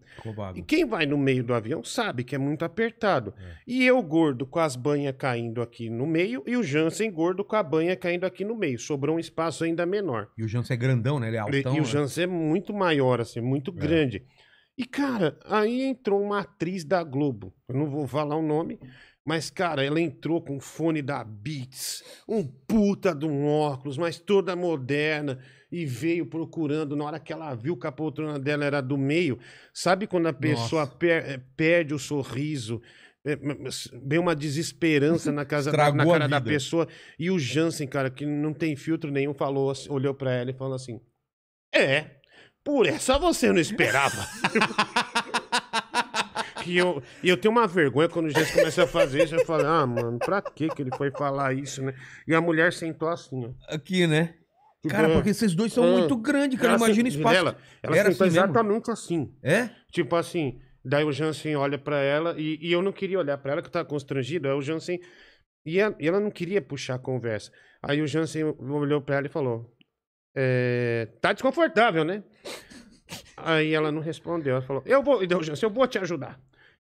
E 0.55 0.63
quem 0.63 0.83
vai 0.83 1.05
no 1.05 1.15
meio 1.17 1.43
do 1.43 1.53
avião 1.53 1.83
sabe 1.83 2.23
que 2.23 2.33
é 2.33 2.37
muito 2.39 2.65
apertado. 2.65 3.33
E 3.67 3.85
eu 3.85 4.01
gordo 4.01 4.47
com 4.47 4.59
as 4.59 4.75
banhas 4.75 5.13
caindo 5.15 5.61
aqui 5.61 5.89
no 5.91 6.07
meio 6.07 6.43
e 6.47 6.57
o 6.57 6.63
Jansen 6.63 7.11
gordo 7.11 7.45
com 7.45 7.55
a 7.55 7.61
banha 7.61 7.95
caindo 7.95 8.25
aqui 8.25 8.43
no 8.43 8.55
meio. 8.55 8.79
Sobrou 8.79 9.15
um 9.17 9.19
espaço 9.19 9.63
ainda 9.63 9.85
menor. 9.85 10.29
E 10.37 10.43
o 10.43 10.47
Jansen 10.47 10.73
é 10.73 10.77
grandão, 10.77 11.19
né? 11.19 11.27
Ele 11.27 11.37
é 11.37 11.39
E- 11.39 11.41
altão. 11.41 11.75
e 11.75 11.79
o 11.79 11.83
né? 11.83 11.87
Jansen 11.87 12.23
é 12.23 12.27
muito 12.27 12.73
maior, 12.73 13.21
assim, 13.21 13.41
muito 13.41 13.71
grande. 13.71 14.25
E, 14.75 14.85
cara, 14.85 15.37
aí 15.45 15.83
entrou 15.83 16.19
uma 16.19 16.39
atriz 16.39 16.83
da 16.83 17.03
Globo. 17.03 17.53
Eu 17.69 17.75
não 17.75 17.85
vou 17.91 18.07
falar 18.07 18.35
o 18.35 18.41
nome, 18.41 18.79
mas, 19.25 19.49
cara, 19.49 19.83
ela 19.83 19.99
entrou 20.01 20.41
com 20.41 20.59
fone 20.59 21.01
da 21.01 21.23
Beats, 21.23 22.03
um 22.27 22.43
puta 22.45 23.13
de 23.15 23.25
um 23.25 23.47
óculos, 23.47 23.97
mas 23.97 24.19
toda 24.19 24.55
moderna, 24.55 25.39
e 25.71 25.85
veio 25.85 26.25
procurando. 26.25 26.95
Na 26.95 27.05
hora 27.05 27.19
que 27.19 27.31
ela 27.33 27.55
viu 27.55 27.77
que 27.77 27.87
a 27.87 27.91
poltrona 27.91 28.37
dela 28.37 28.65
era 28.65 28.81
do 28.81 28.97
meio, 28.97 29.39
sabe 29.73 30.05
quando 30.07 30.27
a 30.27 30.33
pessoa 30.33 30.85
per- 30.85 31.23
eh, 31.29 31.41
perde 31.55 31.93
o 31.93 31.99
sorriso? 31.99 32.81
eh, 33.25 33.39
Vem 34.05 34.19
uma 34.19 34.35
desesperança 34.35 35.31
na, 35.31 35.45
casa, 35.45 35.71
na, 35.95 36.03
cara 36.13 36.27
da 36.27 36.41
pessoa. 36.49 36.87
E 37.17 37.31
o 37.31 37.39
Jansen, 37.39 37.87
cara, 37.87 38.09
que 38.11 38.25
não 38.25 38.53
tem 38.53 38.75
filtro 38.75 39.09
nenhum, 39.09 39.33
falou, 39.33 39.71
assim- 39.71 39.89
olhou 39.89 40.13
pra 40.13 40.33
ela 40.33 40.51
e 40.51 40.53
falou 40.53 40.75
assim: 40.75 40.99
É, 41.73 42.17
por 42.63 42.85
essa 42.85 43.17
você 43.17 43.51
não 43.51 43.59
esperava. 43.59 44.27
e, 46.67 46.77
eu, 46.77 47.01
e 47.23 47.29
eu 47.29 47.37
tenho 47.37 47.51
uma 47.51 47.67
vergonha 47.67 48.07
quando 48.09 48.27
o 48.27 48.29
Jansen 48.29 48.53
começa 48.55 48.83
a 48.83 48.87
fazer 48.87 49.23
isso. 49.23 49.35
Eu 49.35 49.45
falo, 49.45 49.65
ah, 49.67 49.85
mano, 49.85 50.19
pra 50.19 50.41
que 50.41 50.67
que 50.69 50.81
ele 50.81 50.91
foi 50.95 51.11
falar 51.11 51.53
isso, 51.53 51.81
né? 51.83 51.93
E 52.27 52.33
a 52.33 52.41
mulher 52.41 52.71
sentou 52.73 53.07
assim, 53.09 53.45
ó. 53.45 53.73
Aqui, 53.73 54.05
né? 54.07 54.35
Tipo, 54.81 54.95
Cara, 54.95 55.09
porque 55.13 55.29
esses 55.29 55.55
dois 55.55 55.71
são 55.71 55.85
é. 55.85 55.91
muito 55.91 56.15
grandes, 56.17 56.59
cara. 56.59 56.73
ela 56.73 56.77
Imagina 56.85 57.07
o 57.07 57.11
espaço. 57.11 57.35
Ela, 57.37 57.57
ela 57.81 57.97
Era 57.97 58.11
sentou 58.11 58.27
assim 58.27 58.35
mesmo? 58.35 58.45
exatamente 58.51 58.91
assim. 58.91 59.33
É? 59.41 59.69
Tipo 59.91 60.15
assim, 60.17 60.59
daí 60.83 61.05
o 61.05 61.11
Jansen 61.11 61.55
olha 61.55 61.77
pra 61.77 61.99
ela 61.99 62.35
e, 62.37 62.57
e 62.61 62.71
eu 62.71 62.81
não 62.81 62.91
queria 62.91 63.17
olhar 63.19 63.37
pra 63.37 63.53
ela, 63.53 63.61
que 63.61 63.67
eu 63.67 63.71
tava 63.71 63.85
constrangido. 63.87 64.47
Aí 64.47 64.53
o 64.53 64.61
Jansen. 64.61 64.99
E, 65.65 65.81
a- 65.81 65.95
e 65.97 66.05
ela 66.07 66.19
não 66.19 66.29
queria 66.29 66.61
puxar 66.61 66.95
a 66.95 66.99
conversa. 66.99 67.49
Aí 67.81 68.01
o 68.01 68.07
Jansen 68.07 68.43
olhou 68.43 68.99
pra 69.01 69.15
ela 69.15 69.27
e 69.27 69.29
falou: 69.29 69.73
é, 70.35 71.07
Tá 71.21 71.31
desconfortável, 71.31 72.03
né? 72.03 72.21
Aí 73.37 73.73
ela 73.73 73.91
não 73.91 74.01
respondeu. 74.01 74.55
Ela 74.57 74.61
falou: 74.65 74.83
Eu 74.85 75.01
vou. 75.01 75.23
E 75.23 75.27
o 75.33 75.43
Jansen, 75.43 75.69
eu 75.69 75.73
vou 75.73 75.87
te 75.87 75.97
ajudar. 75.99 76.39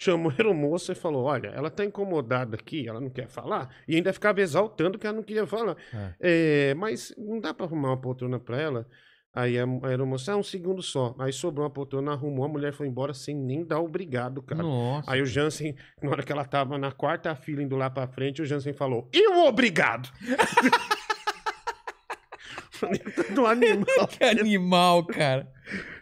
Chamou 0.02 0.32
a 0.32 0.34
aeromoça 0.34 0.94
e 0.94 0.96
falou: 0.96 1.26
Olha, 1.26 1.50
ela 1.50 1.70
tá 1.70 1.86
incomodada 1.86 2.56
aqui, 2.56 2.88
ela 2.88 3.00
não 3.00 3.10
quer 3.10 3.28
falar. 3.28 3.70
E 3.88 3.96
ainda 3.96 4.12
ficava 4.12 4.42
exaltando 4.42 4.98
que 4.98 5.06
ela 5.06 5.16
não 5.16 5.24
queria 5.24 5.46
falar. 5.46 5.78
É, 6.20 6.74
mas 6.74 7.14
não 7.18 7.40
dá 7.40 7.54
pra 7.54 7.68
arrumar 7.68 7.90
uma 7.90 8.02
poltrona 8.02 8.40
pra 8.40 8.60
ela. 8.60 8.88
Aí 9.34 9.58
a, 9.58 9.64
a 9.64 9.88
aeromoça, 9.88 10.34
ah, 10.34 10.38
um 10.38 10.44
segundo 10.44 10.82
só. 10.82 11.16
Aí 11.20 11.32
sobrou 11.32 11.64
uma 11.64 11.70
poltrona, 11.70 12.12
arrumou, 12.12 12.44
a 12.44 12.50
mulher 12.50 12.74
foi 12.74 12.88
embora 12.88 13.14
sem 13.14 13.36
nem 13.36 13.64
dar 13.64 13.80
obrigado, 13.80 14.42
cara. 14.42 14.64
Nossa. 14.64 15.10
Aí 15.10 15.22
o 15.22 15.26
Jansen, 15.26 15.76
na 16.02 16.10
hora 16.10 16.24
que 16.24 16.32
ela 16.32 16.44
tava 16.44 16.78
na 16.78 16.92
quarta 16.92 17.34
fila 17.36 17.62
indo 17.62 17.76
lá 17.76 17.90
pra 17.90 18.08
frente, 18.08 18.42
o 18.42 18.46
Jansen 18.46 18.74
falou: 18.74 19.08
E 19.14 19.28
o 19.28 19.46
obrigado? 19.46 20.10
Do 23.34 23.46
animal. 23.46 24.08
Que 24.18 24.24
animal, 24.24 25.06
cara. 25.06 25.48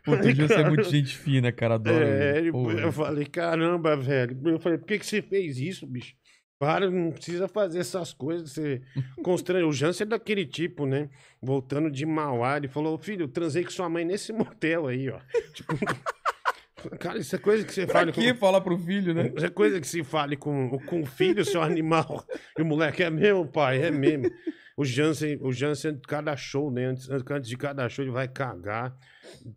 Puta, 0.04 0.28
o 0.28 0.32
Jansen 0.36 0.58
é 0.58 0.70
muito 0.70 0.90
gente 0.90 1.18
fina, 1.18 1.52
cara. 1.52 1.76
Adoro. 1.76 2.04
É, 2.04 2.38
ele. 2.38 2.52
Pô, 2.52 2.72
eu 2.72 2.92
falei, 2.92 3.26
caramba, 3.26 3.96
velho. 3.96 4.38
Eu 4.46 4.60
falei, 4.60 4.78
por 4.78 4.88
que, 4.88 5.00
que 5.00 5.06
você 5.06 5.22
fez 5.22 5.58
isso, 5.60 5.86
bicho? 5.86 6.16
Para, 6.58 6.90
não 6.92 7.12
precisa 7.12 7.48
fazer 7.48 7.80
essas 7.80 8.14
coisas. 8.14 8.52
Você 8.52 8.82
constrange. 9.24 9.64
O 9.66 9.72
Jansen 9.72 10.06
é 10.06 10.10
daquele 10.10 10.46
tipo, 10.46 10.86
né? 10.86 11.10
Voltando 11.42 11.90
de 11.90 12.06
Mauá, 12.06 12.58
ele 12.58 12.68
falou, 12.68 12.98
filho, 12.98 13.24
eu 13.24 13.28
transei 13.30 13.64
com 13.64 13.70
sua 13.70 13.90
mãe 13.90 14.04
nesse 14.04 14.34
motel 14.34 14.88
aí, 14.88 15.10
ó. 15.10 15.20
Tipo, 15.54 16.98
cara, 16.98 17.20
isso 17.20 17.36
é 17.36 17.40
coisa 17.40 17.66
que 17.66 17.74
você 17.74 17.86
Pra 17.86 18.00
fala 18.00 18.12
que 18.14 18.34
com. 18.34 18.40
falar 18.40 18.62
pro 18.62 18.78
filho, 18.78 19.14
né? 19.14 19.32
Isso 19.36 19.46
é 19.46 19.50
coisa 19.50 19.82
que 19.82 19.88
se 19.88 20.02
fale 20.02 20.38
com, 20.38 20.80
com 20.86 21.02
o 21.02 21.06
filho, 21.06 21.44
seu 21.44 21.62
animal. 21.62 22.26
E 22.58 22.62
o 22.62 22.66
moleque 22.66 23.04
é 23.04 23.10
meu, 23.10 23.46
pai, 23.46 23.84
é 23.84 23.92
mesmo. 23.92 24.32
O 24.80 24.86
Jansen, 24.86 25.38
o 25.42 25.52
Jansen, 25.52 26.00
cada 26.08 26.36
show, 26.38 26.72
né? 26.72 26.86
Antes, 26.86 27.10
antes 27.10 27.50
de 27.50 27.58
cada 27.58 27.90
show, 27.90 28.06
ele 28.06 28.12
vai 28.12 28.28
cagar. 28.30 28.96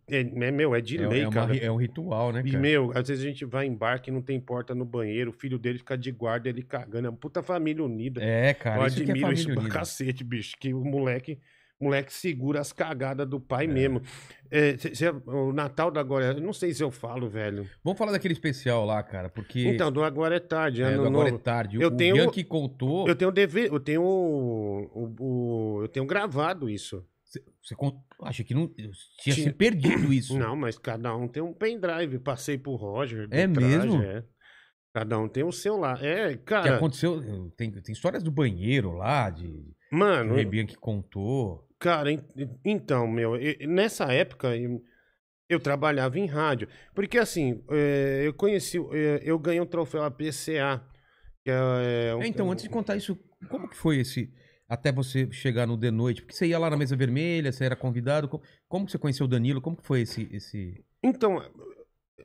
É, 0.09 0.19
é 0.19 0.51
meu, 0.51 0.75
é 0.75 0.81
de 0.81 0.97
É, 0.97 1.07
lei, 1.07 1.21
é 1.21 1.27
uma 1.27 1.31
cara. 1.33 1.53
ri- 1.53 1.61
é 1.61 1.71
um 1.71 1.77
ritual, 1.77 2.33
né, 2.33 2.41
E, 2.45 2.51
cara? 2.51 2.59
meu, 2.61 2.91
às 2.93 3.07
vezes 3.07 3.23
a 3.23 3.27
gente 3.27 3.45
vai 3.45 3.65
em 3.65 3.73
bar 3.73 4.01
que 4.01 4.11
não 4.11 4.21
tem 4.21 4.37
porta 4.39 4.75
no 4.75 4.83
banheiro, 4.83 5.29
o 5.31 5.33
filho 5.33 5.57
dele 5.57 5.77
fica 5.77 5.97
de 5.97 6.11
guarda, 6.11 6.49
ele 6.49 6.61
cagando. 6.61 7.07
É 7.07 7.09
uma 7.09 7.15
puta 7.17 7.41
família 7.41 7.81
unida. 7.83 8.21
É, 8.21 8.53
cara. 8.53 8.81
Eu 8.81 8.87
isso 8.87 8.99
é 8.99 9.03
admiro 9.03 9.31
isso 9.31 9.43
família 9.45 9.63
pra 9.69 9.79
cacete, 9.79 10.23
bicho. 10.25 10.55
Que 10.59 10.73
o 10.73 10.83
moleque, 10.83 11.39
moleque 11.79 12.13
segura 12.13 12.61
as 12.61 12.71
cagadas 12.71 13.27
do 13.27 13.39
pai 13.39 13.65
É. 13.65 13.67
mesmo. 13.67 14.01
É, 14.49 14.77
cê- 14.77 14.93
cê- 14.95 15.09
o 15.09 15.51
Natal 15.51 15.89
da 15.91 15.99
Agora, 15.99 16.27
eu 16.33 16.39
não 16.41 16.53
sei 16.53 16.73
se 16.73 16.83
eu 16.83 16.91
falo, 16.91 17.29
velho. 17.29 17.67
Vamos 17.83 17.97
falar 17.97 18.11
daquele 18.11 18.33
especial 18.33 18.85
lá, 18.85 19.01
cara, 19.03 19.27
porque... 19.29 19.67
Então, 19.67 19.91
do 19.91 20.03
Agora 20.03 20.35
é 20.35 20.39
Tarde, 20.39 20.81
é, 20.83 20.85
ano 20.85 21.01
do 21.03 21.07
agora 21.07 21.29
novo. 21.31 21.35
é 21.41 21.43
tarde. 21.43 21.81
Eu 21.81 21.87
o 21.89 21.91
tenho- 21.91 22.15
Bianchi 22.15 22.43
contou... 22.43 23.07
Eu 23.07 23.15
tenho 23.15 23.31
dever, 23.31 23.71
eu 23.71 23.79
tenho 23.79 24.01
o, 24.03 24.83
o- 24.93 25.15
o- 25.77 25.81
eu 25.83 25.87
tenho 25.87 26.05
gravado 26.05 26.69
isso. 26.69 27.03
Você, 27.25 27.75
acha 28.21 28.43
que 28.43 28.53
não... 28.53 28.67
Tinha, 28.67 28.91
Tinha. 29.19 29.35
se 29.35 29.51
perdido 29.51 30.13
isso. 30.13 30.37
Não, 30.37 30.55
mas 30.55 30.77
cada 30.77 31.15
um 31.15 31.27
tem 31.27 31.41
um 31.41 31.51
pendrive. 31.53 32.19
Passei 32.19 32.57
pro 32.57 32.75
Roger. 32.75 33.27
É 33.31 33.47
mesmo? 33.47 34.01
é. 34.03 34.23
Cada 34.93 35.17
um 35.17 35.27
tem 35.27 35.43
o 35.43 35.51
seu 35.51 35.75
lá. 35.77 35.97
É, 35.99 36.33
que 36.33 36.43
cara. 36.43 36.75
aconteceu... 36.75 37.19
Tem, 37.57 37.71
tem 37.71 37.91
histórias 37.91 38.21
do 38.21 38.29
banheiro 38.29 38.91
lá, 38.91 39.31
de... 39.31 39.72
Mano, 39.93 40.33
o 40.33 40.35
Rebian 40.35 40.65
que 40.65 40.75
contou. 40.75 41.67
Cara, 41.79 42.11
en- 42.11 42.23
então, 42.65 43.07
meu, 43.07 43.33
nessa 43.67 44.11
época 44.11 44.55
eu, 44.57 44.81
eu 45.49 45.59
trabalhava 45.59 46.17
em 46.17 46.25
rádio. 46.25 46.67
Porque 46.95 47.17
assim, 47.17 47.63
é, 47.69 48.23
eu 48.25 48.33
conheci, 48.33 48.77
é, 48.91 49.21
eu 49.23 49.37
ganhei 49.37 49.61
um 49.61 49.65
troféu 49.65 50.03
APCA. 50.03 50.83
Que 51.43 51.51
é, 51.51 52.15
um- 52.15 52.21
É, 52.23 52.27
então, 52.27 52.49
antes 52.51 52.63
de 52.63 52.69
contar 52.69 52.95
isso, 52.95 53.17
como 53.49 53.69
que 53.69 53.75
foi 53.75 53.97
esse... 53.99 54.33
Até 54.67 54.91
você 54.91 55.29
chegar 55.31 55.67
no 55.67 55.77
The 55.77 55.91
Noite? 55.91 56.21
Porque 56.21 56.33
você 56.33 56.47
ia 56.47 56.57
lá 56.57 56.69
na 56.69 56.77
Mesa 56.77 56.95
Vermelha, 56.95 57.51
você 57.51 57.65
era 57.65 57.75
convidado. 57.75 58.27
Como, 58.27 58.41
como 58.67 58.85
que 58.85 58.91
você 58.93 58.97
conheceu 58.97 59.25
o 59.25 59.29
Danilo? 59.29 59.61
Como 59.61 59.75
que 59.77 59.85
foi 59.85 60.01
esse... 60.01 60.27
esse... 60.31 60.83
Então, 61.03 61.43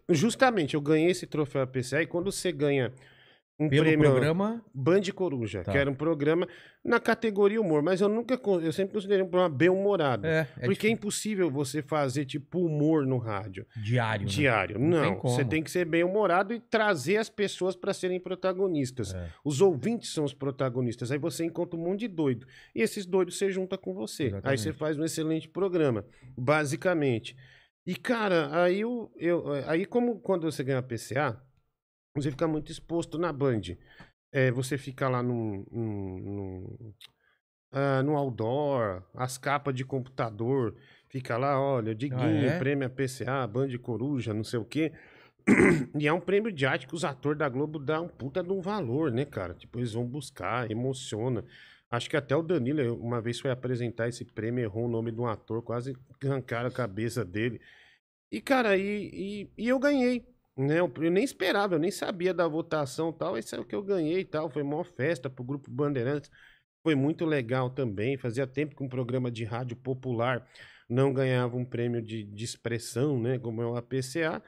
justamente, 0.08 0.74
eu 0.74 0.80
ganhei 0.80 1.10
esse 1.10 1.26
troféu 1.26 1.62
APCA 1.62 2.00
e 2.02 2.06
quando 2.06 2.30
você 2.32 2.52
ganha 2.52 2.92
um 3.60 3.68
Pelo 3.68 3.82
prêmio 3.84 4.08
programa... 4.08 4.64
Band 4.72 5.00
Coruja, 5.14 5.62
Tá. 5.64 5.72
que 5.72 5.78
era 5.78 5.90
um 5.90 5.94
programa 5.94 6.46
na 6.84 7.00
categoria 7.00 7.60
humor, 7.60 7.82
mas 7.82 8.00
eu 8.00 8.08
nunca, 8.08 8.40
eu 8.62 8.70
sempre 8.72 8.94
considerei 8.94 9.24
um 9.24 9.28
programa 9.28 9.52
bem 9.54 9.68
humorado. 9.68 10.26
É, 10.26 10.40
é 10.40 10.44
porque 10.44 10.62
é 10.62 10.68
difícil. 10.68 10.90
impossível 10.92 11.50
você 11.50 11.82
fazer 11.82 12.24
tipo 12.24 12.60
humor 12.64 13.04
no 13.04 13.18
rádio. 13.18 13.66
diário, 13.76 14.26
né? 14.26 14.30
Diário. 14.32 14.78
Não 14.78 15.00
tem 15.02 15.10
Não, 15.10 15.16
como. 15.18 15.34
você 15.34 15.44
tem 15.44 15.60
que 15.62 15.70
ser 15.72 15.84
bem 15.84 16.04
humorado 16.04 16.54
e 16.54 16.60
trazer 16.60 17.16
as 17.16 17.28
pessoas 17.28 17.74
para 17.74 17.92
serem 17.92 18.20
protagonistas. 18.20 19.12
É. 19.12 19.28
Os 19.44 19.60
ouvintes 19.60 20.12
são 20.12 20.22
os 20.24 20.32
protagonistas. 20.32 21.10
Aí 21.10 21.18
você 21.18 21.44
encontra 21.44 21.78
um 21.78 21.82
monte 21.82 22.00
de 22.00 22.08
doido. 22.08 22.46
E 22.74 22.80
esses 22.80 23.04
doidos 23.04 23.36
você 23.36 23.50
junta 23.50 23.76
com 23.76 23.92
você. 23.92 24.22
Aí 24.24 24.28
Exatamente. 24.28 24.62
você 24.62 24.72
faz 24.72 24.96
um 24.98 25.04
excelente 25.04 25.48
programa, 25.48 26.04
basicamente. 26.36 27.36
E, 27.86 27.96
cara, 27.96 28.62
aí 28.62 28.80
eu, 28.80 29.10
eu- 29.16 29.52
aí 29.66 29.84
como 29.84 30.20
quando 30.20 30.50
você 30.50 30.62
ganha 30.62 30.82
PCA, 30.82 31.40
você 32.22 32.30
fica 32.30 32.46
muito 32.48 32.70
exposto 32.72 33.18
na 33.18 33.32
Band. 33.32 33.62
É, 34.32 34.50
você 34.50 34.76
fica 34.78 35.08
lá 35.08 35.22
num, 35.22 35.64
num, 35.70 36.18
num, 36.18 36.94
ah, 37.72 38.02
no 38.02 38.16
outdoor, 38.16 39.02
as 39.14 39.38
capas 39.38 39.74
de 39.74 39.84
computador, 39.84 40.76
fica 41.08 41.36
lá, 41.36 41.60
olha, 41.60 41.94
Diguinho, 41.94 42.50
Ah, 42.50 42.54
é? 42.54 42.58
prêmio 42.58 42.88
PCA, 42.90 43.46
Band 43.46 43.76
Coruja, 43.78 44.34
não 44.34 44.44
sei 44.44 44.58
o 44.58 44.64
quê. 44.64 44.92
E 45.98 46.06
é 46.06 46.12
um 46.12 46.20
prêmio 46.20 46.52
de 46.52 46.66
arte 46.66 46.86
que 46.86 46.94
os 46.94 47.04
atores 47.04 47.38
da 47.38 47.48
Globo 47.48 47.78
dão 47.78 48.04
um 48.04 48.08
puta 48.08 48.42
de 48.42 48.52
um 48.52 48.60
valor, 48.60 49.10
né, 49.10 49.24
cara? 49.24 49.54
Tipo, 49.54 49.78
eles 49.78 49.92
vão 49.92 50.06
buscar, 50.06 50.70
emociona. 50.70 51.44
Acho 51.90 52.10
que 52.10 52.16
até 52.16 52.36
o 52.36 52.42
Danilo, 52.42 52.96
uma 53.00 53.20
vez 53.20 53.40
foi 53.40 53.50
apresentar 53.50 54.08
esse 54.08 54.24
prêmio, 54.24 54.62
errou 54.62 54.84
o 54.84 54.88
nome 54.88 55.10
de 55.10 55.20
um 55.20 55.26
ator, 55.26 55.62
quase 55.62 55.96
arrancaram 56.22 56.68
a 56.68 56.72
cabeça 56.72 57.24
dele. 57.24 57.60
E, 58.30 58.40
cara, 58.42 58.76
e, 58.76 59.48
e, 59.56 59.64
e 59.64 59.68
eu 59.68 59.78
ganhei. 59.78 60.26
Né? 60.58 60.80
Eu, 60.80 60.92
nem 61.10 61.22
esperava, 61.22 61.76
eu 61.76 61.78
nem 61.78 61.90
sabia 61.90 62.34
da 62.34 62.48
votação 62.48 63.10
e 63.10 63.12
tal. 63.12 63.38
Esse 63.38 63.54
é 63.54 63.60
o 63.60 63.64
que 63.64 63.74
eu 63.74 63.82
ganhei 63.82 64.20
e 64.20 64.24
tal. 64.24 64.50
Foi 64.50 64.62
uma 64.62 64.82
festa 64.84 65.30
pro 65.30 65.44
Grupo 65.44 65.70
Bandeirantes. 65.70 66.30
Foi 66.82 66.94
muito 66.96 67.24
legal 67.24 67.70
também. 67.70 68.16
Fazia 68.18 68.46
tempo 68.46 68.74
que 68.74 68.82
um 68.82 68.88
programa 68.88 69.30
de 69.30 69.44
rádio 69.44 69.76
popular 69.76 70.46
não 70.88 71.12
ganhava 71.12 71.56
um 71.56 71.64
prêmio 71.64 72.02
de, 72.02 72.24
de 72.24 72.44
expressão, 72.44 73.20
né? 73.20 73.38
Como 73.38 73.62
é 73.62 73.66
o 73.66 73.76
APCA. 73.76 74.42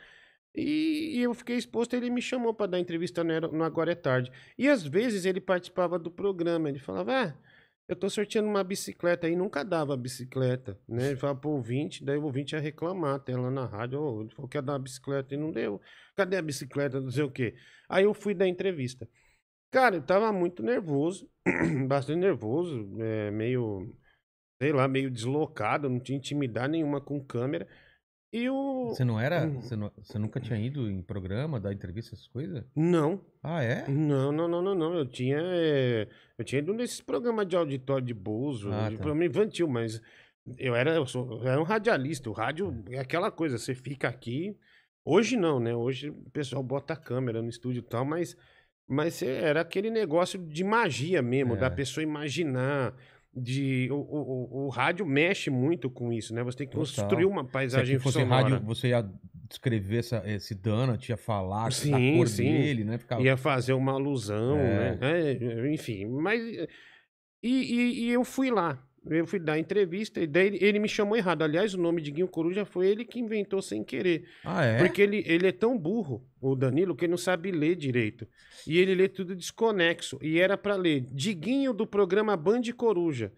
E, 0.55 1.19
e 1.19 1.23
eu 1.23 1.33
fiquei 1.33 1.57
exposto, 1.57 1.95
ele 1.95 2.11
me 2.11 2.21
chamou 2.21 2.53
para 2.53 2.73
dar 2.73 2.81
entrevista 2.81 3.23
no, 3.23 3.41
no 3.53 3.65
Agora 3.65 3.93
é 3.93 3.95
Tarde. 3.95 4.33
E 4.59 4.69
às 4.69 4.85
vezes 4.85 5.25
ele 5.25 5.41
participava 5.41 5.99
do 5.99 6.11
programa, 6.11 6.69
ele 6.69 6.81
falava, 6.81 7.13
ah, 7.13 7.35
eu 7.91 7.97
tô 7.97 8.09
sorteando 8.09 8.49
uma 8.49 8.63
bicicleta 8.63 9.27
aí, 9.27 9.35
nunca 9.35 9.65
dava 9.65 9.97
bicicleta, 9.97 10.79
né? 10.89 11.17
Falava 11.17 11.41
pro 11.41 11.51
ouvinte, 11.51 12.05
daí 12.05 12.17
o 12.17 12.23
ouvinte 12.23 12.55
ia 12.55 12.61
reclamar 12.61 13.17
até 13.17 13.37
lá 13.37 13.51
na 13.51 13.67
rádio, 13.67 14.01
"Ô, 14.01 14.21
ele 14.21 14.31
falou 14.31 14.49
que 14.49 14.57
ia 14.57 14.63
dar 14.63 14.75
uma 14.75 14.79
bicicleta 14.79 15.35
e 15.35 15.37
não 15.37 15.51
deu. 15.51 15.81
Cadê 16.15 16.37
a 16.37 16.43
bicicleta, 16.43 17.01
não 17.01 17.11
sei 17.11 17.25
o 17.25 17.31
quê. 17.33 17.57
Aí 17.89 18.05
eu 18.05 18.15
fui 18.15 18.33
dar 18.33 18.47
entrevista. 18.47 19.09
Cara, 19.73 19.97
eu 19.97 20.03
tava 20.03 20.33
muito 20.33 20.63
nervoso, 20.63 21.29
bastante 21.89 22.21
nervoso, 22.21 22.89
é, 23.01 23.33
meio, 23.33 23.93
sei 24.63 24.73
lá, 24.73 24.87
meio 24.87 25.11
deslocado, 25.11 25.89
não 25.89 25.99
tinha 25.99 26.19
intimidade 26.19 26.71
nenhuma 26.71 27.01
com 27.01 27.21
câmera. 27.25 27.67
Você 28.33 29.05
não 29.05 29.19
era. 29.19 29.47
Você, 29.49 29.75
não- 29.75 29.91
você 30.01 30.19
nunca 30.19 30.39
tinha 30.41 30.59
ido 30.59 30.89
em 30.91 31.03
programa, 31.03 31.59
dar 31.59 31.73
entrevista, 31.73 32.15
essas 32.15 32.29
coisas? 32.29 32.65
Não, 32.77 33.21
Ah, 33.43 33.63
é? 33.63 33.89
Não, 33.89 34.31
não, 34.31 34.47
não, 34.47 34.63
não, 34.63 34.75
não. 34.75 34.95
Eu 34.95 35.07
tinha. 35.07 35.39
eh, 35.41 36.07
Eu 36.39 36.45
tinha 36.45 36.61
ido 36.61 36.73
nesses 36.73 37.01
programas 37.01 37.47
de 37.47 37.57
auditório 37.57 38.05
de 38.07 38.15
Bozo, 38.15 38.71
Ah, 38.73 38.89
de 38.89 38.97
tá. 38.97 39.03
programa 39.03 39.25
infantil, 39.25 39.69
mas 39.69 40.01
eu 40.59 40.75
era, 40.75 40.95
eu 40.95 41.05
sou, 41.07 41.43
eu 41.43 41.49
era 41.49 41.61
um 41.61 41.65
radialista. 41.65 42.31
O 42.31 42.33
rádio 42.33 42.83
é 42.91 42.99
aquela 42.99 43.31
coisa, 43.31 43.59
você 43.59 43.75
fica 43.75 44.09
aqui. 44.09 44.57
Hoje 45.05 45.37
não, 45.37 45.59
né? 45.59 45.75
Hoje 45.75 46.11
o 46.11 46.31
pessoal 46.31 46.63
bota 46.63 46.93
a 46.95 46.97
câmera 46.97 47.43
no 47.43 47.49
estúdio 47.49 47.81
e 47.81 47.83
tal, 47.83 48.05
mas, 48.05 48.37
mas 48.89 49.21
era 49.23 49.61
aquele 49.63 49.91
negócio 49.91 50.39
de 50.39 50.63
magia 50.63 51.21
mesmo, 51.21 51.55
É. 51.55 51.57
da 51.57 51.71
pessoa 51.71 52.03
imaginar. 52.05 52.95
De, 53.33 53.89
o, 53.93 53.95
o, 53.95 54.67
o- 54.67 54.69
rádio 54.71 55.07
mexe 55.07 55.51
muito 55.51 55.89
com 55.89 56.13
isso, 56.13 56.35
né? 56.35 56.43
Você 56.43 56.59
tem 56.59 56.67
que 56.67 56.73
Total. 56.75 57.05
construir 57.05 57.25
uma 57.27 57.45
Se 57.45 57.51
paisagem 57.53 57.99
fosse 58.01 58.19
sonora. 58.21 58.43
rádio, 58.55 58.67
você 58.67 58.89
ia 58.89 59.09
descrever 59.49 59.99
essa, 59.99 60.23
esse 60.27 60.53
Donut, 60.55 61.09
ia 61.09 61.17
falar 61.17 61.69
a 61.69 61.71
Sim, 61.71 62.17
cor 62.17 62.27
sim. 62.27 62.43
dele, 62.45 62.85
né? 62.85 62.99
Ficava... 62.99 63.23
ia 63.23 63.37
fazer 63.37 63.73
uma 63.73 63.93
alusão, 63.93 64.57
É. 64.59 64.97
né? 64.97 65.33
É, 65.33 65.73
enfim, 65.73 66.07
mas. 66.07 66.41
E, 66.43 67.49
e- 67.49 68.05
e 68.07 68.11
eu 68.11 68.25
fui 68.25 68.51
lá. 68.51 68.85
Eu 69.07 69.27
fui 69.27 69.39
dar 69.39 69.59
entrevista, 69.59 70.21
e 70.21 70.27
daí 70.27 70.59
ele, 70.61 70.79
me 70.79 70.89
chamou 70.89 71.17
errado. 71.17 71.43
Aliás, 71.43 71.73
o 71.73 71.81
nome 71.81 72.03
de 72.03 72.11
Guinho 72.11 72.29
Coruja 72.29 72.67
foi 72.67 72.87
ele 72.87 73.05
que 73.05 73.19
inventou 73.19 73.63
sem 73.63 73.83
querer. 73.83 74.29
Ah, 74.45 74.63
é? 74.63 74.79
Porque 74.79 75.01
ele, 75.01 75.25
ele 75.27 75.47
é 75.47 75.53
tão 75.53 75.79
burro, 75.79 76.23
o 76.41 76.55
Danilo, 76.55 76.95
que 76.95 77.07
ele 77.07 77.11
não 77.11 77.19
sabe 77.19 77.51
ler 77.51 77.77
direito. 77.77 78.29
E 78.67 78.79
ele 78.79 78.95
lê 78.95 79.09
tudo 79.09 79.35
desconexo. 79.35 80.19
E 80.21 80.39
era 80.39 80.57
pra 80.57 80.77
ler 80.77 81.01
Diguinho 81.01 81.73
do 81.73 81.87
programa 81.87 82.37
Band 82.37 82.63
Coruja. 82.77 83.33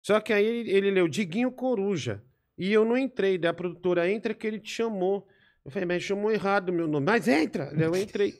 Só 0.00 0.20
que 0.20 0.32
aí 0.32 0.44
ele, 0.44 0.70
ele 0.70 0.90
leu 0.92 1.08
Diguinho 1.08 1.50
Coruja. 1.50 2.22
E 2.56 2.72
eu 2.72 2.84
não 2.84 2.96
entrei. 2.96 3.38
Da 3.38 3.52
produtora 3.52 4.10
entra 4.10 4.32
que 4.32 4.46
ele 4.46 4.60
te 4.60 4.70
chamou. 4.70 5.26
Eu 5.64 5.70
falei, 5.70 5.86
mas 5.86 6.02
chamou 6.02 6.30
errado 6.30 6.70
o 6.70 6.72
meu 6.72 6.88
nome. 6.88 7.04
Mas 7.04 7.28
entra! 7.28 7.72
Eu 7.76 7.94
entrei. 7.94 8.34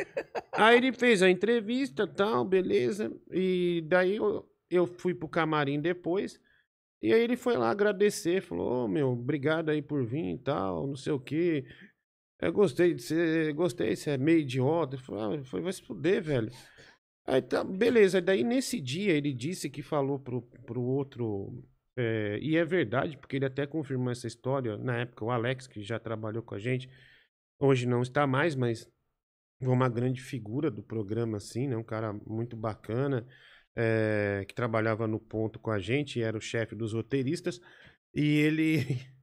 aí 0.52 0.78
ele 0.78 0.92
fez 0.92 1.22
a 1.22 1.28
entrevista 1.28 2.06
tal, 2.06 2.44
beleza. 2.44 3.12
E 3.30 3.84
daí 3.86 4.16
eu, 4.16 4.49
eu 4.70 4.86
fui 4.86 5.14
pro 5.14 5.28
camarim 5.28 5.80
depois. 5.80 6.40
E 7.02 7.12
aí 7.12 7.20
ele 7.22 7.36
foi 7.36 7.56
lá 7.56 7.70
agradecer, 7.70 8.42
falou, 8.42 8.84
ô 8.84 8.88
meu, 8.88 9.08
obrigado 9.12 9.70
aí 9.70 9.80
por 9.80 10.04
vir 10.04 10.34
e 10.34 10.38
tal, 10.38 10.86
não 10.86 10.96
sei 10.96 11.12
o 11.12 11.20
quê. 11.20 11.64
Eu 12.40 12.52
gostei 12.52 12.94
de 12.94 13.02
você, 13.02 13.52
gostei, 13.52 13.96
você 13.96 14.10
é 14.10 14.18
meio 14.18 14.40
idiota. 14.40 14.96
Eu 14.96 15.00
falei, 15.00 15.40
ah, 15.40 15.44
foi, 15.44 15.60
vai 15.60 15.72
se 15.72 15.82
fuder, 15.82 16.22
velho. 16.22 16.50
Aí 17.26 17.42
tá, 17.42 17.64
beleza. 17.64 18.20
Daí 18.20 18.44
nesse 18.44 18.80
dia 18.80 19.12
ele 19.12 19.32
disse 19.32 19.70
que 19.70 19.82
falou 19.82 20.18
pro, 20.18 20.42
pro 20.42 20.82
outro 20.82 21.62
é, 21.96 22.38
e 22.40 22.56
é 22.56 22.64
verdade, 22.64 23.16
porque 23.18 23.36
ele 23.36 23.44
até 23.44 23.66
confirmou 23.66 24.10
essa 24.10 24.26
história 24.26 24.76
na 24.78 25.00
época, 25.00 25.24
o 25.24 25.30
Alex, 25.30 25.66
que 25.66 25.82
já 25.82 25.98
trabalhou 25.98 26.42
com 26.42 26.54
a 26.54 26.58
gente, 26.58 26.88
hoje 27.58 27.86
não 27.86 28.00
está 28.00 28.26
mais, 28.26 28.54
mas 28.54 28.90
foi 29.58 29.68
uma 29.68 29.88
grande 29.88 30.22
figura 30.22 30.70
do 30.70 30.82
programa, 30.82 31.36
assim, 31.36 31.68
né? 31.68 31.76
Um 31.76 31.84
cara 31.84 32.12
muito 32.26 32.56
bacana, 32.56 33.26
é, 33.76 34.44
que 34.46 34.54
trabalhava 34.54 35.06
no 35.06 35.18
ponto 35.18 35.58
com 35.58 35.70
a 35.70 35.78
gente, 35.78 36.20
era 36.22 36.36
o 36.36 36.40
chefe 36.40 36.74
dos 36.74 36.92
roteiristas, 36.92 37.60
e 38.14 38.38
ele 38.38 38.78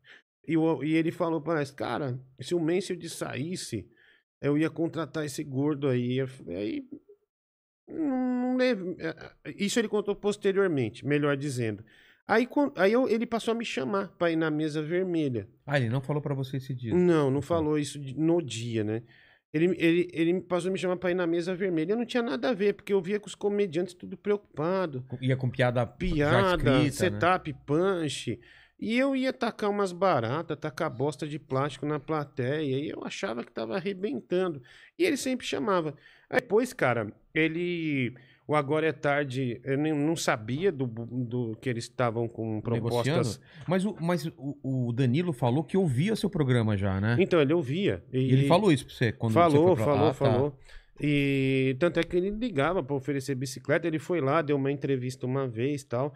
e, 0.48 0.56
o- 0.58 0.84
e 0.84 0.94
ele 0.96 1.12
falou 1.12 1.42
para 1.42 1.56
nós, 1.60 1.72
cara, 1.72 2.20
se 2.40 2.56
o 2.56 2.60
Mansfield 2.60 3.08
saísse, 3.10 3.90
eu 4.42 4.58
ia 4.58 4.70
contratar 4.70 5.26
esse 5.26 5.44
gordo 5.44 5.88
aí. 5.88 6.20
Aí 6.48 6.88
não, 7.88 8.58
leve- 8.58 8.96
é, 9.00 9.08
é, 9.46 9.54
Isso 9.58 9.80
ele 9.80 9.88
contou 9.88 10.16
posteriormente, 10.16 11.06
melhor 11.06 11.38
dizendo. 11.38 11.84
Aí, 12.28 12.48
aí 12.76 12.92
eu- 12.92 13.08
ele 13.08 13.26
passou 13.26 13.54
a 13.54 13.56
me 13.56 13.64
chamar 13.64 14.10
pra 14.18 14.30
ir 14.30 14.36
na 14.36 14.52
mesa 14.52 14.82
vermelha. 14.82 15.48
Ah, 15.66 15.78
ele 15.80 15.88
não 15.90 16.02
falou 16.02 16.22
pra 16.22 16.34
você 16.34 16.58
esse 16.58 16.74
dia. 16.74 16.94
Não, 16.94 17.32
não 17.32 17.42
falou 17.42 17.80
isso 17.80 17.98
no 18.18 18.42
dia, 18.42 18.84
né? 18.84 19.04
Ele, 19.54 19.76
ele, 19.78 20.10
ele 20.12 20.42
passou 20.42 20.70
a 20.70 20.72
me 20.72 20.78
chamar 20.78 20.98
pra 20.98 21.12
ir 21.12 21.16
na 21.16 21.26
mesa 21.26 21.56
vermelha. 21.56 21.94
Eu 21.94 21.98
não 21.98 22.06
tinha 22.06 22.22
nada 22.22 22.50
a 22.50 22.54
ver, 22.54 22.74
porque 22.74 22.92
eu 22.94 23.02
via 23.02 23.20
com 23.20 23.28
os 23.28 23.36
comediantes 23.36 23.94
tudo 23.94 24.18
preocupado. 24.18 25.06
Ia 25.22 25.38
com 25.38 25.50
piada, 25.50 25.86
Piada, 25.86 26.56
escrita, 26.56 26.82
né? 26.82 26.92
setup, 26.92 27.54
punch. 27.66 28.40
E 28.80 28.96
eu 28.98 29.16
ia 29.16 29.34
tacar 29.34 29.70
umas 29.72 29.92
baratas, 29.92 30.58
tacar 30.60 30.90
bosta 30.90 31.28
de 31.28 31.40
plástico 31.40 31.86
na 31.86 32.00
plateia. 32.00 32.62
E 32.62 32.90
eu 32.90 33.04
achava 33.04 33.44
que 33.44 33.52
tava 33.52 33.76
arrebentando. 33.76 34.62
E 35.00 35.04
ele 35.04 35.18
sempre 35.18 35.48
chamava. 35.48 35.96
Aí 36.30 36.40
depois, 36.42 36.74
cara, 36.74 37.12
ele. 37.34 38.14
O 38.48 38.56
Agora 38.56 38.88
é 38.88 38.94
Tarde, 38.94 39.60
eu 39.66 39.78
nem- 39.78 39.94
não 39.94 40.16
sabia 40.16 40.72
do, 40.72 40.88
do 40.88 41.58
que 41.60 41.70
eles 41.70 41.84
estavam 41.84 42.30
com 42.30 42.62
propostas. 42.62 43.06
Negociando. 43.06 43.40
Mas, 43.68 43.86
o, 43.86 43.96
mas 44.00 44.26
o, 44.38 44.88
o 44.88 44.94
Danilo 44.94 45.34
falou 45.34 45.66
que 45.66 45.76
ouvia 45.76 46.16
seu 46.16 46.30
programa 46.30 46.78
já, 46.78 47.02
né? 47.02 47.18
Então, 47.20 47.42
ele 47.42 47.54
ouvia. 47.54 48.04
E 48.12 48.18
ele 48.18 48.48
falou 48.48 48.72
isso 48.72 48.86
pra 48.86 48.96
você 48.96 49.12
quando 49.12 49.34
falou, 49.34 49.52
você 49.52 49.76
foi 49.76 49.76
pra 49.76 49.86
falou, 49.86 50.08
tá. 50.08 50.14
falou. 50.14 50.60
E 51.00 51.76
tanto 51.80 52.00
é 52.00 52.04
que 52.04 52.16
ele 52.16 52.30
ligava 52.30 52.82
para 52.82 52.96
oferecer 52.96 53.36
bicicleta. 53.36 53.86
Ele 53.86 54.00
foi 54.00 54.22
lá, 54.22 54.42
deu 54.42 54.56
uma 54.56 54.72
entrevista 54.72 55.26
uma 55.26 55.46
vez 55.46 55.84
tal. 55.84 56.14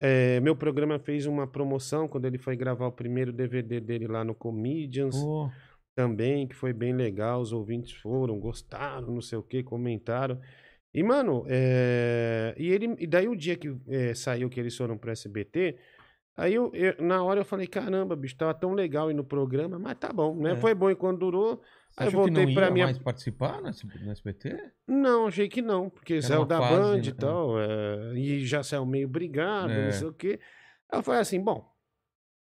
É, 0.00 0.40
meu 0.40 0.54
programa 0.56 0.98
fez 0.98 1.26
uma 1.26 1.46
promoção 1.46 2.08
quando 2.08 2.24
ele 2.26 2.38
foi 2.38 2.56
gravar 2.56 2.86
o 2.86 2.92
primeiro 2.92 3.32
DVD 3.32 3.80
dele 3.80 4.06
lá 4.06 4.24
no 4.24 4.34
Comedians 4.34 5.16
Pô, 5.16 5.50
também, 5.94 6.46
que 6.46 6.54
foi 6.54 6.72
bem 6.72 6.94
legal. 6.94 7.40
Os 7.40 7.52
ouvintes 7.52 7.92
foram, 7.92 8.38
gostaram, 8.38 9.12
não 9.12 9.20
sei 9.20 9.38
o 9.38 9.42
que, 9.42 9.62
comentaram. 9.62 10.38
E, 10.92 11.02
mano, 11.02 11.44
é, 11.48 12.54
e, 12.58 12.68
ele, 12.68 12.94
e 12.98 13.06
daí 13.06 13.28
o 13.28 13.36
dia 13.36 13.56
que 13.56 13.74
é, 13.88 14.12
saiu 14.14 14.48
que 14.50 14.58
eles 14.58 14.76
foram 14.76 14.98
pro 14.98 15.10
SBT, 15.10 15.76
aí 16.36 16.54
eu, 16.54 16.70
eu- 16.74 16.96
na 17.00 17.22
hora 17.22 17.40
eu 17.40 17.44
falei, 17.44 17.66
caramba, 17.66 18.16
bicho, 18.16 18.36
tava 18.36 18.52
tão 18.54 18.72
legal 18.74 19.10
ir 19.10 19.14
no 19.14 19.22
programa, 19.24 19.78
mas 19.78 19.96
tá 19.98 20.12
bom, 20.12 20.34
né? 20.36 20.52
É. 20.52 20.56
Foi 20.56 20.74
bom 20.74 20.90
enquanto 20.90 21.18
durou. 21.20 21.62
você 21.90 22.02
Aí 22.02 22.06
eu 22.06 22.08
achou 22.08 22.24
que 22.24 22.30
voltei 22.32 22.54
não 22.54 22.62
ia 22.62 22.70
minha. 22.72 22.84
mais 22.86 22.98
participar 22.98 23.60
no 23.62 23.68
SBT? 23.68 24.72
Não, 24.88 25.28
achei 25.28 25.48
que 25.48 25.62
não, 25.62 25.88
porque 25.88 26.20
saiu 26.20 26.40
uma 26.40 26.46
da 26.46 26.58
fase, 26.58 26.74
Band 26.80 26.96
né? 26.96 27.02
e 27.06 27.12
tal, 27.12 27.60
é, 27.60 28.12
e 28.16 28.44
já 28.44 28.62
saiu 28.64 28.84
meio 28.84 29.08
brigado, 29.08 29.72
É. 29.72 29.84
não 29.84 29.92
sei 29.92 30.08
o 30.08 30.12
quê. 30.12 30.40
Aí 30.90 30.98
eu 30.98 31.02
falei 31.04 31.20
assim, 31.20 31.40
bom, 31.40 31.70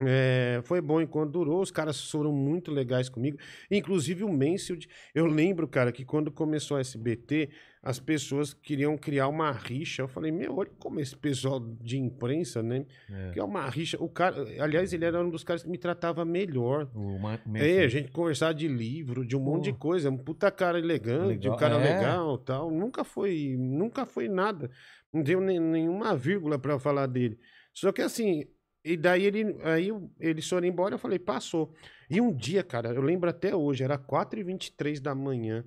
é, 0.02 0.62
foi 0.64 0.80
bom 0.80 0.98
enquanto 0.98 1.32
durou, 1.32 1.60
os 1.60 1.70
caras 1.70 2.10
foram 2.10 2.32
muito 2.32 2.70
legais 2.72 3.10
comigo, 3.10 3.36
inclusive 3.70 4.24
o 4.24 4.32
Mansfield, 4.32 4.88
eu 5.14 5.26
lembro, 5.26 5.68
cara, 5.68 5.92
que 5.92 6.06
quando 6.06 6.32
começou 6.32 6.78
a 6.78 6.80
SBT, 6.80 7.50
as 7.82 7.98
pessoas 7.98 8.52
queriam 8.52 8.96
criar 8.98 9.26
uma 9.28 9.50
rixa, 9.50 10.02
eu 10.02 10.08
falei, 10.08 10.30
meu, 10.30 10.54
olha 10.58 10.70
como 10.78 11.00
esse 11.00 11.16
pessoal 11.16 11.58
de 11.58 11.98
imprensa, 11.98 12.62
né, 12.62 12.84
É. 13.10 13.30
que 13.32 13.40
é 13.40 13.42
uma 13.44 13.66
rixa, 13.70 13.96
o 14.02 14.08
cara, 14.08 14.36
aliás, 14.62 14.92
ele 14.92 15.04
era 15.06 15.18
um 15.24 15.30
dos 15.30 15.42
caras 15.42 15.62
que 15.62 15.68
me 15.70 15.78
tratava 15.78 16.22
melhor, 16.24 16.90
O 16.94 17.18
Ma- 17.18 17.38
o 17.46 17.56
é, 17.56 17.78
a 17.84 17.88
gente 17.88 18.10
conversar 18.12 18.52
de 18.52 18.68
livro, 18.68 19.24
de 19.26 19.34
um 19.34 19.40
monte 19.40 19.64
de 19.64 19.72
coisa, 19.72 20.10
um 20.10 20.18
puta 20.18 20.50
cara 20.50 20.78
elegante, 20.78 21.38
Legal, 21.48 21.54
um 21.54 21.56
cara 21.56 21.74
é. 21.76 21.94
legal, 21.94 22.36
tal. 22.38 22.70
Nunca 22.70 23.02
foi, 23.02 23.56
nunca 23.58 24.04
foi 24.04 24.28
nada. 24.28 24.70
Não 25.12 25.22
deu 25.22 25.40
nem, 25.40 25.58
nenhuma 25.58 26.14
vírgula 26.14 26.58
pra 26.58 26.78
falar 26.78 27.06
dele. 27.06 27.38
Só 27.72 27.92
que 27.92 28.02
assim, 28.02 28.44
e 28.84 28.94
daí 28.96 29.24
ele, 29.24 29.56
aí 29.62 29.90
eles 30.20 30.46
foram 30.48 30.66
embora, 30.66 30.94
eu 30.94 30.98
falei, 30.98 31.18
passou. 31.18 31.72
E 32.10 32.20
um 32.20 32.30
dia, 32.34 32.62
cara, 32.62 32.90
eu 32.90 33.00
lembro 33.00 33.30
até 33.30 33.56
hoje, 33.56 33.82
era 33.84 33.96
4h23 33.96 35.00
da 35.00 35.14
manhã. 35.14 35.64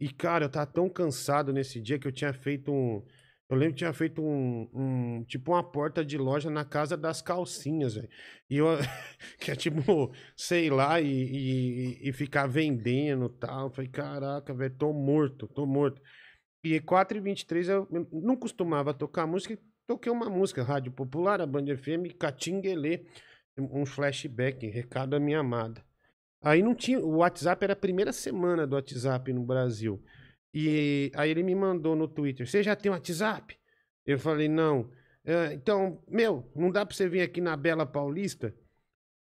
E, 0.00 0.08
cara, 0.12 0.44
eu 0.46 0.50
tava 0.50 0.66
tão 0.66 0.88
cansado 0.88 1.52
nesse 1.52 1.80
dia 1.80 1.98
que 1.98 2.06
eu 2.08 2.12
tinha 2.12 2.32
feito 2.32 2.72
um. 2.72 3.04
Eu 3.48 3.56
lembro 3.56 3.74
que 3.74 3.78
tinha 3.78 3.92
feito 3.92 4.22
um, 4.22 4.68
um- 4.74 5.24
Tipo 5.24 5.52
uma 5.52 5.62
porta 5.62 6.04
de 6.04 6.16
loja 6.18 6.50
na 6.50 6.64
casa 6.64 6.96
das 6.96 7.22
calcinhas, 7.22 7.94
velho. 7.94 8.08
E 8.50 8.56
eu. 8.58 8.66
que 9.38 9.50
é 9.50 9.56
tipo, 9.56 10.12
sei 10.36 10.70
lá, 10.70 11.00
e, 11.00 11.06
e, 12.02 12.08
e 12.08 12.12
ficar 12.12 12.46
vendendo 12.48 13.26
e 13.26 13.38
tal. 13.38 13.70
Falei, 13.70 13.90
caraca, 13.90 14.52
velho, 14.54 14.74
tô 14.76 14.92
morto, 14.92 15.46
tô 15.48 15.66
morto. 15.66 16.00
E 16.64 16.80
4h23 16.80 17.68
eu 17.68 17.88
não 18.12 18.36
costumava 18.36 18.94
tocar 18.94 19.26
música, 19.26 19.58
toquei 19.86 20.12
uma 20.12 20.30
música, 20.30 20.62
Rádio 20.62 20.92
Popular, 20.92 21.40
a 21.40 21.46
Band 21.46 21.66
FM, 21.76 22.12
Catinguelê, 22.18 23.04
um 23.58 23.84
flashback, 23.84 24.66
recado 24.68 25.10
da 25.10 25.20
minha 25.20 25.40
amada. 25.40 25.84
Aí 26.42 26.62
não 26.62 26.74
tinha, 26.74 26.98
o 26.98 27.18
WhatsApp 27.18 27.62
era 27.64 27.72
a 27.72 27.76
primeira 27.76 28.12
semana 28.12 28.66
do 28.66 28.74
WhatsApp 28.74 29.32
no 29.32 29.42
Brasil. 29.44 30.02
E 30.52 31.10
aí 31.14 31.30
ele 31.30 31.42
me 31.42 31.54
mandou 31.54 31.94
no 31.96 32.06
Twitter, 32.08 32.46
você 32.46 32.62
já 32.62 32.74
tem 32.76 32.90
WhatsApp? 32.90 33.56
Eu 34.06 34.18
falei, 34.18 34.48
não. 34.48 34.90
"É, 35.24 35.52
então, 35.54 36.02
meu, 36.08 36.50
não 36.54 36.70
dá 36.70 36.84
pra 36.84 36.94
você 36.94 37.08
vir 37.08 37.20
aqui 37.22 37.40
na 37.40 37.56
Bela 37.56 37.86
Paulista? 37.86 38.54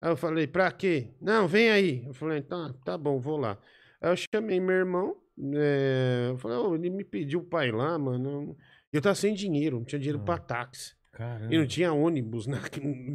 Aí 0.01 0.11
eu 0.13 0.17
falei, 0.17 0.47
pra 0.47 0.71
quê? 0.71 1.09
Não, 1.21 1.49
vem 1.49 1.71
aí. 1.71 2.05
Eu 2.07 2.15
falei, 2.15 2.41
tá, 2.41 2.73
tá 2.85 2.97
bom, 2.97 3.19
vou 3.19 3.37
lá. 3.37 3.59
Aí 4.01 4.13
eu 4.13 4.17
chamei 4.33 4.61
meu 4.61 4.77
irmão, 4.77 5.17
é, 5.55 6.29
eu 6.31 6.39
falei, 6.39 6.57
"Ô, 6.57 6.75
ele 6.77 6.89
me 6.89 7.03
pediu 7.05 7.43
pra 7.43 7.67
ir 7.67 7.75
lá, 7.75 7.99
mano. 7.99 8.57
Eu 8.93 9.03
tava 9.03 9.17
sem 9.17 9.35
dinheiro, 9.35 9.77
não 9.79 9.85
tinha 9.85 9.99
dinheiro 9.99 10.21
Ah. 10.23 10.25
pra 10.25 10.39
táxi. 10.39 10.95
Caramba. 11.13 11.53
E 11.53 11.59
não 11.59 11.67
tinha 11.67 11.93
ônibus 11.93 12.47
na, 12.47 12.61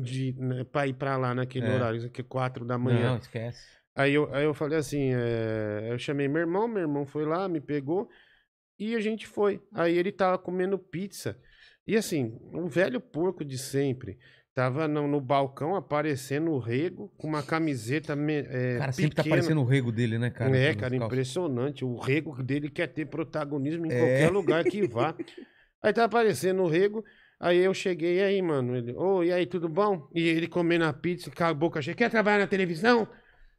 de, 0.01 0.35
né, 0.37 0.65
pra 0.65 0.85
ir 0.85 0.93
pra 0.93 1.15
lá 1.15 1.33
naquele 1.33 1.65
É. 1.67 1.73
horário, 1.73 2.09
que 2.09 2.19
é 2.19 2.23
quatro 2.23 2.65
da 2.65 2.77
manhã. 2.77 3.11
Não, 3.11 3.17
esquece. 3.17 3.65
Aí 3.95 4.13
eu, 4.13 4.33
aí 4.33 4.43
eu 4.43 4.53
falei 4.53 4.77
assim, 4.77 5.11
é, 5.13 5.89
eu 5.91 5.99
chamei 5.99 6.27
meu 6.27 6.41
irmão, 6.41 6.67
meu 6.67 6.81
irmão 6.81 7.05
foi 7.05 7.25
lá, 7.25 7.47
me 7.47 7.61
pegou 7.61 8.09
e 8.79 8.95
a 8.95 8.99
gente 8.99 9.27
foi. 9.27 9.61
Aí 9.73 9.97
ele 9.97 10.11
tava 10.11 10.37
comendo 10.37 10.77
pizza. 10.79 11.39
E 11.85 11.95
assim, 11.95 12.37
o 12.53 12.67
velho 12.67 12.99
porco 12.99 13.43
de 13.45 13.57
sempre. 13.57 14.17
Tava 14.55 14.87
no, 14.87 15.07
no 15.07 15.19
balcão 15.19 15.75
aparecendo 15.75 16.51
o 16.51 16.59
rego 16.59 17.11
com 17.17 17.27
uma 17.27 17.41
camiseta 17.41 18.13
é, 18.13 18.77
Cara, 18.77 18.91
sempre 18.91 19.15
tá 19.15 19.23
aparecendo 19.23 19.61
o 19.61 19.65
rego 19.65 19.91
dele, 19.91 20.19
né, 20.19 20.29
cara? 20.29 20.55
é, 20.55 20.75
cara, 20.75 20.95
impressionante. 20.95 21.83
O 21.83 21.97
rego 21.97 22.41
dele 22.43 22.69
quer 22.69 22.85
ter 22.87 23.07
protagonismo 23.07 23.87
em 23.87 23.91
É. 23.91 23.97
qualquer 23.97 24.31
lugar 24.31 24.63
que 24.63 24.85
vá. 24.87 25.15
Aí 25.81 25.91
tá 25.91 26.03
aparecendo 26.03 26.61
o 26.61 26.67
rego. 26.67 27.03
Aí 27.39 27.57
eu 27.57 27.73
cheguei, 27.73 28.21
aí, 28.21 28.41
mano? 28.43 28.75
Ele, 28.75 28.93
ô, 28.93 29.23
e 29.23 29.33
aí, 29.33 29.47
tudo 29.47 29.67
bom? 29.67 30.07
E 30.13 30.21
ele 30.27 30.47
comendo 30.47 30.85
a 30.85 30.93
pizza, 30.93 31.31
com 31.31 31.43
a 31.43 31.53
boca 31.53 31.81
cheia. 31.81 31.95
Quer 31.95 32.11
trabalhar 32.11 32.37
na 32.37 32.47
televisão? 32.47 33.07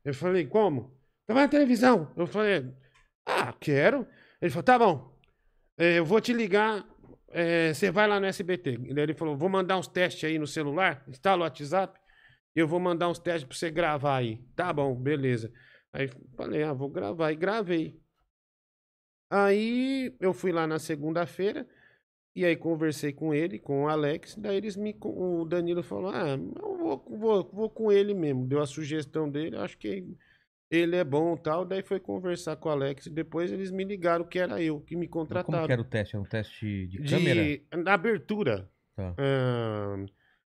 Eu 0.04 0.14
falei, 0.14 0.46
como? 0.46 0.96
Trabalhar 1.26 1.46
na 1.46 1.50
televisão. 1.50 2.12
Eu 2.16 2.26
falei, 2.26 2.72
ah, 3.26 3.52
quero. 3.54 4.06
Ele 4.40 4.50
falou, 4.50 4.62
tá 4.64 4.78
bom. 4.78 5.18
É, 5.78 5.98
eu 5.98 6.04
vou 6.04 6.20
te 6.20 6.32
ligar. 6.32 6.84
é, 7.30 7.72
Você 7.72 7.90
vai 7.90 8.06
lá 8.06 8.20
no 8.20 8.26
SBT. 8.26 8.78
Ele 8.84 9.14
falou, 9.14 9.36
vou 9.36 9.48
mandar 9.48 9.78
uns 9.78 9.88
testes 9.88 10.24
aí 10.24 10.38
no 10.38 10.46
celular. 10.46 11.04
Instala 11.08 11.42
o 11.42 11.44
WhatsApp. 11.44 11.98
Eu 12.54 12.68
vou 12.68 12.78
mandar 12.78 13.08
uns 13.08 13.18
testes 13.18 13.44
pra 13.44 13.56
você 13.56 13.70
gravar 13.70 14.16
aí. 14.18 14.44
Tá 14.54 14.72
bom, 14.72 14.94
beleza. 14.94 15.52
Aí 15.92 16.08
falei, 16.36 16.62
ah, 16.62 16.72
vou 16.72 16.88
gravar. 16.90 17.32
E 17.32 17.36
gravei. 17.36 18.00
Aí 19.30 20.14
eu 20.20 20.32
fui 20.32 20.52
lá 20.52 20.66
na 20.66 20.78
segunda-feira. 20.78 21.66
E 22.36 22.44
aí 22.44 22.56
conversei 22.56 23.12
com 23.12 23.32
ele, 23.32 23.58
com 23.58 23.84
o 23.84 23.88
Alex. 23.88 24.36
Daí 24.36 24.56
eles 24.56 24.76
me. 24.76 24.96
O 25.02 25.44
Danilo 25.44 25.82
falou: 25.82 26.10
Ah, 26.10 26.36
eu 26.36 26.76
vou, 26.76 27.04
vou, 27.08 27.50
vou 27.52 27.70
com 27.70 27.92
ele 27.92 28.12
mesmo. 28.12 28.46
Deu 28.46 28.60
a 28.60 28.66
sugestão 28.66 29.30
dele, 29.30 29.56
acho 29.56 29.78
que 29.78 30.04
ele 30.68 30.96
é 30.96 31.04
bom 31.04 31.34
e 31.34 31.38
tal. 31.42 31.64
Daí 31.64 31.82
foi 31.82 32.00
conversar 32.00 32.56
com 32.56 32.68
o 32.68 32.72
Alex. 32.72 33.06
E 33.06 33.10
depois 33.10 33.52
eles 33.52 33.70
me 33.70 33.84
ligaram 33.84 34.24
que 34.24 34.38
era 34.40 34.60
eu, 34.60 34.80
que 34.80 34.96
me 34.96 35.06
Mas 35.06 35.10
Como 35.10 35.26
contrataram. 35.26 35.66
que 35.66 35.72
era 35.72 35.80
o 35.82 35.84
teste? 35.84 36.16
Era 36.16 36.22
um 36.22 36.28
teste 36.28 36.86
de 36.88 36.98
De 37.02 37.08
câmera? 37.08 37.92
abertura. 37.92 38.68
Tá, 38.96 39.14
ah, 39.16 39.96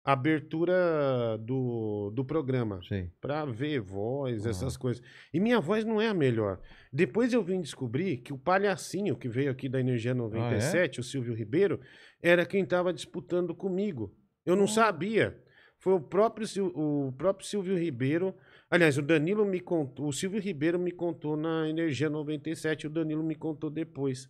abertura 0.04 1.38
do, 1.40 2.10
do 2.14 2.24
programa. 2.24 2.80
Pra 3.20 3.44
ver 3.44 3.80
voz, 3.80 4.46
Ah. 4.46 4.50
essas 4.50 4.76
coisas. 4.76 5.02
E 5.32 5.38
minha 5.40 5.60
voz 5.60 5.84
não 5.84 6.00
é 6.00 6.08
a 6.08 6.14
melhor. 6.14 6.60
Depois 6.92 7.32
eu 7.32 7.42
vim 7.42 7.60
descobrir 7.60 8.18
que 8.18 8.32
o 8.32 8.38
palhacinho 8.38 9.16
que 9.16 9.28
veio 9.28 9.50
aqui 9.50 9.68
da 9.68 9.80
Energia 9.80 10.14
97, 10.14 11.00
o 11.00 11.02
Silvio 11.04 11.34
Ribeiro, 11.34 11.80
era 12.22 12.44
quem 12.46 12.62
estava 12.62 12.92
disputando 12.92 13.54
comigo. 13.54 14.14
Eu 14.44 14.56
não 14.56 14.66
sabia. 14.66 15.38
Foi 15.78 15.94
o 15.94 16.00
próprio, 16.00 16.46
o 16.74 17.12
próprio 17.12 17.46
Silvio 17.46 17.76
Ribeiro. 17.78 18.34
Aliás, 18.70 18.98
o 18.98 19.02
Danilo 19.02 19.44
me 19.44 19.60
contou. 19.60 20.08
O 20.08 20.12
Silvio 20.12 20.40
Ribeiro 20.40 20.78
me 20.78 20.92
contou 20.92 21.36
na 21.36 21.68
Energia 21.68 22.10
97, 22.10 22.86
o 22.86 22.90
Danilo 22.90 23.22
me 23.22 23.34
contou 23.34 23.70
depois. 23.70 24.28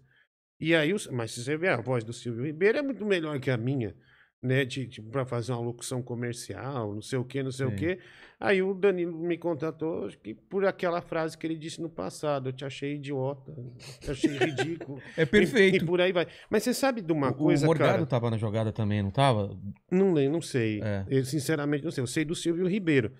E 0.60 0.74
aí, 0.74 0.92
mas 1.10 1.32
se 1.32 1.42
você 1.42 1.56
ver 1.56 1.68
a 1.70 1.80
voz 1.80 2.04
do 2.04 2.12
Silvio 2.12 2.44
Ribeiro 2.44 2.78
é 2.78 2.82
muito 2.82 3.04
melhor 3.04 3.40
que 3.40 3.50
a 3.50 3.56
minha. 3.56 3.96
Né, 4.42 4.64
de, 4.64 4.86
de, 4.86 5.02
pra 5.02 5.24
fazer 5.26 5.52
uma 5.52 5.60
locução 5.60 6.02
comercial, 6.02 6.94
não 6.94 7.02
sei 7.02 7.18
o 7.18 7.24
que, 7.24 7.42
não 7.42 7.52
sei 7.52 7.66
Sim. 7.66 7.72
o 7.72 7.76
que. 7.76 7.98
Aí 8.38 8.62
o 8.62 8.72
Danilo 8.72 9.18
me 9.18 9.36
contatou 9.36 10.06
acho 10.06 10.18
que 10.18 10.32
por 10.32 10.64
aquela 10.64 11.02
frase 11.02 11.36
que 11.36 11.46
ele 11.46 11.56
disse 11.56 11.80
no 11.82 11.90
passado, 11.90 12.48
eu 12.48 12.52
te 12.54 12.64
achei 12.64 12.94
idiota, 12.94 13.54
te 14.00 14.10
achei 14.10 14.30
ridículo. 14.38 14.98
É 15.16 15.22
E, 15.22 15.26
perfeito. 15.26 15.84
e 15.84 15.86
por 15.86 16.00
aí 16.00 16.10
vai. 16.10 16.26
Mas 16.48 16.62
você 16.62 16.72
sabe 16.72 17.02
de 17.02 17.12
uma 17.12 17.28
o 17.30 17.34
coisa, 17.34 17.66
Morgado 17.66 17.92
cara? 17.92 18.06
tava 18.06 18.30
na 18.30 18.38
jogada 18.38 18.72
também, 18.72 19.02
não 19.02 19.10
tava? 19.10 19.54
Não 19.90 20.14
lembro, 20.14 20.32
não 20.32 20.42
sei. 20.42 20.80
É. 20.82 21.04
Eu, 21.08 21.22
sinceramente, 21.24 21.84
não 21.84 21.90
sei. 21.90 22.02
Eu 22.02 22.06
sei 22.06 22.24
do 22.24 22.34
Silvio 22.34 22.66
Ribeiro. 22.66 23.12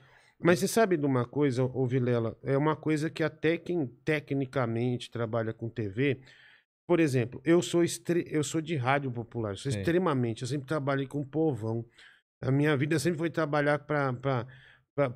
Mas 0.43 0.59
você 0.59 0.67
sabe 0.69 0.97
de 0.97 1.05
uma 1.05 1.27
coisa, 1.27 1.65
ô 1.65 1.87
Vilela? 1.87 2.35
É 2.43 2.57
uma 2.57 2.75
coisa 2.75 3.11
que 3.11 3.23
até 3.23 3.59
quem 3.59 3.87
tecnicamente 4.03 5.11
trabalha 5.11 5.53
com 5.53 5.69
TV. 5.69 6.19
Por 6.91 6.99
exemplo, 6.99 7.41
eu 7.45 7.63
sou, 7.63 7.85
estre... 7.85 8.27
eu 8.29 8.43
sou 8.43 8.61
de 8.61 8.75
rádio 8.75 9.13
popular, 9.13 9.57
sou 9.57 9.71
extremamente. 9.71 10.43
Eu 10.43 10.49
sempre 10.49 10.67
trabalhei 10.67 11.07
com 11.07 11.25
povão. 11.25 11.87
A 12.41 12.51
minha 12.51 12.77
vida 12.77 12.99
sempre 12.99 13.17
foi 13.17 13.31
trabalhar 13.31 13.79
para 13.79 14.45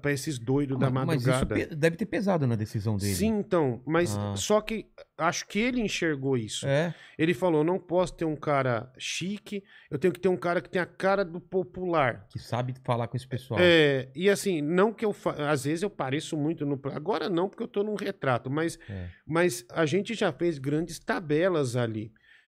esses 0.07 0.39
doidos 0.39 0.79
da 0.79 0.89
Mas- 0.91 1.07
mas 1.07 1.21
isso 1.23 1.31
madrugada. 1.31 1.77
deve 1.77 1.97
ter 1.97 2.07
pesado 2.07 2.47
na 2.47 2.55
decisão 2.55 2.97
dele. 2.97 3.15
Sim, 3.15 3.39
então, 3.39 3.83
mas 3.87 4.17
Ah. 4.17 4.35
só 4.37 4.61
que 4.61 4.87
acho 5.19 5.47
que 5.47 5.59
ele 5.59 5.81
enxergou 5.81 6.37
isso. 6.37 6.67
É. 6.67 6.95
Ele 7.19 7.35
falou: 7.35 7.63
não 7.65 7.79
posso 7.79 8.15
ter 8.17 8.25
um 8.25 8.37
cara 8.37 8.91
chique, 8.99 9.63
eu 9.91 9.99
tenho 9.99 10.13
que 10.13 10.21
ter 10.21 10.29
um 10.29 10.37
cara 10.37 10.61
que 10.61 10.71
tem 10.71 10.81
a 10.81 10.87
cara 10.87 11.25
do 11.25 11.41
popular. 11.41 12.27
Que 12.31 12.39
sabe 12.39 12.75
falar 12.85 13.09
com 13.09 13.17
esse 13.17 13.27
pessoal. 13.29 13.61
É, 13.63 14.09
e 14.15 14.31
assim, 14.31 14.63
não 14.63 14.93
que 14.93 15.05
eu. 15.05 15.13
Fa... 15.13 15.33
Às 15.51 15.65
vezes 15.65 15.83
eu 15.83 15.91
pareço 15.91 16.37
muito 16.37 16.65
no. 16.65 16.81
Agora 16.93 17.29
não, 17.29 17.49
porque 17.49 17.63
eu 17.63 17.69
tô 17.69 17.83
num 17.83 17.95
retrato, 17.97 18.49
mas, 18.51 18.79
É. 18.89 19.09
mas 19.27 19.67
a 19.71 19.85
gente 19.85 20.15
já 20.15 20.33
fez 20.33 20.59
grandes 20.59 20.99
tabelas 20.99 21.77
ali. 21.77 22.13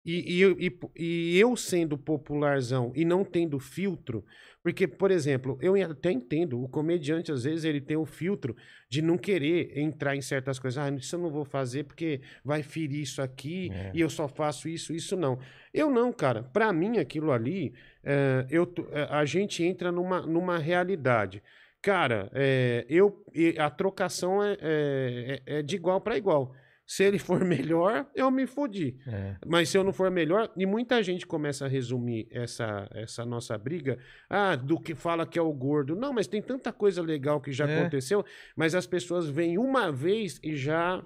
E, 0.09 0.41
e, 0.41 0.67
e, 0.67 1.33
e 1.35 1.37
eu 1.39 1.53
sendo 1.57 1.97
popularzão 1.97 2.93
e 2.95 3.03
não 3.03 3.25
tendo 3.25 3.59
filtro, 3.59 4.23
porque, 4.67 4.85
por 4.85 5.11
exemplo, 5.11 5.57
eu 5.61 5.75
até 5.89 6.11
entendo, 6.11 6.61
o 6.61 6.67
comediante, 6.67 7.31
às 7.31 7.45
vezes, 7.45 7.63
ele 7.63 7.79
tem 7.79 7.95
o 7.95 8.05
filtro 8.05 8.53
de 8.89 9.01
não 9.01 9.17
querer 9.17 9.71
entrar 9.79 10.13
em 10.13 10.21
certas 10.21 10.59
coisas. 10.59 10.77
Ah, 10.77 10.89
isso 10.89 11.15
eu 11.15 11.19
não 11.21 11.29
vou 11.31 11.45
fazer 11.45 11.85
porque 11.85 12.19
vai 12.43 12.61
ferir 12.61 12.99
isso 13.01 13.21
aqui 13.21 13.71
É. 13.71 13.91
e 13.93 14.01
eu 14.01 14.09
só 14.09 14.27
faço 14.27 14.67
isso, 14.67 14.91
isso 14.91 15.15
não. 15.15 15.39
Eu 15.73 15.89
não, 15.89 16.11
cara. 16.11 16.43
Pra 16.43 16.73
mim, 16.73 16.97
aquilo 16.97 17.31
ali, 17.31 17.73
é, 18.03 18.45
eu, 18.49 18.69
é, 18.91 19.03
a 19.09 19.23
gente 19.23 19.63
entra 19.63 19.89
numa, 19.89 20.19
numa 20.27 20.57
realidade. 20.57 21.41
Cara, 21.81 22.29
é, 22.33 22.85
eu, 22.89 23.23
a 23.59 23.69
trocação 23.69 24.43
é, 24.43 24.57
é, 24.59 25.41
é- 25.45 25.59
é 25.59 25.61
de 25.61 25.77
igual 25.77 26.01
para 26.01 26.17
igual. 26.17 26.53
Se 26.89 27.03
ele 27.03 27.19
for 27.19 27.43
melhor, 27.45 28.09
eu 28.15 28.31
me 28.31 28.47
fodi. 28.47 28.97
É. 29.05 29.35
Mas 29.45 29.67
se 29.69 29.77
eu 29.77 29.83
não 29.83 29.91
for 29.91 30.09
melhor, 30.09 30.49
e 30.55 30.65
muita 30.65 31.03
gente 31.03 31.27
começa 31.27 31.65
a 31.65 31.67
resumir 31.67 32.27
essa, 32.31 32.87
essa 32.93 33.25
nossa 33.25 33.57
briga, 33.57 33.99
ah, 34.29 34.55
do 34.55 34.79
que 34.79 34.95
fala 34.95 35.27
que 35.27 35.37
é 35.37 35.41
o 35.41 35.51
gordo. 35.51 35.95
Não, 35.97 36.13
mas 36.13 36.27
tem 36.27 36.41
tanta 36.41 36.71
coisa 36.71 37.01
legal 37.01 37.41
que 37.41 37.51
já 37.51 37.67
É. 37.69 37.79
aconteceu, 37.81 38.23
mas 38.55 38.73
as 38.73 38.87
pessoas 38.87 39.27
vêm 39.29 39.57
uma 39.57 39.91
vez 39.91 40.39
e 40.41 40.55
já 40.55 41.05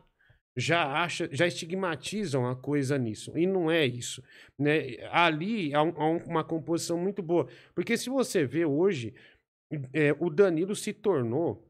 já 0.57 0.83
acha, 1.01 1.29
já 1.31 1.47
estigmatizam 1.47 2.45
a 2.45 2.57
coisa 2.57 2.97
nisso. 2.97 3.31
E 3.37 3.47
não 3.47 3.71
é 3.71 3.85
isso, 3.85 4.21
né? 4.59 4.97
Ali 5.09 5.73
há, 5.73 5.81
um- 5.81 5.93
há 5.95 6.09
um- 6.09 6.23
uma 6.27 6.43
composição 6.43 6.97
muito 6.97 7.23
boa, 7.23 7.47
porque 7.73 7.95
se 7.95 8.09
você 8.09 8.45
vê 8.45 8.65
hoje, 8.65 9.13
é, 9.93 10.13
o 10.19 10.29
Danilo 10.29 10.75
se 10.75 10.91
tornou 10.91 11.65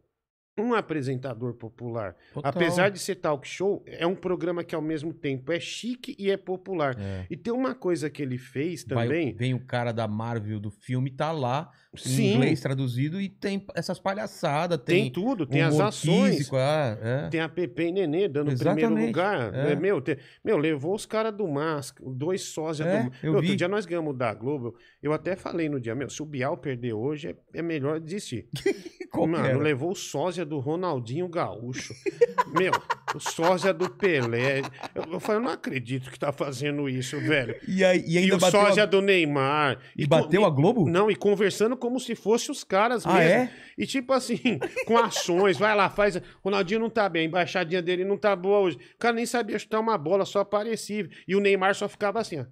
um 0.57 0.73
apresentador 0.73 1.53
popular. 1.53 2.15
Total. 2.33 2.49
Apesar 2.49 2.89
de 2.89 2.99
ser 2.99 3.15
talk 3.15 3.47
show, 3.47 3.83
é 3.87 4.05
um 4.05 4.15
programa 4.15 4.63
que 4.63 4.75
ao 4.75 4.81
mesmo 4.81 5.13
tempo 5.13 5.51
é 5.51 5.59
chique 5.59 6.15
e 6.19 6.29
é 6.29 6.35
popular. 6.37 6.95
É. 6.99 7.25
E 7.29 7.37
tem 7.37 7.53
uma 7.53 7.73
coisa 7.73 8.09
que 8.09 8.21
ele 8.21 8.37
fez 8.37 8.83
Vai- 8.83 9.07
também. 9.07 9.33
vem 9.33 9.53
o 9.53 9.59
cara 9.65 9.91
da 9.91 10.07
Marvel 10.07 10.59
do 10.59 10.69
filme, 10.69 11.09
tá 11.09 11.31
lá, 11.31 11.71
em 11.93 11.97
Sim, 11.97 12.33
inglês 12.35 12.59
traduzido, 12.61 13.19
e 13.19 13.27
tem 13.29 13.65
essas 13.75 13.99
palhaçadas, 13.99 14.77
tem, 14.79 15.03
tem, 15.03 15.11
tudo, 15.11 15.45
tem 15.45 15.61
as 15.61 15.79
ações. 15.79 16.35
físico, 16.35 16.57
é, 16.57 16.99
é. 17.01 17.29
Tem 17.29 17.39
a 17.39 17.49
Pepe 17.49 17.83
e 17.87 17.91
Nenê 17.91 18.27
dando 18.27 18.51
Exatamente, 18.51 18.85
primeiro 18.85 19.07
lugar. 19.07 19.53
é. 19.53 19.71
É, 19.71 19.75
meu, 19.75 20.01
tem- 20.01 20.17
meu, 20.43 20.57
levou 20.57 20.93
os 20.93 21.05
caras 21.05 21.33
do 21.33 21.47
MASC, 21.47 21.97
dois 22.05 22.41
sósias 22.43 22.87
É, 22.87 23.03
do 23.03 23.11
eu 23.23 23.31
Meu, 23.31 23.35
Outro 23.41 23.55
dia 23.55 23.67
nós 23.67 23.85
ganhamos 23.85 24.15
da 24.17 24.33
Globo. 24.33 24.75
Eu 25.01 25.11
até 25.13 25.35
falei 25.35 25.67
no 25.69 25.79
dia, 25.79 25.95
meu, 25.95 26.09
se 26.09 26.21
o 26.21 26.25
Bial 26.25 26.57
perder 26.57 26.93
hoje, 26.93 27.29
é, 27.29 27.59
é 27.59 27.61
melhor 27.61 27.99
desistir. 27.99 28.47
Qual 29.11 29.27
Mano, 29.27 29.45
era? 29.45 29.57
levou 29.57 29.91
o 29.91 29.95
sósia 29.95 30.45
do 30.45 30.57
Ronaldinho 30.59 31.27
Gaúcho. 31.27 31.93
meu, 32.57 32.71
o 33.13 33.19
sósia 33.19 33.73
do 33.73 33.89
Pelé. 33.89 34.61
Eu, 34.95 35.03
eu 35.13 35.19
falei, 35.19 35.41
eu 35.41 35.43
não 35.45 35.51
acredito 35.51 36.09
que 36.09 36.17
tá 36.17 36.31
fazendo 36.31 36.87
isso, 36.87 37.19
velho. 37.19 37.59
E, 37.67 37.83
aí, 37.83 37.99
e 38.07 38.13
E, 38.13 38.17
ainda 38.19 38.37
o 38.37 38.39
bateu, 38.39 38.61
sósia 38.61 38.83
a... 38.83 38.85
do 38.85 39.01
Neymar. 39.01 39.79
e 39.97 40.07
bateu 40.07 40.45
a 40.45 40.49
Globo? 40.49 40.89
Não, 40.89 41.11
e 41.11 41.15
conversando 41.17 41.75
como 41.75 41.99
se 41.99 42.15
fosse 42.15 42.49
os 42.49 42.63
caras 42.63 43.05
Ah, 43.05 43.15
mesmo. 43.15 43.29
é? 43.33 43.53
E 43.77 43.85
tipo 43.85 44.13
assim, 44.13 44.39
com 44.87 44.97
ações, 44.97 45.57
vai 45.57 45.75
lá, 45.75 45.89
faz. 45.89 46.15
Ronaldinho 46.41 46.79
não 46.79 46.89
tá 46.89 47.09
bem, 47.09 47.23
a 47.23 47.25
embaixadinha 47.25 47.81
dele 47.81 48.05
não 48.05 48.17
tá 48.17 48.33
boa 48.33 48.59
hoje. 48.59 48.77
O 48.95 48.97
cara 48.97 49.13
nem 49.15 49.25
sabia 49.25 49.59
chutar 49.59 49.81
uma 49.81 49.97
bola, 49.97 50.23
só 50.25 50.39
aparecia. 50.39 51.09
E 51.27 51.35
o 51.35 51.41
Neymar 51.41 51.75
só 51.75 51.89
ficava 51.89 52.21
assim, 52.21 52.39
ó. 52.39 52.45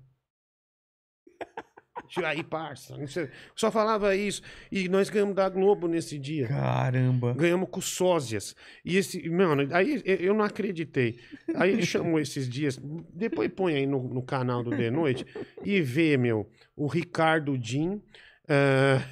Aí, 2.23 2.43
parça. 2.43 2.97
não 2.97 3.07
sei. 3.07 3.29
Só 3.55 3.71
falava 3.71 4.15
isso. 4.15 4.41
E 4.71 4.87
nós 4.89 5.09
ganhamos 5.09 5.35
da 5.35 5.47
Globo 5.49 5.87
nesse 5.87 6.17
dia. 6.17 6.47
Caramba. 6.47 7.33
Ganhamos 7.33 7.69
com 7.69 7.81
sósias. 7.81 8.55
E 8.83 8.97
esse, 8.97 9.29
mano, 9.29 9.67
aí 9.73 10.01
eu- 10.05 10.33
não 10.33 10.43
acreditei. 10.45 11.19
Aí 11.55 11.71
ele 11.71 11.85
chamou 11.85 12.19
esses 12.19 12.49
dias. 12.49 12.79
Depois 13.13 13.49
põe 13.55 13.75
aí 13.75 13.85
no, 13.85 14.01
no 14.13 14.21
canal 14.23 14.63
do 14.63 14.71
The 14.71 14.89
Noite 14.89 15.25
e 15.63 15.81
vê, 15.81 16.17
meu, 16.17 16.49
o 16.75 16.87
Ricardo 16.87 17.57
Din 17.57 18.01
ah, 18.47 19.03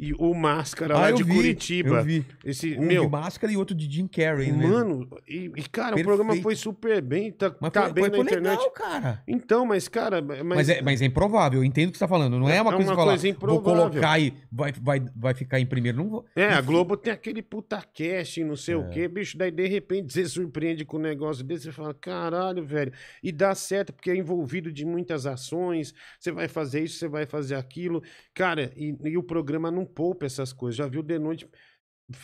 e 0.00 0.14
o 0.18 0.34
Máscara 0.34 0.94
lá 0.94 1.06
Ah, 1.06 1.10
eu 1.10 1.16
de 1.16 1.24
vi, 1.24 1.34
Curitiba. 1.34 1.96
Eu 1.98 2.04
vi. 2.04 2.26
Esse, 2.44 2.76
Um 2.78 2.86
meu, 2.86 3.04
de 3.04 3.10
máscara 3.10 3.52
e 3.52 3.56
outro 3.56 3.74
de 3.76 3.90
Jim 3.90 4.06
Carrey, 4.06 4.50
né? 4.50 4.66
mano, 4.66 5.08
e, 5.28 5.52
e, 5.56 5.62
cara, 5.68 5.88
o 5.92 5.94
Perfeito. 5.96 6.06
programa 6.06 6.36
foi 6.42 6.56
super 6.56 7.02
bem, 7.02 7.30
tá, 7.32 7.54
Mas 7.60 7.70
tá 7.70 7.82
foi, 7.84 7.92
bem 7.92 8.02
foi, 8.04 8.10
na 8.10 8.16
foi 8.16 8.24
internet. 8.24 8.58
legal, 8.58 8.70
cara. 8.70 9.22
Então, 9.28 9.66
mas, 9.66 9.88
cara, 9.88 10.22
mas, 10.22 10.42
Mas, 10.42 10.68
é, 10.68 10.80
mas 10.82 11.02
é 11.02 11.04
improvável, 11.04 11.60
eu 11.60 11.64
entendo 11.64 11.88
o 11.90 11.92
que 11.92 11.98
você 11.98 12.04
tá 12.04 12.08
falando. 12.08 12.38
Não 12.38 12.48
é, 12.48 12.56
É 12.56 12.62
uma 12.62 12.72
coisa 12.72 12.88
uma 12.88 12.94
que 12.94 13.00
falar, 13.00 13.10
coisa 13.12 13.22
vou 13.22 13.30
improvável. 13.30 13.90
colocar 13.90 14.18
e 14.18 14.32
vai, 14.50 14.72
vai, 14.72 15.02
vai 15.14 15.34
ficar 15.34 15.60
em 15.60 15.66
primeiro. 15.66 15.98
Não 15.98 16.08
vou... 16.08 16.24
É, 16.34 16.46
a 16.48 16.60
Globo 16.60 16.96
tem 16.96 17.12
aquele 17.12 17.42
puta 17.42 17.82
cast, 17.92 18.42
não 18.44 18.56
sei 18.56 18.74
É. 18.74 18.78
o 18.78 18.88
quê, 18.88 19.06
bicho. 19.06 19.36
Daí, 19.36 19.50
de 19.50 19.66
repente, 19.66 20.12
você 20.14 20.24
surpreende 20.26 20.84
com 20.84 20.96
um 20.96 21.00
negócio 21.00 21.44
desse, 21.44 21.64
você 21.64 21.72
fala, 21.72 21.92
caralho, 21.92 22.64
velho. 22.64 22.92
E 23.22 23.30
dá 23.30 23.54
certo, 23.54 23.92
porque 23.92 24.10
é 24.10 24.16
envolvido 24.16 24.72
de 24.72 24.84
muitas 24.86 25.26
ações. 25.26 25.92
Você 26.18 26.32
vai 26.32 26.48
fazer 26.48 26.84
isso, 26.84 26.98
você 26.98 27.08
vai 27.08 27.26
fazer 27.26 27.54
aquilo. 27.56 28.02
Cara, 28.34 28.72
e, 28.76 28.96
e 29.04 29.18
o 29.18 29.22
programa 29.22 29.70
não 29.70 29.84
poupa 29.94 30.26
essas 30.26 30.52
coisas. 30.52 30.76
Já 30.76 30.86
viu 30.86 31.02
de 31.02 31.18
noite, 31.18 31.48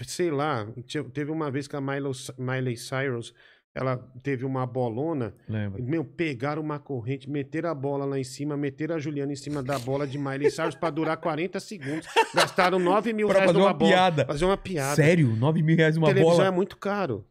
sei 0.06 0.30
lá, 0.30 0.66
teve 1.12 1.30
uma 1.30 1.50
vez 1.50 1.68
que 1.68 1.76
a 1.76 1.80
Miley, 1.80 2.12
Miley 2.38 2.76
Cyrus, 2.76 3.32
ela 3.74 3.98
teve 4.22 4.44
uma 4.44 4.64
bolona. 4.66 5.34
Lembra? 5.46 5.82
Meu, 5.82 6.02
pegaram 6.02 6.62
uma 6.62 6.78
corrente, 6.78 7.28
meteram 7.28 7.68
a 7.68 7.74
bola 7.74 8.06
lá 8.06 8.18
em 8.18 8.24
cima, 8.24 8.56
meteram 8.56 8.94
a 8.94 8.98
Juliana 8.98 9.32
em 9.32 9.36
cima 9.36 9.62
da 9.62 9.78
bola 9.78 10.06
de 10.06 10.16
Miley 10.18 10.50
Cyrus 10.50 10.74
pra 10.74 10.88
durar 10.88 11.18
40 11.18 11.60
segundos. 11.60 12.06
Gastaram 12.34 12.78
9 12.78 13.12
mil 13.12 13.28
Pra 13.28 13.40
reais 13.40 13.48
fazer 13.50 13.58
numa 13.58 13.68
uma 13.70 13.74
bola. 13.78 13.90
piada. 13.92 14.24
Fazer 14.26 14.44
uma 14.46 14.56
piada. 14.56 14.96
Sério? 14.96 15.36
9 15.36 15.62
mil 15.62 15.76
reais 15.76 15.96
uma 15.98 16.06
Televisão 16.06 16.36
bola? 16.36 16.48
é 16.48 16.50
muito 16.50 16.76
caro. 16.78 17.26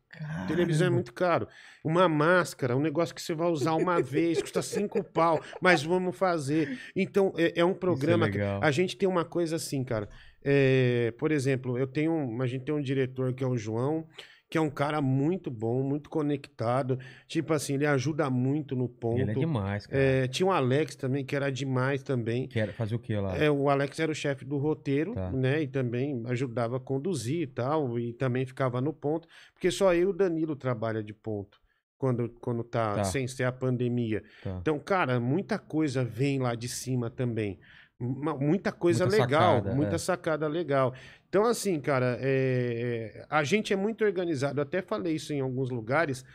Televisão 0.48 0.88
é 0.88 0.90
muito 0.92 1.12
caro. 1.14 1.48
Uma 1.84 2.08
máscara, 2.08 2.78
um 2.78 2.80
negócio 2.80 3.14
que 3.14 3.22
você 3.22 3.34
vai 3.34 3.50
usar 3.50 3.74
uma 3.74 4.02
vez, 4.02 4.40
custa 4.42 4.62
cinco 4.62 5.04
pau, 5.04 5.42
mas 5.60 5.84
vamos 5.84 6.16
fazer. 6.16 6.80
Então, 6.96 7.34
é, 7.36 7.60
é 7.60 7.66
um 7.66 7.74
programa 7.74 8.30
que 8.30 8.38
legal. 8.38 8.60
a 8.64 8.72
gente 8.72 8.96
tem 8.96 9.10
uma 9.10 9.26
coisa 9.26 9.58
assim, 9.58 9.84
cara. 9.84 10.08
É, 10.46 11.12
por 11.18 11.32
exemplo, 11.32 11.78
eu 11.78 11.88
tenho, 11.88 12.12
um- 12.14 12.42
a 12.42 12.48
gente 12.48 12.64
tem 12.66 12.74
um 12.76 12.82
diretor 12.82 13.34
que 13.34 13.44
é 13.44 13.48
o 13.48 13.58
João, 13.58 14.06
que 14.48 14.60
é 14.60 14.62
um 14.62 14.70
cara 14.70 15.02
muito 15.02 15.50
bom, 15.50 15.82
muito 15.82 16.08
conectado. 16.08 17.00
Tipo 17.28 17.52
assim, 17.54 17.74
ele 17.74 17.86
ajuda 17.88 18.30
muito 18.30 18.76
no 18.76 18.88
ponto. 18.88 19.20
Ele 19.20 19.32
é 19.32 19.34
demais, 19.34 19.88
cara. 19.88 20.02
É, 20.02 20.28
tinha 20.28 20.46
o 20.48 20.52
Alex 20.52 20.96
também, 20.96 21.26
que 21.26 21.36
era 21.36 21.52
demais 21.52 22.04
também. 22.04 22.48
Quer 22.48 22.72
fazer 22.74 22.94
o 22.96 23.00
que 23.00 23.16
lá? 23.16 23.36
É, 23.36 23.50
o 23.50 23.70
Alex 23.70 24.00
era 24.00 24.12
o 24.12 24.16
chefe 24.16 24.46
do 24.46 24.58
roteiro, 24.58 25.16
Tá. 25.16 25.32
né? 25.32 25.64
E 25.64 25.68
também 25.68 26.22
ajudava 26.28 26.78
a 26.78 26.80
conduzir 26.80 27.42
e 27.42 27.48
tal, 27.48 27.98
e 28.00 28.14
também 28.14 28.46
ficava 28.46 28.80
no 28.80 28.94
ponto, 28.94 29.28
porque 29.54 29.72
só 29.72 29.94
eu 29.96 30.02
e 30.02 30.06
o 30.06 30.14
Danilo 30.14 30.56
trabalha 30.56 31.04
de 31.04 31.14
ponto. 31.14 31.60
Quando, 31.98 32.30
quando 32.42 32.62
tá, 32.64 32.96
Tá. 32.96 33.04
sem 33.06 33.26
ser 33.26 33.46
a 33.46 33.52
pandemia. 33.54 34.22
Tá. 34.44 34.58
Então, 34.62 34.78
cara, 34.78 35.18
muita 35.20 35.58
coisa 35.58 36.04
vem 36.04 36.40
lá 36.40 36.54
de 36.54 36.68
cima 36.68 37.10
também. 37.10 37.58
Muita 38.00 38.74
coisa 38.74 39.06
Muita 39.06 39.22
legal, 39.24 39.56
sacada, 39.56 39.76
muita 39.76 39.96
é. 39.96 39.98
sacada 39.98 40.48
legal. 40.48 40.94
Então, 41.30 41.46
assim, 41.46 41.80
cara, 41.80 42.18
é, 42.20 43.14
é, 43.22 43.26
a 43.30 43.44
gente 43.44 43.72
é 43.72 43.76
muito 43.76 44.04
organizado. 44.04 44.60
Eu 44.60 44.64
até 44.64 44.82
falei 44.82 45.16
isso 45.16 45.34
em 45.34 45.40
alguns 45.40 45.70
lugares. 45.70 46.26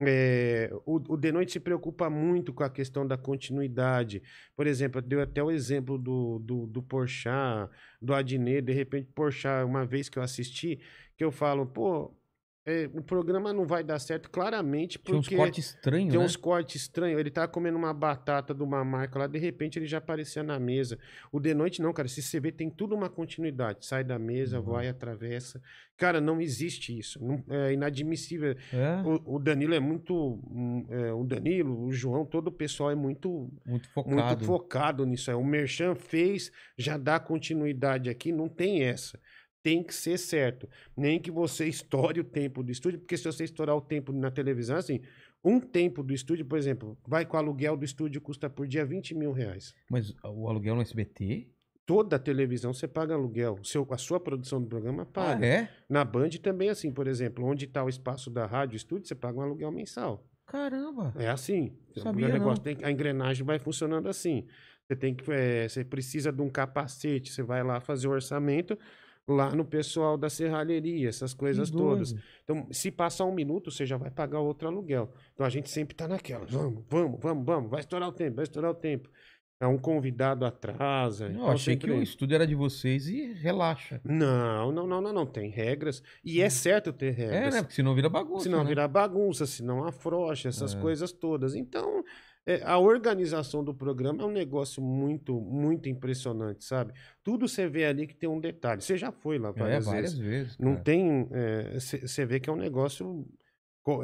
É, 0.00 0.70
o, 0.84 0.96
o 0.96 1.18
The 1.18 1.32
Noite 1.32 1.52
se 1.52 1.60
preocupa 1.60 2.10
muito 2.10 2.52
com 2.52 2.64
a 2.64 2.70
questão 2.70 3.06
da 3.06 3.16
continuidade. 3.16 4.22
Por 4.54 4.66
exemplo, 4.66 5.00
deu 5.00 5.22
até 5.22 5.42
o 5.42 5.50
exemplo 5.50 5.96
do, 5.96 6.38
do, 6.40 6.66
do 6.66 6.82
Porchat, 6.82 7.70
do 8.02 8.12
Adnet. 8.12 8.62
De 8.62 8.72
repente, 8.72 9.08
Porchat, 9.14 9.64
uma 9.64 9.86
vez 9.86 10.08
que 10.08 10.18
eu 10.18 10.22
assisti, 10.22 10.80
que 11.16 11.24
eu 11.24 11.30
falo, 11.30 11.66
pô, 11.66 12.15
é, 12.66 12.90
o 12.92 13.00
programa 13.02 13.52
não 13.52 13.64
vai 13.64 13.84
dar 13.84 13.98
certo 14.00 14.28
claramente 14.28 14.98
Tinha 14.98 15.16
uns 15.16 15.24
porque 15.26 15.36
cortes 15.36 15.66
estranhos, 15.66 16.10
tem 16.10 16.18
né? 16.18 16.24
uns 16.26 16.34
cortes 16.36 16.82
estranhos. 16.82 17.20
Ele 17.20 17.30
tava 17.30 17.46
comendo 17.48 17.78
uma 17.78 17.94
batata 17.94 18.52
de 18.52 18.62
uma 18.62 18.84
marca 18.84 19.18
lá, 19.20 19.26
de 19.28 19.38
repente 19.38 19.78
ele 19.78 19.86
já 19.86 19.98
aparecia 19.98 20.42
na 20.42 20.58
mesa. 20.58 20.98
O 21.30 21.38
de 21.38 21.54
noite 21.54 21.80
não, 21.80 21.92
cara. 21.92 22.08
Se 22.08 22.20
você 22.20 22.40
vê, 22.40 22.50
tem 22.50 22.68
tudo 22.68 22.94
uma 22.94 23.08
continuidade. 23.08 23.86
Sai 23.86 24.02
da 24.02 24.18
mesa, 24.18 24.58
Uhum. 24.58 24.64
vai, 24.66 24.88
atravessa. 24.88 25.62
Cara, 25.96 26.20
não 26.20 26.40
existe 26.40 26.98
isso. 26.98 27.24
Não- 27.24 27.42
é 27.48 27.72
inadmissível. 27.72 28.54
É, 28.72 29.02
O, 29.04 29.36
o 29.36 29.38
Danilo 29.38 29.72
é 29.74 29.80
muito. 29.80 30.14
hum, 30.50 30.84
é, 30.90 31.12
o 31.12 31.22
Danilo, 31.24 31.84
o 31.86 31.92
João, 31.92 32.24
todo 32.26 32.48
o 32.48 32.52
pessoal 32.52 32.90
é 32.90 32.94
muito 32.94 33.48
muito 33.64 33.88
focado. 33.90 34.16
muito 34.16 34.44
focado 34.44 35.06
nisso. 35.06 35.30
aí. 35.30 35.36
O 35.36 35.44
Merchan 35.44 35.94
fez, 35.94 36.50
já 36.76 36.98
dá 36.98 37.18
continuidade 37.20 38.10
aqui, 38.10 38.32
não 38.32 38.48
tem 38.48 38.82
essa. 38.82 39.18
Tem 39.66 39.82
que 39.82 39.92
ser 39.92 40.16
certo. 40.16 40.68
Nem 40.96 41.18
que 41.18 41.28
você 41.28 41.66
estoure 41.66 42.20
o 42.20 42.24
tempo 42.24 42.62
do 42.62 42.70
estúdio, 42.70 43.00
porque 43.00 43.16
se 43.16 43.24
você 43.24 43.42
estourar 43.42 43.74
o 43.74 43.80
tempo 43.80 44.12
na 44.12 44.30
televisão, 44.30 44.76
assim, 44.76 45.00
um 45.44 45.58
tempo 45.58 46.04
do 46.04 46.14
estúdio, 46.14 46.44
por 46.46 46.56
exemplo, 46.56 46.96
vai 47.04 47.26
com 47.26 47.36
o 47.36 47.40
aluguel 47.40 47.76
do 47.76 47.84
estúdio, 47.84 48.20
custa 48.20 48.48
por 48.48 48.68
dia 48.68 48.86
20 48.86 49.12
mil 49.16 49.32
reais. 49.32 49.74
Mas 49.90 50.14
o 50.22 50.48
aluguel 50.48 50.76
no 50.76 50.82
SBT? 50.82 51.48
Toda 51.84 52.14
a 52.14 52.18
televisão 52.20 52.72
você 52.72 52.86
paga 52.86 53.14
aluguel. 53.14 53.58
Seu, 53.64 53.84
a 53.90 53.98
sua 53.98 54.20
produção 54.20 54.62
do 54.62 54.68
programa 54.68 55.02
Ah, 55.02 55.06
paga. 55.06 55.44
é? 55.44 55.68
Na 55.88 56.04
Band 56.04 56.30
também 56.40 56.68
é 56.68 56.70
assim, 56.70 56.92
por 56.92 57.08
exemplo, 57.08 57.44
onde 57.44 57.64
está 57.64 57.82
o 57.82 57.88
espaço 57.88 58.30
da 58.30 58.46
rádio 58.46 58.76
estúdio, 58.76 59.08
você 59.08 59.16
paga 59.16 59.36
um 59.36 59.42
aluguel 59.42 59.72
mensal. 59.72 60.24
Caramba. 60.46 61.12
É 61.16 61.28
assim. 61.28 61.76
Sabia 61.96 62.26
o 62.26 62.32
negócio 62.32 62.62
tem, 62.62 62.76
a 62.84 62.90
engrenagem 62.92 63.44
vai 63.44 63.58
funcionando 63.58 64.08
assim. 64.08 64.46
Você 64.86 64.94
tem 64.94 65.12
que, 65.12 65.28
é, 65.32 65.68
você 65.68 65.84
precisa 65.84 66.30
de 66.30 66.40
um 66.40 66.48
capacete, 66.48 67.32
você 67.32 67.42
vai 67.42 67.64
lá 67.64 67.80
fazer 67.80 68.06
o 68.06 68.12
orçamento 68.12 68.78
lá 69.28 69.50
no 69.54 69.64
pessoal 69.64 70.16
da 70.16 70.30
serralheria, 70.30 71.08
essas 71.08 71.34
coisas 71.34 71.70
Que 71.70 71.76
todas. 71.76 72.14
Então, 72.44 72.66
se 72.70 72.90
passar 72.90 73.24
um 73.24 73.34
minuto, 73.34 73.70
você 73.70 73.84
já 73.84 73.96
vai 73.96 74.10
pagar 74.10 74.38
outro 74.40 74.68
aluguel. 74.68 75.12
Então 75.34 75.44
a 75.44 75.50
gente 75.50 75.68
sempre 75.70 75.94
tá 75.96 76.06
naquela, 76.06 76.46
vamos, 76.46 76.84
vamos, 76.88 77.20
vamos, 77.20 77.44
vamos, 77.44 77.70
vai 77.70 77.80
estourar 77.80 78.08
o 78.08 78.12
tempo, 78.12 78.36
vai 78.36 78.44
estourar 78.44 78.70
o 78.70 78.74
tempo. 78.74 79.08
É 79.58 79.66
um 79.66 79.78
convidado 79.78 80.44
atrasa. 80.44 81.24
Eu 81.28 81.30
então 81.30 81.50
achei 81.50 81.76
que 81.76 81.86
sempre- 81.86 81.98
o 81.98 82.02
estúdio 82.02 82.34
era 82.34 82.46
de 82.46 82.54
vocês 82.54 83.08
e 83.08 83.32
relaxa. 83.32 83.98
Não, 84.04 84.70
não, 84.70 84.86
não, 84.86 85.00
não, 85.00 85.12
não. 85.14 85.24
Tem 85.26 85.48
regras. 85.48 86.02
E 86.22 86.42
é 86.42 86.50
certo 86.50 86.92
ter 86.92 87.18
É, 87.18 87.24
regras. 87.32 87.54
né? 87.54 87.62
Porque 87.62 87.74
senão 87.74 87.94
vira 87.94 88.10
bagunça. 88.10 88.42
Senão 88.44 88.58
né? 88.62 88.68
virar 88.68 88.86
bagunça, 88.86 89.46
senão 89.46 89.82
afrouxa, 89.84 90.50
essas 90.50 90.74
É. 90.74 90.78
coisas 90.78 91.10
todas. 91.10 91.54
Então, 91.54 92.04
é, 92.46 92.62
a 92.62 92.78
organização 92.78 93.64
do 93.64 93.74
programa 93.74 94.22
é 94.22 94.26
um 94.26 94.30
negócio 94.32 94.80
muito, 94.82 95.40
muito 95.40 95.88
impressionante, 95.88 96.64
sabe? 96.64 96.92
Tudo 97.22 97.48
você 97.48 97.68
vê 97.68 97.84
ali 97.86 98.06
que 98.06 98.14
tem 98.14 98.28
um 98.28 98.38
detalhe. 98.40 98.80
Você 98.80 98.96
já 98.96 99.10
foi 99.10 99.38
lá 99.38 99.48
É, 99.50 99.52
várias, 99.52 99.84
várias 99.84 100.12
vezes. 100.16 100.18
vezes. 100.18 100.58
Não 100.58 100.76
tem. 100.76 101.28
Você 102.02 102.24
vê 102.24 102.38
que 102.40 102.48
é 102.48 102.52
um 102.52 102.56
negócio. 102.56 103.26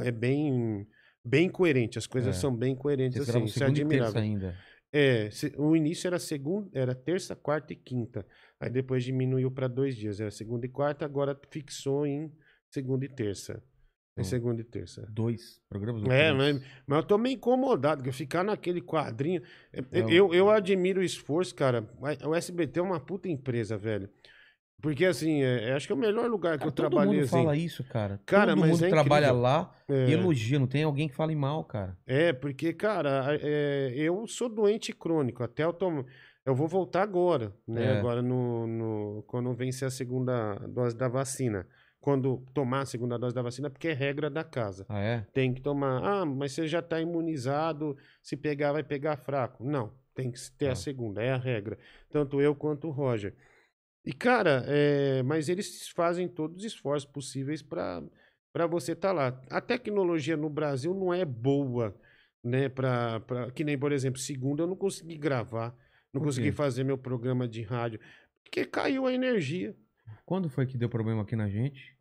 É 0.04 0.10
bem. 0.10 0.86
Bem 1.24 1.48
coerente, 1.48 1.98
as 1.98 2.06
coisas 2.08 2.36
É. 2.36 2.40
são 2.40 2.52
bem 2.54 2.74
coerentes 2.74 3.16
Vocês 3.24 3.28
assim, 3.36 3.44
isso 3.44 3.62
é 3.62 3.66
admirável. 3.68 4.20
ainda. 4.20 4.56
É, 4.92 5.28
o 5.56 5.74
início 5.76 6.08
era 6.08 6.18
segunda, 6.18 6.68
era 6.72 6.94
terça, 6.96 7.36
quarta 7.36 7.72
e 7.72 7.76
quinta. 7.76 8.26
Aí 8.60 8.68
depois 8.68 9.04
diminuiu 9.04 9.48
para 9.50 9.68
dois 9.68 9.96
dias, 9.96 10.18
era 10.20 10.32
segunda 10.32 10.66
e 10.66 10.68
quarta, 10.68 11.04
agora 11.04 11.40
fixou 11.50 12.04
em 12.04 12.30
segunda 12.68 13.04
e 13.04 13.08
terça. 13.08 13.62
Em 14.16 14.20
Hum. 14.20 14.24
segunda 14.24 14.60
e 14.60 14.64
terça. 14.64 15.06
Dois 15.10 15.58
programas. 15.70 16.02
É, 16.04 16.30
noturnos. 16.32 16.60
mas, 16.60 16.72
mas 16.86 16.96
eu 16.98 17.02
tô 17.04 17.16
meio 17.16 17.36
incomodado, 17.36 18.02
porque 18.02 18.12
ficar 18.12 18.44
naquele 18.44 18.82
quadrinho. 18.82 19.40
é- 19.72 19.80
É, 19.90 20.00
Eu, 20.12 20.34
eu 20.34 20.50
admiro 20.50 21.00
o 21.00 21.04
esforço, 21.04 21.54
cara. 21.54 21.88
O 22.26 22.34
SBT 22.34 22.80
é 22.80 22.82
uma 22.82 23.00
puta 23.00 23.28
empresa, 23.28 23.78
velho. 23.78 24.10
Porque, 24.82 25.06
assim, 25.06 25.42
é, 25.42 25.70
é- 25.70 25.72
acho 25.74 25.86
que 25.86 25.92
é 25.92 25.96
o 25.96 25.98
melhor 25.98 26.28
lugar 26.28 26.54
que 26.54 26.58
Cara, 26.58 26.68
eu 26.68 26.72
todo 26.72 26.90
trabalhei. 26.90 27.14
mundo 27.14 27.24
assim. 27.24 27.30
fala 27.36 27.56
isso, 27.56 27.84
cara. 27.84 28.20
Cara, 28.26 28.48
todo 28.52 28.60
mas 28.60 28.70
mundo 28.72 28.84
é 28.84 28.88
trabalha 28.90 29.26
incrível. 29.26 29.40
lá 29.42 29.74
É. 29.88 30.08
e 30.08 30.12
elogia. 30.12 30.58
Não 30.58 30.66
tem 30.66 30.82
alguém 30.82 31.08
que 31.08 31.14
fale 31.14 31.34
mal, 31.36 31.64
cara. 31.64 31.96
É, 32.06 32.32
porque, 32.34 32.72
cara, 32.74 33.38
é, 33.40 33.92
eu 33.96 34.26
sou 34.26 34.48
doente 34.48 34.92
crônico. 34.92 35.42
Até 35.42 35.64
eu 35.64 35.72
tomo. 35.72 36.04
Eu 36.44 36.54
vou 36.56 36.66
voltar 36.66 37.02
agora, 37.02 37.54
né? 37.66 37.84
É. 37.94 37.98
Agora, 37.98 38.20
no, 38.20 38.66
no- 38.66 39.22
quando 39.28 39.54
vencer 39.54 39.86
a 39.86 39.90
segunda 39.90 40.56
dose 40.68 40.94
da 40.96 41.06
vacina. 41.08 41.64
Quando 42.02 42.44
tomar 42.52 42.80
a 42.80 42.84
segunda 42.84 43.16
dose 43.16 43.32
da 43.32 43.42
vacina, 43.42 43.70
porque 43.70 43.86
é 43.88 43.92
regra 43.92 44.28
da 44.28 44.42
casa. 44.42 44.84
Ah, 44.88 44.98
é? 44.98 45.24
Tem 45.32 45.54
que 45.54 45.60
tomar. 45.62 46.02
Ah, 46.04 46.26
mas 46.26 46.50
você 46.52 46.66
já 46.66 46.80
está 46.80 47.00
imunizado. 47.00 47.96
Se 48.20 48.36
pegar, 48.36 48.72
vai 48.72 48.82
pegar 48.82 49.16
fraco. 49.16 49.62
Não, 49.64 49.94
tem 50.12 50.28
que 50.30 50.38
ter 50.58 50.66
Ah. 50.68 50.72
a 50.72 50.74
segunda, 50.74 51.22
é 51.22 51.30
a 51.30 51.36
regra. 51.36 51.78
Tanto 52.10 52.40
eu 52.40 52.56
quanto 52.56 52.88
o 52.88 52.90
Roger. 52.90 53.34
E, 54.04 54.12
cara, 54.12 54.64
é, 54.66 55.22
mas 55.22 55.48
eles 55.48 55.88
fazem 55.90 56.26
todos 56.26 56.56
os 56.58 56.64
esforços 56.64 57.08
possíveis 57.08 57.62
para 57.62 58.66
você 58.68 58.92
estar 58.94 59.12
lá. 59.12 59.40
A 59.48 59.60
tecnologia 59.60 60.36
no 60.36 60.50
Brasil 60.50 60.92
não 60.92 61.14
é 61.14 61.24
boa, 61.24 61.94
né? 62.42 62.68
Pra, 62.68 63.20
pra, 63.20 63.50
que 63.52 63.62
nem, 63.62 63.78
por 63.78 63.92
exemplo, 63.92 64.18
segunda 64.18 64.64
eu 64.64 64.66
não 64.66 64.74
consegui 64.74 65.16
gravar, 65.16 65.72
não 66.12 66.20
consegui 66.20 66.50
fazer 66.50 66.82
meu 66.82 66.98
programa 66.98 67.46
de 67.46 67.62
rádio, 67.62 68.00
porque 68.42 68.64
caiu 68.64 69.06
a 69.06 69.14
energia. 69.14 69.72
Quando 70.24 70.48
foi 70.48 70.66
que 70.66 70.78
deu 70.78 70.88
problema 70.88 71.22
aqui 71.22 71.36
na 71.36 71.48
gente? 71.48 71.96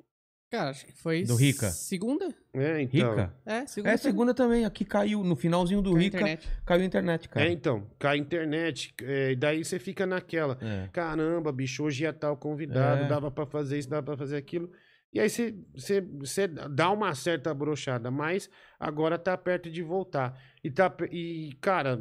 Cara, 0.49 0.69
acho 0.69 0.85
que 0.85 0.91
foi. 0.91 1.23
Do 1.23 1.35
Rica. 1.35 1.69
Segunda? 1.69 2.27
É, 2.53 2.81
então. 2.81 3.09
Rica? 3.11 3.33
É, 3.45 3.65
segunda. 3.65 3.93
É, 3.93 3.97
segunda 3.97 4.33
também. 4.33 4.65
Aqui 4.65 4.83
caiu, 4.83 5.23
no 5.23 5.33
finalzinho 5.35 5.81
do 5.81 5.91
Caiu 5.91 6.01
Rica, 6.03 6.17
internet. 6.17 6.49
caiu 6.65 6.81
a 6.81 6.85
internet, 6.85 7.29
cara. 7.29 7.45
É, 7.47 7.51
então, 7.51 7.89
cai 7.97 8.17
a 8.17 8.19
internet, 8.19 8.93
é, 9.01 9.31
e 9.31 9.35
daí 9.37 9.63
você 9.63 9.79
fica 9.79 10.05
naquela. 10.05 10.57
É. 10.61 10.89
Caramba, 10.91 11.53
bicho, 11.53 11.83
hoje 11.85 12.03
ia 12.03 12.11
tal 12.11 12.35
convidado, 12.35 13.03
É. 13.03 13.07
dava 13.07 13.31
pra 13.31 13.45
fazer 13.45 13.79
isso, 13.79 13.89
dava 13.89 14.03
pra 14.03 14.17
fazer 14.17 14.35
aquilo. 14.35 14.69
E 15.13 15.19
aí 15.21 15.29
você, 15.29 15.55
você, 15.73 16.01
você 16.01 16.47
dá 16.47 16.89
uma 16.91 17.15
certa 17.15 17.53
brochada, 17.53 18.11
mas 18.11 18.49
agora 18.77 19.17
tá 19.17 19.37
perto 19.37 19.69
de 19.71 19.81
voltar. 19.81 20.37
E, 20.61 20.69
tá, 20.69 20.93
e 21.11 21.53
cara, 21.61 21.97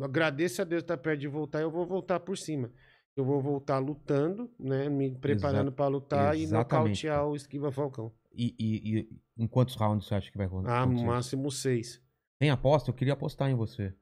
agradeço 0.00 0.62
a 0.62 0.64
Deus 0.64 0.84
tá 0.84 0.96
perto 0.96 1.20
de 1.20 1.28
voltar, 1.28 1.60
eu 1.62 1.70
vou 1.70 1.84
voltar 1.84 2.20
por 2.20 2.38
cima. 2.38 2.70
Eu 3.18 3.24
vou 3.24 3.40
voltar 3.42 3.78
lutando, 3.80 4.48
né? 4.56 4.88
Me 4.88 5.10
preparando 5.10 5.72
pra 5.72 5.88
lutar 5.88 6.36
e 6.38 6.42
Exatamente, 6.44 7.04
nocautear 7.04 7.26
o 7.26 7.34
Esquiva 7.34 7.72
Falcão. 7.72 8.12
E, 8.32 8.54
e- 8.56 9.00
e 9.00 9.42
em 9.42 9.48
quantos 9.48 9.74
rounds 9.74 10.06
você 10.06 10.14
acha 10.14 10.30
que 10.30 10.36
vai 10.38 10.46
acontecer? 10.46 10.72
Ah, 10.72 10.86
máximo 10.86 11.50
seis. 11.50 12.00
Tem 12.38 12.48
aposta? 12.50 12.90
Eu 12.90 12.94
queria 12.94 13.14
apostar 13.14 13.50
em 13.50 13.56
você. 13.56 13.92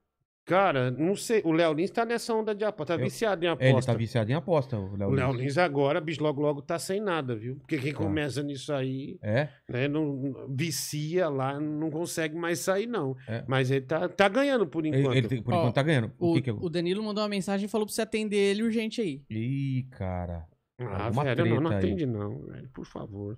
Cara, 0.47 0.93
não 0.93 1.17
sei. 1.17 1.43
O 1.45 1.51
Léo 1.51 1.73
Lins 1.73 1.91
tá 1.91 2.05
nessa 2.05 2.33
onda 2.33 2.55
de 2.55 2.65
aposta. 2.65 2.95
Tá 2.95 3.01
Eu- 3.01 3.05
viciado 3.05 3.45
em 3.45 3.49
É, 3.49 3.51
aposta. 3.51 3.69
ele 3.75 3.83
tá 3.87 3.95
viciado 3.95 4.31
em 4.31 4.35
aposta, 4.35 4.79
o 4.79 4.97
Léo 4.97 5.09
O 5.09 5.13
Léo 5.13 5.33
Lins. 5.33 5.41
Lins 5.43 5.59
agora, 5.59 6.01
bicho, 6.01 6.23
logo 6.23 6.41
logo 6.41 6.63
tá 6.63 6.79
sem 6.79 7.01
nada, 7.01 7.35
viu? 7.35 7.57
Porque 7.57 7.77
quem 7.79 7.93
Tá. 7.93 7.99
começa 7.99 8.45
nisso 8.45 8.73
aí, 8.73 9.19
É? 9.21 9.49
né, 9.69 9.89
não 9.89 10.47
vicia 10.49 11.29
lá, 11.29 11.59
não 11.59 11.91
consegue 11.91 12.37
mais 12.37 12.61
sair, 12.61 12.87
não. 12.87 13.17
É. 13.27 13.45
Mas 13.49 13.73
ele 13.73 13.87
tá, 13.87 14.09
tá 14.09 14.29
ganhando 14.29 14.69
por 14.69 14.87
Ele, 14.87 15.01
enquanto. 15.01 15.17
ele 15.17 15.27
tem- 15.29 15.43
por 15.43 15.53
Ó, 15.53 15.59
enquanto 15.59 15.75
tá 15.75 15.83
ganhando. 15.83 16.13
O, 16.17 16.31
O, 16.31 16.35
que 16.37 16.43
que 16.43 16.51
eu... 16.51 16.59
o 16.61 16.71
Danilo 16.71 17.03
mandou 17.03 17.25
uma 17.25 17.29
mensagem 17.29 17.67
e 17.67 17.69
falou 17.69 17.85
pra 17.85 17.93
você 17.95 18.03
atender 18.03 18.37
ele 18.37 18.63
urgente 18.63 19.01
aí. 19.01 19.23
Ih, 19.29 19.83
cara. 19.91 20.47
Ah, 20.79 21.07
Alguma 21.07 21.25
velho, 21.25 21.47
não, 21.47 21.61
não 21.63 21.71
aí. 21.73 21.77
atende 21.79 22.07
não, 22.07 22.43
velho, 22.43 22.69
por 22.73 22.85
favor. 22.87 23.37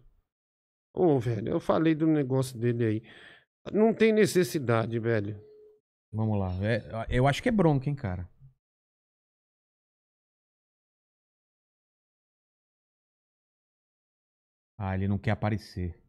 Ô, 0.95 1.19
velho, 1.19 1.49
eu 1.49 1.61
falei 1.61 1.95
do 1.95 2.07
negócio 2.07 2.59
dele 2.59 2.85
aí. 2.85 3.03
Não 3.73 3.95
tem 3.95 4.13
necessidade, 4.13 4.99
velho. 4.99 5.41
Vamos 6.13 6.39
lá. 6.39 6.51
É, 6.65 7.07
eu 7.11 7.27
acho 7.27 7.43
que 7.43 7.49
é 7.49 7.53
bronca, 7.53 7.89
hein, 7.89 7.95
cara. 7.95 8.29
Ah, 14.79 14.95
ele 14.95 15.09
não 15.09 15.19
quer 15.19 15.33
aparecer. 15.33 16.01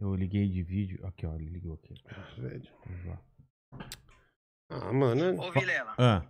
Eu 0.00 0.14
liguei 0.14 0.48
de 0.48 0.62
vídeo. 0.62 1.06
Aqui, 1.06 1.26
ó, 1.26 1.34
ele 1.34 1.48
ligou 1.48 1.74
aqui. 1.74 1.94
Ah, 2.06 2.40
velho. 2.40 2.72
Vamos 2.86 3.06
lá. 3.06 3.22
Ah, 4.70 4.92
mano. 4.92 5.40
Ô, 5.40 5.52
Vilela, 5.52 5.94
Ah, 5.98 6.26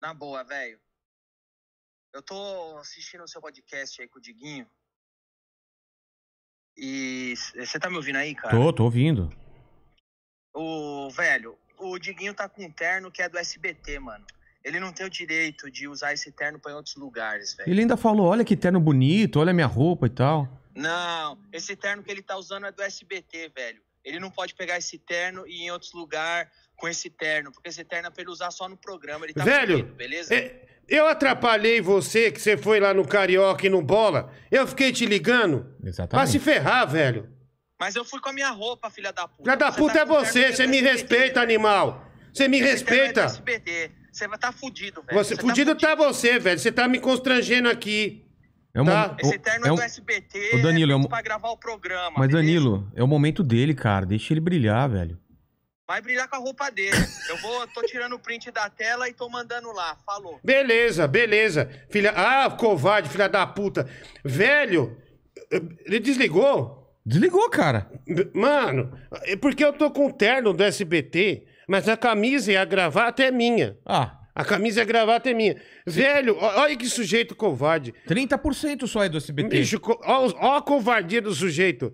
na 0.00 0.14
boa, 0.14 0.44
velho. 0.44 0.78
Eu 2.14 2.22
tô 2.22 2.78
assistindo 2.78 3.24
o 3.24 3.28
seu 3.28 3.40
podcast 3.40 4.00
aí 4.00 4.08
com 4.08 4.18
o 4.18 4.22
Diguinho. 4.22 4.68
E 6.76 7.34
você 7.56 7.78
tá 7.78 7.90
me 7.90 7.96
ouvindo 7.96 8.16
aí, 8.16 8.34
cara? 8.34 8.56
tô, 8.56 8.72
tô 8.72 8.84
ouvindo. 8.84 9.28
O 10.60 11.08
velho, 11.10 11.56
o 11.78 11.96
Diguinho 12.00 12.34
tá 12.34 12.48
com 12.48 12.64
um 12.64 12.70
terno 12.70 13.12
que 13.12 13.22
é 13.22 13.28
do 13.28 13.38
SBT, 13.38 14.00
mano. 14.00 14.24
Ele 14.64 14.80
não 14.80 14.92
tem 14.92 15.06
o 15.06 15.10
direito 15.10 15.70
de 15.70 15.86
usar 15.86 16.12
esse 16.12 16.32
terno 16.32 16.58
pra 16.58 16.72
ir 16.72 16.74
em 16.74 16.76
outros 16.76 16.96
lugares, 16.96 17.54
velho. 17.54 17.70
Ele 17.70 17.82
ainda 17.82 17.96
falou: 17.96 18.26
olha 18.26 18.44
que 18.44 18.56
terno 18.56 18.80
bonito, 18.80 19.38
olha 19.38 19.52
minha 19.52 19.68
roupa 19.68 20.06
e 20.06 20.10
tal. 20.10 20.48
Não, 20.74 21.38
esse 21.52 21.76
terno 21.76 22.02
que 22.02 22.10
ele 22.10 22.22
tá 22.22 22.36
usando 22.36 22.66
é 22.66 22.72
do 22.72 22.82
SBT, 22.82 23.52
velho. 23.54 23.80
Ele 24.04 24.18
não 24.18 24.32
pode 24.32 24.52
pegar 24.52 24.76
esse 24.76 24.98
terno 24.98 25.46
e 25.46 25.60
ir 25.60 25.66
em 25.66 25.70
outros 25.70 25.92
lugares 25.92 26.50
com 26.76 26.88
esse 26.88 27.08
terno, 27.08 27.52
porque 27.52 27.68
esse 27.68 27.84
terno 27.84 28.08
é 28.08 28.10
pra 28.10 28.20
ele 28.20 28.30
usar 28.30 28.50
só 28.50 28.68
no 28.68 28.76
programa. 28.76 29.26
Ele 29.26 29.34
tá 29.34 29.44
Velho, 29.44 29.84
beleza? 29.94 30.34
É, 30.34 30.66
eu 30.88 31.06
atrapalhei 31.06 31.80
você 31.80 32.32
que 32.32 32.40
você 32.40 32.56
foi 32.56 32.80
lá 32.80 32.92
no 32.92 33.06
Carioca 33.06 33.64
e 33.64 33.70
no 33.70 33.80
Bola. 33.80 34.32
Eu 34.50 34.66
fiquei 34.66 34.92
te 34.92 35.06
ligando. 35.06 35.72
Pra 35.80 35.88
Exatamente. 35.88 36.32
se 36.32 36.38
ferrar, 36.40 36.90
velho. 36.90 37.37
Mas 37.78 37.94
eu 37.94 38.04
fui 38.04 38.20
com 38.20 38.28
a 38.28 38.32
minha 38.32 38.50
roupa, 38.50 38.90
filha 38.90 39.12
da 39.12 39.28
puta. 39.28 39.42
Filha 39.44 39.56
da 39.56 39.70
Você 39.70 39.78
puta 39.78 39.94
tá 39.94 40.00
é 40.00 40.04
você, 40.04 40.52
você 40.52 40.66
me 40.66 40.80
respeita, 40.80 41.40
animal. 41.40 42.04
Você 42.32 42.48
me 42.48 42.58
é 42.58 42.62
do 42.62 42.66
respeita. 42.66 43.24
SBT. 43.24 43.90
Você 44.12 44.26
vai 44.26 44.38
tá 44.38 44.50
fudido, 44.50 45.02
velho. 45.02 45.16
Você, 45.16 45.36
fudido 45.36 45.74
tá 45.76 45.94
você, 45.94 46.38
velho. 46.38 46.58
Você 46.58 46.72
tá 46.72 46.88
me 46.88 46.98
constrangendo 46.98 47.68
aqui. 47.68 48.24
É 48.74 48.82
o 48.82 48.84
Tá. 48.84 49.16
Esse 49.18 49.36
o- 49.36 49.38
terno 49.40 49.66
é 49.66 49.72
um- 49.72 49.76
do 49.76 49.82
SBT, 49.82 50.56
Ô, 50.56 50.62
Danilo, 50.62 50.92
é 50.92 50.94
é 50.94 50.96
um- 50.96 51.04
pra 51.04 51.22
gravar 51.22 51.50
o 51.50 51.56
programa. 51.56 52.12
Mas, 52.18 52.28
beleza? 52.28 52.36
Danilo, 52.36 52.92
é 52.94 53.02
o 53.02 53.06
momento 53.06 53.42
dele, 53.42 53.74
cara. 53.74 54.04
Deixa 54.04 54.32
ele 54.32 54.40
brilhar, 54.40 54.88
velho. 54.88 55.18
Vai 55.86 56.02
brilhar 56.02 56.28
com 56.28 56.36
a 56.36 56.38
roupa 56.38 56.70
dele. 56.70 56.96
Eu 57.30 57.36
vou, 57.38 57.66
tô 57.68 57.80
tirando 57.82 58.12
o 58.14 58.18
print 58.18 58.50
da 58.50 58.68
tela 58.68 59.08
e 59.08 59.14
tô 59.14 59.28
mandando 59.30 59.72
lá. 59.72 59.96
Falou. 60.04 60.38
Beleza, 60.44 61.06
beleza. 61.08 61.70
Filha. 61.90 62.12
Ah, 62.14 62.50
covarde, 62.50 63.08
filha 63.08 63.28
da 63.28 63.46
puta. 63.46 63.88
Velho, 64.22 64.96
ele 65.86 65.98
desligou? 65.98 66.87
Desligou, 67.08 67.48
cara. 67.48 67.90
Mano, 68.34 68.92
é 69.24 69.34
porque 69.36 69.64
eu 69.64 69.72
tô 69.72 69.90
com 69.90 70.06
o 70.06 70.12
terno 70.12 70.52
do 70.52 70.62
SBT, 70.62 71.44
mas 71.66 71.88
a 71.88 71.96
camisa 71.96 72.52
e 72.52 72.56
a 72.56 72.64
gravata 72.64 73.22
é 73.22 73.30
minha. 73.30 73.76
Ah, 73.86 74.14
A 74.34 74.44
camisa 74.44 74.78
e 74.78 74.82
a 74.82 74.84
gravata 74.84 75.28
é 75.30 75.34
minha. 75.34 75.56
Velho, 75.84 76.36
ó- 76.38 76.60
olha 76.60 76.76
que 76.76 76.86
sujeito 76.88 77.34
covarde. 77.34 77.92
30% 78.06 78.86
só 78.86 79.02
é 79.02 79.08
do 79.08 79.16
SBT. 79.16 79.48
Bicho, 79.48 79.80
co- 79.80 79.98
ó, 80.04 80.24
os- 80.26 80.34
ó 80.34 80.56
a 80.58 80.62
covardia 80.62 81.20
do 81.20 81.34
sujeito. 81.34 81.92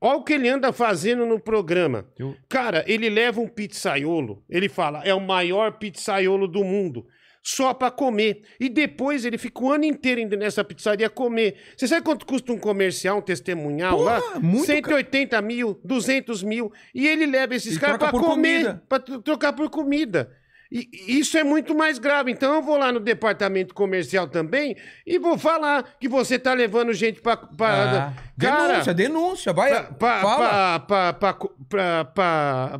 Olha 0.00 0.18
o 0.18 0.22
que 0.22 0.34
ele 0.34 0.48
anda 0.48 0.72
fazendo 0.72 1.26
no 1.26 1.40
programa. 1.40 2.06
Eu- 2.16 2.36
Cara, 2.48 2.84
ele 2.86 3.08
leva 3.10 3.40
um 3.40 3.48
pizzaiolo, 3.48 4.44
ele 4.48 4.68
fala, 4.68 5.02
é 5.02 5.12
o 5.12 5.20
maior 5.20 5.72
pizzaiolo 5.78 6.46
do 6.46 6.62
mundo. 6.62 7.04
Só 7.44 7.74
pra 7.74 7.90
comer. 7.90 8.42
E 8.60 8.68
depois 8.68 9.24
ele 9.24 9.36
fica 9.36 9.62
o 9.64 9.72
ano 9.72 9.84
inteiro 9.84 10.20
indo 10.20 10.36
nessa 10.36 10.62
pizzaria 10.62 11.10
comer. 11.10 11.56
Você 11.76 11.88
sabe 11.88 12.02
quanto 12.04 12.24
custa 12.24 12.52
um 12.52 12.58
comercial, 12.58 13.18
um 13.18 13.20
testemunhal 13.22 13.96
Porra, 13.96 14.18
lá? 14.34 14.38
muito 14.40 14.66
180 14.66 15.42
mil, 15.42 15.80
200 15.84 16.42
mil. 16.44 16.72
E 16.94 17.06
ele 17.08 17.26
leva 17.26 17.54
esses 17.56 17.76
caras 17.76 17.98
por 18.10 18.20
comer, 18.20 18.80
tro- 19.04 19.20
trocar 19.22 19.52
por 19.54 19.68
comida. 19.70 20.30
E 20.74 20.88
isso 21.18 21.36
é 21.36 21.44
muito 21.44 21.74
mais 21.74 21.98
grave. 21.98 22.30
Então 22.30 22.54
eu 22.54 22.62
vou 22.62 22.78
lá 22.78 22.90
no 22.92 22.98
departamento 23.00 23.74
comercial 23.74 24.26
também 24.26 24.74
e 25.06 25.18
vou 25.18 25.36
falar 25.36 25.82
que 26.00 26.08
você 26.08 26.38
tá 26.38 26.54
levando 26.54 26.94
gente 26.94 27.20
pra. 27.20 27.36
pra 27.36 27.68
Ah, 28.08 28.12
denúncia, 28.38 28.94
denúncia. 28.94 29.52
Vai, 29.52 29.70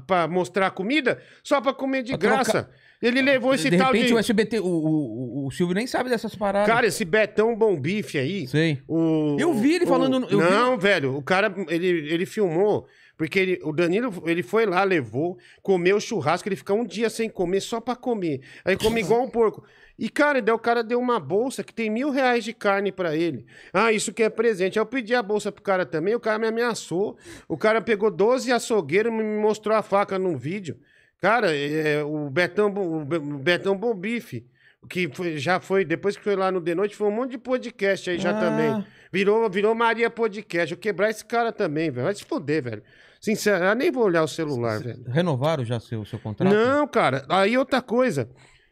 pra 0.07 0.27
mostrar 0.29 0.71
comida 0.71 1.21
só 1.43 1.61
pra 1.61 1.73
comer 1.73 2.03
de 2.03 2.13
Pra 2.17 2.19
trocar- 2.19 2.45
graça. 2.45 2.71
Ele 3.03 3.21
levou 3.21 3.53
esse 3.53 3.69
de 3.69 3.77
tal 3.77 3.89
repente 3.93 4.07
de. 4.09 4.15
o 4.15 4.19
SBT, 4.19 4.61
o, 4.61 4.65
o, 4.67 5.47
o 5.47 5.51
Silvio 5.51 5.75
nem 5.75 5.87
sabe 5.87 6.09
dessas 6.09 6.35
paradas. 6.37 6.69
Cara, 6.73 6.87
esse 6.87 7.05
Betão 7.05 7.57
Bom 7.57 7.79
Bife 7.79 8.17
aí. 8.17 8.47
Sei. 8.47 8.81
O, 8.87 9.37
Eu 9.41 9.53
vi 9.55 9.75
ele 9.75 9.85
o- 9.85 9.89
falando 9.89 10.21
no- 10.21 10.29
eu 10.29 10.39
vi- 10.41 10.51
não, 10.51 10.79
velho, 10.79 11.17
o 11.17 11.23
cara, 11.23 11.53
ele, 11.69 11.87
ele 11.89 12.25
filmou, 12.25 12.87
porque 13.17 13.39
ele, 13.39 13.61
o 13.65 13.73
Danilo, 13.73 14.23
ele 14.27 14.43
foi 14.43 14.67
lá, 14.67 14.85
levou, 14.85 15.37
comeu 15.63 15.99
churrasco, 15.99 16.49
ele 16.49 16.57
fica 16.57 16.73
um 16.73 16.85
dia 16.85 17.11
sem 17.11 17.29
comer, 17.29 17.61
só 17.61 17.81
pra 17.81 17.97
comer. 17.97 18.41
Aí 18.65 18.77
come 18.77 19.01
igual 19.03 19.23
um 19.25 19.29
porco. 19.29 19.65
E, 19.99 20.09
cara, 20.09 20.41
daí 20.41 20.55
o 20.55 20.59
cara 20.59 20.83
deu 20.83 20.99
uma 20.99 21.21
bolsa 21.21 21.63
que 21.63 21.73
tem 21.73 21.91
mil 21.91 22.11
reais 22.11 22.43
de 22.45 22.53
carne 22.53 22.91
pra 22.91 23.15
ele. 23.15 23.45
Ah, 23.73 23.93
isso 23.93 24.13
que 24.13 24.23
é 24.23 24.31
presente. 24.31 24.79
Aí 24.79 24.81
eu 24.81 24.87
pedi 24.87 25.15
a 25.15 25.23
bolsa 25.23 25.53
pro 25.53 25.63
cara 25.63 25.85
também, 25.85 26.15
o 26.15 26.19
cara 26.21 26.39
me 26.39 26.47
ameaçou. 26.47 27.17
O 27.47 27.57
cara 27.59 27.81
pegou 27.81 28.11
12 28.11 28.51
açougueiros 28.51 29.13
e 29.13 29.15
me 29.17 29.23
mostrou 29.41 29.77
a 29.77 29.83
faca 29.83 30.19
num 30.19 30.37
vídeo. 30.37 30.77
Cara, 31.23 31.55
é, 31.57 32.03
o 32.03 32.29
Betão, 32.29 32.67
o 32.69 33.05
Be- 33.05 33.17
o 33.17 33.39
Betão 33.39 33.77
Bom 33.79 33.95
Bife, 33.95 34.45
que 34.91 35.09
foi- 35.15 35.39
já 35.39 35.61
foi, 35.61 35.85
depois 35.85 36.17
que 36.17 36.23
foi 36.25 36.35
lá 36.35 36.51
no 36.51 36.61
The 36.61 36.75
Noite, 36.75 36.97
foi 36.97 37.07
um 37.07 37.13
monte 37.13 37.31
de 37.31 37.39
podcast 37.39 38.11
aí 38.11 38.19
já 38.19 38.31
Ah. 38.37 38.41
também. 38.41 38.87
Virou, 39.13 39.49
virou 39.49 39.73
Maria 39.75 40.11
Podcast. 40.11 40.73
Eu 40.73 40.79
quebrar 40.81 41.11
esse 41.11 41.25
cara 41.25 41.53
também, 41.53 41.91
velho. 41.93 42.07
Vai 42.07 42.15
se 42.15 42.25
foder, 42.25 42.63
velho. 42.65 42.83
Sincero, 43.21 43.65
eu 43.65 43.75
nem 43.77 43.93
vou 43.93 44.05
olhar 44.05 44.25
o 44.25 44.29
celular, 44.29 44.81
velho. 44.81 45.05
Renovaram 45.09 45.65
já 45.65 45.79
seu, 45.79 46.05
seu 46.05 46.19
contrato? 46.19 46.53
Não, 46.53 46.89
cara. 46.89 47.25
Aí 47.29 47.57
outra 47.57 47.81
coisa. 47.81 48.29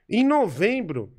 Em 0.08 0.26
novembro, 0.26 1.12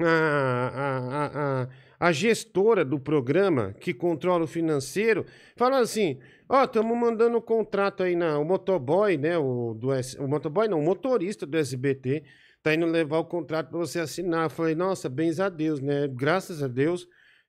a, 0.00 0.06
a, 0.06 1.26
a, 1.62 1.68
a, 1.98 2.12
gestora 2.12 2.84
do 2.84 2.98
programa, 2.98 3.74
que 3.80 3.94
controla 3.94 4.44
o 4.44 4.48
financeiro, 4.48 5.24
falou 5.56 5.78
assim: 5.78 6.18
Ó, 6.48 6.64
estamos 6.64 6.96
mandando 6.96 7.38
um 7.38 7.40
contrato 7.40 8.02
aí 8.02 8.14
na. 8.14 8.38
O 8.38 8.44
motoboy, 8.44 9.16
né? 9.16 9.38
O, 9.38 9.74
do 9.74 9.92
S, 9.92 10.18
o 10.18 10.28
motoboy 10.28 10.68
não, 10.68 10.78
o 10.78 10.82
motorista 10.82 11.46
do 11.46 11.56
SBT. 11.56 12.24
Tá 12.62 12.74
indo 12.74 12.86
levar 12.86 13.18
o 13.18 13.24
contrato 13.26 13.68
para 13.68 13.78
você 13.78 14.00
assinar. 14.00 14.44
Eu 14.44 14.50
falei, 14.50 14.74
nossa, 14.74 15.06
bens 15.06 15.38
a 15.38 15.50
Deus, 15.50 15.80
né? 15.80 16.08
Graças 16.08 16.62
a 16.62 16.66
Deus. 16.66 17.06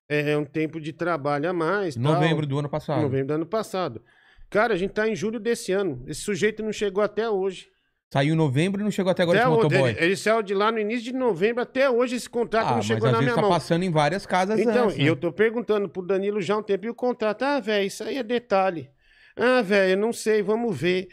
É 0.09 0.37
um 0.37 0.43
tempo 0.43 0.79
de 0.79 0.91
trabalho 0.91 1.49
a 1.49 1.53
mais. 1.53 1.95
tal. 1.95 2.03
Novembro 2.03 2.45
do 2.45 2.59
ano 2.59 2.69
passado. 2.69 3.01
Novembro 3.01 3.27
do 3.27 3.33
ano 3.33 3.45
passado. 3.45 4.01
Cara, 4.49 4.73
a 4.73 4.77
gente 4.77 4.91
tá 4.91 5.07
em 5.07 5.15
julho 5.15 5.39
desse 5.39 5.71
ano. 5.71 6.03
Esse 6.05 6.19
sujeito 6.19 6.61
não 6.61 6.73
chegou 6.73 7.01
até 7.01 7.29
hoje. 7.29 7.69
Saiu 8.15 8.33
em 8.33 8.37
novembro 8.37 8.79
e 8.79 8.83
não 8.85 8.91
chegou 8.91 9.11
até 9.11 9.23
agora 9.23 9.39
Até 9.39 9.49
esse 9.49 9.55
motoboy. 9.57 9.89
Ele, 9.91 10.05
ele 10.05 10.15
saiu 10.15 10.41
de 10.41 10.53
lá 10.53 10.71
no 10.71 10.79
início 10.79 11.03
de 11.03 11.11
novembro, 11.11 11.61
até 11.61 11.89
hoje 11.89 12.15
esse 12.15 12.29
contrato 12.29 12.67
ah, 12.67 12.69
não 12.69 12.75
mas 12.77 12.85
chegou 12.85 13.11
na 13.11 13.19
minha 13.21 13.35
tá 13.35 13.41
mão. 13.41 13.49
passando 13.49 13.83
em 13.83 13.91
várias 13.91 14.25
casas 14.25 14.57
Então, 14.57 14.85
antes, 14.85 14.97
né? 14.97 15.03
eu 15.09 15.17
tô 15.17 15.33
perguntando 15.33 15.89
pro 15.89 16.01
Danilo 16.01 16.41
já 16.41 16.53
há 16.53 16.57
um 16.59 16.63
tempo 16.63 16.85
e 16.85 16.89
o 16.89 16.95
contrato. 16.95 17.43
Ah, 17.43 17.59
velho, 17.59 17.85
isso 17.85 18.05
aí 18.05 18.17
é 18.17 18.23
detalhe. 18.23 18.89
Ah, 19.35 19.61
velho, 19.61 19.91
eu 19.91 19.97
não 19.97 20.13
sei, 20.13 20.41
vamos 20.41 20.79
ver. 20.79 21.09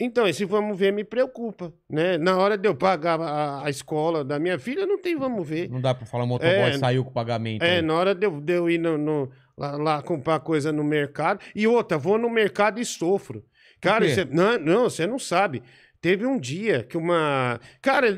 Então, 0.00 0.26
esse 0.26 0.44
vamos 0.44 0.76
ver 0.76 0.92
me 0.92 1.04
preocupa, 1.04 1.72
né? 1.88 2.18
Na 2.18 2.36
hora 2.36 2.58
de 2.58 2.68
eu 2.68 2.74
pagar 2.74 3.20
a, 3.20 3.64
a 3.64 3.70
escola 3.70 4.24
da 4.24 4.36
minha 4.40 4.58
filha, 4.58 4.84
não 4.86 5.00
tem 5.00 5.16
vamos 5.16 5.48
ver. 5.48 5.70
Não 5.70 5.80
dá 5.80 5.94
pra 5.94 6.04
falar 6.04 6.24
o 6.24 6.26
motoboy 6.26 6.52
É, 6.52 6.72
saiu 6.78 7.04
com 7.04 7.10
o 7.10 7.14
pagamento. 7.14 7.62
É, 7.62 7.76
né? 7.76 7.82
na 7.82 7.94
hora 7.94 8.12
de 8.12 8.26
eu, 8.26 8.40
de 8.40 8.52
eu 8.52 8.68
ir 8.68 8.78
no, 8.78 8.98
no- 8.98 9.30
lá, 9.56 9.76
lá 9.76 10.02
comprar 10.02 10.40
coisa 10.40 10.72
no 10.72 10.82
mercado. 10.82 11.38
E 11.54 11.64
outra, 11.68 11.96
vou 11.96 12.18
no 12.18 12.28
mercado 12.28 12.80
e 12.80 12.84
sofro. 12.84 13.44
Cara, 13.80 14.06
você, 14.06 14.26
não, 14.26 14.58
não, 14.58 14.82
você 14.90 15.06
não 15.06 15.18
sabe. 15.18 15.62
Teve 16.00 16.24
um 16.26 16.38
dia 16.38 16.82
que 16.82 16.96
uma. 16.96 17.60
Cara, 17.82 18.08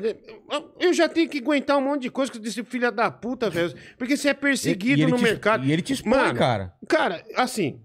eu 0.79 0.93
já 0.93 1.09
tenho 1.09 1.27
que 1.29 1.39
aguentar 1.39 1.77
um 1.77 1.81
monte 1.81 2.03
de 2.03 2.09
coisa 2.09 2.31
com 2.31 2.37
esse 2.41 2.63
filho 2.63 2.89
da 2.91 3.11
puta, 3.11 3.49
velho. 3.49 3.73
Porque 3.97 4.15
você 4.15 4.29
é 4.29 4.33
perseguido 4.33 5.01
ele 5.01 5.11
no 5.11 5.17
te- 5.17 5.23
mercado. 5.23 5.65
E 5.65 5.71
ele 5.71 5.81
te 5.81 5.93
expõe, 5.93 6.11
Mano, 6.11 6.39
cara. 6.39 6.73
Cara, 6.87 7.21
assim, 7.35 7.81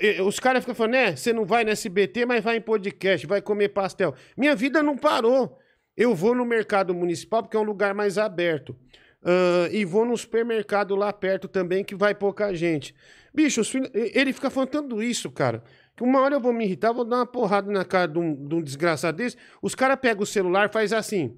e- 0.00 0.22
os 0.22 0.40
caras 0.40 0.62
ficam 0.62 0.74
falando, 0.74 0.92
né? 0.92 1.14
Você 1.16 1.32
não 1.32 1.44
vai 1.44 1.62
no 1.62 1.70
SBT, 1.70 2.24
mas 2.24 2.42
vai 2.42 2.56
em 2.56 2.60
podcast, 2.60 3.26
vai 3.26 3.42
comer 3.42 3.68
pastel. 3.68 4.14
Minha 4.36 4.54
vida 4.56 4.82
não 4.82 4.96
parou. 4.96 5.58
Eu 5.96 6.14
vou 6.14 6.34
no 6.34 6.44
mercado 6.46 6.94
municipal, 6.94 7.42
porque 7.42 7.56
é 7.56 7.60
um 7.60 7.64
lugar 7.64 7.92
mais 7.94 8.16
aberto. 8.16 8.74
Ah, 9.22 9.68
e 9.70 9.84
vou 9.84 10.04
no 10.06 10.16
supermercado 10.16 10.96
lá 10.96 11.12
perto 11.12 11.48
também, 11.48 11.84
que 11.84 11.94
vai 11.94 12.14
pouca 12.14 12.54
gente. 12.54 12.94
Bicho, 13.34 13.60
os 13.60 13.68
filhos- 13.70 13.90
e- 13.94 14.12
ele 14.18 14.32
fica 14.32 14.48
falando 14.48 14.70
tudo 14.70 15.02
isso, 15.02 15.30
cara. 15.30 15.62
Que 15.96 16.02
uma 16.02 16.20
hora 16.20 16.34
eu 16.36 16.40
vou 16.40 16.52
me 16.52 16.64
irritar, 16.64 16.92
vou 16.92 17.04
dar 17.04 17.16
uma 17.16 17.26
porrada 17.26 17.70
na 17.70 17.84
cara 17.84 18.08
de 18.08 18.18
um, 18.18 18.34
de 18.48 18.54
um 18.54 18.62
desgraçado 18.62 19.16
desse. 19.18 19.36
Os 19.62 19.74
caras 19.74 19.98
pegam 20.00 20.22
o 20.22 20.26
celular 20.26 20.70
faz 20.72 20.92
assim. 20.92 21.36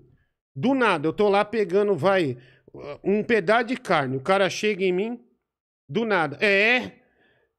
Do 0.54 0.72
nada, 0.74 1.06
eu 1.06 1.12
tô 1.12 1.28
lá 1.28 1.44
pegando, 1.44 1.94
vai, 1.94 2.38
um 3.04 3.22
pedaço 3.22 3.64
de 3.64 3.76
carne. 3.76 4.16
O 4.16 4.20
cara 4.22 4.48
chega 4.48 4.82
em 4.84 4.92
mim, 4.92 5.20
do 5.88 6.04
nada. 6.06 6.38
É. 6.40 6.92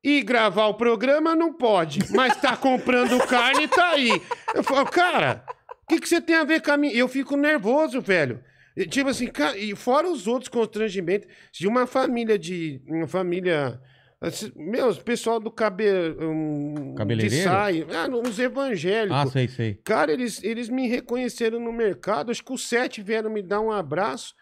E 0.04 0.22
gravar 0.24 0.68
o 0.68 0.74
programa 0.76 1.36
não 1.36 1.54
pode, 1.54 2.00
mas 2.14 2.36
tá 2.40 2.56
comprando 2.58 3.18
carne 3.28 3.68
tá 3.68 3.90
aí. 3.90 4.10
Eu 4.56 4.64
falo, 4.64 4.86
cara, 4.88 5.44
o 5.84 5.88
que, 5.88 6.00
que 6.00 6.08
você 6.10 6.22
tem 6.22 6.36
a 6.36 6.44
ver 6.44 6.62
com 6.62 6.72
a 6.72 6.78
minha. 6.78 6.94
Eu 6.94 7.08
fico 7.08 7.36
nervoso, 7.38 8.00
velho. 8.02 8.44
Tipo 8.90 9.10
assim, 9.10 9.28
ca- 9.28 9.58
e 9.58 9.76
fora 9.76 10.08
os 10.08 10.28
outros 10.28 10.50
constrangimentos 10.50 11.28
de 11.52 11.68
uma 11.68 11.86
família 11.88 12.38
de. 12.40 12.82
Uma 12.88 13.08
família. 13.08 13.82
Assim, 14.22 14.52
Meu, 14.56 14.90
o 14.90 15.04
pessoal 15.04 15.40
do 15.40 15.52
cabelo. 15.52 16.30
Um, 16.30 16.96
Cabeleireiro? 16.96 17.44
saia. 17.44 17.88
Ah, 17.94 18.08
uns 18.10 18.40
evangélicos. 18.40 19.18
Ah, 19.18 19.28
sei, 19.28 19.48
sei. 19.48 19.76
Cara, 19.84 20.12
eles, 20.12 20.44
eles 20.44 20.70
me 20.70 20.88
reconheceram 20.88 21.60
no 21.60 21.72
mercado. 21.72 22.32
Acho 22.32 22.44
que 22.44 22.54
os 22.54 22.68
sete 22.68 23.02
vieram 23.02 23.30
me 23.30 23.42
dar 23.42 23.62
um 23.62 23.72
abraço. 23.72 24.34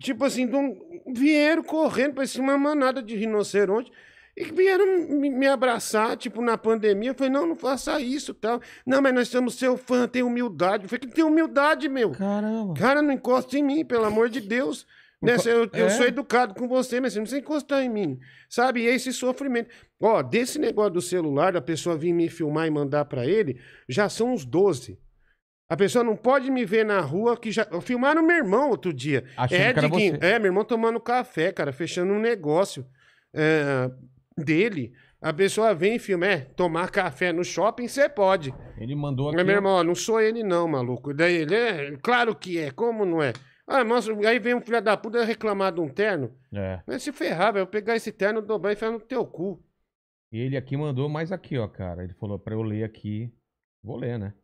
Tipo 0.00 0.24
assim, 0.24 0.46
um- 0.52 0.76
vieram 1.14 1.62
correndo, 1.62 2.14
parecia 2.14 2.42
uma 2.42 2.58
manada 2.58 3.02
de 3.02 3.14
rinoceronte. 3.16 3.90
E 4.36 4.42
vieram 4.46 5.08
me, 5.08 5.46
abraçar, 5.46 6.16
tipo, 6.16 6.42
na 6.42 6.58
pandemia. 6.58 7.10
Eu 7.10 7.14
falei, 7.14 7.32
não, 7.32 7.46
não 7.46 7.54
faça 7.54 8.00
isso 8.00 8.34
tal. 8.34 8.60
Não, 8.84 9.00
mas 9.00 9.14
nós 9.14 9.28
somos 9.28 9.54
seu 9.54 9.76
fã, 9.76 10.08
tem 10.08 10.24
humildade. 10.24 10.82
Eu 10.84 10.88
falei, 10.88 11.08
tem 11.08 11.22
humildade, 11.24 11.88
meu. 11.88 12.10
Caramba. 12.10 12.74
Cara, 12.74 13.00
não 13.00 13.12
encosta 13.12 13.56
em 13.56 13.62
mim, 13.62 13.84
pelo 13.84 14.04
amor 14.04 14.28
de 14.28 14.40
Deus. 14.40 14.84
Né? 15.24 15.36
Eu, 15.46 15.70
eu 15.72 15.86
é? 15.86 15.90
sou 15.90 16.06
educado 16.06 16.54
com 16.54 16.68
você, 16.68 17.00
mas 17.00 17.12
você 17.12 17.18
não 17.18 17.24
precisa 17.24 17.40
encostar 17.40 17.82
em 17.82 17.88
mim. 17.88 18.18
Sabe? 18.48 18.82
E 18.82 18.86
esse 18.86 19.12
sofrimento. 19.12 19.70
Ó, 20.00 20.22
desse 20.22 20.58
negócio 20.58 20.92
do 20.92 21.00
celular, 21.00 21.52
da 21.52 21.60
pessoa 21.60 21.96
vir 21.96 22.12
me 22.12 22.28
filmar 22.28 22.66
e 22.66 22.70
mandar 22.70 23.04
pra 23.06 23.26
ele, 23.26 23.60
já 23.88 24.08
são 24.08 24.32
uns 24.34 24.44
12. 24.44 24.98
A 25.68 25.76
pessoa 25.76 26.04
não 26.04 26.14
pode 26.14 26.50
me 26.50 26.64
ver 26.64 26.84
na 26.84 27.00
rua 27.00 27.36
que 27.36 27.50
já. 27.50 27.66
Filmaram 27.80 28.22
meu 28.22 28.36
irmão 28.36 28.70
outro 28.70 28.92
dia. 28.92 29.24
Achando 29.36 29.60
é, 29.60 29.72
que 29.72 29.88
você. 29.88 30.18
é, 30.20 30.38
meu 30.38 30.48
irmão 30.48 30.64
tomando 30.64 31.00
café, 31.00 31.52
cara, 31.52 31.72
fechando 31.72 32.12
um 32.12 32.20
negócio 32.20 32.86
é, 33.34 33.90
dele. 34.36 34.92
A 35.22 35.32
pessoa 35.32 35.74
vem 35.74 35.94
e 35.94 35.98
filma, 35.98 36.26
é, 36.26 36.36
tomar 36.36 36.90
café 36.90 37.32
no 37.32 37.42
shopping, 37.42 37.88
você 37.88 38.10
pode. 38.10 38.54
Ele 38.76 38.94
mandou 38.94 39.30
aqui. 39.30 39.42
Meu 39.42 39.54
irmão, 39.54 39.76
ó, 39.76 39.82
não 39.82 39.94
sou 39.94 40.20
ele 40.20 40.44
não, 40.44 40.68
maluco. 40.68 41.14
Daí 41.14 41.36
ele 41.36 41.54
é, 41.54 41.96
claro 42.02 42.34
que 42.34 42.58
é, 42.58 42.70
como 42.70 43.06
não 43.06 43.22
é? 43.22 43.32
Ah, 43.66 43.82
nossa, 43.82 44.12
aí 44.28 44.38
vem 44.38 44.54
um 44.54 44.60
filho 44.60 44.80
da 44.82 44.96
puta 44.96 45.24
reclamar 45.24 45.72
de 45.72 45.80
um 45.80 45.88
terno. 45.88 46.36
É. 46.52 46.82
Vai 46.86 46.98
se 47.00 47.12
ferrar, 47.12 47.52
velho. 47.52 47.62
Eu 47.62 47.66
pegar 47.66 47.96
esse 47.96 48.12
terno, 48.12 48.42
dobrar 48.42 48.70
e 48.70 48.74
enfiar 48.74 48.90
no 48.90 49.00
teu 49.00 49.26
cu. 49.26 49.62
Ele 50.30 50.56
aqui 50.56 50.76
mandou 50.76 51.08
mais 51.08 51.32
aqui, 51.32 51.56
ó, 51.56 51.66
cara. 51.66 52.04
Ele 52.04 52.12
falou 52.14 52.38
pra 52.38 52.54
eu 52.54 52.62
ler 52.62 52.84
aqui. 52.84 53.32
Vou 53.82 53.96
ler, 53.96 54.18
né? 54.18 54.34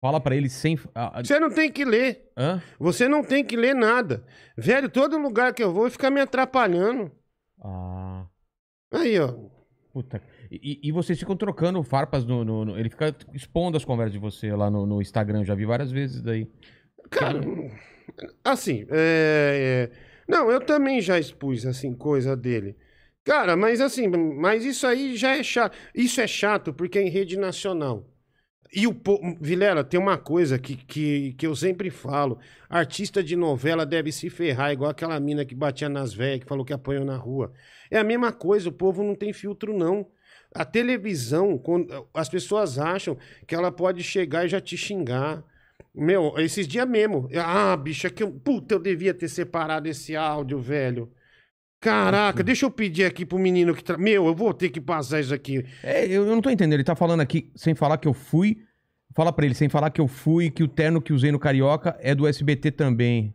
Fala 0.00 0.20
pra 0.20 0.34
ele 0.34 0.48
sem. 0.48 0.76
Você 1.24 1.38
não 1.38 1.50
tem 1.50 1.70
que 1.70 1.84
ler. 1.84 2.32
hã? 2.36 2.60
Você 2.78 3.06
não 3.08 3.22
tem 3.22 3.44
que 3.44 3.56
ler 3.56 3.74
nada. 3.74 4.24
Velho, 4.56 4.88
todo 4.90 5.16
lugar 5.18 5.54
que 5.54 5.62
eu 5.62 5.72
vou 5.72 5.88
fica 5.88 6.10
me 6.10 6.20
atrapalhando. 6.20 7.12
Ah. 7.62 8.26
Aí, 8.92 9.18
ó. 9.20 9.32
Puta. 9.92 10.20
E, 10.50 10.80
e 10.82 10.90
vocês 10.90 11.18
ficam 11.18 11.36
trocando 11.36 11.82
farpas 11.84 12.24
no, 12.24 12.44
no- 12.44 12.64
no- 12.64 12.78
Ele 12.78 12.90
fica 12.90 13.14
expondo 13.32 13.76
as 13.76 13.84
conversas 13.84 14.14
de 14.14 14.18
você 14.18 14.52
lá 14.56 14.68
no, 14.70 14.84
no 14.86 15.00
Instagram. 15.00 15.40
Eu 15.40 15.44
já 15.44 15.54
vi 15.54 15.64
várias 15.66 15.92
vezes 15.92 16.20
daí. 16.20 16.50
Cara, 17.10 17.40
assim, 18.44 18.86
é, 18.90 19.90
é, 19.92 19.96
Não, 20.28 20.50
eu 20.50 20.60
também 20.60 21.00
já 21.00 21.18
expus, 21.18 21.66
assim, 21.66 21.92
coisa 21.94 22.36
dele. 22.36 22.76
Cara, 23.24 23.56
mas 23.56 23.80
assim, 23.80 24.08
mas 24.08 24.64
isso 24.64 24.86
aí 24.86 25.16
já 25.16 25.36
é 25.36 25.42
chato. 25.42 25.76
Isso 25.94 26.20
é 26.20 26.26
chato 26.26 26.72
porque 26.74 26.98
é 26.98 27.02
em 27.02 27.08
rede 27.10 27.36
nacional. 27.38 28.08
E 28.74 28.86
o 28.86 28.94
po... 28.94 29.20
Vilela, 29.40 29.84
tem 29.84 30.00
uma 30.00 30.18
coisa 30.18 30.58
que, 30.58 30.76
que, 30.76 31.34
que 31.34 31.46
eu 31.46 31.56
sempre 31.56 31.90
falo: 31.90 32.38
artista 32.70 33.22
de 33.22 33.36
novela 33.36 33.86
deve 33.86 34.12
se 34.12 34.30
ferrar, 34.30 34.72
igual 34.72 34.90
aquela 34.90 35.18
mina 35.20 35.44
que 35.44 35.54
batia 35.54 35.88
nas 35.88 36.14
velhas, 36.14 36.40
que 36.40 36.46
falou 36.48 36.64
que 36.64 36.72
apanhou 36.72 37.04
na 37.04 37.16
rua. 37.16 37.52
É 37.90 37.98
a 37.98 38.04
mesma 38.04 38.32
coisa, 38.32 38.68
o 38.68 38.72
povo 38.72 39.02
não 39.04 39.14
tem 39.14 39.32
filtro, 39.32 39.76
não. 39.76 40.06
A 40.54 40.64
televisão, 40.64 41.58
quando- 41.58 42.08
as 42.14 42.28
pessoas 42.28 42.78
acham 42.78 43.16
que 43.46 43.54
ela 43.54 43.72
pode 43.72 44.02
chegar 44.02 44.44
e 44.46 44.48
já 44.48 44.60
te 44.60 44.76
xingar. 44.76 45.44
Meu, 45.94 46.34
esses 46.38 46.66
dias 46.66 46.88
mesmo. 46.88 47.28
Ah, 47.36 47.76
bicho, 47.76 48.06
é 48.06 48.10
que 48.10 48.22
eu. 48.22 48.30
Puta, 48.30 48.74
eu 48.74 48.78
devia 48.78 49.12
ter 49.12 49.28
separado 49.28 49.88
esse 49.88 50.16
áudio, 50.16 50.58
velho. 50.58 51.10
Caraca, 51.80 52.42
deixa 52.44 52.64
eu 52.64 52.70
pedir 52.70 53.04
aqui 53.04 53.26
pro 53.26 53.38
menino 53.38 53.74
que. 53.74 53.82
Tra... 53.84 53.98
Meu, 53.98 54.26
eu 54.26 54.34
vou 54.34 54.54
ter 54.54 54.70
que 54.70 54.80
passar 54.80 55.20
isso 55.20 55.34
aqui. 55.34 55.64
É, 55.82 56.06
eu, 56.06 56.24
não 56.24 56.40
tô 56.40 56.48
entendendo. 56.48 56.74
Ele 56.74 56.84
tá 56.84 56.94
falando 56.94 57.20
aqui 57.20 57.50
sem 57.54 57.74
falar 57.74 57.98
que 57.98 58.08
eu 58.08 58.14
fui. 58.14 58.58
Fala 59.14 59.32
pra 59.32 59.44
ele, 59.44 59.54
sem 59.54 59.68
falar 59.68 59.90
que 59.90 60.00
eu 60.00 60.08
fui, 60.08 60.48
que 60.50 60.62
o 60.62 60.68
terno 60.68 61.02
que 61.02 61.12
usei 61.12 61.30
no 61.30 61.38
Carioca 61.38 61.96
é 62.00 62.14
do 62.14 62.26
SBT 62.26 62.70
também. 62.70 63.34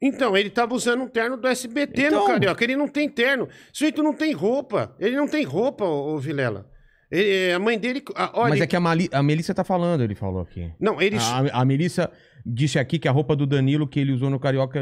Então, 0.00 0.36
ele 0.36 0.48
tava 0.48 0.74
usando 0.74 1.02
um 1.02 1.08
terno 1.08 1.36
do 1.36 1.46
SBT 1.46 2.06
Então- 2.06 2.20
no 2.20 2.26
Carioca. 2.26 2.64
Ele 2.64 2.76
não 2.76 2.88
tem 2.88 3.08
terno. 3.08 3.44
O 3.44 3.48
sujeito 3.70 4.02
não 4.02 4.14
tem 4.14 4.32
roupa. 4.32 4.94
Ele 4.98 5.16
não 5.16 5.28
tem 5.28 5.44
roupa, 5.44 5.84
ô, 5.84 6.14
ô 6.14 6.18
Vilela. 6.18 6.70
Ele- 7.10 7.52
a 7.54 7.58
mãe 7.58 7.78
dele. 7.78 8.02
ah, 8.14 8.30
olha, 8.34 8.50
Mas 8.50 8.60
é 8.60 8.66
que 8.66 8.76
a, 8.76 8.80
Mali- 8.80 9.08
a 9.12 9.22
Melissa 9.22 9.54
tá 9.54 9.64
falando, 9.64 10.02
ele 10.02 10.14
falou 10.14 10.42
aqui. 10.42 10.70
Não, 10.78 11.00
ele. 11.00 11.16
A, 11.18 11.60
a 11.60 11.64
Melissa 11.64 12.10
disse 12.48 12.78
aqui 12.78 12.98
que 12.98 13.06
a 13.08 13.12
roupa 13.12 13.36
do 13.36 13.46
Danilo 13.46 13.86
que 13.86 14.00
ele 14.00 14.12
usou 14.12 14.30
no 14.30 14.38
Carioca. 14.40 14.80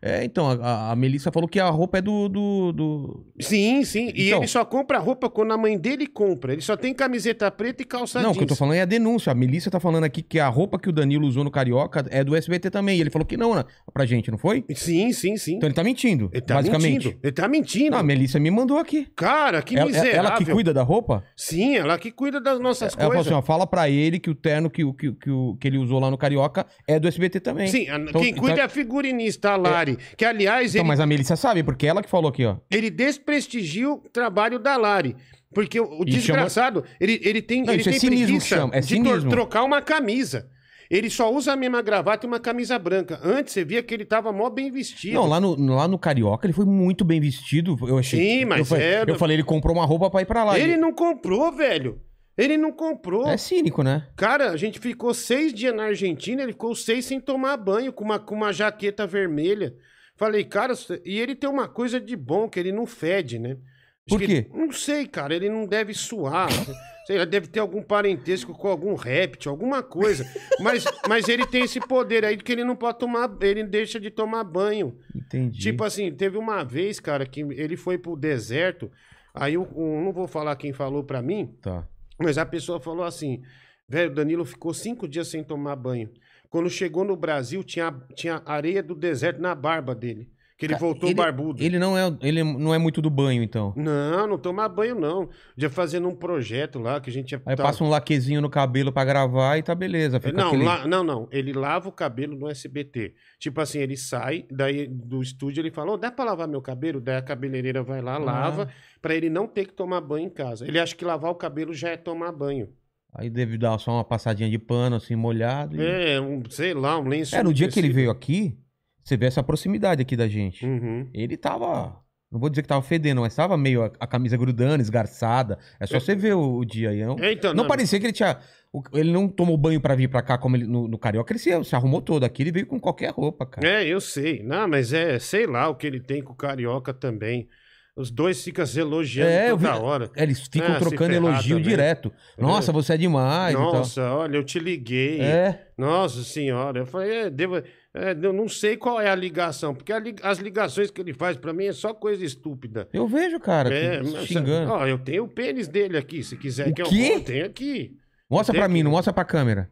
É, 0.00 0.24
então, 0.24 0.48
a, 0.50 0.90
a 0.90 0.96
Melissa 0.96 1.30
falou 1.30 1.48
que 1.48 1.60
a 1.60 1.68
roupa 1.70 1.98
é 1.98 2.00
do. 2.02 2.28
do, 2.28 2.72
do- 2.72 3.26
Sim, 3.40 3.84
sim. 3.84 4.10
E 4.14 4.26
Então- 4.28 4.38
ele 4.38 4.46
só 4.48 4.64
compra 4.64 4.98
roupa 4.98 5.30
quando 5.30 5.52
a 5.52 5.56
mãe 5.58 5.78
dele 5.78 6.06
compra. 6.06 6.52
Ele 6.52 6.60
só 6.62 6.76
tem 6.76 6.92
camiseta 6.92 7.50
preta 7.50 7.82
e 7.82 7.84
calça 7.84 8.20
Não, 8.20 8.30
o 8.30 8.32
jeans. 8.32 8.38
que 8.38 8.44
eu 8.44 8.48
tô 8.48 8.56
falando 8.56 8.74
é 8.74 8.82
a 8.82 8.84
denúncia. 8.84 9.30
A 9.30 9.34
Melissa 9.34 9.70
tá 9.70 9.78
falando 9.78 10.04
aqui 10.04 10.22
que 10.22 10.38
a 10.40 10.48
roupa 10.48 10.78
que 10.78 10.88
o 10.88 10.92
Danilo 10.92 11.26
usou 11.26 11.44
no 11.44 11.50
Carioca 11.50 12.04
é 12.10 12.24
do 12.24 12.34
SBT 12.34 12.70
também. 12.70 12.98
E 12.98 13.00
ele 13.00 13.10
falou 13.10 13.24
que 13.26 13.36
não, 13.36 13.54
né? 13.54 13.64
Pra 13.92 14.04
gente, 14.04 14.30
não 14.30 14.38
foi? 14.38 14.64
Sim, 14.74 15.12
sim, 15.12 15.36
sim. 15.36 15.54
Então 15.56 15.68
ele 15.68 15.74
tá 15.74 15.84
mentindo, 15.84 16.28
ele 16.32 16.40
tá 16.42 16.54
basicamente. 16.56 16.92
mentindo. 17.06 17.18
Ele 17.22 17.32
tá 17.32 17.48
mentindo. 17.48 17.90
Não, 17.92 17.98
a 17.98 18.02
Melissa 18.02 18.40
me 18.40 18.50
mandou 18.50 18.78
aqui. 18.78 19.06
Cara, 19.14 19.62
que 19.62 19.76
Ela, 19.76 19.86
miserável. 19.86 20.12
ela 20.14 20.32
que 20.36 20.44
cuida 20.46 20.74
da 20.74 20.82
roupa? 20.82 21.22
Sim, 21.36 21.76
ela 21.76 21.96
que 21.98 22.10
cuida 22.10 22.40
das 22.40 22.58
nossas 22.58 22.92
Ela 22.94 22.96
falou 22.96 23.12
coisas. 23.12 23.26
assim: 23.28 23.38
ó, 23.38 23.42
fala 23.42 23.66
pra 23.66 23.88
ele 23.88 24.18
que 24.18 24.30
o 24.30 24.34
terno 24.34 24.68
que, 24.70 24.82
o- 24.84 24.92
que, 24.92 25.12
que, 25.12 25.30
o- 25.30 25.56
que 25.60 25.68
ele 25.68 25.78
usou 25.78 25.98
lá 26.00 26.10
no 26.10 26.18
Carioca 26.18 26.66
é 26.88 26.91
do 26.98 27.08
SBT 27.08 27.40
também. 27.40 27.66
Sim, 27.68 27.88
a- 27.88 27.98
Então- 27.98 28.20
quem 28.20 28.32
cuida 28.34 28.52
então- 28.52 28.62
é 28.62 28.66
a 28.66 28.68
figurinista, 28.68 29.50
a 29.50 29.56
Lari. 29.56 29.98
Que, 30.16 30.24
aliás, 30.24 30.74
Então, 30.74 30.82
ele, 30.82 30.88
mas 30.88 31.00
a 31.00 31.06
Melissa 31.06 31.36
sabe, 31.36 31.62
porque 31.62 31.86
ela 31.86 32.02
que 32.02 32.08
falou 32.10 32.28
aqui, 32.30 32.44
ó. 32.44 32.56
ele 32.70 32.90
desprestigia 32.90 33.90
o 33.90 33.98
trabalho 34.12 34.58
da 34.58 34.76
Lari. 34.76 35.16
Porque 35.54 35.78
o, 35.78 36.00
o 36.00 36.02
E 36.02 36.06
desgraçado, 36.06 36.82
ele, 36.98 37.20
ele 37.22 37.42
tem, 37.42 37.62
Não, 37.62 37.72
ele 37.74 37.82
é 37.82 37.84
tem 37.84 37.92
que 38.00 38.06
preguiça 38.06 38.46
chama, 38.46 38.74
é 38.74 38.80
de 38.80 38.86
cinismo. 38.86 39.30
trocar 39.30 39.62
uma 39.64 39.82
camisa. 39.82 40.48
Ele 40.90 41.08
só 41.08 41.32
usa 41.32 41.52
a 41.52 41.56
mesma 41.56 41.80
gravata 41.80 42.26
e 42.26 42.28
uma 42.28 42.38
camisa 42.40 42.78
branca. 42.78 43.18
Antes 43.22 43.52
você 43.54 43.64
via 43.64 43.82
que 43.82 43.94
ele 43.94 44.04
tava 44.04 44.30
mó 44.32 44.50
bem 44.50 44.70
vestido. 44.70 45.14
Não, 45.14 45.26
lá 45.26 45.40
no, 45.40 45.54
lá 45.74 45.88
no 45.88 45.98
Carioca 45.98 46.46
ele 46.46 46.52
foi 46.52 46.66
muito 46.66 47.02
bem 47.04 47.18
vestido. 47.20 47.76
Eu 47.86 47.98
achei. 47.98 48.18
Sim, 48.18 48.44
mas 48.44 48.70
eu 48.70 48.76
é- 48.76 49.04
Eu 49.06 49.14
falei, 49.16 49.36
ele 49.36 49.42
comprou 49.44 49.74
uma 49.74 49.86
roupa 49.86 50.10
pra 50.10 50.20
ir 50.22 50.26
pra 50.26 50.44
lá. 50.44 50.58
ele 50.58 50.76
não 50.76 50.92
comprou, 50.92 51.50
velho. 51.52 51.98
Ele 52.36 52.56
não 52.56 52.72
comprou. 52.72 53.28
É 53.28 53.36
cínico, 53.36 53.82
né? 53.82 54.06
Cara, 54.16 54.50
a 54.50 54.56
gente 54.56 54.78
ficou 54.78 55.12
seis 55.12 55.52
dias 55.52 55.74
na 55.74 55.84
Argentina, 55.84 56.42
ele 56.42 56.52
ficou 56.52 56.74
seis 56.74 57.04
sem 57.04 57.20
tomar 57.20 57.56
banho, 57.56 57.92
com 57.92 58.04
uma, 58.04 58.18
com 58.18 58.34
uma 58.34 58.52
jaqueta 58.52 59.06
vermelha. 59.06 59.74
Falei, 60.16 60.44
cara, 60.44 60.72
e 61.04 61.18
ele 61.20 61.34
tem 61.34 61.48
uma 61.50 61.68
coisa 61.68 62.00
de 62.00 62.16
bom, 62.16 62.48
que 62.48 62.58
ele 62.58 62.72
não 62.72 62.86
fede, 62.86 63.38
né? 63.38 63.50
Acho 63.50 63.60
Por 64.08 64.20
que 64.20 64.26
quê? 64.26 64.32
ele- 64.32 64.48
não 64.54 64.72
sei, 64.72 65.06
cara, 65.06 65.34
ele 65.34 65.48
não 65.50 65.66
deve 65.66 65.92
suar. 65.94 66.48
sei 67.06 67.18
lá, 67.18 67.24
deve 67.24 67.48
ter 67.48 67.58
algum 67.60 67.82
parentesco 67.82 68.52
com 68.54 68.68
algum 68.68 68.94
réptil, 68.94 69.50
alguma 69.50 69.82
coisa. 69.82 70.24
Mas, 70.60 70.84
mas 71.08 71.28
ele 71.28 71.44
tem 71.46 71.64
esse 71.64 71.80
poder 71.80 72.24
aí 72.24 72.36
que 72.36 72.52
ele 72.52 72.64
não 72.64 72.76
pode 72.76 72.98
tomar, 72.98 73.28
ele 73.40 73.64
deixa 73.64 73.98
de 74.00 74.08
tomar 74.10 74.44
banho. 74.44 74.96
Entendi. 75.14 75.58
Tipo 75.58 75.82
assim, 75.84 76.10
teve 76.12 76.38
uma 76.38 76.62
vez, 76.64 76.98
cara, 77.00 77.26
que 77.26 77.40
ele 77.40 77.76
foi 77.76 77.98
pro 77.98 78.16
deserto, 78.16 78.90
aí 79.34 79.54
não 79.56 80.12
vou 80.12 80.28
falar 80.28 80.54
quem 80.56 80.72
falou 80.72 81.02
pra 81.04 81.20
mim, 81.20 81.54
Tá. 81.60 81.86
Mas 82.18 82.38
a 82.38 82.46
pessoa 82.46 82.80
falou 82.80 83.04
assim: 83.04 83.42
velho, 83.88 84.14
Danilo 84.14 84.44
ficou 84.44 84.72
cinco 84.72 85.06
dias 85.08 85.28
sem 85.28 85.42
tomar 85.42 85.76
banho. 85.76 86.10
Quando 86.48 86.68
chegou 86.68 87.04
no 87.04 87.16
Brasil, 87.16 87.64
tinha, 87.64 87.90
tinha 88.14 88.42
areia 88.44 88.82
do 88.82 88.94
deserto 88.94 89.40
na 89.40 89.54
barba 89.54 89.94
dele. 89.94 90.30
Que 90.66 90.72
ele 90.72 90.78
voltou 90.80 91.08
ele- 91.08 91.14
barbudo. 91.16 91.62
Ele 91.62 91.78
não, 91.78 91.96
é, 91.98 92.16
ele 92.22 92.42
não 92.44 92.74
é 92.74 92.78
muito 92.78 93.02
do 93.02 93.10
banho, 93.10 93.42
então. 93.42 93.72
Não, 93.76 94.26
não 94.26 94.38
toma 94.38 94.68
banho, 94.68 94.94
não. 94.98 95.28
Já 95.56 95.68
fazendo 95.68 96.08
um 96.08 96.14
projeto 96.14 96.78
lá 96.78 97.00
que 97.00 97.10
a 97.10 97.12
gente 97.12 97.32
ia. 97.32 97.42
Aí 97.44 97.56
tá- 97.56 97.62
passa 97.62 97.82
um 97.82 97.88
laquezinho 97.88 98.40
no 98.40 98.48
cabelo 98.48 98.92
pra 98.92 99.04
gravar 99.04 99.56
e 99.58 99.62
tá 99.62 99.74
beleza. 99.74 100.20
Não, 100.32 100.48
aquele- 100.48 100.64
lá- 100.64 100.86
não, 100.86 101.02
não. 101.02 101.28
Ele 101.32 101.52
lava 101.52 101.88
o 101.88 101.92
cabelo 101.92 102.36
no 102.36 102.48
SBT. 102.48 103.14
Tipo 103.38 103.60
assim, 103.60 103.78
ele 103.80 103.96
sai, 103.96 104.44
daí 104.50 104.86
do 104.86 105.20
estúdio 105.20 105.60
ele 105.60 105.70
fala: 105.70 105.92
"Ô, 105.92 105.96
dá 105.96 106.10
pra 106.10 106.24
lavar 106.24 106.46
meu 106.46 106.62
cabelo? 106.62 107.00
Daí 107.00 107.16
a 107.16 107.22
cabeleireira 107.22 107.82
vai 107.82 108.00
lá, 108.00 108.18
lava, 108.18 108.68
pra 109.00 109.14
ele 109.14 109.28
não 109.28 109.46
ter 109.46 109.66
que 109.66 109.72
tomar 109.72 110.00
banho 110.00 110.26
em 110.26 110.30
casa. 110.30 110.66
Ele 110.66 110.78
acha 110.78 110.94
que 110.94 111.04
lavar 111.04 111.30
o 111.30 111.34
cabelo 111.34 111.74
já 111.74 111.88
é 111.90 111.96
tomar 111.96 112.30
banho. 112.32 112.68
Aí 113.14 113.28
deve 113.28 113.58
dar 113.58 113.76
só 113.78 113.90
uma 113.92 114.04
passadinha 114.04 114.48
de 114.48 114.58
pano, 114.58 114.96
assim, 114.96 115.14
molhado. 115.14 115.76
e- 115.76 115.84
É, 116.14 116.18
um, 116.20 116.42
sei 116.48 116.72
lá, 116.72 116.98
um 116.98 117.06
lenço. 117.06 117.36
É, 117.36 117.42
no 117.42 117.52
dia 117.52 117.68
que 117.68 117.78
ele 117.78 117.90
veio 117.90 118.10
aqui, 118.10 118.56
você 119.02 119.16
vê 119.16 119.26
essa 119.26 119.42
proximidade 119.42 120.02
aqui 120.02 120.16
da 120.16 120.28
gente. 120.28 120.64
Uhum. 120.66 121.08
Ele 121.12 121.36
tava. 121.36 122.00
Não 122.30 122.40
vou 122.40 122.48
dizer 122.48 122.62
que 122.62 122.68
tava 122.68 122.80
fedendo, 122.80 123.20
mas 123.20 123.34
tava 123.34 123.58
meio 123.58 123.82
a, 123.84 123.90
a 124.00 124.06
camisa 124.06 124.38
grudando, 124.38 124.80
esgarçada. 124.80 125.58
É 125.78 125.86
só 125.86 126.00
você 126.00 126.14
ver 126.14 126.34
o, 126.34 126.56
o 126.58 126.64
dia 126.64 126.88
aí. 126.90 127.04
Não, 127.04 127.18
É, 127.18 127.32
então, 127.32 127.52
não 127.52 127.66
parecia 127.66 128.00
que 128.00 128.06
ele 128.06 128.12
tinha. 128.14 128.38
o- 128.72 128.82
Ele 128.94 129.12
não 129.12 129.28
tomou 129.28 129.54
banho 129.58 129.80
pra 129.82 129.94
vir 129.94 130.08
pra 130.08 130.22
cá 130.22 130.38
como 130.38 130.56
ele, 130.56 130.66
no, 130.66 130.88
no 130.88 130.96
Carioca. 130.96 131.30
Ele 131.30 131.38
se, 131.38 131.62
se 131.64 131.76
arrumou 131.76 132.00
todo. 132.00 132.24
Aqui 132.24 132.42
ele 132.42 132.50
veio 132.52 132.66
com 132.66 132.80
qualquer 132.80 133.10
roupa, 133.10 133.44
cara. 133.44 133.68
É, 133.68 133.86
eu 133.86 134.00
sei. 134.00 134.42
Não, 134.42 134.66
mas 134.66 134.94
é, 134.94 135.18
sei 135.18 135.46
lá 135.46 135.68
o 135.68 135.74
que 135.74 135.86
ele 135.86 136.00
tem 136.00 136.22
com 136.22 136.32
o 136.32 136.36
Carioca 136.36 136.94
também. 136.94 137.48
Os 137.94 138.10
dois 138.10 138.42
ficam 138.42 138.64
se 138.64 138.80
elogiando 138.80 139.30
É, 139.30 139.50
toda 139.50 139.70
vi- 139.74 139.78
hora. 139.78 140.10
Eles 140.16 140.40
ficam 140.40 140.72
Ah, 140.72 140.78
trocando 140.78 141.12
elogio 141.12 141.56
também. 141.58 141.68
direto. 141.68 142.10
Nossa, 142.38 142.72
você 142.72 142.94
é 142.94 142.96
demais 142.96 143.52
Nossa, 143.54 144.10
olha, 144.14 144.36
eu 144.38 144.42
te 144.42 144.58
liguei. 144.58 145.20
É. 145.20 145.66
Nossa 145.76 146.22
senhora. 146.24 146.78
Eu 146.78 146.86
falei, 146.86 147.12
é, 147.24 147.30
devo, 147.30 147.62
é, 147.94 148.12
eu 148.22 148.32
não 148.32 148.48
sei 148.48 148.76
qual 148.76 149.00
é 149.00 149.08
a 149.10 149.14
ligação, 149.14 149.74
porque 149.74 149.92
a 149.92 149.98
li- 149.98 150.16
as 150.22 150.38
ligações 150.38 150.90
que 150.90 151.00
ele 151.00 151.12
faz 151.12 151.36
pra 151.36 151.52
mim 151.52 151.66
é 151.66 151.72
só 151.72 151.92
coisa 151.92 152.24
estúpida. 152.24 152.88
Eu 152.92 153.06
vejo, 153.06 153.38
cara, 153.38 153.72
É, 153.74 154.02
mas- 154.02 154.26
xingando. 154.26 154.72
Ó, 154.72 154.86
eu 154.86 154.98
tenho 154.98 155.24
o 155.24 155.28
pênis 155.28 155.68
dele 155.68 155.96
aqui, 155.98 156.22
se 156.24 156.36
quiser 156.36 156.68
O 156.68 156.74
que 156.74 156.82
quê? 156.84 157.12
eu 157.14 157.24
tenho 157.24 157.46
aqui. 157.46 157.96
Mostra 158.30 158.54
pra 158.54 158.68
mim, 158.68 158.82
não 158.82 158.92
mostra 158.92 159.12
pra 159.12 159.24
câmera. 159.24 159.70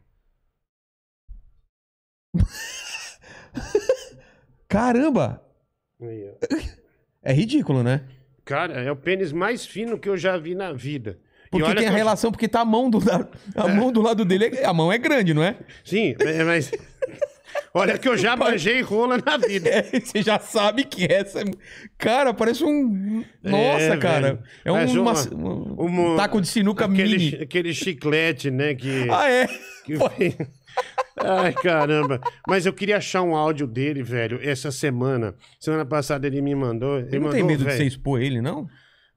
Caramba! 4.67 5.43
É 7.21 7.33
ridículo, 7.33 7.83
né? 7.83 8.05
Cara, 8.45 8.81
é 8.81 8.91
o 8.91 8.95
pênis 8.95 9.31
mais 9.31 9.65
fino 9.65 9.99
que 9.99 10.09
eu 10.09 10.17
já 10.17 10.37
vi 10.37 10.55
na 10.55 10.71
vida. 10.73 11.19
E 11.47 11.51
Porque 11.51 11.75
tem 11.75 11.85
a 11.85 11.89
que 11.89 11.93
eu- 11.93 11.97
relação, 11.97 12.31
porque 12.31 12.47
tá 12.47 12.61
a 12.61 12.65
mão 12.65 12.89
do 12.89 13.03
lado. 13.05 13.29
A 13.55 13.67
mão 13.67 13.91
do 13.91 14.01
lado 14.01 14.23
dele, 14.23 14.45
é- 14.57 14.65
a 14.65 14.73
mão 14.73 14.91
é 14.91 14.97
grande, 14.97 15.33
não 15.33 15.43
é? 15.43 15.57
Sim, 15.83 16.15
é, 16.19 16.43
mas. 16.43 16.71
Olha 17.73 17.97
que 17.97 18.07
eu 18.07 18.17
já 18.17 18.35
manjei 18.37 18.81
rola 18.81 19.17
na 19.25 19.37
vida. 19.37 19.69
É, 19.71 19.99
você 19.99 20.21
já 20.21 20.39
sabe 20.39 20.83
que 20.83 21.05
essa. 21.11 21.41
é- 21.41 21.45
Cara, 21.97 22.33
parece 22.33 22.63
um. 22.63 23.23
Nossa, 23.43 23.83
É, 23.93 23.97
cara. 23.97 24.43
É 24.65 24.71
um, 24.71 25.01
uma- 25.01 25.13
uma- 25.31 26.13
um 26.13 26.15
taco 26.17 26.41
de 26.41 26.47
sinuca 26.47 26.85
aquele, 26.85 27.17
mini. 27.17 27.43
aquele 27.43 27.73
chiclete, 27.73 28.49
né? 28.51 28.75
Que, 28.75 29.07
Ah, 29.11 29.29
é? 29.29 29.47
que 29.85 29.95
vem- 29.95 30.37
Ai, 31.17 31.53
caramba. 31.53 32.19
Mas 32.47 32.65
eu 32.65 32.73
queria 32.73 32.97
achar 32.97 33.21
um 33.21 33.35
áudio 33.35 33.67
dele, 33.67 34.01
velho, 34.01 34.39
essa 34.41 34.71
semana. 34.71 35.35
Semana 35.59 35.85
passada 35.85 36.25
ele 36.25 36.41
me 36.41 36.55
mandou. 36.55 36.99
Ele, 36.99 37.09
não 37.13 37.19
mandou, 37.27 37.31
tem 37.33 37.43
medo 37.43 37.59
de 37.59 37.65
velho. 37.65 37.77
você 37.77 37.83
expor 37.85 38.21
ele, 38.21 38.41
não? 38.41 38.67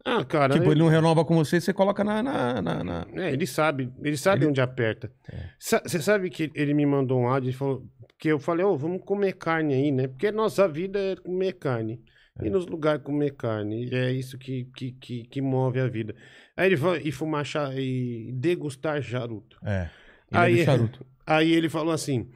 Ah, 0.05 0.25
cara. 0.25 0.53
Tipo, 0.53 0.65
ele... 0.67 0.73
ele 0.73 0.81
não 0.81 0.89
renova 0.89 1.25
com 1.25 1.35
você, 1.35 1.61
você 1.61 1.73
coloca 1.73 2.05
na. 2.05 2.23
na, 2.23 2.61
na- 2.63 2.85
na- 2.85 3.07
É, 3.15 3.33
ele 3.33 3.47
sabe. 3.47 3.91
Ele 4.03 4.17
sabe 4.17 4.47
onde 4.47 4.61
aperta. 4.61 5.11
É. 5.33 5.49
Sa- 5.59 5.83
Você 5.85 6.01
sabe 6.03 6.29
que 6.31 6.51
ele 6.55 6.75
me 6.75 6.85
mandou 6.85 7.21
um 7.21 7.29
áudio 7.29 7.51
e 7.51 7.53
falou. 7.53 7.83
Que 8.19 8.29
eu 8.29 8.39
falei, 8.39 8.65
ô, 8.65 8.77
vamos 8.77 9.03
comer 9.05 9.33
carne 9.35 9.75
aí, 9.75 9.91
né? 9.91 10.07
Porque 10.09 10.31
nossa 10.31 10.69
vida 10.69 10.99
é 10.99 11.17
comer 11.17 11.55
carne. 11.55 12.01
É. 12.41 12.47
Ir 12.47 12.51
nos 12.51 12.67
lugares 12.67 13.03
comer 13.03 13.31
carne. 13.35 13.87
E 13.91 13.95
é 13.95 14.13
isso 14.13 14.39
que, 14.39 14.67
que, 14.77 14.93
que, 14.93 15.23
que 15.25 15.41
move 15.43 15.81
a 15.81 15.89
vida. 15.89 16.15
Aí 16.57 16.67
ele 16.67 16.77
falou, 16.77 16.97
e 16.97 17.11
fumar 17.11 17.45
chá, 17.45 17.73
e 17.75 18.31
degustar 18.35 19.03
charuto. 19.03 19.59
É. 19.65 19.89
Ele 20.31 20.41
Aí- 20.41 20.61
é 20.61 20.65
charuto. 20.65 21.05
Aí 21.27 21.51
ele 21.53 21.69
falou 21.71 21.93
assim: 21.95 22.31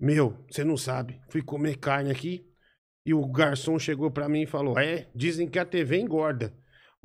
Meu, 0.00 0.36
você 0.50 0.64
não 0.64 0.76
sabe, 0.76 1.20
fui 1.30 1.42
comer 1.42 1.76
carne 1.78 2.10
aqui 2.10 2.44
e 3.06 3.14
o 3.14 3.24
garçom 3.30 3.78
chegou 3.78 4.10
pra 4.10 4.28
mim 4.28 4.42
e 4.42 4.46
falou: 4.46 4.76
É, 4.78 5.06
dizem 5.14 5.48
que 5.48 5.58
a 5.58 5.64
TV 5.64 5.98
engorda, 6.00 6.52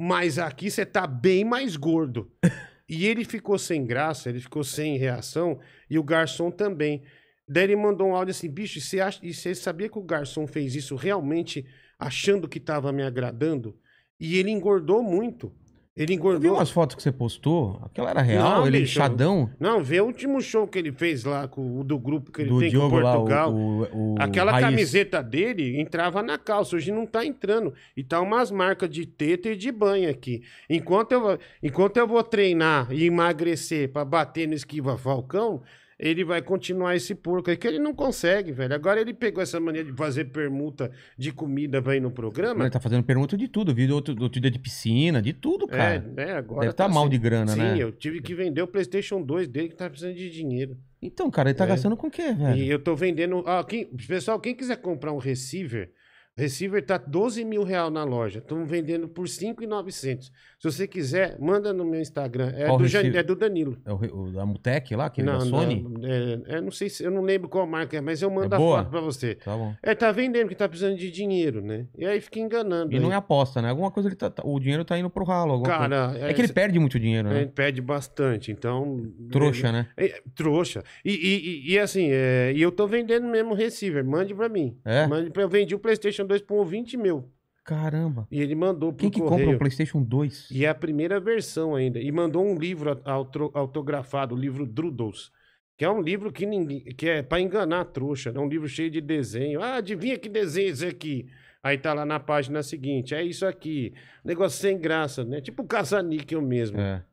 mas 0.01 0.39
aqui 0.39 0.71
você 0.71 0.85
tá 0.85 1.05
bem 1.05 1.43
mais 1.43 1.75
gordo. 1.75 2.31
e 2.87 3.05
ele 3.05 3.25
ficou 3.25 3.59
sem 3.59 3.85
graça, 3.85 4.29
ele 4.29 4.39
ficou 4.39 4.63
sem 4.63 4.97
reação 4.97 5.59
e 5.89 5.99
o 5.99 6.03
garçom 6.03 6.49
também. 6.49 7.03
Daí 7.45 7.65
ele 7.65 7.75
mandou 7.75 8.07
um 8.07 8.15
áudio 8.15 8.31
assim: 8.31 8.49
Bicho, 8.49 8.77
e 8.77 8.81
você, 8.81 9.01
acha, 9.01 9.19
e 9.21 9.33
você 9.33 9.53
sabia 9.53 9.89
que 9.89 9.99
o 9.99 10.03
garçom 10.03 10.47
fez 10.47 10.73
isso 10.73 10.95
realmente 10.95 11.65
achando 11.99 12.47
que 12.47 12.61
tava 12.61 12.93
me 12.93 13.03
agradando? 13.03 13.77
E 14.17 14.37
ele 14.37 14.51
engordou 14.51 15.03
muito. 15.03 15.53
Ele 15.99 16.03
Eu 16.03 16.07
vi 16.07 16.13
engordou. 16.15 16.53
umas 16.55 16.71
fotos 16.71 16.95
que 16.95 17.03
você 17.03 17.11
postou. 17.11 17.77
Aquela 17.83 18.09
era 18.11 18.21
real, 18.21 18.59
Não, 18.61 18.67
ele 18.67 18.79
bicho. 18.79 18.97
inchadão. 18.97 19.49
Não, 19.59 19.83
vê 19.83 19.99
o 19.99 20.05
último 20.05 20.39
show 20.41 20.65
que 20.65 20.79
ele 20.79 20.93
fez 20.93 21.25
lá 21.25 21.45
com 21.47 21.77
o 21.79 21.83
do 21.83 21.99
grupo 21.99 22.31
que 22.31 22.41
ele 22.41 22.49
Do 22.49 22.59
tem 22.61 22.69
Diogo 22.69 22.91
com 22.91 22.99
lá, 23.03 23.11
o, 23.11 23.17
Portugal. 23.17 23.53
o, 23.53 24.13
o 24.13 24.15
Aquela 24.17 24.53
Raiz. 24.53 24.65
camiseta 24.65 25.21
dele 25.21 25.79
entrava 25.79 26.23
na 26.23 26.37
calça, 26.37 26.77
hoje 26.77 26.89
não 26.91 27.05
tá 27.05 27.25
entrando. 27.25 27.73
E 27.97 28.03
tá 28.03 28.21
umas 28.21 28.49
marcas 28.49 28.89
de 28.89 29.05
teta 29.05 29.49
e 29.49 29.57
de 29.57 29.71
banho 29.73 30.09
aqui. 30.09 30.41
Enquanto 30.69 31.11
eu, 31.11 31.37
enquanto 31.61 31.97
eu 31.97 32.07
vou 32.07 32.23
treinar 32.23 32.87
e 32.91 33.03
emagrecer 33.05 33.91
pra 33.91 34.05
bater 34.05 34.47
no 34.47 34.53
esquiva 34.53 34.97
Falcão, 34.97 35.61
ele 35.99 36.23
vai 36.23 36.41
continuar 36.41 36.95
esse 36.95 37.13
porco 37.13 37.49
aí, 37.49 37.57
que 37.57 37.67
ele 37.67 37.77
não 37.77 37.93
consegue, 37.93 38.53
velho. 38.53 38.73
Agora 38.73 39.01
ele 39.01 39.13
pegou 39.13 39.43
essa 39.43 39.59
mania 39.59 39.83
de 39.83 39.91
fazer 39.91 40.25
permuta 40.25 40.89
de 41.17 41.31
comida 41.33 41.83
ir 41.93 41.99
no 41.99 42.09
programa. 42.09 42.63
Ele 42.63 42.69
tá 42.69 42.79
fazendo 42.79 43.03
pergunta 43.03 43.35
de 43.35 43.47
tudo. 43.49 43.75
Vi 43.75 43.91
outro, 43.91 44.15
outro 44.21 44.39
dia 44.39 44.49
de 44.49 44.57
piscina, 44.59 45.21
de 45.21 45.33
tudo, 45.33 45.65
É, 45.65 45.77
cara. 45.77 45.99
né, 45.99 46.31
agora 46.31 46.61
Deve 46.61 46.73
tá 46.73 46.87
mal 46.87 47.03
assim. 47.03 47.09
de 47.11 47.17
grana, 47.17 47.51
Sim, 47.51 47.59
né? 47.59 47.75
eu 47.77 47.91
tive 47.91 48.21
que 48.21 48.33
vender 48.33 48.61
o 48.61 48.67
PlayStation 48.67 49.21
2 49.21 49.47
dele 49.49 49.69
que 49.69 49.75
tá 49.75 49.89
precisando 49.89 50.15
de 50.15 50.29
dinheiro. 50.29 50.77
Então, 51.01 51.29
cara, 51.29 51.49
ele 51.49 51.57
tá 51.57 51.65
É. 51.65 51.67
gastando 51.67 51.97
com 51.97 52.07
o 52.07 52.11
quê, 52.11 52.31
velho? 52.33 52.57
E 52.57 52.69
eu 52.69 52.79
tô 52.79 52.95
vendendo. 52.95 53.43
Ah, 53.45 53.63
quem- 53.63 53.85
pessoal, 54.07 54.39
quem 54.39 54.55
quiser 54.55 54.77
comprar 54.77 55.11
um 55.11 55.17
receiver, 55.17 55.91
receiver 56.39 56.83
tá 56.85 56.97
12 56.97 57.43
mil 57.45 57.63
real 57.63 57.89
na 57.91 58.03
loja. 58.03 58.39
Estamos 58.39 58.69
vendendo 58.69 59.07
por 59.07 59.27
5,900. 59.27 60.27
Se 60.27 60.31
você 60.71 60.87
quiser, 60.87 61.37
manda 61.39 61.71
no 61.71 61.85
meu 61.85 62.01
Instagram. 62.01 62.51
É, 62.55 62.67
do, 62.75 62.85
Jan- 62.87 63.01
é 63.13 63.23
do 63.23 63.35
Danilo. 63.35 63.77
É 63.85 63.93
o, 63.93 63.95
o 63.95 64.31
da 64.31 64.45
Mutec 64.45 64.93
lá, 64.95 65.05
aquele 65.05 65.27
não, 65.27 65.39
da 65.39 65.45
Sony? 65.45 65.81
não, 65.81 66.07
é, 66.09 66.57
é, 66.57 66.61
não 66.61 66.71
sei 66.71 66.89
se 66.89 67.03
eu 67.03 67.11
não 67.11 67.21
lembro 67.21 67.47
qual 67.47 67.65
marca 67.65 67.95
é, 67.97 68.01
mas 68.01 68.21
eu 68.21 68.29
mando 68.29 68.53
É 68.53 68.57
a 68.57 68.59
foto 68.59 68.89
pra 68.89 68.99
você. 69.01 69.35
Tá 69.35 69.55
bom. 69.55 69.73
É, 69.81 69.95
tá 69.95 70.11
vendendo 70.11 70.43
porque 70.43 70.55
tá 70.55 70.67
precisando 70.67 70.97
de 70.97 71.09
dinheiro, 71.11 71.61
né? 71.61 71.85
E 71.97 72.05
aí 72.05 72.19
fica 72.19 72.39
enganando. 72.39 72.93
E 72.93 72.99
não 72.99 73.07
aí. 73.07 73.13
é 73.13 73.15
aposta, 73.15 73.61
né? 73.61 73.69
Alguma 73.69 73.89
coisa 73.91 74.09
ele 74.09 74.15
tá, 74.15 74.29
tá- 74.29 74.43
o 74.45 74.59
dinheiro 74.59 74.83
tá 74.83 74.97
indo 74.97 75.09
pro 75.09 75.23
ralo. 75.23 75.53
alguma 75.53 75.69
coisa. 75.77 75.89
Cara, 75.89 76.17
É 76.29 76.33
que 76.33 76.41
ele 76.41 76.51
perde 76.53 76.77
muito 76.79 76.99
dinheiro, 76.99 77.29
ele 77.29 77.45
né? 77.45 77.51
pede 77.53 77.81
bastante, 77.81 78.51
então. 78.51 79.05
Trouxa, 79.31 79.71
né? 79.71 79.87
É, 79.95 80.21
trouxa. 80.35 80.83
E, 81.05 81.11
e- 81.11 81.69
e- 81.69 81.73
e 81.73 81.79
assim, 81.79 82.09
é, 82.11 82.51
e 82.55 82.61
eu 82.61 82.71
tô 82.71 82.85
vendendo 82.87 83.27
mesmo 83.27 83.53
receiver. 83.53 84.03
Mande 84.03 84.33
pra 84.35 84.49
mim. 84.49 84.77
É? 84.83 85.07
Mande 85.07 85.29
pra, 85.31 85.43
eu 85.43 85.49
vendi 85.49 85.73
o 85.73 85.79
PlayStation 85.79 86.25
2 86.29 86.41
por 86.43 86.63
20 86.65 86.95
mil. 86.95 87.29
Caramba. 87.65 88.27
E 88.31 88.39
ele 88.41 88.55
mandou 88.55 88.91
pro 88.93 89.01
Quem 89.01 89.09
que 89.11 89.19
correio. 89.19 89.39
compra 89.41 89.55
um 89.55 89.59
PlayStation 89.59 90.01
2? 90.01 90.49
E 90.51 90.65
é 90.65 90.69
a 90.69 90.75
primeira 90.75 91.19
versão 91.19 91.75
ainda. 91.75 91.99
E 91.99 92.11
mandou 92.11 92.43
um 92.45 92.57
livro 92.57 92.99
auto- 93.03 93.51
autografado, 93.53 94.33
o 94.33 94.37
livro 94.37 94.65
Drudels. 94.65 95.31
Que 95.77 95.85
é 95.85 95.89
um 95.89 96.01
livro 96.01 96.31
que, 96.31 96.45
ninguém, 96.45 96.83
que 96.83 97.07
é 97.07 97.21
pra 97.21 97.39
enganar 97.39 97.81
a 97.81 97.85
trouxa. 97.85 98.31
É 98.35 98.39
um 98.39 98.47
livro 98.47 98.67
cheio 98.67 98.89
de 98.89 98.99
desenho. 99.01 99.61
Ah, 99.61 99.75
adivinha 99.75 100.17
que 100.17 100.27
desenho 100.27 100.67
é 100.67 100.71
esse 100.71 100.85
aqui? 100.85 101.29
Aí 101.63 101.77
tá 101.77 101.93
lá 101.93 102.05
na 102.05 102.19
página 102.19 102.63
seguinte. 102.63 103.13
É 103.13 103.23
isso 103.23 103.45
aqui. 103.45 103.93
Negócio 104.23 104.59
sem 104.59 104.77
graça, 104.79 105.23
né? 105.23 105.39
Tipo 105.41 105.63
o 105.63 105.67
caça-níquel 105.67 106.41
mesmo. 106.41 106.79
É. 106.79 107.05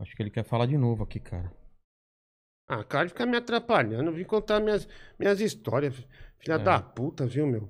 Acho 0.00 0.16
que 0.16 0.22
ele 0.22 0.30
quer 0.30 0.44
falar 0.44 0.66
de 0.66 0.76
novo 0.76 1.02
aqui, 1.04 1.20
cara. 1.20 1.52
Ah, 2.68 2.82
cara, 2.82 3.08
fica 3.08 3.26
me 3.26 3.36
atrapalhando. 3.36 4.10
Eu 4.10 4.14
vim 4.14 4.24
contar 4.24 4.60
minhas, 4.60 4.88
minhas 5.18 5.40
histórias. 5.40 5.94
Filha 6.38 6.54
É. 6.54 6.58
da 6.58 6.80
puta, 6.80 7.26
viu, 7.26 7.46
meu? 7.46 7.68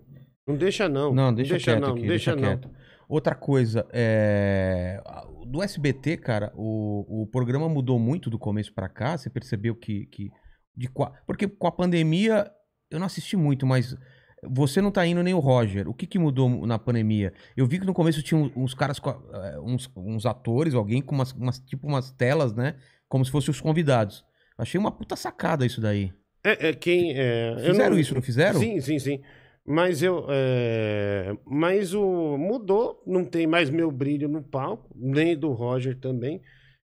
Não 0.53 0.59
deixa 0.59 0.89
não. 0.89 1.15
Não, 1.15 1.35
deixa, 1.35 1.59
quieto 1.59 1.81
não, 1.81 1.91
aqui, 1.93 2.01
não 2.01 2.09
deixa, 2.09 2.31
deixa, 2.33 2.37
não. 2.37 2.59
quieto. 2.61 2.71
Outra 3.09 3.35
coisa, 3.35 3.87
é... 3.93 5.03
do 5.47 5.63
SBT, 5.63 6.17
cara, 6.17 6.53
o, 6.55 7.23
o 7.23 7.27
programa 7.27 7.69
mudou 7.69 7.99
muito 7.99 8.31
do 8.31 8.39
começo 8.39 8.73
pra 8.73 8.89
cá. 8.89 9.17
Você 9.19 9.29
percebeu 9.29 9.75
que, 9.75 10.07
que 10.07 10.31
de 10.75 10.89
porque 11.27 11.47
com 11.47 11.67
a 11.67 11.73
pandemia 11.73 12.51
eu 12.91 12.99
não 12.99 13.07
assisti 13.07 13.37
muito, 13.37 13.67
mas 13.67 13.97
você 14.43 14.81
não 14.81 14.91
tá 14.91 15.07
indo 15.07 15.23
nem 15.23 15.35
o 15.35 15.39
Roger. 15.39 15.89
O 15.89 15.95
que 15.95 16.07
que 16.07 16.19
mudou 16.19 16.67
na 16.67 16.79
pandemia? 16.79 17.33
Eu 17.57 17.67
vi 17.67 17.79
que 17.79 17.87
no 17.87 17.95
começo 17.95 18.23
tinha 18.23 18.51
uns, 18.57 18.75
caras, 18.75 18.99
eh, 19.33 19.61
uns, 19.61 19.91
uns 19.97 20.27
atores, 20.27 20.75
alguém 20.75 21.01
com 21.01 21.15
umas, 21.15 21.33
umas- 21.33 21.59
tipo 21.61 21.87
umas 21.87 22.11
telas, 22.11 22.55
né? 22.55 22.75
Como 23.09 23.25
se 23.25 23.31
fossem 23.31 23.51
os 23.51 23.61
convidados. 23.61 24.25
Achei 24.59 24.79
uma 24.81 24.91
puta 24.91 25.17
sacada 25.17 25.65
isso 25.65 25.81
daí. 25.81 26.13
É, 26.45 26.69
é 26.69 26.73
quem. 26.73 27.13
É, 27.15 27.53
eu 27.53 27.67
Fizeram 27.67 27.91
não- 27.91 27.99
isso, 28.01 28.15
não 28.15 28.23
fizeram? 28.23 28.59
Sim, 28.59 28.81
sim, 28.81 28.99
sim. 28.99 29.21
Mas 29.65 30.03
eu. 30.03 30.27
é, 30.29 31.37
Mas 31.47 31.95
o. 31.95 32.37
Mudou, 32.37 33.03
não 33.07 33.25
tem 33.25 33.47
mais 33.47 33.71
meu 33.71 33.91
brilho 33.91 34.29
no 34.29 34.43
palco, 34.43 34.91
nem 34.95 35.37
do 35.37 35.53
Roger 35.53 35.97
também, 35.99 36.41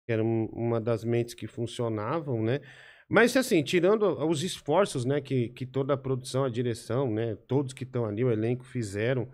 que 0.05 0.13
era 0.13 0.23
um- 0.25 0.47
uma 0.53 0.81
das 0.81 1.05
mentes 1.05 1.35
que 1.35 1.47
funcionavam, 1.47 2.43
né? 2.43 2.61
Mas 3.09 3.37
assim, 3.37 3.63
tirando 3.63 4.03
os 4.27 4.43
esforços, 4.43 5.05
né, 5.05 5.21
que, 5.21 5.51
que 5.51 5.67
toda 5.67 5.95
a 5.95 5.97
produção, 5.97 6.43
a 6.45 6.49
direção, 6.49 7.11
né, 7.11 7.37
todos 7.47 7.73
que 7.73 7.85
estão 7.85 8.07
ali, 8.07 8.25
o 8.25 8.31
elenco 8.33 8.65
fizeram, 8.65 9.29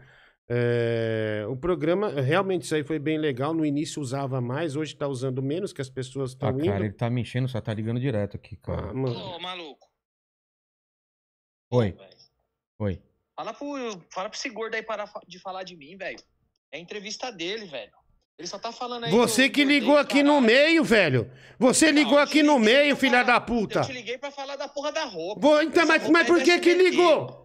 é, 0.48 1.46
o 1.48 1.56
programa, 1.56 2.10
realmente 2.20 2.62
isso 2.62 2.74
aí 2.74 2.82
foi 2.82 2.98
bem 2.98 3.16
legal. 3.16 3.54
No 3.54 3.64
início 3.64 4.02
usava 4.02 4.40
mais, 4.40 4.74
hoje 4.76 4.94
tá 4.96 5.06
usando 5.06 5.40
menos, 5.40 5.72
que 5.72 5.80
as 5.80 5.88
pessoas 5.88 6.32
Ah, 6.32 6.34
estão 6.34 6.58
indo. 6.58 6.64
cara, 6.66 6.84
ele 6.84 6.92
tá 6.92 7.08
me 7.08 7.20
enchendo, 7.20 7.48
só 7.48 7.60
tá 7.60 7.72
ligando 7.72 8.00
direto 8.00 8.36
aqui, 8.36 8.56
cara. 8.56 8.90
Ah, 8.90 8.92
mano. 8.92 9.18
Ô, 9.18 9.38
maluco. 9.40 9.88
Oi, 11.70 11.96
oi. 12.80 13.00
Fala 13.40 13.54
pro, 13.54 14.02
fala 14.10 14.28
pro 14.28 14.38
esse 14.38 14.50
gordo 14.50 14.74
aí 14.74 14.82
parar 14.82 15.10
de 15.26 15.38
falar 15.38 15.62
de 15.62 15.74
mim, 15.74 15.96
velho. 15.96 16.18
É 16.70 16.76
a 16.76 16.80
entrevista 16.80 17.32
dele, 17.32 17.64
velho. 17.64 17.90
Ele 18.38 18.46
só 18.46 18.58
tá 18.58 18.70
falando 18.70 19.04
aí. 19.04 19.10
Você 19.12 19.46
eu 19.46 19.50
que 19.50 19.64
ligou 19.64 19.96
aqui 19.96 20.22
no 20.22 20.34
caralho. 20.34 20.46
meio, 20.46 20.84
velho. 20.84 21.30
Você 21.58 21.90
ligou 21.90 22.16
Não, 22.16 22.18
aqui 22.18 22.42
no 22.42 22.58
meio, 22.58 22.94
filha 22.96 23.20
falar- 23.24 23.38
da 23.38 23.40
puta. 23.40 23.78
Eu 23.78 23.84
te 23.84 23.92
liguei 23.92 24.18
pra 24.18 24.30
falar 24.30 24.56
da 24.56 24.68
porra 24.68 24.92
da 24.92 25.04
roupa. 25.04 25.40
Vou- 25.40 25.62
então, 25.62 25.86
mas, 25.86 26.02
roupa 26.02 26.12
mas 26.12 26.24
é 26.24 26.26
por 26.26 26.38
do 26.38 26.44
que 26.44 26.58
que 26.58 26.74
ligou? 26.74 27.40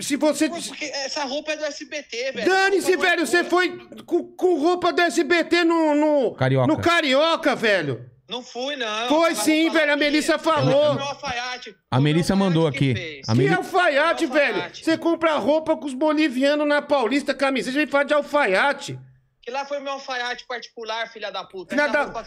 Se 0.00 0.16
você. 0.16 0.50
Pô, 0.50 0.56
Porque 0.56 0.84
essa 0.84 1.24
roupa 1.24 1.52
é 1.52 1.56
do 1.56 1.64
SBT, 1.64 2.32
velho. 2.32 2.46
Dane-se, 2.46 2.88
roupa 2.94 3.06
velho. 3.08 3.22
é 3.22 3.26
Você 3.26 3.44
foi 3.44 3.78
com, 4.04 4.24
com 4.36 4.58
roupa 4.58 4.92
do 4.92 5.00
SBT 5.00 5.64
no. 5.64 5.94
no 5.94 6.34
Carioca. 6.34 6.66
No 6.66 6.78
Carioca, 6.82 7.56
velho. 7.56 8.09
Não 8.30 8.42
fui, 8.42 8.76
não. 8.76 9.08
Foi 9.08 9.34
sim, 9.34 9.68
velho, 9.70 9.92
a. 9.92 9.96
Melissa 9.96 10.38
falou. 10.38 10.92
alfaiate. 10.98 11.74
A 11.90 12.00
Melissa 12.00 12.36
mandou 12.36 12.70
que 12.70 12.92
aqui. 12.92 13.20
A 13.26 13.32
Que 13.32 13.38
Meli- 13.38 13.54
alfaiate, 13.54 14.26
velho. 14.26 14.62
Você 14.72 14.96
compra 14.96 15.36
roupa 15.36 15.76
com 15.76 15.84
os 15.84 15.94
bolivianos 15.94 16.66
na 16.66 16.80
Paulista, 16.80 17.34
camiseta, 17.34 17.76
vem 17.76 17.86
falar 17.88 18.04
de 18.04 18.14
alfaiate. 18.14 18.98
Que 19.42 19.50
lá 19.50 19.64
foi 19.64 19.78
o 19.78 19.82
meu 19.82 19.94
alfaiate 19.94 20.46
particular, 20.46 21.08
filha 21.10 21.30
da 21.30 21.42
puta. 21.44 21.74
Que 21.74 21.80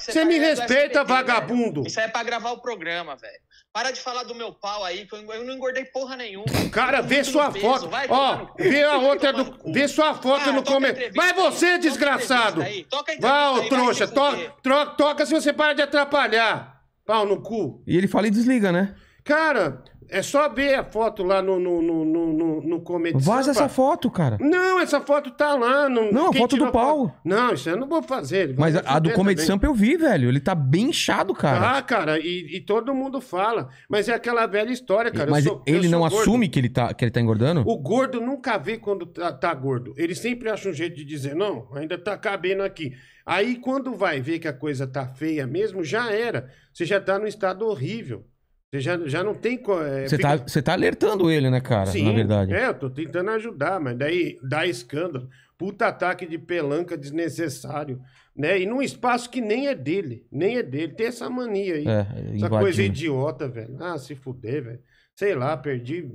Você 0.03 0.19
tá 0.19 0.25
me 0.25 0.39
respeita, 0.39 0.99
SBT, 1.01 1.03
vagabundo. 1.05 1.73
velho. 1.81 1.87
Isso 1.87 1.99
aí 1.99 2.07
é 2.07 2.09
pra 2.09 2.23
gravar 2.23 2.51
o 2.51 2.57
programa, 2.59 3.15
velho. 3.15 3.39
Para 3.71 3.91
de 3.91 3.99
falar 4.01 4.23
do 4.23 4.33
meu 4.35 4.51
pau 4.53 4.83
aí, 4.83 5.05
que 5.07 5.15
eu 5.15 5.19
eu 5.33 5.43
não 5.43 5.53
engordei 5.53 5.85
porra 5.85 6.15
nenhuma. 6.15 6.45
Cara, 6.71 7.01
vê 7.01 7.23
sua 7.23 7.51
foto. 7.51 7.87
vai 7.89 8.07
Ó, 8.09 8.45
cu. 8.47 8.55
vê 8.63 8.83
a 8.83 8.97
outra 8.97 9.31
do. 9.33 9.45
cu. 9.57 9.71
Vê 9.73 9.87
sua 9.87 10.13
foto 10.15 10.49
Ah, 10.49 10.51
no 10.53 10.63
comentário. 10.63 11.07
entrevista 11.07 11.21
Vai 11.21 11.31
aí, 11.31 11.35
você, 11.35 11.65
toca 11.65 11.75
a 11.75 11.77
desgraçado. 11.79 12.61
aí, 12.61 12.83
toca 12.85 13.15
Vai, 13.19 13.49
ô 13.49 13.55
aí, 13.61 13.69
trouxa. 13.69 14.05
vai 14.07 14.95
toca 14.95 15.25
se 15.25 15.33
você 15.33 15.51
para 15.53 15.73
de 15.73 15.81
atrapalhar. 15.81 16.81
Pau 17.05 17.25
no 17.25 17.41
cu. 17.41 17.83
E 17.87 17.97
ele 17.97 18.07
fala 18.07 18.27
e 18.27 18.31
desliga, 18.31 18.71
né? 18.71 18.95
Cara, 19.23 19.83
é 20.09 20.21
só 20.21 20.49
ver 20.49 20.75
a 20.75 20.83
foto 20.83 21.23
lá 21.23 21.41
no, 21.41 21.59
no, 21.59 21.81
no, 21.81 22.05
no, 22.05 22.61
no, 22.61 22.81
Comedy 22.81 23.17
Vaza 23.23 23.51
essa 23.51 23.69
foto, 23.69 24.09
cara. 24.11 24.37
Não, 24.39 24.79
essa 24.79 24.99
foto 25.01 25.31
tá 25.31 25.55
lá. 25.55 25.87
No, 25.89 26.11
Não, 26.11 26.27
a 26.27 26.31
quem 26.31 26.41
foto 26.41 26.51
do 26.51 26.57
tirou 26.57 26.71
pau. 26.71 27.07
foto? 27.07 27.13
Não, 27.25 27.53
isso 27.53 27.69
eu 27.69 27.77
não 27.77 27.87
vou 27.87 28.01
fazer. 28.03 28.55
Mas 28.57 28.75
a, 28.75 28.81
a 28.85 28.99
do 28.99 29.11
Comedy 29.11 29.35
também. 29.41 29.47
Sampa 29.47 29.65
eu 29.65 29.73
vi, 29.73 29.95
velho. 29.97 30.29
Ele 30.29 30.39
tá 30.39 30.53
bem 30.55 30.89
inchado, 30.89 31.33
cara. 31.33 31.77
Ah, 31.77 31.81
cara, 31.81 32.19
e, 32.19 32.57
e 32.57 32.61
todo 32.61 32.93
mundo 32.93 33.19
fala. 33.21 33.69
Mas 33.89 34.07
é 34.09 34.13
aquela 34.13 34.45
velha 34.45 34.71
história, 34.71 35.11
cara. 35.11 35.29
eu 35.29 35.31
Mas 35.31 35.43
sou- 35.43 35.63
eu 35.65 35.75
ele 35.75 35.89
sou 35.89 35.91
não 35.91 35.99
gordo. 35.99 36.19
assume 36.19 36.49
que 36.49 36.59
ele, 36.59 36.69
tá, 36.69 36.93
que 36.93 37.03
ele 37.03 37.11
tá 37.11 37.21
engordando? 37.21 37.61
O 37.65 37.77
gordo 37.77 38.19
nunca 38.21 38.57
vê 38.57 38.77
quando 38.77 39.05
tá, 39.05 39.31
tá 39.31 39.53
gordo. 39.53 39.93
Ele 39.97 40.15
sempre 40.15 40.49
acha 40.49 40.69
um 40.69 40.73
jeito 40.73 40.95
de 40.95 41.05
dizer, 41.05 41.35
não, 41.35 41.67
ainda 41.73 41.97
tá 41.97 42.17
cabendo 42.17 42.63
aqui. 42.63 42.93
Aí 43.25 43.55
quando 43.55 43.95
vai 43.95 44.19
ver 44.19 44.39
que 44.39 44.47
a 44.49 44.53
coisa 44.53 44.85
tá 44.85 45.07
feia 45.07 45.47
mesmo, 45.47 45.83
já 45.83 46.11
era. 46.11 46.49
Você 46.73 46.85
já 46.85 46.99
tá 46.99 47.17
num 47.17 47.27
estado 47.27 47.65
horrível. 47.65 48.25
Você 48.73 48.79
já, 48.79 48.97
já 49.05 49.23
não 49.23 49.35
tem. 49.35 49.61
é, 49.85 50.07
Você 50.07 50.17
fica- 50.17 50.37
tá, 50.39 50.47
você 50.47 50.59
tá 50.59 50.73
alertando 50.73 51.29
ele, 51.29 51.47
né, 51.47 51.61
cara? 51.61 51.85
Sim, 51.85 52.05
na 52.05 52.11
verdade. 52.11 52.51
É, 52.55 52.69
eu 52.69 52.73
tô 52.73 52.89
tentando 52.89 53.29
ajudar, 53.29 53.79
mas 53.79 53.95
daí 53.95 54.39
dá 54.41 54.65
escândalo. 54.65 55.29
Puta 55.59 55.85
ataque 55.85 56.25
de 56.25 56.39
pelanca 56.39 56.97
desnecessário. 56.97 58.01
Né? 58.35 58.61
E 58.61 58.65
num 58.65 58.81
espaço 58.81 59.29
que 59.29 59.39
nem 59.39 59.67
é 59.67 59.75
dele. 59.75 60.25
Nem 60.31 60.57
é 60.57 60.63
dele. 60.63 60.93
Tem 60.93 61.05
essa 61.05 61.29
mania 61.29 61.75
aí. 61.75 61.87
É, 61.87 62.35
Essa 62.35 62.49
coisa 62.49 62.81
idiota, 62.81 63.47
velho. 63.47 63.77
Ah, 63.79 63.95
se 63.99 64.15
fuder, 64.15 64.63
velho. 64.63 64.79
Sei 65.15 65.35
lá, 65.35 65.55
perdi. 65.55 66.09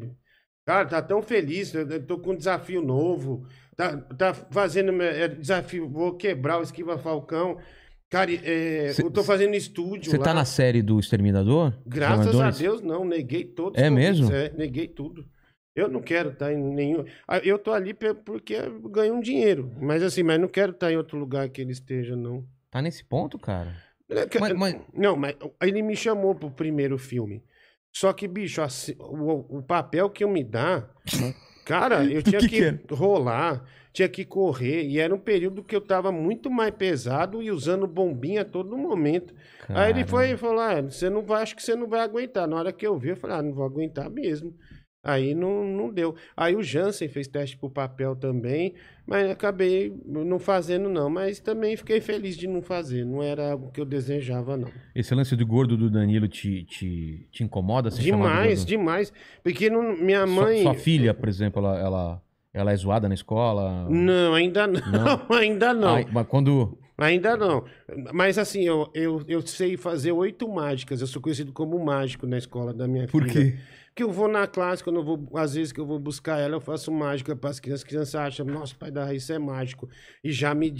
Cara, 0.67 0.85
tá 0.85 1.01
tão 1.01 1.23
feliz. 1.23 1.73
Eu 1.73 2.03
tô 2.05 2.19
com 2.19 2.33
um 2.33 2.37
desafio 2.37 2.83
novo. 2.83 3.47
Tá, 3.77 3.97
tá 3.97 4.35
fazendo 4.35 5.01
é, 5.01 5.29
desafio. 5.29 5.89
Vou 5.89 6.17
quebrar 6.17 6.59
o 6.59 6.63
Esquiva 6.65 6.99
Falcão. 6.99 7.59
Cara, 8.11 8.33
é, 8.33 8.93
Cê- 8.95 9.03
eu 9.03 9.11
tô 9.11 9.23
fazendo 9.23 9.55
estúdio 9.55 10.11
Você 10.11 10.19
tá 10.19 10.33
na 10.33 10.45
série 10.45 10.81
do 10.81 10.99
Exterminador? 10.99 11.75
Graças 11.87 12.41
a? 12.41 12.51
Deus, 12.51 12.81
não. 12.81 13.05
Neguei 13.05 13.45
todos. 13.45 13.81
É 13.81 13.91
mesmo? 13.91 14.33
É, 14.33 14.51
neguei 14.57 14.89
tudo. 14.89 15.27
Eu 15.77 15.89
não 15.89 16.01
quero 16.01 16.31
estar 16.31 16.53
em 16.53 16.57
nenhum. 16.57 17.05
Eu 17.45 17.59
tô 17.59 17.71
ali 17.73 17.95
porque 17.95 18.57
ganho 18.91 19.15
um 19.15 19.21
dinheiro. 19.21 19.71
Mas 19.81 20.03
assim, 20.03 20.23
mas 20.23 20.41
não 20.41 20.49
quero 20.49 20.73
estar 20.73 20.91
em 20.91 20.97
outro 20.97 21.19
lugar 21.19 21.49
que 21.51 21.61
ele 21.61 21.73
esteja, 21.73 22.17
não. 22.17 22.45
Tá 22.71 22.81
nesse 22.83 23.05
ponto, 23.05 23.39
cara? 23.39 23.77
É 24.11 24.27
Mas- 24.41 24.53
mas- 24.55 24.77
Não, 24.95 25.15
mas 25.15 25.37
ele 25.63 25.83
me 25.83 25.95
chamou 25.95 26.35
pro 26.35 26.51
primeiro 26.51 26.97
filme. 26.99 27.45
Só 27.95 28.13
que, 28.13 28.27
bicho, 28.27 28.61
assim, 28.63 28.95
o, 28.99 29.59
o 29.59 29.63
papel 29.63 30.09
que 30.11 30.25
eu 30.25 30.29
me 30.29 30.43
dá, 30.43 30.89
cara, 31.65 32.05
eu 32.05 32.23
tinha 32.25 32.41
que 32.41 32.49
que, 32.49 32.57
que 32.57 32.63
era? 32.65 32.81
rolar, 32.91 33.65
tinha 33.93 34.09
que 34.09 34.25
correr, 34.25 34.85
e 34.87 34.99
era 34.99 35.15
um 35.15 35.19
período 35.19 35.63
que 35.63 35.75
eu 35.75 35.81
tava 35.81 36.13
muito 36.13 36.51
mais 36.51 36.73
pesado 36.75 37.43
e 37.43 37.51
usando 37.51 37.87
bombinha 37.87 38.43
a 38.43 38.45
todo 38.45 38.77
momento. 38.77 39.35
Aí 39.69 39.91
ele 39.91 40.05
foi 40.05 40.31
e 40.31 40.37
falou: 40.37 40.61
ah, 40.61 40.81
você 40.83 41.11
não 41.11 41.23
vai, 41.23 41.43
acho 41.43 41.57
que 41.57 41.63
você 41.63 41.75
não 41.75 41.89
vai 41.89 42.01
aguentar. 42.01 42.47
Na 42.47 42.57
hora 42.57 42.73
que 42.73 42.87
eu 42.87 42.99
vi, 42.99 43.11
eu 43.11 43.17
falei, 43.17 43.37
ah, 43.37 43.43
não 43.43 43.53
vou 43.53 43.65
aguentar 43.65 44.09
mesmo. 44.11 44.55
Aí 45.03 45.33
não, 45.35 45.65
não 45.65 45.93
deu. 45.93 46.15
Aí 46.37 46.57
o 46.57 46.63
Jansen 46.63 47.09
fez 47.09 47.29
teste 47.29 47.57
pro 47.57 47.71
papel 47.71 48.17
também, 48.17 48.75
mas 49.07 49.31
acabei 49.31 49.95
não 50.05 50.39
fazendo, 50.39 50.89
não. 50.89 51.09
Mas 51.09 51.39
também 51.39 51.77
fiquei 51.77 52.01
feliz 52.01 52.37
de 52.37 52.47
não 52.49 52.61
fazer. 52.61 53.05
Não 53.05 53.23
era 53.23 53.53
algo 53.53 53.71
que 53.71 53.81
eu 53.81 53.85
desejava, 53.87 54.57
não. 54.57 54.69
Esse 54.95 55.15
lance 55.15 55.37
do 55.37 55.47
gordo 55.47 55.77
do 55.77 55.89
Danilo 55.89 56.27
te, 56.29 56.65
te, 56.65 57.27
te 57.31 57.45
incomoda? 57.45 57.91
De 57.91 58.03
Demais, 58.03 58.67
demais. 58.67 59.13
Porque 59.43 59.71
não, 59.71 59.97
minha 59.97 60.27
Sua- 60.27 60.43
mãe. 60.43 60.63
Sua, 60.63 60.75
filha, 60.75 61.15
por 61.15 61.29
exemplo, 61.29 61.65
ela, 61.65 61.79
ela, 61.79 62.23
ela 62.61 62.73
é 62.73 62.77
zoada 62.77 63.09
na 63.09 63.15
escola? 63.15 63.87
Não, 63.89 64.35
ainda 64.35 64.67
não. 64.67 64.81
Não? 64.81 65.27
ainda 65.37 65.73
não. 65.75 65.95
Ai, 65.95 66.07
mas 66.11 66.27
quando. 66.27 66.79
Ainda 66.97 67.37
não. 67.37 67.65
Mas 68.13 68.39
assim, 68.39 68.63
eu, 68.63 68.91
eu, 68.93 69.23
eu 69.29 69.47
sei 69.47 69.77
fazer 69.77 70.13
oito 70.13 70.49
mágicas. 70.49 71.01
Eu 71.01 71.07
sou 71.07 71.23
conhecido 71.23 71.53
como 71.53 71.79
mágico 71.79 72.27
na 72.27 72.37
escola 72.39 72.75
da 72.75 72.89
minha 72.89 73.07
Por 73.07 73.23
filha. 73.23 73.53
quê? 73.53 73.59
Porque 73.89 74.05
eu 74.05 74.13
vou 74.13 74.29
na 74.29 74.47
classe, 74.47 74.85
quando 74.85 75.01
eu 75.01 75.05
vou, 75.05 75.29
às 75.35 75.55
vezes 75.55 75.73
que 75.73 75.81
eu 75.81 75.85
vou 75.87 75.99
buscar 75.99 76.39
ela, 76.39 76.55
eu 76.55 76.61
faço 76.61 76.93
mágica 76.93 77.35
para 77.35 77.51
as 77.51 77.59
crianças. 77.59 77.83
As 77.83 77.89
crianças 77.89 78.15
acham, 78.15 78.47
nossa, 78.47 78.73
pai 78.79 78.93
da 78.93 79.05
Raíssa 79.05 79.35
é 79.35 79.39
mágico. 79.41 79.89
E 80.23 80.31
já 80.31 80.55
me. 80.55 80.73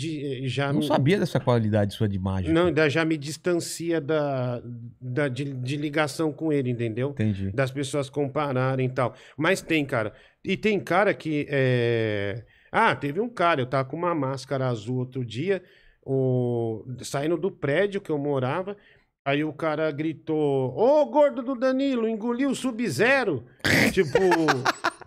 Já 0.49 0.73
Não 0.73 0.79
me 0.81 0.87
sabia 0.87 1.19
dessa 1.19 1.41
qualidade 1.41 1.95
sua 1.95 2.09
de 2.09 2.17
mágica. 2.17 2.53
não, 2.53 2.67
ainda 2.67 2.89
já 2.89 3.05
me 3.05 3.17
distancia 3.17 4.01
da, 4.01 4.63
da, 5.01 5.27
de, 5.27 5.45
de 5.53 5.77
ligação 5.77 6.33
com 6.33 6.53
ele, 6.53 6.71
entendeu? 6.71 7.11
Entendi. 7.11 7.51
das 7.51 7.73
pessoas 7.73 8.09
compararem 8.09 8.87
e 8.87 8.91
tal. 8.91 9.15
Mas 9.37 9.61
tem, 9.61 9.85
cara. 9.85 10.13
E 10.49 10.57
tem 10.57 10.81
cara 10.81 11.13
que. 11.13 11.47
é, 11.51 12.43
Ah, 12.73 12.97
teve 12.97 13.21
um 13.21 13.29
cara, 13.29 13.61
eu 13.61 13.67
tava 13.67 13.87
com 13.87 13.99
uma 13.99 14.15
máscara 14.15 14.67
azul 14.67 14.97
outro 14.97 15.23
dia, 15.23 15.63
o... 16.03 16.87
saindo 17.03 17.37
do 17.37 17.51
prédio 17.51 18.01
que 18.01 18.11
eu 18.11 18.17
morava. 18.17 18.75
Aí 19.23 19.45
o 19.45 19.53
cara 19.53 19.91
gritou: 19.91 20.75
Ô, 20.75 21.05
gordo 21.05 21.43
do 21.43 21.55
Danilo, 21.55 22.09
engoliu 22.09 22.49
o 22.49 22.55
Sub-Zero. 22.55 23.45
tipo. 23.93 24.19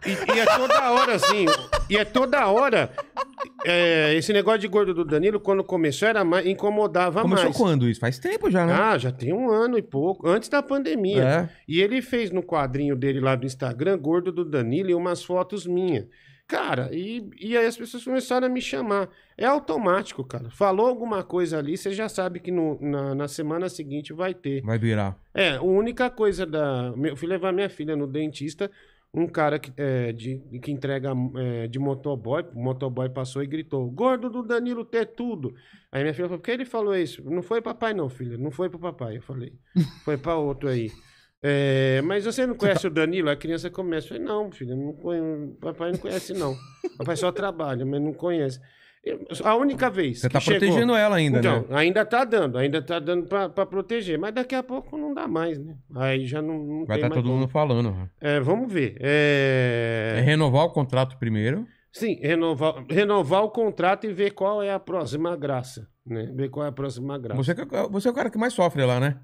E, 0.05 0.35
e 0.35 0.39
é 0.39 0.45
toda 0.45 0.91
hora, 0.91 1.15
assim. 1.15 1.45
E 1.89 1.97
é 1.97 2.03
toda 2.05 2.47
hora. 2.47 2.91
é, 3.65 4.13
esse 4.15 4.33
negócio 4.33 4.59
de 4.59 4.67
gordo 4.67 4.93
do 4.93 5.05
Danilo, 5.05 5.39
quando 5.39 5.63
começou, 5.63 6.07
era 6.07 6.23
mais, 6.23 6.45
incomodava 6.45 7.21
Começou 7.21 7.45
mais. 7.45 7.57
quando 7.57 7.87
isso? 7.89 7.99
Faz 7.99 8.17
tempo 8.19 8.49
já, 8.49 8.65
né? 8.65 8.73
Ah, 8.73 8.97
já 8.97 9.11
tem 9.11 9.33
um 9.33 9.49
ano 9.51 9.77
e 9.77 9.81
pouco, 9.81 10.27
antes 10.27 10.49
da 10.49 10.61
pandemia. 10.61 11.23
é. 11.23 11.49
E 11.67 11.81
ele 11.81 12.01
fez 12.01 12.31
no 12.31 12.41
quadrinho 12.43 12.95
dele 12.95 13.19
lá 13.19 13.35
do 13.35 13.45
Instagram, 13.45 13.97
gordo 13.97 14.31
do 14.31 14.43
Danilo, 14.45 14.89
e 14.89 14.95
umas 14.95 15.23
fotos 15.23 15.65
minhas. 15.67 16.05
Cara, 16.47 16.89
e, 16.91 17.29
e 17.39 17.55
aí 17.55 17.65
as 17.65 17.77
pessoas 17.77 18.03
começaram 18.03 18.45
a 18.45 18.49
me 18.49 18.59
chamar. 18.59 19.07
É 19.37 19.45
automático, 19.45 20.21
cara. 20.21 20.49
Falou 20.49 20.85
alguma 20.85 21.23
coisa 21.23 21.57
ali, 21.57 21.77
você 21.77 21.91
já 21.93 22.09
sabe 22.09 22.41
que 22.41 22.51
no- 22.51 22.77
na, 22.81 23.15
na 23.15 23.27
semana 23.29 23.69
seguinte 23.69 24.11
vai 24.11 24.33
ter. 24.33 24.61
Vai 24.61 24.77
virar. 24.77 25.15
É, 25.33 25.51
a 25.55 25.61
única 25.61 26.09
coisa 26.09 26.45
da. 26.45 26.93
Eu 27.05 27.15
fui 27.15 27.27
levar 27.29 27.53
minha 27.53 27.69
filha 27.69 27.95
no 27.95 28.05
dentista, 28.05 28.69
um 29.13 29.27
cara 29.27 29.59
que, 29.59 29.73
é, 29.75 30.13
de, 30.13 30.39
que 30.61 30.71
entrega 30.71 31.11
é, 31.35 31.67
de 31.67 31.77
motoboy, 31.77 32.45
o 32.55 32.63
motoboy 32.63 33.09
passou 33.09 33.43
e 33.43 33.47
gritou: 33.47 33.89
Gordo 33.91 34.29
do 34.29 34.41
Danilo 34.41 34.85
ter 34.85 35.05
tudo. 35.05 35.53
Aí 35.91 36.01
minha 36.01 36.13
filha 36.13 36.27
falou: 36.27 36.39
Por 36.39 36.45
que 36.45 36.51
ele 36.51 36.65
falou 36.65 36.95
isso? 36.95 37.21
Não 37.29 37.41
foi 37.41 37.61
papai, 37.61 37.93
não, 37.93 38.09
filha. 38.09 38.37
Não 38.37 38.51
foi 38.51 38.69
pro 38.69 38.79
papai. 38.79 39.17
Eu 39.17 39.21
falei: 39.21 39.53
Foi 40.05 40.17
pra 40.17 40.35
outro 40.35 40.69
aí. 40.69 40.89
É, 41.43 42.01
mas 42.03 42.23
você 42.23 42.45
não 42.45 42.55
conhece 42.55 42.85
o 42.85 42.91
Danilo? 42.91 43.29
A 43.29 43.35
criança 43.35 43.69
começa. 43.69 44.05
Eu 44.05 44.09
falei, 44.09 44.23
não, 44.23 44.51
filha, 44.51 44.75
não 44.75 45.55
papai 45.59 45.91
não 45.91 45.97
conhece, 45.97 46.33
não. 46.33 46.55
Papai 46.97 47.17
só 47.17 47.31
trabalha, 47.31 47.85
mas 47.85 47.99
não 47.99 48.13
conhece. 48.13 48.59
A 49.43 49.55
única 49.55 49.89
vez. 49.89 50.19
Você 50.21 50.27
que 50.27 50.33
tá 50.33 50.39
chegou- 50.39 50.59
protegendo 50.59 50.93
ela 50.95 51.15
ainda, 51.15 51.39
então, 51.39 51.61
né? 51.61 51.67
ainda 51.71 52.05
tá 52.05 52.23
dando, 52.23 52.57
ainda 52.57 52.81
tá 52.83 52.99
dando 52.99 53.25
pra, 53.27 53.49
pra 53.49 53.65
proteger, 53.65 54.19
mas 54.19 54.31
daqui 54.33 54.53
a 54.53 54.61
pouco 54.61 54.95
não 54.95 55.11
dá 55.13 55.27
mais, 55.27 55.57
né? 55.57 55.75
Aí 55.95 56.27
já 56.27 56.39
não, 56.41 56.59
não 56.59 56.85
Vai 56.85 56.97
estar 56.97 57.09
mais 57.09 57.19
todo 57.19 57.27
como. 57.27 57.39
mundo 57.39 57.49
falando. 57.49 58.09
É, 58.19 58.39
vamos 58.39 58.71
ver. 58.71 58.97
É 58.99 60.17
É... 60.19 60.21
renovar 60.21 60.65
o 60.65 60.69
contrato 60.69 61.17
primeiro. 61.17 61.65
Sim, 61.91 62.19
renovar, 62.21 62.85
renovar 62.89 63.43
o 63.43 63.49
contrato 63.49 64.05
e 64.05 64.13
ver 64.13 64.31
qual 64.31 64.61
é 64.61 64.71
a 64.71 64.79
próxima 64.79 65.35
graça, 65.35 65.87
né? 66.05 66.31
Ver 66.35 66.49
qual 66.49 66.65
é 66.65 66.69
a 66.69 66.71
próxima 66.71 67.17
graça. 67.17 67.41
Você, 67.43 67.51
é- 67.53 67.89
você 67.89 68.07
é 68.07 68.11
o 68.11 68.13
cara 68.13 68.29
que 68.29 68.37
mais 68.37 68.53
sofre 68.53 68.85
lá, 68.85 68.99
né? 68.99 69.17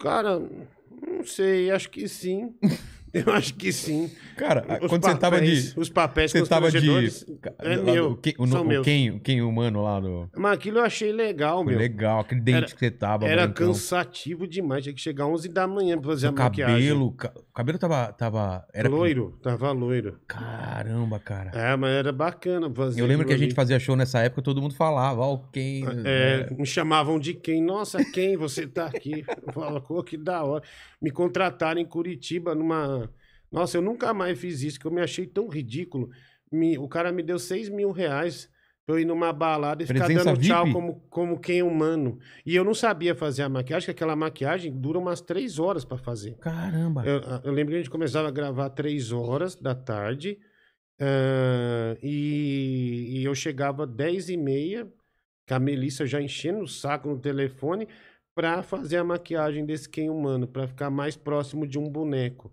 Cara, 0.00 0.38
não 0.38 1.24
sei, 1.24 1.70
acho 1.72 1.90
que 1.90 2.06
sim. 2.08 2.54
Eu 3.14 3.32
acho 3.32 3.54
que 3.54 3.70
sim. 3.72 4.10
Cara, 4.36 4.64
Os 4.82 4.88
quando 4.88 5.04
você 5.04 5.14
tava 5.16 5.36
papéis- 5.36 5.74
de. 5.74 5.80
Os 5.80 5.88
papéis 5.90 6.30
Você 6.32 6.46
tava 6.46 6.70
de. 6.70 6.78
é 7.58 7.76
meu, 7.76 8.12
o 8.12 8.42
o, 8.42 8.46
são 8.46 8.62
o, 8.62 8.64
meus. 8.64 8.84
quem, 8.84 9.18
quem 9.18 9.42
humano 9.42 9.82
lá 9.82 10.00
do. 10.00 10.30
Mas 10.34 10.52
aquilo 10.54 10.78
eu 10.78 10.84
achei 10.84 11.12
legal, 11.12 11.62
Foi 11.62 11.72
meu. 11.72 11.78
legal, 11.78 12.20
aquele 12.20 12.40
dente 12.40 12.56
Era- 12.58 12.66
que 12.66 12.78
você 12.78 12.90
tava. 12.90 13.26
Era 13.26 13.42
brancão. 13.46 13.66
cansativo 13.68 14.46
demais, 14.46 14.82
tinha 14.84 14.94
que 14.94 15.00
chegar 15.00 15.26
11 15.26 15.48
da 15.48 15.66
manhã 15.66 15.98
pra 15.98 16.10
fazer 16.10 16.26
O 16.26 16.30
a 16.30 16.32
maquiagem. 16.32 16.74
cabelo. 16.88 17.12
ca- 17.12 17.32
O 17.36 17.52
cabelo 17.52 17.78
tava. 17.78 18.12
tava 18.14 18.66
era 18.72 18.88
Loiro, 18.88 19.38
tava 19.42 19.70
loiro. 19.72 20.18
Caramba, 20.26 21.18
cara. 21.18 21.50
É, 21.54 21.76
mas 21.76 21.90
era 21.90 22.12
bacana 22.12 22.72
fazer. 22.74 23.00
Eu 23.00 23.06
lembro 23.06 23.26
que 23.26 23.32
a 23.34 23.38
gente 23.38 23.54
fazia 23.54 23.78
show 23.78 23.94
nessa 23.94 24.20
época, 24.20 24.40
todo 24.42 24.60
mundo 24.62 24.74
falava, 24.74 25.20
ó, 25.20 25.36
quem. 25.52 25.84
É, 26.04 26.48
me 26.56 26.64
chamavam 26.66 27.18
de 27.18 27.34
quem? 27.34 27.62
Nossa, 27.62 28.02
quem 28.12 28.36
você 28.36 28.66
tá 28.66 28.86
aqui? 28.86 29.24
Eu 29.46 29.52
falava, 29.52 29.80
pô, 29.80 30.02
que 30.02 30.16
da 30.16 30.42
hora. 30.42 30.62
Me 31.00 31.10
contrataram 31.10 31.80
em 31.80 31.84
Curitiba 31.86 32.54
numa. 32.54 33.01
Nossa, 33.52 33.76
eu 33.76 33.82
nunca 33.82 34.14
mais 34.14 34.38
fiz 34.38 34.62
isso, 34.62 34.80
que 34.80 34.86
eu 34.86 34.90
me 34.90 35.00
achei 35.02 35.26
tão 35.26 35.48
ridículo. 35.48 36.10
Me- 36.50 36.78
O 36.78 36.88
cara 36.88 37.12
me 37.12 37.22
deu 37.22 37.38
6 37.38 37.68
mil 37.68 37.90
reais 37.90 38.48
pra 38.86 38.96
eu 38.96 38.98
ir 39.00 39.04
numa 39.04 39.32
balada 39.32 39.82
e 39.82 39.86
ficar 39.86 40.06
Presença 40.06 40.24
dando 40.24 40.40
tchau 40.40 40.64
VIP? 40.64 40.72
como, 40.74 41.00
como 41.08 41.38
quem 41.40 41.62
humano. 41.62 42.18
E 42.44 42.56
eu 42.56 42.64
não 42.64 42.74
sabia 42.74 43.14
fazer 43.14 43.42
a 43.42 43.48
maquiagem, 43.48 43.84
que 43.86 43.90
aquela 43.90 44.16
maquiagem 44.16 44.72
dura 44.72 44.98
umas 44.98 45.20
3 45.20 45.58
horas 45.58 45.84
pra 45.84 45.96
fazer. 45.98 46.34
Caramba. 46.38 47.04
Eu, 47.06 47.20
eu 47.44 47.52
lembro 47.52 47.70
que 47.72 47.76
a 47.76 47.78
gente 47.82 47.90
começava 47.90 48.28
a 48.28 48.32
gravar 48.32 48.70
três 48.70 49.12
horas 49.12 49.54
da 49.54 49.74
tarde 49.74 50.38
ah, 51.00 51.96
e, 52.02 53.18
e 53.20 53.24
eu 53.24 53.34
chegava 53.34 53.86
dez 53.86 54.28
e 54.28 54.36
meia, 54.36 54.86
com 55.48 55.54
a 55.54 55.58
Melissa 55.58 56.06
já 56.06 56.20
enchendo 56.20 56.60
o 56.62 56.68
saco 56.68 57.08
no 57.08 57.18
telefone 57.18 57.86
para 58.34 58.62
fazer 58.62 58.96
a 58.96 59.04
maquiagem 59.04 59.64
desse 59.66 59.88
quem 59.88 60.08
humano, 60.08 60.46
para 60.48 60.66
ficar 60.66 60.90
mais 60.90 61.16
próximo 61.16 61.66
de 61.66 61.78
um 61.78 61.88
boneco. 61.88 62.50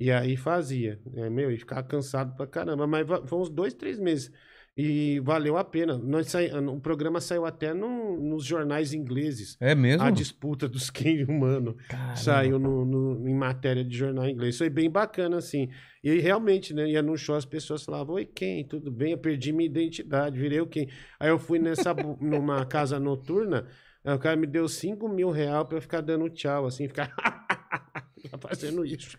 E 0.00 0.10
aí 0.10 0.34
fazia, 0.36 0.98
né, 1.12 1.28
meu, 1.28 1.50
e 1.52 1.58
ficava 1.58 1.82
cansado 1.82 2.34
pra 2.34 2.46
caramba, 2.46 2.86
mas 2.86 3.06
foi 3.26 3.38
uns 3.38 3.50
dois, 3.50 3.74
três 3.74 3.98
meses. 3.98 4.32
E 4.76 5.20
valeu 5.20 5.58
a 5.58 5.64
pena. 5.64 5.98
Nós 5.98 6.28
sai, 6.28 6.48
o 6.58 6.80
programa 6.80 7.20
saiu 7.20 7.44
até 7.44 7.74
no- 7.74 8.16
nos 8.18 8.44
jornais 8.46 8.94
ingleses. 8.94 9.58
É 9.60 9.74
mesmo? 9.74 10.02
A 10.06 10.10
disputa 10.10 10.66
dos 10.66 10.88
quem 10.90 11.22
humano 11.24 11.76
Caramba. 11.88 12.16
saiu 12.16 12.58
no, 12.58 12.84
no- 12.86 13.28
em 13.28 13.34
matéria 13.34 13.84
de 13.84 13.94
jornal 13.94 14.26
inglês. 14.26 14.56
Foi 14.56 14.70
bem 14.70 14.88
bacana, 14.88 15.36
assim. 15.36 15.68
E 16.02 16.18
realmente, 16.20 16.72
né? 16.72 16.88
Ia 16.88 17.02
no 17.02 17.14
show, 17.18 17.34
as 17.36 17.44
pessoas 17.44 17.84
falavam, 17.84 18.14
oi, 18.14 18.24
quem? 18.24 18.64
Tudo 18.66 18.90
bem? 18.90 19.12
Eu 19.12 19.18
perdi 19.18 19.52
minha 19.52 19.68
identidade, 19.68 20.38
virei 20.38 20.60
o 20.62 20.66
quem? 20.66 20.88
Aí 21.18 21.28
eu 21.28 21.38
fui 21.38 21.58
nessa, 21.58 21.92
numa 22.18 22.64
casa 22.64 22.98
noturna, 22.98 23.66
aí 24.02 24.14
o 24.14 24.18
cara 24.18 24.36
me 24.36 24.46
deu 24.46 24.66
5 24.66 25.06
mil 25.10 25.28
reais 25.30 25.64
pra 25.66 25.76
eu 25.76 25.82
ficar 25.82 26.00
dando 26.00 26.30
tchau, 26.30 26.64
assim, 26.64 26.88
ficar 26.88 27.12
fazendo 28.40 28.84
isso. 28.86 29.18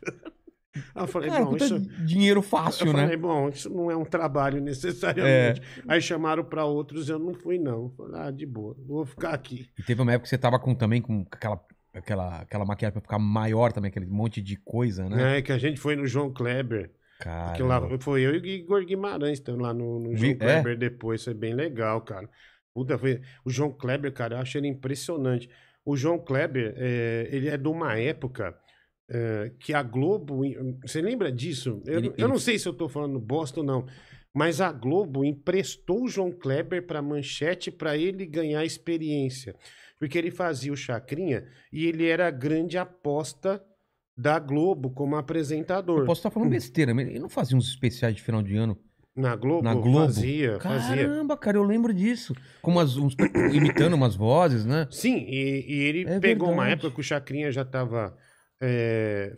Aí 0.73 0.81
eu 1.03 1.07
falei, 1.07 1.29
Cara, 1.29 1.45
bom, 1.45 1.55
isso... 1.55 1.79
dinheiro 2.05 2.41
fácil, 2.41 2.87
Eu 2.87 2.93
né? 2.93 3.01
falei, 3.03 3.17
bom, 3.17 3.49
isso 3.49 3.69
não 3.69 3.91
é 3.91 3.95
um 3.95 4.05
trabalho 4.05 4.59
necessariamente. 4.61 5.61
Aí 5.87 6.01
chamaram 6.01 6.43
pra 6.43 6.65
outros, 6.65 7.09
eu 7.09 7.19
não 7.19 7.33
fui, 7.33 7.57
não. 7.59 7.89
Falei, 7.91 8.21
ah, 8.21 8.31
de 8.31 8.45
boa, 8.45 8.75
vou 8.87 9.05
ficar 9.05 9.33
aqui. 9.33 9.69
E 9.77 9.83
teve 9.83 10.01
uma 10.01 10.11
época 10.13 10.23
que 10.23 10.29
você 10.29 10.37
tava 10.37 10.59
com 10.59 10.73
também 10.73 11.01
com 11.01 11.25
aquela, 11.31 11.61
aquela, 11.93 12.41
aquela 12.41 12.65
maquiagem 12.65 12.93
pra 12.93 13.01
ficar 13.01 13.19
maior 13.19 13.71
também, 13.71 13.89
aquele 13.89 14.05
monte 14.07 14.41
de 14.41 14.55
coisa, 14.55 15.07
né? 15.09 15.37
É, 15.37 15.41
que 15.41 15.51
a 15.51 15.57
gente 15.57 15.79
foi 15.79 15.95
no 15.95 16.07
João 16.07 16.31
Kleber. 16.31 16.91
Cara. 17.19 17.53
Que 17.53 17.61
lá 17.61 17.79
foi 17.99 18.21
eu 18.21 18.33
e 18.33 18.39
o 18.39 18.45
Igor 18.45 18.83
Guimarães 18.83 19.33
estão 19.33 19.55
lá 19.57 19.73
no, 19.73 19.99
no 19.99 20.15
João 20.15 20.31
é? 20.31 20.35
Kleber 20.35 20.77
depois, 20.77 21.23
foi 21.23 21.35
bem 21.35 21.53
legal, 21.53 22.01
cara. 22.01 22.27
Puta, 22.73 22.97
foi... 22.97 23.21
O 23.45 23.51
João 23.51 23.71
Kleber, 23.71 24.11
cara, 24.11 24.35
eu 24.35 24.39
acho 24.39 24.57
ele 24.57 24.67
impressionante. 24.67 25.47
O 25.85 25.95
João 25.95 26.17
Kleber, 26.17 26.73
é, 26.77 27.27
ele 27.31 27.49
é 27.49 27.57
de 27.57 27.67
uma 27.67 27.97
época 27.97 28.55
é, 29.13 29.51
que 29.59 29.73
a 29.73 29.83
Globo. 29.83 30.41
Você 30.85 31.01
lembra 31.01 31.31
disso? 31.31 31.81
Eu, 31.85 31.97
Ele- 31.99 32.07
eu 32.09 32.13
ele- 32.17 32.27
não 32.27 32.39
sei 32.39 32.57
se 32.57 32.67
eu 32.67 32.73
tô 32.73 32.87
falando 32.87 33.19
bosta 33.19 33.59
ou 33.59 33.65
não. 33.65 33.85
Mas 34.33 34.61
a 34.61 34.71
Globo 34.71 35.25
emprestou 35.25 36.03
o 36.03 36.07
João 36.07 36.31
Kleber 36.31 36.87
pra 36.87 37.01
Manchete 37.01 37.69
pra 37.69 37.97
ele 37.97 38.25
ganhar 38.25 38.63
experiência. 38.63 39.53
Porque 39.99 40.17
ele 40.17 40.31
fazia 40.31 40.71
o 40.71 40.77
Chacrinha 40.77 41.45
e 41.71 41.85
ele 41.85 42.07
era 42.07 42.27
a 42.27 42.31
grande 42.31 42.77
aposta 42.77 43.61
da 44.17 44.39
Globo 44.39 44.89
como 44.91 45.15
apresentador. 45.17 45.99
Eu 45.99 46.05
posso 46.05 46.19
estar 46.19 46.31
falando 46.31 46.49
besteira, 46.49 46.93
mas 46.93 47.07
ele 47.09 47.19
não 47.19 47.29
fazia 47.29 47.57
uns 47.57 47.67
especiais 47.67 48.15
de 48.15 48.21
final 48.21 48.41
de 48.41 48.55
ano 48.55 48.77
Na 49.15 49.35
Globo? 49.35 49.63
na 49.63 49.73
Globo? 49.73 50.05
Fazia, 50.05 50.59
fazia. 50.59 50.95
Caramba, 51.07 51.35
cara, 51.37 51.57
eu 51.57 51.63
lembro 51.63 51.93
disso. 51.93 52.33
Com 52.61 52.71
umas, 52.71 52.95
uns- 52.97 53.15
imitando 53.53 53.93
umas 53.95 54.15
vozes, 54.15 54.65
né? 54.65 54.87
Sim, 54.89 55.17
e, 55.27 55.65
e 55.67 55.79
ele 55.83 56.05
É 56.09 56.19
pegou 56.19 56.47
uma 56.49 56.63
verdade. 56.63 56.79
época 56.79 56.95
que 56.95 57.01
o 57.01 57.03
Chacrinha 57.03 57.51
já 57.51 57.63
estava 57.63 58.15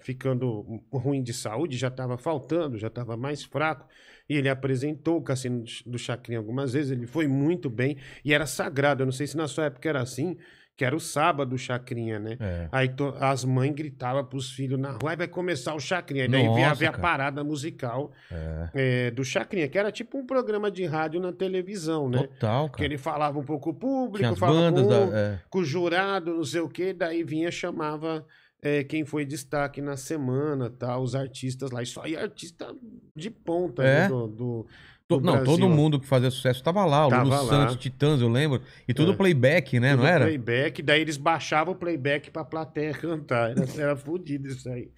ficando 0.01 0.81
ruim 0.91 1.21
de 1.23 1.33
saúde, 1.33 1.77
já 1.77 1.87
estava 1.87 2.17
faltando, 2.17 2.77
já 2.77 2.87
estava 2.87 3.15
mais 3.17 3.43
fraco. 3.43 3.87
E 4.29 4.35
ele 4.37 4.49
apresentou 4.49 5.17
o 5.17 5.21
Cassino 5.21 5.63
do 5.85 5.97
Chacrinha 5.97 6.39
algumas 6.39 6.73
vezes, 6.73 6.91
ele 6.91 7.05
foi 7.07 7.27
muito 7.27 7.69
bem 7.69 7.97
e 8.23 8.33
era 8.33 8.45
sagrado. 8.45 9.01
Eu 9.03 9.05
não 9.05 9.11
sei 9.11 9.27
se 9.27 9.35
na 9.35 9.47
sua 9.47 9.65
época 9.65 9.87
era 9.89 10.01
assim, 10.01 10.37
que 10.75 10.83
era 10.85 10.95
o 10.95 10.99
sábado 10.99 11.53
o 11.53 11.57
Chacrinha, 11.57 12.17
né? 12.19 12.35
É. 12.39 12.67
Aí 12.71 12.89
to- 12.89 13.13
as 13.19 13.43
mães 13.45 13.71
gritavam 13.75 14.25
pros 14.25 14.49
filhos 14.51 14.79
na 14.79 14.91
rua, 14.91 15.11
"Aí 15.11 15.15
vai 15.17 15.27
começar 15.27 15.75
o 15.75 15.79
Chacrinha. 15.79 16.25
E 16.25 16.27
daí 16.27 16.45
Nossa, 16.47 16.73
via 16.75 16.89
a 16.89 16.93
parada 16.97 17.43
musical 17.43 18.11
É. 18.31 18.69
é, 18.73 19.11
do 19.11 19.23
Chacrinha, 19.23 19.67
que 19.67 19.77
era 19.77 19.91
tipo 19.91 20.17
um 20.17 20.25
programa 20.25 20.71
de 20.71 20.83
rádio 20.85 21.19
na 21.21 21.31
televisão, 21.33 22.09
né? 22.09 22.19
Total, 22.23 22.67
Que 22.69 22.77
cara. 22.77 22.85
ele 22.85 22.97
falava 22.97 23.37
um 23.37 23.43
pouco 23.43 23.65
com 23.65 23.69
o 23.71 23.73
público, 23.73 24.35
falava 24.37 24.71
com 24.71 24.87
da. 24.87 25.17
é. 25.19 25.39
com 25.49 25.59
o 25.59 25.65
jurado, 25.65 26.33
não 26.37 26.43
sei 26.45 26.61
o 26.61 26.69
quê, 26.69 26.91
daí 26.93 27.23
vinha, 27.23 27.51
chamava 27.51 28.25
é, 28.63 28.83
quem 28.83 29.03
foi 29.05 29.25
destaque 29.25 29.81
na 29.81 29.97
semana, 29.97 30.69
tal, 30.69 31.03
os 31.03 31.13
artistas 31.15 31.69
lá. 31.71 31.83
E 31.83 31.85
só 31.85 32.05
ia 32.07 32.21
artista 32.21 32.73
de 33.15 33.29
ponta 33.29 33.83
É? 33.83 34.01
né, 34.03 34.07
do, 34.07 34.27
do, 34.27 34.67
do 35.09 35.19
não, 35.21 35.33
Brasil. 35.33 35.45
todo 35.45 35.69
mundo 35.69 35.99
que 35.99 36.07
fazia 36.07 36.31
sucesso 36.31 36.63
tava 36.63 36.85
lá. 36.85 37.05
O 37.05 37.09
Tava 37.09 37.23
Lulu 37.23 37.35
lá. 37.35 37.43
Santos, 37.49 37.75
Titãs, 37.75 38.21
eu 38.21 38.29
lembro. 38.29 38.61
E 38.87 38.93
tudo 38.93 39.11
É. 39.11 39.15
playback, 39.15 39.79
né? 39.79 39.91
Tudo 39.91 39.99
Não 40.03 40.07
era? 40.07 40.25
Playback, 40.25 40.81
daí 40.81 41.01
eles 41.01 41.17
baixavam 41.17 41.73
o 41.73 41.77
playback 41.77 42.31
pra 42.31 42.43
plateia 42.45 42.93
cantar. 42.97 43.51
Era, 43.51 43.65
era 43.81 43.95
fodido 43.97 44.47
isso 44.47 44.69
aí. 44.69 44.89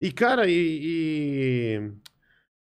E, 0.00 0.10
cara, 0.10 0.48
e. 0.48 0.80
e- 0.82 1.92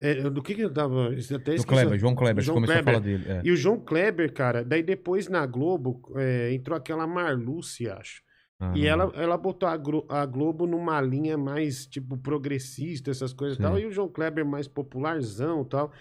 é, 0.04 0.16
do 0.32 0.42
que 0.42 0.56
que 0.56 0.62
eu 0.62 0.74
tava. 0.74 1.14
isso 1.14 1.36
até 1.36 1.54
Do. 1.54 1.64
Kleber, 1.68 2.00
João 2.00 2.16
Kleber, 2.16 2.44
João 2.44 2.56
você 2.60 2.66
começou 2.66 2.84
Kleber. 2.84 2.90
a 2.90 3.02
falar 3.02 3.06
dele. 3.06 3.24
é. 3.30 3.42
E 3.48 3.52
o 3.52 3.56
João 3.56 3.80
Kleber, 3.80 4.34
cara, 4.34 4.66
daí 4.66 4.82
depois 4.82 5.28
na 5.28 5.46
Globo 5.46 6.02
é, 6.16 6.52
entrou 6.52 6.76
aquela 6.76 7.06
Marluce, 7.06 7.88
acho. 7.88 8.24
Ah, 8.62 8.72
E 8.78 8.86
ela, 8.86 9.12
ela 9.16 9.38
botou 9.38 9.68
a, 9.68 9.76
Glo- 9.78 10.06
a 10.10 10.26
Globo 10.26 10.68
numa 10.68 11.02
linha 11.02 11.38
mais, 11.38 11.86
tipo, 11.88 12.18
progressista, 12.18 13.12
essas 13.12 13.34
coisas 13.34 13.58
e 13.58 13.62
tal. 13.62 13.80
E 13.80 13.86
o 13.86 13.92
João 13.92 14.08
Kleber 14.10 14.46
mais 14.46 14.68
popularzão 14.68 15.64
e 15.64 15.66
tal. 15.66 15.92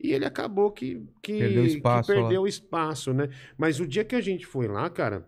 E 0.00 0.12
ele 0.12 0.24
acabou 0.24 0.70
que, 0.72 1.02
que 1.22 1.38
Perdeu 1.38 1.64
espaço 1.66 2.08
que 2.08 2.14
perdeu 2.14 2.46
espaço, 2.46 3.12
né? 3.14 3.28
Mas 3.56 3.80
o 3.80 3.86
dia 3.86 4.04
que 4.04 4.14
a 4.16 4.20
gente 4.20 4.46
foi 4.46 4.68
lá, 4.68 4.88
cara, 4.90 5.26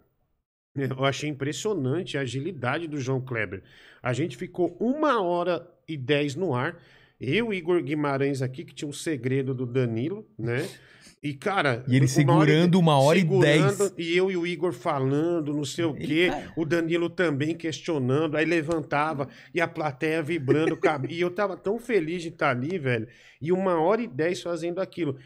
eu 0.74 1.05
achei 1.05 1.28
impressionante 1.28 2.16
a 2.16 2.23
agilidade 2.23 2.86
do 2.86 2.98
João 3.01 3.20
Kleber. 3.20 3.62
A 4.02 4.12
gente 4.12 4.36
ficou 4.36 4.77
uma 4.81 5.20
hora 5.23 5.69
e 5.89 5.97
dez 5.97 6.35
no 6.36 6.55
ar. 6.55 6.81
Eu, 7.20 7.52
Igor 7.52 7.82
Guimarães 7.82 8.43
aqui, 8.43 8.65
que 8.65 8.74
tinha 8.74 8.89
um 8.89 8.93
segredo 8.93 9.55
do 9.55 9.66
Danilo, 9.66 10.27
né? 10.39 10.70
E, 11.23 11.35
cara... 11.35 11.85
E 11.89 11.97
ele 11.97 12.07
uma 12.07 12.36
hora 12.36 12.47
segurando 12.47 12.78
uma 12.78 12.99
hora 13.01 13.19
e 13.19 13.24
dez. 13.24 13.73
segurando, 13.73 13.95
E 13.99 14.16
eu 14.16 14.31
e 14.31 14.36
o 14.36 14.47
Igor 14.47 14.73
falando, 14.73 15.53
não 15.53 15.65
sei 15.65 15.85
o 15.85 15.95
Ele 15.97 16.07
quê. 16.07 16.28
tá- 16.31 16.53
O 16.57 16.65
Danilo 16.65 17.11
também 17.11 17.55
questionando. 17.55 18.36
Aí 18.36 18.45
levantava 18.45 19.28
e 19.55 19.61
a 19.61 19.66
plateia 19.66 20.23
vibrando. 20.23 20.78
e 21.11 21.20
eu 21.20 21.31
tava 21.31 21.57
tão 21.57 21.78
feliz 21.78 22.23
de 22.23 22.28
estar 22.28 22.51
ali, 22.51 22.78
velho. 22.78 23.09
E 23.40 23.51
uma 23.53 23.81
hora 23.81 24.03
e 24.03 24.07
dez 24.07 24.40
fazendo 24.43 24.81
aquilo. 24.81 25.16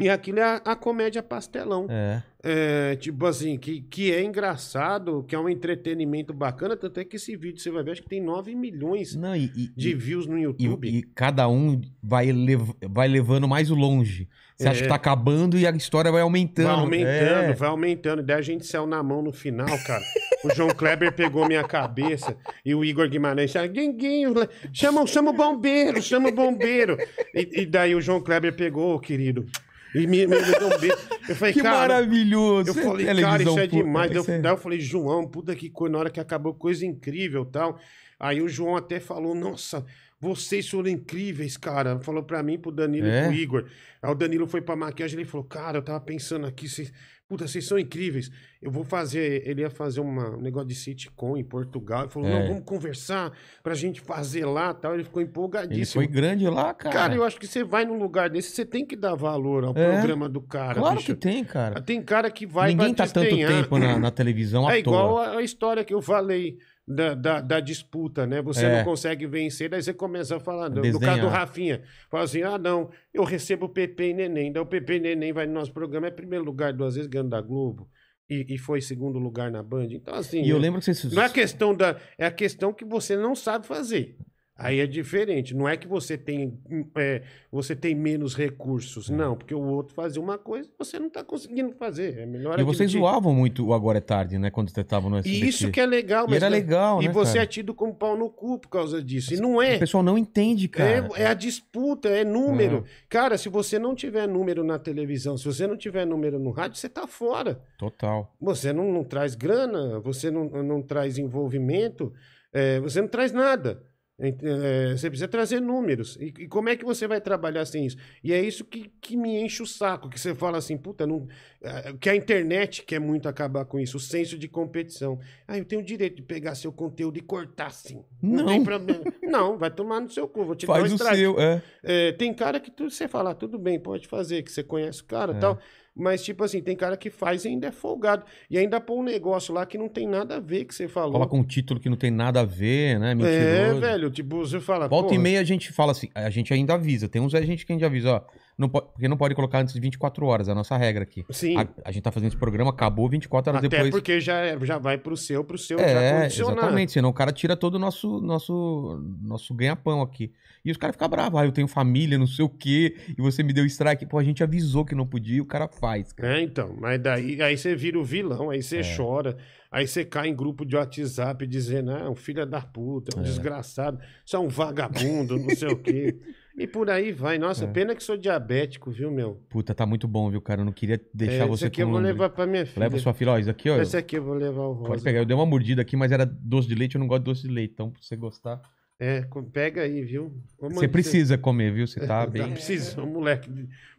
E 0.00 0.08
aquilo 0.08 0.38
é 0.38 0.42
a, 0.44 0.54
a 0.64 0.76
comédia 0.76 1.22
pastelão. 1.24 1.86
É. 1.90 2.22
É, 2.40 2.94
tipo 2.96 3.26
assim, 3.26 3.58
que, 3.58 3.80
que 3.80 4.12
é 4.14 4.22
engraçado, 4.22 5.24
que 5.26 5.34
é 5.34 5.38
um 5.38 5.48
entretenimento 5.48 6.32
bacana. 6.32 6.76
Tanto 6.76 7.00
é 7.00 7.04
que 7.04 7.16
esse 7.16 7.36
vídeo 7.36 7.60
você 7.60 7.68
vai 7.68 7.82
ver, 7.82 7.90
acho 7.90 8.02
que 8.04 8.08
tem 8.08 8.22
9 8.22 8.54
milhões 8.54 9.16
Não, 9.16 9.34
e, 9.34 9.50
e- 9.56 9.72
de 9.76 9.90
e- 9.90 9.94
views 9.96 10.24
no 10.28 10.38
e- 10.38 10.42
YouTube. 10.42 10.88
e 10.88 11.02
cada 11.02 11.48
um 11.48 11.80
vai, 12.00 12.30
lev- 12.30 12.70
vai 12.88 13.08
levando 13.08 13.48
mais 13.48 13.68
longe. 13.70 14.28
Você 14.56 14.68
acha 14.68 14.80
É. 14.80 14.82
que 14.84 14.88
tá 14.88 14.94
acabando 14.94 15.58
e 15.58 15.66
a 15.66 15.70
história 15.72 16.12
vai 16.12 16.22
aumentando. 16.22 16.66
Vai 16.68 16.76
aumentando, 16.76 17.50
É. 17.50 17.52
vai 17.54 17.68
aumentando. 17.68 18.22
Daí 18.22 18.36
a 18.38 18.42
gente 18.42 18.66
saiu 18.66 18.86
na 18.86 19.02
mão 19.02 19.20
no 19.20 19.32
final, 19.32 19.66
cara. 19.84 20.02
O 20.44 20.54
João 20.54 20.68
Kleber 20.70 21.12
pegou 21.12 21.46
minha 21.48 21.64
cabeça 21.64 22.36
e 22.64 22.72
o 22.72 22.84
Igor 22.84 23.08
Guimarães 23.08 23.52
Guinguinho, 23.72 24.32
chama, 24.72 25.04
chama 25.08 25.30
o 25.30 25.34
bombeiro, 25.34 26.00
chama 26.00 26.28
o 26.28 26.32
bombeiro. 26.32 26.96
E, 27.34 27.62
e 27.62 27.66
daí 27.66 27.96
o 27.96 28.00
João 28.00 28.20
Kleber 28.20 28.54
pegou, 28.54 28.98
querido, 29.00 29.44
e 29.94 30.06
me, 30.06 30.26
me 30.26 30.36
deu 30.36 30.66
um 30.68 30.78
beijo. 30.78 30.96
Eu 31.28 31.36
falei, 31.36 31.54
Que 31.54 31.62
cara... 31.62 31.76
maravilhoso. 31.78 32.70
Eu 32.70 32.74
falei, 32.74 33.06
cara, 33.06 33.42
isso 33.42 33.58
é 33.58 33.66
demais. 33.66 34.10
Daí 34.10 34.20
Isso 34.20 34.30
é- 34.30 34.36
eu, 34.38 34.42
daí 34.42 34.52
eu 34.52 34.56
falei, 34.56 34.80
João, 34.80 35.26
puta 35.26 35.54
que 35.54 35.68
coisa, 35.70 35.92
na 35.92 35.98
hora 35.98 36.10
que 36.10 36.20
acabou, 36.20 36.54
coisa 36.54 36.84
incrível 36.86 37.42
e 37.48 37.52
tal. 37.52 37.78
Aí 38.18 38.40
o 38.42 38.48
João 38.48 38.76
até 38.76 38.98
falou, 39.00 39.34
nossa, 39.34 39.84
vocês 40.20 40.68
foram 40.68 40.88
incríveis, 40.90 41.56
cara. 41.56 42.00
Falou 42.00 42.22
pra 42.22 42.42
mim, 42.42 42.58
pro 42.58 42.72
Danilo 42.72 43.06
É? 43.06 43.22
e 43.22 43.26
pro 43.26 43.34
Igor. 43.34 43.64
Aí 44.02 44.10
o 44.10 44.14
Danilo 44.14 44.46
foi 44.46 44.60
pra 44.60 44.74
maquiagem, 44.74 45.18
ele 45.20 45.28
falou, 45.28 45.46
cara, 45.46 45.78
eu 45.78 45.82
tava 45.82 46.00
pensando 46.00 46.46
aqui, 46.46 46.68
vocês, 46.68 46.92
puta, 47.28 47.46
vocês 47.46 47.66
são 47.66 47.78
incríveis. 47.78 48.30
Eu 48.60 48.70
vou 48.70 48.82
fazer, 48.82 49.46
ele 49.46 49.60
ia 49.60 49.68
fazer 49.70 50.00
uma, 50.00 50.30
um 50.36 50.40
negócio 50.40 50.66
de 50.68 50.74
sitcom 50.74 51.36
em 51.36 51.44
Portugal. 51.44 52.02
Ele 52.04 52.10
falou, 52.10 52.28
É. 52.28 52.38
não, 52.40 52.48
vamos 52.48 52.64
conversar 52.64 53.30
pra 53.62 53.74
gente 53.74 54.00
fazer 54.00 54.44
lá 54.46 54.72
tal. 54.72 54.94
Ele 54.94 55.04
ficou 55.04 55.20
Ele 55.20 55.28
empolgadíssimo. 55.28 56.02
foi 56.02 56.06
grande 56.10 56.48
lá, 56.48 56.72
cara. 56.72 56.94
Cara, 56.94 57.14
eu 57.14 57.22
acho 57.22 57.38
que 57.38 57.46
você 57.46 57.62
vai 57.62 57.84
num 57.84 57.98
lugar 57.98 58.30
desse, 58.30 58.50
você 58.50 58.64
tem 58.64 58.84
que 58.84 58.96
dar 58.96 59.14
valor 59.14 59.64
ao 59.64 59.76
É. 59.76 59.92
programa 59.92 60.28
do 60.28 60.40
cara, 60.40 60.80
Claro 60.80 60.96
bicho. 60.96 61.14
que 61.14 61.20
tem, 61.20 61.44
cara. 61.44 61.80
Tem 61.82 62.02
cara 62.02 62.30
que 62.30 62.46
vai 62.46 62.70
Ninguém 62.70 62.94
tá 62.94 63.06
tanto 63.06 63.28
tempo 63.36 63.78
na, 63.78 63.98
na 63.98 64.10
televisão 64.10 64.66
à 64.66 64.74
É 64.74 64.78
igual 64.78 65.08
toa. 65.16 65.36
a 65.38 65.42
história 65.42 65.84
que 65.84 65.92
eu 65.94 66.00
falei 66.00 66.58
da, 66.88 67.14
da, 67.14 67.40
da 67.40 67.60
disputa, 67.60 68.26
né? 68.26 68.40
Você 68.40 68.64
É. 68.64 68.78
não 68.78 68.84
consegue 68.84 69.26
vencer, 69.26 69.68
daí 69.68 69.82
você 69.82 69.92
começa 69.92 70.36
a 70.36 70.40
falar. 70.40 70.70
No, 70.70 70.80
no 70.82 70.98
caso 70.98 71.20
do 71.20 71.28
Rafinha, 71.28 71.82
fala 72.10 72.24
assim: 72.24 72.42
ah, 72.42 72.56
não, 72.56 72.90
eu 73.12 73.24
recebo 73.24 73.68
Pepe 73.68 74.04
e 74.04 74.14
Neném. 74.14 74.50
Daí 74.50 74.62
o 74.62 74.66
Pepe 74.66 74.94
e 74.94 75.00
Neném 75.00 75.32
vai 75.32 75.46
no 75.46 75.52
nosso 75.52 75.72
programa, 75.72 76.06
é 76.06 76.10
primeiro 76.10 76.44
lugar 76.44 76.72
duas 76.72 76.94
vezes 76.94 77.08
ganhando 77.08 77.30
da 77.30 77.40
Globo. 77.42 77.88
E, 78.30 78.54
e 78.54 78.58
foi 78.58 78.80
segundo 78.80 79.18
lugar 79.18 79.50
na 79.50 79.62
Band. 79.62 79.88
Então, 79.90 80.14
assim. 80.14 80.42
E 80.42 80.48
eu 80.50 80.56
né, 80.56 80.62
lembro 80.62 80.80
que 80.80 80.86
vocês. 80.86 81.12
Não 81.12 81.22
é 81.22 81.26
a 81.26 81.30
questão 81.30 81.74
da. 81.74 81.96
É 82.16 82.26
a 82.26 82.30
questão 82.30 82.72
que 82.72 82.84
você 82.84 83.16
não 83.16 83.34
sabe 83.34 83.66
fazer. 83.66 84.16
Aí 84.60 84.80
é 84.80 84.86
diferente. 84.88 85.54
Não 85.54 85.68
é 85.68 85.76
que 85.76 85.86
você 85.86 86.18
tem, 86.18 86.58
é, 86.96 87.22
você 87.50 87.76
tem 87.76 87.94
menos 87.94 88.36
É. 88.36 88.42
recursos. 88.42 89.08
Não, 89.08 89.36
porque 89.36 89.54
o 89.54 89.62
outro 89.62 89.94
fazia 89.94 90.20
uma 90.20 90.36
coisa 90.36 90.68
você 90.76 90.98
não 90.98 91.06
está 91.06 91.22
conseguindo 91.22 91.72
fazer. 91.76 92.18
É 92.18 92.26
melhor 92.26 92.58
E 92.58 92.64
vocês 92.64 92.88
admitir. 92.90 92.98
zoavam 92.98 93.32
muito 93.32 93.64
o 93.68 93.72
Agora 93.72 93.98
é 93.98 94.00
Tarde, 94.00 94.36
né? 94.36 94.50
Quando 94.50 94.70
vocês 94.70 94.84
estavam 94.84 95.08
no 95.10 95.18
SBT. 95.18 95.44
E 95.44 95.48
isso 95.48 95.70
que 95.70 95.80
é 95.80 95.86
legal, 95.86 96.26
E 96.28 96.34
era 96.34 96.48
legal, 96.48 97.00
e 97.00 97.06
né, 97.06 97.12
você 97.12 97.34
cara? 97.34 97.44
é 97.44 97.46
tido 97.46 97.72
como 97.72 97.94
pau 97.94 98.16
no 98.18 98.28
cu 98.28 98.58
por 98.58 98.68
causa 98.68 99.00
disso. 99.00 99.32
E 99.32 99.36
não 99.36 99.54
O 99.56 99.62
é. 99.62 99.78
pessoal 99.78 100.02
não 100.02 100.18
entende, 100.18 100.66
cara. 100.66 101.08
É, 101.16 101.22
é 101.22 101.26
a 101.28 101.34
disputa, 101.34 102.08
é 102.08 102.24
número. 102.24 102.84
Cara, 103.08 103.38
se 103.38 103.48
você 103.48 103.78
não 103.78 103.94
tiver 103.94 104.26
número 104.26 104.64
na 104.64 104.76
televisão, 104.78 105.38
se 105.38 105.44
você 105.44 105.68
não 105.68 105.76
tiver 105.76 106.04
número 106.04 106.38
no 106.40 106.50
rádio, 106.50 106.76
você 106.78 106.88
tá 106.88 107.06
fora. 107.06 107.60
Total. 107.78 108.34
Você 108.40 108.72
não, 108.72 108.90
não 108.92 109.04
traz 109.04 109.36
grana, 109.36 110.00
você 110.00 110.30
não, 110.32 110.46
não 110.64 110.82
traz 110.82 111.16
envolvimento, 111.16 112.12
é, 112.52 112.80
você 112.80 113.00
não 113.00 113.08
traz 113.08 113.30
nada. 113.30 113.82
É, 114.20 114.96
você 114.96 115.08
precisa 115.08 115.28
trazer 115.28 115.60
números. 115.60 116.16
E, 116.20 116.34
e 116.40 116.48
como 116.48 116.68
é 116.68 116.76
que 116.76 116.84
você 116.84 117.06
vai 117.06 117.20
trabalhar 117.20 117.64
sem 117.64 117.86
isso? 117.86 117.96
E 118.22 118.32
é 118.32 118.42
isso 118.42 118.64
que, 118.64 118.90
que 119.00 119.16
me 119.16 119.40
enche 119.40 119.62
o 119.62 119.66
saco, 119.66 120.08
que 120.10 120.18
você 120.18 120.34
fala 120.34 120.58
assim, 120.58 120.76
puta, 120.76 121.06
não, 121.06 121.28
é, 121.62 121.92
que 121.92 122.10
a 122.10 122.16
internet 122.16 122.82
quer 122.82 122.98
muito 122.98 123.28
acabar 123.28 123.64
com 123.64 123.78
isso, 123.78 123.96
o 123.96 124.00
senso 124.00 124.36
de 124.36 124.48
competição. 124.48 125.20
Ah, 125.46 125.56
eu 125.56 125.64
tenho 125.64 125.82
o 125.82 125.84
direito 125.84 126.16
de 126.16 126.22
pegar 126.22 126.56
seu 126.56 126.72
conteúdo 126.72 127.16
e 127.16 127.22
cortar 127.22 127.68
assim. 127.68 128.04
Não, 128.20 128.38
Não. 128.38 128.46
tem 128.46 128.64
problema. 128.64 129.04
Não, 129.22 129.56
vai 129.56 129.70
tomar 129.70 130.00
no 130.00 130.10
seu 130.10 130.26
cu, 130.26 130.44
vou 130.44 130.56
te 130.56 130.66
dar 130.66 130.72
Faz 130.80 130.90
um 130.90 130.96
o 130.96 130.98
seu, 130.98 131.40
é. 131.40 131.62
É, 131.84 132.12
tem 132.12 132.34
cara 132.34 132.58
que 132.58 132.72
tu, 132.72 132.90
você 132.90 133.06
fala, 133.06 133.30
ah, 133.30 133.34
tudo 133.34 133.56
bem, 133.56 133.78
pode 133.78 134.08
fazer, 134.08 134.42
que 134.42 134.50
você 134.50 134.64
conhece 134.64 135.00
o 135.02 135.04
cara 135.04 135.32
e 135.32 135.36
É. 135.36 135.38
tal. 135.38 135.58
Mas, 135.98 136.22
tipo 136.22 136.44
assim, 136.44 136.62
tem 136.62 136.76
cara 136.76 136.96
que 136.96 137.10
faz 137.10 137.44
e 137.44 137.48
ainda 137.48 137.66
é 137.66 137.72
folgado. 137.72 138.24
E 138.48 138.56
ainda 138.56 138.80
põe 138.80 138.98
um 138.98 139.02
negócio 139.02 139.52
lá 139.52 139.66
que 139.66 139.76
não 139.76 139.88
tem 139.88 140.06
nada 140.06 140.36
a 140.36 140.40
ver 140.40 140.64
que 140.64 140.74
você 140.74 140.86
falou. 140.86 141.12
Coloca 141.12 141.34
um 141.34 141.42
título 141.42 141.80
que 141.80 141.88
não 141.88 141.96
tem 141.96 142.10
nada 142.10 142.40
a 142.40 142.44
ver, 142.44 143.00
né? 143.00 143.10
É, 143.10 143.14
Mentiroso. 143.16 143.80
velho, 143.80 144.10
tipo, 144.10 144.38
você 144.38 144.60
fala. 144.60 144.86
Volta 144.86 145.08
e 145.08 145.16
porra, 145.16 145.22
meia 145.22 145.40
a 145.40 145.44
gente 145.44 145.72
fala 145.72 145.90
assim, 145.90 146.08
a 146.14 146.30
gente 146.30 146.54
ainda 146.54 146.74
avisa. 146.74 147.08
Tem 147.08 147.20
uns 147.20 147.34
a 147.34 147.42
gente 147.42 147.66
que 147.66 147.72
a 147.72 147.74
gente 147.74 147.84
avisa, 147.84 148.12
ó. 148.12 148.22
Não 148.58 148.68
pode, 148.68 148.86
porque 148.92 149.06
não 149.06 149.16
pode 149.16 149.36
colocar 149.36 149.60
antes 149.60 149.72
de 149.72 149.78
24 149.80 150.26
horas, 150.26 150.48
é 150.48 150.52
a 150.52 150.54
nossa 150.54 150.76
regra 150.76 151.04
aqui. 151.04 151.24
Sim. 151.30 151.56
A, 151.56 151.68
a 151.84 151.92
gente 151.92 152.02
tá 152.02 152.10
fazendo 152.10 152.30
esse 152.30 152.36
programa, 152.36 152.70
acabou 152.70 153.08
24 153.08 153.52
horas 153.52 153.64
Até 153.64 153.68
depois. 153.76 153.90
porque 153.92 154.20
já, 154.20 154.38
é- 154.38 154.58
já 154.66 154.78
vai 154.78 154.98
pro 154.98 155.16
seu, 155.16 155.44
pro 155.44 155.56
seu 155.56 155.78
já 155.78 155.84
É, 155.84 156.26
exatamente. 156.26 156.90
Senão 156.90 157.08
o 157.10 157.12
cara 157.12 157.30
tira 157.30 157.56
todo 157.56 157.76
o 157.76 157.78
nosso, 157.78 158.20
nosso, 158.20 159.00
nosso 159.22 159.54
ganha-pão 159.54 160.02
aqui. 160.02 160.32
E 160.64 160.72
os 160.72 160.76
caras 160.76 160.96
ficam 160.96 161.08
bravos. 161.08 161.40
Ah, 161.40 161.46
eu 161.46 161.52
tenho 161.52 161.68
família, 161.68 162.18
não 162.18 162.26
sei 162.26 162.44
o 162.44 162.48
quê. 162.48 162.96
E 163.16 163.22
você 163.22 163.44
me 163.44 163.52
deu 163.52 163.64
strike. 163.64 164.04
Pô, 164.06 164.18
a 164.18 164.24
gente 164.24 164.42
avisou 164.42 164.84
que 164.84 164.94
não 164.94 165.06
podia 165.06 165.36
e 165.36 165.40
o 165.40 165.46
cara 165.46 165.68
faz, 165.68 166.12
cara. 166.12 166.38
É, 166.38 166.42
então, 166.42 166.74
mas 166.80 167.00
daí 167.00 167.40
aí 167.40 167.56
você 167.56 167.76
vira 167.76 167.96
o 167.96 168.04
vilão, 168.04 168.50
aí 168.50 168.58
É. 168.58 168.62
você 168.62 168.80
chora, 168.96 169.36
aí 169.70 169.86
você 169.86 170.04
cai 170.04 170.28
em 170.28 170.34
grupo 170.34 170.66
de 170.66 170.74
WhatsApp 170.74 171.46
dizendo, 171.46 171.92
ah, 171.92 172.10
um 172.10 172.16
filho 172.16 172.44
da 172.44 172.60
puta, 172.60 173.16
um 173.16 173.20
É. 173.20 173.24
desgraçado, 173.24 174.00
você 174.26 174.34
é 174.34 174.38
um 174.40 174.48
vagabundo, 174.48 175.38
não 175.38 175.50
sei 175.54 175.68
o 175.68 175.76
quê. 175.76 176.16
E 176.58 176.66
por 176.66 176.90
aí 176.90 177.12
vai. 177.12 177.38
Nossa, 177.38 177.64
É. 177.64 177.68
pena 177.68 177.94
que 177.94 178.02
sou 178.02 178.16
diabético, 178.16 178.90
viu, 178.90 179.10
meu? 179.12 179.36
Puta, 179.48 179.72
tá 179.74 179.86
muito 179.86 180.08
bom, 180.08 180.28
viu, 180.28 180.40
cara? 180.42 180.60
Eu 180.60 180.64
não 180.64 180.72
queria 180.72 181.00
deixar 181.14 181.44
É, 181.44 181.46
você 181.46 181.64
Esse 181.64 181.66
aqui 181.66 181.82
eu 181.82 181.86
com 181.86 181.92
vou 181.92 182.00
levar 182.00 182.30
pra 182.30 182.46
minha 182.46 182.66
filha. 182.66 182.80
Leva 182.80 182.98
sua 182.98 183.14
filha, 183.14 183.30
ó, 183.32 183.38
isso 183.38 183.48
aqui, 183.48 183.70
ó. 183.70 183.80
Esse 183.80 183.96
aqui 183.96 184.16
eu 184.16 184.24
vou 184.24 184.34
levar 184.34 184.62
o 184.62 184.72
rosa. 184.72 184.88
Pode 184.88 185.02
pegar. 185.04 185.20
Eu 185.20 185.24
dei 185.24 185.36
uma 185.36 185.46
mordida 185.46 185.82
aqui, 185.82 185.96
mas 185.96 186.10
era 186.10 186.26
doce 186.26 186.66
de 186.66 186.74
leite, 186.74 186.96
eu 186.96 186.98
não 186.98 187.06
gosto 187.06 187.20
de 187.20 187.24
doce 187.26 187.42
de 187.42 187.48
leite. 187.54 187.72
Então, 187.74 187.90
pra 187.90 188.02
você 188.02 188.16
gostar. 188.16 188.60
É, 189.00 189.24
pega 189.52 189.82
aí, 189.82 190.02
viu? 190.02 190.34
Você 190.60 190.88
precisa 190.88 191.38
comer, 191.38 191.72
viu? 191.72 191.86
Você 191.86 192.00
tá 192.00 192.06
Tá 192.26 192.26
bem. 192.26 192.50
precisando. 192.50 193.04
O 193.04 193.12
moleque, 193.12 193.48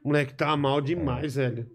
o 0.04 0.08
moleque 0.10 0.34
tá 0.34 0.58
mal 0.58 0.82
demais, 0.82 1.36
velho. 1.36 1.66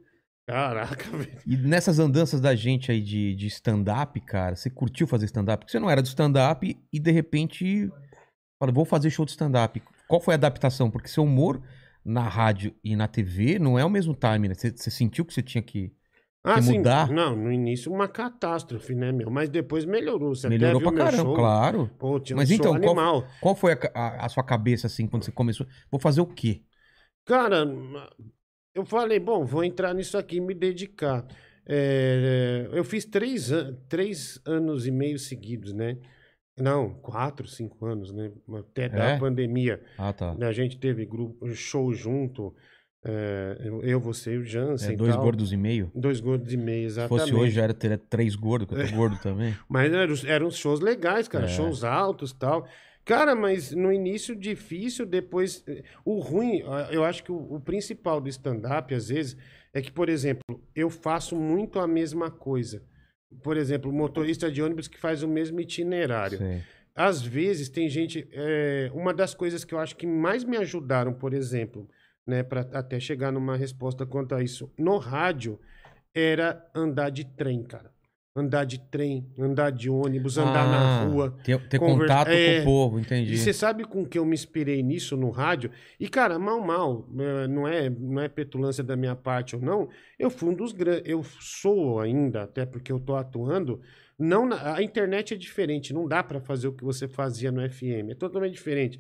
Caraca, 0.47 1.05
velho. 1.17 1.39
E 1.47 1.57
nessas 1.57 1.99
andanças 1.99 2.39
da 2.43 2.55
gente 2.55 2.93
aí 2.93 3.01
de, 3.01 3.35
de 3.35 3.47
stand-up, 3.47 4.21
cara, 4.21 4.55
você 4.55 4.69
curtiu 4.69 5.07
fazer 5.07 5.25
stand-up? 5.25 5.61
Porque 5.65 5.73
você 5.73 5.81
não 5.81 5.89
era 5.89 6.03
do 6.03 6.07
stand-up 6.07 6.77
e 6.93 7.01
de 7.01 7.11
repente 7.11 7.91
fala, 8.61 8.71
vou 8.71 8.85
fazer 8.85 9.09
show 9.09 9.25
de 9.25 9.31
stand-up. 9.31 9.83
Qual 10.09 10.21
foi 10.21 10.35
a 10.35 10.37
adaptação? 10.37 10.91
Porque 10.91 11.09
seu 11.09 11.25
humor 11.25 11.63
na 12.05 12.29
rádio 12.29 12.75
e 12.85 12.95
na 12.95 13.09
TV 13.09 13.59
não 13.59 13.79
é 13.79 13.85
o 13.85 13.91
mesmo 13.91 14.15
time, 14.15 14.49
né? 14.49 14.55
Você, 14.55 14.73
sentiu 14.91 15.25
que 15.25 15.33
você 15.33 15.43
tinha 15.43 15.63
que. 15.63 15.93
Ah, 16.43 16.57
Que 16.57 16.63
sim. 16.63 16.79
mudar? 16.79 17.11
Não, 17.11 17.35
no 17.35 17.51
início 17.51 17.91
uma 17.91 18.07
catástrofe, 18.07 18.95
né, 18.95 19.11
meu? 19.13 19.31
Mas 19.31 19.49
depois 19.49 19.87
melhorou. 19.87 20.35
Você 20.35 20.47
melhorou 20.49 20.77
até 20.77 20.85
viu 20.91 20.93
pra 20.93 21.05
meu 21.05 21.13
caramba, 21.13 21.35
claro. 21.37 21.91
Pô, 21.99 22.21
tinha 22.21 22.37
um 22.37 22.41
Mas 22.41 22.49
show 22.51 22.57
então, 22.57 22.73
qual- 22.73 22.95
animal. 22.97 23.27
Qual 23.41 23.55
foi 23.55 23.73
a, 23.73 23.79
a- 23.95 24.27
a 24.27 24.29
sua 24.29 24.43
cabeça, 24.45 24.87
assim, 24.87 25.07
quando 25.07 25.25
você 25.25 25.33
começou? 25.33 25.67
Vou 25.91 25.99
fazer 25.99 26.21
o 26.21 26.27
quê? 26.27 26.63
Cara, 27.25 27.65
eu 28.75 28.85
falei, 28.85 29.19
bom, 29.19 29.45
vou 29.45 29.65
entrar 29.65 29.95
nisso 29.95 30.19
aqui 30.19 30.37
e 30.37 30.41
me 30.41 30.55
dedicar. 30.55 31.27
É, 31.67 32.69
eu 32.73 32.85
fiz 32.85 33.05
três, 33.05 33.51
três 33.89 34.39
anos 34.45 34.87
e 34.87 34.91
meio 34.91 35.19
seguidos, 35.19 35.73
né? 35.73 35.97
Não, 36.57 36.91
quatro, 36.95 37.47
cinco 37.49 37.85
anos, 37.87 38.13
né? 38.13 38.31
Até 38.59 38.89
da 38.89 39.05
É? 39.11 39.19
pandemia. 39.19 39.83
Ah, 39.99 40.13
tá. 40.13 40.37
A 40.41 40.53
gente 40.53 40.79
teve 40.79 41.05
grupo, 41.05 41.47
show 41.55 41.93
junto. 41.93 42.55
é, 43.07 43.59
eu, 43.83 44.01
você 44.01 44.35
e 44.35 44.39
o 44.39 44.45
Jansen. 44.45 44.91
É, 44.91 44.93
e 44.95 44.97
dois 44.97 45.15
tal. 45.15 45.23
gordos 45.25 45.53
e 45.53 45.57
meio? 45.59 45.91
Dois 45.95 46.21
gordos 46.21 46.53
e 46.53 46.57
meio, 46.57 46.89
Se 46.89 46.99
exatamente. 47.01 47.21
fosse 47.21 47.35
hoje, 47.35 47.55
já 47.55 47.65
era, 47.65 47.75
teria 47.75 47.99
três 47.99 48.35
gordos, 48.35 48.69
que 48.69 48.75
eu 48.83 48.89
tô 48.89 48.95
gordo 48.97 49.19
também. 49.21 49.55
Mas 49.69 49.93
eram, 49.93 50.15
eram 50.27 50.51
shows 50.51 50.81
legais, 50.81 51.29
cara. 51.29 51.45
É. 51.45 51.49
Shows 51.49 51.85
altos 51.85 52.31
e 52.31 52.37
tal. 52.37 52.67
Cara, 53.05 53.35
mas 53.35 53.73
no 53.73 53.93
início 53.93 54.35
difícil, 54.35 55.05
depois. 55.05 55.63
eh, 55.67 55.83
O 56.05 56.19
ruim, 56.21 56.63
eu 56.91 57.05
acho 57.05 57.23
que 57.23 57.31
o, 57.31 57.37
o 57.57 57.61
principal 57.61 58.19
do 58.21 58.29
stand-up, 58.31 58.95
às 58.95 59.09
vezes, 59.09 59.37
é 59.75 59.83
que, 59.83 59.93
por 59.93 60.09
exemplo, 60.09 60.41
eu 60.75 60.89
faço 60.89 61.37
muito 61.37 61.79
a 61.79 61.87
mesma 61.87 62.31
coisa. 62.31 62.83
Por 63.43 63.57
exemplo, 63.57 63.91
o 63.91 63.95
motorista 63.95 64.51
de 64.51 64.63
ônibus 64.63 64.89
que 64.89 64.99
faz 64.99 65.23
o 65.23 65.29
mesmo 65.29 65.61
itinerário. 65.61 66.39
Sei. 66.39 66.63
Às 66.95 67.23
vezes 67.23 67.69
tem 67.69 67.89
gente. 67.89 68.29
é, 68.33 68.91
uma 68.95 69.13
das 69.13 69.35
coisas 69.35 69.65
que 69.65 69.75
eu 69.75 69.79
acho 69.79 69.97
que 69.97 70.07
mais 70.07 70.45
me 70.45 70.57
ajudaram, 70.57 71.13
por 71.13 71.35
exemplo, 71.35 71.89
né, 72.27 72.43
para 72.43 72.61
até 72.73 73.01
chegar 73.01 73.33
numa 73.33 73.57
resposta 73.57 74.07
quanto 74.07 74.35
a 74.35 74.43
isso, 74.43 74.73
no 74.79 74.97
rádio, 74.99 75.59
era 76.15 76.65
andar 76.75 77.11
de 77.11 77.25
trem, 77.25 77.63
cara. 77.63 77.94
Andar 78.37 78.65
de 78.65 78.81
trem, 78.81 79.31
andar 79.39 79.71
de 79.71 79.89
ônibus, 79.89 80.37
andar 80.39 80.67
na 80.67 81.03
Ah, 81.03 81.05
rua. 81.05 81.39
Ter, 81.45 81.57
ter 81.69 81.79
contato 81.79 82.27
é. 82.31 82.57
com 82.57 82.63
o 82.63 82.65
povo, 82.65 82.99
entendi. 82.99 83.33
E 83.33 83.39
você 83.39 83.53
sabe 83.53 83.85
com 83.85 84.05
que 84.05 84.19
eu 84.19 84.27
me 84.27 84.35
inspirei 84.35 84.83
nisso 84.83 85.17
no 85.17 85.31
rádio? 85.31 85.71
E, 86.01 86.09
cara, 86.09 86.37
mal, 86.37 86.61
mal, 86.61 87.09
eh, 87.17 87.47
não 87.47 87.69
é, 87.69 87.89
não 87.89 88.21
é 88.21 88.29
petulância 88.29 88.83
da 88.83 88.97
minha 88.97 89.15
parte 89.15 89.55
ou 89.55 89.63
não, 89.63 89.89
eu 90.19 90.31
fui 90.31 90.49
um 90.49 90.55
dos 90.55 90.73
grandes, 90.73 91.05
eu 91.09 91.23
sou 91.23 92.01
ainda, 92.01 92.43
até 92.43 92.67
porque 92.67 92.91
eu 92.91 92.99
tô 92.99 93.15
atuando, 93.15 93.81
não 94.19 94.45
na- 94.47 94.75
a 94.75 94.83
internet 94.83 95.35
é 95.35 95.37
diferente, 95.37 95.95
não 95.95 96.09
dá 96.09 96.21
para 96.21 96.41
fazer 96.41 96.67
o 96.67 96.73
que 96.73 96.83
você 96.83 97.07
fazia 97.07 97.53
no 97.53 97.61
FM, 97.63 98.11
é 98.11 98.15
totalmente 98.17 98.55
diferente. 98.55 98.99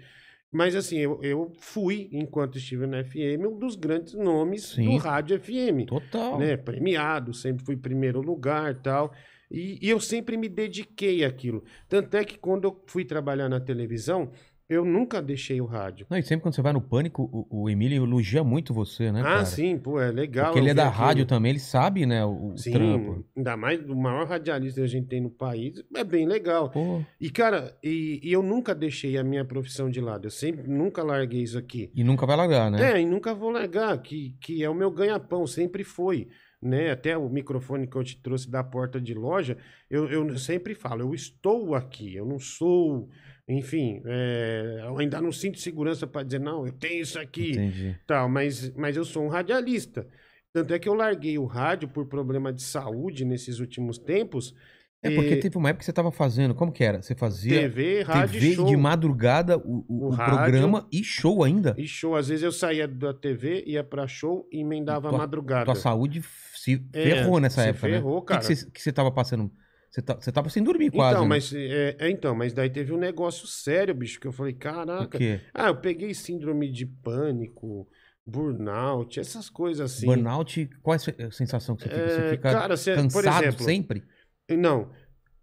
Mas 0.55 0.76
assim, 0.76 0.98
eu, 0.98 1.18
eu 1.20 1.52
fui, 1.59 2.09
enquanto 2.12 2.59
estive 2.59 2.86
no 2.86 2.97
FM, 3.05 3.44
um 3.44 3.59
dos 3.59 3.74
grandes 3.74 4.14
nomes 4.14 4.66
Sim. 4.66 4.85
do 4.85 4.97
rádio 4.98 5.40
FM 5.40 5.85
Total. 5.85 6.39
né, 6.39 6.56
premiado, 6.56 7.35
sempre 7.35 7.64
fui 7.64 7.76
primeiro 7.76 8.20
lugar 8.20 8.81
tal. 8.81 9.12
E, 9.51 9.85
e 9.85 9.90
eu 9.90 9.98
sempre 9.98 10.36
me 10.36 10.48
dediquei 10.48 11.24
àquilo. 11.24 11.64
Tanto 11.89 12.16
é 12.16 12.24
que 12.24 12.39
quando 12.39 12.68
eu 12.68 12.85
fui 12.86 13.05
trabalhar 13.05 13.48
na 13.48 13.59
televisão, 13.59 14.31
eu 14.69 14.85
nunca 14.85 15.20
deixei 15.20 15.61
o 15.61 15.66
rádio. 15.66 16.07
Não, 16.09 16.16
e 16.16 16.23
sempre 16.23 16.43
quando 16.43 16.55
você 16.55 16.62
vai 16.62 16.73
no 16.73 16.81
Pânico, 16.81 17.23
o, 17.51 17.65
o 17.65 17.70
Emílio 17.70 18.03
elogia 18.05 18.43
muito 18.43 18.73
você, 18.73 19.12
né, 19.12 19.20
ah, 19.20 19.24
cara? 19.24 19.45
sim, 19.45 19.77
pô, 19.78 20.01
é 20.01 20.11
legal. 20.11 20.47
Porque 20.47 20.59
ele 20.61 20.70
é 20.70 20.74
da 20.74 20.89
aquilo. 20.89 21.05
rádio 21.05 21.27
também, 21.27 21.51
ele 21.51 21.59
sabe, 21.59 22.07
né, 22.07 22.24
o, 22.24 22.53
o 22.53 22.59
Sim, 22.59 22.73
trampo. 22.73 23.24
ainda 23.36 23.57
mais 23.57 23.81
o 23.89 23.95
maior 23.95 24.27
radialista 24.27 24.81
que 24.81 24.85
a 24.85 24.89
gente 24.89 25.07
tem 25.07 25.20
no 25.20 25.31
país, 25.31 25.74
é 25.95 26.03
bem 26.05 26.27
legal. 26.27 26.70
Pô, 26.70 27.03
E, 27.20 27.31
cara, 27.31 27.77
e, 27.82 28.20
e 28.23 28.32
eu 28.32 28.43
nunca 28.43 28.74
deixei 28.74 29.19
a 29.19 29.24
minha 29.24 29.45
profissão 29.45 29.91
de 29.91 30.01
lado. 30.01 30.27
Eu 30.27 30.31
sempre, 30.31 30.66
nunca 30.69 31.03
larguei 31.03 31.43
isso 31.43 31.59
aqui. 31.59 31.91
e 31.95 32.03
nunca 32.03 32.24
vai 32.27 32.36
largar, 32.36 32.70
né? 32.70 32.93
É, 32.95 33.01
e 33.01 33.05
nunca 33.07 33.35
vou 33.35 33.51
largar, 33.51 33.97
que, 34.03 34.36
que 34.41 34.62
é 34.65 34.70
o 34.70 34.74
meu 34.74 34.91
ganha-pão, 34.91 35.47
sempre 35.47 35.85
foi. 35.85 36.28
Né? 36.62 36.91
Até 36.91 37.15
o 37.19 37.28
microfone 37.28 37.86
que 37.86 37.95
eu 37.95 38.03
te 38.03 38.16
trouxe 38.23 38.51
da 38.51 38.65
porta 38.65 38.99
de 38.99 39.12
loja, 39.12 39.59
eu, 39.91 40.09
eu 40.11 40.39
sempre 40.39 40.74
falo, 40.74 41.03
eu 41.03 41.12
estou 41.15 41.74
aqui, 41.74 42.15
eu 42.16 42.24
não 42.24 42.39
sou, 42.39 43.11
enfim, 43.49 44.01
é, 44.07 44.83
eu 44.87 44.99
ainda 44.99 45.21
não 45.21 45.31
sinto 45.33 45.59
segurança 45.59 46.07
para 46.07 46.23
dizer, 46.23 46.41
não, 46.41 46.66
eu 46.66 46.73
tenho 46.73 47.03
isso 47.03 47.19
aqui, 47.19 47.51
Entendi. 47.53 47.97
tal, 48.07 48.29
mas, 48.29 48.71
mas 48.75 48.97
eu 48.97 49.05
sou 49.05 49.25
um 49.25 49.29
radialista. 49.29 50.07
Tanto 50.53 50.73
é 50.73 50.79
que 50.79 50.89
eu 50.89 50.95
larguei 50.95 51.37
o 51.39 51.45
rádio 51.45 51.89
por 51.89 52.07
problema 52.07 52.53
de 52.53 52.62
saúde 52.62 53.25
nesses 53.25 53.59
últimos 53.59 53.99
tempos. 53.99 54.55
É 55.03 55.11
porque 55.11 55.37
teve 55.37 55.59
uma 55.59 55.69
época 55.69 55.81
que 55.81 55.85
você 55.85 55.93
tava 55.93 56.11
fazendo, 56.11 56.55
como 56.55 56.73
que 56.73 56.83
era? 56.83 57.03
Você 57.03 57.15
fazia 57.15 57.61
TV, 57.61 58.01
rádio 58.03 58.41
TV 58.41 58.55
show. 58.55 58.65
de 58.65 58.75
madrugada, 58.77 59.59
o, 59.59 59.85
o- 59.87 60.05
O 60.05 60.07
o 60.07 60.11
rádio. 60.11 60.33
programa 60.35 60.89
e 60.91 61.05
show 61.05 61.45
ainda? 61.45 61.75
E 61.77 61.87
show, 61.87 62.16
às 62.16 62.29
vezes 62.29 62.43
eu 62.43 62.53
saía 62.53 62.89
da 62.89 63.12
TV, 63.12 63.62
ia 63.66 63.85
pra 63.85 64.07
show 64.09 64.49
e 64.51 64.61
emendava 64.61 65.11
a 65.11 65.12
madrugada. 65.12 65.66
Tua 65.66 65.75
saúde 65.75 66.23
se 66.55 66.83
É, 66.95 67.03
ferrou 67.03 67.39
nessa 67.39 67.61
se 67.62 67.69
época, 67.69 67.87
ferrou, 67.89 68.12
né? 68.15 68.19
O 68.19 68.23
que 68.23 68.27
cara. 68.29 68.41
que 68.41 68.47
você, 68.57 68.71
que 68.71 68.81
você 68.81 68.93
tava 68.93 69.11
passando? 69.12 69.53
Você, 69.95 70.03
tá, 70.03 70.15
você 70.16 70.33
tava 70.33 70.49
sem 70.49 70.61
dormir 70.61 70.91
quase, 70.91 71.15
Então, 71.15 71.23
né? 71.23 71.29
mas 71.29 71.53
é, 71.55 71.97
é, 72.01 72.11
então, 72.11 72.35
mas 72.35 72.53
daí 72.53 72.69
teve 72.69 72.93
um 72.93 72.97
negócio 72.99 73.47
sério, 73.47 73.95
bicho, 73.95 74.19
que 74.19 74.27
eu 74.27 74.33
falei, 74.33 74.53
caraca. 74.53 75.16
Ah, 75.55 75.69
eu 75.69 75.77
peguei 75.77 76.12
síndrome 76.12 76.69
de 76.69 76.85
pânico, 76.85 77.87
burnout, 78.27 79.21
essas 79.21 79.49
coisas 79.49 79.93
assim. 79.93 80.07
Burnout, 80.07 80.69
qual 80.83 80.95
é 80.95 80.97
a 80.97 80.99
se- 80.99 81.23
a 81.23 81.31
sensação 81.31 81.77
que 81.77 81.85
você 81.85 81.89
fica? 81.91 82.09
Você 82.09 82.21
É, 82.21 82.31
fica 82.31 82.51
cara, 82.53 82.77
você- 82.77 82.95
cansado 82.97 83.45
exemplo, 83.45 83.65
sempre? 83.65 84.05
Não. 84.51 84.91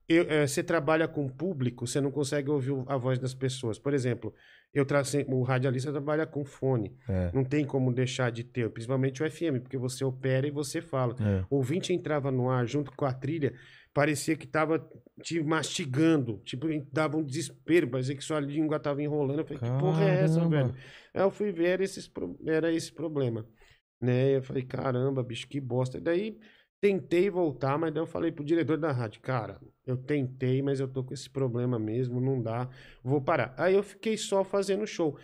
Eu, 0.09 0.25
é, 0.29 0.45
você 0.45 0.61
trabalha 0.61 1.07
com 1.07 1.29
público, 1.29 1.87
você 1.87 2.01
não 2.01 2.11
consegue 2.11 2.49
ouvir 2.49 2.73
a 2.87 2.97
voz 2.97 3.17
das 3.17 3.33
pessoas. 3.33 3.79
Por 3.79 3.93
exemplo, 3.93 4.33
eu 4.73 4.85
tra 4.85 5.01
o 5.29 5.41
radialista 5.43 5.89
trabalha 5.91 6.27
com 6.27 6.43
fone. 6.43 6.93
É, 7.07 7.31
Não 7.33 7.45
tem 7.45 7.63
como 7.63 7.93
deixar 7.93 8.29
de 8.29 8.43
ter, 8.43 8.69
principalmente 8.69 9.23
o 9.23 9.29
FM, 9.31 9.61
porque 9.61 9.77
você 9.77 10.03
opera 10.03 10.45
e 10.45 10.51
você 10.51 10.81
fala. 10.81 11.15
é. 11.21 11.45
O 11.49 11.55
ouvinte 11.57 11.93
entrava 11.93 12.29
no 12.29 12.49
ar 12.49 12.65
junto 12.67 12.91
com 12.91 13.05
a 13.05 13.13
trilha, 13.13 13.53
parecia 13.93 14.35
que 14.35 14.47
tava 14.47 14.87
te 15.21 15.41
mastigando, 15.43 16.39
tipo, 16.43 16.67
dava 16.91 17.17
um 17.17 17.23
desespero, 17.23 17.89
parecia 17.89 18.15
que 18.15 18.23
sua 18.23 18.39
língua 18.39 18.79
tava 18.79 19.01
enrolando. 19.01 19.39
Eu 19.39 19.45
falei, 19.45 19.59
que 19.59 19.79
porra 19.79 20.03
é 20.03 20.23
essa, 20.23 20.35
Caramba. 20.35 20.57
velho? 20.57 20.75
Aí 21.13 21.21
eu 21.21 21.31
fui 21.31 21.51
ver, 21.51 21.67
era, 21.67 21.83
esses, 21.83 22.11
era 22.45 22.71
esse 22.71 22.91
problema. 22.91 23.45
Né? 24.01 24.37
Eu 24.37 24.43
falei, 24.43 24.63
caramba, 24.63 25.23
bicho, 25.23 25.47
que 25.47 25.59
bosta. 25.59 25.97
E 25.97 26.01
daí 26.01 26.39
tentei 26.81 27.29
voltar, 27.29 27.77
mas 27.77 27.93
daí 27.93 28.01
eu 28.01 28.07
falei 28.07 28.31
pro 28.31 28.43
diretor 28.43 28.77
da 28.77 28.91
rádio, 28.91 29.21
cara, 29.21 29.61
eu 29.85 29.95
tentei, 29.95 30.63
mas 30.63 30.79
eu 30.79 30.87
tô 30.87 31.03
com 31.03 31.13
esse 31.13 31.29
problema 31.29 31.77
mesmo, 31.77 32.19
não 32.19 32.41
dá, 32.41 32.67
vou 33.03 33.21
parar. 33.21 33.53
Aí 33.57 33.75
eu 33.75 33.83
fiquei 33.83 34.17
só 34.17 34.43
fazendo 34.43 34.87
show. 34.87 35.17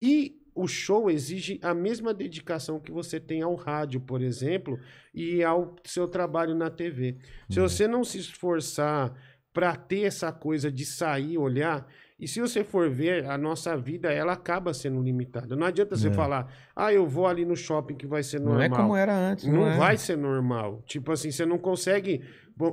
E 0.00 0.39
o 0.54 0.66
show 0.66 1.10
exige 1.10 1.58
a 1.62 1.72
mesma 1.74 2.12
dedicação 2.14 2.80
que 2.80 2.90
você 2.92 3.18
tem 3.20 3.42
ao 3.42 3.54
rádio, 3.54 4.00
por 4.00 4.20
exemplo, 4.22 4.78
e 5.14 5.42
ao 5.42 5.76
seu 5.84 6.08
trabalho 6.08 6.54
na 6.54 6.70
TV. 6.70 7.16
Se 7.48 7.60
Uhum. 7.60 7.68
você 7.68 7.86
não 7.88 8.04
se 8.04 8.18
esforçar 8.18 9.12
para 9.52 9.74
ter 9.76 10.02
essa 10.02 10.32
coisa 10.32 10.70
de 10.70 10.84
sair, 10.84 11.36
olhar, 11.38 11.86
e 12.20 12.28
se 12.28 12.40
você 12.40 12.62
for 12.62 12.90
ver, 12.90 13.24
a 13.26 13.38
nossa 13.38 13.76
vida 13.76 14.12
ela 14.12 14.32
acaba 14.34 14.74
sendo 14.74 15.00
limitada. 15.02 15.56
Não 15.56 15.66
adianta 15.66 15.96
você 15.96 16.08
É. 16.08 16.12
falar, 16.12 16.52
ah, 16.76 16.92
eu 16.92 17.06
vou 17.06 17.26
ali 17.26 17.44
no 17.44 17.56
shopping 17.56 17.94
que 17.96 18.06
vai 18.06 18.22
ser 18.22 18.38
Não 18.40 18.52
normal. 18.52 18.64
é 18.64 18.68
como 18.68 18.96
era 18.96 19.14
antes, 19.16 19.46
Não, 19.46 19.54
não, 19.54 19.66
é? 19.66 19.76
vai 19.76 19.96
ser 19.96 20.16
normal. 20.18 20.82
Tipo 20.86 21.12
assim, 21.12 21.30
você 21.30 21.46
não 21.46 21.58
consegue 21.58 22.22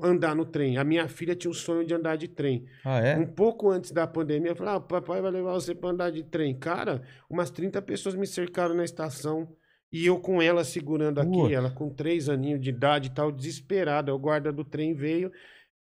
andar 0.03 0.35
no 0.35 0.45
trem. 0.45 0.77
A 0.77 0.83
minha 0.83 1.07
filha 1.07 1.33
tinha 1.33 1.49
o 1.49 1.53
sonho 1.53 1.85
de 1.85 1.93
andar 1.93 2.17
de 2.17 2.27
trem. 2.27 2.65
Ah, 2.83 2.99
é? 2.99 3.17
Um 3.17 3.25
pouco 3.25 3.69
antes 3.69 3.91
da 3.91 4.05
pandemia, 4.05 4.51
eu 4.51 4.55
falei, 4.55 4.73
ah, 4.75 4.79
papai 4.81 5.21
vai 5.21 5.31
levar 5.31 5.53
você 5.53 5.73
para 5.73 5.89
andar 5.91 6.11
de 6.11 6.23
trem. 6.23 6.53
Cara, 6.53 7.01
umas 7.29 7.49
30 7.49 7.81
pessoas 7.81 8.13
me 8.15 8.27
cercaram 8.27 8.75
na 8.75 8.83
estação. 8.83 9.47
E 9.89 10.05
eu 10.05 10.19
com 10.19 10.41
ela 10.41 10.65
segurando 10.65 11.19
aqui, 11.21 11.53
ela 11.53 11.71
com 11.71 11.89
três 11.89 12.27
aninhos 12.27 12.59
de 12.59 12.69
idade 12.71 13.07
e 13.07 13.11
tal, 13.13 13.31
desesperada. 13.31 14.13
O 14.13 14.19
guarda 14.19 14.51
do 14.51 14.65
trem 14.65 14.93
veio, 14.93 15.31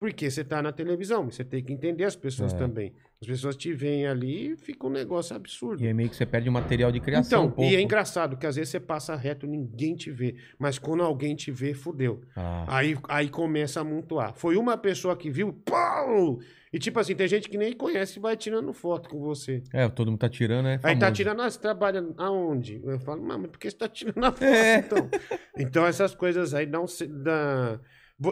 Porque 0.02 0.28
você 0.28 0.42
tá 0.42 0.60
na 0.60 0.72
televisão, 0.72 1.30
você 1.30 1.44
tem 1.44 1.62
que 1.62 1.72
entender 1.72 2.02
as 2.02 2.16
pessoas 2.16 2.52
É. 2.52 2.56
também. 2.58 2.92
As 3.20 3.28
pessoas 3.28 3.54
te 3.54 3.72
veem 3.72 4.04
ali 4.04 4.50
e 4.50 4.56
fica 4.56 4.84
um 4.84 4.90
negócio 4.90 5.36
absurdo. 5.36 5.80
E 5.80 5.86
aí 5.86 5.94
meio 5.94 6.10
que 6.10 6.16
você 6.16 6.26
perde 6.26 6.48
o 6.48 6.52
material 6.52 6.90
de 6.90 6.98
criação. 6.98 7.44
Então, 7.44 7.64
um 7.64 7.68
e 7.70 7.76
é 7.76 7.80
engraçado 7.80 8.36
que 8.36 8.44
às 8.44 8.56
vezes 8.56 8.70
você 8.70 8.80
passa 8.80 9.14
reto, 9.14 9.46
ninguém 9.46 9.94
te 9.94 10.10
vê. 10.10 10.34
Mas 10.58 10.76
quando 10.76 11.04
alguém 11.04 11.36
te 11.36 11.52
vê, 11.52 11.72
fudeu. 11.72 12.20
Ah, 12.34 12.64
Aí, 12.78 12.98
aí 13.08 13.28
começa 13.28 13.78
a 13.78 13.82
amontoar. 13.82 14.34
Foi 14.34 14.56
uma 14.56 14.76
pessoa 14.76 15.16
que 15.16 15.30
viu, 15.30 15.52
pau! 15.52 16.40
E 16.72 16.80
tipo 16.80 16.98
assim, 16.98 17.14
tem 17.14 17.28
gente 17.28 17.48
que 17.48 17.56
nem 17.56 17.72
conhece 17.72 18.18
e 18.18 18.20
vai 18.20 18.36
tirando 18.36 18.72
foto 18.72 19.08
com 19.08 19.20
você. 19.20 19.62
É, 19.72 19.88
todo 19.88 20.10
mundo 20.10 20.18
tá 20.18 20.28
tirando, 20.28 20.64
né? 20.64 20.80
Aí 20.82 20.98
tá 20.98 21.12
tirando, 21.12 21.42
ah, 21.42 21.48
você 21.48 21.60
trabalha 21.60 22.04
aonde? 22.16 22.80
Eu 22.82 22.98
falo, 22.98 23.22
mas 23.22 23.40
por 23.46 23.58
que 23.60 23.70
você 23.70 23.76
tá 23.76 23.88
tirando 23.88 24.24
a 24.24 24.32
foto, 24.32 24.42
É. 24.44 24.78
então? 24.78 25.08
Então 25.56 25.86
essas 25.86 26.12
coisas 26.12 26.54
aí 26.54 26.66
não 26.66 26.88
se 26.88 27.06
dá... 27.06 27.78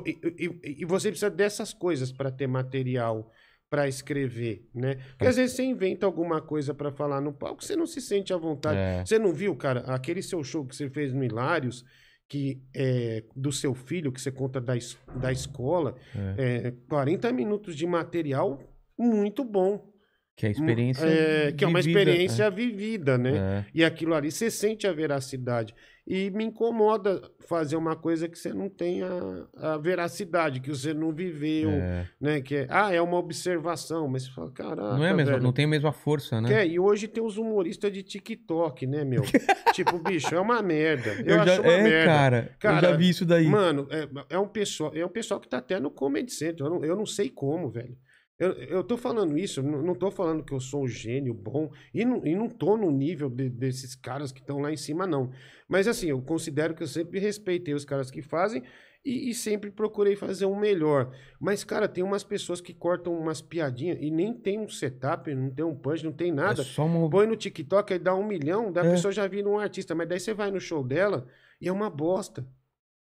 E, 0.06 0.18
e- 0.38 0.82
e 0.82 0.84
você 0.84 1.08
precisa 1.10 1.30
dessas 1.30 1.72
coisas 1.72 2.12
para 2.12 2.30
ter 2.30 2.46
material 2.46 3.30
para 3.68 3.86
escrever, 3.86 4.68
né? 4.74 4.96
Porque 5.10 5.26
às 5.28 5.36
vezes 5.36 5.54
você 5.54 5.62
inventa 5.62 6.04
alguma 6.04 6.40
coisa 6.42 6.74
para 6.74 6.90
falar 6.90 7.20
no 7.20 7.32
palco, 7.32 7.62
você 7.62 7.76
não 7.76 7.86
se 7.86 8.00
sente 8.00 8.32
à 8.32 8.36
vontade. 8.36 8.78
É. 8.78 9.04
Você 9.06 9.16
não 9.18 9.32
viu, 9.32 9.54
cara, 9.54 9.80
aquele 9.82 10.22
seu 10.22 10.42
show 10.42 10.66
que 10.66 10.74
você 10.74 10.90
fez 10.90 11.12
no 11.12 11.22
Hilários, 11.22 11.84
que 12.28 12.60
é 12.74 13.22
do 13.36 13.52
seu 13.52 13.72
filho, 13.74 14.10
que 14.10 14.20
você 14.20 14.32
conta 14.32 14.60
da, 14.60 14.76
es- 14.76 14.98
da 15.20 15.30
escola, 15.30 15.96
é, 16.36 16.72
40 16.88 17.32
minutos 17.32 17.76
de 17.76 17.86
material 17.86 18.60
muito 18.98 19.44
bom. 19.44 19.88
Que 20.36 20.46
é 20.46 20.50
experiência. 20.50 21.04
É, 21.04 21.52
que 21.52 21.64
é 21.64 21.68
uma 21.68 21.80
experiência 21.80 22.50
vivida, 22.50 23.18
né? 23.18 23.36
É. 23.36 23.64
E 23.74 23.84
aquilo 23.84 24.14
ali, 24.14 24.30
você 24.32 24.50
sente 24.50 24.86
a 24.86 24.92
veracidade. 24.92 25.74
E 26.12 26.28
me 26.30 26.42
incomoda 26.44 27.22
fazer 27.46 27.76
uma 27.76 27.94
coisa 27.94 28.28
que 28.28 28.36
você 28.36 28.52
não 28.52 28.68
tem 28.68 29.00
a, 29.00 29.46
a 29.74 29.78
veracidade, 29.78 30.58
que 30.58 30.68
você 30.68 30.92
não 30.92 31.12
viveu, 31.12 31.70
É. 31.70 32.06
né? 32.20 32.40
Que 32.40 32.56
é, 32.56 32.66
ah, 32.68 32.92
é 32.92 33.00
uma 33.00 33.16
observação, 33.16 34.08
mas 34.08 34.24
você 34.24 34.30
fala, 34.32 34.50
caraca, 34.50 34.96
Não 34.96 35.04
é 35.04 35.14
mesmo, 35.14 35.30
velho. 35.30 35.42
não 35.44 35.52
tem 35.52 35.66
a 35.66 35.68
mesma 35.68 35.92
força, 35.92 36.40
né? 36.40 36.52
É, 36.52 36.66
e 36.66 36.80
hoje 36.80 37.06
tem 37.06 37.22
os 37.22 37.36
humoristas 37.38 37.92
de 37.92 38.02
TikTok, 38.02 38.88
né, 38.88 39.04
meu? 39.04 39.22
tipo, 39.72 40.00
bicho, 40.00 40.34
é 40.34 40.40
uma 40.40 40.60
merda. 40.60 41.10
Eu, 41.24 41.36
Eu 41.38 41.44
já, 41.44 41.52
acho 41.52 41.62
uma 41.62 41.72
é, 41.72 41.82
merda. 41.84 42.04
cara, 42.12 42.48
eu 42.50 42.58
Cara, 42.58 42.88
já 42.90 42.96
vi 42.96 43.08
isso 43.08 43.24
daí. 43.24 43.46
Mano, 43.46 43.86
é, 43.90 44.08
é 44.34 44.38
um 44.38 44.48
pessoal, 44.48 44.90
é 44.92 45.06
um 45.06 45.08
pessoal 45.08 45.38
que 45.38 45.48
tá 45.48 45.58
até 45.58 45.78
no 45.78 45.92
Comedy 45.92 46.32
Center. 46.32 46.66
Eu 46.66 46.70
não, 46.70 46.84
eu 46.84 46.96
não 46.96 47.06
sei 47.06 47.30
como, 47.30 47.70
velho. 47.70 47.96
Eu, 48.40 48.52
eu 48.54 48.82
tô 48.82 48.96
falando 48.96 49.36
isso, 49.36 49.62
não, 49.62 49.94
tô 49.94 50.10
falando 50.10 50.42
que 50.42 50.52
eu 50.54 50.58
sou 50.60 50.84
um 50.84 50.88
gênio 50.88 51.34
bom, 51.34 51.70
e 51.92 52.04
não, 52.06 52.24
e 52.26 52.34
não 52.34 52.48
tô 52.48 52.74
no 52.76 52.90
nível 52.90 53.28
de- 53.28 53.50
desses 53.50 53.94
caras 53.94 54.32
que 54.32 54.40
estão 54.40 54.58
lá 54.60 54.72
em 54.72 54.76
cima, 54.78 55.06
não. 55.06 55.30
Mas 55.68 55.86
assim, 55.86 56.08
eu 56.08 56.22
considero 56.22 56.74
que 56.74 56.82
eu 56.82 56.86
sempre 56.86 57.18
respeitei 57.20 57.74
os 57.74 57.84
caras 57.84 58.10
que 58.10 58.22
fazem 58.22 58.62
e, 59.04 59.28
e 59.30 59.34
sempre 59.34 59.70
procurei 59.70 60.16
fazer 60.16 60.46
um 60.46 60.58
melhor. 60.58 61.14
Mas, 61.38 61.64
cara, 61.64 61.86
tem 61.86 62.02
umas 62.02 62.24
pessoas 62.24 62.60
que 62.62 62.72
cortam 62.72 63.12
umas 63.18 63.42
piadinhas 63.42 63.98
e 64.00 64.10
nem 64.10 64.32
tem 64.32 64.58
um 64.58 64.68
setup, 64.68 65.34
não 65.34 65.50
tem 65.50 65.64
um 65.64 65.74
punch, 65.76 66.02
não 66.04 66.12
tem 66.12 66.32
nada. 66.32 66.62
É 66.62 66.64
só 66.64 66.86
uma... 66.86 67.08
Põe 67.10 67.26
no 67.26 67.36
TikTok, 67.36 67.92
aí 67.92 67.98
dá 67.98 68.14
um 68.14 68.26
milhão, 68.26 68.72
da 68.72 68.82
É. 68.84 68.90
pessoa 68.90 69.12
já 69.12 69.26
vira 69.26 69.48
um 69.48 69.58
artista. 69.58 69.94
Mas 69.94 70.08
daí 70.08 70.18
você 70.18 70.32
vai 70.32 70.50
no 70.50 70.60
show 70.60 70.82
dela 70.82 71.26
e 71.60 71.68
é 71.68 71.72
uma 71.72 71.90
bosta. 71.90 72.46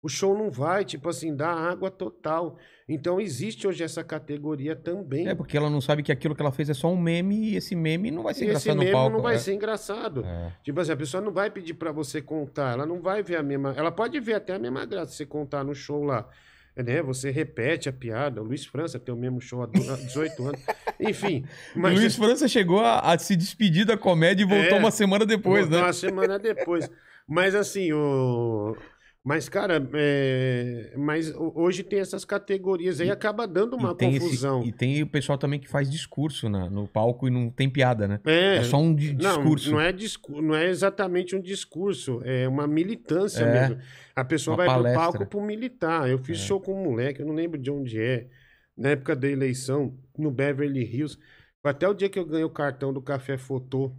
O 0.03 0.09
show 0.09 0.37
não 0.37 0.51
vai, 0.51 0.83
tipo 0.85 1.09
assim, 1.11 1.37
dá 1.37 1.51
água 1.51 1.91
total. 1.91 2.57
Então 2.89 3.21
existe 3.21 3.69
hoje 3.69 3.85
essa 3.85 4.03
categoria 4.03 4.75
também. 4.75 5.29
É 5.29 5.35
porque 5.35 5.57
ela 5.57 5.69
não 5.69 5.81
sabe 5.81 6.03
que 6.03 6.11
aquilo 6.11 6.35
que 6.35 6.41
ela 6.41 6.51
fez 6.51 6.71
é 6.71 6.75
só 6.75 6.89
um 6.91 6.97
meme 6.97 7.51
e 7.51 7.57
esse 7.57 7.77
meme 7.77 8.11
não 8.11 8.23
vai 8.23 8.33
ser 8.33 8.47
e 8.47 8.49
esse 8.49 8.69
engraçado 8.71 8.85
no 8.87 8.93
palco. 8.93 9.17
não 9.17 9.23
vai 9.23 9.35
é. 9.35 9.39
ser 9.39 9.53
engraçado. 9.55 10.25
É. 10.25 10.53
Tipo 10.65 10.81
assim, 10.81 10.93
a 10.93 10.97
pessoa 10.97 11.21
não 11.23 11.31
vai 11.31 11.51
pedir 11.51 11.75
pra 11.75 11.93
você 11.93 12.23
contar, 12.23 12.73
ela 12.73 12.87
não 12.87 13.01
vai 13.01 13.23
ver 13.23 13.37
a 13.37 13.43
mesma. 13.43 13.75
Ela 13.77 13.93
pode 13.93 14.19
ver 14.21 14.35
até 14.35 14.55
a 14.55 14.59
mesma 14.59 14.87
graça 14.87 15.11
se 15.13 15.19
você 15.19 15.27
contar 15.27 15.63
no 15.63 15.75
show 15.75 16.03
lá. 16.03 16.27
Né? 16.75 17.03
Você 17.03 17.31
repete 17.31 17.89
a 17.91 17.93
piada. 17.93 18.41
O 18.41 18.45
Luiz 18.45 18.65
França 18.65 18.99
tem 18.99 19.15
o 19.15 19.19
mesmo 19.19 19.39
show 19.41 19.63
há 19.63 19.67
do- 19.67 19.93
há 19.93 19.97
18 19.97 20.47
anos. 20.49 20.61
Enfim. 20.99 21.45
Mas 21.77 21.99
Luiz 21.99 22.17
França 22.17 22.49
chegou 22.49 22.81
a, 22.81 23.01
a 23.01 23.19
se 23.19 23.37
despedir 23.37 23.85
da 23.85 23.99
comédia 23.99 24.45
e 24.45 24.47
voltou 24.47 24.79
É, 24.79 24.81
uma 24.81 24.91
semana 24.91 25.27
depois, 25.27 25.69
né? 25.69 25.79
Uma 25.79 25.93
semana 25.93 26.39
depois. 26.39 26.89
Mas 27.29 27.55
assim, 27.55 27.93
o. 27.93 28.75
Mas, 29.23 29.51
cara, 29.51 29.87
é... 29.93 30.95
mas 30.97 31.31
ho- 31.35 31.53
hoje 31.55 31.83
tem 31.83 31.99
essas 32.01 32.25
categorias 32.25 33.01
aí, 33.03 33.11
acaba 33.11 33.47
dando 33.47 33.77
uma 33.77 33.91
e, 33.91 33.95
tem 33.95 34.11
esse- 34.15 34.21
confusão. 34.21 34.65
e 34.65 34.73
tem 34.73 35.03
o 35.03 35.07
pessoal 35.07 35.37
também 35.37 35.61
que 35.61 35.69
faz 35.69 35.91
discurso 35.91 36.49
na- 36.49 36.71
no 36.71 36.89
palco 36.89 37.29
e 37.29 37.31
não 37.31 37.51
tem 37.51 37.69
piada, 37.69 38.09
né? 38.09 38.19
É, 38.25 38.57
É, 38.57 38.63
só 38.65 38.79
um 38.79 38.95
di- 38.95 39.13
discurso. 39.13 39.71
Não 39.73 39.81
é, 39.81 39.93
discu... 39.93 40.41
não 40.41 40.55
é 40.55 40.69
exatamente 40.71 41.37
um 41.37 41.41
discurso, 41.41 42.23
é 42.25 42.49
uma 42.49 42.67
militância 42.67 43.45
É, 43.45 43.53
mesmo. 43.69 43.83
A 44.17 44.25
pessoa 44.25 44.57
vai 44.57 44.67
palestra. 44.67 45.03
pro 45.03 45.13
palco 45.19 45.27
pro 45.31 45.43
militar. 45.43 46.09
Eu 46.09 46.19
fiz 46.19 46.39
É. 46.39 46.43
show 46.47 46.59
com 46.59 46.73
um 46.73 46.85
moleque, 46.85 47.21
eu 47.21 47.27
não 47.27 47.35
lembro 47.35 47.59
de 47.59 47.71
onde 47.71 48.01
é, 48.01 48.27
na 48.75 48.91
época 48.91 49.15
da 49.15 49.29
eleição, 49.29 49.95
no 50.17 50.31
Beverly 50.31 50.83
Hills. 50.83 51.19
Até 51.63 51.87
o 51.87 51.93
dia 51.93 52.09
que 52.09 52.19
eu 52.19 52.25
ganhei 52.25 52.45
o 52.45 52.49
cartão 52.51 52.91
do 52.91 53.03
Café 53.03 53.37
Fotô. 53.37 53.93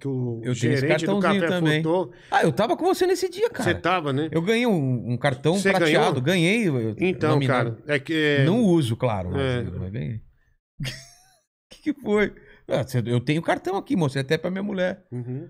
Que 0.00 0.08
o 0.08 0.40
Eu 0.42 0.54
tenho 0.58 0.72
esse 0.72 0.80
gerente 0.80 1.06
do 1.06 1.20
cartãozinho 1.20 1.40
Café 1.42 1.46
também. 1.54 1.82
Fotô. 1.82 2.12
Ah, 2.30 2.42
eu 2.42 2.52
tava 2.52 2.76
com 2.76 2.84
você 2.84 3.06
nesse 3.06 3.28
dia, 3.28 3.48
cara. 3.48 3.70
Você 3.70 3.74
tava, 3.76 4.12
né? 4.12 4.28
Eu 4.32 4.42
ganhei 4.42 4.66
um, 4.66 5.12
um 5.12 5.16
cartão 5.16 5.54
Você 5.54 5.70
prateado. 5.70 6.20
ganhou? 6.20 6.22
Ganhei. 6.22 6.68
eu- 6.68 6.96
Então, 6.98 7.30
nominado. 7.30 7.76
cara, 7.76 7.94
é 7.94 7.98
que. 8.00 8.42
Não 8.44 8.60
uso, 8.64 8.96
claro, 8.96 9.30
mas, 9.30 9.40
É. 9.40 9.62
mas 9.62 9.90
ganhei. 9.92 10.16
O 10.16 10.20
que, 11.70 11.92
que 11.94 12.00
foi? 12.00 12.32
Ah, 12.66 12.82
você- 12.82 13.02
eu 13.06 13.20
tenho 13.20 13.40
cartão 13.40 13.76
aqui, 13.76 13.94
moço. 13.94 14.18
É 14.18 14.22
até 14.22 14.36
pra 14.36 14.50
minha 14.50 14.62
mulher. 14.64 15.04
Uhum. 15.12 15.48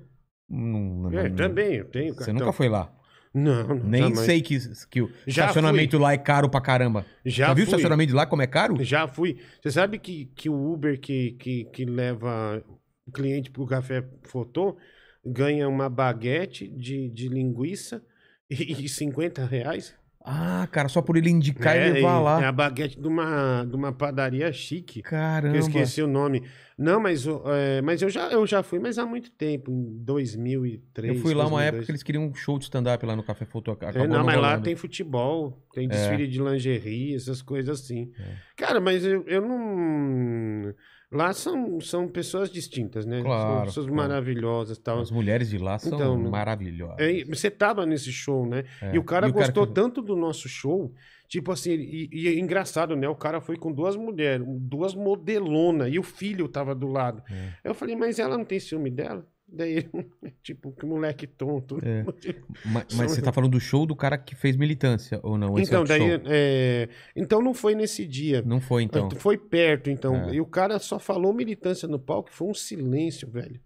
Não, 0.51 1.11
não- 1.11 1.19
É, 1.19 1.29
não- 1.31 1.37
também, 1.37 1.77
eu 1.77 1.87
tenho 1.87 2.13
Você 2.13 2.19
cartão. 2.19 2.35
nunca 2.35 2.53
foi 2.53 2.69
lá. 2.69 2.93
Não, 3.33 3.67
não 3.67 3.77
Nem 3.77 4.03
jamais. 4.03 4.19
sei 4.21 4.43
que, 4.43 4.59
que 4.91 5.01
o 5.03 5.09
Já 5.27 5.45
estacionamento 5.45 5.99
lá 5.99 6.13
é 6.13 6.19
caro 6.19 6.49
pra 6.51 6.61
caramba. 6.61 7.05
Já, 7.25 7.47
Já, 7.49 7.55
viu 7.55 7.65
o 7.65 7.67
fui. 7.67 7.75
estacionamento 7.75 8.15
lá 8.15 8.27
como 8.27 8.43
é 8.43 8.47
caro? 8.47 8.77
Já 8.85 9.09
fui. 9.09 9.39
Você 9.61 9.71
sabe 9.73 9.99
que, 9.99 10.27
que 10.37 10.49
o 10.51 10.73
Uber 10.73 11.01
que, 11.01 11.33
que, 11.33 11.65
que 11.65 11.85
leva 11.85 12.63
o 13.07 13.13
cliente 13.13 13.51
pro 13.51 13.67
café 13.67 14.05
fotô 14.23 14.77
ganha 15.25 15.69
uma 15.69 15.89
baguete 15.89 16.69
de, 16.69 17.09
de 17.11 17.29
linguiça 17.29 18.03
e, 18.51 18.85
e 18.85 18.89
50 18.89 19.45
reais? 19.45 19.95
Ah, 20.27 20.67
cara, 20.73 20.89
só 20.89 21.03
por 21.03 21.19
ele 21.19 21.29
indicar 21.29 21.77
É, 21.77 21.87
e 21.87 21.93
levar 21.93 22.19
lá. 22.19 22.43
É 22.43 22.47
a 22.47 22.53
baguete 22.53 22.99
de 22.99 23.07
uma, 23.07 23.63
de 23.65 23.77
uma 23.77 23.93
padaria 23.93 24.51
chique. 24.55 24.95
que 24.95 25.03
Caramba. 25.03 25.55
Eu 25.55 25.61
esqueci 25.61 26.01
o 26.01 26.07
nome. 26.07 26.43
Não, 26.79 26.99
mas, 26.99 27.27
é, 27.27 27.83
mas 27.83 28.01
eu, 28.01 28.09
já, 28.09 28.31
eu 28.31 28.47
já 28.47 28.63
fui, 28.63 28.79
mas 28.79 28.99
há 28.99 29.05
muito 29.05 29.31
tempo, 29.31 29.71
em 29.71 30.03
2003. 30.03 31.15
Eu 31.15 31.21
fui 31.21 31.35
lá 31.35 31.45
uma 31.45 31.59
2002. 31.59 31.69
época 31.69 31.85
que 31.85 31.91
eles 31.93 32.03
queriam 32.03 32.25
um 32.25 32.35
show 32.35 32.59
de 32.59 32.65
stand-up 32.65 33.05
lá 33.05 33.15
no 33.15 33.23
Café 33.23 33.45
Foto. 33.45 33.77
É, 33.83 34.07
não, 34.07 34.25
mas 34.25 34.41
lá 34.41 34.59
tem 34.59 34.75
futebol, 34.75 35.63
tem 35.75 35.87
desfile 35.87 36.27
de 36.27 36.41
lingerie, 36.43 37.15
essas 37.15 37.43
coisas 37.43 37.81
assim. 37.81 38.11
Cara, 38.57 38.81
mas 38.81 39.05
eu, 39.05 39.25
eu 39.27 39.43
não. 39.43 40.75
Lá 41.15 41.33
são, 41.33 41.81
são 41.81 42.09
pessoas 42.09 42.51
distintas, 42.51 43.07
né? 43.07 43.23
Claro, 43.23 43.57
são 43.57 43.65
pessoas 43.67 43.87
claro. 43.87 43.97
maravilhosas 44.09 44.77
e 44.77 44.81
tal. 44.81 45.01
As 45.01 45.11
mulheres 45.11 45.49
de 45.49 45.59
lá 45.59 45.79
são 45.79 45.95
Então, 45.97 46.19
maravilhosas. 46.19 46.97
É, 46.99 47.25
você 47.25 47.51
tava 47.51 47.87
nesse 47.87 48.11
show, 48.13 48.47
né? 48.47 48.65
É. 48.83 48.95
E 48.95 48.99
o 48.99 49.05
cara 49.05 49.27
E 49.27 49.31
o 49.31 49.33
cara 49.35 49.47
gostou 49.47 49.67
que- 49.67 49.73
tanto 49.75 50.03
do 50.03 50.17
nosso 50.17 50.49
show, 50.49 50.93
tipo 51.29 51.53
assim, 51.53 51.73
e, 51.73 52.09
e 52.13 52.29
é 52.29 52.39
engraçado, 52.39 52.97
né? 52.97 53.09
O 53.09 53.15
cara 53.15 53.41
foi 53.41 53.57
com 53.57 53.73
duas 53.73 53.97
mulheres, 53.97 54.45
duas 54.61 54.95
modelonas, 54.95 55.93
e 55.93 55.99
o 55.99 56.03
filho 56.03 56.49
tava 56.49 56.75
do 56.75 56.89
lado. 56.89 57.23
É. 57.31 57.53
Eu 57.71 57.75
falei, 57.75 57.95
mas 57.97 58.19
ela 58.19 58.37
não 58.37 58.45
tem 58.45 58.59
ciúme 58.59 58.91
dela? 58.91 59.27
Daí, 59.55 59.89
tipo, 60.43 60.73
que 60.73 60.85
moleque 60.85 61.27
tonto. 61.27 61.79
É. 61.83 62.03
Ma- 62.67 62.85
Mas, 62.97 63.13
você 63.13 63.23
tá 63.23 63.33
falando 63.33 63.53
do 63.53 63.61
show 63.61 63.87
do 63.87 63.95
cara 63.95 64.19
que 64.19 64.35
fez 64.35 64.57
militância, 64.57 65.21
ou 65.23 65.39
não? 65.39 65.59
Esse 65.59 65.71
Então, 65.71 65.81
outro 65.81 65.97
daí, 65.99 66.21
é, 66.27 66.89
então 67.15 67.41
não 67.41 67.55
foi 67.55 67.75
nesse 67.75 68.07
dia. 68.07 68.43
Não 68.43 68.61
foi, 68.61 68.83
então. 68.83 69.09
Foi 69.11 69.39
perto, 69.39 69.91
então. 69.91 70.29
É. 70.31 70.35
E 70.35 70.41
o 70.41 70.47
cara 70.47 70.79
só 70.79 70.99
falou 70.99 71.33
militância 71.33 71.87
no 71.87 71.99
palco, 71.99 72.31
foi 72.33 72.49
um 72.49 72.55
silêncio, 72.55 73.31
velho. 73.31 73.61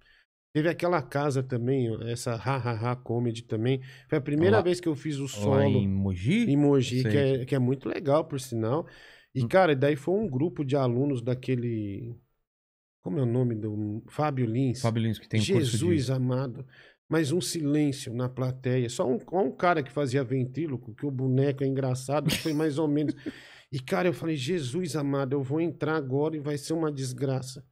Teve 0.55 0.69
aquela 0.69 1.01
casa 1.03 1.43
também, 1.43 1.89
essa 2.11 2.35
ha-ha-ha 2.35 2.97
comedy 2.97 3.43
também. 3.43 3.81
Foi 4.09 4.19
a 4.19 4.21
primeira 4.21 4.57
Lá- 4.57 4.63
vez 4.63 4.81
que 4.81 4.89
eu 4.89 4.95
fiz 4.97 5.19
o 5.19 5.23
Lá 5.25 5.29
solo 5.29 5.63
em 5.63 5.85
em 5.85 5.89
Mogi? 5.89 6.57
Mogi, 6.57 7.03
Sei. 7.03 7.11
que 7.11 7.17
é, 7.17 7.45
que 7.45 7.55
é 7.55 7.59
muito 7.59 7.89
legal, 7.89 8.25
por 8.25 8.41
sinal. 8.41 8.87
E, 9.35 9.45
Hum. 9.45 9.49
cara, 9.49 9.77
daí 9.77 9.95
foi 9.95 10.15
um 10.15 10.29
grupo 10.29 10.65
de 10.65 10.75
alunos 10.75 11.23
daquele. 11.23 12.17
Como 13.09 13.21
é 13.21 13.23
o 13.23 13.27
nome 13.27 13.55
do. 13.55 14.03
Fábio 14.11 14.45
Lins. 14.45 14.83
Fábio 14.83 15.03
Lins, 15.03 15.19
que 15.19 15.27
tem 15.27 15.41
um 15.41 15.43
Jesus 15.43 16.07
de... 16.07 16.13
amado. 16.13 16.67
Mas 17.09 17.33
um 17.33 17.41
silêncio 17.41 18.13
na 18.13 18.29
plateia. 18.29 18.87
Só 18.91 19.09
um, 19.09 19.19
um 19.33 19.51
cara 19.51 19.83
que 19.83 19.91
fazia 19.91 20.23
ventríloco, 20.23 20.95
que 20.95 21.07
o 21.07 21.11
boneco 21.11 21.65
é 21.65 21.67
engraçado, 21.67 22.31
foi 22.31 22.53
mais 22.53 22.79
ou 22.79 22.87
menos. 22.87 23.15
E, 23.71 23.79
cara, 23.79 24.09
eu 24.09 24.15
falei, 24.15 24.35
Jesus 24.35 24.97
amado, 24.97 25.35
eu 25.35 25.43
vou 25.43 25.61
entrar 25.61 25.95
agora 25.95 26.35
e 26.35 26.41
vai 26.41 26.57
ser 26.57 26.73
uma 26.73 26.91
desgraça. 26.91 27.63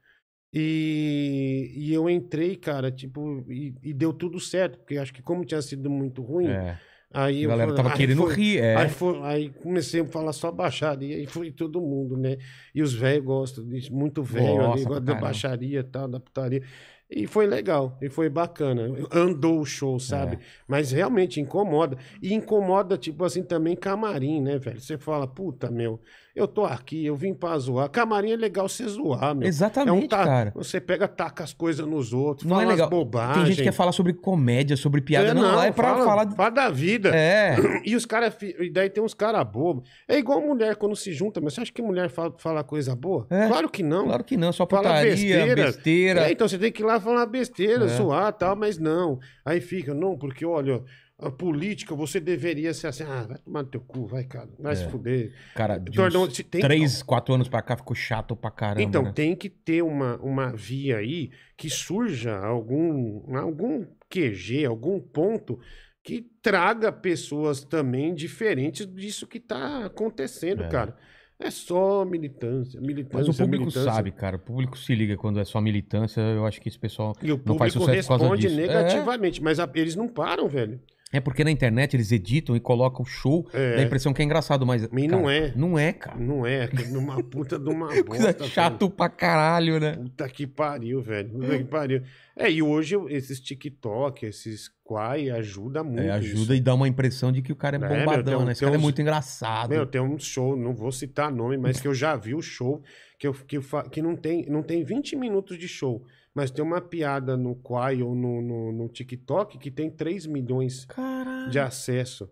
E, 0.52 1.72
e 1.74 1.90
eu 1.90 2.10
entrei, 2.10 2.54
cara, 2.54 2.92
tipo, 2.92 3.42
e, 3.50 3.74
e 3.82 3.94
deu 3.94 4.12
tudo 4.12 4.38
certo, 4.38 4.76
porque 4.76 4.98
acho 4.98 5.10
que 5.10 5.22
como 5.22 5.42
tinha 5.42 5.62
sido 5.62 5.88
muito 5.88 6.20
ruim, 6.20 6.48
É. 6.48 6.78
aí 7.12 7.38
A 7.40 7.42
eu 7.42 7.48
galera 7.48 7.68
falei- 7.70 7.76
tava 7.82 7.88
aí 7.94 7.96
querendo 7.98 8.22
foi- 8.22 8.34
rir, 8.34 8.58
é. 8.58 8.76
Aí, 8.76 8.88
foi- 8.88 9.20
aí 9.22 9.50
comecei 9.50 10.00
a 10.00 10.04
falar 10.06 10.32
só 10.32 10.50
baixaria, 10.52 11.18
e 11.18 11.26
foi 11.26 11.50
todo 11.50 11.80
mundo, 11.80 12.16
né? 12.16 12.36
E 12.74 12.82
os 12.82 12.92
velhos 12.94 13.24
gostam 13.24 13.64
disso, 13.66 13.92
muito 13.94 14.22
velho 14.22 14.46
ali, 14.72 14.84
gosta 14.84 15.00
da 15.00 15.14
baixaria 15.20 15.80
e 15.80 15.84
tal, 15.84 16.08
da 16.08 16.20
putaria. 16.20 16.62
E 17.08 17.24
foi 17.26 17.46
legal, 17.46 17.96
e 18.02 18.08
foi 18.08 18.28
bacana. 18.28 18.88
Andou 19.12 19.60
o 19.60 19.64
show, 19.64 19.98
sabe? 20.00 20.38
Mas 20.66 20.90
realmente 20.90 21.40
incomoda. 21.40 21.96
E 22.20 22.34
incomoda, 22.34 22.98
tipo 22.98 23.24
assim, 23.24 23.44
também 23.44 23.76
camarim, 23.76 24.42
né, 24.42 24.58
velho? 24.58 24.80
Você 24.80 24.98
fala, 24.98 25.24
puta, 25.26 25.70
meu, 25.70 26.00
eu 26.36 26.46
tô 26.46 26.64
aqui, 26.64 27.04
eu 27.06 27.16
vim 27.16 27.32
pra 27.34 27.58
zoar. 27.58 27.88
Camarim 27.88 28.32
é 28.32 28.36
legal 28.36 28.68
você 28.68 28.86
zoar, 28.86 29.34
meu. 29.34 29.48
Exatamente, 29.48 29.88
É 29.88 29.92
um 29.92 30.06
ta- 30.06 30.24
cara. 30.24 30.52
Você 30.54 30.80
pega, 30.80 31.08
taca 31.08 31.42
as 31.42 31.52
coisas 31.52 31.86
nos 31.86 32.12
outros, 32.12 32.46
Não 32.48 32.56
fala 32.56 32.68
é 32.68 32.72
legal. 32.72 32.84
as 32.86 32.90
bobagens. 32.90 33.34
Tem 33.38 33.46
gente 33.46 33.56
que 33.56 33.62
quer 33.64 33.72
falar 33.72 33.92
sobre 33.92 34.12
comédia, 34.12 34.76
sobre 34.76 35.00
piada. 35.00 35.32
não, 35.34 35.56
lá 35.56 35.66
é 35.66 35.72
pra 35.72 35.88
fala, 35.94 36.04
falar. 36.04 36.30
fala 36.32 36.50
da 36.50 36.68
vida. 36.68 37.10
É. 37.14 37.56
E 37.86 37.96
os 37.96 38.04
caras. 38.04 38.34
E 38.60 38.68
daí 38.70 38.90
tem 38.90 39.02
uns 39.02 39.14
caras 39.14 39.44
bobos. 39.48 39.88
É 40.08 40.18
igual 40.18 40.40
mulher 40.40 40.76
quando 40.76 40.94
se 40.94 41.12
junta, 41.12 41.40
mas 41.40 41.54
você 41.54 41.62
acha 41.62 41.72
que 41.72 41.80
mulher 41.80 42.08
fala, 42.10 42.34
fala 42.38 42.62
coisa 42.64 42.94
boa? 42.94 43.26
É. 43.30 43.46
Claro 43.48 43.68
que 43.70 43.82
não. 43.82 44.04
Claro 44.06 44.24
que 44.24 44.36
não, 44.36 44.52
só 44.52 44.66
Fala 44.66 44.82
putaria, 44.82 45.10
besteira. 45.12 45.54
besteira. 45.54 46.20
É, 46.28 46.32
então 46.32 46.46
você 46.48 46.58
tem 46.58 46.70
que 46.72 46.82
ir 46.82 46.84
lá 46.84 47.00
falar 47.00 47.24
besteira, 47.26 47.84
É. 47.84 47.88
zoar 47.88 48.28
e 48.28 48.32
tal, 48.32 48.56
mas 48.56 48.78
não. 48.78 49.18
Aí 49.44 49.60
fica, 49.60 49.94
não, 49.94 50.18
porque 50.18 50.44
olha, 50.44 50.82
a 51.18 51.30
política 51.30 51.94
você 51.94 52.20
deveria 52.20 52.74
ser 52.74 52.88
assim, 52.88 53.02
ah, 53.05 53.22
vai 53.26 53.38
tomar 53.38 53.62
no 53.62 53.68
teu 53.70 53.80
cu, 53.80 54.06
vai, 54.06 54.24
cara, 54.24 54.48
vai 54.59 54.76
se 54.76 54.86
fuder. 54.88 55.32
Cara, 55.55 55.78
de 55.78 55.93
Tornou- 55.93 56.30
se 56.30 56.43
tem- 56.43 56.60
três, 56.60 57.02
quatro 57.02 57.34
anos 57.34 57.48
pra 57.48 57.62
cá 57.62 57.76
ficou 57.76 57.94
chato 57.97 58.36
pra 58.36 58.51
caramba. 58.51 58.82
Então, 58.82 59.02
né? 59.02 59.12
tem 59.14 59.34
que 59.34 59.48
ter 59.48 59.82
uma, 59.82 60.16
uma 60.18 60.52
via 60.55 60.98
aí 60.98 61.30
que 61.56 61.70
surja 61.70 62.36
algum, 62.36 63.34
algum 63.34 63.86
QG, 64.10 64.66
algum 64.66 65.01
ponto 65.01 65.59
que 66.02 66.20
traga 66.43 66.93
pessoas 66.93 67.64
também 67.64 68.14
diferentes 68.14 68.86
disso 68.86 69.26
que 69.26 69.40
tá 69.40 69.86
acontecendo, 69.86 70.64
É. 70.64 70.68
cara. 70.68 70.97
É 71.38 71.51
só 71.51 72.02
militância, 72.05 72.80
militância, 72.80 73.18
Mas 73.18 73.28
o 73.28 73.34
público 73.34 73.64
militância. 73.64 73.90
sabe, 73.93 74.10
cara. 74.12 74.36
O 74.36 74.38
público 74.38 74.78
se 74.78 74.94
liga 74.94 75.16
quando 75.18 75.38
é 75.40 75.44
só 75.44 75.60
militância. 75.60 76.20
Eu 76.22 76.47
acho 76.47 76.59
que 76.60 76.68
esse 76.68 76.78
pessoal 76.78 77.14
E 77.22 77.30
o 77.30 77.38
não 77.44 77.59
faz 77.59 77.74
sucesso 77.74 78.09
por 78.09 78.18
causa 78.18 78.24
responde 78.24 78.43
disso. 78.48 78.56
negativamente, 78.56 79.43
mas 79.43 79.60
a- 79.60 79.70
eles 79.74 79.94
não 79.97 80.09
param, 80.09 80.48
velho. 80.48 80.80
É. 81.12 81.18
é 81.18 81.20
porque 81.20 81.44
na 81.44 81.50
internet 81.50 81.94
eles 81.94 82.10
editam 82.12 82.56
e 82.56 82.60
colocam 82.60 83.02
o 83.02 83.06
show, 83.06 83.46
É. 83.52 83.76
dá 83.76 83.82
a 83.82 83.84
impressão 83.84 84.12
que 84.12 84.20
é 84.22 84.24
engraçado, 84.24 84.66
mas. 84.66 84.88
Não 84.90 85.28
é. 85.30 85.52
Não 85.56 85.78
é, 85.78 85.92
cara. 85.92 86.18
Não 86.18 86.44
é, 86.46 86.64
é 86.64 86.98
uma 86.98 87.22
puta 87.22 87.58
de 87.58 87.68
uma 87.68 87.86
Coisa 88.04 88.32
bosta. 88.32 88.44
chato 88.48 88.90
pra 88.90 89.08
caralho, 89.08 89.74
né? 89.80 89.90
velho. 89.92 90.02
Puta 90.02 90.28
que 90.28 90.46
pariu, 90.46 91.00
velho. 91.02 91.30
Puta 91.30 91.58
que 91.58 91.64
pariu. 91.64 92.02
É, 92.36 92.50
e 92.50 92.62
hoje 92.62 92.96
esses 93.08 93.40
TikTok, 93.40 94.26
esses 94.26 94.70
Quai, 94.84 95.30
ajuda 95.30 95.82
muito. 95.82 96.00
É, 96.00 96.18
isso. 96.20 96.32
ajuda 96.36 96.54
e 96.54 96.60
dá 96.60 96.74
uma 96.74 96.86
impressão 96.86 97.32
de 97.32 97.42
que 97.42 97.50
o 97.52 97.56
cara 97.56 97.76
é 97.76 97.78
É, 97.78 97.88
meu, 97.88 97.98
bombadão, 97.98 98.24
tem 98.24 98.36
um- 98.36 98.44
né? 98.46 98.52
Esse 98.52 98.60
cara 98.60 98.74
é 98.74 98.78
uns- 98.78 98.82
muito 98.82 99.00
engraçado. 99.02 99.70
Meu, 99.70 99.84
tem 99.86 100.00
um 100.00 100.18
show, 100.18 100.54
não 100.56 100.74
vou 100.74 100.92
citar 100.92 101.32
nome, 101.32 101.56
mas 101.56 101.80
que 101.80 101.88
eu 101.88 101.94
já 101.94 102.14
vi 102.14 102.34
o 102.34 102.42
show, 102.42 102.82
que, 103.18 103.26
eu, 103.26 103.32
que, 103.34 103.58
que 103.90 104.02
não, 104.02 104.14
tem, 104.14 104.46
não 104.48 104.62
tem 104.62 104.84
20 104.84 105.16
minutos 105.16 105.58
de 105.58 105.66
show, 105.66 106.04
mas 106.36 106.50
tem 106.50 106.62
uma 106.62 106.80
piada 106.82 107.34
no 107.36 107.54
Quai 107.56 108.02
ou 108.02 108.14
no, 108.14 108.42
no, 108.42 108.70
no 108.72 108.88
TikTok 108.90 109.56
que 109.58 109.70
tem 109.70 109.90
3 109.90 110.26
milhões 110.26 110.84
Caralho. 110.84 111.50
de 111.50 111.58
acesso. 111.58 112.30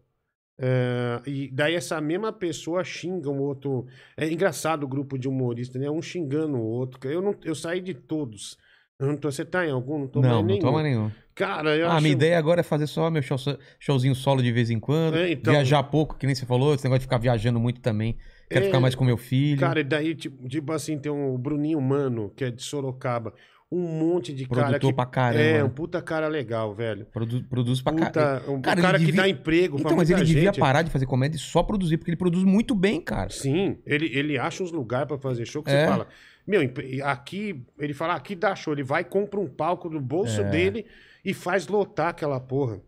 É, 0.56 1.20
e 1.26 1.50
daí 1.50 1.74
essa 1.74 2.00
mesma 2.00 2.32
pessoa 2.32 2.84
xinga 2.84 3.28
um 3.30 3.40
outro. 3.40 3.86
É 4.16 4.30
engraçado 4.30 4.84
o 4.84 4.88
grupo 4.88 5.18
de 5.18 5.26
humoristas, 5.26 5.80
né? 5.80 5.90
Um 5.90 6.02
xingando 6.02 6.56
o 6.58 6.62
outro. 6.62 7.00
Eu, 7.10 7.20
não, 7.22 7.34
eu 7.44 7.54
saí 7.54 7.80
de 7.80 7.94
todos. 7.94 8.56
Eu 9.00 9.08
não 9.08 9.16
tô, 9.16 9.32
você 9.32 9.44
tá 9.44 9.66
em 9.66 9.70
algum? 9.72 9.98
Não 9.98 10.06
tô 10.06 10.20
Não, 10.20 10.28
mais 10.28 10.40
não 10.42 10.46
nenhum. 10.46 10.60
toma 10.60 10.82
nenhum. 10.82 11.10
Cara, 11.34 11.74
eu 11.76 11.88
Ah, 11.88 11.94
acho... 11.94 12.02
minha 12.02 12.12
ideia 12.12 12.38
agora 12.38 12.60
é 12.60 12.62
fazer 12.62 12.86
só 12.86 13.10
meu 13.10 13.20
show- 13.22 13.36
showzinho 13.80 14.14
solo 14.14 14.40
de 14.40 14.52
vez 14.52 14.70
em 14.70 14.78
quando. 14.78 15.16
É, 15.16 15.32
então- 15.32 15.52
Viajar 15.52 15.82
pouco, 15.82 16.16
que 16.16 16.26
nem 16.26 16.34
você 16.36 16.46
falou. 16.46 16.72
Esse 16.74 16.84
negócio 16.84 17.00
de 17.00 17.06
ficar 17.06 17.18
viajando 17.18 17.58
muito 17.58 17.80
também. 17.80 18.16
Quero 18.48 18.66
É, 18.66 18.68
ficar 18.68 18.78
mais 18.78 18.94
com 18.94 19.04
meu 19.04 19.16
filho. 19.16 19.58
Cara, 19.58 19.80
e 19.80 19.84
daí, 19.84 20.14
tipo, 20.14 20.46
tipo 20.48 20.70
assim, 20.70 20.96
tem 20.96 21.10
um 21.10 21.36
Bruninho 21.36 21.80
Mano, 21.80 22.30
que 22.36 22.44
é 22.44 22.50
de 22.52 22.62
Sorocaba. 22.62 23.34
Um 23.72 23.80
monte 23.80 24.32
de 24.32 24.46
cara 24.46 24.66
Produtor 24.68 24.90
que. 24.90 24.94
pra 24.96 25.06
caramba. 25.06 25.42
É, 25.42 25.64
um 25.64 25.68
puta 25.70 26.00
cara 26.00 26.28
legal, 26.28 26.74
velho. 26.74 27.06
Produ- 27.06 27.42
produz 27.44 27.80
pra 27.82 27.92
caramba. 27.94 28.50
Um 28.50 28.60
Cara, 28.60 28.80
cara, 28.80 28.98
que 28.98 29.06
devia- 29.06 29.22
dá 29.22 29.28
emprego 29.28 29.76
pra 29.76 29.86
Então, 29.86 29.96
mas 29.96 30.10
ele 30.10 30.18
muita 30.18 30.26
devia 30.32 30.48
gente. 30.52 30.60
parar 30.60 30.82
de 30.82 30.90
fazer 30.90 31.06
comédia 31.06 31.36
e 31.36 31.40
só 31.40 31.62
produzir, 31.62 31.96
porque 31.96 32.10
ele 32.10 32.16
produz 32.16 32.44
muito 32.44 32.74
bem, 32.74 33.00
cara. 33.00 33.30
Sim, 33.30 33.78
ele, 33.84 34.06
ele 34.16 34.38
acha 34.38 34.62
uns 34.62 34.70
lugares 34.70 35.08
pra 35.08 35.18
fazer 35.18 35.44
show 35.46 35.62
que 35.62 35.70
É. 35.70 35.84
você 35.86 35.90
fala. 35.90 36.06
Meu, 36.46 36.60
aqui, 37.04 37.64
ele 37.78 37.94
fala, 37.94 38.14
aqui 38.14 38.36
dá 38.36 38.54
show. 38.54 38.72
Ele 38.74 38.82
vai, 38.84 39.02
compra 39.02 39.40
um 39.40 39.48
palco 39.48 39.88
do 39.88 40.00
bolso 40.00 40.42
É. 40.42 40.50
dele 40.50 40.86
e 41.24 41.32
faz 41.34 41.66
lotar 41.66 42.08
aquela 42.08 42.38
porra. 42.38 42.80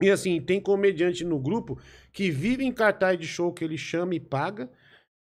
E 0.00 0.10
assim, 0.10 0.40
tem 0.40 0.60
comediante 0.60 1.24
no 1.24 1.38
grupo 1.38 1.78
que 2.12 2.30
vive 2.30 2.64
em 2.64 2.72
cartaz 2.72 3.18
de 3.18 3.26
show 3.26 3.52
que 3.52 3.64
ele 3.64 3.78
chama 3.78 4.14
e 4.14 4.20
paga 4.20 4.68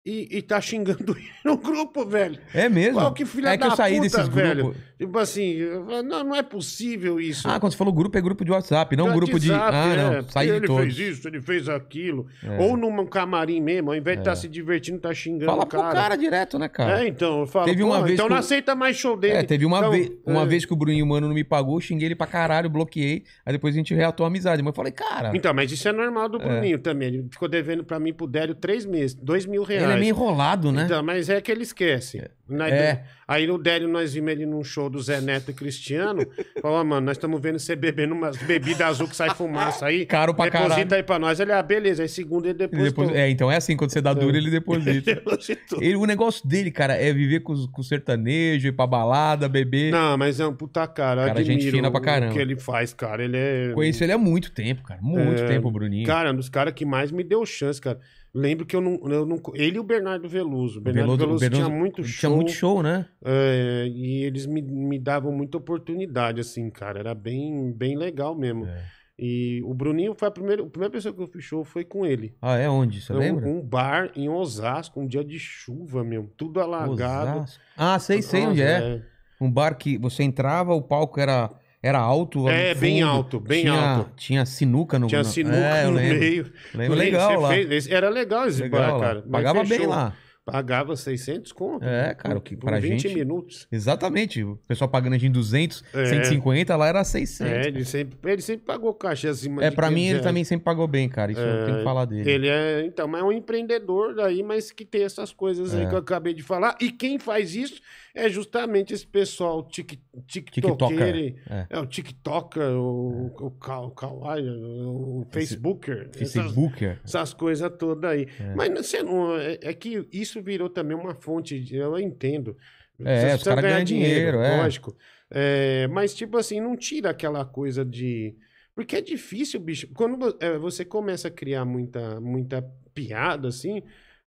e, 0.08 0.38
e 0.38 0.42
tá 0.42 0.60
xingando 0.62 1.16
no 1.44 1.58
grupo, 1.58 2.06
velho. 2.06 2.40
É 2.54 2.70
mesmo? 2.70 2.94
Qual 3.00 3.12
que 3.14 3.26
filha 3.26 3.50
é 3.50 3.58
que 3.58 3.66
eu 3.66 3.76
saí 3.76 3.96
puta, 3.98 4.04
desses 4.10 4.28
velho. 4.30 4.64
grupos. 4.64 4.82
Tipo 4.98 5.20
assim, 5.20 5.58
não, 6.06 6.24
não 6.24 6.36
é 6.36 6.42
possível 6.42 7.20
isso. 7.20 7.48
Ah, 7.48 7.60
quando 7.60 7.72
você 7.74 7.78
falou 7.78 7.94
grupo, 7.94 8.18
é 8.18 8.22
grupo 8.22 8.44
de 8.44 8.50
WhatsApp, 8.52 8.96
não 8.96 9.10
De 9.10 9.14
grupo 9.14 9.40
de. 9.40 9.52
WhatsApp, 9.52 9.76
Ah, 9.76 9.96
não, 9.96 10.14
é, 10.14 10.24
saí 10.24 10.48
de 10.48 10.54
ele 10.56 10.68
fez 10.68 10.98
isso, 11.00 11.28
ele 11.28 11.40
fez 11.40 11.70
aquilo. 11.70 12.26
É. 12.44 12.58
Ou 12.64 12.76
num 12.76 13.06
camarim 13.06 13.62
mesmo, 13.62 13.92
ao 13.92 13.96
invés 13.98 14.18
de 14.18 14.22
estar 14.22 14.36
se 14.36 14.48
divertindo, 14.48 14.98
tá 15.00 15.14
xingando 15.14 15.46
Fala 15.46 15.64
o 15.64 15.68
pro 15.68 15.80
cara 15.82 16.16
direto, 16.16 16.58
né, 16.58 16.68
cara? 16.68 17.04
É, 17.04 17.08
então, 17.08 17.42
eu 17.42 17.46
falo, 17.48 17.66
Teve 17.66 17.84
uma 17.84 17.98
"Pô, 18.00 18.04
vez 18.06 18.14
então 18.16 18.26
que 18.26 18.32
não 18.34 18.40
aceita 18.40 18.74
mais 18.76 18.98
show 18.98 19.16
dele. 19.16 19.36
É, 19.36 19.44
teve 19.44 19.66
uma, 19.66 19.78
Então, 19.78 19.92
vez, 19.92 20.12
uma 20.26 20.42
é. 20.42 20.46
vez 20.48 20.66
que 20.66 20.74
o 20.74 20.76
Bruninho 20.76 21.06
Mano 21.06 21.28
não 21.28 21.36
me 21.36 21.44
pagou, 21.44 21.80
xinguei 21.80 22.08
ele 22.08 22.16
pra 22.16 22.26
caralho, 22.26 22.68
bloqueei. 22.70 23.24
Aí 23.46 23.54
depois 23.54 23.76
a 23.76 23.78
gente 23.78 23.94
reatou 23.94 24.24
a 24.26 24.28
amizade. 24.28 24.64
Mas 24.64 24.72
eu 24.72 24.76
falei, 24.76 24.92
cara, 24.92 25.32
Então, 25.36 25.54
mas 25.54 25.72
isso 25.72 25.88
é 25.88 25.92
normal 25.92 26.28
do 26.28 26.40
Bruninho 26.40 26.80
também. 26.80 27.08
Ele 27.10 27.28
ficou 27.30 27.48
devendo 27.48 27.84
pra 27.84 28.00
mim 28.00 28.14
pro 28.14 28.26
Délio 28.26 28.56
três 28.56 28.84
meses, 28.84 29.14
dois 29.14 29.46
mil 29.46 29.62
reais. 29.62 29.84
ele 29.92 29.97
é 29.98 30.00
meio 30.00 30.10
enrolado, 30.16 30.72
né? 30.72 30.84
Então, 30.86 31.04
mas 31.04 31.30
é 31.30 31.42
que 31.42 31.52
ele 31.52 31.64
esquece. 31.64 32.30
Na- 32.48 32.70
É. 32.70 33.04
Aí 33.28 33.46
no 33.46 33.58
Délio 33.58 33.90
nós 33.90 34.14
vimos 34.14 34.32
ele 34.32 34.46
num 34.46 34.64
show 34.64 34.90
do 34.90 35.02
Zé 35.02 35.20
Neto 35.20 35.52
e 35.52 35.54
Cristiano. 35.54 36.26
Falou, 36.62 36.78
"Ó, 36.80 36.84
mano, 36.84 37.08
nós 37.08 37.18
estamos 37.18 37.42
vendo 37.42 37.60
você 37.60 37.76
bebendo 37.76 38.14
umas 38.16 38.38
bebidas 38.38 38.82
azul 38.82 39.08
que 39.08 39.16
sai 39.18 39.30
fumaça 39.32 39.86
aí. 39.88 40.06
Caro 40.06 40.34
pra 40.34 40.46
Deposita 40.46 40.70
caralho. 40.76 40.94
aí 40.96 41.04
pra 41.04 41.20
nós. 41.20 41.40
Ele, 41.40 41.52
ah, 41.52 41.62
beleza. 41.62 42.04
Aí 42.04 42.08
segundo 42.10 42.46
ele 42.46 42.54
depositou. 42.54 43.06
depois- 43.06 43.12
é, 43.20 43.30
então 43.30 43.52
é 43.52 43.58
assim, 43.58 43.76
quando 43.76 43.92
você 43.92 44.00
dá 44.02 44.14
duro, 44.14 44.38
ele 44.38 44.50
deposita. 44.50 45.16
Depositou. 45.16 45.82
Ele- 45.84 45.96
o 45.98 46.06
negócio 46.06 46.48
dele, 46.48 46.72
cara, 46.72 46.94
é 46.96 47.12
viver 47.12 47.42
com, 47.42 47.54
com 47.68 47.82
o 47.82 47.84
sertanejo, 47.84 48.68
ir 48.70 48.72
pra 48.72 48.88
balada, 48.88 49.50
beber. 49.50 49.92
Não, 49.92 50.18
mas 50.18 50.40
é 50.40 50.48
um 50.48 50.54
puta 50.54 50.88
cara. 50.88 51.26
Cara, 51.28 51.44
gente 51.44 51.70
fina 51.70 51.92
pra 51.92 52.00
o 52.00 52.04
caramba. 52.04 52.34
que 52.34 52.40
ele 52.40 52.56
faz, 52.56 52.94
cara. 52.94 53.24
Ele 53.26 53.36
é. 53.36 53.72
Conheço 53.74 54.04
ele 54.04 54.14
há 54.14 54.18
muito 54.18 54.52
tempo, 54.52 54.84
cara. 54.84 55.02
Muito 55.02 55.44
É, 55.44 55.48
tempo, 55.48 55.68
o 55.68 55.72
Bruninho. 55.72 56.06
Cara, 56.08 56.32
um 56.32 56.36
dos 56.36 56.48
caras 56.48 56.74
que 56.74 56.86
mais 56.86 57.12
me 57.12 57.24
deu 57.26 57.46
chance, 57.46 57.82
cara. 57.82 58.00
Lembro 58.34 58.66
que 58.68 58.76
eu 58.76 58.82
não, 58.82 59.00
eu 59.10 59.26
não. 59.26 59.42
Ele 59.56 59.78
e 59.78 59.80
o 59.80 59.84
Bernardo 59.84 60.28
Veloso. 60.30 60.78
O 60.78 60.82
O 60.82 60.84
Bernardo 60.84 61.08
Veloso- 61.18 61.18
Veloso, 61.18 61.36
o 61.36 61.40
Veloso- 61.40 61.62
tinha 61.70 61.80
muito 61.80 62.04
show. 62.04 62.20
Tinha 62.20 62.30
muito 62.30 62.52
show, 62.52 62.84
né? 62.84 63.06
É, 63.24 63.88
e 63.88 64.24
eles 64.24 64.46
me, 64.46 64.62
me 64.62 65.00
davam 65.00 65.32
muita 65.32 65.58
oportunidade, 65.58 66.40
assim, 66.42 66.70
cara. 66.70 67.00
Era 67.00 67.16
bem, 67.16 67.72
bem 67.72 67.98
legal 67.98 68.36
mesmo. 68.36 68.66
É. 68.66 68.84
E 69.20 69.62
o 69.66 69.74
Bruninho 69.74 70.14
foi 70.16 70.28
a 70.28 70.32
primeira, 70.32 70.62
a 70.62 70.68
primeira 70.70 70.92
pessoa 70.92 71.12
que 71.14 71.20
eu 71.22 71.28
fiz 71.28 71.44
show 71.44 71.64
foi 71.64 71.84
com 71.84 72.06
ele. 72.06 72.36
Ah, 72.40 72.56
é 72.56 72.70
onde? 72.70 73.02
Você 73.02 73.12
Era 73.12 73.20
um- 73.20 73.24
lembra? 73.24 73.48
Um, 73.50 73.60
bar 73.62 74.12
em 74.16 74.30
Osasco, 74.30 75.00
um 75.02 75.08
dia 75.08 75.24
de 75.24 75.40
chuva, 75.40 76.04
meu. 76.04 76.30
Tudo 76.38 76.60
alagado. 76.62 77.40
Osasco. 77.42 77.60
Ah, 77.76 77.98
sei, 77.98 78.22
sei 78.22 78.46
onde 78.46 78.62
é. 78.62 79.02
Um 79.42 79.50
bar 79.52 79.76
que 79.76 79.98
você 79.98 80.22
entrava, 80.22 80.74
o 80.76 80.82
palco 80.84 81.20
era, 81.20 81.50
era 81.82 81.98
alto. 81.98 82.48
É, 82.48 82.76
bem 82.76 83.02
alto, 83.02 83.40
bem 83.40 83.62
tinha, 83.62 83.74
alto. 83.74 84.12
Tinha 84.16 84.46
sinuca 84.46 85.00
no 85.00 85.08
Tinha 85.08 85.24
sinuca 85.24 85.56
É, 85.58 85.86
no 85.88 85.94
meio. 85.94 86.52
Lembro 86.76 86.96
legal 86.98 87.40
lá. 87.42 87.50
fez- 87.50 87.90
era 87.90 88.10
legal 88.10 88.48
esse 88.48 88.62
Legal 88.62 88.82
bar, 88.82 88.94
lá. 88.94 89.00
cara. 89.00 89.22
Pagava 89.24 89.60
bem 89.62 89.68
fechou. 89.80 89.90
lá. 89.90 90.14
Pagava 90.52 90.96
600 90.96 91.52
conto. 91.52 91.84
É, 91.84 92.14
cara, 92.14 92.38
o 92.38 92.42
que 92.42 92.56
pra 92.56 92.80
20 92.80 93.02
gente- 93.02 93.16
minutos. 93.16 93.68
Exatamente. 93.70 94.42
O 94.44 94.56
pessoal 94.66 94.90
pagando 94.90 95.14
a 95.14 95.18
gente 95.18 95.34
200, 95.34 95.84
É. 95.94 96.06
150, 96.06 96.74
lá 96.78 96.88
era 96.88 97.04
600. 97.04 97.52
É, 97.52 97.68
ele 97.68 97.84
sempre, 97.84 98.18
ele 98.32 98.42
sempre 98.42 98.66
pagou 98.66 98.94
caixa 98.94 99.30
acima 99.30 99.62
É, 99.62 99.70
pra 99.70 99.90
mim 99.92 99.96
500 99.96 100.06
ele 100.06 100.12
reais. 100.14 100.24
também 100.26 100.44
sempre 100.46 100.64
pagou 100.64 100.88
bem, 100.88 101.10
cara. 101.10 101.34
Isso 101.34 101.42
eu 101.42 101.66
tenho 101.66 101.78
que 101.80 101.84
falar 101.84 102.06
dele. 102.06 102.32
Ele 102.32 102.48
é, 102.48 102.86
então, 102.86 103.10
mas 103.10 103.22
é 103.22 103.24
um 103.26 103.32
empreendedor 103.34 104.16
daí, 104.16 104.42
mas 104.42 104.72
que 104.72 104.86
tem 104.86 105.04
essas 105.04 105.34
coisas 105.34 105.76
aí 105.76 105.84
É. 105.84 105.86
que 105.90 105.94
eu 105.96 106.00
acabei 106.00 106.34
de 106.34 106.44
falar. 106.44 106.78
E 106.80 106.92
quem 106.92 107.20
faz 107.20 107.54
isso 107.54 107.82
é 108.18 108.30
justamente 108.30 108.94
esse 108.94 109.06
pessoal 109.06 109.64
tic, 109.68 110.00
TikToker, 110.28 110.78
tiktoker, 110.78 111.36
é. 111.50 111.68
é. 111.70 111.80
o 111.80 111.86
tiktoker, 111.86 112.64
o, 112.64 113.28
o, 113.28 113.52
Ka- 113.52 113.82
o 113.82 113.92
kawaii, 113.92 114.50
o 114.50 115.26
facebooker, 115.30 116.10
essas, 116.16 116.34
Facebooker. 116.34 117.00
essas 117.04 117.34
coisas 117.34 117.72
todas 117.78 118.10
aí. 118.12 118.28
É. 118.40 118.56
Mas 118.56 118.74
você 118.74 119.04
não, 119.04 119.38
é, 119.38 119.60
é 119.62 119.74
que 119.74 120.08
isso 120.12 120.42
virou 120.42 120.70
também 120.70 120.98
uma 120.98 121.14
fonte, 121.14 121.60
de, 121.60 121.76
eu 121.76 121.98
entendo. 122.00 122.58
É, 123.04 123.30
Você 123.30 123.36
os 123.36 123.44
caras 123.44 123.62
ganhar 123.62 123.74
ganham 123.76 123.86
dinheiro, 123.86 124.42
é. 124.42 124.58
Lógico. 124.58 124.96
É, 125.30 125.88
mas, 125.88 126.16
tipo 126.16 126.38
assim, 126.38 126.60
não 126.60 126.76
tira 126.76 127.10
aquela 127.12 127.46
coisa 127.46 127.86
de. 127.86 128.36
Porque 128.74 128.96
é 128.96 129.02
difícil, 129.02 129.60
bicho. 129.60 129.88
Quando 129.94 130.36
é, 130.40 130.58
você 130.58 130.84
começa 130.86 131.28
a 131.28 131.32
criar 131.32 131.66
muita, 131.66 132.20
muita 132.20 132.62
piada, 132.94 133.48
assim, 133.48 133.84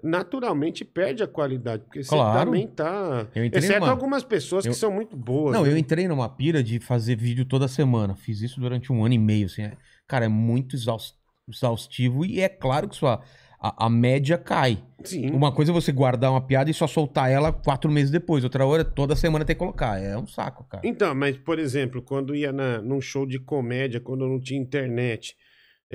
naturalmente 0.05 0.85
perde 0.85 1.23
a 1.23 1.27
qualidade. 1.27 1.83
Porque 1.85 2.03
você 2.05 2.11
Claro. 2.11 2.45
também 2.45 2.67
tá. 2.69 3.27
Eu 3.35 3.45
entrei 3.45 3.63
Exceto 3.65 3.81
numa- 3.81 3.91
algumas 3.93 4.23
pessoas 4.23 4.65
Eu- 4.65 4.73
que 4.73 4.79
são 4.79 4.93
muito 4.93 5.17
boas. 5.17 5.55
Não, 5.55 5.65
né? 5.65 5.71
eu 5.73 5.77
entrei 5.79 6.07
numa 6.07 6.29
pira 6.29 6.63
de 6.63 6.79
fazer 6.79 7.17
vídeo 7.17 7.45
toda 7.45 7.67
semana. 7.67 8.15
Fiz 8.15 8.41
isso 8.43 8.61
durante 8.61 8.93
um 8.93 9.05
ano 9.05 9.15
e 9.15 9.19
meio, 9.19 9.47
assim. 9.47 9.63
é- 9.63 9.77
Cara, 10.07 10.27
é 10.27 10.29
muito 10.29 10.77
exaus- 10.77 11.15
exaustivo 11.49 12.25
e 12.25 12.41
é 12.41 12.49
claro 12.49 12.89
que 12.89 12.95
sua, 12.97 13.23
a, 13.61 13.87
a 13.87 13.89
média 13.91 14.37
cai. 14.37 14.85
Sim. 15.03 15.31
Uma 15.31 15.51
coisa 15.51 15.71
é 15.73 15.75
você 15.75 15.91
guardar 15.93 16.31
uma 16.31 16.41
piada 16.43 16.71
e 16.71 16.75
só 16.75 16.87
soltar 16.87 17.31
ela 17.31 17.51
quatro 17.53 17.91
meses 17.91 18.11
depois. 18.11 18.45
Outra 18.45 18.67
hora, 18.67 18.85
toda 18.85 19.17
semana 19.17 19.45
tem 19.45 19.55
que 19.57 19.59
colocar. 19.61 19.99
É 19.99 20.17
um 20.17 20.27
saco, 20.27 20.65
cara. 20.65 20.87
Então, 20.87 21.15
mas, 21.15 21.37
por 21.39 21.59
exemplo, 21.59 22.03
quando 22.03 22.35
ia 22.35 22.53
na, 22.53 22.83
num 22.83 23.01
show 23.01 23.25
de 23.27 23.39
comédia, 23.39 23.99
quando 24.01 24.27
não 24.29 24.39
tinha 24.39 24.61
internet, 24.61 25.35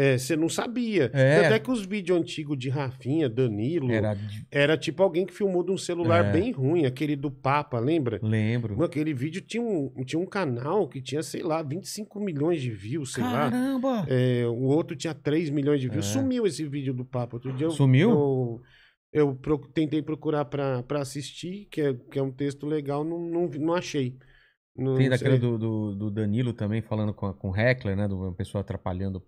é, 0.01 0.17
você 0.17 0.35
não 0.35 0.47
sabia. 0.47 1.09
É. 1.13 1.45
Até 1.45 1.59
que 1.59 1.69
os 1.69 1.85
vídeos 1.85 2.17
antigos 2.17 2.57
de 2.57 2.69
Rafinha, 2.69 3.27
Danilo, 3.27 3.91
era... 3.91 4.17
Era. 4.49 4.77
tipo 4.77 5.03
alguém 5.03 5.26
que 5.26 5.34
filmou 5.34 5.63
de 5.63 5.71
um 5.71 5.77
celular 5.77 6.26
É. 6.26 6.31
bem 6.31 6.51
ruim, 6.51 6.85
aquele 6.85 7.15
do 7.15 7.30
Papa, 7.30 7.77
lembra? 7.80 8.19
Lembro. 8.23 8.73
Mano, 8.76 8.85
Aquele 8.85 9.13
vídeo 9.13 9.41
tinha 9.41 9.61
um, 9.61 9.91
tinha 10.05 10.19
um 10.21 10.26
canal 10.26 10.88
que 10.88 11.01
tinha, 11.01 11.21
sei 11.21 11.41
lá, 11.43 11.61
25 11.61 12.19
milhões 12.19 12.61
de 12.61 12.71
views, 12.71 13.13
sei 13.13 13.23
lá. 13.23 13.49
Caramba! 13.51 14.05
É, 14.07 14.45
o 14.47 14.63
outro 14.63 14.95
tinha 14.95 15.13
3 15.13 15.49
milhões 15.49 15.81
de 15.81 15.89
views. 15.89 16.07
É. 16.07 16.13
Sumiu 16.13 16.45
esse 16.47 16.65
vídeo 16.65 16.93
do 16.93 17.03
Papa. 17.03 17.35
Outro 17.35 17.51
dia 17.51 17.67
eu, 17.67 17.71
Sumiu? 17.71 18.09
Eu, 18.09 18.61
eu 19.11 19.35
pro- 19.35 19.57
tentei 19.73 20.01
procurar 20.01 20.45
pra, 20.45 20.81
pra 20.84 21.01
assistir, 21.01 21.67
que 21.71 21.81
é, 21.81 21.93
que 21.93 22.17
é 22.17 22.23
um 22.23 22.31
texto 22.31 22.65
legal, 22.65 23.03
não, 23.03 23.19
não, 23.19 23.47
não 23.47 23.73
achei. 23.73 24.15
Não 24.77 24.95
Tem 24.95 25.09
daquele 25.09 25.38
do, 25.38 25.57
do, 25.57 25.95
do 25.95 26.11
Danilo 26.11 26.53
também, 26.53 26.81
falando 26.81 27.13
com, 27.13 27.34
com 27.34 27.49
o 27.49 27.55
Heckler, 27.57 27.97
né? 27.97 28.07
Do 28.07 28.17
uma 28.17 28.34
pessoa 28.34 28.61
atrapalhando. 28.61 29.21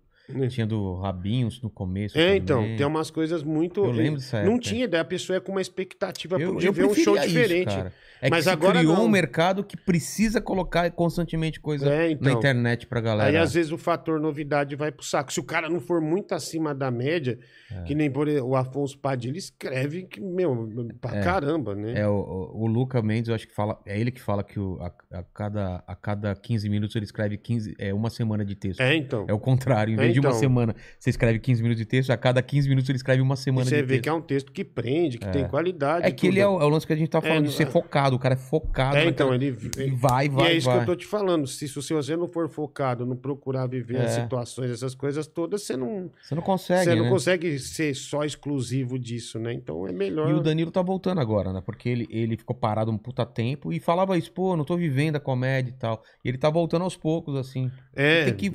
Tinha 0.48 0.66
do 0.66 0.94
Rabinhos 0.94 1.60
no 1.60 1.68
começo. 1.68 2.16
É, 2.18 2.36
então, 2.36 2.62
tem 2.76 2.86
umas 2.86 3.10
coisas 3.10 3.42
muito. 3.42 3.84
Eu 3.84 3.90
lembro 3.90 4.20
dessa 4.20 4.42
Não 4.42 4.58
tinha 4.58 4.84
ideia, 4.84 5.02
a 5.02 5.04
pessoa 5.04 5.36
é 5.36 5.40
com 5.40 5.52
uma 5.52 5.60
expectativa 5.60 6.40
Eu, 6.40 6.56
de 6.56 6.66
eu 6.66 6.72
ver 6.72 6.86
um 6.86 6.94
show 6.94 7.16
isso, 7.16 7.28
diferente. 7.28 7.66
cara. 7.74 7.92
É 8.24 8.30
Mas 8.30 8.44
que 8.44 8.50
agora 8.50 8.78
criou 8.78 8.94
não. 8.94 9.06
um 9.06 9.08
mercado 9.08 9.64
que 9.64 9.76
precisa 9.76 10.40
colocar 10.40 10.88
constantemente 10.92 11.58
coisa 11.58 11.88
É, 11.92 11.98
na 12.06 12.10
então. 12.12 12.32
internet 12.38 12.86
pra 12.86 13.00
galera. 13.00 13.28
Aí, 13.28 13.36
às 13.36 13.52
vezes, 13.52 13.72
o 13.72 13.76
fator 13.78 14.20
novidade 14.20 14.76
vai 14.76 14.92
pro 14.92 15.04
saco. 15.04 15.32
Se 15.32 15.40
o 15.40 15.42
cara 15.42 15.68
não 15.68 15.80
for 15.80 16.00
muito 16.00 16.32
acima 16.32 16.72
da 16.72 16.88
média, 16.88 17.36
É. 17.68 17.82
que 17.82 17.96
nem 17.96 18.08
por 18.08 18.28
o 18.28 18.54
Afonso 18.54 18.96
Padilha 18.96 19.36
escreve, 19.38 20.04
que, 20.04 20.20
meu, 20.20 20.68
pra 21.00 21.16
É. 21.16 21.20
caramba, 21.20 21.74
né? 21.74 21.94
É, 21.98 22.06
o, 22.06 22.12
o, 22.12 22.62
o 22.62 22.66
Luca 22.68 23.02
Mendes, 23.02 23.28
eu 23.28 23.34
acho 23.34 23.48
que 23.48 23.54
fala. 23.54 23.80
É 23.84 23.98
ele 24.00 24.12
que 24.12 24.20
fala 24.22 24.44
que 24.44 24.60
o, 24.60 24.78
a, 24.80 24.92
a 25.18 25.22
cada, 25.34 25.82
a 25.84 25.96
cada 25.96 26.32
15 26.36 26.68
minutos 26.68 26.94
ele 26.94 27.04
escreve 27.04 27.36
15, 27.36 27.74
é, 27.76 27.92
uma 27.92 28.08
semana 28.08 28.44
de 28.44 28.54
texto. 28.54 28.80
É, 28.80 28.94
então. 28.94 29.24
É 29.26 29.32
o 29.32 29.38
contrário. 29.40 30.00
Em 30.00 30.10
É, 30.10 30.11
vez 30.12 30.14
de 30.14 30.20
uma 30.20 30.28
então. 30.28 30.40
semana 30.40 30.76
você 30.98 31.10
escreve 31.10 31.38
15 31.38 31.62
minutos 31.62 31.78
de 31.78 31.86
texto, 31.86 32.10
a 32.10 32.16
cada 32.16 32.42
15 32.42 32.68
minutos 32.68 32.88
ele 32.88 32.96
escreve 32.96 33.20
uma 33.22 33.36
semana 33.36 33.64
você 33.64 33.76
de 33.76 33.82
vê 33.82 33.88
texto. 33.94 34.02
que 34.02 34.08
é 34.08 34.12
um 34.12 34.20
texto 34.20 34.52
que 34.52 34.64
prende, 34.64 35.18
que 35.18 35.28
tem 35.28 35.46
qualidade. 35.48 36.06
É 36.06 36.10
que 36.10 36.26
ele 36.26 36.40
é 36.40 36.44
tudo. 36.44 36.58
o, 36.58 36.62
é 36.62 36.64
o 36.64 36.68
lance 36.68 36.86
que 36.86 36.92
a 36.92 36.96
gente 36.96 37.08
tá 37.10 37.20
falando 37.20 37.44
É, 37.44 37.48
de 37.48 37.54
ser 37.54 37.64
é. 37.64 37.66
focado. 37.66 38.16
O 38.16 38.18
cara 38.18 38.34
é 38.34 38.38
focado. 38.38 38.96
É, 38.96 39.06
então, 39.06 39.34
ele. 39.34 39.56
E 39.78 39.90
vai, 39.90 40.28
vai, 40.28 40.50
e 40.50 40.54
é 40.54 40.56
isso 40.56 40.66
vai. 40.66 40.76
que 40.78 40.82
eu 40.82 40.86
tô 40.86 40.96
te 40.96 41.06
falando. 41.06 41.46
Se, 41.46 41.68
se 41.68 41.92
você 41.92 42.16
não 42.16 42.28
for 42.28 42.48
focado, 42.48 43.04
não 43.06 43.16
procurar 43.16 43.66
viver 43.66 43.98
as 43.98 44.16
É. 44.16 44.22
situações, 44.22 44.70
essas 44.70 44.94
coisas 44.94 45.26
todas, 45.26 45.62
você 45.62 45.76
não, 45.76 46.10
Você 46.22 46.34
não 46.34 46.42
consegue, 46.42 46.84
você 46.84 46.94
não 46.94 47.04
né? 47.04 47.10
consegue 47.10 47.58
ser 47.58 47.94
só 47.94 48.24
exclusivo 48.24 48.98
disso, 48.98 49.38
né? 49.38 49.52
Então 49.52 49.86
é 49.86 49.92
melhor. 49.92 50.30
E 50.30 50.34
o 50.34 50.40
Danilo 50.40 50.70
tá 50.70 50.82
voltando 50.82 51.20
agora, 51.20 51.52
né? 51.52 51.62
Porque 51.64 51.88
ele, 51.88 52.06
ele 52.10 52.36
ficou 52.36 52.54
parado 52.56 52.90
um 52.90 52.98
puta 52.98 53.24
tempo 53.24 53.72
e 53.72 53.80
falava 53.80 54.16
isso, 54.18 54.32
pô, 54.32 54.56
não 54.56 54.64
tô 54.64 54.76
vivendo 54.76 55.16
a 55.16 55.20
comédia 55.20 55.70
e 55.70 55.74
tal. 55.74 56.02
E 56.24 56.28
ele 56.28 56.38
tá 56.38 56.50
voltando 56.50 56.82
aos 56.82 56.96
poucos, 56.96 57.34
assim. 57.36 57.70
É, 57.94 58.24
Tem 58.26 58.34
que 58.34 58.52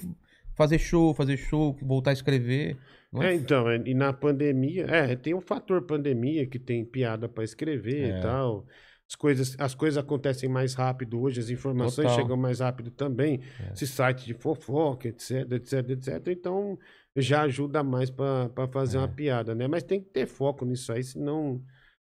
fazer 0.57 0.79
show, 0.79 1.13
fazer 1.13 1.37
show, 1.37 1.77
voltar 1.81 2.09
a 2.09 2.13
escrever. 2.13 2.75
É, 3.21 3.27
é, 3.27 3.33
então, 3.35 3.69
é, 3.69 3.81
e 3.85 3.93
na 3.93 4.11
pandemia, 4.11 4.85
é, 4.87 5.15
tem 5.15 5.33
o 5.33 5.39
fator 5.39 5.83
pandemia 5.83 6.45
que 6.45 6.59
tem 6.59 6.83
piada 6.83 7.29
pra 7.29 7.43
escrever 7.43 8.09
É. 8.15 8.19
e 8.19 8.21
tal. 8.21 8.65
As 9.09 9.15
coisas, 9.15 9.55
as 9.57 9.73
coisas 9.73 9.97
acontecem 9.97 10.49
mais 10.49 10.73
rápido 10.73 11.21
hoje, 11.21 11.39
as 11.39 11.49
informações 11.49 12.07
Total. 12.07 12.15
chegam 12.19 12.35
mais 12.35 12.59
rápido 12.59 12.91
também. 12.91 13.39
É. 13.65 13.71
Esse 13.71 13.87
site 13.87 14.25
de 14.25 14.33
fofoca, 14.33 15.07
etc, 15.07 15.49
etc, 15.53 15.89
etc. 15.91 16.27
Então 16.27 16.77
já 17.15 17.43
ajuda 17.43 17.81
mais 17.83 18.09
pra 18.09 18.49
pra 18.49 18.67
fazer 18.67 18.97
É. 18.97 18.99
uma 19.01 19.07
piada, 19.07 19.55
né? 19.55 19.65
Mas 19.67 19.83
tem 19.83 20.01
que 20.01 20.09
ter 20.09 20.25
foco 20.27 20.65
nisso 20.65 20.91
aí, 20.91 21.01
senão 21.03 21.63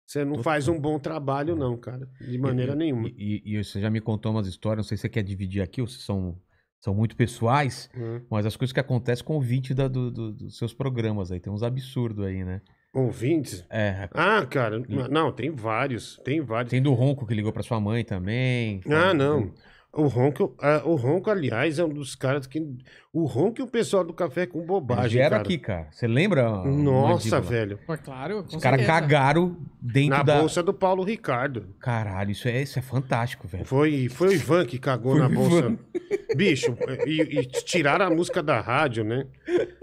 você 0.06 0.22
não 0.22 0.32
Total. 0.32 0.44
faz 0.44 0.68
um 0.68 0.78
bom 0.78 0.98
trabalho, 0.98 1.56
não, 1.56 1.78
cara. 1.78 2.06
De 2.20 2.36
maneira 2.36 2.74
e, 2.74 2.76
nenhuma. 2.76 3.08
E, 3.08 3.40
e- 3.46 3.54
e 3.56 3.64
você 3.64 3.80
já 3.80 3.88
me 3.88 4.00
contou 4.02 4.30
umas 4.30 4.46
histórias, 4.46 4.84
não 4.84 4.88
sei 4.88 4.98
se 4.98 5.02
você 5.02 5.08
quer 5.08 5.22
dividir 5.22 5.62
aqui 5.62 5.80
ou 5.80 5.86
se 5.86 5.98
são, 6.00 6.38
são 6.82 6.92
muito 6.92 7.14
pessoais, 7.14 7.88
Hum. 7.96 8.20
mas 8.28 8.44
as 8.44 8.56
coisas 8.56 8.72
que 8.72 8.80
acontecem 8.80 9.24
com 9.24 9.34
o 9.34 9.36
convite 9.36 9.72
da, 9.72 9.86
do- 9.86 10.10
do- 10.10 10.32
dos 10.32 10.58
seus 10.58 10.74
programas 10.74 11.30
aí. 11.30 11.38
Tem 11.38 11.52
uns 11.52 11.62
absurdos 11.62 12.26
aí, 12.26 12.44
né? 12.44 12.60
Ouvintes? 12.92 13.64
É, 13.70 14.08
Ah, 14.12 14.44
cara, 14.44 14.82
E- 14.88 15.08
não, 15.08 15.32
tem 15.32 15.50
vários, 15.50 16.20
tem 16.24 16.40
vários. 16.42 16.70
tem 16.70 16.82
do 16.82 16.92
Ronco 16.92 17.24
que 17.24 17.32
ligou 17.34 17.52
pra 17.52 17.62
sua 17.62 17.80
mãe 17.80 18.04
também. 18.04 18.80
Ah, 18.90 19.14
não. 19.14 19.50
O 19.94 20.06
Ronco, 20.06 20.56
ah, 20.58 20.80
o 20.86 20.94
Ronco, 20.94 21.28
aliás, 21.30 21.78
é 21.78 21.84
um 21.84 21.88
dos 21.90 22.14
caras 22.14 22.46
que. 22.46 22.66
O 23.12 23.26
Ronco 23.26 23.60
e 23.60 23.62
o 23.62 23.66
pessoal 23.66 24.02
do 24.02 24.14
café 24.14 24.46
com 24.46 24.56
Eles 24.60 24.66
bobagem. 24.66 25.10
vieram 25.10 25.30
cara. 25.32 25.42
aqui, 25.42 25.58
cara. 25.58 25.86
Você 25.90 26.06
lembra? 26.06 26.48
Nossa, 26.64 27.42
velho. 27.42 27.78
Pô, 27.86 27.94
claro, 27.98 28.42
com 28.42 28.56
Os 28.56 28.62
caras 28.62 28.86
cagaram 28.86 29.54
dentro 29.78 30.16
Na 30.16 30.22
da. 30.22 30.38
bolsa 30.38 30.62
do 30.62 30.72
Paulo 30.72 31.02
Ricardo. 31.04 31.66
Caralho, 31.78 32.30
isso 32.30 32.48
é, 32.48 32.62
isso 32.62 32.78
é 32.78 32.82
fantástico, 32.82 33.46
velho. 33.46 33.66
Foi, 33.66 34.08
foi 34.08 34.28
o 34.28 34.32
Ivan 34.32 34.64
que 34.64 34.78
cagou 34.78 35.12
Foi 35.12 35.20
na 35.20 35.28
bolsa. 35.28 35.58
Ivan. 35.58 35.78
Bicho, 36.34 36.74
e, 37.06 37.40
e 37.40 37.46
tiraram 37.46 38.06
a 38.06 38.10
música 38.10 38.42
da 38.42 38.58
rádio, 38.62 39.04
né? 39.04 39.26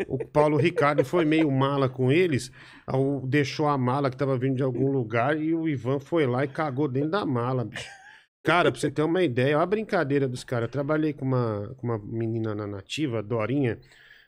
O 0.08 0.18
Paulo 0.26 0.58
Ricardo 0.58 1.06
foi 1.06 1.24
meio 1.24 1.52
mala 1.52 1.88
com 1.88 2.12
eles, 2.12 2.52
ao- 2.88 3.22
deixou 3.28 3.68
a 3.68 3.78
mala 3.78 4.10
que 4.10 4.18
tava 4.18 4.36
vindo 4.40 4.56
de 4.56 4.64
algum 4.64 4.90
lugar 4.92 5.40
e 5.40 5.54
o 5.54 5.70
Ivan 5.70 6.00
foi 6.00 6.26
lá 6.26 6.44
e 6.44 6.48
cagou 6.48 6.88
dentro 6.88 7.12
da 7.12 7.24
mala, 7.28 7.64
bicho. 7.64 7.88
Cara, 8.44 8.72
pra 8.72 8.80
você 8.80 8.90
ter 8.90 9.02
uma 9.02 9.22
ideia, 9.22 9.58
olha 9.58 9.64
a 9.64 9.66
brincadeira 9.66 10.28
dos 10.28 10.44
caras. 10.44 10.68
Eu 10.68 10.72
trabalhei 10.72 11.14
com 11.14 11.26
uma, 11.26 11.76
com 11.78 11.88
uma 11.88 12.00
menina 12.00 12.56
na 12.56 12.66
nativa, 12.66 13.22
Dorinha, 13.22 13.80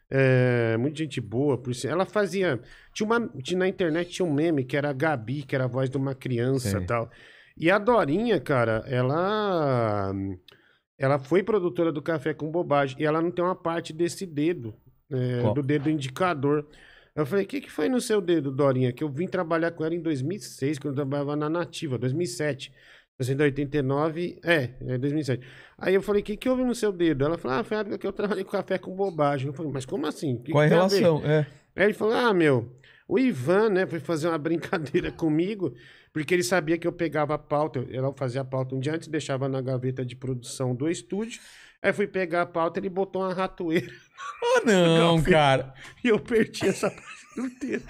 é, 0.09 0.75
muita 0.77 0.97
gente 0.97 1.21
boa, 1.21 1.57
por 1.57 1.71
isso. 1.71 1.87
Ela 1.87 2.05
fazia. 2.05 2.59
Tinha 2.93 3.07
uma, 3.07 3.29
tinha, 3.41 3.59
na 3.59 3.67
internet 3.67 4.11
tinha 4.11 4.25
um 4.25 4.33
meme 4.33 4.65
que 4.65 4.75
era 4.75 4.89
a 4.89 4.93
Gabi, 4.93 5.43
que 5.43 5.55
era 5.55 5.63
a 5.63 5.67
voz 5.67 5.89
de 5.89 5.95
uma 5.95 6.13
criança 6.13 6.79
e 6.79 6.85
tal. 6.85 7.09
E 7.57 7.71
a 7.71 7.77
Dorinha, 7.77 8.39
cara, 8.39 8.83
ela. 8.85 10.13
Ela 10.97 11.17
foi 11.17 11.41
produtora 11.41 11.91
do 11.91 12.01
Café 12.01 12.33
com 12.33 12.51
Bobagem 12.51 12.95
e 12.99 13.05
ela 13.05 13.21
não 13.21 13.31
tem 13.31 13.43
uma 13.43 13.55
parte 13.55 13.91
desse 13.91 14.23
dedo, 14.23 14.75
é, 15.09 15.51
do 15.53 15.63
dedo 15.63 15.89
indicador. 15.89 16.67
Eu 17.15 17.25
falei, 17.25 17.43
o 17.43 17.47
que, 17.47 17.59
que 17.59 17.71
foi 17.71 17.89
no 17.89 17.99
seu 17.99 18.21
dedo, 18.21 18.51
Dorinha? 18.51 18.93
Que 18.93 19.03
eu 19.03 19.09
vim 19.09 19.27
trabalhar 19.27 19.71
com 19.71 19.83
ela 19.83 19.95
em 19.95 20.01
2006, 20.01 20.77
quando 20.77 20.93
eu 20.93 20.95
trabalhava 20.95 21.35
na 21.35 21.49
Nativa, 21.49 21.97
2007. 21.97 22.71
1989, 23.29 24.39
é, 24.43 24.69
é 24.87 24.97
2007. 24.97 25.45
Aí 25.77 25.95
eu 25.95 26.01
falei, 26.01 26.21
o 26.21 26.25
que, 26.25 26.37
que 26.37 26.49
houve 26.49 26.63
no 26.63 26.75
seu 26.75 26.91
dedo? 26.91 27.25
Ela 27.25 27.37
falou, 27.37 27.57
ah, 27.59 27.63
foi 27.63 27.77
a 27.77 27.79
época 27.81 27.97
que 27.97 28.05
eu 28.07 28.13
trabalhei 28.13 28.43
com 28.43 28.51
café 28.51 28.77
com 28.77 28.95
bobagem. 28.95 29.47
Eu 29.47 29.53
falei, 29.53 29.71
mas 29.71 29.85
como 29.85 30.05
assim? 30.05 30.37
Que 30.37 30.51
Qual 30.51 30.63
a 30.63 30.67
que 30.67 30.73
a 30.73 30.87
ver?" 30.87 30.99
relação? 30.99 31.21
É. 31.25 31.47
Aí 31.75 31.85
ele 31.85 31.93
falou: 31.93 32.13
Ah, 32.13 32.33
meu, 32.33 32.71
o 33.07 33.17
Ivan, 33.17 33.69
né, 33.69 33.85
foi 33.85 33.99
fazer 33.99 34.27
uma 34.27 34.37
brincadeira 34.39 35.11
comigo, 35.11 35.73
porque 36.13 36.33
ele 36.33 36.43
sabia 36.43 36.77
que 36.77 36.87
eu 36.87 36.91
pegava 36.91 37.33
a 37.33 37.37
pauta, 37.37 37.85
eu 37.89 38.13
fazia 38.17 38.41
a 38.41 38.45
pauta 38.45 38.75
um 38.75 38.79
dia 38.79 38.93
antes, 38.93 39.07
deixava 39.07 39.47
na 39.47 39.61
gaveta 39.61 40.05
de 40.05 40.15
produção 40.15 40.75
do 40.75 40.89
estúdio. 40.89 41.39
Aí 41.81 41.91
fui 41.93 42.05
pegar 42.05 42.43
a 42.43 42.45
pauta, 42.45 42.79
ele 42.79 42.89
botou 42.89 43.23
uma 43.23 43.33
ratoeira 43.33 43.87
Ah, 44.43 44.61
não, 44.65 45.21
cara. 45.23 45.73
e 46.03 46.09
eu 46.09 46.19
perdi 46.19 46.67
essa 46.67 46.93
do 47.35 47.49
dedo. 47.59 47.85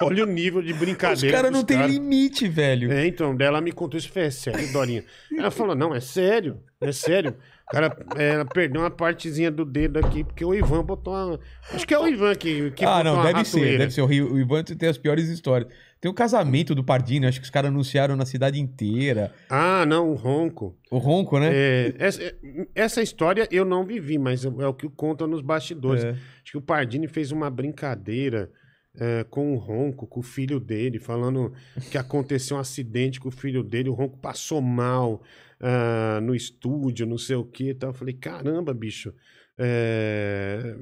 Olha 0.00 0.24
o 0.24 0.26
nível 0.26 0.62
de 0.62 0.72
Os 0.72 0.78
brincadeira. 0.78 1.36
caras 1.36 1.50
dos 1.50 1.60
não 1.60 1.66
têm 1.66 1.78
caras. 1.78 1.92
limite, 1.92 2.48
velho. 2.48 2.92
É, 2.92 3.06
então, 3.06 3.34
daí 3.36 3.48
ela 3.48 3.60
me 3.60 3.72
contou 3.72 3.98
isso, 3.98 4.10
foi, 4.10 4.22
é 4.22 4.30
sério, 4.30 4.72
Dorinha? 4.72 5.04
Ela 5.36 5.50
falou, 5.50 5.74
não, 5.74 5.94
é 5.94 6.00
sério, 6.00 6.60
é 6.80 6.92
sério. 6.92 7.36
O 7.68 7.72
cara 7.72 7.96
ela 8.16 8.44
perdeu 8.44 8.82
uma 8.82 8.90
partezinha 8.90 9.50
do 9.50 9.64
dedo 9.64 9.98
aqui, 9.98 10.24
porque 10.24 10.44
o 10.44 10.54
Ivan 10.54 10.84
botou 10.84 11.14
uma... 11.14 11.40
Acho 11.72 11.86
que 11.86 11.94
é 11.94 11.98
o 11.98 12.06
Ivan 12.06 12.34
que, 12.34 12.70
que 12.72 12.84
ah, 12.84 13.02
não, 13.02 13.22
deve 13.22 13.44
ser, 13.44 13.78
deve 13.78 13.90
ser. 13.92 14.02
O, 14.02 14.38
Ivan 14.38 14.62
tem 14.62 14.88
as 14.88 14.98
piores 14.98 15.28
histórias. 15.28 15.72
Tem 15.98 16.10
o 16.10 16.14
casamento 16.14 16.74
do 16.74 16.84
Pardini, 16.84 17.26
acho 17.26 17.38
que 17.38 17.44
os 17.44 17.50
caras 17.50 17.70
anunciaram 17.70 18.16
na 18.16 18.26
cidade 18.26 18.60
inteira. 18.60 19.32
Ah, 19.48 19.86
não, 19.86 20.10
o 20.10 20.14
ronco. 20.14 20.76
O 20.90 20.98
Ronco, 20.98 21.38
né? 21.38 21.50
É, 21.54 21.94
essa, 21.96 22.34
essa 22.74 23.00
história 23.00 23.48
eu 23.50 23.64
não 23.64 23.86
vivi, 23.86 24.18
mas 24.18 24.44
é 24.44 24.66
o 24.66 24.74
que 24.74 24.88
contam 24.90 25.26
nos 25.28 25.40
bastidores. 25.40 26.04
É. 26.04 26.10
Acho 26.10 26.52
que 26.52 26.58
o 26.58 26.60
Pardini 26.60 27.06
fez 27.06 27.30
uma 27.30 27.48
brincadeira 27.48 28.50
é, 28.98 29.24
com 29.24 29.54
o 29.54 29.58
Ronco, 29.58 30.06
com 30.06 30.20
o 30.20 30.22
filho 30.22 30.60
dele, 30.60 30.98
falando 30.98 31.52
que 31.90 31.96
aconteceu 31.98 32.56
um 32.56 32.60
acidente 32.60 33.18
com 33.20 33.28
o 33.28 33.32
filho 33.32 33.62
dele, 33.62 33.88
o 33.88 33.94
Ronco 33.94 34.18
passou 34.18 34.60
mal 34.60 35.22
ah, 35.60 36.20
no 36.22 36.34
estúdio, 36.34 37.06
não 37.06 37.16
sei 37.18 37.36
o 37.36 37.44
que 37.44 37.70
e 37.70 37.74
tal. 37.74 37.90
Eu 37.90 37.94
falei, 37.94 38.14
caramba, 38.14 38.74
bicho. 38.74 39.14
é, 39.58 40.76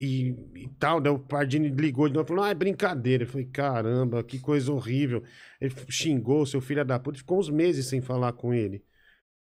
E, 0.00 0.34
e 0.56 0.68
tal, 0.78 1.00
daí 1.00 1.12
o 1.12 1.18
Pardini 1.18 1.68
ligou 1.68 2.08
de 2.08 2.14
novo 2.14 2.26
e 2.26 2.28
falou: 2.28 2.44
Ah, 2.44 2.50
é 2.50 2.54
brincadeira. 2.54 3.24
Eu 3.24 3.28
falei, 3.28 3.46
caramba, 3.46 4.22
que 4.22 4.38
coisa 4.38 4.70
horrível. 4.72 5.22
Ele 5.60 5.72
xingou 5.88 6.44
seu 6.44 6.60
filho 6.60 6.84
da 6.84 6.98
puta, 6.98 7.18
ficou 7.18 7.38
uns 7.38 7.48
meses 7.48 7.86
sem 7.86 8.00
falar 8.02 8.32
com 8.34 8.52
ele. 8.52 8.84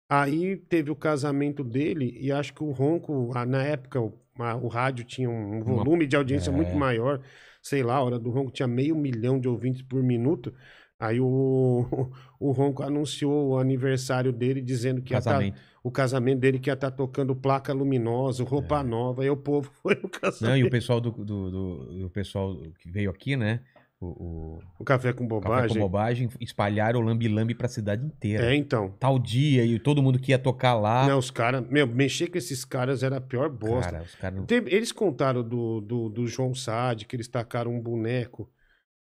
Aí 0.08 0.56
teve 0.56 0.90
o 0.90 0.96
casamento 0.96 1.64
dele, 1.64 2.16
e 2.20 2.30
acho 2.30 2.52
que 2.54 2.62
o 2.62 2.70
Ronco, 2.70 3.32
na 3.46 3.64
época, 3.64 4.00
o, 4.00 4.12
a- 4.38 4.54
o 4.54 4.68
rádio 4.68 5.04
tinha 5.04 5.28
um 5.30 5.62
Uma- 5.62 5.76
volume 5.76 6.06
de 6.06 6.14
audiência 6.14 6.50
É. 6.50 6.52
muito 6.54 6.74
maior. 6.76 7.20
Sei 7.66 7.82
lá, 7.82 7.94
a 7.96 8.02
hora 8.04 8.18
do 8.18 8.28
Ronco 8.30 8.50
tinha 8.50 8.68
meio 8.68 8.94
milhão 8.94 9.40
de 9.40 9.48
ouvintes 9.48 9.80
por 9.80 10.02
minuto. 10.02 10.52
Aí 11.00 11.18
o, 11.18 11.86
o 12.38 12.52
Ronco 12.52 12.82
anunciou 12.82 13.48
o 13.52 13.58
aniversário 13.58 14.30
dele, 14.32 14.60
dizendo 14.60 15.00
que 15.00 15.14
ia 15.14 15.18
tá- 15.20 15.30
Casamento. 15.32 15.58
o 15.82 15.90
casamento 15.90 16.40
dele 16.40 16.58
que 16.58 16.68
ia 16.68 16.74
estar 16.74 16.90
tocando 16.90 17.34
placa 17.34 17.72
luminosa, 17.72 18.44
roupa 18.44 18.82
nova. 18.82 19.22
Aí 19.22 19.30
o 19.30 19.36
povo 19.36 19.70
foi 19.82 19.94
no 19.94 20.08
casamento. 20.10 20.44
É. 20.44 20.48
Não, 20.50 20.56
e 20.58 20.64
o 20.64 20.70
pessoal 20.70 21.00
do, 21.00 21.10
do, 21.10 21.50
do- 21.50 22.06
o 22.06 22.10
pessoal 22.10 22.54
que 22.78 22.88
veio 22.90 23.10
aqui, 23.10 23.34
né? 23.34 23.60
O, 24.04 24.58
o 24.78 24.84
café 24.84 25.12
com 25.12 25.26
Café 25.26 25.26
com 25.26 25.26
bobagem. 25.28 25.78
Bobagem, 25.80 26.28
espalharam 26.40 27.00
o 27.00 27.02
lambi-lambi 27.02 27.54
pra 27.54 27.68
cidade 27.68 28.04
inteira. 28.04 28.52
É, 28.52 28.54
então. 28.54 28.94
Tal 28.98 29.18
dia, 29.18 29.64
e 29.64 29.78
todo 29.78 30.02
mundo 30.02 30.18
que 30.18 30.32
ia 30.32 30.38
tocar 30.38 30.74
lá. 30.74 31.06
Não, 31.06 31.18
os 31.18 31.30
caras. 31.30 31.64
Meu, 31.68 31.86
mexer 31.86 32.28
com 32.28 32.38
esses 32.38 32.64
caras 32.64 33.02
era 33.02 33.16
a 33.16 33.20
pior 33.20 33.48
bosta. 33.48 33.92
Cara, 33.92 34.04
os. 34.04 34.44
Teve- 34.46 34.74
eles 34.74 34.92
contaram 34.92 35.42
do, 35.42 35.80
do, 35.80 36.08
do 36.08 36.26
João 36.26 36.54
Sade, 36.54 37.04
que 37.04 37.16
eles 37.16 37.28
tacaram 37.28 37.74
um 37.74 37.80
boneco. 37.80 38.48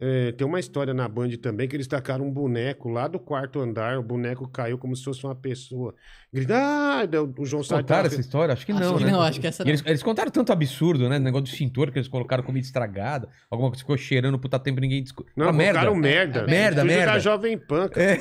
É, 0.02 0.32
tem 0.32 0.48
uma 0.48 0.62
história 0.62 0.94
na 0.94 1.10
Band 1.10 1.32
também 1.42 1.68
que 1.68 1.76
eles 1.76 1.86
tacaram 1.86 2.26
um 2.26 2.32
boneco 2.32 2.88
lá 2.88 3.06
do 3.06 3.20
quarto 3.20 3.60
andar. 3.60 4.00
O 4.00 4.04
boneco 4.04 4.48
caiu 4.48 4.78
como 4.78 4.96
se 4.96 5.04
fosse 5.04 5.26
uma 5.26 5.36
pessoa. 5.36 5.94
Grita, 6.34 6.56
ah, 6.56 7.02
o 7.38 7.46
João. 7.46 7.62
Contaram 7.62 7.84
tava- 7.84 8.08
essa 8.08 8.22
história? 8.22 8.54
Acho 8.54 8.66
que 8.66 8.72
Acho 8.72 8.82
não, 8.82 8.98
que 8.98 9.04
né? 9.04 9.12
não, 9.12 9.22
acho 9.22 9.42
que 9.42 9.48
essa 9.48 9.64
E 9.64 9.70
eles, 9.70 9.84
eles 9.86 10.02
contaram 10.02 10.32
tanto 10.32 10.54
absurdo, 10.54 11.10
né? 11.10 11.20
Negócio 11.20 11.44
do 11.44 11.50
extintor, 11.50 11.92
que 11.92 11.98
eles 12.00 12.08
colocaram 12.08 12.44
comida 12.44 12.66
estragada, 12.66 13.28
alguma 13.52 13.70
coisa 13.70 13.84
que 13.84 13.88
ficou 13.92 13.98
cheirando 13.98 14.40
puta 14.40 14.58
tempo 14.58 14.80
e 14.80 14.82
ninguém 14.82 15.04
descobriu. 15.04 15.34
Não, 15.36 15.48
colocaram 15.52 15.96
merda. 15.96 16.46
Merda, 16.48 16.70
estúdio 16.82 16.86
merda. 16.96 17.12
da 17.12 17.20
Jovem 17.20 17.58
Pan, 17.58 17.90
cara. 17.90 18.12
É. 18.14 18.20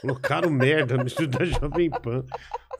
Colocaram 0.00 0.50
merda 0.50 0.96
no 0.96 1.06
estúdio 1.06 1.38
da 1.38 1.44
Jovem 1.44 1.90
Pan. 1.90 2.24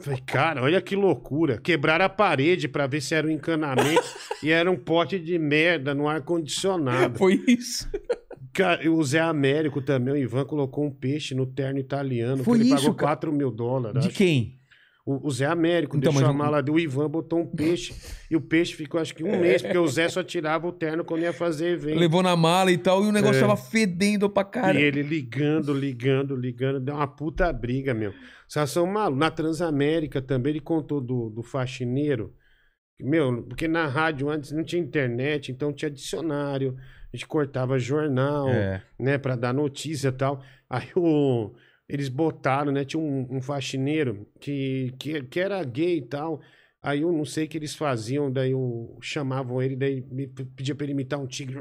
Falei, 0.01 0.21
cara, 0.25 0.63
olha 0.63 0.81
que 0.81 0.95
loucura. 0.95 1.59
Quebraram 1.59 2.05
a 2.05 2.09
parede 2.09 2.69
pra 2.69 2.87
ver 2.87 3.01
se 3.01 3.15
era 3.15 3.27
um 3.27 3.31
encanamento 3.31 4.05
e 4.43 4.51
era 4.51 4.71
um 4.71 4.77
pote 4.77 5.19
de 5.19 5.39
merda 5.39 5.95
no 5.95 6.09
ar-condicionado. 6.09 7.19
Foi 7.19 7.43
isso. 7.47 7.89
Cara, 8.53 8.91
o 8.91 9.03
Zé 9.05 9.21
Américo 9.21 9.83
também, 9.83 10.15
o 10.15 10.17
Ivan 10.17 10.45
colocou 10.45 10.85
um 10.85 10.91
peixe 10.91 11.35
no 11.35 11.47
terno 11.47 11.79
italiano. 11.79 12.43
Foi 12.43 12.59
que 12.59 12.65
ele 12.65 12.75
isso, 12.75 12.83
pagou 12.85 12.95
cara. 12.95 13.17
4 13.17 13.33
mil 13.33 13.51
dólares. 13.51 14.01
De 14.01 14.09
acho. 14.09 14.17
quem? 14.17 14.59
O, 15.09 15.29
o 15.29 15.31
Zé 15.31 15.47
Américo 15.47 15.97
Então, 15.97 16.11
deixou 16.13 16.27
mas 16.29 16.35
a 16.35 16.37
mala 16.45 16.61
do 16.61 16.77
Ivan, 16.81 17.09
botou 17.09 17.39
um 17.39 17.47
peixe. 17.47 17.95
e 18.29 18.35
o 18.35 18.41
peixe 18.41 18.75
ficou 18.75 19.01
acho 19.01 19.15
que 19.15 19.23
um 19.23 19.39
mês, 19.41 19.63
porque 19.63 19.79
o 19.79 19.87
Zé 19.87 20.09
só 20.09 20.21
tirava 20.21 20.67
o 20.67 20.73
terno 20.73 21.05
quando 21.05 21.23
ia 21.23 21.33
fazer 21.33 21.69
evento. 21.75 22.01
Levou 22.01 22.25
na 22.25 22.35
mala 22.35 22.73
e 22.73 22.77
tal, 22.77 23.05
e 23.05 23.07
o 23.07 23.13
negócio 23.13 23.37
É. 23.39 23.41
tava 23.41 23.57
fedendo 23.57 24.29
pra 24.29 24.43
cara. 24.43 24.77
E 24.81 24.83
ele 24.83 25.03
ligando, 25.03 25.73
ligando, 25.73 26.35
ligando, 26.35 26.81
deu 26.81 26.97
uma 26.97 27.07
puta 27.07 27.53
briga, 27.53 27.95
meu. 27.95 28.13
Vocês 28.49 28.69
são 28.69 28.85
malucos. 28.85 29.21
Na 29.21 29.31
Transamérica 29.31 30.21
também, 30.21 30.51
ele 30.55 30.61
contou 30.61 31.01
do, 31.01 31.31
do 31.31 31.43
faxineiro. 31.43 32.35
Meu, 33.01 33.43
porque 33.45 33.69
na 33.69 33.87
rádio 33.87 34.29
antes 34.29 34.51
não 34.51 34.65
tinha 34.65 34.83
internet, 34.83 35.53
então 35.53 35.73
tinha 35.73 35.91
dicionário, 35.91 36.77
a 37.13 37.17
gente 37.17 37.27
cortava 37.29 37.79
jornal, 37.79 38.49
É. 38.49 38.83
né, 38.99 39.19
pra 39.19 39.37
dar 39.37 39.53
notícia 39.55 40.09
e 40.09 40.13
tal. 40.13 40.43
Aí 40.69 40.89
o, 40.97 41.53
eles 41.89 42.09
botaram, 42.09 42.73
né, 42.73 42.85
tinha 42.85 43.01
um, 43.01 43.37
um 43.37 43.41
faxineiro 43.41 44.27
que, 44.41 44.93
que, 44.99 45.23
que 45.23 45.41
era 45.41 45.63
gay 45.65 45.99
e 45.99 46.03
tal. 46.03 46.41
Aí 46.83 47.03
eu 47.03 47.13
não 47.13 47.25
sei 47.25 47.45
o 47.47 47.49
que 47.49 47.59
eles 47.59 47.75
faziam, 47.75 48.31
daí 48.31 48.53
eu, 48.53 48.97
chamavam 49.01 49.61
ele, 49.63 49.75
daí 49.77 50.03
me 50.03 50.27
pedia 50.27 50.75
pra 50.75 50.85
ele 50.85 50.93
imitar 50.93 51.19
um 51.19 51.27
tigre. 51.27 51.59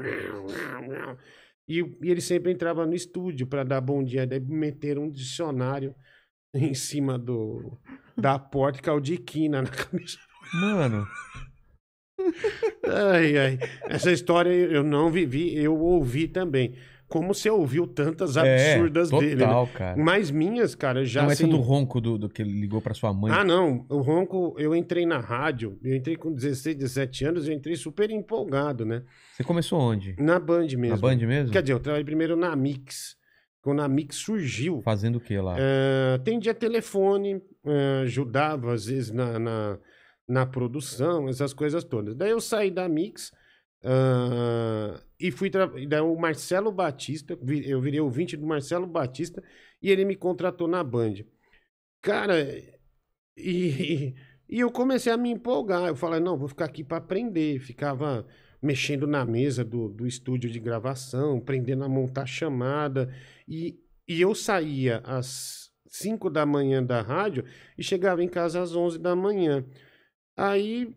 E, 1.68 1.80
e 1.80 2.10
ele 2.10 2.20
sempre 2.20 2.52
entrava 2.52 2.86
no 2.86 2.94
estúdio 2.94 3.46
pra 3.46 3.64
dar 3.64 3.80
bom 3.80 4.04
dia, 4.04 4.26
daí 4.26 4.40
meteram 4.40 5.04
um 5.04 5.10
dicionário 5.10 5.94
em 6.54 6.74
cima 6.74 7.18
do, 7.18 7.78
da 8.16 8.38
porta, 8.38 8.80
que 8.80 8.88
é 8.88 8.92
o 8.92 9.00
de 9.00 9.18
quina 9.18 9.62
na 9.62 9.68
camisa. 9.70 10.18
Mano, 10.54 11.06
Ai, 12.84 13.36
ai. 13.36 13.58
Essa 13.88 14.10
história 14.12 14.50
eu 14.50 14.82
não 14.82 15.10
vivi, 15.10 15.56
eu 15.56 15.76
ouvi 15.78 16.28
também. 16.28 16.76
Como 17.08 17.32
você 17.32 17.48
ouviu 17.48 17.86
tantas 17.86 18.36
absurdas 18.36 19.12
é, 19.12 19.18
dele. 19.18 19.36
né? 19.36 19.44
total, 19.44 19.66
cara. 19.68 20.02
Mas 20.02 20.30
minhas, 20.30 20.74
cara, 20.74 21.04
já 21.04 21.22
não, 21.22 21.30
essa 21.30 21.44
assim... 21.44 21.50
do 21.50 21.58
ronco 21.58 22.00
do, 22.00 22.18
do 22.18 22.28
que 22.28 22.42
ele 22.42 22.60
ligou 22.60 22.80
pra 22.80 22.94
sua 22.94 23.12
mãe. 23.12 23.32
Ah, 23.32 23.44
não. 23.44 23.86
O 23.88 24.00
Ronco, 24.00 24.56
eu 24.58 24.74
entrei 24.74 25.06
na 25.06 25.18
rádio, 25.18 25.78
eu 25.84 25.94
entrei 25.94 26.16
com 26.16 26.32
16, 26.32 26.76
17 26.76 27.24
anos, 27.24 27.48
eu 27.48 27.54
entrei 27.54 27.76
super 27.76 28.10
empolgado, 28.10 28.84
né? 28.84 29.02
Você 29.32 29.44
começou 29.44 29.78
onde? 29.78 30.16
Na 30.18 30.40
Band 30.40 30.66
mesmo. 30.66 30.88
Na 30.88 30.96
Band 30.96 31.16
mesmo? 31.16 31.52
Quer 31.52 31.62
dizer, 31.62 31.74
eu 31.74 31.80
trabalhei 31.80 32.04
primeiro 32.04 32.34
na 32.34 32.56
Mix. 32.56 33.16
Quando 33.62 33.82
a 33.82 33.88
Mix 33.88 34.16
surgiu, 34.16 34.80
Fazendo 34.82 35.16
o 35.16 35.20
que 35.20 35.36
lá? 35.38 35.56
é, 35.58 36.14
atendia 36.14 36.54
telefone, 36.54 37.42
é, 37.64 38.02
ajudava 38.02 38.72
às 38.72 38.86
vezes 38.86 39.10
na, 39.10 39.38
na, 39.38 39.78
na 40.28 40.46
produção, 40.46 41.28
essas 41.28 41.52
coisas 41.52 41.82
todas. 41.82 42.14
Daí 42.14 42.30
eu 42.30 42.40
saí 42.40 42.70
da 42.70 42.88
Mix 42.88 43.32
ah, 43.88 45.00
e 45.18 45.30
fui. 45.30 45.48
Daí 45.48 46.00
o 46.00 46.16
Marcelo 46.16 46.72
Batista, 46.72 47.38
eu 47.64 47.80
virei 47.80 48.00
ouvinte 48.00 48.36
do 48.36 48.44
Marcelo 48.44 48.86
Batista 48.86 49.42
e 49.80 49.90
ele 49.90 50.04
me 50.04 50.16
contratou 50.16 50.66
na 50.66 50.82
Band. 50.82 51.14
Cara, 52.02 52.34
e, 53.36 54.14
e 54.48 54.60
eu 54.60 54.70
comecei 54.72 55.12
a 55.12 55.16
me 55.16 55.30
empolgar. 55.30 55.88
Eu 55.88 55.96
falei, 55.96 56.18
não, 56.18 56.36
vou 56.36 56.48
ficar 56.48 56.64
aqui 56.64 56.82
para 56.82 56.96
aprender. 56.96 57.60
Ficava 57.60 58.26
mexendo 58.60 59.06
na 59.06 59.24
mesa 59.24 59.64
do, 59.64 59.88
do 59.88 60.06
estúdio 60.06 60.50
de 60.50 60.58
gravação, 60.58 61.38
aprendendo 61.38 61.84
a 61.84 61.88
montar 61.88 62.26
chamada. 62.26 63.14
E, 63.46 63.78
e 64.08 64.20
eu 64.20 64.34
saía 64.34 64.98
às 65.04 65.70
5 65.86 66.28
da 66.28 66.44
manhã 66.44 66.82
da 66.82 67.00
rádio 67.02 67.44
e 67.78 67.84
chegava 67.84 68.22
em 68.22 68.28
casa 68.28 68.60
às 68.60 68.74
11 68.74 68.98
da 68.98 69.14
manhã. 69.14 69.64
Aí 70.36 70.92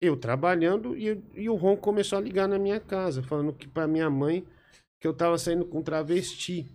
eu 0.00 0.16
trabalhando 0.16 0.96
e, 0.96 1.22
e 1.34 1.48
o 1.48 1.54
Ron 1.54 1.76
começou 1.76 2.18
a 2.18 2.20
ligar 2.20 2.48
na 2.48 2.58
minha 2.58 2.80
casa, 2.80 3.22
falando 3.22 3.52
que 3.52 3.66
para 3.66 3.86
minha 3.86 4.10
mãe 4.10 4.46
que 5.00 5.06
eu 5.06 5.14
tava 5.14 5.38
saindo 5.38 5.64
com 5.66 5.82
travesti. 5.82 6.66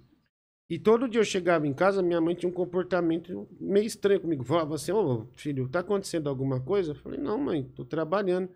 E 0.69 0.79
todo 0.79 1.07
dia 1.07 1.19
eu 1.19 1.25
chegava 1.25 1.67
em 1.67 1.73
casa, 1.73 2.01
minha 2.01 2.21
mãe 2.21 2.33
tinha 2.33 2.49
um 2.49 2.53
comportamento 2.53 3.47
meio 3.59 3.85
estranho 3.85 4.21
comigo. 4.21 4.43
Falava 4.43 4.75
assim, 4.75 4.91
ô 4.91 5.27
filho, 5.35 5.67
tá 5.67 5.79
acontecendo 5.79 6.29
alguma 6.29 6.61
coisa? 6.61 6.91
Eu 6.91 6.95
falei, 6.95 7.19
não, 7.19 7.37
mãe, 7.37 7.63
tô 7.75 7.83
trabalhando. 7.83 8.49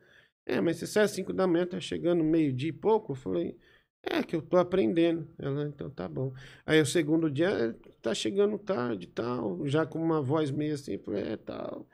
É, 0.45 0.61
mas 0.61 0.77
você 0.77 0.87
sai 0.87 1.03
às 1.03 1.11
5 1.11 1.33
da 1.33 1.45
manhã, 1.47 1.65
tá 1.65 1.79
chegando 1.79 2.23
meio-dia 2.23 2.69
e 2.69 2.73
pouco? 2.73 3.11
Eu 3.13 3.15
falei, 3.15 3.57
é 4.03 4.23
que 4.23 4.35
eu 4.35 4.41
tô 4.41 4.57
aprendendo. 4.57 5.27
Ela, 5.37 5.67
então 5.67 5.89
tá 5.89 6.07
bom. 6.07 6.33
Aí 6.65 6.79
o 6.79 6.85
segundo 6.85 7.29
dia, 7.29 7.49
"É, 7.49 7.73
tá 8.01 8.13
chegando 8.13 8.57
tarde 8.59 9.05
e 9.07 9.09
tal, 9.09 9.67
já 9.67 9.85
com 9.85 10.01
uma 10.01 10.21
voz 10.21 10.51
meio 10.51 10.73
assim, 10.75 10.97
falei, 10.99 11.23
é 11.33 11.37
tal. 11.37 11.85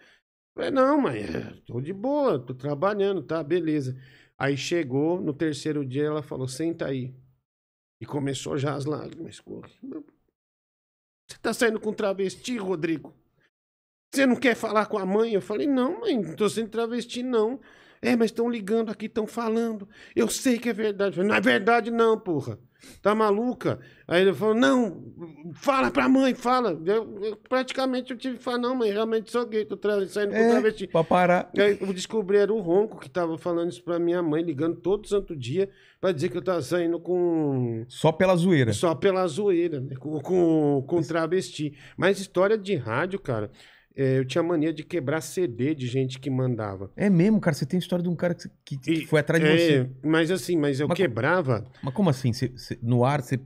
Falei, 0.54 0.70
não, 0.72 1.02
mãe, 1.02 1.22
é, 1.22 1.54
tô 1.66 1.80
de 1.80 1.94
boa, 1.94 2.38
tô 2.38 2.54
trabalhando, 2.54 3.24
tá, 3.24 3.42
beleza. 3.42 3.98
Aí 4.38 4.58
chegou, 4.58 5.22
no 5.22 5.34
terceiro 5.34 5.86
dia, 5.86 6.06
ela 6.06 6.24
falou, 6.24 6.48
senta 6.48 6.88
aí. 6.88 7.14
E 8.02 8.06
começou 8.06 8.58
já 8.58 8.74
as 8.74 8.86
lágrimas. 8.86 9.42
Você 11.28 11.38
tá 11.42 11.54
saindo 11.54 11.80
com 11.80 11.94
travesti, 11.94 12.58
Rodrigo? 12.58 13.14
Você 14.14 14.26
não 14.26 14.36
quer 14.36 14.56
falar 14.56 14.88
com 14.88 14.98
a 14.98 15.06
mãe? 15.06 15.34
Eu 15.34 15.42
falei, 15.42 15.68
não, 15.68 16.02
mãe, 16.02 16.20
não 16.20 16.36
tô 16.36 16.50
sendo 16.50 16.70
travesti, 16.70 17.24
não. 17.24 17.62
É, 18.02 18.16
mas 18.16 18.32
estão 18.32 18.50
ligando 18.50 18.90
aqui, 18.90 19.06
estão 19.06 19.28
falando. 19.28 19.88
Eu 20.16 20.28
sei 20.28 20.58
que 20.58 20.68
é 20.68 20.74
verdade. 20.74 21.16
Falei, 21.16 21.30
não 21.30 21.36
é 21.36 21.42
verdade, 21.42 21.92
não, 21.92 22.20
porra. 22.20 22.60
Tá 23.02 23.14
maluca? 23.14 23.80
Aí 24.08 24.22
ele 24.22 24.34
falou, 24.34 24.56
não, 24.56 25.04
fala 25.54 25.90
pra 25.92 26.10
mãe, 26.10 26.34
fala. 26.34 26.72
Eu, 26.86 27.20
eu- 27.24 27.36
praticamente 27.48 28.12
eu 28.12 28.18
tive 28.18 28.38
que 28.38 28.44
falar, 28.44 28.58
não, 28.58 28.76
mãe, 28.76 28.92
realmente 28.92 29.32
sou 29.32 29.46
gay, 29.46 29.66
tô 29.66 29.78
saindo 30.08 30.32
com 30.32 30.36
É, 30.38 30.50
travesti. 30.50 30.88
pra 30.88 31.04
parar. 31.04 31.52
Aí 31.58 31.78
eu 31.80 31.94
descobri, 31.94 32.38
era 32.38 32.52
o 32.54 32.60
Ronco 32.60 33.00
que 33.00 33.10
tava 33.10 33.38
falando 33.38 33.72
isso 33.72 33.84
pra 33.84 34.00
minha 34.00 34.22
mãe, 34.22 34.42
ligando 34.44 34.78
todo 34.82 35.08
santo 35.08 35.36
dia, 35.36 35.70
pra 36.00 36.12
dizer 36.12 36.30
que 36.30 36.38
eu 36.38 36.44
tava 36.44 36.62
saindo 36.62 37.00
com. 37.00 37.86
Só 37.88 38.12
pela 38.12 38.36
zoeira. 38.36 38.74
Só 38.74 38.96
pela 38.96 39.26
zoeira, 39.28 39.80
né? 39.80 39.96
Com, 39.96 40.20
com, 40.20 40.84
com 40.88 41.02
travesti. 41.02 41.74
Mas 41.96 42.20
história 42.20 42.58
de 42.58 42.76
rádio, 42.76 43.20
cara, 43.20 43.52
é, 44.02 44.18
eu 44.20 44.26
tinha 44.26 44.42
mania 44.44 44.74
de 44.74 44.84
quebrar 44.84 45.22
CD 45.22 45.76
de 45.76 45.88
gente 45.88 46.20
que 46.20 46.30
mandava. 46.30 46.90
É 46.96 47.10
mesmo, 47.10 47.40
cara. 47.40 47.54
Você 47.56 47.66
tem 47.66 47.78
história 47.80 48.02
de 48.04 48.10
um 48.10 48.16
cara 48.16 48.34
que, 48.34 48.50
que- 48.66 48.78
que 48.78 48.92
E- 48.92 49.06
foi 49.06 49.20
atrás 49.20 49.44
de 49.44 49.50
É, 49.50 49.56
você. 49.58 49.90
mas 50.04 50.32
assim, 50.32 50.56
mas 50.58 50.80
eu 50.80 50.88
Mas- 50.88 50.98
quebrava. 50.98 51.66
Mas 51.84 51.94
como 51.94 52.10
assim? 52.10 52.34
Você- 52.34 52.48
você- 52.56 52.78
no 52.82 53.04
ar 53.06 53.22
você, 53.22 53.40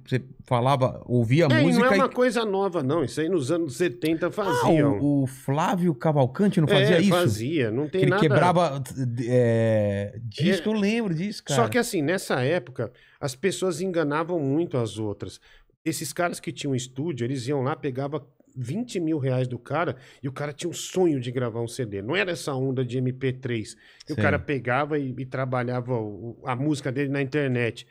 falava, 0.45 1.01
ouvia 1.05 1.47
É, 1.51 1.61
e 1.61 1.63
música 1.63 1.85
não 1.85 1.91
é 1.93 1.97
e. 1.97 1.99
uma 1.99 2.09
coisa 2.09 2.45
nova, 2.45 2.81
não. 2.83 3.03
Isso 3.03 3.19
aí 3.19 3.27
nos 3.29 3.51
anos 3.51 3.75
70 3.77 4.27
Ah, 4.27 4.31
faziam. 4.31 4.99
o, 4.99 5.23
o 5.23 5.27
Flávio 5.27 5.93
Cavalcante 5.95 6.61
não 6.61 6.67
fazia 6.67 6.97
é, 6.97 7.01
isso? 7.01 7.09
fazia, 7.09 7.71
não 7.71 7.85
Que 7.85 7.91
tem 7.91 8.01
ele 8.01 8.09
nada. 8.11 8.21
quebrava 8.21 8.81
é, 9.27 10.17
disco, 10.23 10.69
eu 10.69 10.73
lembro 10.73 11.13
disso, 11.13 11.43
cara. 11.43 11.61
Só 11.63 11.67
que 11.67 11.77
assim, 11.77 12.01
nessa 12.01 12.41
época, 12.41 12.91
as 13.19 13.35
pessoas 13.35 13.81
enganavam 13.81 14.39
muito 14.39 14.77
as 14.77 14.97
outras. 14.97 15.39
Esses 15.83 16.11
caras 16.13 16.39
que 16.39 16.51
tinham 16.51 16.75
estúdio, 16.75 17.25
eles 17.25 17.47
iam 17.47 17.61
lá, 17.61 17.75
pegava 17.75 18.25
20 18.55 18.99
mil 18.99 19.17
reais 19.17 19.47
do 19.47 19.57
cara 19.59 19.97
e 20.23 20.27
o 20.27 20.31
cara 20.31 20.53
tinha 20.53 20.69
um 20.69 20.73
sonho 20.73 21.19
de 21.19 21.31
gravar 21.31 21.61
um 21.61 21.67
CD. 21.67 22.01
Não 22.01 22.15
era 22.15 22.31
essa 22.31 22.53
onda 22.53 22.83
de 22.85 22.97
MP3. 22.99 23.75
que 24.05 24.13
o 24.13 24.15
cara 24.15 24.37
pegava 24.39 24.97
e, 24.99 25.13
e 25.17 25.25
trabalhava 25.25 25.93
o- 25.99 26.41
a 26.45 26.55
música 26.55 26.91
dele 26.91 27.09
na 27.09 27.21
internet. 27.21 27.85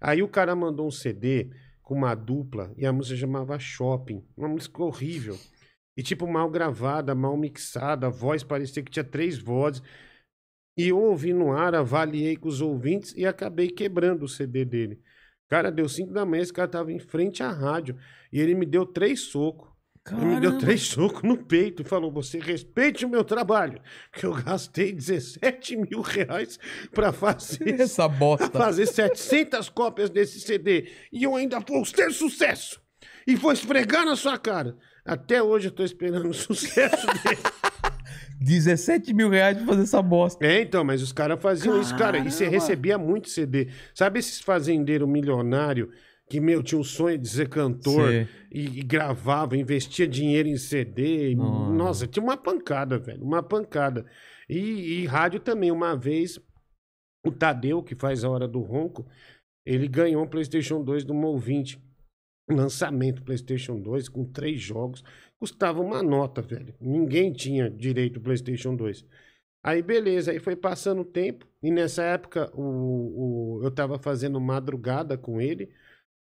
Aí 0.00 0.22
o 0.22 0.28
cara 0.28 0.54
mandou 0.54 0.86
um 0.86 0.90
CD 0.90 1.50
com 1.82 1.94
uma 1.94 2.14
dupla 2.14 2.72
e 2.76 2.84
a 2.86 2.92
música 2.92 3.16
chamava 3.18 3.58
Shopping. 3.58 4.24
Uma 4.36 4.48
música 4.48 4.82
horrível. 4.82 5.36
E 5.96 6.02
tipo, 6.02 6.26
mal 6.26 6.50
gravada, 6.50 7.14
mal 7.14 7.36
mixada, 7.36 8.06
a 8.08 8.10
voz 8.10 8.42
parecia 8.42 8.82
que 8.82 8.90
tinha 8.90 9.04
três 9.04 9.38
vozes. 9.38 9.82
E 10.78 10.88
eu 10.88 10.98
ouvi 10.98 11.32
no 11.32 11.52
ar, 11.52 11.74
avaliei 11.74 12.36
com 12.36 12.48
os 12.48 12.60
ouvintes 12.60 13.14
e 13.16 13.24
acabei 13.24 13.68
quebrando 13.68 14.24
o 14.24 14.28
CD 14.28 14.64
dele. 14.64 15.00
Cara, 15.48 15.70
deu 15.70 15.88
5 15.88 16.12
da 16.12 16.26
manhã, 16.26 16.42
esse 16.42 16.52
cara 16.52 16.68
tava 16.68 16.92
em 16.92 16.98
frente 16.98 17.42
à 17.42 17.50
rádio. 17.50 17.96
E 18.32 18.40
ele 18.40 18.54
me 18.54 18.66
deu 18.66 18.84
três 18.84 19.20
socos. 19.20 19.70
Ele 20.12 20.24
me 20.24 20.32
deu 20.40 20.50
Caramba. 20.50 20.58
três 20.58 20.82
socos 20.82 21.22
no 21.22 21.36
peito 21.36 21.82
e 21.82 21.84
falou: 21.84 22.12
Você 22.12 22.38
respeite 22.38 23.04
o 23.04 23.08
meu 23.08 23.24
trabalho, 23.24 23.80
que 24.12 24.24
eu 24.24 24.32
gastei 24.34 24.92
17 24.92 25.76
mil 25.76 26.00
reais 26.00 26.58
pra 26.92 27.12
fazer, 27.12 27.74
Essa 27.80 28.08
pra 28.08 28.18
bosta. 28.18 28.50
fazer 28.58 28.86
700 28.86 29.68
cópias 29.68 30.08
desse 30.10 30.40
CD 30.40 30.88
e 31.12 31.24
eu 31.24 31.34
ainda 31.34 31.58
vou 31.60 31.82
ter 31.84 32.12
sucesso. 32.12 32.80
E 33.26 33.34
vou 33.34 33.52
esfregar 33.52 34.04
na 34.04 34.14
sua 34.16 34.38
cara. 34.38 34.76
Até 35.04 35.42
hoje 35.42 35.68
eu 35.68 35.72
tô 35.72 35.82
esperando 35.84 36.28
o 36.28 36.34
sucesso 36.34 37.06
dele. 37.24 37.40
17 38.40 39.14
mil 39.14 39.28
reais 39.30 39.56
pra 39.56 39.66
fazer 39.66 39.82
essa 39.82 40.02
bosta. 40.02 40.44
É, 40.46 40.60
então, 40.60 40.84
mas 40.84 41.02
os 41.02 41.12
caras 41.12 41.40
faziam 41.40 41.80
isso, 41.80 41.96
cara. 41.96 42.18
E 42.18 42.30
você 42.30 42.44
Caramba. 42.44 42.60
recebia 42.60 42.98
muito 42.98 43.28
CD. 43.30 43.68
Sabe 43.94 44.18
esses 44.20 44.40
fazendeiros 44.40 45.08
milionários 45.08 45.88
que, 46.28 46.40
meu, 46.40 46.62
tinha 46.62 46.80
o 46.80 46.84
sonho 46.84 47.16
de 47.18 47.28
ser 47.28 47.48
cantor 47.48 48.10
e, 48.52 48.78
e 48.80 48.82
gravava, 48.82 49.56
investia 49.56 50.06
dinheiro 50.08 50.48
em 50.48 50.56
CD? 50.56 51.30
e- 51.30 51.34
Nossa. 51.36 51.72
Nossa, 51.72 52.06
tinha 52.06 52.22
uma 52.22 52.36
pancada, 52.36 52.98
velho. 52.98 53.22
Uma 53.22 53.42
pancada. 53.42 54.04
E, 54.48 54.58
e 55.02 55.06
rádio 55.06 55.38
também. 55.40 55.70
Uma 55.70 55.96
vez, 55.96 56.38
o 57.24 57.30
Tadeu, 57.30 57.82
que 57.82 57.94
faz 57.94 58.24
a 58.24 58.30
Hora 58.30 58.48
do 58.48 58.60
Ronco, 58.60 59.06
ele 59.64 59.86
ganhou 59.88 60.22
um 60.24 60.28
PlayStation 60.28 60.82
2 60.82 61.04
de 61.04 61.12
uma 61.12 61.28
ouvinte. 61.28 61.80
Lançamento 62.48 63.22
PlayStation 63.24 63.80
2 63.80 64.08
com 64.08 64.24
três 64.24 64.60
jogos. 64.60 65.02
Custava 65.38 65.80
uma 65.80 66.02
nota, 66.02 66.40
velho. 66.40 66.74
Ninguém 66.80 67.32
tinha 67.32 67.68
direito 67.68 68.18
ao 68.18 68.22
PlayStation 68.22 68.74
2. 68.76 69.04
Aí, 69.64 69.82
beleza. 69.82 70.30
Aí 70.30 70.38
foi 70.38 70.54
passando 70.54 71.00
o 71.02 71.04
tempo. 71.04 71.44
E 71.62 71.70
nessa 71.72 72.02
época, 72.04 72.50
o, 72.54 73.58
o- 73.58 73.60
eu 73.64 73.70
tava 73.70 73.98
fazendo 73.98 74.40
madrugada 74.40 75.18
com 75.18 75.40
ele. 75.40 75.68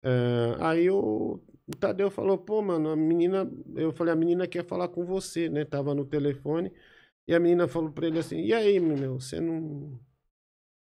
Ah, 0.05 0.69
aí 0.71 0.89
o, 0.89 1.39
o 1.67 1.71
Tadeu 1.79 2.09
falou: 2.11 2.37
pô, 2.37 2.61
mano, 2.61 2.89
a 2.89 2.95
menina. 2.95 3.49
Eu 3.75 3.91
falei: 3.91 4.13
a 4.13 4.15
menina 4.15 4.47
quer 4.47 4.63
falar 4.65 4.87
com 4.89 5.05
você, 5.05 5.49
né? 5.49 5.65
Tava 5.65 5.93
no 5.95 6.05
telefone. 6.05 6.71
E 7.27 7.33
a 7.33 7.39
menina 7.39 7.67
falou 7.67 7.91
pra 7.91 8.07
ele 8.07 8.19
assim: 8.19 8.39
e 8.41 8.53
aí, 8.53 8.79
meu, 8.79 9.19
você 9.19 9.39
não. 9.41 9.99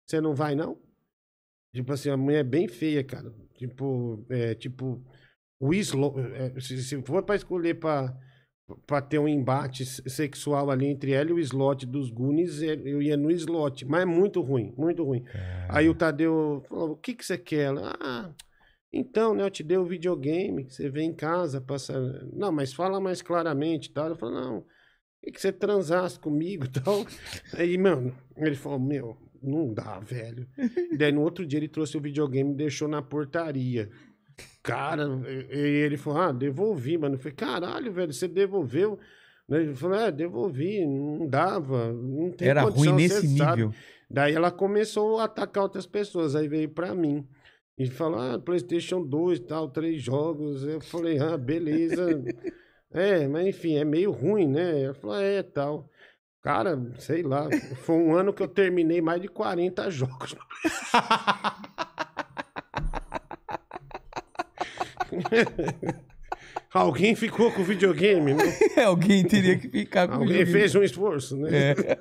Você 0.05 0.19
não 0.21 0.35
vai, 0.35 0.55
não? 0.55 0.77
Tipo 1.73 1.93
assim, 1.93 2.09
a 2.09 2.17
mulher 2.17 2.39
é 2.39 2.43
bem 2.43 2.67
feia, 2.67 3.03
cara. 3.03 3.33
Tipo, 3.55 4.25
é, 4.29 4.53
tipo, 4.55 5.03
o 5.59 5.73
slot. 5.75 6.19
é, 6.19 6.59
se, 6.59 6.81
se 6.83 7.01
for 7.03 7.23
pra 7.23 7.35
escolher 7.35 7.75
pra, 7.75 8.15
pra 8.87 9.01
ter 9.01 9.19
um 9.19 9.27
embate 9.27 9.85
se- 9.85 10.07
sexual 10.09 10.69
ali 10.71 10.87
entre 10.87 11.13
ela 11.13 11.29
e 11.31 11.33
o 11.33 11.39
slot 11.39 11.85
dos 11.85 12.09
Goonies, 12.11 12.61
é, 12.61 12.73
eu 12.75 13.01
ia 13.01 13.17
no 13.17 13.31
slot. 13.31 13.85
Mas 13.85 14.03
é 14.03 14.05
muito 14.05 14.41
ruim, 14.41 14.73
muito 14.77 15.03
ruim. 15.03 15.23
Aí 15.69 15.89
o 15.89 15.95
Tadeu 15.95 16.63
falou: 16.69 16.91
o 16.91 16.97
que, 16.97 17.13
que 17.15 17.25
você 17.25 17.37
quer? 17.37 17.65
Ela, 17.67 17.95
ah, 17.99 18.33
então, 18.93 19.33
né? 19.33 19.43
Eu 19.43 19.49
te 19.49 19.63
dei 19.63 19.77
o 19.77 19.85
videogame, 19.85 20.69
você 20.69 20.89
vem 20.89 21.09
em 21.09 21.13
casa, 21.13 21.59
passa. 21.59 21.99
Não, 22.31 22.51
mas 22.51 22.73
fala 22.73 22.99
mais 23.01 23.21
claramente 23.21 23.91
tal. 23.91 24.09
Eu 24.09 24.15
falei, 24.15 24.35
não, 24.35 24.63
e 25.23 25.31
que 25.31 25.41
você 25.41 25.51
transasse 25.51 26.19
comigo 26.19 26.65
e 26.65 26.69
tal. 26.69 27.05
Aí, 27.57 27.77
mano, 27.77 28.15
ele 28.37 28.55
falou, 28.55 28.79
meu, 28.79 29.17
não 29.41 29.73
dá, 29.73 29.99
velho. 29.99 30.47
E 30.91 30.97
daí 30.97 31.11
no 31.11 31.21
outro 31.21 31.45
dia 31.45 31.57
ele 31.57 31.67
trouxe 31.67 31.97
o 31.97 32.01
videogame 32.01 32.51
e 32.51 32.55
deixou 32.55 32.87
na 32.87 33.01
portaria. 33.01 33.89
Cara, 34.61 35.07
e 35.51 35.57
ele 35.57 35.97
falou, 35.97 36.19
ah, 36.19 36.31
devolvi, 36.31 36.97
mano. 36.97 37.15
Eu 37.15 37.19
falei, 37.19 37.33
caralho, 37.33 37.91
velho, 37.91 38.13
você 38.13 38.27
devolveu? 38.27 38.99
Ele 39.49 39.73
falou, 39.75 39.97
é, 39.97 40.11
devolvi, 40.11 40.85
não 40.85 41.27
dava, 41.27 41.91
não 41.91 42.31
tem 42.31 42.47
Era 42.47 42.61
ruim 42.61 42.73
condição, 42.73 42.95
nesse 42.95 43.27
você 43.27 43.37
sabe." 43.37 43.63
nível. 43.63 43.73
Daí 44.09 44.33
ela 44.33 44.51
começou 44.51 45.19
a 45.19 45.23
atacar 45.25 45.63
outras 45.63 45.85
pessoas, 45.85 46.35
aí 46.35 46.47
veio 46.47 46.69
pra 46.69 46.93
mim. 46.93 47.27
E 47.77 47.87
falou, 47.87 48.19
ah, 48.19 48.39
Playstation 48.39 49.01
2 49.01 49.39
e 49.39 49.41
tal, 49.41 49.69
três 49.69 50.01
jogos. 50.01 50.63
Eu 50.63 50.79
falei, 50.79 51.19
ah, 51.19 51.37
beleza. 51.37 52.23
é, 52.93 53.27
mas 53.27 53.47
enfim, 53.47 53.77
é 53.77 53.83
meio 53.83 54.11
ruim, 54.11 54.47
né? 54.47 54.83
Ela 54.83 54.93
falou, 54.93 55.19
é, 55.19 55.41
tal. 55.41 55.89
Cara, 56.41 56.77
sei 56.99 57.23
lá, 57.23 57.49
foi 57.77 57.95
um 57.95 58.13
ano 58.13 58.33
que 58.33 58.43
eu 58.43 58.47
terminei 58.47 59.01
mais 59.01 59.21
de 59.21 59.27
40 59.27 59.89
jogos. 59.89 60.33
Alguém 66.73 67.15
ficou 67.15 67.51
com 67.51 67.61
o 67.61 67.65
videogame, 67.65 68.33
né? 68.33 68.43
Alguém 68.83 69.23
teria 69.23 69.57
que 69.57 69.69
ficar 69.69 70.07
com 70.07 70.15
o 70.15 70.21
Alguém 70.21 70.39
videogame. 70.39 70.59
fez 70.59 70.75
um 70.75 70.83
esforço, 70.83 71.37
né? 71.37 71.71
É. 71.71 71.97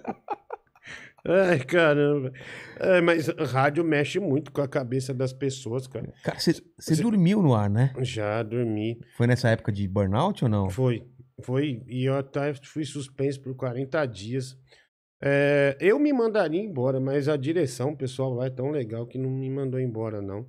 Ai, 1.25 1.61
caramba. 1.61 2.33
É, 2.81 3.01
mas 3.01 3.29
rádio 3.29 3.85
mexe 3.85 4.19
muito 4.19 4.51
com 4.51 4.61
a 4.61 4.69
cabeça 4.69 5.15
das 5.15 5.33
pessoas, 5.33 5.87
cara. 5.87 6.13
Cara, 6.25 6.39
você 6.39 6.97
dormiu 7.01 7.41
no 7.41 7.55
ar, 7.55 7.71
né? 7.71 7.93
Já 8.01 8.43
dormi. 8.43 9.01
Foi 9.17 9.27
nessa 9.27 9.49
época 9.49 9.71
de 9.71 9.87
burnout 9.87 10.45
ou 10.45 10.51
não? 10.51 10.69
Foi. 10.69 11.07
Foi. 11.43 11.83
E 11.87 12.05
eu 12.05 12.17
até 12.17 12.53
fui 12.55 12.85
suspenso 12.85 13.41
por 13.41 13.55
40 13.55 14.05
dias. 14.07 14.57
É, 15.25 15.77
eu 15.81 16.01
me 16.01 16.13
mandaria 16.13 16.61
embora, 16.61 16.99
mas 16.99 17.29
a 17.29 17.37
direção, 17.37 17.91
o 17.91 17.97
pessoal 17.97 18.35
lá 18.35 18.47
é 18.47 18.51
tão 18.51 18.71
legal 18.73 19.07
que 19.07 19.17
não 19.17 19.31
me 19.31 19.49
mandou 19.49 19.79
embora, 19.79 20.21
não. 20.21 20.45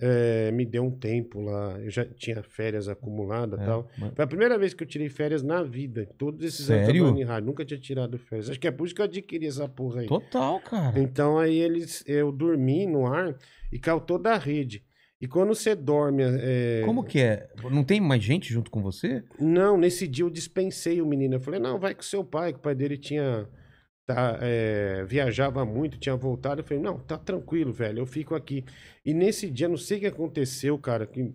É, 0.00 0.50
me 0.52 0.64
deu 0.64 0.82
um 0.84 0.90
tempo 0.90 1.40
lá. 1.40 1.78
Eu 1.80 1.90
já 1.90 2.04
tinha 2.04 2.42
férias 2.42 2.88
acumuladas 2.88 3.58
e 3.60 3.62
É, 3.62 3.66
tal. 3.66 3.88
mas- 3.98 4.12
Foi 4.14 4.24
a 4.24 4.28
primeira 4.28 4.58
vez 4.58 4.72
que 4.72 4.82
eu 4.82 4.86
tirei 4.86 5.08
férias 5.08 5.42
na 5.42 5.62
vida. 5.62 6.08
Todos 6.16 6.42
esses 6.44 6.70
anos 6.70 6.86
Sério? 6.86 7.18
em 7.18 7.22
rádio. 7.22 7.46
Nunca 7.46 7.64
tinha 7.64 7.78
tirado 7.78 8.16
férias. 8.18 8.48
Acho 8.48 8.58
que 8.58 8.66
é 8.66 8.70
por 8.70 8.86
isso 8.86 8.94
que 8.94 9.00
eu 9.02 9.04
adquiri 9.04 9.46
essa 9.46 9.68
porra 9.68 10.00
aí. 10.00 10.06
Total, 10.06 10.58
cara. 10.60 10.98
Então 10.98 11.38
aí 11.38 11.58
eles, 11.58 12.02
eu 12.06 12.32
dormi 12.32 12.86
no 12.86 13.06
ar 13.06 13.36
e 13.70 13.78
caiu 13.78 14.00
toda 14.00 14.30
a 14.32 14.38
rede. 14.38 14.82
E 15.20 15.28
quando 15.28 15.54
você 15.54 15.74
dorme. 15.74 16.22
é, 16.24 16.80
Como 16.86 17.04
que 17.04 17.18
é? 17.20 17.46
Não 17.70 17.84
tem 17.84 18.00
mais 18.00 18.22
gente 18.24 18.50
junto 18.50 18.70
com 18.70 18.80
você? 18.80 19.22
Não, 19.38 19.76
nesse 19.76 20.08
dia 20.08 20.24
eu 20.24 20.30
dispensei 20.30 21.02
o 21.02 21.06
menino. 21.06 21.34
Eu 21.34 21.40
falei, 21.40 21.60
não, 21.60 21.78
vai 21.78 21.94
com 21.94 22.00
seu 22.00 22.24
pai, 22.24 22.54
que 22.54 22.58
o 22.58 22.62
pai 22.62 22.74
dele 22.74 22.96
tinha. 22.96 23.46
Tá, 24.14 24.38
é, 24.40 25.04
viajava 25.06 25.64
muito, 25.64 25.98
tinha 25.98 26.16
voltado. 26.16 26.60
Eu 26.60 26.64
falei, 26.64 26.82
não, 26.82 26.98
tá 26.98 27.16
tranquilo, 27.16 27.72
velho, 27.72 28.00
eu 28.00 28.06
fico 28.06 28.34
aqui. 28.34 28.64
E 29.04 29.14
nesse 29.14 29.48
dia, 29.48 29.68
não 29.68 29.76
sei 29.76 29.98
o 29.98 30.00
que 30.00 30.06
aconteceu, 30.06 30.78
cara, 30.78 31.06
que, 31.06 31.32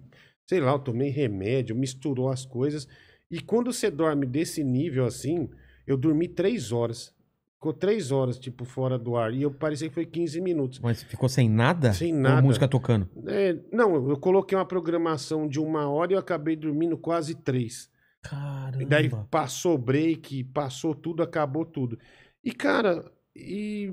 sei 0.47 0.59
lá, 0.59 0.71
eu 0.71 0.79
tomei 0.79 1.09
remédio, 1.09 1.75
misturou 1.75 2.29
as 2.29 2.45
coisas. 2.45 2.87
E 3.31 3.39
quando 3.39 3.71
você 3.71 3.89
dorme 3.89 4.25
desse 4.25 4.63
nível 4.63 5.05
assim, 5.05 5.49
eu 5.87 5.97
dormi 5.97 6.27
três 6.27 6.71
horas. 6.71 7.13
Ficou 7.55 7.73
três 7.73 8.11
horas, 8.11 8.37
tipo, 8.37 8.65
fora 8.65 8.99
do 8.99 9.15
ar. 9.15 9.33
E 9.33 9.41
eu 9.41 9.51
parecia 9.51 9.87
que 9.87 9.95
foi 9.95 10.05
15 10.05 10.39
minutos. 10.41 10.79
Mas 10.79 11.01
ficou 11.01 11.27
sem 11.27 11.49
nada? 11.49 11.93
Sem 11.93 12.13
Ou 12.13 12.19
nada. 12.19 12.41
música 12.41 12.67
tocando? 12.67 13.09
É, 13.25 13.57
não, 13.71 14.09
eu 14.09 14.17
coloquei 14.17 14.55
uma 14.55 14.65
programação 14.65 15.47
de 15.47 15.59
uma 15.59 15.89
hora 15.89 16.11
e 16.11 16.15
eu 16.15 16.19
acabei 16.19 16.55
dormindo 16.55 16.97
quase 16.97 17.33
três. 17.33 17.89
Caramba. 18.21 18.81
E 18.81 18.85
daí 18.85 19.09
passou 19.29 19.77
break, 19.77 20.43
passou 20.45 20.93
tudo, 20.93 21.21
acabou 21.21 21.63
tudo. 21.63 21.97
E, 22.45 22.51
cara, 22.51 23.03
e 23.35 23.91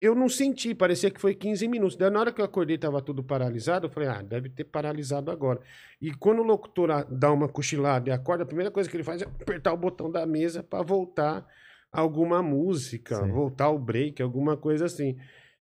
eu 0.00 0.14
não 0.14 0.28
senti, 0.28 0.74
parecia 0.74 1.10
que 1.10 1.20
foi 1.20 1.34
15 1.34 1.66
minutos. 1.68 1.96
Daí, 1.96 2.08
na 2.08 2.20
hora 2.20 2.32
que 2.32 2.40
eu 2.40 2.44
acordei, 2.44 2.78
tava 2.78 3.02
tudo 3.02 3.22
paralisado. 3.22 3.86
Eu 3.86 3.90
falei, 3.90 4.08
ah, 4.08 4.22
deve 4.22 4.48
ter 4.48 4.64
paralisado 4.64 5.30
agora. 5.30 5.60
E 6.00 6.12
quando 6.14 6.38
o 6.38 6.44
locutor 6.44 7.04
dá 7.10 7.32
uma 7.32 7.48
cochilada 7.48 8.08
e 8.08 8.12
acorda, 8.12 8.44
a 8.44 8.46
primeira 8.46 8.70
coisa 8.70 8.88
que 8.88 8.96
ele 8.96 9.04
faz 9.04 9.20
é 9.20 9.24
apertar 9.26 9.72
o 9.72 9.76
botão 9.76 10.10
da 10.10 10.24
mesa 10.24 10.62
para 10.62 10.82
voltar 10.84 11.46
alguma 11.92 12.40
música, 12.42 13.16
Sim. 13.16 13.32
voltar 13.32 13.68
o 13.70 13.78
break, 13.78 14.22
alguma 14.22 14.56
coisa 14.56 14.84
assim. 14.86 15.16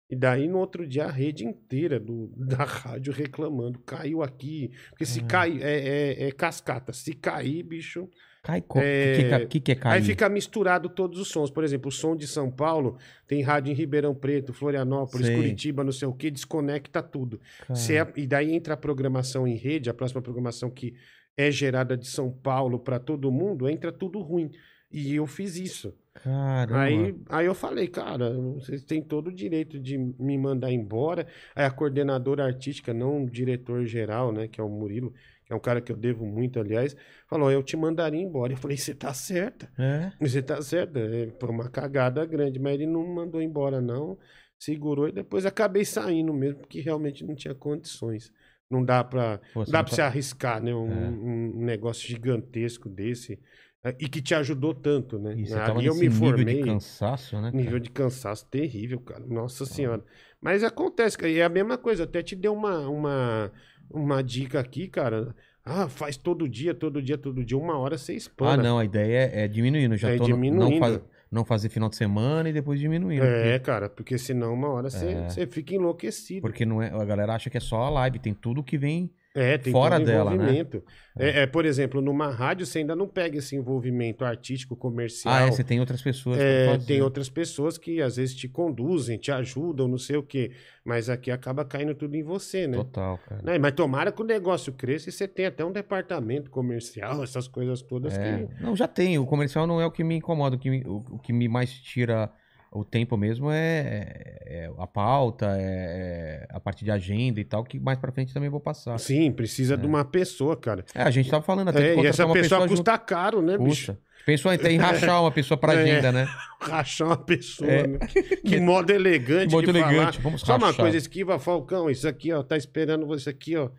E 0.10 0.16
daí, 0.16 0.48
no 0.48 0.58
outro 0.60 0.86
dia, 0.88 1.06
a 1.06 1.12
rede 1.12 1.46
inteira 1.46 2.00
do, 2.00 2.28
da 2.38 2.64
rádio 2.64 3.12
reclamando. 3.14 3.80
Caiu 3.80 4.22
aqui. 4.22 4.72
Porque 4.90 5.06
se 5.06 5.22
Ah. 5.22 5.26
cai, 5.28 5.60
é, 5.62 5.80
é- 6.26 6.28
é 6.28 6.32
cascata. 6.32 6.92
Se 6.94 7.14
cair, 7.14 7.64
bicho. 7.64 8.08
Cai 8.48 8.62
co... 8.62 8.80
É, 8.80 9.46
que, 9.46 9.60
que, 9.60 9.74
é 9.74 9.76
cair? 9.76 9.96
Aí 9.96 10.02
fica 10.02 10.30
misturado 10.30 10.88
todos 10.88 11.20
os 11.20 11.28
sons. 11.28 11.50
Por 11.50 11.66
exemplo, 11.66 11.90
o 11.90 11.92
som 11.92 12.16
de 12.16 12.26
São 12.26 12.50
Paulo 12.50 12.98
tem 13.28 13.42
rádio 13.42 13.72
em 13.72 13.76
Ribeirão 13.76 14.16
Preto, 14.16 14.54
Florianópolis, 14.54 15.28
Sei. 15.28 15.36
Curitiba, 15.36 15.84
não 15.84 15.92
sei 15.92 16.08
o 16.08 16.14
que, 16.14 16.32
desconecta 16.32 17.04
tudo. 17.04 17.42
É- 17.70 18.22
e 18.22 18.26
daí 18.26 18.54
entra 18.54 18.76
a 18.76 18.78
programação 18.78 19.46
em 19.46 19.56
rede, 19.58 19.90
a 19.90 19.94
próxima 19.94 20.22
programação 20.22 20.70
que 20.70 20.96
é 21.36 21.52
gerada 21.52 21.98
de 21.98 22.08
São 22.08 22.32
Paulo 22.32 22.80
para 22.80 23.00
todo 23.00 23.30
mundo, 23.30 23.68
entra 23.68 23.92
tudo 23.92 24.22
ruim. 24.22 24.50
E 24.90 25.14
eu 25.14 25.28
fiz 25.28 25.58
isso. 25.58 25.94
Caramba. 26.14 26.80
Aí, 26.80 27.16
aí 27.30 27.46
eu 27.46 27.54
falei, 27.54 27.90
cara, 27.90 28.34
vocês 28.54 28.82
têm 28.86 29.02
todo 29.02 29.28
o 29.28 29.34
direito 29.34 29.78
de 29.78 29.98
me 29.98 30.38
mandar 30.38 30.72
embora. 30.72 31.28
Aí 31.54 31.66
a 31.66 31.70
coordenadora 31.70 32.46
artística, 32.46 32.94
não 32.94 33.26
o 33.26 33.30
diretor 33.30 33.86
geral, 33.86 34.32
né, 34.32 34.48
que 34.48 34.62
é 34.62 34.64
o 34.64 34.70
Murilo, 34.70 35.14
que 35.48 35.54
é 35.54 35.56
um 35.56 35.60
cara 35.60 35.80
que 35.80 35.92
eu 35.92 35.96
devo 35.96 36.26
muito, 36.26 36.60
aliás, 36.60 36.94
falou, 37.30 37.50
eu 37.50 37.64
te 37.64 37.78
mandaria 37.78 38.22
embora. 38.22 38.52
Eu 38.52 38.58
falei, 38.58 38.76
você 38.78 38.94
tá 38.94 39.14
certa. 39.14 39.72
É? 39.80 40.12
Você 40.20 40.42
tá 40.42 40.62
certo, 40.62 40.98
é, 40.98 41.30
foi 41.40 41.50
uma 41.50 41.70
cagada 41.70 42.26
grande, 42.26 42.60
mas 42.60 42.74
ele 42.76 42.86
não 42.86 43.06
mandou 43.08 43.42
embora, 43.42 43.80
não. 43.80 44.18
Segurou 44.60 45.08
e 45.08 45.12
depois 45.12 45.46
acabei 45.46 45.86
saindo 45.86 46.34
mesmo, 46.34 46.60
porque 46.60 46.82
realmente 46.82 47.24
não 47.26 47.34
tinha 47.36 47.56
condições. 47.56 48.32
Não 48.70 48.84
dá 48.84 49.02
pra, 49.04 49.40
Pô, 49.54 49.64
você 49.64 49.72
dá 49.72 49.78
não 49.78 49.86
pra 49.86 49.90
tá- 49.92 49.96
você 49.96 50.02
arriscar, 50.02 50.62
né? 50.62 50.76
Um, 50.76 50.92
É. 50.92 51.10
um 51.10 51.66
negócio 51.66 52.06
gigantesco 52.08 52.90
desse. 52.90 53.40
é, 53.84 53.96
E 54.00 54.10
que 54.10 54.22
te 54.22 54.34
ajudou 54.36 54.74
tanto, 54.74 55.18
né? 55.20 55.34
E 55.38 55.54
Ali 55.54 55.86
eu 55.86 55.94
me 55.94 56.02
nível 56.10 56.30
formei. 56.32 56.56
de 56.56 56.64
cansaço, 56.66 57.40
né? 57.40 57.52
Nível 57.54 57.72
cara? 57.74 57.80
de 57.80 57.90
cansaço 57.92 58.46
terrível, 58.50 59.00
cara. 59.00 59.24
Nossa 59.26 59.66
senhora. 59.66 60.04
Mas 60.42 60.64
acontece, 60.64 61.16
é 61.40 61.44
a 61.44 61.48
mesma 61.50 61.78
coisa. 61.78 62.04
Até 62.04 62.22
te 62.22 62.36
dei 62.36 62.50
uma, 62.50 62.90
uma, 62.90 63.52
uma 63.90 64.22
dica 64.24 64.60
aqui, 64.60 64.88
cara. 64.88 65.36
Ah, 65.64 65.90
faz 65.90 66.16
todo 66.16 66.48
dia, 66.48 66.74
todo 66.74 67.02
dia, 67.02 67.18
todo 67.18 67.44
dia. 67.44 67.58
Uma 67.58 67.78
hora 67.78 67.98
você 67.98 68.14
Ah, 68.14 68.16
espana. 68.16 68.64
não, 68.64 68.80
a 68.80 68.86
ideia 68.86 69.30
é, 69.34 69.44
é 69.44 69.48
diminuindo. 69.48 69.98
Já 69.98 70.12
É 70.12 70.18
tô 70.18 70.24
no- 70.24 70.30
não, 70.30 70.36
diminuindo. 70.36 70.80
faz- 70.80 71.02
não 71.30 71.44
fazer 71.44 71.68
final 71.68 71.90
de 71.90 71.98
semana 71.98 72.50
e 72.50 72.54
depois 72.54 72.80
diminuindo. 72.80 73.22
É, 73.26 73.60
cara, 73.60 73.90
porque 73.90 74.18
senão 74.18 74.54
uma 74.54 74.70
hora 74.70 74.90
você, 74.90 75.08
É. 75.10 75.30
você 75.30 75.46
fica 75.46 75.76
enlouquecido. 75.76 76.40
Porque 76.42 76.66
não 76.66 76.82
é, 76.82 76.90
a 76.90 77.04
galera 77.04 77.34
acha 77.36 77.50
que 77.50 77.58
é 77.58 77.60
só 77.60 77.82
a 77.84 77.90
live, 77.90 78.18
tem 78.20 78.34
tudo 78.34 78.64
que 78.64 78.78
vem. 78.78 79.12
É, 79.38 79.56
tem 79.56 79.72
Fora 79.72 79.98
todo 79.98 80.08
dela, 80.08 80.32
né? 80.32 80.36
envolvimento. 80.36 80.84
É. 81.16 81.44
é, 81.44 81.48
por 81.48 81.64
exemplo, 81.64 82.02
numa 82.02 82.30
rádio 82.30 82.66
você 82.66 82.80
ainda 82.80 82.96
não 82.96 83.08
pega 83.08 83.38
esse 83.38 83.56
envolvimento 83.56 84.26
artístico, 84.26 84.76
comercial. 84.76 85.34
Ah, 85.34 85.42
é, 85.42 85.52
você 85.52 85.64
tem 85.64 85.80
outras 85.80 86.02
pessoas 86.02 86.40
É, 86.40 86.78
tem 86.80 87.02
outras 87.04 87.30
pessoas 87.30 87.78
que 87.78 88.02
às 88.02 88.16
vezes 88.18 88.36
te 88.36 88.48
conduzem, 88.48 89.18
te 89.18 89.32
ajudam, 89.32 89.88
não 89.88 90.00
sei 90.00 90.18
o 90.18 90.24
quê. 90.24 90.52
Mas 90.84 91.08
aqui 91.08 91.30
acaba 91.30 91.64
caindo 91.64 91.94
tudo 91.94 92.16
em 92.16 92.24
você, 92.24 92.66
né? 92.66 92.78
Total, 92.78 93.20
cara. 93.28 93.42
Né? 93.44 93.60
Mas 93.60 93.74
tomara 93.74 94.12
que 94.12 94.22
o 94.22 94.26
negócio 94.26 94.74
cresça 94.74 95.10
e 95.10 95.12
você 95.12 95.28
tenha 95.28 95.50
até 95.50 95.64
um 95.64 95.72
departamento 95.72 96.50
comercial, 96.50 97.22
essas 97.24 97.48
coisas 97.48 97.82
todas 97.84 98.18
É. 98.18 98.48
que. 98.48 98.64
Não, 98.64 98.76
já 98.76 98.88
tem. 98.88 99.20
O 99.20 99.26
comercial 99.26 99.68
não 99.68 99.80
é 99.80 99.86
o 99.86 99.92
que 99.92 100.04
me 100.04 100.16
incomoda. 100.16 100.56
O 100.56 100.60
que 100.60 100.70
me, 100.70 100.84
o, 100.84 101.04
o 101.12 101.20
que 101.20 101.32
me 101.32 101.48
mais 101.48 101.72
tira 101.72 102.32
o 102.72 102.84
tempo 102.84 103.16
mesmo 103.18 103.50
é, 103.52 104.38
é 104.46 104.72
a 104.78 104.86
pauta, 104.88 105.46
é, 105.58 106.48
é 106.52 106.56
a 106.56 106.60
parte 106.60 106.84
de 106.84 106.92
agenda 106.92 107.40
e 107.40 107.44
tal, 107.46 107.64
que 107.64 107.80
mais 107.80 107.98
pra 107.98 108.12
frente 108.12 108.34
também 108.34 108.50
vou 108.50 108.60
passar. 108.60 108.98
Sim, 109.00 109.32
precisa 109.32 109.78
de 109.78 109.86
uma 109.86 110.04
pessoa, 110.06 110.56
cara. 110.58 110.84
É, 110.94 111.02
a 111.04 111.10
gente 111.12 111.30
tava 111.30 111.44
falando 111.44 111.70
até 111.70 111.94
É, 111.94 111.96
e 111.96 112.06
essa 112.06 112.26
uma 112.26 112.34
pessoa, 112.34 112.62
junto. 112.62 112.72
custa 112.72 112.98
caro, 112.98 113.42
né, 113.42 113.58
bicho? 113.58 113.94
Custa. 113.94 114.00
Pensou 114.26 114.52
até 114.52 114.70
em 114.72 114.78
rachar 114.78 115.22
uma 115.22 115.32
pessoa 115.32 115.58
pra 115.58 115.72
É. 115.76 115.82
agenda, 115.84 116.12
né? 116.12 116.28
Rachar 116.60 117.08
uma 117.08 117.18
pessoa, 117.18 117.72
É. 117.72 117.88
né? 117.88 118.00
Que 118.46 118.60
modo 118.60 118.92
elegante 118.92 119.48
Que 119.48 119.56
modo 119.56 119.70
elegante, 119.70 119.96
falar. 120.18 120.24
vamos 120.24 120.42
Só 120.42 120.58
uma 120.58 120.68
rachar. 120.68 120.82
coisa, 120.82 120.98
esquiva, 120.98 121.40
Falcão, 121.40 121.90
isso 121.90 122.06
aqui, 122.08 122.34
ó, 122.34 122.44
tá 122.44 122.58
esperando 122.58 123.06
você 123.08 123.30
aqui, 123.30 123.56
ó. 123.56 123.70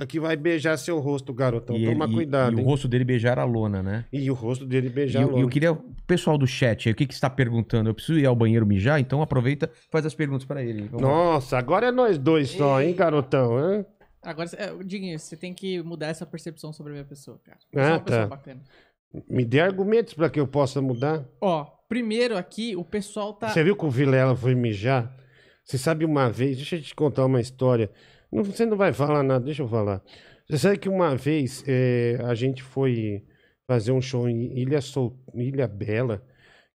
Aqui 0.00 0.20
vai 0.20 0.36
beijar 0.36 0.76
seu 0.76 1.00
rosto, 1.00 1.34
garotão. 1.34 1.76
E, 1.76 1.84
Toma 1.86 2.04
ele- 2.04 2.12
e- 2.12 2.16
cuidado, 2.16 2.52
e 2.52 2.56
o 2.56 2.60
hein? 2.60 2.64
rosto 2.64 2.86
dele 2.86 3.02
beijar 3.04 3.36
a 3.36 3.42
lona, 3.44 3.82
né? 3.82 4.04
E 4.12 4.30
o 4.30 4.34
rosto 4.34 4.64
dele 4.64 4.86
E 4.86 4.90
beijar 4.90 5.22
eu, 5.22 5.26
logo. 5.30 5.40
eu 5.40 5.48
queria. 5.48 5.72
O 5.72 5.84
pessoal 6.06 6.38
do 6.38 6.46
chat 6.46 6.88
aí, 6.88 6.92
o 6.92 6.94
que, 6.96 7.04
que 7.04 7.12
você 7.14 7.20
tá 7.20 7.28
perguntando? 7.28 7.90
Eu 7.90 7.94
preciso 7.94 8.16
ir 8.16 8.24
ao 8.24 8.36
banheiro 8.36 8.64
mijar, 8.64 9.00
então 9.00 9.20
aproveita 9.20 9.68
e 9.74 9.90
faz 9.90 10.06
as 10.06 10.14
perguntas 10.14 10.46
pra 10.46 10.62
ele. 10.62 10.82
Vamos 10.82 11.02
lá. 11.02 11.08
Nossa, 11.08 11.58
agora 11.58 11.88
é 11.88 11.90
nós 11.90 12.16
dois 12.16 12.48
só, 12.50 12.80
hein, 12.80 12.94
garotão? 12.94 13.56
Hã? 13.58 13.84
Agora, 14.22 14.48
é, 14.56 14.72
Diguinho, 14.84 15.18
você 15.18 15.36
tem 15.36 15.52
que 15.52 15.82
mudar 15.82 16.06
essa 16.06 16.24
percepção 16.24 16.72
sobre 16.72 16.92
a 16.92 16.94
minha 16.94 17.04
pessoa, 17.04 17.40
cara. 17.44 17.58
Ah, 17.74 17.96
Eu 17.96 18.00
pessoa 18.00 18.22
tá. 18.22 18.26
bacana. 18.28 18.60
Me 19.28 19.44
dê 19.44 19.58
argumentos 19.60 20.14
pra 20.14 20.30
que 20.30 20.38
eu 20.38 20.46
possa 20.46 20.80
mudar. 20.80 21.24
Ó, 21.40 21.64
primeiro 21.88 22.36
aqui, 22.38 22.76
o 22.76 22.84
pessoal 22.84 23.32
tá. 23.32 23.48
Você 23.48 23.64
viu 23.64 23.74
que 23.74 23.84
o 23.84 23.90
Vilela 23.90 24.36
foi 24.36 24.54
mijar? 24.54 25.12
Você 25.64 25.76
sabe 25.76 26.04
uma 26.04 26.30
vez, 26.30 26.56
deixa 26.56 26.76
eu 26.76 26.82
te 26.82 26.94
contar 26.94 27.26
uma 27.26 27.40
história. 27.40 27.90
Não, 28.30 28.44
você 28.44 28.66
não 28.66 28.76
vai 28.76 28.92
falar 28.92 29.22
nada, 29.22 29.44
deixa 29.44 29.62
eu 29.62 29.68
falar. 29.68 30.02
Você 30.48 30.58
sabe 30.58 30.78
que 30.78 30.88
uma 30.88 31.14
vez 31.16 31.64
eh, 31.66 32.18
a 32.24 32.34
gente 32.34 32.62
foi 32.62 33.24
fazer 33.66 33.92
um 33.92 34.00
show 34.00 34.28
em 34.28 34.58
Ilha, 34.58 34.80
Sol... 34.80 35.18
Ilha 35.34 35.68
Bela. 35.68 36.22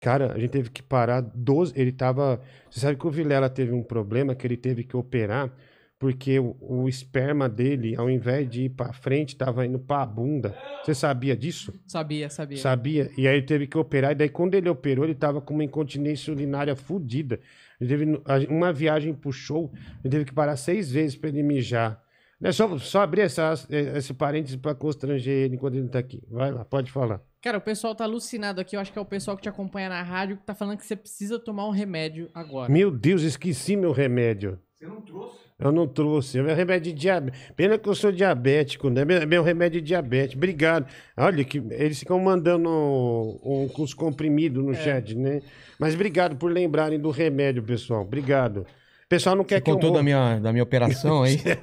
Cara, 0.01 0.33
a 0.33 0.39
gente 0.39 0.51
teve 0.51 0.69
que 0.69 0.81
parar 0.81 1.21
12. 1.21 1.73
Ele 1.75 1.91
tava. 1.91 2.41
Você 2.69 2.79
sabe 2.79 2.97
que 2.97 3.05
o 3.05 3.11
Vilela 3.11 3.49
teve 3.49 3.73
um 3.73 3.83
problema 3.83 4.33
que 4.33 4.47
ele 4.47 4.57
teve 4.57 4.83
que 4.83 4.95
operar 4.95 5.53
porque 5.99 6.39
o, 6.39 6.55
o 6.61 6.87
esperma 6.87 7.49
dele, 7.49 7.93
ao 7.97 8.09
invés 8.09 8.49
de 8.49 8.63
ir 8.63 8.69
pra 8.69 8.93
frente, 8.93 9.35
tava 9.35 9.65
indo 9.65 9.77
pra 9.77 10.05
bunda. 10.05 10.57
Você 10.81 10.95
sabia 10.95 11.35
disso? 11.35 11.73
Sabia, 11.85 12.29
sabia. 12.29 12.57
Sabia? 12.57 13.11
E 13.17 13.27
aí 13.27 13.35
ele 13.35 13.45
teve 13.45 13.67
que 13.67 13.77
operar. 13.77 14.13
E 14.13 14.15
daí, 14.15 14.29
quando 14.29 14.55
ele 14.55 14.69
operou, 14.69 15.03
ele 15.03 15.13
tava 15.13 15.41
com 15.41 15.53
uma 15.53 15.63
incontinência 15.63 16.33
urinária 16.33 16.73
fodida. 16.73 17.37
Ele 17.79 17.89
teve 17.89 18.47
uma 18.49 18.73
viagem 18.73 19.13
pro 19.13 19.31
show, 19.31 19.71
ele 20.03 20.11
teve 20.11 20.25
que 20.25 20.33
parar 20.33 20.57
seis 20.57 20.91
vezes 20.91 21.15
pra 21.15 21.29
ele 21.29 21.41
mijar. 21.41 22.01
É 22.41 22.51
só, 22.53 22.77
só 22.77 23.01
abrir 23.01 23.21
essa, 23.21 23.53
esse 23.69 24.13
parênteses 24.13 24.55
pra 24.55 24.73
constranger 24.73 25.33
ele 25.33 25.55
enquanto 25.55 25.75
ele 25.75 25.89
tá 25.89 25.99
aqui. 25.99 26.23
Vai 26.29 26.51
lá, 26.51 26.63
pode 26.63 26.89
falar. 26.89 27.21
Cara, 27.41 27.57
o 27.57 27.61
pessoal 27.61 27.93
tá 27.93 28.05
alucinado 28.05 28.61
aqui. 28.61 28.75
Eu 28.75 28.79
acho 28.79 28.91
que 28.93 28.99
é 28.99 29.01
o 29.01 29.05
pessoal 29.05 29.35
que 29.35 29.43
te 29.43 29.49
acompanha 29.49 29.89
na 29.89 30.01
rádio 30.01 30.37
que 30.37 30.45
tá 30.45 30.55
falando 30.55 30.77
que 30.77 30.85
você 30.85 30.95
precisa 30.95 31.37
tomar 31.37 31.67
um 31.67 31.71
remédio 31.71 32.29
agora. 32.33 32.71
Meu 32.71 32.91
Deus, 32.91 33.23
esqueci 33.23 33.75
meu 33.75 33.91
remédio. 33.91 34.57
Você 34.73 34.87
não 34.87 35.01
trouxe? 35.01 35.48
Eu 35.59 35.71
não 35.73 35.85
trouxe. 35.87 36.39
É 36.39 36.41
meu 36.41 36.55
remédio 36.55 36.93
de 36.93 36.99
diabetes. 36.99 37.39
Pena 37.55 37.77
que 37.77 37.89
eu 37.89 37.93
sou 37.93 38.11
diabético, 38.13 38.89
né? 38.89 39.03
Meu, 39.03 39.27
meu 39.27 39.43
remédio 39.43 39.81
de 39.81 39.87
diabetes. 39.87 40.35
Obrigado. 40.37 40.85
Olha, 41.17 41.43
que 41.43 41.57
eles 41.71 41.99
ficam 41.99 42.17
mandando 42.19 42.69
um, 42.69 43.39
um, 43.43 43.69
os 43.83 43.93
comprimidos 43.93 44.63
É. 44.63 44.67
no 44.67 44.73
chat, 44.73 45.15
né? 45.15 45.41
Mas 45.77 45.93
obrigado 45.95 46.37
por 46.37 46.49
lembrarem 46.51 46.97
do 46.99 47.09
remédio, 47.11 47.61
pessoal. 47.61 48.01
Obrigado. 48.03 48.61
O 49.05 49.09
pessoal 49.09 49.35
não 49.35 49.43
quer 49.43 49.55
Você 49.57 49.61
que 49.63 49.69
eu 49.69 49.73
contou 49.75 49.89
da 49.91 50.01
morra. 50.01 50.03
minha, 50.03 50.39
da 50.39 50.51
minha 50.53 50.63
operação 50.63 51.23
aí? 51.23 51.37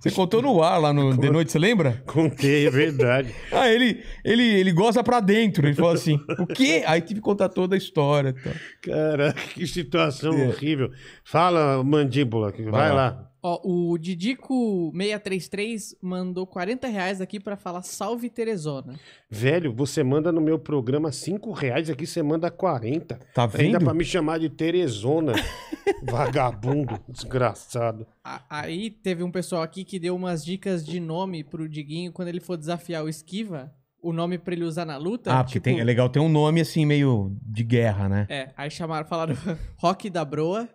Você 0.00 0.10
contou 0.10 0.42
no 0.42 0.60
ar 0.60 0.76
lá 0.78 0.92
no 0.92 1.14
De 1.16 1.30
Noite, 1.30 1.52
você 1.52 1.58
lembra? 1.58 2.02
Contei, 2.04 2.66
é 2.66 2.70
verdade. 2.70 3.32
Ah, 3.52 3.68
ele, 3.72 4.02
ele, 4.24 4.42
ele 4.42 4.72
goza 4.72 5.04
pra 5.04 5.20
dentro. 5.20 5.64
Ele 5.68 5.74
falou 5.76 5.92
assim: 5.92 6.18
o 6.36 6.46
quê? 6.48 6.82
Aí 6.84 7.00
tive 7.00 7.14
que 7.14 7.24
contar 7.24 7.48
toda 7.48 7.76
a 7.76 7.78
história. 7.78 8.32
Tá? 8.34 8.50
Caraca, 8.82 9.40
que 9.54 9.64
situação 9.68 10.32
É. 10.34 10.48
horrível. 10.48 10.90
Fala, 11.24 11.82
mandíbula, 11.84 12.50
que 12.50 12.62
vai, 12.62 12.72
Vai 12.72 12.88
lá. 12.88 12.94
lá. 12.94 13.27
Ó, 13.42 13.60
o 13.92 13.96
Didico633 13.98 15.96
mandou 16.02 16.46
40 16.46 16.86
reais 16.88 17.20
aqui 17.20 17.38
pra 17.38 17.56
falar 17.56 17.82
salve 17.82 18.28
Teresona. 18.28 18.98
Velho, 19.30 19.72
você 19.72 20.02
manda 20.02 20.32
no 20.32 20.40
meu 20.40 20.58
programa 20.58 21.12
5 21.12 21.52
reais, 21.52 21.88
aqui 21.88 22.06
você 22.06 22.22
manda 22.22 22.50
40. 22.50 23.18
Tá 23.34 23.42
Ainda 23.44 23.56
vendo? 23.78 23.84
pra 23.84 23.94
me 23.94 24.04
chamar 24.04 24.38
de 24.38 24.48
Teresona. 24.48 25.32
Vagabundo, 26.02 26.98
desgraçado. 27.08 28.06
A- 28.24 28.42
Aí 28.50 28.90
teve 28.90 29.22
um 29.22 29.30
pessoal 29.30 29.62
aqui 29.62 29.84
que 29.84 29.98
deu 29.98 30.14
umas 30.16 30.44
dicas 30.44 30.84
de 30.84 31.00
nome 31.00 31.42
pro 31.44 31.68
Diguinho 31.68 32.12
quando 32.12 32.28
ele 32.28 32.40
for 32.40 32.56
desafiar 32.56 33.04
o 33.04 33.08
Esquiva. 33.08 33.72
O 34.00 34.12
nome 34.12 34.38
pra 34.38 34.54
ele 34.54 34.64
usar 34.64 34.84
na 34.84 34.96
luta. 34.96 35.32
Ah, 35.32 35.42
porque 35.42 35.54
tipo- 35.54 35.64
tem, 35.64 35.80
é 35.80 35.84
legal 35.84 36.08
ter 36.08 36.20
um 36.20 36.28
nome 36.28 36.60
assim, 36.60 36.86
meio 36.86 37.36
de 37.42 37.64
guerra, 37.64 38.08
né? 38.08 38.26
É, 38.28 38.50
aí 38.56 38.70
chamaram, 38.70 39.06
falaram 39.06 39.34
Rock 39.76 40.08
da 40.08 40.24
Broa. 40.24 40.68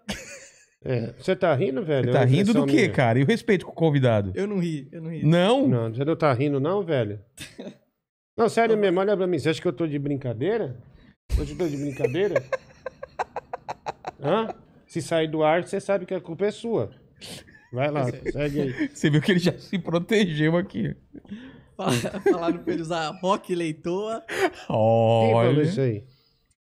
É, 0.85 1.13
Você 1.17 1.35
tá 1.35 1.53
rindo, 1.55 1.83
velho? 1.83 2.07
Você 2.07 2.11
tá 2.11 2.21
É 2.23 2.25
rindo 2.25 2.53
do 2.53 2.65
quê, 2.65 2.73
minha. 2.75 2.91
cara? 2.91 3.19
E 3.19 3.23
o 3.23 3.25
respeito 3.25 3.65
com 3.65 3.71
o 3.71 3.75
convidado? 3.75 4.31
Eu 4.35 4.45
não 4.47 4.59
ri, 4.59 4.89
eu 4.91 5.01
não 5.01 5.09
ri. 5.11 5.25
Não? 5.25 5.67
Não, 5.67 5.93
você 5.93 6.03
não 6.03 6.15
tá 6.15 6.33
rindo, 6.33 6.59
não, 6.59 6.83
velho? 6.83 7.19
Não, 8.35 8.49
sério 8.49 8.75
mesmo, 8.75 8.99
olha 8.99 9.15
pra 9.15 9.27
mim. 9.27 9.37
Você 9.37 9.49
acha 9.49 9.61
que 9.61 9.67
eu 9.67 9.71
tô 9.71 9.85
de 9.85 9.99
brincadeira? 9.99 10.75
Eu 11.37 11.45
tô 11.55 11.67
de 11.67 11.77
brincadeira? 11.77 12.43
Hã? 14.19 14.47
Se 14.87 15.01
sair 15.03 15.27
do 15.27 15.43
ar, 15.43 15.63
você 15.63 15.79
sabe 15.79 16.05
que 16.07 16.13
a 16.15 16.19
culpa 16.19 16.45
é 16.47 16.51
sua. 16.51 16.89
Vai 17.71 17.91
lá, 17.91 18.05
segue 18.31 18.61
aí. 18.61 18.89
Você 18.93 19.09
viu 19.09 19.21
que 19.21 19.31
ele 19.31 19.39
já 19.39 19.51
se 19.57 19.77
protegeu 19.79 20.55
aqui. 20.57 20.95
Fala- 21.75 21.91
Falaram 22.21 22.59
pra 22.59 22.73
ele 22.73 22.81
usar 22.83 23.09
Rock 23.21 23.53
Leitoa. 23.55 24.23
Quem 24.27 24.49
falou 24.67 25.33
Olha. 25.35 25.61
isso 25.63 25.81
aí? 25.81 26.03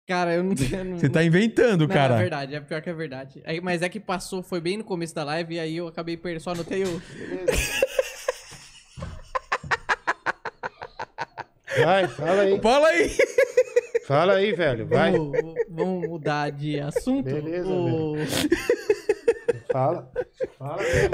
Cara, 0.07 0.35
eu 0.35 0.43
não 0.43 0.53
tenho. 0.55 0.99
Você 0.99 1.09
tá 1.09 1.23
inventando, 1.23 1.81
Não, 1.81 1.87
cara. 1.87 2.15
é 2.15 2.17
verdade, 2.19 2.55
é 2.55 2.59
pior 2.59 2.81
que 2.81 2.89
é 2.89 2.93
verdade. 2.93 3.41
Aí, 3.45 3.59
mas 3.59 3.81
é 3.81 3.89
que 3.89 3.99
passou, 3.99 4.43
foi 4.43 4.61
bem 4.61 4.77
no 4.77 4.83
começo 4.83 5.15
da 5.15 5.23
live, 5.23 5.55
e 5.55 5.59
aí 5.59 5.77
eu 5.77 5.87
acabei 5.87 6.15
perdendo, 6.15 6.41
só 6.43 6.51
anotei 6.51 6.83
o. 6.83 7.01
Vai, 11.83 12.07
fala 12.07 12.41
aí. 12.43 12.61
Fala 12.61 12.87
aí. 12.87 13.17
Fala 14.07 14.33
aí, 14.35 14.53
velho. 14.53 14.87
Vai. 14.87 15.11
Vamos, 15.11 15.55
vamos 15.69 16.07
mudar 16.07 16.51
de 16.51 16.79
assunto. 16.79 17.25
Beleza, 17.25 17.67
o... 17.67 18.15
Fala. 19.71 20.09
Fala, 20.57 20.77
velho. 20.77 21.11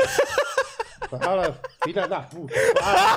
Fala, 1.09 1.59
filha 1.83 2.07
da 2.07 2.21
puta. 2.21 2.53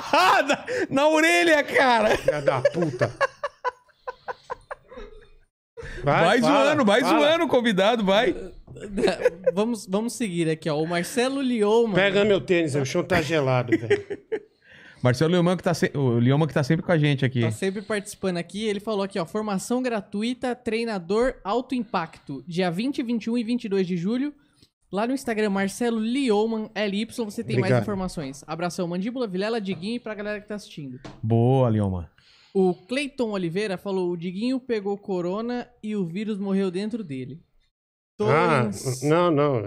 Fala, 0.01 0.41
na, 0.43 0.65
na 0.89 1.07
orelha, 1.09 1.63
cara. 1.63 2.17
filha 2.17 2.41
da 2.41 2.61
puta. 2.61 3.11
Vai, 6.05 6.39
fala, 6.39 6.65
zoando, 6.65 6.85
vai 6.85 7.01
fala. 7.01 7.19
zoando 7.19 7.47
convidado, 7.47 8.03
vai. 8.03 8.35
vamos, 9.53 9.85
vamos 9.85 10.13
seguir 10.13 10.49
aqui, 10.49 10.69
ó. 10.69 10.79
O 10.79 10.87
Marcelo 10.87 11.41
Lioma. 11.41 11.95
Pega 11.95 12.23
meu 12.23 12.39
tênis, 12.39 12.75
o 12.75 12.85
chão 12.85 13.03
tá 13.03 13.21
gelado, 13.21 13.77
velho. 13.77 14.05
Marcelo 15.05 15.33
Leoman 15.33 15.55
que 15.55 15.61
tá, 15.61 15.71
se... 15.71 15.91
o 15.93 16.17
Leoman 16.17 16.47
que 16.47 16.53
tá 16.53 16.63
sempre 16.63 16.83
com 16.83 16.91
a 16.91 16.97
gente 16.97 17.23
aqui. 17.23 17.41
Tá 17.41 17.51
sempre 17.51 17.83
participando 17.83 18.37
aqui. 18.37 18.65
Ele 18.65 18.79
falou 18.79 19.03
aqui, 19.03 19.19
ó. 19.19 19.25
Formação 19.25 19.79
gratuita, 19.83 20.55
treinador 20.55 21.35
alto 21.43 21.75
impacto. 21.75 22.43
Dia 22.47 22.71
20, 22.71 23.03
21 23.03 23.37
e 23.37 23.43
22 23.43 23.85
de 23.85 23.97
julho. 23.97 24.33
Lá 24.91 25.05
no 25.05 25.13
Instagram, 25.13 25.51
Marcelo 25.51 25.99
Lioman, 25.99 26.71
LY, 26.75 27.05
você 27.05 27.43
tem 27.43 27.55
mais 27.57 27.65
Obrigado. 27.65 27.81
informações. 27.83 28.43
Abração, 28.47 28.87
Mandíbula, 28.87 29.27
Vilela, 29.27 29.61
Diguinho 29.61 29.97
e 29.97 29.99
pra 29.99 30.15
galera 30.15 30.41
que 30.41 30.47
tá 30.47 30.55
assistindo. 30.55 30.99
Boa, 31.21 31.69
Leoman. 31.69 32.07
O 32.55 32.73
Cleiton 32.73 33.31
Oliveira 33.31 33.77
falou: 33.77 34.09
o 34.11 34.15
Diguinho 34.17 34.59
pegou 34.61 34.97
corona 34.97 35.67
e 35.83 35.93
o 35.95 36.05
vírus 36.05 36.37
morreu 36.39 36.71
dentro 36.71 37.03
dele. 37.03 37.43
Ah, 38.21 38.61
Torrens- 38.71 39.03
não, 39.03 39.29
não. 39.29 39.61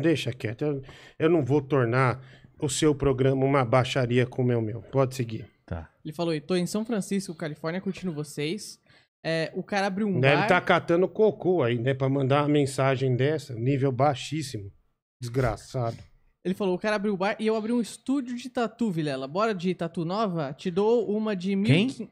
Deixa 0.00 0.32
quieto. 0.32 0.62
Eu, 0.64 0.82
eu 1.16 1.30
não 1.30 1.44
vou 1.44 1.62
tornar 1.62 2.20
o 2.60 2.68
seu 2.68 2.92
programa 2.92 3.44
uma 3.44 3.64
baixaria 3.64 4.26
como 4.26 4.50
é 4.50 4.56
o 4.56 4.60
meu. 4.62 4.82
Pode 4.82 5.14
seguir. 5.14 5.48
Tá. 5.64 5.88
Ele 6.04 6.12
falou: 6.12 6.38
tô 6.40 6.56
em 6.56 6.66
São 6.66 6.84
Francisco, 6.84 7.34
Califórnia, 7.36 7.80
curtindo 7.80 8.12
vocês. 8.12 8.80
É, 9.24 9.52
o 9.54 9.62
cara 9.62 9.86
abriu 9.86 10.08
um 10.08 10.18
Deve 10.18 10.36
bar. 10.36 10.42
estar 10.42 10.60
catando 10.62 11.06
cocô 11.08 11.62
aí, 11.62 11.78
né? 11.78 11.94
Pra 11.94 12.08
mandar 12.08 12.42
uma 12.42 12.48
mensagem 12.48 13.14
dessa, 13.14 13.54
nível 13.54 13.92
baixíssimo. 13.92 14.72
Desgraçado. 15.20 15.96
Ele 16.44 16.54
falou, 16.54 16.74
o 16.74 16.78
cara 16.78 16.96
abriu 16.96 17.12
o 17.14 17.16
bar 17.16 17.36
e 17.38 17.46
eu 17.46 17.56
abri 17.56 17.72
um 17.72 17.80
estúdio 17.80 18.36
de 18.36 18.48
tatu, 18.48 18.90
Vilela. 18.90 19.26
Bora 19.26 19.54
de 19.54 19.74
tatu 19.74 20.04
nova? 20.04 20.52
Te 20.52 20.70
dou 20.70 21.06
uma 21.10 21.34
de... 21.36 21.50
Quem? 21.62 21.88
1.500 21.88 22.08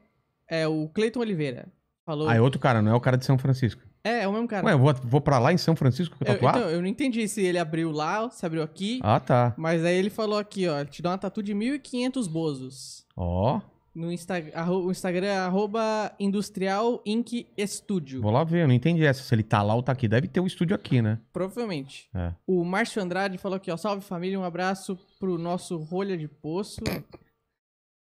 É, 0.50 0.66
o 0.68 0.88
Cleiton 0.88 1.20
Oliveira. 1.20 1.68
Falou. 2.04 2.28
Ah, 2.28 2.36
é 2.36 2.40
outro 2.40 2.60
cara, 2.60 2.80
não 2.82 2.92
é 2.92 2.94
o 2.94 3.00
cara 3.00 3.16
de 3.16 3.24
São 3.24 3.36
Francisco. 3.38 3.82
É, 4.04 4.22
é 4.22 4.28
o 4.28 4.32
mesmo 4.32 4.46
cara. 4.46 4.64
Ué, 4.66 4.72
eu 4.74 4.78
vou, 4.78 4.94
vou 5.02 5.20
pra 5.20 5.38
lá 5.40 5.52
em 5.52 5.58
São 5.58 5.74
Francisco 5.74 6.16
Eu- 6.20 6.26
tatuar? 6.26 6.56
então, 6.56 6.70
eu 6.70 6.80
não 6.80 6.86
entendi 6.86 7.26
se 7.26 7.40
ele 7.42 7.58
abriu 7.58 7.90
lá, 7.90 8.30
se 8.30 8.46
abriu 8.46 8.62
aqui. 8.62 9.00
Ah, 9.02 9.18
tá. 9.18 9.52
Mas 9.56 9.84
aí 9.84 9.96
ele 9.96 10.10
falou 10.10 10.38
aqui, 10.38 10.68
ó, 10.68 10.84
te 10.84 11.02
dá 11.02 11.10
uma 11.10 11.18
tatu 11.18 11.42
de 11.42 11.52
1.500 11.52 12.28
bozos. 12.28 13.04
Ó, 13.16 13.60
No 13.96 14.12
Insta 14.12 14.34
arro- 14.52 14.84
o 14.84 14.90
Instagram 14.90 15.26
é 15.26 15.38
arroba 15.38 16.12
Industrial 16.20 17.00
Inc. 17.06 17.46
Estúdio. 17.56 18.20
vou 18.20 18.30
lá 18.30 18.44
ver, 18.44 18.64
eu 18.64 18.68
não 18.68 18.74
entendi 18.74 19.02
essa. 19.06 19.22
Se 19.22 19.34
ele 19.34 19.42
tá 19.42 19.62
lá 19.62 19.74
ou 19.74 19.82
tá 19.82 19.92
aqui. 19.92 20.06
Deve 20.06 20.28
ter 20.28 20.38
um 20.38 20.46
estúdio 20.46 20.76
aqui, 20.76 21.00
né? 21.00 21.18
Provavelmente. 21.32 22.06
É. 22.14 22.34
O 22.46 22.62
Márcio 22.62 23.02
Andrade 23.02 23.38
falou 23.38 23.56
aqui, 23.56 23.70
ó, 23.70 23.76
salve 23.78 24.02
família, 24.04 24.38
um 24.38 24.44
abraço 24.44 24.98
pro 25.18 25.38
nosso 25.38 25.78
rolha 25.78 26.14
de 26.16 26.28
poço. 26.28 26.80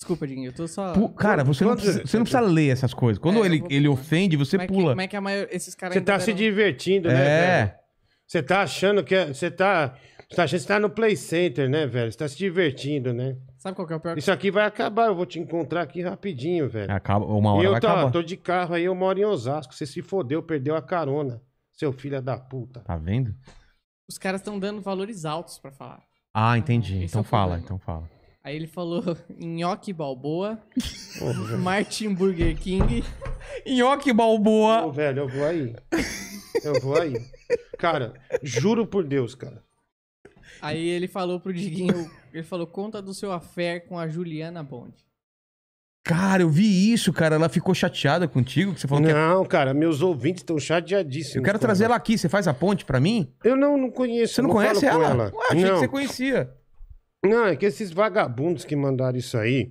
Desculpa, 0.00 0.26
Dinho, 0.26 0.46
eu 0.48 0.52
tô 0.52 0.66
só... 0.68 0.92
Pu- 0.92 1.08
cara, 1.10 1.42
você 1.42 1.64
não, 1.64 1.74
precisa, 1.74 2.06
você 2.06 2.16
não 2.16 2.24
precisa 2.24 2.40
ler 2.40 2.68
essas 2.70 2.94
coisas. 2.94 3.20
Quando 3.20 3.42
É, 3.42 3.46
ele, 3.46 3.58
vou 3.60 3.68
ele 3.70 3.88
ofende, 3.88 4.36
você 4.36 4.56
como 4.56 4.62
é 4.62 4.66
que- 4.66 4.72
pula. 4.72 4.90
como 4.90 5.00
é 5.00 5.08
que 5.08 5.16
a 5.16 5.20
maior... 5.20 5.48
Esses 5.50 5.74
caras 5.74 5.94
Você 5.94 6.00
tá 6.00 6.18
se 6.20 6.26
deram- 6.26 6.38
divertindo, 6.38 7.08
né, 7.08 7.14
velho? 7.14 7.24
É. 7.70 7.78
Você 8.26 8.42
tá 8.42 8.62
achando 8.62 9.02
que 9.02 9.14
é- 9.14 9.26
você 9.32 9.50
tá. 9.50 9.96
Você 10.30 10.36
tá 10.36 10.44
achando 10.44 10.58
que 10.58 10.62
você 10.62 10.68
tá 10.68 10.78
no 10.80 10.90
Play 10.90 11.16
Center, 11.16 11.70
né, 11.70 11.86
velho? 11.86 12.12
Você 12.12 12.18
tá 12.18 12.28
se 12.28 12.36
divertindo, 12.36 13.14
né? 13.14 13.36
Sabe 13.56 13.74
qual 13.74 13.86
que 13.88 13.94
é 13.94 13.96
o 13.96 14.00
pior? 14.00 14.18
Isso 14.18 14.30
aqui 14.30 14.50
vai 14.50 14.66
acabar, 14.66 15.06
eu 15.06 15.14
vou 15.14 15.24
te 15.24 15.38
encontrar 15.38 15.82
aqui 15.82 16.02
rapidinho, 16.02 16.68
velho. 16.68 16.92
Acaba, 16.92 17.24
uma 17.24 17.50
E 17.50 17.52
hora 17.56 17.64
eu 17.66 17.70
vai 17.72 17.80
tô, 17.80 17.86
acabar. 17.86 18.10
tô 18.12 18.22
de 18.22 18.36
carro 18.36 18.74
aí, 18.74 18.84
eu 18.84 18.94
moro 18.94 19.18
em 19.18 19.24
Osasco. 19.24 19.74
Você 19.74 19.86
se 19.86 20.02
fodeu, 20.02 20.42
perdeu 20.42 20.76
a 20.76 20.82
carona. 20.82 21.40
Seu 21.72 21.92
filho 21.92 22.20
da 22.20 22.36
puta. 22.36 22.80
Tá 22.80 22.96
vendo? 22.96 23.34
Os 24.08 24.18
caras 24.18 24.40
estão 24.40 24.58
dando 24.58 24.82
valores 24.82 25.24
altos 25.24 25.58
pra 25.58 25.72
falar. 25.72 26.02
Ah, 26.34 26.58
entendi. 26.58 26.96
Esse 26.96 27.06
então 27.06 27.22
é 27.22 27.24
fala, 27.24 27.56
problema. 27.56 27.64
então 27.64 27.78
fala. 27.78 28.10
Aí 28.44 28.54
ele 28.54 28.66
falou 28.66 29.02
Nhoque 29.38 29.92
Balboa, 29.94 30.58
Ô. 31.22 31.56
Martin 31.58 32.12
Burger 32.12 32.54
King. 32.56 33.02
Nhoque 33.66 34.10
Ô, 34.10 34.14
Balboa. 34.14 34.92
velho, 34.92 35.20
eu 35.22 35.28
vou 35.28 35.44
aí. 35.46 35.74
Eu 36.62 36.80
vou 36.80 37.00
aí. 37.00 37.14
Cara, 37.78 38.12
juro 38.42 38.86
por 38.86 39.04
Deus, 39.04 39.34
cara. 39.34 39.62
Aí 40.60 40.88
ele 40.88 41.08
falou 41.08 41.40
pro 41.40 41.52
Diguinho, 41.52 42.10
ele 42.32 42.42
falou, 42.42 42.66
conta 42.66 43.00
do 43.00 43.14
seu 43.14 43.32
affair 43.32 43.86
com 43.86 43.98
a 43.98 44.08
Juliana 44.08 44.62
Bond. 44.62 44.94
Cara, 46.04 46.42
eu 46.42 46.48
vi 46.48 46.90
isso, 46.92 47.12
cara. 47.12 47.34
Ela 47.34 47.48
ficou 47.50 47.74
chateada 47.74 48.26
contigo, 48.26 48.72
que 48.72 48.80
você 48.80 48.88
falou 48.88 49.04
que... 49.04 49.12
Não, 49.12 49.44
cara, 49.44 49.74
meus 49.74 50.00
ouvintes 50.00 50.40
estão 50.40 50.58
chateadíssimos. 50.58 51.36
Eu 51.36 51.42
quero 51.42 51.58
trazer 51.58 51.84
ela. 51.84 51.94
ela 51.94 51.96
aqui. 51.98 52.16
Você 52.16 52.28
faz 52.30 52.48
a 52.48 52.54
ponte 52.54 52.84
pra 52.84 52.98
mim? 52.98 53.30
Eu 53.44 53.56
não, 53.56 53.76
não 53.76 53.90
conheço. 53.90 54.34
Você 54.34 54.42
não, 54.42 54.48
falo 54.48 54.60
conhece 54.60 54.80
com 54.88 55.02
ela? 55.02 55.24
Ué, 55.34 55.46
achei 55.50 55.62
não. 55.64 55.74
que 55.74 55.78
você 55.80 55.88
conhecia. 55.88 56.50
Não, 57.22 57.46
é 57.46 57.56
que 57.56 57.66
esses 57.66 57.90
vagabundos 57.90 58.64
que 58.64 58.74
mandaram 58.74 59.18
isso 59.18 59.36
aí, 59.36 59.70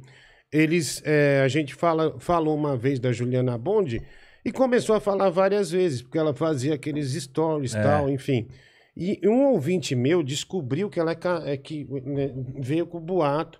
eles. 0.51 1.01
é, 1.05 1.41
a 1.43 1.47
gente 1.47 1.73
fala, 1.73 2.19
falou 2.19 2.55
uma 2.55 2.77
vez 2.77 2.99
da 2.99 3.11
Juliana 3.11 3.57
Bond 3.57 3.99
e 4.45 4.51
começou 4.51 4.95
a 4.95 4.99
falar 4.99 5.29
várias 5.29 5.71
vezes, 5.71 6.01
porque 6.03 6.19
ela 6.19 6.35
fazia 6.35 6.75
aqueles 6.75 7.13
stories 7.13 7.73
e 7.73 7.77
É. 7.77 7.81
tal, 7.81 8.09
enfim. 8.09 8.47
E 8.99 9.27
um 9.27 9.45
ouvinte 9.51 9.95
meu 9.95 10.23
descobriu 10.23 10.89
que 10.89 10.99
ela 10.99 11.11
é, 11.11 11.53
é 11.53 11.57
que 11.57 11.85
né, 12.03 12.33
veio 12.59 12.87
com 12.87 12.97
o 12.97 13.01
boato 13.01 13.59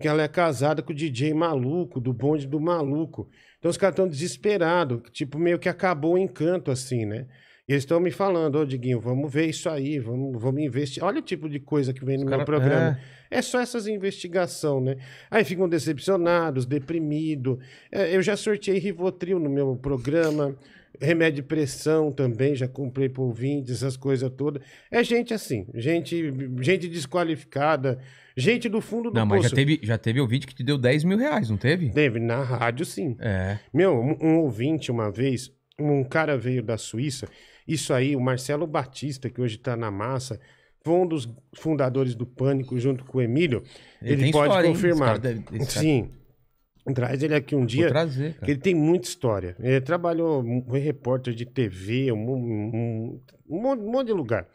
que 0.00 0.06
ela 0.06 0.22
é 0.22 0.28
casada 0.28 0.80
com 0.80 0.92
o 0.92 0.94
DJ 0.94 1.34
maluco, 1.34 2.00
do 2.00 2.12
bonde 2.12 2.46
do 2.46 2.60
maluco. 2.60 3.28
Então 3.58 3.68
os 3.68 3.76
caras 3.76 3.94
estão 3.94 4.08
desesperados, 4.08 5.00
tipo, 5.12 5.38
meio 5.38 5.58
que 5.58 5.68
acabou 5.68 6.14
o 6.14 6.18
encanto, 6.18 6.70
assim, 6.70 7.04
né? 7.04 7.26
E 7.68 7.72
eles 7.72 7.82
estão 7.82 8.00
me 8.00 8.10
falando, 8.10 8.56
ô 8.58 8.64
Diguinho, 8.64 8.98
vamos 9.00 9.30
ver 9.30 9.46
isso 9.46 9.68
aí, 9.68 9.98
vamos, 9.98 10.40
vamos 10.40 10.62
investir. 10.62 11.04
Olha 11.04 11.18
o 11.18 11.22
tipo 11.22 11.48
de 11.50 11.58
coisa 11.60 11.92
que 11.92 12.02
vem 12.02 12.16
no 12.16 12.22
Os 12.24 12.28
meu 12.30 12.38
cara- 12.38 12.44
programa. 12.46 12.98
É 13.30 13.42
só 13.42 13.60
essas 13.60 13.86
investigações, 13.86 14.84
né? 14.84 14.96
Aí 15.30 15.44
ficam 15.44 15.68
decepcionados, 15.68 16.64
deprimidos. 16.64 17.58
É, 17.92 18.16
eu 18.16 18.22
já 18.22 18.36
sorteei 18.36 18.78
Rivotril 18.78 19.38
no 19.38 19.50
meu 19.50 19.76
programa, 19.76 20.56
remédio 21.00 21.42
de 21.42 21.48
pressão 21.48 22.10
também, 22.12 22.54
já 22.54 22.66
comprei 22.68 23.08
por 23.08 23.32
20, 23.32 23.70
essas 23.70 23.96
coisas 23.96 24.30
todas. 24.30 24.62
É 24.90 25.02
gente 25.04 25.32
assim, 25.34 25.66
gente, 25.74 26.32
gente 26.60 26.88
desqualificada, 26.88 27.98
gente 28.36 28.68
do 28.68 28.80
fundo 28.80 29.10
do 29.10 29.14
Não, 29.18 29.26
mas 29.26 29.42
já 29.42 29.48
poço. 29.50 29.54
teve, 29.54 29.80
já 29.82 29.98
teve 29.98 30.20
ouvinte 30.20 30.46
que 30.46 30.54
te 30.54 30.62
deu 30.64 30.78
10 30.78 31.04
mil 31.04 31.18
reais, 31.18 31.50
não 31.50 31.56
teve? 31.56 31.90
Teve, 31.90 32.18
na 32.20 32.42
rádio 32.42 32.84
sim. 32.84 33.16
É. 33.20 33.58
Meu, 33.72 33.92
um, 34.00 34.16
um 34.20 34.38
ouvinte 34.40 34.90
uma 34.90 35.10
vez, 35.10 35.52
um 35.78 36.02
cara 36.04 36.36
veio 36.36 36.62
da 36.62 36.76
Suíça, 36.76 37.28
isso 37.66 37.92
aí, 37.92 38.16
o 38.16 38.20
Marcelo 38.20 38.66
Batista, 38.66 39.28
que 39.28 39.40
hoje 39.40 39.56
está 39.56 39.76
na 39.76 39.90
massa, 39.90 40.40
foi 40.82 40.94
um 40.94 41.06
dos 41.06 41.28
fundadores 41.54 42.14
do 42.14 42.24
Pânico, 42.26 42.78
junto 42.78 43.04
com 43.04 43.18
o 43.18 43.20
Emílio. 43.20 43.62
Ele, 44.00 44.22
tem 44.22 44.32
pode 44.32 44.48
história, 44.48 44.68
confirmar. 44.70 45.18
Deve- 45.18 45.40
esse 45.52 45.74
cara- 45.74 45.80
Sim. 45.80 46.10
Traz 46.94 47.22
ele 47.22 47.34
aqui 47.34 47.54
um 47.54 47.60
Vou 47.60 47.66
dia. 47.66 47.88
trazer, 47.88 48.38
que. 48.38 48.50
Ele 48.50 48.58
tem 48.60 48.74
muita 48.74 49.06
história. 49.08 49.56
Ele 49.60 49.80
trabalhou, 49.80 50.44
foi 50.68 50.78
repórter 50.78 51.34
de 51.34 51.44
TV, 51.46 52.10
um, 52.12 52.30
um- 52.30 53.20
um 53.48 53.60
monte, 53.62 53.80
um 53.82 53.90
monte 53.90 54.06
de 54.08 54.12
lugar. 54.12 54.48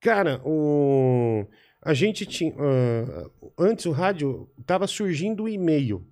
Cara, 0.00 0.40
o, 0.44 1.46
a 1.82 1.92
gente 1.94 2.24
tinha. 2.26 2.54
ah, 2.58 3.30
antes 3.58 3.86
o 3.86 3.90
rádio 3.92 4.48
estava 4.58 4.86
surgindo 4.86 5.44
o 5.44 5.48
e-mail. 5.48 6.04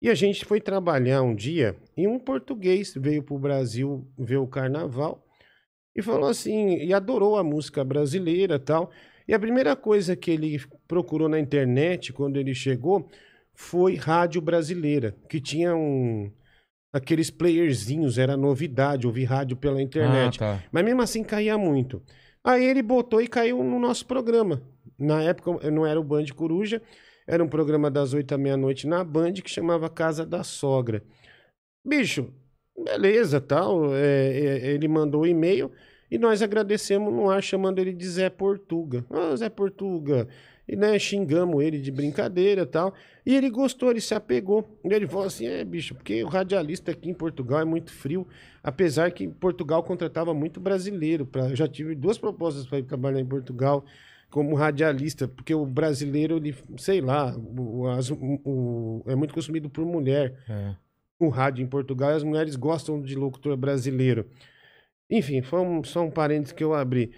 E 0.00 0.08
a 0.10 0.14
gente 0.14 0.44
foi 0.44 0.60
trabalhar 0.60 1.22
um 1.22 1.34
dia 1.34 1.76
e 1.96 2.08
um 2.08 2.18
português 2.18 2.92
veio 2.96 3.22
para 3.22 3.34
o 3.36 3.38
Brasil 3.38 4.04
ver 4.18 4.38
o 4.38 4.48
carnaval 4.48 5.24
e 5.94 6.02
falou 6.02 6.28
assim, 6.28 6.74
e 6.78 6.92
adorou 6.92 7.36
a 7.36 7.44
música 7.44 7.84
brasileira 7.84 8.56
e 8.56 8.58
tal. 8.58 8.90
E 9.28 9.32
a 9.32 9.38
primeira 9.38 9.76
coisa 9.76 10.16
que 10.16 10.30
ele 10.32 10.60
procurou 10.88 11.28
na 11.28 11.38
internet 11.38 12.12
quando 12.12 12.36
ele 12.36 12.52
chegou 12.52 13.08
foi 13.54 13.94
rádio 13.96 14.40
brasileira, 14.40 15.16
que 15.28 15.40
tinha 15.40 15.74
um 15.74 16.30
aqueles 16.92 17.30
playerzinhos, 17.30 18.18
era 18.18 18.36
novidade, 18.36 19.06
ouvir 19.06 19.24
rádio 19.24 19.56
pela 19.56 19.80
internet. 19.80 20.36
Ah, 20.42 20.58
tá. 20.58 20.64
Mas 20.70 20.84
mesmo 20.84 21.00
assim 21.00 21.24
caía 21.24 21.56
muito. 21.56 22.02
Aí 22.44 22.64
ele 22.64 22.82
botou 22.82 23.20
e 23.20 23.26
caiu 23.26 23.62
no 23.62 23.78
nosso 23.78 24.04
programa. 24.04 24.62
Na 24.98 25.22
época 25.22 25.70
não 25.70 25.86
era 25.86 25.98
o 25.98 26.04
Band 26.04 26.26
Coruja, 26.36 26.82
era 27.26 27.42
um 27.42 27.48
programa 27.48 27.90
das 27.90 28.12
oito 28.12 28.34
à 28.34 28.38
meia-noite 28.38 28.86
na 28.86 29.02
Band 29.02 29.34
que 29.34 29.50
chamava 29.50 29.88
Casa 29.88 30.26
da 30.26 30.42
Sogra. 30.42 31.02
Bicho, 31.86 32.32
beleza, 32.76 33.40
tal. 33.40 33.94
é, 33.94 34.00
é, 34.00 34.66
ele 34.72 34.86
mandou 34.86 35.22
o 35.22 35.26
e-mail 35.26 35.70
e 36.10 36.18
nós 36.18 36.42
agradecemos 36.42 37.12
no 37.12 37.30
ar 37.30 37.42
chamando 37.42 37.78
ele 37.78 37.92
de 37.92 38.06
Zé 38.06 38.28
Portuga. 38.28 39.04
Ah, 39.08 39.34
Zé 39.34 39.48
Portuga. 39.48 40.28
E 40.72 40.76
né, 40.76 40.98
xingamos 40.98 41.62
ele 41.62 41.78
de 41.78 41.90
brincadeira 41.90 42.62
e 42.62 42.66
tal. 42.66 42.94
E 43.26 43.36
ele 43.36 43.50
gostou, 43.50 43.90
ele 43.90 44.00
se 44.00 44.14
apegou. 44.14 44.66
E 44.82 44.90
ele 44.94 45.06
falou 45.06 45.26
assim: 45.26 45.46
é, 45.46 45.62
bicho, 45.64 45.94
porque 45.94 46.24
o 46.24 46.28
radialista 46.28 46.92
aqui 46.92 47.10
em 47.10 47.14
Portugal 47.14 47.60
é 47.60 47.64
muito 47.64 47.92
frio. 47.92 48.26
Apesar 48.62 49.10
que 49.10 49.28
Portugal 49.28 49.82
contratava 49.82 50.32
muito 50.32 50.58
brasileiro. 50.60 51.26
Pra, 51.26 51.50
eu 51.50 51.54
já 51.56 51.68
tive 51.68 51.94
duas 51.94 52.16
propostas 52.16 52.66
para 52.66 52.78
ir 52.78 52.84
trabalhar 52.84 53.20
em 53.20 53.26
Portugal 53.26 53.84
como 54.30 54.54
radialista, 54.54 55.28
porque 55.28 55.54
o 55.54 55.66
brasileiro, 55.66 56.38
ele, 56.38 56.54
sei 56.78 57.02
lá, 57.02 57.36
o, 57.36 57.86
as- 57.88 58.10
o- 58.10 58.40
o- 58.42 59.02
é 59.06 59.14
muito 59.14 59.34
consumido 59.34 59.68
por 59.68 59.84
mulher 59.84 60.34
É. 60.48 60.74
o 61.20 61.28
rádio 61.28 61.62
em 61.62 61.66
Portugal 61.66 62.12
e 62.12 62.14
as 62.14 62.22
mulheres 62.24 62.56
gostam 62.56 62.98
de 63.02 63.14
locutor 63.14 63.54
brasileiro. 63.58 64.24
Enfim, 65.10 65.42
foi 65.42 65.60
um, 65.60 65.84
só 65.84 66.02
um 66.02 66.10
parênteses 66.10 66.52
que 66.52 66.64
eu 66.64 66.72
abri. 66.72 67.12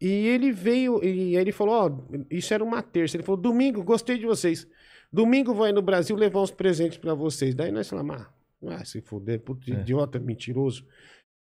E 0.00 0.06
ele 0.28 0.52
veio, 0.52 1.02
e 1.02 1.36
aí 1.36 1.42
ele 1.42 1.52
falou: 1.52 1.74
Ó, 1.74 2.16
isso 2.30 2.54
era 2.54 2.62
uma 2.62 2.82
terça. 2.82 3.16
Ele 3.16 3.24
falou: 3.24 3.40
Domingo, 3.40 3.82
gostei 3.82 4.18
de 4.18 4.26
vocês. 4.26 4.66
Domingo 5.12 5.54
vou 5.54 5.64
aí 5.64 5.72
no 5.72 5.82
Brasil 5.82 6.14
levar 6.14 6.40
uns 6.40 6.50
presentes 6.50 6.98
pra 6.98 7.14
vocês. 7.14 7.54
Daí 7.54 7.72
nós 7.72 7.88
falamos: 7.88 8.16
Ah, 8.16 8.30
ah 8.68 8.84
se 8.84 9.00
fuder, 9.00 9.40
puto 9.40 9.72
É. 9.72 9.80
idiota, 9.80 10.18
mentiroso. 10.18 10.86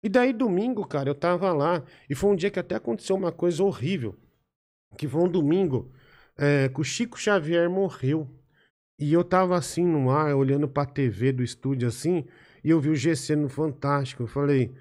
E 0.04 0.10
daí 0.10 0.34
domingo, 0.34 0.86
cara, 0.86 1.10
eu 1.10 1.16
tava 1.16 1.54
lá. 1.54 1.82
E 2.10 2.16
foi 2.16 2.32
um 2.32 2.36
dia 2.36 2.52
que 2.52 2.60
até 2.60 2.76
aconteceu 2.76 3.16
uma 3.16 3.32
coisa 3.32 3.64
horrível. 3.64 4.16
Que 4.98 5.08
foi 5.08 5.22
um 5.22 5.30
domingo 5.30 5.92
é, 6.38 6.68
que 6.68 6.82
o 6.82 6.84
Chico 6.84 7.18
Xavier 7.18 7.70
morreu. 7.70 8.30
E 9.00 9.12
eu 9.14 9.24
tava 9.24 9.58
assim 9.58 9.86
no 9.86 10.10
ar, 10.10 10.36
olhando 10.36 10.68
pra 10.68 10.86
TV 10.86 11.32
do 11.32 11.44
estúdio 11.44 11.88
assim, 11.88 12.26
e 12.64 12.70
eu 12.70 12.80
vi 12.80 12.90
o 12.90 12.96
GC 12.96 13.36
no 13.36 13.50
Fantástico. 13.50 14.24
Eu 14.24 14.28
falei, 14.28 14.72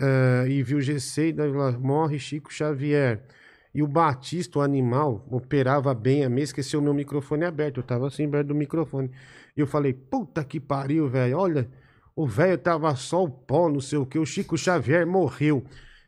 eh, 0.00 0.46
e 0.48 0.62
vi 0.62 0.74
o 0.74 0.80
GC 0.80 1.28
e 1.28 1.32
lá, 1.32 1.72
morre 1.72 2.18
Chico 2.18 2.52
Xavier. 2.52 3.22
E 3.74 3.82
o 3.82 3.86
Batista, 3.86 4.58
o 4.58 4.62
animal, 4.62 5.26
operava 5.30 5.94
bem 5.94 6.24
a 6.24 6.28
mesa, 6.28 6.50
esqueceu 6.50 6.80
o 6.80 6.82
meu 6.82 6.92
microfone 6.92 7.44
aberto. 7.44 7.78
Eu 7.78 7.82
tava 7.82 8.06
assim, 8.06 8.28
perto 8.30 8.48
do 8.48 8.54
microfone. 8.54 9.10
E 9.56 9.60
eu 9.60 9.66
falei, 9.66 9.94
puta 9.94 10.44
que 10.44 10.60
pariu, 10.60 11.08
velho. 11.08 11.38
Olha, 11.38 11.70
o 12.14 12.26
velho 12.26 12.58
tava 12.58 12.94
só 12.96 13.24
o 13.24 13.30
pó, 13.30 13.70
não 13.70 13.80
sei 13.80 13.98
o 13.98 14.06
que. 14.06 14.18
O 14.18 14.26
Chico 14.26 14.58
Xavier 14.58 15.06
morreu. 15.06 15.64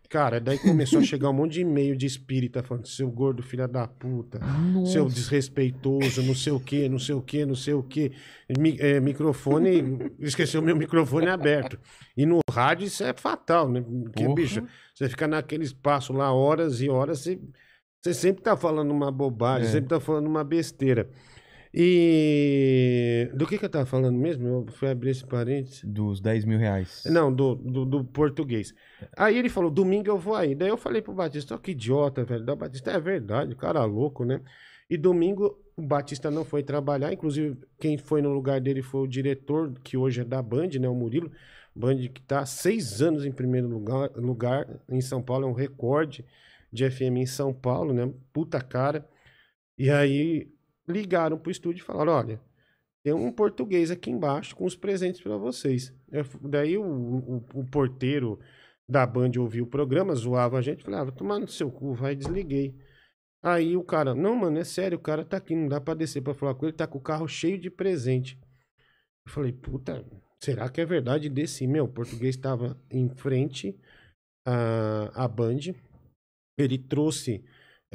Cara, 0.09 0.39
daí 0.41 0.59
começou 0.59 1.01
a 1.01 1.03
chegar 1.03 1.31
um 1.31 1.33
monte 1.33 1.55
de 1.55 1.61
e-mail 1.63 1.97
de 1.97 2.07
espírita 2.07 2.63
falando, 2.63 2.87
seu 2.87 3.11
gordo 3.11 3.43
filha 3.43 3.67
da 3.67 3.89
puta, 3.89 4.39
seu 4.87 5.07
desrespeitoso, 5.07 6.23
não 6.23 6.35
sei 6.35 6.53
o 6.53 6.61
que, 6.61 6.89
não 6.89 6.99
sei 6.99 7.15
o 7.15 7.23
que, 7.23 7.45
não 7.45 7.55
sei 7.57 7.75
o 7.75 7.83
que. 7.83 8.13
Mi- 8.59 8.77
é, 8.79 9.01
microfone, 9.01 9.99
esqueceu 10.21 10.63
meu 10.63 10.77
microfone 10.77 11.29
aberto. 11.29 11.79
E 12.17 12.25
no 12.27 12.41
rádio 12.51 12.87
isso 12.87 13.03
é 13.03 13.13
fatal, 13.13 13.69
né? 13.69 13.81
Porque, 13.81 14.23
Porra. 14.25 14.35
bicho, 14.35 14.63
você 14.95 15.09
fica 15.09 15.27
naquele 15.27 15.65
espaço 15.65 16.13
lá 16.13 16.33
horas 16.33 16.81
e 16.81 16.89
horas, 16.89 17.21
você, 17.21 17.41
Você 18.03 18.13
sempre 18.13 18.43
tá 18.43 18.55
falando 18.57 18.91
uma 18.91 19.11
bobagem, 19.11 19.67
É. 19.67 19.71
sempre 19.71 19.89
tá 19.89 19.99
falando 19.99 20.27
uma 20.27 20.45
besteira. 20.45 21.09
E. 21.77 23.29
Do 23.35 23.49
que 23.49 23.59
que 23.59 23.65
eu 23.65 23.69
tava 23.69 23.85
falando 23.85 24.17
mesmo? 24.17 24.47
Eu 24.47 24.67
fui 24.75 24.89
abrir 24.89 25.11
esse 25.11 25.27
parênteses. 25.27 25.83
Dos 25.83 26.21
10 26.21 26.45
mil 26.45 26.57
reais. 26.57 27.03
Não, 27.07 27.35
do, 27.35 27.57
do, 27.57 27.85
do 27.85 28.05
português. 28.05 28.73
Aí 29.17 29.37
ele 29.37 29.49
falou, 29.49 29.73
domingo 29.73 30.09
eu 30.09 30.17
vou 30.17 30.37
aí. 30.37 30.55
Daí 30.55 30.69
eu 30.69 30.77
falei 30.77 31.03
pro 31.03 31.13
Batista, 31.13 31.57
ó, 31.57 31.59
que 31.59 31.73
idiota, 31.73 32.25
velho. 32.25 32.45
Daí 32.45 32.55
o 32.55 32.59
Batista, 32.59 32.93
é 32.93 33.01
verdade, 33.01 33.57
cara 33.57 33.85
louco, 33.85 34.25
né? 34.25 34.41
E 34.89 34.97
domingo 34.97 35.59
o 35.77 35.83
Batista 35.83 36.31
não 36.31 36.45
foi 36.45 36.63
trabalhar, 36.63 37.13
inclusive 37.13 37.59
quem 37.81 37.99
foi 37.99 38.23
no 38.23 38.33
lugar 38.33 38.61
dele 38.61 38.81
foi 38.81 39.01
o 39.01 39.09
diretor, 39.09 39.73
que 39.83 39.97
hoje 39.97 40.21
é 40.21 40.25
da 40.25 40.41
Band, 40.41 40.69
né, 40.79 40.89
o 40.89 40.95
Murilo. 40.95 41.33
Band 41.75 41.97
que 41.97 42.23
tá 42.23 42.41
há 42.41 42.47
seis 42.47 43.03
anos 43.03 43.25
em 43.25 43.33
primeiro 43.33 43.67
lugar, 43.67 44.13
lugar 44.15 44.69
em 44.89 45.01
São 45.01 45.21
Paulo, 45.21 45.47
é 45.47 45.49
um 45.49 45.53
recorde 45.53 46.25
de 46.73 46.89
FM 46.89 47.17
em 47.17 47.27
São 47.27 47.53
Paulo, 47.53 47.93
né? 47.93 48.13
Puta 48.33 48.61
cara. 48.61 49.05
E 49.77 49.91
aí 49.91 50.54
ligaram 50.89 51.39
pro 51.39 51.51
estúdio 51.51 51.83
e 51.83 51.85
falaram, 51.85 52.13
olha, 52.13 52.41
tem 53.05 53.13
um 53.13 53.31
português 53.33 53.91
aqui 53.91 54.11
embaixo 54.11 54.57
com 54.57 54.65
os 54.65 54.77
presentes 54.77 55.21
para 55.21 55.37
vocês. 55.37 55.95
Eu 56.11 56.25
daí 56.43 56.77
o, 56.79 56.85
o- 56.85 57.45
o 57.55 57.65
porteiro 57.71 58.39
da 58.89 59.07
Band 59.07 59.33
ouviu 59.39 59.65
o 59.65 59.69
programa, 59.71 60.15
zoava 60.15 60.59
a 60.59 60.63
gente, 60.63 60.85
falava, 60.85 61.11
ah, 61.11 61.13
tomar 61.13 61.39
no 61.39 61.49
seu 61.49 61.71
cu, 61.71 61.95
vai, 61.95 62.15
desliguei. 62.15 62.75
Aí 63.43 63.77
o 63.77 63.85
cara, 63.85 64.15
não, 64.15 64.35
mano, 64.37 64.59
é 64.59 64.65
sério, 64.65 64.97
o 64.97 65.01
cara 65.01 65.25
tá 65.25 65.37
aqui, 65.37 65.55
não 65.55 65.69
dá 65.69 65.81
pra 65.81 65.93
descer 65.95 66.23
pra 66.23 66.33
falar 66.35 66.55
com 66.55 66.65
ele, 66.67 66.73
tá 66.73 66.87
com 66.87 66.99
o 66.99 67.03
carro 67.03 67.29
cheio 67.29 67.59
de 67.59 67.71
presente. 67.71 68.39
Eu 69.27 69.33
falei, 69.33 69.53
puta, 69.53 70.05
será 70.43 70.69
que 70.71 70.81
é 70.81 70.85
verdade? 70.87 71.29
Desci, 71.29 71.67
meu, 71.67 71.85
o 71.85 71.93
português 71.93 72.37
tava 72.37 72.79
em 72.91 73.09
frente 73.09 73.79
à, 74.47 75.25
à 75.25 75.29
Band, 75.29 75.59
ele 76.59 76.79
trouxe 76.79 77.45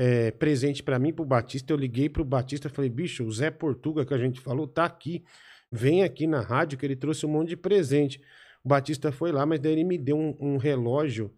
é, 0.01 0.31
presente 0.31 0.81
pra 0.81 0.97
mim, 0.97 1.11
pro 1.11 1.25
Batista, 1.25 1.73
eu 1.73 1.77
liguei 1.77 2.07
pro 2.07 2.23
Batista, 2.23 2.69
falei, 2.69 2.89
bicho, 2.89 3.25
o 3.25 3.31
Zé 3.31 3.51
Portuga 3.51 4.05
que 4.05 4.13
a 4.13 4.17
gente 4.17 4.39
falou 4.39 4.65
tá 4.65 4.85
aqui, 4.85 5.25
vem 5.69 6.03
aqui 6.03 6.25
na 6.25 6.39
rádio 6.39 6.77
que 6.77 6.85
ele 6.85 6.95
trouxe 6.95 7.25
um 7.25 7.29
monte 7.29 7.49
de 7.49 7.57
presente. 7.57 8.21
O 8.63 8.69
Batista 8.69 9.11
foi 9.11 9.31
lá, 9.33 9.45
mas 9.45 9.59
daí 9.59 9.73
ele 9.73 9.83
me 9.83 9.97
deu 9.97 10.17
um, 10.17 10.35
um 10.39 10.57
relógio 10.57 11.29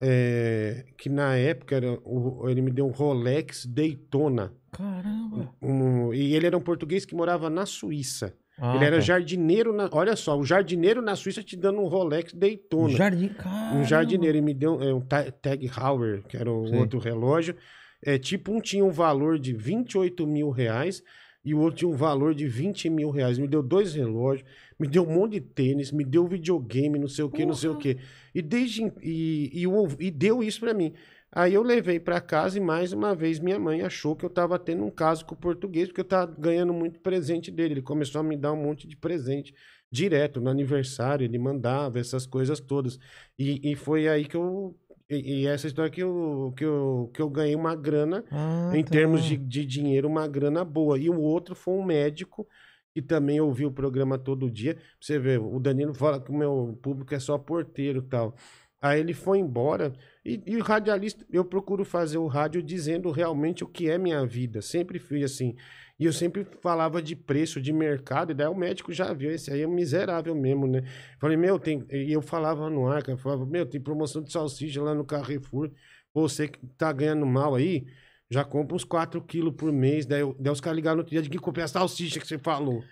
é, 0.00 0.84
que 0.98 1.08
na 1.08 1.36
época 1.36 1.76
era 1.76 1.92
o- 2.04 2.48
ele 2.48 2.60
me 2.60 2.70
deu 2.70 2.86
um 2.86 2.90
Rolex 2.90 3.64
Daytona. 3.66 4.52
Caramba. 4.72 5.54
Um- 5.62 6.12
e 6.12 6.34
ele 6.34 6.46
era 6.46 6.56
um 6.58 6.60
português 6.60 7.04
que 7.04 7.14
morava 7.14 7.48
na 7.48 7.64
Suíça. 7.66 8.34
Ah, 8.58 8.74
ele 8.76 8.84
era 8.84 8.96
tá. 8.96 9.00
jardineiro 9.02 9.72
na. 9.72 9.88
Olha 9.92 10.14
só, 10.16 10.38
o 10.38 10.44
jardineiro 10.44 11.00
na 11.00 11.16
Suíça 11.16 11.42
te 11.42 11.56
dando 11.56 11.80
um 11.80 11.86
Rolex 11.86 12.32
Daytona. 12.34 12.90
Jardim, 12.96 13.30
Um 13.74 13.84
jardineiro, 13.84 14.36
ele 14.36 14.44
me 14.44 14.52
deu 14.54 14.80
é, 14.82 14.92
um 14.92 15.00
Ta- 15.00 15.30
Tag 15.30 15.64
Heuer, 15.66 16.22
que 16.28 16.36
era 16.36 16.50
o 16.52 16.66
Sim. 16.66 16.76
outro 16.76 16.98
relógio. 16.98 17.56
É, 18.04 18.18
tipo, 18.18 18.52
um 18.52 18.60
tinha 18.60 18.84
um 18.84 18.90
valor 18.90 19.38
de 19.38 19.52
28 19.52 20.26
mil 20.26 20.50
reais 20.50 21.02
e 21.44 21.54
o 21.54 21.60
outro 21.60 21.78
tinha 21.78 21.88
um 21.88 21.96
valor 21.96 22.34
de 22.34 22.46
20 22.46 22.90
mil 22.90 23.10
reais. 23.10 23.38
Me 23.38 23.48
deu 23.48 23.62
dois 23.62 23.94
relógios, 23.94 24.48
me 24.78 24.88
deu 24.88 25.04
um 25.04 25.14
monte 25.14 25.32
de 25.32 25.40
tênis, 25.40 25.92
me 25.92 26.04
deu 26.04 26.26
videogame, 26.26 26.98
não 26.98 27.08
sei 27.08 27.24
o 27.24 27.30
que, 27.30 27.46
não 27.46 27.54
sei 27.54 27.70
o 27.70 27.76
que. 27.76 27.98
E, 28.34 28.42
desde, 28.42 28.92
e, 29.00 29.50
e, 29.52 29.66
e 30.00 30.10
deu 30.10 30.42
isso 30.42 30.60
pra 30.60 30.74
mim. 30.74 30.92
Aí 31.34 31.54
eu 31.54 31.62
levei 31.62 31.98
pra 31.98 32.20
casa 32.20 32.58
e 32.58 32.60
mais 32.60 32.92
uma 32.92 33.14
vez 33.14 33.38
minha 33.38 33.58
mãe 33.58 33.80
achou 33.80 34.14
que 34.14 34.22
eu 34.22 34.28
tava 34.28 34.58
tendo 34.58 34.84
um 34.84 34.90
caso 34.90 35.24
com 35.24 35.34
o 35.34 35.38
português, 35.38 35.88
porque 35.88 36.02
eu 36.02 36.04
tava 36.04 36.34
ganhando 36.38 36.74
muito 36.74 37.00
presente 37.00 37.50
dele. 37.50 37.74
Ele 37.74 37.82
começou 37.82 38.20
a 38.20 38.24
me 38.24 38.36
dar 38.36 38.52
um 38.52 38.62
monte 38.62 38.86
de 38.86 38.96
presente 38.96 39.54
direto, 39.90 40.40
no 40.40 40.50
aniversário, 40.50 41.24
ele 41.24 41.38
mandava 41.38 41.98
essas 41.98 42.26
coisas 42.26 42.60
todas. 42.60 42.98
E, 43.38 43.72
e 43.72 43.74
foi 43.74 44.08
aí 44.08 44.26
que 44.26 44.36
eu. 44.36 44.76
E, 45.08 45.42
e 45.42 45.46
essa 45.46 45.66
história 45.66 45.90
que 45.90 46.02
eu, 46.02 46.52
que, 46.56 46.64
eu, 46.64 47.10
que 47.12 47.20
eu 47.20 47.28
ganhei 47.30 47.54
uma 47.54 47.74
grana, 47.74 48.24
Ah, 48.30 48.72
em 48.74 48.82
tá. 48.82 48.90
termos 48.90 49.22
de, 49.24 49.36
de 49.36 49.64
dinheiro, 49.66 50.08
uma 50.08 50.26
grana 50.26 50.64
boa. 50.64 50.98
E 50.98 51.08
o 51.10 51.20
outro 51.20 51.54
foi 51.54 51.74
um 51.74 51.84
médico 51.84 52.46
que 52.94 53.00
também 53.02 53.40
ouviu 53.40 53.68
o 53.68 53.72
programa 53.72 54.18
todo 54.18 54.50
dia. 54.50 54.74
Pra 54.74 54.82
você 55.00 55.18
ver, 55.18 55.40
o 55.40 55.58
Danilo 55.58 55.94
fala 55.94 56.20
que 56.20 56.30
o 56.30 56.34
meu 56.36 56.78
público 56.82 57.14
é 57.14 57.18
só 57.18 57.38
porteiro 57.38 58.00
e 58.00 58.08
tal. 58.08 58.34
Aí 58.80 59.00
ele 59.00 59.14
foi 59.14 59.38
embora. 59.38 59.92
E, 60.24 60.42
e 60.46 60.56
o 60.56 60.62
radialista, 60.62 61.24
eu 61.30 61.44
procuro 61.44 61.84
fazer 61.84 62.18
o 62.18 62.26
rádio 62.26 62.62
dizendo 62.62 63.10
realmente 63.10 63.62
o 63.64 63.68
que 63.68 63.88
é 63.88 63.96
minha 63.96 64.26
vida. 64.26 64.60
Sempre 64.60 64.98
fui 64.98 65.22
assim. 65.24 65.54
E 65.98 66.04
eu 66.04 66.12
sempre 66.12 66.44
falava 66.60 67.00
de 67.00 67.14
preço 67.14 67.60
de 67.60 67.72
mercado, 67.72 68.32
e 68.32 68.34
daí 68.34 68.48
o 68.48 68.54
médico 68.54 68.92
já 68.92 69.12
viu, 69.12 69.30
esse 69.30 69.52
aí 69.52 69.62
é 69.62 69.66
miserável 69.66 70.34
mesmo, 70.34 70.66
né? 70.66 70.82
Falei, 71.20 71.36
meu, 71.36 71.58
tem. 71.58 71.84
E 71.90 72.12
eu 72.12 72.20
falava 72.20 72.68
no 72.68 72.88
ar, 72.88 73.02
cara, 73.02 73.16
falava, 73.16 73.46
meu, 73.46 73.64
tem 73.64 73.80
promoção 73.80 74.22
de 74.22 74.32
salsicha 74.32 74.82
lá 74.82 74.94
no 74.94 75.04
Carrefour. 75.04 75.70
Você 76.14 76.48
que 76.48 76.58
tá 76.76 76.92
ganhando 76.92 77.24
mal 77.24 77.54
aí, 77.54 77.86
já 78.30 78.44
compra 78.44 78.74
uns 78.74 78.84
4 78.84 79.20
quilos 79.22 79.54
por 79.54 79.72
mês. 79.72 80.04
Daí, 80.06 80.22
daí 80.38 80.52
os 80.52 80.60
caras 80.60 80.76
ligaram 80.76 80.96
no 80.96 81.00
outro 81.02 81.12
dia 81.12 81.22
de 81.22 81.30
que 81.30 81.38
comprei 81.38 81.64
a 81.64 81.68
salsicha 81.68 82.18
que 82.18 82.26
você 82.26 82.38
falou. 82.38 82.82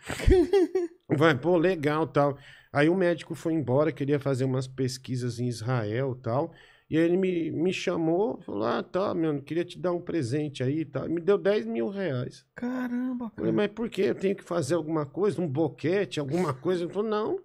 Vai, 1.09 1.37
pô, 1.37 1.57
legal 1.57 2.07
tal. 2.07 2.39
Aí 2.73 2.89
o 2.89 2.95
médico 2.95 3.35
foi 3.35 3.53
embora, 3.53 3.91
queria 3.91 4.20
fazer 4.20 4.45
umas 4.45 4.69
pesquisas 4.69 5.41
em 5.41 5.49
Israel 5.49 6.15
tal. 6.15 6.53
E 6.91 6.99
aí 6.99 7.05
ele 7.05 7.17
me, 7.17 7.51
me 7.52 7.73
chamou, 7.73 8.41
falou: 8.43 8.65
Ah, 8.65 8.83
tá, 8.83 9.15
meu, 9.15 9.41
queria 9.41 9.65
te 9.65 9.78
dar 9.78 9.93
um 9.93 10.01
presente 10.01 10.62
aí 10.62 10.81
e 10.81 10.85
tal. 10.85 11.09
Me 11.09 11.20
deu 11.20 11.39
10 11.39 11.65
mil 11.67 11.89
reais. 11.89 12.44
Caramba, 12.57 13.31
Falei, 13.36 13.52
cara. 13.52 13.69
mas 13.69 13.70
por 13.73 13.89
quê? 13.89 14.02
Eu 14.02 14.15
tenho 14.17 14.35
que 14.35 14.43
fazer 14.43 14.75
alguma 14.75 15.07
coisa? 15.07 15.41
Um 15.41 15.47
boquete, 15.49 16.19
alguma 16.19 16.52
coisa? 16.52 16.83
Ele 16.85 16.93
falou: 16.93 17.09
Não, 17.09 17.39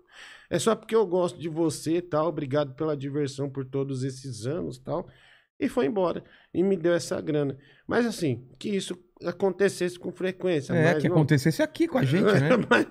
é 0.49 0.57
só 0.57 0.75
porque 0.75 0.95
eu 0.95 1.06
gosto 1.06 1.40
de 1.40 1.48
você 1.48 1.98
e 1.98 2.01
tal. 2.01 2.27
Obrigado 2.27 2.74
pela 2.74 2.98
diversão 2.98 3.48
por 3.49 3.64
todos 3.65 4.03
esses 4.03 4.48
anos 4.48 4.80
tal. 4.80 5.07
E 5.59 5.69
foi 5.69 5.85
embora. 5.85 6.24
E 6.53 6.64
me 6.64 6.75
deu 6.75 6.93
essa 6.93 7.22
grana. 7.22 7.56
Mas 7.88 8.06
assim, 8.06 8.45
que 8.59 8.69
isso 8.69 8.98
acontecesse 9.24 9.98
com 9.98 10.11
frequência. 10.11 10.74
É, 10.74 10.93
mas 10.93 11.01
que 11.03 11.07
não- 11.07 11.15
acontecesse 11.17 11.61
aqui 11.61 11.88
com 11.88 11.98
a 11.98 12.03
gente, 12.03 12.24
né? 12.25 12.49
mas, 12.69 12.88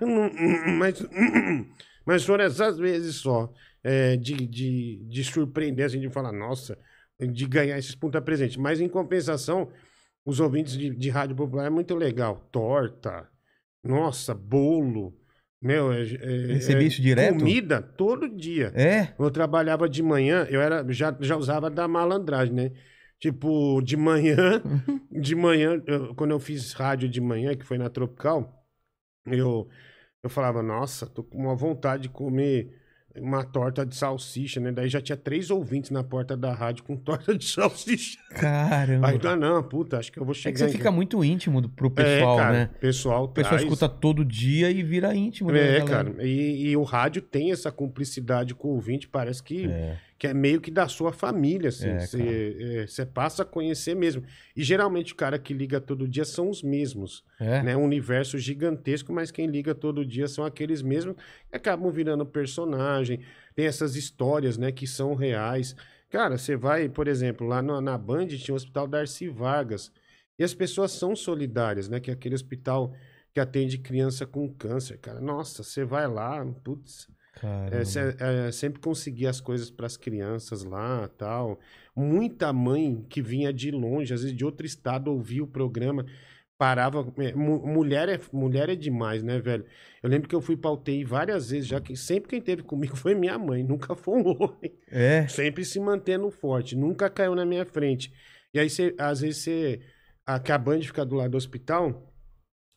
mas, 0.78 1.02
mas 2.06 2.24
foram 2.24 2.44
essas 2.44 2.78
vezes 2.78 3.16
só. 3.16 3.52
É, 3.84 4.16
de, 4.16 4.34
de, 4.34 5.04
de 5.06 5.22
surpreender, 5.22 5.84
assim, 5.84 6.00
de 6.00 6.08
falar, 6.08 6.32
nossa, 6.32 6.76
de 7.20 7.46
ganhar 7.46 7.78
esses 7.78 7.94
pontos 7.94 8.20
presente. 8.22 8.58
Mas 8.58 8.80
em 8.80 8.88
compensação, 8.88 9.70
os 10.24 10.40
ouvintes 10.40 10.72
de, 10.76 10.90
de 10.90 11.10
rádio 11.10 11.36
popular 11.36 11.66
é 11.66 11.70
muito 11.70 11.94
legal. 11.94 12.48
Torta, 12.50 13.28
nossa, 13.84 14.34
bolo. 14.34 15.14
Meu, 15.60 15.92
é, 15.92 16.02
é- 16.02 16.52
Recebi 16.54 16.84
é 16.84 16.86
isso 16.88 17.02
direto? 17.02 17.38
Comida 17.38 17.80
todo 17.80 18.28
dia. 18.28 18.72
É? 18.74 19.14
Eu 19.18 19.30
trabalhava 19.30 19.88
de 19.88 20.02
manhã, 20.02 20.46
eu 20.50 20.60
era 20.60 20.84
já, 20.92 21.16
já 21.20 21.36
usava 21.36 21.70
da 21.70 21.86
malandragem, 21.86 22.54
né? 22.54 22.72
Tipo, 23.18 23.80
de 23.82 23.96
manhã, 23.96 24.62
de 25.10 25.34
manhã, 25.34 25.82
eu- 25.86 26.14
quando 26.14 26.32
eu 26.32 26.40
fiz 26.40 26.72
rádio 26.72 27.08
de 27.08 27.20
manhã, 27.20 27.54
que 27.54 27.64
foi 27.64 27.78
na 27.78 27.88
Tropical, 27.88 28.62
eu, 29.26 29.68
eu 30.22 30.30
falava, 30.30 30.62
nossa, 30.62 31.06
tô 31.06 31.22
com 31.22 31.38
uma 31.38 31.54
vontade 31.56 32.04
de 32.04 32.08
comer 32.10 32.78
uma 33.16 33.44
torta 33.44 33.86
de 33.86 33.94
salsicha, 33.94 34.58
né? 34.60 34.72
Daí 34.72 34.88
já 34.88 35.00
tinha 35.00 35.16
três 35.16 35.50
ouvintes 35.50 35.90
na 35.90 36.02
porta 36.02 36.36
da 36.36 36.52
rádio 36.52 36.82
com 36.84 36.96
torta 36.98 37.36
de 37.36 37.44
salsicha. 37.44 38.18
Caramba. 38.30 39.08
Aí, 39.08 39.20
ah, 39.24 39.36
não, 39.36 39.62
puta, 39.62 39.98
acho 39.98 40.10
que 40.10 40.18
eu 40.18 40.24
vou 40.24 40.32
É 40.32 40.34
chegar 40.34 40.52
que 40.52 40.58
você 40.58 40.64
em 40.66 40.72
fica 40.72 40.90
muito 40.90 41.24
íntimo 41.24 41.60
do- 41.60 41.68
pro 41.68 41.90
pessoal, 41.90 42.38
é, 42.38 42.42
cara, 42.42 42.52
né? 42.52 42.70
Pessoal, 42.80 43.24
O 43.24 43.28
pessoal 43.28 43.50
traz. 43.56 43.62
escuta 43.62 43.88
todo 43.88 44.24
dia 44.24 44.70
e 44.70 44.82
vira 44.82 45.14
íntimo, 45.14 45.50
né? 45.52 45.78
É, 45.78 45.80
cara. 45.84 46.14
E, 46.24 46.68
e 46.70 46.76
o 46.76 46.82
rádio 46.82 47.22
tem 47.22 47.52
essa 47.52 47.70
cumplicidade 47.70 48.54
com 48.54 48.68
o 48.68 48.72
ouvinte, 48.72 49.06
parece 49.08 49.42
que 49.42 49.66
É. 49.66 49.96
que 50.18 50.26
é 50.26 50.34
meio 50.34 50.60
que 50.60 50.70
da 50.70 50.88
sua 50.88 51.12
família, 51.12 51.68
assim. 51.68 51.88
É, 51.88 52.86
Você 52.86 53.04
passa 53.04 53.42
a 53.42 53.46
conhecer 53.46 53.94
mesmo. 53.94 54.22
E 54.56 54.62
geralmente 54.62 55.12
o 55.12 55.16
cara 55.16 55.38
que 55.38 55.52
liga 55.52 55.80
todo 55.80 56.08
dia 56.08 56.24
são 56.24 56.48
os 56.48 56.62
mesmos. 56.62 57.24
É. 57.40 57.62
Né? 57.62 57.76
Um 57.76 57.84
universo 57.84 58.38
gigantesco, 58.38 59.12
mas 59.12 59.30
quem 59.30 59.46
liga 59.46 59.74
todo 59.74 60.04
dia 60.04 60.28
são 60.28 60.44
aqueles 60.44 60.82
mesmos 60.82 61.16
que 61.50 61.56
acabam 61.56 61.90
virando 61.90 62.24
personagem. 62.24 63.20
Tem 63.54 63.66
essas 63.66 63.96
histórias, 63.96 64.56
né, 64.56 64.72
que 64.72 64.86
são 64.86 65.14
reais. 65.14 65.76
Cara, 66.08 66.38
você 66.38 66.56
vai, 66.56 66.88
por 66.88 67.08
exemplo, 67.08 67.46
lá 67.46 67.60
na, 67.60 67.80
na 67.80 67.98
Band 67.98 68.28
tinha 68.28 68.54
o 68.54 68.56
Hospital 68.56 68.86
Darcy 68.86 69.28
Vargas. 69.28 69.90
E 70.38 70.44
as 70.44 70.54
pessoas 70.54 70.92
são 70.92 71.14
solidárias, 71.14 71.88
né? 71.88 72.00
Que 72.00 72.10
é 72.10 72.14
aquele 72.14 72.34
hospital 72.34 72.94
que 73.32 73.40
atende 73.40 73.78
criança 73.78 74.26
com 74.26 74.48
câncer, 74.52 74.98
cara. 74.98 75.20
Nossa, 75.20 75.62
você 75.62 75.84
vai 75.84 76.06
lá, 76.06 76.44
putz. 76.62 77.08
É, 77.72 77.84
se- 77.84 78.16
é, 78.18 78.52
sempre 78.52 78.80
conseguir 78.80 79.26
as 79.26 79.40
coisas 79.40 79.70
para 79.70 79.86
as 79.86 79.96
crianças 79.96 80.64
lá 80.64 81.08
tal. 81.18 81.58
Muita 81.96 82.52
mãe 82.52 83.04
que 83.08 83.20
vinha 83.22 83.52
de 83.52 83.70
longe, 83.70 84.12
às 84.14 84.22
vezes 84.22 84.36
de 84.36 84.44
outro 84.44 84.66
estado, 84.66 85.10
ouvia 85.10 85.42
o 85.42 85.46
programa, 85.46 86.04
parava. 86.58 87.12
é, 87.18 87.32
mu- 87.34 87.66
mulher, 87.66 88.08
é, 88.08 88.20
mulher 88.32 88.68
é 88.68 88.74
demais, 88.76 89.22
né, 89.22 89.38
velho? 89.40 89.64
Eu 90.02 90.08
lembro 90.10 90.28
que 90.28 90.34
eu 90.34 90.40
fui 90.40 90.56
pra 90.56 90.70
UTI 90.70 91.04
várias 91.04 91.50
vezes, 91.50 91.66
já 91.68 91.80
que 91.80 91.96
sempre 91.96 92.30
quem 92.30 92.40
teve 92.40 92.62
comigo 92.62 92.94
foi 92.96 93.14
minha 93.14 93.38
mãe, 93.38 93.62
nunca 93.64 93.94
foi 93.94 94.14
um 94.22 94.28
homem. 94.28 94.72
É. 94.90 95.26
Sempre 95.28 95.64
se 95.64 95.78
mantendo 95.80 96.30
forte, 96.30 96.76
nunca 96.76 97.10
caiu 97.10 97.34
na 97.34 97.44
minha 97.44 97.64
frente. 97.66 98.12
E 98.52 98.58
aí, 98.60 98.70
você, 98.70 98.94
às 98.98 99.20
vezes, 99.20 99.42
você. 99.42 99.80
A, 100.26 100.38
que 100.40 100.52
a 100.52 100.56
Band 100.58 100.80
fica 100.82 101.04
do 101.04 101.16
lado 101.16 101.32
do 101.32 101.36
hospital, 101.36 102.10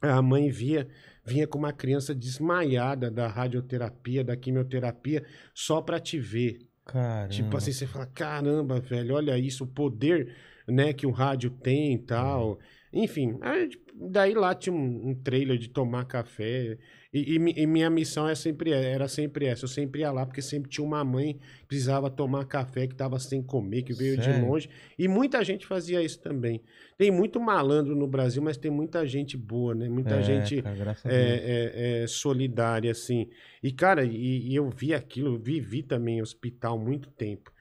a 0.01 0.21
mãe 0.21 0.49
via, 0.49 0.89
vinha 1.27 1.45
com 1.45 1.59
uma 1.59 1.73
criança 1.73 2.15
desmaiada 2.15 3.11
da 3.11 3.27
radioterapia, 3.27 4.23
da 4.23 4.37
quimioterapia, 4.37 5.23
só 5.53 5.81
pra 5.81 5.99
te 5.99 6.17
ver. 6.17 6.59
Caramba. 6.85 7.27
Tipo 7.27 7.57
assim, 7.57 7.73
você 7.73 7.85
fala, 7.85 8.05
caramba, 8.05 8.79
velho, 8.79 9.15
olha 9.15 9.37
isso, 9.37 9.65
o 9.65 9.67
poder 9.67 10.33
né, 10.65 10.93
que 10.93 11.05
o 11.05 11.11
rádio 11.11 11.49
tem 11.49 11.95
e 11.95 11.99
tal. 11.99 12.59
Enfim, 12.93 13.37
aí, 13.41 13.69
daí 13.93 14.33
lá 14.33 14.55
tinha 14.55 14.73
um, 14.73 15.09
um 15.09 15.15
trailer 15.15 15.57
de 15.57 15.69
tomar 15.69 16.05
café. 16.05 16.77
E, 17.13 17.35
e 17.37 17.63
e 17.63 17.67
minha 17.67 17.89
missão 17.89 18.27
é 18.27 18.35
sempre, 18.35 18.71
era 18.71 19.07
sempre 19.07 19.45
essa. 19.45 19.65
Eu 19.65 19.69
sempre 19.69 20.01
ia 20.01 20.11
lá, 20.11 20.25
porque 20.25 20.41
sempre 20.41 20.69
tinha 20.69 20.85
uma 20.85 21.03
mãe 21.03 21.35
que 21.61 21.65
precisava 21.67 22.09
tomar 22.09 22.45
café, 22.45 22.87
que 22.87 22.93
estava 22.93 23.19
sem 23.19 23.41
comer, 23.41 23.83
que 23.83 23.93
veio 23.93 24.17
de 24.17 24.25
Sério? 24.25 24.41
longe. 24.41 24.69
E 24.97 25.07
muita 25.07 25.43
gente 25.43 25.65
fazia 25.65 26.01
isso 26.01 26.19
também. 26.21 26.61
Tem 26.97 27.11
muito 27.11 27.39
malandro 27.39 27.95
no 27.95 28.07
Brasil, 28.07 28.41
mas 28.41 28.57
tem 28.57 28.71
muita 28.71 29.05
gente 29.05 29.37
boa, 29.37 29.73
né? 29.75 29.87
Muita 29.89 30.15
É, 30.15 30.21
gente 30.21 30.61
cara, 30.61 30.97
é, 31.05 32.01
é, 32.01 32.03
é, 32.03 32.07
solidária, 32.07 32.91
assim. 32.91 33.29
E, 33.61 33.71
cara, 33.71 34.03
e, 34.03 34.49
e 34.49 34.55
eu 34.55 34.69
vi 34.69 34.93
aquilo, 34.93 35.35
eu 35.35 35.39
vivi 35.39 35.83
também 35.83 36.21
hospital 36.21 36.77
muito 36.77 37.09
tempo. 37.09 37.51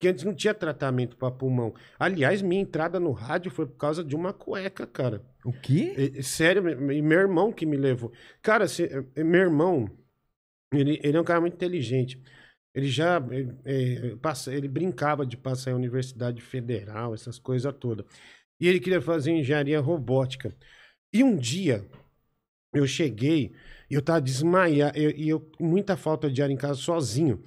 Que 0.00 0.08
antes 0.08 0.24
não 0.24 0.34
tinha 0.34 0.52
tratamento 0.52 1.16
para 1.16 1.30
pulmão. 1.30 1.72
Aliás, 1.98 2.42
minha 2.42 2.60
entrada 2.60 2.98
no 3.00 3.12
rádio 3.12 3.50
foi 3.50 3.66
por 3.66 3.76
causa 3.76 4.04
de 4.04 4.14
uma 4.14 4.32
cueca, 4.32 4.86
cara. 4.86 5.22
O 5.44 5.52
quê? 5.52 6.20
Sério, 6.22 6.68
e 6.92 7.00
meu 7.02 7.20
irmão 7.20 7.52
que 7.52 7.64
me 7.64 7.76
levou. 7.76 8.12
Cara, 8.42 8.66
se- 8.68 8.90
eh, 9.14 9.24
meu 9.24 9.40
irmão, 9.42 9.88
ele, 10.72 11.00
ele 11.02 11.16
é 11.16 11.20
um 11.20 11.24
cara 11.24 11.40
muito 11.40 11.54
inteligente. 11.54 12.20
Ele 12.74 12.88
já 12.88 13.18
eh, 13.30 13.46
eh, 14.12 14.16
passa, 14.20 14.52
ele 14.52 14.66
brincava 14.68 15.24
de 15.24 15.36
passar 15.36 15.70
em 15.70 15.74
universidade 15.74 16.42
federal, 16.42 17.14
essas 17.14 17.38
coisas 17.38 17.72
todas. 17.78 18.04
E 18.60 18.66
ele 18.68 18.80
queria 18.80 19.00
fazer 19.00 19.30
engenharia 19.32 19.80
robótica. 19.80 20.54
E 21.12 21.22
um 21.22 21.36
dia 21.36 21.86
eu 22.74 22.86
cheguei 22.86 23.52
e 23.90 23.94
eu 23.94 24.02
tava 24.02 24.20
desmaiado, 24.20 24.98
eu- 24.98 25.10
e 25.12 25.28
eu, 25.28 25.40
com 25.40 25.64
muita 25.64 25.96
falta 25.96 26.28
de 26.30 26.42
ar 26.42 26.50
em 26.50 26.56
casa 26.56 26.74
sozinho. 26.80 27.42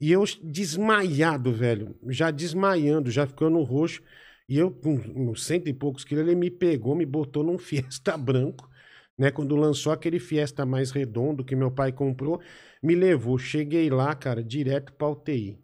E 0.00 0.12
eu 0.12 0.24
desmaiado, 0.42 1.52
velho, 1.52 1.96
já 2.08 2.30
desmaiando, 2.30 3.10
já 3.10 3.26
ficando 3.26 3.62
roxo. 3.62 4.02
E 4.48 4.56
eu, 4.56 4.70
com 4.70 5.34
cento 5.34 5.68
e 5.68 5.74
poucos 5.74 6.04
quilos, 6.04 6.24
ele 6.24 6.34
me 6.34 6.50
pegou, 6.50 6.94
me 6.94 7.04
botou 7.04 7.44
num 7.44 7.58
Fiesta 7.58 8.16
branco, 8.16 8.68
né? 9.16 9.30
Quando 9.30 9.56
lançou 9.56 9.92
aquele 9.92 10.18
Fiesta 10.18 10.64
mais 10.64 10.90
redondo 10.90 11.44
que 11.44 11.56
meu 11.56 11.70
pai 11.70 11.92
comprou, 11.92 12.40
me 12.82 12.94
levou. 12.94 13.38
Cheguei 13.38 13.90
lá, 13.90 14.14
cara, 14.14 14.42
direto 14.42 14.92
pra 14.92 15.08
UTI. 15.08 15.58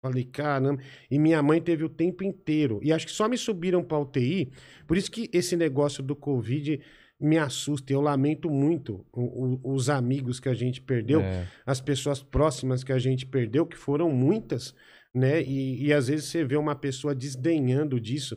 Falei, 0.00 0.24
caramba. 0.24 0.82
E 1.10 1.18
minha 1.18 1.42
mãe 1.42 1.62
teve 1.62 1.84
o 1.84 1.88
tempo 1.88 2.24
inteiro. 2.24 2.78
E 2.82 2.92
acho 2.92 3.06
que 3.06 3.12
só 3.12 3.26
me 3.28 3.38
subiram 3.38 3.82
pra 3.82 3.98
UTI. 3.98 4.52
Por 4.86 4.98
isso 4.98 5.10
que 5.10 5.30
esse 5.32 5.56
negócio 5.56 6.02
do 6.02 6.14
Covid 6.14 6.78
me 7.20 7.38
assusta. 7.38 7.92
Eu 7.92 8.00
lamento 8.00 8.50
muito 8.50 9.06
o- 9.12 9.60
o- 9.62 9.74
os 9.74 9.88
amigos 9.88 10.40
que 10.40 10.48
a 10.48 10.54
gente 10.54 10.80
perdeu 10.80 11.20
É. 11.20 11.46
as 11.64 11.80
pessoas 11.80 12.22
próximas 12.22 12.82
que 12.84 12.92
a 12.92 12.98
gente 12.98 13.24
perdeu, 13.26 13.64
que 13.66 13.76
foram 13.76 14.10
muitas, 14.10 14.74
né? 15.14 15.42
E, 15.42 15.86
e 15.86 15.92
às 15.92 16.08
vezes 16.08 16.26
você 16.26 16.44
vê 16.44 16.56
uma 16.56 16.74
pessoa 16.74 17.14
desdenhando 17.14 18.00
disso, 18.00 18.36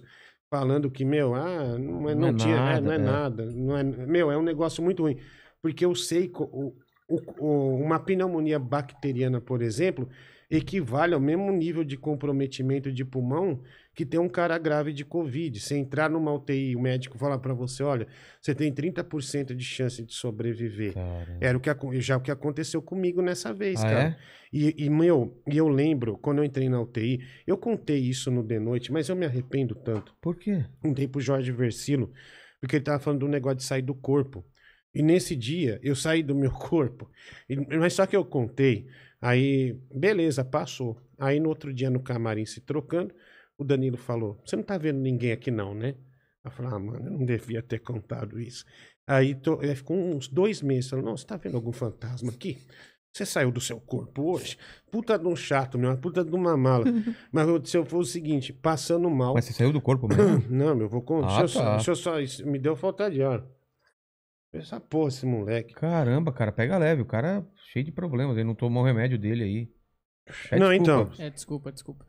falando 0.50 0.90
que, 0.92 1.04
meu, 1.04 1.34
ah, 1.36 1.78
não, 1.78 2.10
é, 2.10 2.14
Não 2.16 2.22
não, 2.22 2.28
é 2.30 2.34
tinha, 2.34 2.56
é, 2.56 2.60
nada, 2.60 2.82
não 2.82 2.92
é, 2.92 2.96
é. 2.96 2.98
nada, 3.00 3.46
não 3.52 3.78
é, 3.78 3.84
meu, 3.84 4.32
é 4.32 4.38
um 4.38 4.44
negócio 4.44 4.84
muito 4.84 5.04
ruim. 5.04 5.18
Porque 5.62 5.84
eu 5.84 5.94
sei 5.96 6.32
o- 6.34 6.74
uma 7.40 8.00
pneumonia 8.00 8.60
bacteriana, 8.60 9.40
por 9.42 9.62
exemplo, 9.62 10.08
equivale 10.50 11.14
ao 11.14 11.20
mesmo 11.20 11.52
nível 11.52 11.84
de 11.84 11.98
comprometimento 11.98 12.92
de 12.92 13.04
pulmão 13.04 13.62
que 13.94 14.06
tem 14.06 14.20
um 14.20 14.30
cara 14.30 14.58
grave 14.58 14.94
de 14.94 15.04
Covid. 15.04 15.60
Se 15.60 15.76
entrar 15.76 16.10
numa 16.10 16.32
UTI, 16.34 16.76
o 16.76 16.80
médico 16.82 17.18
falar 17.18 17.40
para 17.40 17.54
você, 17.54 17.84
olha, 17.84 18.08
você 18.42 18.54
tem 18.56 18.72
30% 18.72 19.54
de 19.56 19.64
chance 19.64 20.02
de 20.04 20.14
sobreviver. 20.14 20.94
Cara. 20.94 21.38
Era 21.42 21.58
o 21.58 21.62
que, 21.62 21.70
já 22.00 22.16
o 22.18 22.22
que 22.22 22.32
aconteceu 22.32 22.82
comigo 22.82 23.22
nessa 23.22 23.54
vez, 23.54 23.84
Ah, 23.84 23.90
cara. 23.90 24.00
é? 24.04 24.18
E, 24.54 24.86
e, 24.86 24.90
meu, 24.90 25.42
eu 25.46 25.68
lembro, 25.68 26.18
quando 26.18 26.38
eu 26.38 26.44
entrei 26.46 26.70
na 26.70 26.80
UTI, 26.82 27.20
eu 27.46 27.58
contei 27.58 27.98
isso 28.00 28.32
no 28.32 28.44
The 28.44 28.60
Noite, 28.60 28.92
mas 28.92 29.10
eu 29.10 29.16
me 29.16 29.26
arrependo 29.26 29.76
tanto. 29.76 30.16
Por 30.22 30.38
quê? 30.38 30.64
Contei 30.82 31.08
pro 31.08 31.20
Jorge 31.20 31.52
Versilo, 31.52 32.12
porque 32.62 32.78
ele 32.78 32.86
tava 32.86 33.00
falando 33.00 33.22
do 33.22 33.28
negócio 33.28 33.58
de 33.58 33.64
sair 33.66 33.82
do 33.82 33.94
corpo. 33.96 34.46
E 34.96 35.02
nesse 35.04 35.36
dia, 35.36 35.80
eu 35.84 35.96
saí 35.96 36.24
do 36.24 36.34
meu 36.34 36.50
corpo. 36.54 37.10
E- 37.50 37.58
mas 37.78 37.94
só 37.94 38.06
que 38.06 38.16
eu 38.16 38.24
contei, 38.24 38.88
aí, 39.22 39.74
beleza, 39.94 40.44
passou. 40.46 40.98
Aí 41.18 41.40
no 41.40 41.50
outro 41.50 41.74
dia, 41.74 41.90
no 41.90 42.00
camarim, 42.02 42.46
se 42.46 42.62
trocando, 42.62 43.14
o 43.58 43.64
Danilo 43.64 43.98
falou: 43.98 44.40
Você 44.46 44.56
não 44.56 44.64
tá 44.64 44.78
vendo 44.78 45.00
ninguém 45.00 45.32
aqui, 45.32 45.50
não, 45.52 45.74
né? 45.74 45.96
Eu 46.44 46.52
falei, 46.52 46.72
ah, 46.74 46.80
mano, 46.80 47.06
eu 47.08 47.12
não 47.12 47.26
devia 47.26 47.62
ter 47.62 47.80
contado 47.80 48.40
isso. 48.40 48.64
Aí 49.06 49.36
tô, 49.36 49.60
aí 49.60 49.76
ficou 49.76 49.98
uns 49.98 50.30
dois 50.30 50.62
meses. 50.62 50.90
Falou, 50.90 51.04
não, 51.04 51.18
você 51.18 51.26
tá 51.26 51.36
vendo 51.36 51.56
algum 51.56 51.74
fantasma 51.74 52.32
aqui? 52.32 52.58
Você 53.14 53.26
saiu 53.26 53.52
do 53.52 53.60
seu 53.60 53.80
corpo 53.82 54.32
hoje? 54.32 54.58
Puta 54.90 55.18
de 55.20 55.28
um 55.28 55.36
chato, 55.36 55.78
meu, 55.78 55.90
uma 55.90 55.98
puta 55.98 56.24
de 56.24 56.34
uma 56.34 56.56
mala. 56.56 56.86
Mas 57.34 57.48
eu- 57.50 57.66
se 57.66 57.76
eu 57.78 57.84
for 57.84 57.98
o 57.98 58.06
seguinte, 58.06 58.54
passando 58.54 59.10
mal. 59.10 59.34
Mas 59.34 59.44
você 59.46 59.54
saiu 59.54 59.74
do 59.74 59.82
corpo 59.82 60.08
mesmo? 60.08 60.46
Não, 60.50 60.74
meu, 60.76 60.88
vou 60.88 61.02
contar. 61.02 61.28
Ah, 61.36 61.40
deixa, 61.40 61.92
eu 61.92 61.96
só- 61.96 62.12
tá. 62.12 62.16
só. 62.16 62.20
Isso 62.22 62.48
me 62.48 62.60
deu 62.60 62.76
falta 62.78 63.10
de 63.12 63.22
ar. 63.22 63.44
Essa 64.54 64.80
porra, 64.80 65.10
esse 65.10 65.26
moleque. 65.26 65.74
Caramba, 65.74 66.32
cara, 66.32 66.52
pega 66.52 66.78
leve. 66.78 67.02
O 67.02 67.06
cara 67.06 67.40
é 67.40 67.44
cheio 67.72 67.86
de 67.86 67.92
problemas. 67.92 68.38
Ele 68.38 68.48
não 68.48 68.56
tomou 68.56 68.84
o 68.84 68.86
remédio 68.86 69.18
dele 69.18 69.44
aí. 69.44 69.72
Pede 70.50 70.62
Não, 70.62 70.70
desculpa. 70.70 71.14
então. 71.14 71.26
É, 71.26 71.30
desculpa, 71.30 71.72
desculpa. 71.72 72.06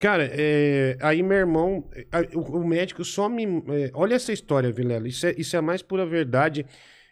Cara, 0.00 0.28
é, 0.32 0.96
aí 1.00 1.22
meu 1.22 1.38
irmão, 1.38 1.88
é, 1.94 2.36
o, 2.36 2.40
o 2.58 2.66
médico 2.66 3.04
só 3.04 3.28
me. 3.28 3.44
é, 3.44 3.90
olha 3.94 4.14
essa 4.14 4.32
história, 4.32 4.72
Vilela. 4.72 5.08
Isso 5.08 5.26
é, 5.26 5.34
isso 5.36 5.56
é 5.56 5.58
a 5.58 5.62
mais 5.62 5.82
pura 5.82 6.04
verdade. 6.04 6.66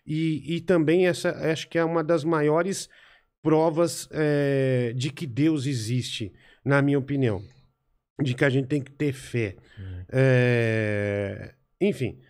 E, 0.07 0.57
e 0.57 0.61
também 0.61 1.07
essa 1.07 1.31
acho 1.51 1.69
que 1.69 1.79
é 1.79 1.85
uma 1.85 2.03
das 2.03 2.25
maiores 2.25 2.89
provas 3.41 4.09
é, 4.13 4.93
de 4.95 5.11
que 5.11 5.27
Deus 5.27 5.67
existe, 5.67 6.33
na 6.65 6.83
minha 6.83 6.99
opinião. 6.99 7.43
De 8.21 8.35
que 8.35 8.45
a 8.45 8.51
gente 8.51 8.69
tem 8.69 8.83
que 8.83 8.91
ter 8.91 9.13
fé. 9.13 9.57
É, 10.13 11.55
enfim. 11.81 12.21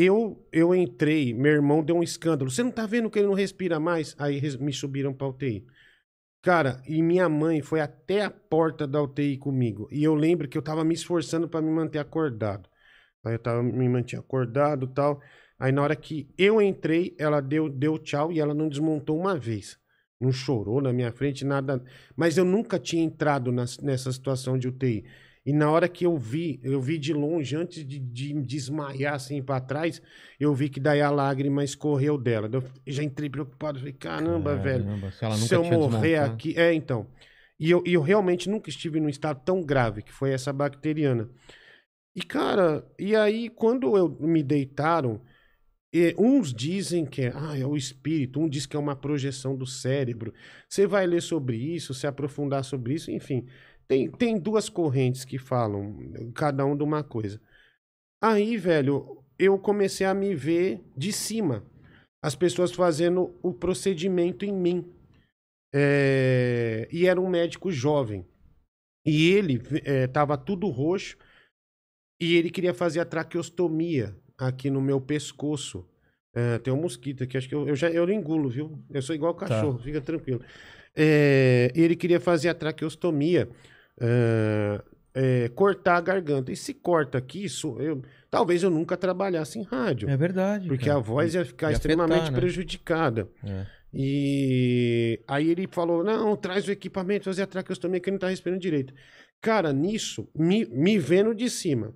Eu, 0.00 0.46
eu 0.52 0.72
entrei, 0.76 1.34
meu 1.34 1.50
irmão 1.52 1.82
deu 1.82 1.96
um 1.96 2.02
escândalo. 2.04 2.48
Você 2.50 2.62
não 2.62 2.70
tá 2.70 2.86
vendo 2.86 3.10
que 3.10 3.18
ele 3.18 3.26
não 3.26 3.34
respira 3.34 3.80
mais? 3.80 4.14
Aí 4.16 4.40
me 4.58 4.72
subiram 4.72 5.12
pra 5.12 5.26
UTI. 5.26 5.66
Cara, 6.42 6.80
e 6.86 7.02
minha 7.02 7.28
mãe 7.28 7.62
foi 7.62 7.80
até 7.80 8.22
a 8.24 8.30
porta 8.30 8.86
da 8.86 9.02
UTI 9.02 9.38
comigo. 9.38 9.88
E 9.90 10.04
eu 10.04 10.14
lembro 10.14 10.48
que 10.48 10.56
eu 10.56 10.62
tava 10.62 10.84
me 10.84 10.94
esforçando 10.94 11.48
pra 11.48 11.60
me 11.60 11.70
manter 11.70 11.98
acordado. 11.98 12.68
Aí 13.24 13.34
eu 13.34 13.38
tava, 13.40 13.62
me 13.62 13.88
mantinha 13.88 14.20
acordado 14.20 14.86
tal. 14.88 15.20
Aí 15.58 15.72
na 15.72 15.82
hora 15.82 15.96
que 15.96 16.28
eu 16.38 16.62
entrei, 16.62 17.16
ela 17.18 17.40
deu, 17.40 17.68
deu 17.68 17.98
tchau 17.98 18.32
e 18.32 18.40
ela 18.40 18.54
não 18.54 18.68
desmontou 18.68 19.18
uma 19.18 19.36
vez. 19.38 19.78
Não 20.20 20.32
chorou 20.32 20.80
na 20.80 20.92
minha 20.92 21.12
frente, 21.12 21.44
nada. 21.44 21.82
Mas 22.16 22.38
eu 22.38 22.44
nunca 22.44 22.78
tinha 22.78 23.02
entrado 23.02 23.52
nas- 23.52 23.78
nessa 23.78 24.12
situação 24.12 24.58
de 24.58 24.68
UTI. 24.68 25.04
E 25.48 25.52
na 25.54 25.70
hora 25.70 25.88
que 25.88 26.04
eu 26.04 26.14
vi, 26.18 26.60
eu 26.62 26.78
vi 26.78 26.98
de 26.98 27.14
longe, 27.14 27.56
antes 27.56 27.82
de, 27.82 27.98
de 27.98 28.34
desmaiar 28.34 29.14
assim 29.14 29.42
pra 29.42 29.58
trás, 29.58 30.02
eu 30.38 30.54
vi 30.54 30.68
que 30.68 30.78
daí 30.78 31.00
a 31.00 31.10
lágrima 31.10 31.64
escorreu 31.64 32.18
dela. 32.18 32.50
Eu 32.52 32.62
já 32.86 33.02
entrei 33.02 33.30
preocupado, 33.30 33.78
falei, 33.78 33.94
caramba, 33.94 34.56
velho 34.56 34.84
Caramba, 34.84 35.10
Se 35.10 35.24
ela 35.24 35.34
nunca 35.36 35.48
se 35.48 35.54
eu 35.54 35.64
morrer 35.64 36.08
desmontado. 36.10 36.34
aqui. 36.34 36.54
É, 36.54 36.74
então. 36.74 37.06
E 37.58 37.70
eu, 37.70 37.82
eu 37.86 38.02
realmente 38.02 38.46
nunca 38.50 38.68
estive 38.68 39.00
num 39.00 39.08
estado 39.08 39.40
tão 39.42 39.62
grave, 39.62 40.02
que 40.02 40.12
foi 40.12 40.32
essa 40.32 40.52
bacteriana. 40.52 41.30
E, 42.14 42.20
cara, 42.20 42.86
e 42.98 43.16
aí, 43.16 43.48
quando 43.48 43.96
eu 43.96 44.18
me 44.20 44.42
deitaram, 44.42 45.18
e 45.90 46.14
uns 46.18 46.52
dizem 46.52 47.06
que 47.06 47.22
é, 47.22 47.32
ah, 47.34 47.58
é 47.58 47.64
o 47.64 47.74
espírito, 47.74 48.38
um 48.38 48.46
diz 48.46 48.66
que 48.66 48.76
é 48.76 48.78
uma 48.78 48.94
projeção 48.94 49.56
do 49.56 49.64
cérebro. 49.64 50.34
Você 50.68 50.86
vai 50.86 51.06
ler 51.06 51.22
sobre 51.22 51.56
isso, 51.56 51.94
se 51.94 52.06
aprofundar 52.06 52.62
sobre 52.64 52.92
isso, 52.92 53.10
enfim. 53.10 53.46
Tem, 53.88 54.10
tem 54.10 54.38
duas 54.38 54.68
correntes 54.68 55.24
que 55.24 55.38
falam, 55.38 55.96
cada 56.34 56.64
um 56.64 56.76
de 56.76 56.84
uma 56.84 57.02
coisa. 57.02 57.40
Aí, 58.22 58.56
velho, 58.56 59.24
eu 59.38 59.58
comecei 59.58 60.06
a 60.06 60.12
me 60.12 60.34
ver 60.34 60.84
de 60.96 61.12
cima. 61.12 61.64
As 62.22 62.34
pessoas 62.34 62.72
fazendo 62.72 63.38
o 63.42 63.52
procedimento 63.52 64.44
em 64.44 64.52
mim. 64.52 64.92
É, 65.74 66.88
e 66.92 67.06
era 67.06 67.20
um 67.20 67.28
médico 67.28 67.70
jovem. 67.70 68.26
E 69.06 69.30
ele 69.30 69.62
estava 70.04 70.36
tudo 70.36 70.68
roxo 70.68 71.16
e 72.20 72.34
ele 72.36 72.50
queria 72.50 72.74
fazer 72.74 73.00
a 73.00 73.04
traqueostomia 73.04 74.14
aqui 74.36 74.68
no 74.68 74.82
meu 74.82 75.00
pescoço. 75.00 75.88
É, 76.34 76.58
tem 76.58 76.72
um 76.72 76.80
mosquito 76.80 77.24
aqui, 77.24 77.38
acho 77.38 77.48
que 77.48 77.54
eu, 77.54 77.66
eu 77.66 77.74
já 77.74 77.88
eu 77.90 78.08
engulo, 78.10 78.50
viu? 78.50 78.84
Eu 78.90 79.00
sou 79.00 79.14
igual 79.14 79.34
cachorro, 79.34 79.78
fica 79.78 80.00
tranquilo. 80.00 80.42
É, 80.94 81.72
ele 81.74 81.96
queria 81.96 82.20
fazer 82.20 82.48
a 82.48 82.54
traqueostomia, 82.54 83.48
é, 84.00 84.82
é, 85.14 85.48
cortar 85.48 85.96
a 85.96 86.00
garganta. 86.00 86.52
E 86.52 86.56
se 86.56 86.74
corta 86.74 87.18
aqui, 87.18 87.44
isso, 87.44 87.76
eu, 87.80 88.02
talvez 88.30 88.62
eu 88.62 88.70
nunca 88.70 88.96
trabalhasse 88.96 89.58
em 89.58 89.62
rádio. 89.62 90.08
É 90.08 90.16
verdade. 90.16 90.68
Porque 90.68 90.86
cara. 90.86 90.98
a 90.98 91.02
voz 91.02 91.34
ia 91.34 91.44
ficar 91.44 91.70
Ia 91.70 91.74
extremamente 91.74 92.14
afetar, 92.14 92.32
né? 92.32 92.38
prejudicada. 92.38 93.28
É. 93.44 93.66
E 93.92 95.20
aí 95.26 95.50
ele 95.50 95.66
falou: 95.70 96.04
não, 96.04 96.36
traz 96.36 96.68
o 96.68 96.72
equipamento, 96.72 97.24
fazer 97.24 97.42
a 97.42 97.46
traqueostomia 97.46 98.00
que 98.00 98.08
ele 98.10 98.14
não 98.14 98.20
tá 98.20 98.28
respirando 98.28 98.60
direito. 98.60 98.92
Cara, 99.40 99.72
nisso, 99.72 100.28
me, 100.34 100.66
me 100.66 100.98
vendo 100.98 101.34
de 101.34 101.48
cima, 101.48 101.94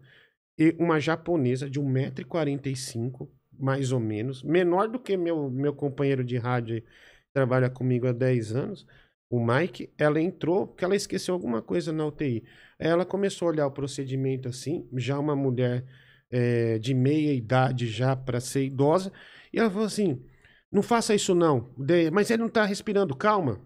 e 0.59 0.75
uma 0.79 1.01
japonesa 1.01 1.69
de 1.69 1.81
1,45m, 1.81 3.29
mais 3.59 3.93
ou 3.93 4.01
menos, 4.01 4.43
menor 4.43 4.89
do 4.89 4.99
que 4.99 5.17
meu, 5.17 5.51
meu 5.51 5.75
companheiro 5.75 6.25
de 6.25 6.37
rádio 6.37 6.81
que 6.81 6.87
trabalha 7.35 7.69
comigo 7.69 8.07
há 8.07 8.13
10 8.13 8.55
anos, 8.55 8.87
o 9.33 9.41
Mike, 9.43 9.91
ela 9.97 10.21
entrou 10.21 10.67
porque 10.67 10.85
ela 10.85 10.95
esqueceu 10.95 11.33
alguma 11.33 11.63
coisa 11.63 11.91
na 11.91 12.05
UTI. 12.05 12.45
Ela 12.79 13.03
começou 13.03 13.49
a 13.49 13.51
olhar 13.51 13.67
o 13.67 13.71
procedimento 13.71 14.47
assim, 14.47 14.87
já 14.93 15.19
uma 15.19 15.35
mulher 15.35 15.87
é, 16.31 16.79
de 16.79 16.93
meia 16.93 17.33
idade 17.33 17.87
já 17.89 18.15
para 18.15 18.41
ser 18.41 18.65
idosa, 18.65 19.11
e 19.51 19.59
ela 19.59 19.71
falou 19.71 19.87
assim: 19.87 20.23
não 20.71 20.83
faça 20.83 21.15
isso 21.15 21.35
não, 21.35 21.75
mas 22.13 22.31
ele 22.31 22.43
não 22.43 22.49
tá 22.51 22.67
respirando, 22.67 23.17
calma. 23.17 23.59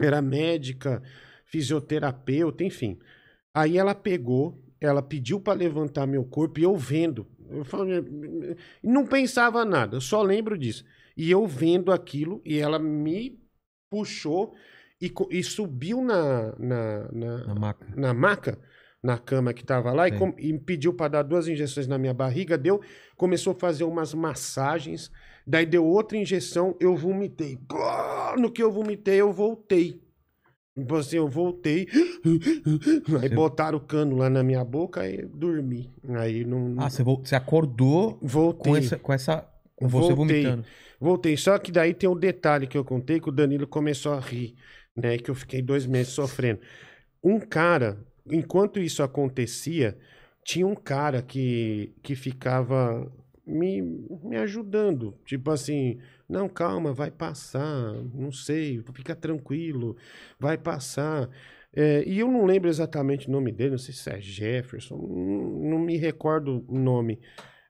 Era 0.00 0.22
médica, 0.22 1.02
fisioterapeuta, 1.44 2.64
enfim. 2.64 2.98
Aí 3.54 3.76
ela 3.76 3.94
pegou, 3.94 4.64
ela 4.80 5.02
pediu 5.02 5.38
para 5.38 5.58
levantar 5.58 6.06
meu 6.06 6.24
corpo 6.24 6.58
e 6.58 6.62
eu 6.62 6.74
vendo. 6.74 7.26
Eu 7.50 7.66
falei, 7.66 8.02
não 8.82 9.06
pensava 9.06 9.62
nada, 9.62 10.00
só 10.00 10.22
lembro 10.22 10.56
disso. 10.56 10.86
E 11.14 11.30
eu 11.30 11.46
vendo 11.46 11.92
aquilo 11.92 12.40
e 12.46 12.58
ela 12.58 12.78
me 12.78 13.38
puxou 13.90 14.54
e, 15.00 15.12
e 15.30 15.42
subiu 15.42 16.02
na, 16.02 16.54
na, 16.58 17.08
na, 17.12 17.46
Na 17.46 17.54
maca. 17.54 17.86
na 17.96 18.14
maca, 18.14 18.58
na 19.02 19.18
cama 19.18 19.52
que 19.52 19.64
tava 19.64 19.92
lá, 19.92 20.08
e, 20.08 20.12
com- 20.18 20.34
e 20.38 20.52
me 20.52 20.58
pediu 20.58 20.92
para 20.94 21.08
dar 21.08 21.22
duas 21.22 21.46
injeções 21.48 21.86
na 21.86 21.98
minha 21.98 22.14
barriga, 22.14 22.56
deu, 22.58 22.80
começou 23.16 23.52
a 23.52 23.56
fazer 23.58 23.84
umas 23.84 24.12
massagens, 24.14 25.10
daí 25.46 25.66
deu 25.66 25.84
outra 25.84 26.16
injeção, 26.16 26.76
eu 26.80 26.96
vomitei. 26.96 27.58
No 28.38 28.50
que 28.50 28.62
eu 28.62 28.72
vomitei, 28.72 29.20
eu 29.20 29.32
voltei. 29.32 30.00
Tipo 30.78 30.96
assim, 30.96 31.16
eu 31.16 31.26
voltei, 31.28 31.86
aí 33.22 33.28
botaram 33.30 33.78
o 33.78 33.80
cano 33.80 34.16
lá 34.16 34.28
na 34.28 34.42
minha 34.42 34.64
boca 34.64 35.08
e 35.08 35.24
dormi. 35.26 35.90
Aí 36.20 36.44
não. 36.44 36.68
não- 36.68 36.84
Ah, 36.84 36.90
você, 36.90 37.02
você 37.02 37.34
acordou 37.34 38.18
voltei. 38.22 38.72
com 38.72 38.76
essa. 38.76 38.98
Com 38.98 39.12
essa 39.12 39.48
com 39.74 39.88
você 39.88 40.12
Voltei. 40.14 40.42
vomitando. 40.42 40.64
Voltei. 41.00 41.36
Só 41.36 41.58
que 41.58 41.70
daí 41.70 41.92
tem 41.94 42.08
um 42.08 42.16
detalhe 42.18 42.66
que 42.66 42.76
eu 42.78 42.84
contei 42.84 43.20
que 43.20 43.28
o 43.28 43.32
Danilo 43.32 43.66
começou 43.66 44.12
a 44.14 44.20
rir, 44.20 44.54
né? 44.96 45.18
Que 45.18 45.30
eu 45.30 45.34
fiquei 45.34 45.62
dois 45.62 45.86
meses 45.86 46.12
sofrendo. 46.12 46.60
Um 47.22 47.38
cara, 47.40 47.98
enquanto 48.30 48.80
isso 48.80 49.02
acontecia, 49.02 49.96
tinha 50.44 50.66
um 50.66 50.74
cara 50.74 51.22
que, 51.22 51.92
que 52.02 52.14
ficava 52.14 53.10
me, 53.46 53.82
me 54.22 54.36
ajudando. 54.36 55.16
Tipo 55.24 55.50
assim, 55.50 55.98
não, 56.28 56.48
calma, 56.48 56.92
vai 56.92 57.10
passar, 57.10 57.92
não 58.14 58.32
sei, 58.32 58.82
fica 58.94 59.14
tranquilo, 59.14 59.96
vai 60.38 60.58
passar. 60.58 61.28
É, 61.74 62.02
e 62.06 62.18
eu 62.18 62.28
não 62.28 62.46
lembro 62.46 62.68
exatamente 62.68 63.28
o 63.28 63.32
nome 63.32 63.52
dele, 63.52 63.72
não 63.72 63.78
sei 63.78 63.94
se 63.94 64.08
é 64.10 64.20
Jefferson, 64.20 64.96
não, 64.96 65.70
não 65.70 65.78
me 65.78 65.96
recordo 65.96 66.64
o 66.68 66.78
nome. 66.78 67.20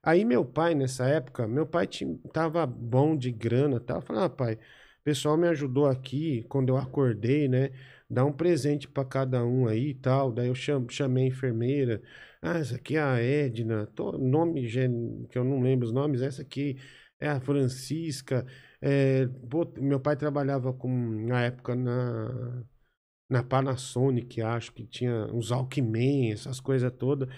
Aí 0.03 0.25
meu 0.25 0.45
pai, 0.45 0.75
nessa 0.75 1.09
época, 1.09 1.49
meu 1.49 1.67
pai 1.67 1.87
tinha, 1.87 2.17
tava 2.33 2.65
bom 2.65 3.17
de 3.17 3.33
grana. 3.33 3.83
Eu 3.89 4.01
falei, 4.01 4.23
ah, 4.23 4.29
pai, 4.29 4.59
pessoal 5.07 5.37
me 5.37 5.49
ajudou 5.49 5.87
aqui 5.87 6.43
quando 6.49 6.71
eu 6.71 6.77
acordei, 6.77 7.49
né? 7.49 7.71
Dá 8.11 8.25
um 8.25 8.33
presente 8.33 8.89
pra 8.89 9.05
cada 9.05 9.45
um 9.45 9.67
aí 9.69 9.91
e 9.91 9.95
tal. 9.95 10.33
Daí 10.33 10.49
eu 10.49 10.55
cham- 10.55 10.87
chamei 10.89 11.25
a 11.25 11.29
enfermeira. 11.29 12.03
Ah, 12.43 12.59
essa 12.59 12.77
aqui 12.77 12.97
é 12.97 13.03
a 13.03 13.21
Edna. 13.21 13.87
Tô, 13.95 14.13
nome 14.19 14.67
que 15.31 15.39
eu 15.39 15.45
não 15.45 15.61
lembro 15.63 15.87
os 15.87 15.93
nomes. 15.93 16.23
Essa 16.23 16.43
aqui 16.43 16.77
é 17.21 17.29
a 17.29 17.41
Francisca. 17.41 18.47
É, 18.81 19.27
meu 19.79 20.01
pai 20.01 20.17
trabalhava 20.17 20.73
com, 20.73 20.91
na 21.27 21.43
época, 21.45 21.75
na, 21.75 22.65
na 23.29 23.43
Panasonic, 23.43 24.41
acho 24.43 24.73
que 24.73 24.87
tinha 24.87 25.27
uns 25.35 25.51
Alckmin, 25.53 26.33
essas 26.33 26.61
coisas 26.61 26.93
todas. 26.99 27.29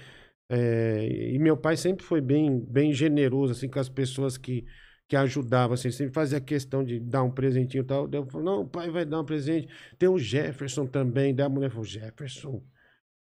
É, 0.50 1.06
e 1.34 1.38
meu 1.38 1.56
pai 1.56 1.76
sempre 1.76 2.04
foi 2.04 2.20
bem, 2.20 2.60
bem 2.60 2.92
generoso 2.92 3.52
assim 3.52 3.68
com 3.68 3.78
as 3.80 3.88
pessoas 3.88 4.38
que, 4.38 4.64
que 5.08 5.16
ajudavam, 5.16 5.72
assim, 5.72 5.90
sempre 5.90 6.12
fazia 6.12 6.38
questão 6.38 6.84
de 6.84 7.00
dar 7.00 7.22
um 7.22 7.30
presentinho 7.30 7.80
e 7.80 7.86
tal. 7.86 8.08
Eu 8.12 8.26
falei, 8.26 8.44
não, 8.44 8.60
o 8.60 8.68
pai 8.68 8.90
vai 8.90 9.06
dar 9.06 9.20
um 9.20 9.24
presente. 9.24 9.66
Tem 9.98 10.08
o 10.08 10.18
Jefferson 10.18 10.86
também. 10.86 11.34
Daí 11.34 11.46
a 11.46 11.48
mulher 11.48 11.70
falou, 11.70 11.84
Jefferson? 11.84 12.62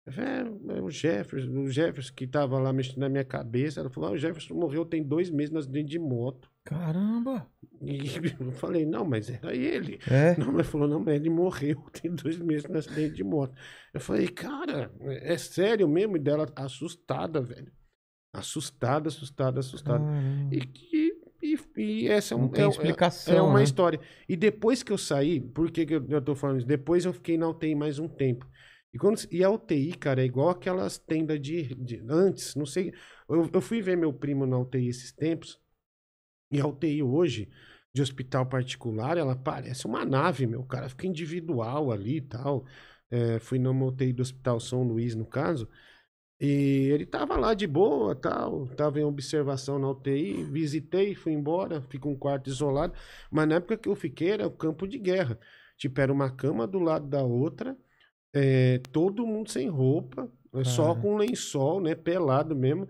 É, 0.07 0.77
é 0.77 0.81
o 0.81 0.91
Jefferson, 0.91 1.51
o 1.61 1.71
Jefferson 1.71 2.13
que 2.15 2.27
tava 2.27 2.59
lá 2.59 2.73
mexendo 2.73 2.99
na 2.99 3.09
minha 3.09 3.25
cabeça. 3.25 3.81
Ela 3.81 3.91
falou, 3.91 4.11
ah, 4.11 4.13
o 4.13 4.19
Jefferson 4.19 4.55
morreu 4.55 4.85
tem 4.85 5.03
dois 5.03 5.29
meses 5.29 5.51
no 5.51 5.59
acidente 5.59 5.91
de 5.91 5.99
moto. 5.99 6.49
Caramba! 6.65 7.49
E 7.81 7.99
eu 8.41 8.53
falei, 8.53 8.87
não, 8.87 9.05
mas 9.05 9.29
era 9.29 9.55
ele. 9.55 9.99
É. 10.09 10.37
Não, 10.39 10.53
mas 10.53 10.69
falou, 10.69 10.87
não, 10.87 11.01
mas 11.01 11.17
ele 11.17 11.31
morreu 11.31 11.85
tem 12.01 12.15
dois 12.15 12.39
meses 12.39 12.69
no 12.69 12.79
acidente 12.79 13.17
de 13.17 13.25
moto. 13.25 13.55
Eu 13.93 14.01
falei, 14.01 14.29
cara, 14.29 14.93
é 15.01 15.37
sério 15.37 15.89
mesmo? 15.89 16.17
E 16.17 16.21
dela 16.21 16.47
assustada, 16.55 17.41
velho. 17.41 17.73
Assustada, 18.33 19.09
assustada, 19.09 19.61
assustada. 19.61 19.99
Caramba. 19.99 20.55
E, 20.55 20.59
e, 20.93 21.22
e, 21.43 21.59
e 21.77 22.09
essa 22.09 22.35
é, 22.35 22.37
um, 22.37 22.43
Não 22.43 22.49
tem 22.49 22.65
é- 22.65 22.69
é- 22.69 22.71
explicação, 22.71 23.35
é 23.35 23.43
uma 23.43 23.59
né? 23.59 23.65
história. 23.65 24.01
E 24.29 24.37
depois 24.37 24.83
que 24.83 24.93
eu 24.93 24.99
saí, 24.99 25.41
por 25.41 25.71
que, 25.71 25.85
que 25.87 25.95
eu, 25.95 26.07
eu 26.09 26.23
tô 26.23 26.35
falando 26.35 26.59
isso? 26.59 26.67
Depois 26.67 27.05
eu 27.05 27.13
fiquei 27.13 27.37
na 27.37 27.49
UTI 27.49 27.75
mais 27.75 27.99
um 27.99 28.09
tempo. 28.09 28.47
E, 28.93 28.99
quando, 28.99 29.21
e 29.31 29.43
a 29.43 29.51
UTI, 29.51 29.95
cara, 29.95 30.23
é 30.23 30.25
igual 30.27 30.51
aquelas 30.51 30.99
tendas 30.99 31.41
de, 31.41 31.75
de- 31.75 32.05
Antes, 32.09 32.55
não 32.55 32.67
sei. 32.67 32.93
Eu, 33.29 33.49
eu 33.53 33.61
fui 33.61 33.81
ver 33.83 33.97
meu 33.97 34.13
primo 34.13 34.47
na 34.47 34.59
UTI 34.59 34.89
esses 34.89 35.13
tempos. 35.13 35.59
E 36.51 36.61
a 36.61 36.67
UTI 36.67 37.03
hoje, 37.03 37.49
de 37.95 38.03
hospital 38.03 38.47
particular, 38.47 39.17
ela 39.19 39.35
parece 39.37 39.87
uma 39.87 40.05
nave, 40.05 40.47
meu. 40.47 40.63
Cara 40.65 40.89
fica 40.89 41.07
individual 41.07 41.91
ali 41.91 42.17
e 42.19 42.21
tal. 42.21 42.67
É, 43.11 43.39
fui 43.39 43.59
numa 43.59 43.87
UTI 43.87 44.13
do 44.13 44.23
Hospital 44.23 44.61
São 44.61 44.83
Luís, 44.83 45.15
no 45.15 45.27
caso. 45.27 45.69
E 46.43 46.91
ele 46.91 47.07
tava 47.07 47.37
lá 47.37 47.55
de 47.55 47.69
boa, 47.69 48.17
tal, 48.17 48.67
tava 48.77 48.99
em 48.99 49.05
observação 49.05 49.79
na 49.79 49.89
UTI, 49.89 50.43
visitei, 50.43 51.15
fui 51.15 51.33
embora, 51.33 51.81
fico 51.83 52.09
um 52.09 52.17
quarto 52.17 52.51
isolado, 52.51 52.95
mas 53.31 53.47
na 53.47 53.55
época 53.57 53.77
que 53.77 53.89
eu 53.89 53.95
fiquei 53.95 54.31
era 54.33 54.49
o 54.49 54.51
campo 54.51 54.89
de 54.89 54.99
guerra. 54.99 55.39
Tipo, 55.77 56.01
era 56.01 56.13
uma 56.13 56.29
cama 56.31 56.67
do 56.67 56.81
lado 56.81 57.07
da 57.07 57.23
outra, 57.23 57.77
é, 58.35 58.79
todo 58.91 59.25
mundo 59.25 59.51
sem 59.51 59.69
roupa, 59.69 60.29
é, 60.53 60.65
só 60.65 60.97
com 60.97 61.17
lençol, 61.17 61.81
né, 61.81 61.95
pelado 61.95 62.57
mesmo. 62.57 62.89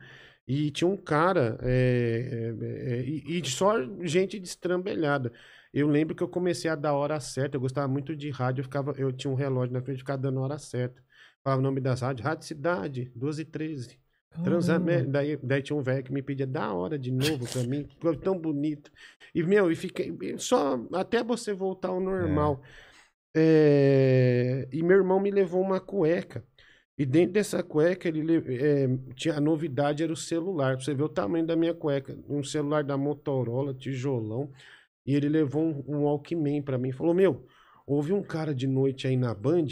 E 0.48 0.70
tinha 0.70 0.88
um 0.88 0.96
cara, 0.96 1.58
é, 1.62 2.54
é, 2.58 3.00
é, 3.00 3.04
e, 3.04 3.38
e 3.38 3.46
só 3.50 3.74
gente 4.02 4.40
destrambelhada. 4.40 5.30
Eu 5.74 5.88
lembro 5.88 6.14
que 6.14 6.22
eu 6.22 6.28
comecei 6.28 6.70
a 6.70 6.74
dar 6.74 6.94
hora 6.94 7.20
certa, 7.20 7.56
eu 7.56 7.60
gostava 7.60 7.86
muito 7.86 8.16
de 8.16 8.30
rádio, 8.30 8.60
eu, 8.62 8.64
ficava, 8.64 8.92
eu 8.96 9.12
tinha 9.12 9.30
um 9.30 9.36
relógio 9.36 9.74
na 9.74 9.82
frente, 9.82 9.98
ficava 9.98 10.22
dando 10.22 10.40
hora 10.40 10.58
certa. 10.58 11.02
Falava 11.44 11.60
o 11.60 11.62
nome 11.62 11.80
das 11.80 12.00
rádios, 12.00 12.24
Rádio 12.24 12.46
Cidade, 12.46 13.12
12 13.14 13.42
e 13.42 13.44
13. 13.44 13.98
Transamérica. 14.42 15.10
Daí, 15.10 15.36
daí 15.42 15.62
tinha 15.62 15.76
um 15.76 15.82
velho 15.82 16.02
que 16.02 16.12
me 16.12 16.22
pedia 16.22 16.46
da 16.46 16.72
hora 16.72 16.98
de 16.98 17.10
novo 17.10 17.46
pra 17.52 17.62
mim, 17.64 17.84
ficou 17.86 18.16
tão 18.16 18.38
bonito. 18.38 18.90
E, 19.34 19.42
meu, 19.42 19.70
e 19.70 19.74
fiquei. 19.76 20.16
Só 20.38 20.80
até 20.94 21.22
você 21.22 21.52
voltar 21.52 21.88
ao 21.88 22.00
normal. 22.00 22.62
É, 23.34 24.68
e 24.72 24.82
meu 24.82 24.96
irmão 24.98 25.20
me 25.20 25.30
levou 25.30 25.60
uma 25.60 25.80
cueca. 25.80 26.44
E 26.96 27.04
dentro 27.06 27.32
dessa 27.32 27.62
cueca, 27.62 28.06
ele 28.08 28.22
le- 28.22 28.56
é, 28.56 28.86
tinha, 29.14 29.34
a 29.36 29.40
novidade 29.40 30.02
era 30.02 30.12
o 30.12 30.16
celular. 30.16 30.76
Pra 30.76 30.84
você 30.84 30.94
ver 30.94 31.02
o 31.02 31.08
tamanho 31.08 31.46
da 31.46 31.56
minha 31.56 31.74
cueca. 31.74 32.16
Um 32.28 32.42
celular 32.44 32.84
da 32.84 32.96
Motorola, 32.96 33.74
tijolão. 33.74 34.50
E 35.04 35.14
ele 35.14 35.28
levou 35.28 35.62
um, 35.64 35.84
um 35.88 36.02
Walkman 36.04 36.62
pra 36.62 36.78
mim. 36.78 36.92
Falou: 36.92 37.12
Meu, 37.14 37.46
houve 37.86 38.12
um 38.12 38.22
cara 38.22 38.54
de 38.54 38.66
noite 38.66 39.06
aí 39.06 39.16
na 39.16 39.34
Band 39.34 39.66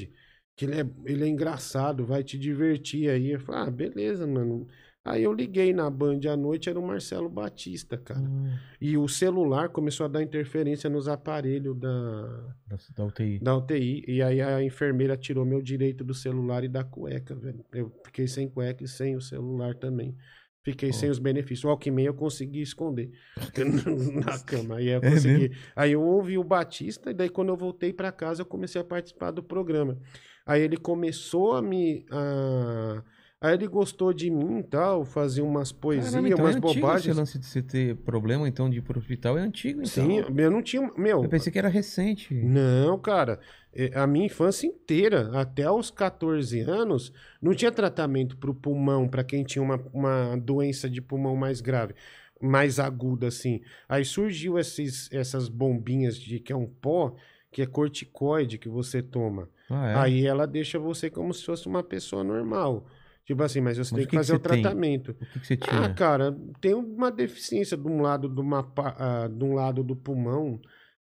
que 0.61 0.67
ele 0.67 0.79
é, 0.79 0.87
ele 1.07 1.25
é 1.25 1.29
engraçado, 1.29 2.05
vai 2.05 2.23
te 2.23 2.39
divertir 2.39 3.09
aí. 3.09 3.31
Eu 3.31 3.41
falei: 3.41 3.63
Ah, 3.63 3.71
beleza, 3.71 4.27
mano. 4.27 4.67
Aí 5.03 5.23
eu 5.23 5.33
liguei 5.33 5.73
na 5.73 5.89
Band 5.89 6.21
à 6.31 6.37
noite, 6.37 6.69
era 6.69 6.79
o 6.79 6.87
Marcelo 6.87 7.31
Batista, 7.31 7.97
cara. 7.97 8.21
Hum, 8.21 8.53
E 8.79 8.99
o 8.99 9.09
celular 9.09 9.71
começou 9.71 10.05
a 10.05 10.09
dar 10.11 10.23
interferência 10.23 10.91
nos 10.91 11.09
aparelhos 11.09 11.75
da, 11.79 12.53
da, 12.67 12.77
da 12.95 13.05
UTI. 13.07 13.39
da 13.41 13.57
UTI. 13.57 14.05
E 14.07 14.23
aí 14.23 14.43
a 14.43 14.63
enfermeira 14.63 15.17
tirou 15.17 15.47
meu 15.47 15.63
direito 15.63 16.05
do 16.05 16.13
celular 16.13 16.65
e 16.65 16.69
da 16.69 16.85
cueca, 16.85 17.35
velho. 17.35 17.65
Eu 17.73 17.91
fiquei 18.05 18.29
sem 18.29 18.47
cueca 18.51 18.85
e 18.85 18.89
sem 18.89 19.17
o 19.17 19.21
celular 19.23 19.75
também. 19.75 20.15
Fiquei 20.63 20.93
sem 20.93 21.09
os 21.09 21.19
benefícios. 21.19 21.65
O 21.65 21.71
Alckmin 21.71 22.03
eu 22.05 22.13
consegui 22.13 22.61
esconder 22.61 23.11
na 24.27 24.39
cama. 24.41 24.77
Aí 24.77 24.89
eu 24.89 25.01
É 25.03 25.11
consegui. 25.11 25.51
aí 25.75 25.93
eu 25.93 26.03
ouvi 26.03 26.37
o 26.37 26.45
Batista, 26.45 27.11
e 27.11 27.15
daí 27.15 27.31
quando 27.31 27.49
eu 27.49 27.57
voltei 27.57 27.93
pra 27.95 28.13
casa, 28.13 28.43
eu 28.43 28.47
comecei 28.47 28.79
a 28.79 28.85
participar 28.85 29.31
do 29.31 29.43
programa. 29.43 29.97
Aí 30.47 30.63
ele 30.63 30.77
começou 30.77 31.55
a 31.55 31.63
me. 31.63 32.05
a- 32.11 33.03
Aí 33.43 33.55
ele 33.55 33.67
gostou 33.67 34.13
de 34.13 34.29
mim 34.29 34.59
e 34.59 34.63
tal, 34.63 35.03
fazia 35.03 35.43
umas 35.43 35.73
poesias, 35.73 36.11
Caramba, 36.13 36.29
então 36.29 36.45
umas 36.45 36.57
é 36.57 36.61
bobagens. 36.61 37.07
esse 37.07 37.19
lance 37.19 37.39
de 37.39 37.47
você 37.47 37.63
ter 37.63 37.97
problema, 37.97 38.47
então, 38.47 38.69
de 38.69 38.77
ir 38.77 38.83
pro 38.83 38.99
hospital 38.99 39.39
é 39.39 39.41
antigo, 39.41 39.81
então. 39.81 39.89
Sim, 40.05 40.23
eu 40.37 40.51
não 40.51 40.63
tinha. 40.63 40.93
Meu, 40.95 41.23
Eu 41.25 41.29
pensei 41.31 41.51
que 41.51 41.59
era 41.59 41.69
recente. 41.71 42.35
Não, 42.35 42.99
cara. 42.99 43.41
É, 43.73 43.99
A 43.99 44.07
minha 44.07 44.27
infância 44.27 44.67
inteira, 44.67 45.31
até 45.33 45.71
os 45.71 45.91
14 45.91 46.61
anos, 46.61 47.15
não 47.41 47.55
tinha 47.55 47.73
tratamento 47.73 48.37
para 48.37 48.51
o 48.51 48.55
pulmão, 48.55 49.09
para 49.09 49.25
quem 49.25 49.43
tinha 49.43 49.63
uma, 49.63 49.81
uma 49.91 50.37
doença 50.37 50.91
de 50.91 51.01
pulmão 51.01 51.35
mais 51.35 51.63
grave, 51.63 51.95
mais 52.43 52.79
aguda, 52.79 53.29
assim. 53.29 53.63
Aí 53.89 54.05
surgiu 54.05 54.59
esses, 54.59 55.09
essas 55.11 55.49
bombinhas 55.49 56.19
de 56.19 56.41
que 56.41 56.53
é 56.53 56.57
um 56.57 56.67
pó, 56.67 57.15
que 57.51 57.63
é 57.63 57.67
corticoide 57.67 58.59
que 58.59 58.69
você 58.69 59.03
toma. 59.03 59.49
Ah, 59.69 59.89
é? 59.89 59.95
Aí 59.97 60.27
ela 60.27 60.47
deixa 60.47 60.79
você 60.79 61.11
como 61.11 61.33
se 61.35 61.45
fosse 61.45 61.67
uma 61.67 61.83
pessoa 61.83 62.23
normal. 62.25 62.87
Tipo 63.25 63.43
assim, 63.43 63.61
mas 63.61 63.79
você 63.79 63.95
Mas 63.95 64.01
tem 64.01 64.07
que 64.07 64.07
que 64.07 64.11
que 64.11 64.17
fazer 64.17 64.33
o 64.33 64.37
você 64.37 64.43
tem? 64.49 64.63
tratamento. 64.63 65.11
O 65.13 65.15
que, 65.27 65.41
que 65.41 65.47
você 65.47 65.59
Ah, 65.61 65.67
tinha? 65.85 65.95
cara, 65.95 66.37
tem 66.61 66.75
uma 66.75 67.11
deficiência 67.11 67.77
de 67.77 67.87
um 67.87 68.01
lado, 68.01 68.29
de 68.29 68.41
uma, 68.41 68.73
ah, 68.77 69.29
de 69.29 69.45
um 69.45 69.55
lado 69.55 69.83
do 69.85 69.95
pulmão 69.95 70.61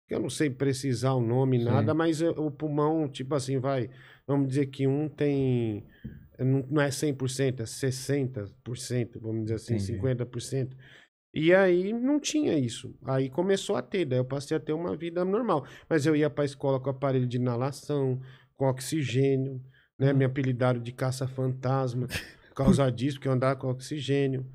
que 0.07 0.15
eu 0.15 0.19
não 0.19 0.29
sei 0.29 0.49
precisar 0.49 1.13
o 1.13 1.21
nome, 1.21 1.59
Sim. 1.59 1.65
nada, 1.65 1.93
mas 1.93 2.21
o 2.21 2.49
pulmão, 2.51 3.09
tipo 3.09 3.35
assim, 3.35 3.59
vai. 3.59 3.89
Vamos 4.25 4.47
dizer 4.49 4.67
que 4.67 4.87
um 4.87 5.07
tem. 5.09 5.85
Não 6.39 6.65
não 6.69 6.81
é 6.81 6.89
100%, 6.91 7.61
é 7.61 7.65
60%, 7.65 9.19
vamos 9.19 9.43
dizer 9.43 9.55
assim, 9.55 9.75
Entendi. 9.75 9.93
50%. 9.93 10.75
E 11.33 11.53
aí 11.53 11.93
não 11.93 12.19
tinha 12.19 12.57
isso. 12.57 12.95
Aí 13.05 13.29
começou 13.29 13.75
a 13.75 13.81
ter, 13.81 14.05
daí 14.05 14.19
eu 14.19 14.25
passei 14.25 14.57
a 14.57 14.59
ter 14.59 14.73
uma 14.73 14.95
vida 14.95 15.23
normal. 15.23 15.65
Mas 15.89 16.05
eu 16.05 16.15
ia 16.15 16.29
pra 16.29 16.45
escola 16.45 16.79
com 16.79 16.89
aparelho 16.89 17.27
de 17.27 17.37
inalação, 17.37 18.19
com 18.55 18.65
oxigênio, 18.67 19.61
né? 19.99 20.13
Me 20.13 20.25
apelidaram 20.25 20.81
de 20.81 20.91
caça-fantasma 20.91 22.07
por 22.07 22.55
causa 22.55 22.91
disso, 22.91 23.17
porque 23.17 23.27
eu 23.27 23.33
andava 23.33 23.55
com 23.59 23.67
oxigênio 23.69 24.45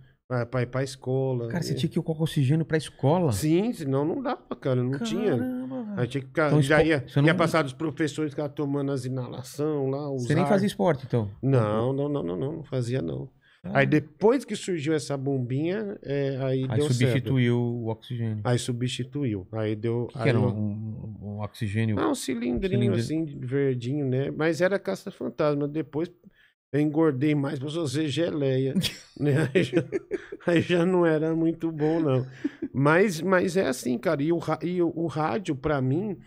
pra 0.51 0.63
ir 0.63 0.67
pra 0.67 0.83
escola. 0.83 1.49
Cara, 1.49 1.63
você 1.63 1.73
E- 1.75 1.77
tinha 1.77 1.91
que 1.91 1.99
ir 1.99 2.03
com 2.03 2.13
oxigênio 2.13 2.65
pra 2.65 2.79
escola. 2.79 3.31
Sim, 3.33 3.73
senão 3.73 4.05
não 4.05 4.23
dava, 4.23 4.57
cara, 4.59 4.83
não 4.83 4.99
tinha. 4.99 5.37
Caramba, 5.37 5.83
velho. 5.85 6.01
Aí 6.01 6.07
tinha 6.09 6.23
que 6.23 6.27
ficar, 6.29 6.47
Então, 6.49 6.63
já 6.63 6.83
ia, 6.83 7.05
não- 7.17 7.37
passar 7.37 7.63
dos 7.63 7.75
professores 7.75 8.33
que 8.35 8.49
tomando 8.49 8.91
as 8.93 9.05
inalação 9.05 9.89
lá, 9.91 10.11
os 10.11 10.23
Você 10.27 10.35
nem 10.35 10.47
fazia 10.47 10.67
esporte, 10.67 11.05
então. 11.07 11.31
Não, 11.43 11.93
não, 11.93 12.09
não, 12.09 12.23
não, 12.23 12.37
não, 12.37 12.53
não 12.57 12.65
fazia 12.65 13.03
não. 13.03 13.29
Ah. 13.65 13.79
Aí 13.79 13.87
depois 13.87 14.45
que 14.45 14.57
surgiu 14.57 14.93
essa 14.93 15.17
bombinha, 15.17 15.97
é, 16.03 16.37
aí, 16.43 16.63
Aí 16.69 16.79
deu 16.79 16.89
certo. 16.91 16.93
substituiu 16.95 17.57
o 17.59 17.87
oxigênio. 17.89 18.41
Aí 18.43 18.59
substituiu. 18.59 19.47
Aí 19.53 19.77
deu. 19.77 20.07
Que, 20.09 20.15
que 20.15 20.19
aí 20.23 20.29
era? 20.31 20.39
eu- 20.39 20.49
Um, 20.49 21.17
um 21.23 21.41
oxigênio? 21.41 21.99
Ah, 21.99 22.11
um 22.11 22.15
cilindrinho 22.15 22.97
Cilindro. 22.97 22.99
assim, 22.99 23.25
verdinho, 23.39 24.07
né? 24.09 24.31
Mas 24.33 24.61
era 24.61 24.79
caça-fantasma. 24.81 25.69
Depois 25.69 26.11
eu 26.73 26.81
engordei 26.81 27.35
mais 27.37 27.59
pra 27.61 27.71
fazer 27.71 28.09
geleia. 28.09 28.75
né? 29.19 29.49
aí, 29.55 29.63
já, 29.63 29.85
aí 30.47 30.61
já 30.61 30.85
não 30.85 31.07
era 31.07 31.33
muito 31.37 31.71
bom, 31.71 32.01
não. 32.01 32.27
Mas, 32.73 33.21
mas 33.21 33.57
é 33.57 33.67
assim, 33.69 33.97
cara. 33.97 34.23
E 34.25 34.33
o, 34.33 34.41
e 34.63 34.83
o, 34.83 34.93
o 34.93 35.07
rádio, 35.07 35.55
pra 35.55 35.81
mim, 35.81 36.19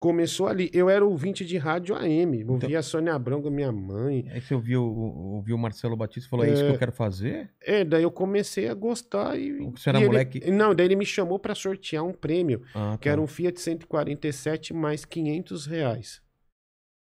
começou 0.00 0.46
ali. 0.46 0.70
Eu 0.72 0.88
era 0.88 1.04
ouvinte 1.04 1.44
de 1.44 1.56
rádio 1.58 1.94
AM. 1.94 2.40
Então 2.40 2.54
Ouvia 2.54 2.78
a 2.78 2.82
Sônia 2.82 3.14
Abrão 3.14 3.42
com 3.42 3.48
a 3.48 3.50
minha 3.50 3.72
mãe. 3.72 4.28
Aí 4.30 4.40
você 4.40 4.54
ouviu, 4.54 4.82
ouviu 4.84 5.56
o 5.56 5.58
Marcelo 5.58 5.96
Batista 5.96 6.26
e 6.26 6.30
falou: 6.30 6.44
é 6.46 6.52
isso 6.52 6.64
que 6.64 6.70
eu 6.70 6.78
quero 6.78 6.92
fazer? 6.92 7.50
É, 7.60 7.84
daí 7.84 8.02
eu 8.02 8.10
comecei 8.10 8.68
a 8.68 8.74
gostar 8.74 9.38
e. 9.38 9.52
Você 9.70 9.88
era 9.88 9.98
e 9.98 10.02
ele- 10.02 10.08
moleque? 10.08 10.50
Não, 10.50 10.74
daí 10.74 10.86
ele 10.86 10.96
me 10.96 11.06
chamou 11.06 11.38
pra 11.38 11.54
sortear 11.54 12.04
um 12.04 12.12
prêmio. 12.12 12.62
Ah, 12.74 12.96
que 13.00 13.08
tá. 13.08 13.12
era 13.12 13.20
um 13.20 13.26
Fiat 13.26 13.60
147 13.60 14.72
mais 14.72 15.04
500 15.04 15.66
reais. 15.66 16.20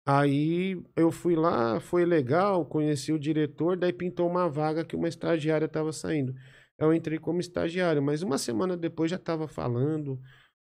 Aí 0.05 0.81
eu 0.95 1.11
fui 1.11 1.35
lá, 1.35 1.79
foi 1.79 2.05
legal, 2.05 2.65
conheci 2.65 3.13
o 3.13 3.19
diretor, 3.19 3.77
daí 3.77 3.93
pintou 3.93 4.27
uma 4.27 4.49
vaga 4.49 4.83
que 4.83 4.95
uma 4.95 5.07
estagiária 5.07 5.65
estava 5.65 5.93
saindo. 5.93 6.33
Eu 6.79 6.91
entrei 6.91 7.19
como 7.19 7.39
estagiário, 7.39 8.01
mas 8.01 8.23
uma 8.23 8.39
semana 8.39 8.75
depois 8.75 9.11
já 9.11 9.17
estava 9.17 9.47
falando, 9.47 10.19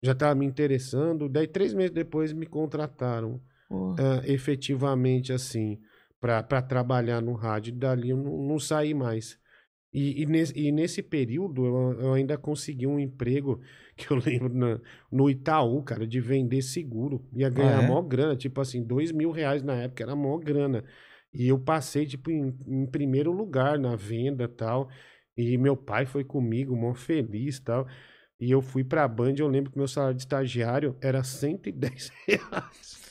já 0.02 0.12
estava 0.12 0.34
me 0.34 0.46
interessando. 0.46 1.28
Daí 1.28 1.46
três 1.48 1.74
meses 1.74 1.92
depois 1.92 2.32
me 2.32 2.46
contrataram 2.46 3.40
ah, 3.96 4.22
efetivamente 4.24 5.32
assim 5.32 5.80
para 6.20 6.62
trabalhar 6.62 7.20
no 7.22 7.34
rádio. 7.34 7.74
Dali 7.74 8.10
eu 8.10 8.16
não, 8.16 8.38
não 8.48 8.58
saí 8.58 8.94
mais. 8.94 9.38
E, 9.92 10.22
e, 10.22 10.26
nesse, 10.26 10.58
e 10.58 10.72
nesse 10.72 11.02
período 11.02 11.66
eu, 11.66 12.00
eu 12.00 12.14
ainda 12.14 12.38
consegui 12.38 12.86
um 12.86 12.98
emprego 12.98 13.60
que 13.96 14.10
eu 14.12 14.16
lembro 14.18 14.54
na- 14.54 14.80
no 15.10 15.28
Itaú, 15.30 15.82
cara, 15.82 16.06
de 16.06 16.20
vender 16.20 16.62
seguro. 16.62 17.26
Ia 17.34 17.50
ganhar 17.50 17.80
é? 17.80 17.82
mó 17.82 18.00
grana, 18.02 18.36
tipo 18.36 18.60
assim, 18.60 18.82
dois 18.82 19.12
mil 19.12 19.30
reais 19.30 19.62
na 19.62 19.74
época, 19.76 20.02
era 20.04 20.16
mó 20.16 20.38
grana. 20.38 20.84
E 21.32 21.48
eu 21.48 21.58
passei, 21.58 22.06
tipo, 22.06 22.30
em, 22.30 22.56
em 22.66 22.86
primeiro 22.86 23.32
lugar 23.32 23.78
na 23.78 23.96
venda 23.96 24.48
tal. 24.48 24.88
E 25.36 25.56
meu 25.58 25.76
pai 25.76 26.06
foi 26.06 26.24
comigo, 26.24 26.76
mó 26.76 26.94
feliz 26.94 27.58
tal. 27.60 27.86
E 28.42 28.50
eu 28.50 28.60
fui 28.60 28.82
pra 28.82 29.06
Band, 29.06 29.36
eu 29.38 29.46
lembro 29.46 29.70
que 29.70 29.78
meu 29.78 29.86
salário 29.86 30.16
de 30.16 30.22
estagiário 30.22 30.96
era 31.00 31.22
110 31.22 32.10
reais. 32.26 33.01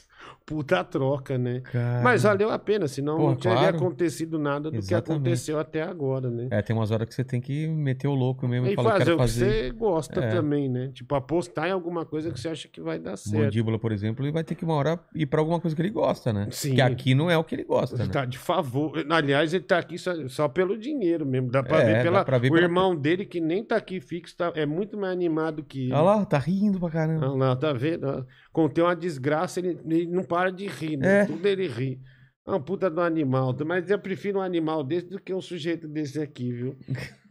Puta 0.51 0.83
troca, 0.83 1.37
né? 1.37 1.61
cara. 1.61 2.01
Mas 2.03 2.23
valeu 2.23 2.49
a 2.51 2.59
pena, 2.59 2.87
senão 2.87 3.17
Pô, 3.17 3.27
não 3.29 3.35
teria 3.35 3.57
claro. 3.57 3.77
acontecido 3.77 4.37
nada 4.37 4.69
do 4.69 4.71
que 4.71 4.77
Exatamente. 4.79 5.11
aconteceu 5.21 5.59
até 5.59 5.81
agora, 5.81 6.29
né? 6.29 6.47
É, 6.51 6.61
tem 6.61 6.75
umas 6.75 6.91
horas 6.91 7.07
que 7.07 7.15
você 7.15 7.23
tem 7.23 7.39
que 7.39 7.67
meter 7.67 8.07
o 8.07 8.13
louco 8.13 8.47
mesmo 8.47 8.67
e 8.67 8.73
E 8.73 8.75
falar: 8.75 8.97
fazer 8.99 9.11
o 9.13 9.15
que 9.15 9.21
fazer. 9.21 9.45
você 9.63 9.71
gosta 9.71 10.19
É. 10.19 10.29
também, 10.29 10.67
né? 10.69 10.89
Tipo, 10.93 11.15
apostar 11.15 11.67
em 11.67 11.71
alguma 11.71 12.05
coisa 12.05 12.31
que 12.31 12.39
você 12.39 12.49
acha 12.49 12.67
que 12.67 12.81
vai 12.81 12.99
dar 12.99 13.15
certo. 13.17 13.43
Mandíbula, 13.45 13.79
por 13.79 13.91
exemplo, 13.91 14.25
ele 14.25 14.31
vai 14.31 14.43
ter 14.43 14.55
que 14.55 14.63
uma 14.65 14.73
hora 14.73 14.99
ir 15.15 15.25
pra 15.25 15.39
alguma 15.39 15.59
coisa 15.59 15.75
que 15.75 15.81
ele 15.81 15.89
gosta, 15.89 16.33
né? 16.33 16.47
Sim. 16.51 16.75
Que 16.75 16.81
aqui 16.81 17.15
não 17.15 17.29
é 17.31 17.37
o 17.37 17.43
que 17.43 17.55
ele 17.55 17.63
gosta, 17.63 17.95
né? 17.97 18.07
Tá 18.11 18.25
de 18.25 18.37
favor. 18.37 18.91
Aliás, 19.09 19.53
ele 19.53 19.63
tá 19.63 19.77
aqui 19.77 19.97
só, 19.97 20.11
só 20.27 20.47
pelo 20.47 20.77
dinheiro 20.77 21.25
mesmo. 21.25 21.49
Dá 21.49 21.63
pra 21.63 21.81
É, 21.81 21.85
ver 21.85 22.03
pela. 22.03 22.25
pra 22.25 22.37
ver 22.37 22.49
o 22.49 22.53
pela- 22.53 22.65
irmão 22.65 22.95
dele, 22.95 23.25
que 23.25 23.39
nem 23.39 23.63
tá 23.63 23.77
aqui 23.77 23.99
fixo, 24.01 24.35
tá- 24.35 24.51
é 24.55 24.65
muito 24.65 24.97
mais 24.97 25.13
animado 25.13 25.63
que 25.63 25.83
ele. 25.85 25.93
Olha 25.93 26.01
lá, 26.01 26.25
tá 26.25 26.37
rindo 26.37 26.79
pra 26.79 26.89
caramba. 26.89 27.29
Olha 27.29 27.35
lá, 27.49 27.55
tá 27.55 27.71
vendo? 27.73 28.25
Contei 28.51 28.83
uma 28.83 28.95
desgraça, 28.95 29.59
ele, 29.59 29.79
ele 29.85 30.07
não 30.07 30.23
para 30.23 30.40
de 30.49 30.65
rir, 30.67 30.97
né? 30.97 31.21
É. 31.21 31.25
Tudo 31.25 31.45
ele 31.45 31.67
ri. 31.67 31.99
É 32.47 32.49
uma 32.49 32.59
puta 32.59 32.89
do 32.89 33.01
animal. 33.01 33.55
Mas 33.65 33.89
eu 33.89 33.99
prefiro 33.99 34.39
um 34.39 34.41
animal 34.41 34.83
desse 34.83 35.07
do 35.07 35.19
que 35.21 35.33
um 35.33 35.41
sujeito 35.41 35.87
desse 35.87 36.19
aqui, 36.21 36.51
viu? 36.51 36.77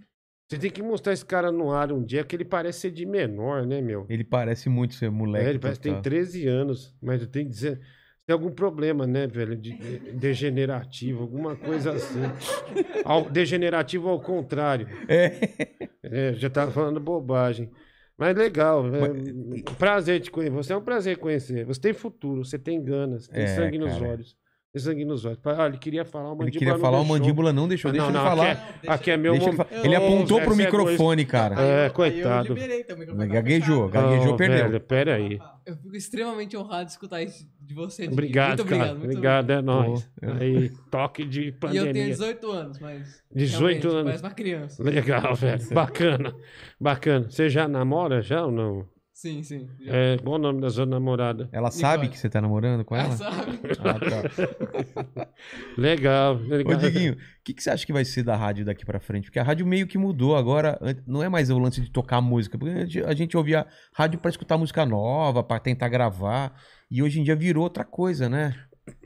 Você 0.49 0.59
tem 0.59 0.71
que 0.71 0.83
mostrar 0.83 1.13
esse 1.13 1.25
cara 1.25 1.53
no 1.53 1.71
ar 1.73 1.93
um 1.93 2.03
dia, 2.05 2.25
que 2.25 2.35
ele 2.35 2.45
parece 2.45 2.81
ser 2.81 2.91
de 2.91 3.07
menor, 3.07 3.65
né, 3.65 3.81
meu? 3.81 4.05
Ele 4.09 4.25
parece 4.25 4.69
muito 4.69 4.95
ser 4.95 5.09
moleque. 5.11 5.47
É, 5.47 5.51
ele 5.51 5.59
parece 5.61 5.79
que 5.79 5.85
tem 5.85 5.93
total. 5.93 6.03
13 6.03 6.47
anos, 6.49 6.97
mas 7.01 7.21
eu 7.23 7.29
tenho 7.29 7.47
que 7.47 7.53
dizer. 7.53 7.81
Tem 8.27 8.35
algum 8.35 8.51
problema, 8.51 9.07
né, 9.07 9.27
velho? 9.29 9.57
De, 9.57 9.73
de- 9.77 10.13
degenerativo, 10.13 11.23
alguma 11.23 11.55
coisa 11.57 11.93
assim. 11.93 12.21
Ao- 13.05 13.31
degenerativo 13.31 14.09
ao 14.09 14.21
contrário. 14.21 14.89
É. 15.09 15.33
É, 16.03 16.33
já 16.35 16.51
tava 16.51 16.71
falando 16.73 16.99
bobagem. 17.01 17.71
Mas 18.21 18.37
legal. 18.37 18.85
É, 18.87 19.73
prazer 19.79 20.21
te 20.21 20.31
conhecer. 20.31 20.55
Você 20.55 20.73
é 20.75 20.77
um 20.77 20.83
prazer 20.83 21.17
conhecer. 21.17 21.65
Você 21.65 21.81
tem 21.81 21.95
futuro, 21.95 22.45
você 22.45 22.59
tem 22.59 22.83
ganas, 22.83 23.27
tem 23.27 23.45
É, 23.45 23.47
sangue 23.47 23.79
nos 23.79 23.95
cara. 23.95 24.09
olhos. 24.11 24.37
Sangue 24.79 25.05
nos 25.05 25.25
olhos. 25.25 25.39
Olha, 25.45 25.67
ele 25.67 25.79
queria 25.79 26.05
falar, 26.05 26.29
o 26.29 26.35
Ele 26.35 26.39
mandíbula 26.39 26.59
queria 26.61 26.73
não 26.75 26.81
falar, 26.81 27.01
o 27.01 27.05
mandíbula 27.05 27.53
não 27.53 27.67
deixou. 27.67 27.91
Deixa 27.91 28.07
não, 28.07 28.15
ele 28.15 28.19
não, 28.19 28.25
falar. 28.37 28.51
Aqui 28.53 28.87
é, 28.87 28.93
aqui 28.93 29.11
é 29.11 29.17
meu 29.17 29.33
Deixa 29.33 29.49
ele, 29.49 29.57
momento. 29.59 29.85
ele 29.85 29.95
apontou 29.97 30.37
velho, 30.39 30.51
pro 30.51 30.55
é 30.61 30.65
microfone, 30.65 31.25
cara. 31.25 31.61
É, 31.61 31.81
Aí 31.81 31.87
eu 31.89 31.93
coitado. 31.93 32.55
liberei, 32.55 32.81
então, 32.83 32.95
o 32.95 32.99
microfone 33.01 33.29
Gaguejou, 33.29 33.89
gaguejou, 33.89 34.33
Ô, 34.35 34.37
perdeu. 34.37 34.59
velho, 34.69 34.81
pera 34.81 35.15
aí. 35.17 35.41
Eu 35.67 35.75
fico 35.77 35.97
extremamente 35.97 36.57
honrado 36.57 36.85
de 36.85 36.93
escutar 36.93 37.21
isso 37.21 37.45
de 37.61 37.75
você. 37.75 38.03
Didi. 38.03 38.13
Obrigado, 38.13 38.59
muito 38.59 38.65
cara. 38.69 38.75
obrigado. 38.93 38.99
Muito 38.99 39.11
Obrigado, 39.11 39.51
é 39.51 39.63
nóis. 39.63 40.11
Eu- 40.23 40.33
Aí, 40.35 40.69
toque 40.89 41.25
de 41.25 41.41
E 41.43 41.47
eu 41.49 41.53
pandemia. 41.55 41.93
tenho 41.93 42.07
18 42.07 42.51
anos, 42.53 42.79
mas. 42.79 43.23
18 43.35 43.61
realmente, 43.61 43.87
anos. 43.89 44.05
Parece 44.05 44.23
uma 44.23 44.31
criança. 44.31 44.83
Legal, 44.85 45.35
velho. 45.35 45.61
Bacana. 45.75 46.35
Bacana. 46.81 47.27
Você 47.29 47.49
já 47.49 47.67
namora 47.67 48.23
já 48.23 48.45
ou 48.47 48.53
não? 48.53 48.87
Sim, 49.21 49.43
sim. 49.43 49.69
já. 49.79 49.93
É, 49.95 50.17
qual 50.17 50.37
o 50.37 50.39
nome 50.39 50.63
da 50.63 50.71
sua 50.71 50.87
namorada? 50.87 51.47
Ela 51.53 51.71
sabe 51.71 52.05
Nicole. 52.05 52.09
que 52.09 52.19
você 52.19 52.31
tá 52.31 52.41
namorando 52.41 52.83
com 52.87 52.95
Ah, 52.95 53.01
ela? 53.01 53.17
sabe? 53.19 53.61
Ah, 53.85 53.99
tá. 54.01 55.29
Legal. 55.77 56.37
Ô, 56.37 56.39
legal. 56.49 56.77
Diguinho, 56.79 57.13
o 57.13 57.17
que, 57.45 57.53
que 57.53 57.63
você 57.63 57.69
acha 57.69 57.85
que 57.85 57.93
vai 57.93 58.03
ser 58.03 58.23
da 58.23 58.35
rádio 58.35 58.65
daqui 58.65 58.85
pra 58.87 58.99
frente? 58.99 59.25
Porque 59.25 59.39
a 59.39 59.43
rádio 59.43 59.67
meio 59.67 59.87
que 59.87 59.99
mudou 59.99 60.35
agora. 60.37 60.79
Não 61.07 61.23
é 61.23 61.29
mais 61.29 61.51
o 61.51 61.59
lance 61.59 61.83
de 61.83 61.91
tocar 61.91 62.23
música. 62.23 62.57
Porque 62.57 62.73
a 62.75 62.81
gente, 62.87 63.05
a 63.05 63.15
gente 63.15 63.37
ouvia 63.37 63.67
rádio 63.95 64.19
pra 64.19 64.31
escutar 64.31 64.57
música 64.57 64.87
nova, 64.87 65.43
pra 65.43 65.59
tentar 65.59 65.91
gravar. 65.91 66.55
E 66.91 67.03
hoje 67.03 67.21
em 67.21 67.23
dia 67.23 67.37
virou 67.37 67.65
outra 67.65 67.85
coisa, 67.85 68.27
né? 68.27 68.55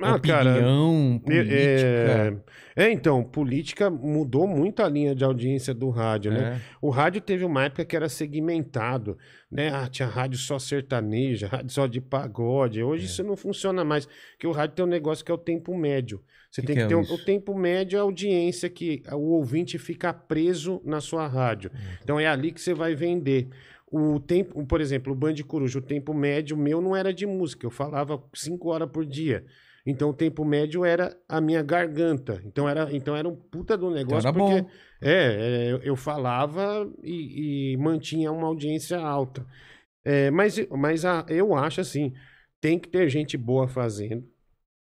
Ah, 0.00 0.18
cara, 0.18 0.52
Opinião, 0.52 1.20
É, 1.26 1.42
política. 1.42 2.44
é, 2.76 2.90
então, 2.92 3.22
política 3.24 3.90
mudou 3.90 4.46
muito 4.46 4.82
a 4.82 4.88
linha 4.88 5.14
de 5.14 5.24
audiência 5.24 5.72
do 5.74 5.90
rádio, 5.90 6.32
né? 6.32 6.60
É. 6.60 6.76
O 6.80 6.90
rádio 6.90 7.20
teve 7.20 7.44
uma 7.44 7.64
época 7.64 7.84
que 7.84 7.94
era 7.96 8.08
segmentado, 8.08 9.16
né? 9.50 9.70
Ah, 9.72 9.88
tinha 9.88 10.08
rádio 10.08 10.38
só 10.38 10.58
sertaneja, 10.58 11.46
rádio 11.48 11.70
só 11.70 11.86
de 11.86 12.00
pagode. 12.00 12.80
É. 12.80 12.84
Hoje 12.84 13.06
isso 13.06 13.22
não 13.22 13.36
funciona 13.36 13.84
mais, 13.84 14.06
porque 14.32 14.46
o 14.46 14.52
rádio 14.52 14.76
tem 14.76 14.84
um 14.84 14.88
negócio 14.88 15.24
que 15.24 15.30
é 15.30 15.34
o 15.34 15.38
tempo 15.38 15.76
médio. 15.76 16.22
Você 16.50 16.60
Que 16.60 16.66
tem 16.68 16.76
que 16.76 16.80
que, 16.82 16.84
é 16.86 16.88
ter 16.88 16.94
um- 16.94 17.14
o 17.14 17.18
tempo 17.24 17.54
médio 17.56 17.96
é 17.96 18.00
a 18.00 18.02
audiência 18.02 18.68
que 18.70 19.02
o 19.12 19.32
ouvinte 19.32 19.76
fica 19.78 20.12
preso 20.12 20.80
na 20.84 21.00
sua 21.00 21.26
rádio. 21.26 21.70
Então 22.02 22.18
é 22.20 22.26
ali 22.26 22.52
que 22.52 22.60
você 22.60 22.72
vai 22.72 22.94
vender. 22.94 23.48
O 23.90 24.18
tempo, 24.20 24.64
por 24.66 24.80
exemplo, 24.80 25.12
o 25.12 25.16
Band 25.16 25.34
Coruja, 25.46 25.78
o 25.78 25.82
tempo 25.82 26.12
médio 26.14 26.56
meu 26.56 26.80
não 26.80 26.94
era 26.96 27.12
de 27.12 27.26
música, 27.26 27.64
eu 27.66 27.70
falava 27.70 28.20
cinco 28.34 28.68
horas 28.70 28.88
por 28.90 29.04
dia. 29.04 29.44
Então 29.86 30.10
o 30.10 30.14
tempo 30.14 30.44
médio 30.44 30.84
era 30.84 31.14
a 31.28 31.40
minha 31.40 31.62
garganta. 31.62 32.40
Então 32.44 32.68
era, 32.68 32.88
então 32.94 33.14
era 33.14 33.28
um 33.28 33.36
puta 33.36 33.76
do 33.76 33.90
negócio 33.90 34.28
era 34.28 34.32
porque 34.32 34.62
bom. 34.62 34.70
é, 35.02 35.12
é, 35.68 35.72
eu- 35.72 35.78
eu 35.82 35.96
falava 35.96 36.90
e, 37.02 37.72
e 37.72 37.76
mantinha 37.76 38.32
uma 38.32 38.46
audiência 38.46 38.98
alta. 38.98 39.44
É, 40.04 40.30
mas 40.30 40.56
mas 40.70 41.04
a- 41.04 41.24
eu 41.28 41.54
acho 41.54 41.80
assim, 41.80 42.12
tem 42.60 42.78
que 42.78 42.88
ter 42.88 43.08
gente 43.08 43.36
boa 43.36 43.68
fazendo. 43.68 44.24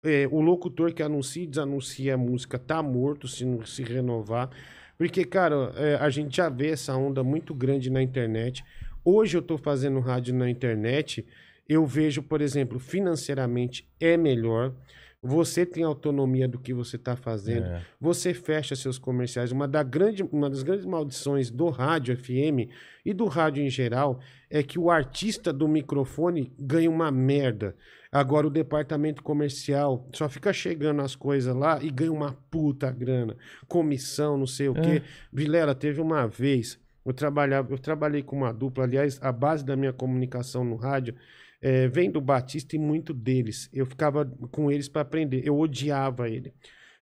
É, 0.04 0.28
o 0.32 0.40
locutor 0.42 0.94
que 0.94 1.04
anuncia 1.04 1.44
e 1.44 1.48
desanuncia 1.48 2.14
a 2.14 2.18
música 2.18 2.58
tá 2.58 2.82
morto 2.82 3.28
se 3.28 3.44
não 3.46 3.66
se 3.66 3.84
renovar. 3.84 4.50
Porque, 4.98 5.24
cara, 5.26 5.74
é, 5.76 5.96
a 5.96 6.10
gente 6.10 6.38
já 6.38 6.50
vê 6.50 6.70
essa 6.70 6.96
onda 6.96 7.24
muito 7.24 7.54
grande 7.54 7.90
na 7.90 8.02
internet. 8.02 8.64
Hoje 9.06 9.38
eu 9.38 9.42
tô 9.42 9.58
fazendo 9.58 10.00
rádio 10.00 10.34
na 10.34 10.50
internet. 10.50 11.26
Eu 11.68 11.86
vejo, 11.86 12.24
por 12.24 12.42
exemplo, 12.42 12.80
financeiramente 12.80 13.90
é 14.00 14.16
melhor. 14.16 14.74
Você 15.22 15.66
tem 15.66 15.84
autonomia 15.84 16.48
do 16.48 16.60
que 16.60 16.74
você 16.74 16.96
está 16.96 17.16
fazendo. 17.16 17.66
É. 17.66 17.82
Você 18.00 18.34
fecha 18.34 18.76
seus 18.76 19.00
comerciais. 19.00 19.52
Uma, 19.52 19.68
da 19.68 19.82
grande, 19.82 20.24
uma 20.24 20.50
das 20.50 20.64
grandes 20.64 20.86
maldições 20.86 21.50
do 21.50 21.70
rádio 21.70 22.16
FM 22.16 22.72
e 23.04 23.14
do 23.14 23.26
rádio 23.26 23.64
em 23.64 23.70
geral 23.70 24.20
é 24.50 24.62
que 24.62 24.78
o 24.78 24.92
artista 24.92 25.52
do 25.52 25.68
microfone 25.68 26.54
ganha 26.58 26.90
uma 26.90 27.12
merda. 27.12 27.76
Agora 28.12 28.48
o 28.48 28.50
departamento 28.52 29.22
comercial 29.22 30.08
só 30.14 30.30
fica 30.30 30.54
chegando 30.54 31.02
as 31.02 31.16
coisas 31.16 31.54
lá 31.54 31.84
e 31.84 31.90
ganha 31.90 32.12
uma 32.12 32.34
puta 32.50 32.90
grana. 32.92 33.36
Comissão, 33.68 34.38
não 34.38 34.48
sei 34.48 34.70
o 34.70 34.74
quê. 34.74 35.02
Vilela, 35.34 35.76
teve 35.76 36.00
uma 36.00 36.26
vez, 36.28 36.80
eu, 37.06 37.14
trabalhava, 37.14 37.74
eu 37.74 37.78
trabalhei 37.78 38.24
com 38.24 38.38
uma 38.38 38.54
dupla, 38.54 38.86
aliás, 38.86 39.20
a 39.22 39.32
base 39.32 39.66
da 39.66 39.76
minha 39.76 39.92
comunicação 39.92 40.64
no 40.64 40.76
rádio 40.76 41.16
é, 41.62 41.88
vem 41.88 42.10
do 42.12 42.22
Batista 42.22 42.76
e 42.76 42.80
muito 42.80 43.14
deles. 43.14 43.70
Eu 43.74 43.86
ficava 43.86 44.26
com 44.52 44.72
eles 44.72 44.88
para 44.90 45.02
aprender. 45.02 45.42
Eu 45.46 45.58
odiava 45.60 46.30
ele. 46.30 46.54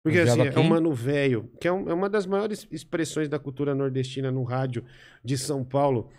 Porque 0.03 0.19
Odiava 0.21 0.43
assim, 0.49 0.57
é 0.57 0.59
um 0.59 0.69
mano 0.69 0.93
velho, 0.95 1.51
que 1.61 1.69
é, 1.69 1.73
um- 1.73 1.89
é 1.89 1.93
uma 1.95 2.09
das 2.09 2.25
maiores 2.27 2.67
expressões 2.71 3.29
da 3.29 3.39
cultura 3.39 3.75
nordestina 3.75 4.31
no 4.31 4.43
rádio 4.45 4.85
de 5.23 5.37
São 5.37 5.63
Paulo. 5.65 6.11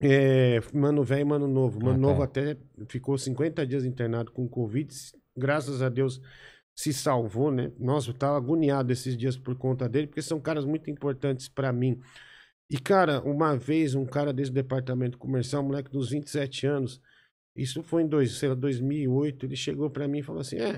É, 0.00 0.60
mano 0.72 1.02
velho 1.04 1.20
e 1.22 1.24
mano 1.24 1.46
novo. 1.48 1.78
Mano 1.78 1.90
Ah, 1.90 1.94
tá. 1.94 1.98
novo 2.00 2.22
até 2.22 2.56
ficou 2.88 3.16
50 3.16 3.66
dias 3.66 3.84
internado 3.84 4.30
com 4.32 4.48
Covid. 4.48 4.92
Graças 5.36 5.82
a 5.82 5.88
Deus 5.88 6.20
se 6.74 6.92
salvou, 6.92 7.50
né? 7.52 7.70
Nossa, 7.78 8.10
eu 8.10 8.14
tava 8.14 8.36
agoniado 8.36 8.92
esses 8.92 9.16
dias 9.16 9.36
por 9.36 9.54
conta 9.56 9.88
dele, 9.88 10.08
porque 10.08 10.20
são 10.22 10.40
caras 10.40 10.64
muito 10.64 10.90
importantes 10.90 11.48
para 11.48 11.72
mim. 11.72 12.00
E, 12.68 12.78
cara, 12.78 13.20
uma 13.22 13.56
vez 13.56 13.94
um 13.94 14.04
cara 14.04 14.32
desse 14.32 14.50
departamento 14.50 15.16
comercial, 15.16 15.62
um 15.62 15.66
moleque 15.66 15.90
dos 15.90 16.10
27 16.10 16.66
anos, 16.66 17.00
isso 17.56 17.82
foi 17.82 18.02
em 18.02 18.08
dois, 18.08 18.32
sei 18.38 18.48
lá, 18.48 18.54
2008, 18.54 19.46
ele 19.46 19.56
chegou 19.56 19.90
para 19.90 20.08
mim 20.08 20.18
e 20.18 20.22
falou 20.22 20.40
assim: 20.40 20.56
É, 20.56 20.76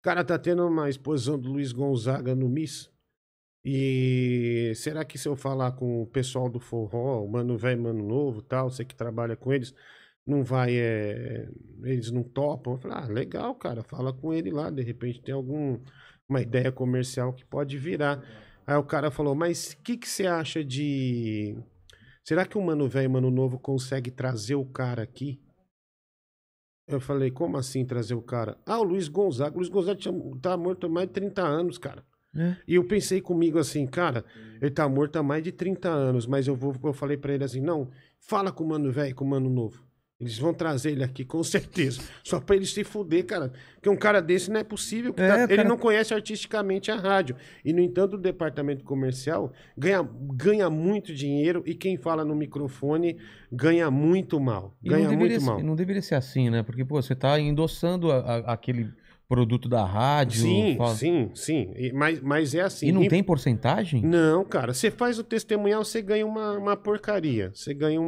o 0.00 0.02
cara 0.02 0.24
tá 0.24 0.38
tendo 0.38 0.66
uma 0.66 0.88
exposição 0.88 1.38
do 1.38 1.50
Luiz 1.50 1.72
Gonzaga 1.72 2.34
no 2.34 2.48
Miss. 2.48 2.90
E 3.64 4.72
será 4.74 5.04
que 5.04 5.18
se 5.18 5.28
eu 5.28 5.36
falar 5.36 5.72
com 5.72 6.02
o 6.02 6.06
pessoal 6.06 6.48
do 6.48 6.58
forró, 6.58 7.22
o 7.22 7.30
mano 7.30 7.58
velho, 7.58 7.82
mano 7.82 8.02
novo, 8.02 8.40
tal, 8.40 8.70
você 8.70 8.84
que 8.84 8.94
trabalha 8.94 9.36
com 9.36 9.52
eles, 9.52 9.74
não 10.26 10.42
vai, 10.42 10.74
é, 10.76 11.48
eles 11.82 12.10
não 12.10 12.22
topam? 12.22 12.74
Eu 12.74 12.78
falei, 12.78 12.96
ah, 12.98 13.06
legal, 13.06 13.54
cara, 13.54 13.82
fala 13.82 14.12
com 14.12 14.32
ele 14.32 14.50
lá, 14.50 14.70
de 14.70 14.82
repente 14.82 15.20
tem 15.20 15.34
algum 15.34 15.78
uma 16.28 16.40
ideia 16.40 16.72
comercial 16.72 17.32
que 17.34 17.44
pode 17.44 17.76
virar. 17.76 18.24
Aí 18.66 18.76
o 18.76 18.84
cara 18.84 19.10
falou, 19.10 19.34
mas 19.34 19.72
o 19.72 19.82
que 19.82 19.96
que 19.98 20.08
você 20.08 20.26
acha 20.26 20.64
de 20.64 21.56
será 22.30 22.46
que 22.46 22.56
o 22.56 22.62
mano 22.62 22.86
velho, 22.86 23.06
e 23.06 23.08
mano 23.08 23.28
novo 23.28 23.58
consegue 23.58 24.08
trazer 24.08 24.54
o 24.54 24.64
cara 24.64 25.02
aqui? 25.02 25.40
Eu 26.86 27.00
falei, 27.00 27.28
como 27.28 27.56
assim 27.56 27.84
trazer 27.84 28.14
o 28.14 28.22
cara? 28.22 28.56
Ah, 28.64 28.78
o 28.78 28.84
Luiz 28.84 29.08
Gonzaga. 29.08 29.56
O 29.56 29.58
Luiz 29.58 29.68
Gonzaga 29.68 29.98
tinha, 29.98 30.14
tá 30.40 30.56
morto 30.56 30.86
há 30.86 30.88
mais 30.88 31.08
de 31.08 31.14
30 31.14 31.42
anos, 31.42 31.76
cara. 31.76 32.04
É. 32.32 32.56
E 32.68 32.76
eu 32.76 32.84
pensei 32.84 33.20
comigo 33.20 33.58
assim, 33.58 33.84
cara, 33.84 34.24
ele 34.62 34.70
tá 34.70 34.88
morto 34.88 35.16
há 35.16 35.24
mais 35.24 35.42
de 35.42 35.50
30 35.50 35.88
anos, 35.88 36.24
mas 36.24 36.46
eu 36.46 36.54
vou, 36.54 36.72
eu 36.84 36.92
falei 36.92 37.16
pra 37.16 37.34
ele 37.34 37.42
assim, 37.42 37.60
não, 37.60 37.90
fala 38.20 38.52
com 38.52 38.62
o 38.62 38.68
mano 38.68 38.92
velho, 38.92 39.12
com 39.12 39.24
o 39.24 39.28
mano 39.28 39.50
novo. 39.50 39.84
Eles 40.20 40.38
vão 40.38 40.52
trazer 40.52 40.90
ele 40.90 41.02
aqui, 41.02 41.24
com 41.24 41.42
certeza. 41.42 42.02
Só 42.22 42.38
pra 42.38 42.54
ele 42.54 42.66
se 42.66 42.84
fuder, 42.84 43.24
cara. 43.24 43.52
Porque 43.74 43.88
um 43.88 43.96
cara 43.96 44.20
desse 44.20 44.50
não 44.50 44.60
é 44.60 44.64
possível. 44.64 45.14
É, 45.16 45.28
tá- 45.28 45.42
Ele 45.44 45.56
cara. 45.56 45.68
não 45.68 45.78
conhece 45.78 46.12
artisticamente 46.12 46.90
a 46.90 46.96
rádio. 46.96 47.36
E, 47.64 47.72
no 47.72 47.80
entanto, 47.80 48.14
o 48.14 48.18
departamento 48.18 48.84
comercial 48.84 49.50
ganha, 49.76 50.06
ganha 50.34 50.68
muito 50.68 51.14
dinheiro 51.14 51.62
e 51.64 51.74
quem 51.74 51.96
fala 51.96 52.22
no 52.22 52.34
microfone 52.34 53.16
ganha 53.50 53.90
muito 53.90 54.38
mal. 54.38 54.76
E 54.84 54.90
Ganha 54.90 55.10
muito 55.10 55.40
mal. 55.42 55.56
ser, 55.58 55.64
não 55.64 55.74
deveria 55.74 56.02
ser 56.02 56.16
assim, 56.16 56.50
né? 56.50 56.62
Porque, 56.62 56.84
pô, 56.84 57.00
você 57.00 57.14
tá 57.14 57.40
endossando 57.40 58.12
a- 58.12 58.18
a- 58.18 58.52
aquele 58.52 58.90
produto 59.26 59.68
da 59.70 59.84
rádio. 59.86 60.42
Sim, 60.42 60.74
fala- 60.76 60.94
sim, 60.96 61.30
sim. 61.34 61.72
E- 61.76 61.92
mas, 61.94 62.20
mas 62.20 62.54
é 62.54 62.60
assim. 62.60 62.88
E 62.88 62.92
não 62.92 63.02
Inf- 63.02 63.08
tem 63.10 63.22
porcentagem? 63.22 64.02
Não, 64.04 64.44
cara. 64.44 64.74
Você 64.74 64.90
faz 64.90 65.18
o 65.18 65.24
testemunhal, 65.24 65.82
você 65.82 66.02
ganha 66.02 66.26
uma, 66.26 66.58
uma 66.58 66.76
porcaria. 66.76 67.50
Você 67.54 67.72
ganha 67.72 67.98
um. 68.00 68.04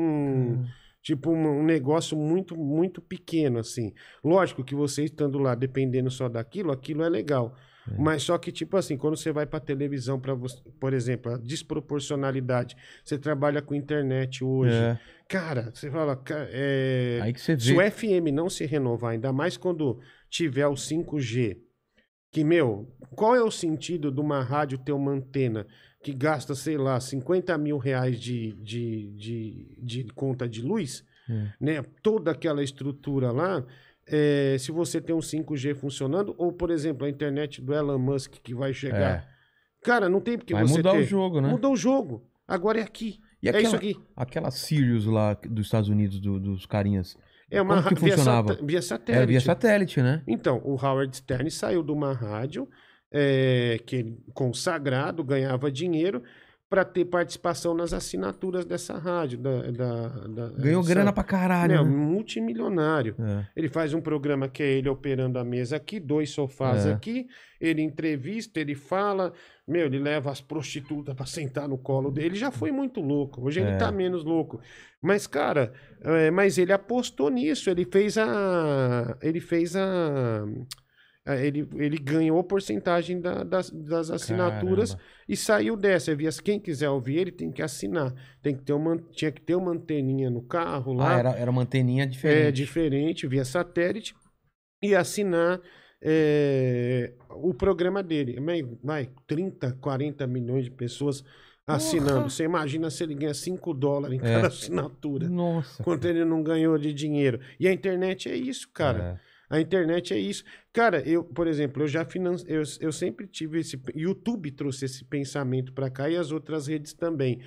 Hum. 0.61 0.65
Tipo, 1.03 1.33
um, 1.33 1.61
um 1.61 1.65
negócio 1.65 2.17
muito, 2.17 2.57
muito 2.57 3.03
pequeno, 3.03 3.59
assim. 3.59 3.93
Lógico 4.25 4.63
que 4.63 4.75
você 4.75 5.05
estando 5.05 5.39
lá, 5.39 5.55
dependendo 5.55 6.11
só 6.11 6.29
daquilo, 6.29 6.71
aquilo 6.71 7.03
é 7.03 7.09
legal. 7.09 7.57
Mas 7.99 8.23
só 8.23 8.39
que, 8.39 8.53
tipo 8.53 8.77
assim, 8.77 8.97
quando 8.97 9.17
você 9.17 9.33
vai 9.33 9.45
pra 9.45 9.59
televisão, 9.59 10.21
para 10.21 10.35
você, 10.35 10.63
por 10.79 10.93
exemplo, 10.93 11.33
a 11.33 11.37
desproporcionalidade. 11.37 12.77
Você 13.05 13.19
trabalha 13.19 13.61
com 13.61 13.75
internet 13.75 14.45
hoje. 14.45 14.73
É. 14.75 14.99
Cara, 15.29 15.73
você 15.75 15.91
fala. 15.91 16.21
é, 16.53 17.19
Aí 17.23 17.33
que 17.33 17.41
você 17.41 17.59
se 17.59 17.75
vê. 17.75 17.79
o 17.79 17.91
FM 17.91 18.31
não 18.33 18.49
se 18.49 18.65
renovar, 18.67 19.13
ainda 19.13 19.33
mais 19.33 19.57
quando 19.57 19.99
tiver 20.31 20.67
o 20.67 20.75
5G, 20.75 21.59
que, 22.31 22.45
meu, 22.45 22.89
qual 23.17 23.35
é 23.35 23.43
o 23.43 23.51
sentido 23.51 24.13
de 24.13 24.21
uma 24.21 24.43
rádio 24.43 24.79
ter 24.79 24.93
uma 24.93 25.11
antena 25.13 25.67
que 26.03 26.13
gasta, 26.13 26.55
sei 26.55 26.77
lá, 26.77 26.99
50 26.99 27.57
mil 27.59 27.79
reais 27.79 28.19
de, 28.21 28.53
de, 28.55 29.11
de, 29.13 29.77
de 29.79 30.05
conta 30.15 30.49
de 30.49 30.61
luz, 30.63 31.05
É. 31.31 31.47
né? 31.61 31.85
Toda 32.03 32.31
aquela 32.33 32.63
estrutura 32.63 33.31
lá, 33.31 33.65
é, 34.07 34.57
se 34.59 34.73
você 34.73 35.01
tem 35.01 35.15
um 35.15 35.21
5G 35.21 35.75
funcionando, 35.77 36.35
ou, 36.37 36.53
por 36.53 36.71
exemplo, 36.71 37.07
a 37.07 37.09
internet 37.11 37.61
do 37.63 37.73
Elon 37.73 37.99
Musk 37.99 38.33
que 38.43 38.55
vai 38.55 38.73
chegar. 38.75 39.27
Cara, 39.85 40.09
não 40.09 40.21
tem 40.21 40.37
porque 40.37 40.53
É. 40.53 40.57
Vai 40.57 40.67
você 40.67 40.79
mudar 40.79 40.93
ter. 40.93 40.99
o 40.99 41.05
jogo, 41.05 41.41
né? 41.41 41.49
Mudou 41.49 41.73
o 41.73 41.77
jogo. 41.77 42.27
Agora 42.47 42.81
é 42.81 42.83
aqui. 42.83 43.21
E 43.43 43.47
é 43.49 43.51
aquela, 43.51 43.65
isso 43.67 43.77
aqui. 43.77 43.97
aquela 44.17 44.51
Sirius 44.51 45.05
lá 45.07 45.35
dos 45.35 45.67
Estados 45.67 45.89
Unidos, 45.89 46.21
do- 46.21 46.39
dos 46.41 46.67
carinhas. 46.67 47.17
É 47.51 47.61
uma 47.61 47.83
Como 47.83 47.95
que 47.97 48.01
funcionava? 48.01 48.59
via 48.63 48.81
satélite. 48.81 49.17
Era 49.19 49.27
via 49.27 49.41
satélite, 49.41 50.01
né? 50.01 50.23
Então, 50.27 50.61
o 50.65 50.75
Howard 50.75 51.17
Stern 51.17 51.51
saiu 51.51 51.83
de 51.83 51.93
uma 51.93 52.13
rádio 52.13 52.69
é, 53.13 53.79
que 53.85 54.17
consagrado, 54.35 55.23
ganhava 55.23 55.71
dinheiro 55.71 56.23
para 56.71 56.87
ter 56.87 57.05
participação 57.05 57.75
nas 57.75 57.93
assinaturas 57.93 58.65
dessa 58.65 58.97
rádio. 58.97 59.37
Da, 59.39 59.61
da- 59.71 60.09
da- 60.09 60.49
Ganhou 60.57 60.81
dessa- 60.81 60.95
grana 60.95 61.13
pra 61.13 61.23
caralho, 61.23 61.75
Meu, 61.75 61.85
né? 61.85 61.91
multimilionário. 61.91 63.15
É. 63.19 63.47
Ele 63.55 63.69
faz 63.69 63.93
um 63.93 64.01
programa 64.01 64.49
que 64.49 64.63
é 64.63 64.73
ele 64.73 64.89
operando 64.89 65.39
a 65.39 65.45
mesa 65.45 65.77
aqui, 65.77 66.01
dois 66.01 66.31
sofás 66.31 66.87
É. 66.87 66.93
aqui, 66.95 67.27
ele 67.61 67.83
entrevista, 67.83 68.59
ele 68.59 68.75
fala, 68.75 69.35
meu, 69.69 69.85
ele 69.85 69.99
leva 69.99 70.31
as 70.31 70.41
prostitutas 70.41 71.15
pra 71.15 71.27
sentar 71.27 71.69
no 71.69 71.77
colo 71.77 72.11
dele. 72.11 72.29
Ele 72.29 72.37
já 72.37 72.51
foi 72.51 72.73
muito 72.73 73.03
louco. 73.03 73.45
Hoje 73.47 73.61
É. 73.61 73.69
ele 73.69 73.77
tá 73.77 73.93
menos 73.93 74.25
louco. 74.25 74.59
Mas, 75.03 75.27
cara, 75.27 75.75
é, 76.03 76.31
mas 76.31 76.57
ele 76.57 76.73
apostou 76.73 77.29
nisso, 77.29 77.69
ele 77.69 77.85
fez 77.85 78.17
a. 78.17 79.15
Ele 79.21 79.41
fez 79.41 79.77
a. 79.77 80.43
a- 81.25 81.37
Ele, 81.37 81.69
ele 81.77 81.97
ganhou 81.99 82.43
porcentagem 82.43 83.21
da- 83.21 83.43
das, 83.45 83.71
das 83.71 84.11
assinaturas 84.11 84.91
Caramba. 84.95 85.11
e 85.29 85.37
saiu 85.37 85.77
dessa. 85.77 86.11
Eu 86.11 86.17
vi 86.17 86.27
as- 86.27 86.41
Quem 86.41 86.59
quiser 86.59 86.89
ouvir 86.91 87.17
ele 87.19 87.33
tem 87.33 87.51
que 87.53 87.63
assinar. 87.63 88.13
Tem 88.43 88.57
que 88.57 88.63
ter 88.65 88.73
uma, 88.73 88.97
tinha 89.13 89.31
que 89.31 89.41
ter 89.41 89.55
uma 89.55 89.71
anteninha 89.73 90.29
no 90.31 90.43
carro 90.43 90.93
lá. 90.93 91.15
Ah, 91.15 91.19
era, 91.19 91.31
era 91.31 91.51
uma 91.51 91.63
anteninha 91.63 92.05
É 92.05 92.07
diferente. 92.07 92.57
diferente, 92.57 93.27
via 93.27 93.45
satélite, 93.45 94.15
e 94.83 94.95
assinar 94.95 95.61
é, 96.05 97.13
o 97.31 97.55
programa 97.55 98.03
dele. 98.03 98.41
Vai, 98.41 98.63
vai, 98.83 99.11
30, 99.27 99.73
40 99.81 100.27
milhões 100.27 100.65
de 100.65 100.71
pessoas 100.73 101.25
assinando. 101.65 102.29
Você 102.29 102.43
imagina 102.45 102.91
se 102.91 103.05
ele 103.05 103.15
ganha 103.15 103.33
5 103.33 103.73
dólares 103.73 104.19
em 104.19 104.27
É. 104.27 104.35
cada 104.35 104.49
assinatura. 104.49 105.29
Nossa. 105.29 105.81
Quanto 105.85 106.05
ele 106.07 106.25
não 106.25 106.43
ganhou 106.43 106.77
de 106.77 106.93
dinheiro. 106.93 107.39
E 107.61 107.69
a 107.69 107.73
internet 107.73 108.29
é 108.29 108.35
isso, 108.35 108.69
cara. 108.73 109.21
É. 109.29 109.32
A 109.53 109.61
internet 109.61 110.15
é 110.15 110.19
isso. 110.19 110.43
Cara, 110.73 111.01
eu, 111.07 111.23
por 111.23 111.47
exemplo, 111.47 111.83
eu 111.83 111.87
já 111.89 112.05
financi... 112.05 112.45
eu, 112.49 112.63
eu 112.81 112.91
sempre 112.91 113.27
tive 113.27 113.61
esse. 113.61 113.81
YouTube 113.95 114.51
trouxe 114.53 114.87
esse 114.87 115.05
pensamento 115.05 115.73
para 115.73 115.91
cá 115.91 116.09
e 116.09 116.17
as 116.17 116.33
outras 116.33 116.67
redes 116.67 116.95
também. 116.95 117.41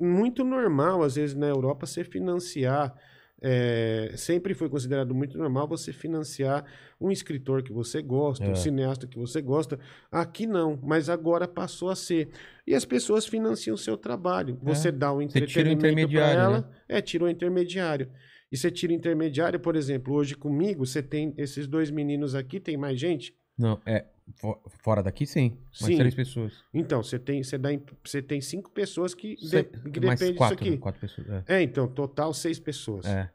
Muito 0.00 0.42
normal, 0.44 1.02
às 1.02 1.14
vezes, 1.16 1.36
na 1.36 1.46
Europa, 1.46 1.86
você 1.86 2.02
financiar. 2.04 2.94
é, 3.42 4.12
sempre 4.16 4.52
foi 4.52 4.68
considerado 4.68 5.14
muito 5.14 5.38
normal 5.38 5.66
você 5.66 5.94
financiar 5.94 6.62
um 7.00 7.10
escritor 7.10 7.62
que 7.62 7.72
você 7.72 8.02
gosta, 8.02 8.44
É. 8.44 8.50
um 8.50 8.54
cineasta 8.54 9.06
que 9.06 9.16
você 9.18 9.40
gosta. 9.40 9.78
Aqui 10.12 10.46
não, 10.46 10.78
mas 10.82 11.08
agora 11.08 11.48
passou 11.48 11.88
a 11.88 11.96
ser. 11.96 12.28
E 12.66 12.74
as 12.74 12.84
pessoas 12.84 13.26
financiam 13.26 13.74
o 13.74 13.78
seu 13.78 13.96
trabalho. 13.96 14.58
Você 14.62 14.92
dá 14.92 15.10
o 15.10 15.22
É. 15.22 15.26
Tira 15.26 15.40
o 15.44 15.72
entretenimento 15.72 15.80
para 15.80 15.88
intermediário, 15.90 16.40
ela, 16.40 16.60
né? 16.60 16.64
é, 16.88 17.00
tira 17.00 17.24
o 17.24 17.28
intermediário. 17.30 18.10
E 18.52 18.56
você 18.56 18.70
tira 18.70 18.92
intermediário, 18.92 19.60
por 19.60 19.76
exemplo, 19.76 20.14
hoje 20.14 20.34
comigo, 20.34 20.84
você 20.84 21.02
tem 21.02 21.32
esses 21.36 21.66
dois 21.66 21.90
meninos 21.90 22.34
aqui, 22.34 22.58
tem 22.58 22.76
mais 22.76 22.98
gente? 22.98 23.34
Não, 23.56 23.80
é. 23.86 24.06
fo- 24.36 24.58
Fora 24.82 25.02
daqui, 25.02 25.26
sim. 25.26 25.56
Mais 25.80 25.92
Sim. 25.92 25.98
três 25.98 26.14
pessoas. 26.14 26.64
Então, 26.74 27.02
você 27.02 27.18
tem, 27.18 27.42
você 27.42 27.56
dá, 27.58 27.68
você 28.04 28.20
tem 28.22 28.40
cinco 28.40 28.70
pessoas 28.70 29.14
que, 29.14 29.36
de- 29.36 29.48
Se- 29.48 29.64
que 29.64 30.00
mais 30.00 30.18
depende 30.18 30.38
quatro, 30.38 30.56
disso 30.56 30.64
aqui. 30.64 30.70
né? 30.70 30.76
Quatro 30.78 31.00
pessoas. 31.00 31.28
É. 31.28 31.44
É, 31.58 31.62
então, 31.62 31.86
total 31.86 32.32
seis 32.34 32.58
pessoas. 32.58 33.06
É. 33.06 33.30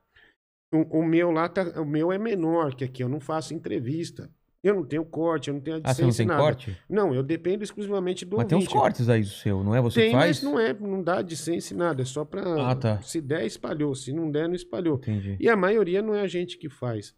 O, 0.73 0.99
o 0.99 1.05
meu 1.05 1.31
lá, 1.31 1.47
tá, 1.47 1.79
o 1.79 1.85
meu 1.85 2.11
é 2.11 2.17
menor 2.17 2.75
que 2.75 2.83
aqui, 2.83 3.01
eu 3.03 3.07
não 3.09 3.19
faço 3.21 3.53
entrevista. 3.53 4.29
Eu 4.65 4.73
não 4.73 4.83
tenho 4.83 5.05
corte, 5.05 5.47
eu 5.49 5.53
não 5.53 5.61
tenho 5.61 5.79
Ah, 5.83 5.93
você 5.93 6.01
não 6.01 6.11
tem 6.11 6.25
nada. 6.25 6.41
corte? 6.41 6.75
Não, 6.89 7.13
eu 7.13 7.21
dependo 7.21 7.63
exclusivamente 7.63 8.25
do 8.25 8.37
Mas 8.37 8.47
tem 8.47 8.57
uns 8.57 8.61
ouvinte. 8.63 8.73
cortes 8.77 9.07
aí 9.09 9.21
do 9.21 9.27
seu, 9.27 9.63
não 9.63 9.75
é? 9.75 9.81
Você 9.81 10.01
Tem, 10.01 10.09
que 10.09 10.15
faz? 10.17 10.41
mas 10.41 10.43
não 10.43 10.59
é, 10.59 10.73
não 10.73 11.03
dá 11.03 11.21
licença 11.21 11.75
nada, 11.75 12.01
é 12.01 12.05
só 12.05 12.25
pra... 12.25 12.71
Ah, 12.71 12.75
tá. 12.75 12.99
Se 13.01 13.21
der, 13.21 13.45
espalhou, 13.45 13.93
se 13.93 14.11
não 14.11 14.31
der, 14.31 14.47
não 14.47 14.55
espalhou. 14.55 14.95
Entendi. 14.97 15.37
E 15.39 15.47
a 15.47 15.55
maioria 15.55 16.01
não 16.01 16.15
é 16.15 16.21
a 16.21 16.27
gente 16.27 16.57
que 16.57 16.67
faz. 16.69 17.15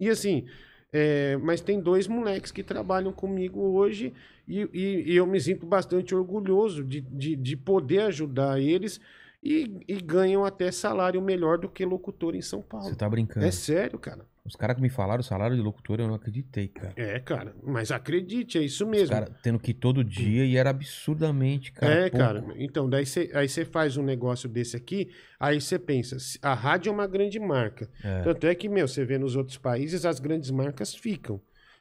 E 0.00 0.08
assim, 0.10 0.44
É, 0.90 1.36
mas 1.36 1.60
tem 1.60 1.78
dois 1.78 2.08
moleques 2.08 2.50
que 2.50 2.62
trabalham 2.62 3.12
comigo 3.12 3.60
hoje 3.60 4.10
e, 4.48 4.62
e- 4.72 5.12
e 5.12 5.16
eu 5.16 5.26
me 5.26 5.38
sinto 5.38 5.66
bastante 5.66 6.14
orgulhoso 6.14 6.82
de, 6.82 7.02
de, 7.02 7.36
de 7.36 7.56
poder 7.58 8.00
ajudar 8.04 8.58
eles 8.58 8.98
e, 9.42 9.70
e 9.86 9.94
ganham 10.00 10.46
até 10.46 10.70
salário 10.72 11.20
melhor 11.20 11.58
do 11.58 11.68
que 11.68 11.84
locutor 11.84 12.34
em 12.34 12.40
São 12.40 12.62
Paulo. 12.62 12.86
Você 12.88 12.94
tá 12.96 13.06
brincando. 13.06 13.44
É 13.44 13.50
sério, 13.50 13.98
cara. 13.98 14.24
Os 14.48 14.56
caras 14.56 14.76
que 14.76 14.82
me 14.82 14.88
falaram 14.88 15.20
o 15.20 15.24
salário 15.24 15.54
de 15.54 15.62
locutor, 15.62 16.00
eu 16.00 16.08
não 16.08 16.14
acreditei, 16.14 16.68
cara. 16.68 16.92
É, 16.96 17.20
cara. 17.20 17.54
Mas 17.62 17.90
acredite, 17.92 18.58
é 18.58 18.62
isso 18.62 18.84
Os 18.84 18.90
mesmo. 18.90 19.10
caras 19.14 19.30
tendo 19.42 19.58
que 19.58 19.70
ir 19.70 19.74
todo 19.74 20.02
dia 20.02 20.44
e 20.44 20.56
era 20.56 20.70
absurdamente, 20.70 21.72
cara. 21.72 21.92
é, 21.92 22.00
pouco. 22.10 22.16
cara. 22.18 22.44
Então, 22.56 22.88
daí 22.88 23.06
você 23.06 23.30
aí 23.34 23.48
você 23.48 23.64
faz 23.64 23.96
um 23.96 24.02
negócio 24.02 24.48
desse 24.48 24.76
aqui, 24.76 25.10
aí 25.38 25.60
você 25.60 25.78
pensa, 25.78 26.16
a 26.42 26.54
rádio 26.54 26.90
é 26.90 26.92
uma 26.92 27.06
grande 27.06 27.38
marca. 27.38 27.88
É. 28.02 28.22
Tanto 28.22 28.46
é 28.46 28.54
que, 28.54 28.68
meu, 28.68 28.88
você 28.88 29.04
vê 29.04 29.18
nos 29.18 29.36
outros 29.36 29.58
países, 29.58 30.04
as 30.04 30.18
grandes 30.18 30.50
marcas 30.50 30.94
ficam. 30.94 31.40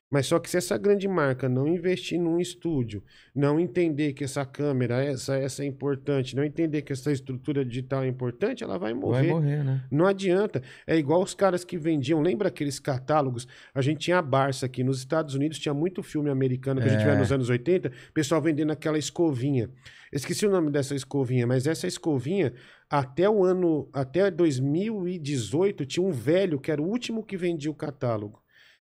Mas 0.09 0.25
só 0.27 0.39
que 0.39 0.49
se 0.49 0.55
essa 0.55 0.77
grande 0.77 1.05
marca 1.05 1.49
não 1.49 1.67
investir 1.67 2.17
num 2.17 2.39
estúdio, 2.39 3.03
não 3.35 3.59
entender 3.59 4.13
que 4.13 4.23
essa 4.23 4.45
câmera, 4.45 5.03
essa, 5.03 5.35
essa 5.35 5.63
é 5.63 5.65
importante, 5.65 6.33
não 6.33 6.45
entender 6.45 6.81
que 6.81 6.93
essa 6.93 7.11
estrutura 7.11 7.65
digital 7.65 8.03
é 8.03 8.07
importante, 8.07 8.63
ela 8.63 8.77
vai 8.79 8.93
Vai 8.93 9.01
morrer. 9.01 9.27
morrer, 9.27 9.63
né? 9.65 9.83
Não 9.91 10.05
adianta. 10.05 10.61
É 10.87 10.95
igual 10.95 11.21
os 11.21 11.33
caras 11.33 11.65
que 11.65 11.77
vendiam. 11.77 12.21
Lembra 12.21 12.47
aqueles 12.47 12.79
catálogos? 12.79 13.45
A 13.75 13.81
gente 13.81 13.99
tinha 13.99 14.17
a 14.19 14.21
Barça 14.21 14.65
aqui. 14.65 14.81
Nos 14.81 14.99
Estados 14.99 15.35
Unidos 15.35 15.59
tinha 15.59 15.73
muito 15.73 16.01
filme 16.01 16.29
americano 16.29 16.79
que 16.81 16.87
a 16.87 16.91
gente 16.91 17.03
É. 17.03 17.11
vê 17.11 17.17
nos 17.19 17.31
anos 17.31 17.49
80. 17.49 17.91
Pessoal 18.13 18.41
vendendo 18.41 18.71
aquela 18.71 18.97
escovinha. 18.97 19.69
Esqueci 20.13 20.45
o 20.47 20.49
nome 20.49 20.71
dessa 20.71 20.95
escovinha, 20.95 21.45
mas 21.45 21.67
essa 21.67 21.85
escovinha, 21.85 22.53
até 22.89 23.29
o 23.29 23.43
ano. 23.43 23.89
Até 23.91 24.31
2018, 24.31 25.85
tinha 25.85 26.05
um 26.05 26.11
velho 26.11 26.59
que 26.59 26.71
era 26.71 26.81
o 26.81 26.87
último 26.87 27.25
que 27.25 27.35
vendia 27.35 27.69
o 27.69 27.75
catálogo. 27.75 28.41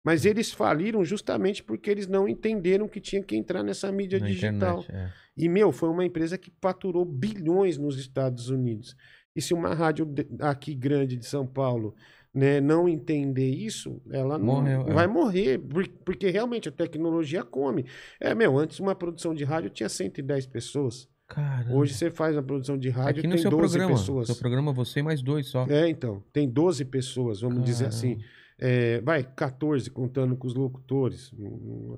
Mas 0.06 0.24
eles 0.24 0.51
faliram 0.53 1.03
justamente 1.03 1.64
porque 1.64 1.90
eles 1.90 2.08
não 2.08 2.27
entenderam 2.30 2.88
que 2.88 3.01
tinha 3.01 3.24
que 3.24 3.35
entrar 3.35 3.64
nessa 3.64 3.92
mídia 3.92 4.19
Na 4.19 4.27
digital. 4.27 4.82
internet. 4.82 4.92
É. 4.92 5.11
E, 5.35 5.50
meu, 5.50 5.72
foi 5.72 5.90
uma 5.90 6.06
empresa 6.06 6.38
que 6.38 6.51
faturou 6.61 7.03
bilhões 7.03 7.77
nos 7.77 7.98
Estados 7.98 8.50
Unidos. 8.50 8.95
E 9.35 9.42
se 9.42 9.53
uma 9.53 9.74
rádio 9.74 10.08
aqui 10.40 10.75
grande 10.75 11.17
de 11.17 11.25
São 11.25 11.45
Paulo 11.48 11.95
né, 12.34 12.61
não 12.61 12.88
entender 12.88 13.50
isso, 13.50 14.00
ela 14.11 14.38
não 14.38 14.45
Morreu, 14.61 14.82
é. 14.88 14.93
vai 14.93 15.08
morrer, 15.08 15.58
por- 15.58 15.88
porque 16.06 16.30
realmente 16.30 16.69
a 16.69 16.72
tecnologia 16.72 17.43
come. 17.43 17.85
É, 18.19 18.35
meu, 18.35 18.58
antes 18.59 18.80
uma 18.80 18.93
produção 18.93 19.34
de 19.34 19.43
rádio 19.43 19.69
tinha 19.72 19.90
110 19.90 20.45
pessoas. 20.45 21.09
Caramba. 21.27 21.74
Hoje 21.75 21.93
você 21.95 22.11
faz 22.11 22.35
uma 22.35 22.43
produção 22.43 22.77
de 22.77 22.90
rádio 22.90 23.19
Aqui 23.19 23.27
no 23.27 23.34
tem 23.34 23.42
seu 23.42 23.50
12 23.50 23.74
programa. 23.77 24.00
pessoas. 24.00 24.27
Seu 24.27 24.35
programa, 24.35 24.72
você 24.72 25.00
e 25.00 25.03
mais 25.03 25.22
dois 25.24 25.48
só. 25.48 25.66
É, 25.67 25.90
então, 25.90 26.22
tem 26.32 26.48
12 26.48 26.85
pessoas, 26.85 27.42
vamos 27.42 27.64
dizer 27.64 27.85
Caramba. 27.90 27.95
assim. 27.98 28.19
É, 28.58 29.01
vai, 29.01 29.24
14 29.24 29.90
contando 29.92 30.35
com 30.38 30.48
os 30.48 30.53
locutores, 30.53 31.32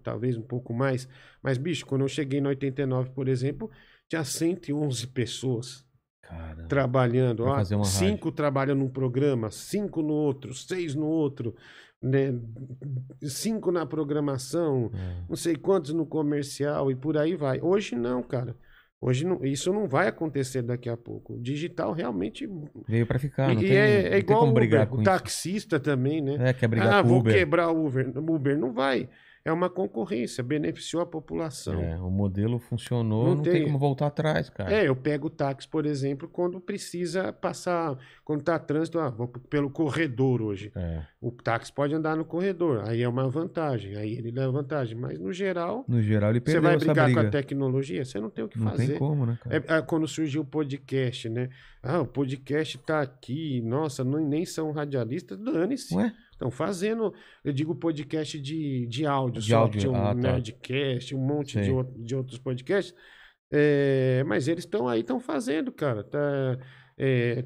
talvez 0.03 0.35
um 0.37 0.41
pouco 0.41 0.73
mais. 0.73 1.07
Mas, 1.41 1.57
bicho, 1.57 1.85
quando 1.85 2.01
eu 2.01 2.07
cheguei 2.07 2.41
no 2.41 2.49
89, 2.49 3.11
por 3.11 3.27
exemplo, 3.27 3.69
tinha 4.09 4.23
111 4.23 5.05
pessoas 5.07 5.85
trabalhando. 6.67 7.43
Uma 7.43 7.55
cinco 7.85 8.31
trabalham 8.31 8.75
num 8.75 8.89
programa, 8.89 9.49
cinco 9.51 10.01
no 10.01 10.13
outro, 10.13 10.53
seis 10.53 10.93
no 10.95 11.05
outro, 11.05 11.55
né? 12.01 12.33
cinco 13.23 13.71
na 13.71 13.85
programação, 13.85 14.91
É. 14.93 15.23
não 15.29 15.35
sei 15.35 15.55
quantos 15.55 15.93
no 15.93 16.05
comercial 16.05 16.91
e 16.91 16.95
por 16.95 17.17
aí 17.17 17.35
vai. 17.35 17.61
Hoje 17.61 17.95
não, 17.95 18.21
cara. 18.23 18.55
Hoje 18.99 19.25
não, 19.25 19.45
isso 19.45 19.71
não 19.71 19.87
vai 19.87 20.07
acontecer 20.07 20.63
daqui 20.63 20.89
a 20.89 20.97
pouco. 20.97 21.33
O 21.33 21.39
digital 21.39 21.93
realmente. 21.93 22.49
Veio 22.87 23.05
pra 23.05 23.19
ficar. 23.19 23.53
E 23.53 23.57
tem, 23.57 23.71
é, 23.71 24.07
é 24.09 24.17
igual 24.17 24.45
o 24.45 24.49
Uber, 24.49 24.91
o 24.91 24.95
isso. 24.95 25.03
taxista 25.03 25.79
também, 25.79 26.19
né? 26.19 26.49
É, 26.49 26.53
quer 26.53 26.67
brigar 26.67 26.93
ah, 26.93 27.03
com 27.03 27.09
vou 27.09 27.19
Uber. 27.19 27.33
quebrar 27.33 27.69
o 27.69 27.85
Uber. 27.85 28.11
O 28.17 28.35
Uber 28.35 28.57
não 28.57 28.73
vai. 28.73 29.07
É 29.47 29.51
uma 29.53 29.69
concorrência, 29.69 30.43
beneficiou 30.43 31.01
a 31.01 31.05
população. 31.05 31.79
É, 31.81 31.95
o 31.97 32.09
modelo 32.11 32.59
funcionou, 32.59 33.29
Não 33.29 33.35
não, 33.35 33.43
tem... 33.43 33.53
tem- 33.53 33.63
como 33.63 33.79
voltar 33.79 34.07
atrás, 34.07 34.49
cara. 34.49 34.73
É, 34.73 34.87
eu 34.87 34.95
pego 34.95 35.27
o 35.27 35.29
táxi, 35.29 35.67
por 35.67 35.85
exemplo, 35.85 36.27
quando 36.27 36.59
precisa 36.59 37.31
passar, 37.31 37.97
quando 38.25 38.43
tá 38.43 38.59
trânsito, 38.59 38.99
ah, 38.99 39.09
vou 39.09 39.27
pelo 39.27 39.69
corredor 39.69 40.41
hoje. 40.41 40.71
É. 40.75 41.01
O 41.21 41.31
táxi 41.31 41.71
pode 41.71 41.95
andar 41.95 42.15
no 42.17 42.25
corredor, 42.25 42.83
aí 42.87 43.01
é 43.01 43.07
uma 43.07 43.29
vantagem, 43.29 43.95
aí 43.95 44.13
ele 44.13 44.31
leva 44.31 44.51
vantagem. 44.51 44.97
Mas 44.97 45.17
no 45.19 45.31
geral, 45.31 45.85
No 45.87 46.01
geral, 46.01 46.31
ele 46.31 46.39
você 46.39 46.45
perdeu 46.45 46.61
vai 46.63 46.75
essa 46.75 46.85
brigar 46.85 47.05
briga. 47.05 47.21
com 47.21 47.27
a 47.27 47.31
tecnologia, 47.31 48.03
você 48.03 48.19
não 48.19 48.29
tem 48.29 48.43
o 48.43 48.49
que 48.49 48.59
Não 48.59 48.69
fazer. 48.71 48.87
tem 48.87 48.97
como, 48.99 49.25
né, 49.25 49.39
cara? 49.41 49.63
É, 49.67 49.77
é 49.77 49.81
quando 49.81 50.07
surgiu 50.07 50.41
o 50.41 50.45
podcast, 50.45 51.29
né? 51.29 51.49
Ah, 51.81 52.01
o 52.01 52.05
podcast 52.05 52.77
tá 52.79 52.99
aqui, 53.01 53.61
nossa, 53.61 54.03
não, 54.03 54.19
nem 54.19 54.45
são 54.45 54.71
radialistas, 54.71 55.37
dane-se. 55.39 55.95
Ué? 55.95 56.13
Estão 56.37 56.51
fazendo, 56.51 57.11
eu 57.43 57.51
digo 57.51 57.73
podcast 57.73 58.39
de, 58.39 58.85
de 58.85 59.07
áudio, 59.07 59.41
De 59.41 59.49
só 59.49 59.57
áudio, 59.61 59.79
tinha 59.79 59.91
um 59.91 59.95
ah, 59.95 60.09
tá. 60.09 60.13
Nerdcast, 60.13 61.15
um 61.15 61.19
monte 61.19 61.59
de, 61.59 61.71
de 62.03 62.15
outros 62.15 62.37
podcasts. 62.37 62.93
É, 63.51 64.23
mas 64.23 64.47
eles 64.47 64.63
estão 64.63 64.87
aí, 64.87 64.99
estão 64.99 65.19
fazendo, 65.19 65.71
cara. 65.71 66.03
Tá, 66.03 66.59
é, 66.95 67.43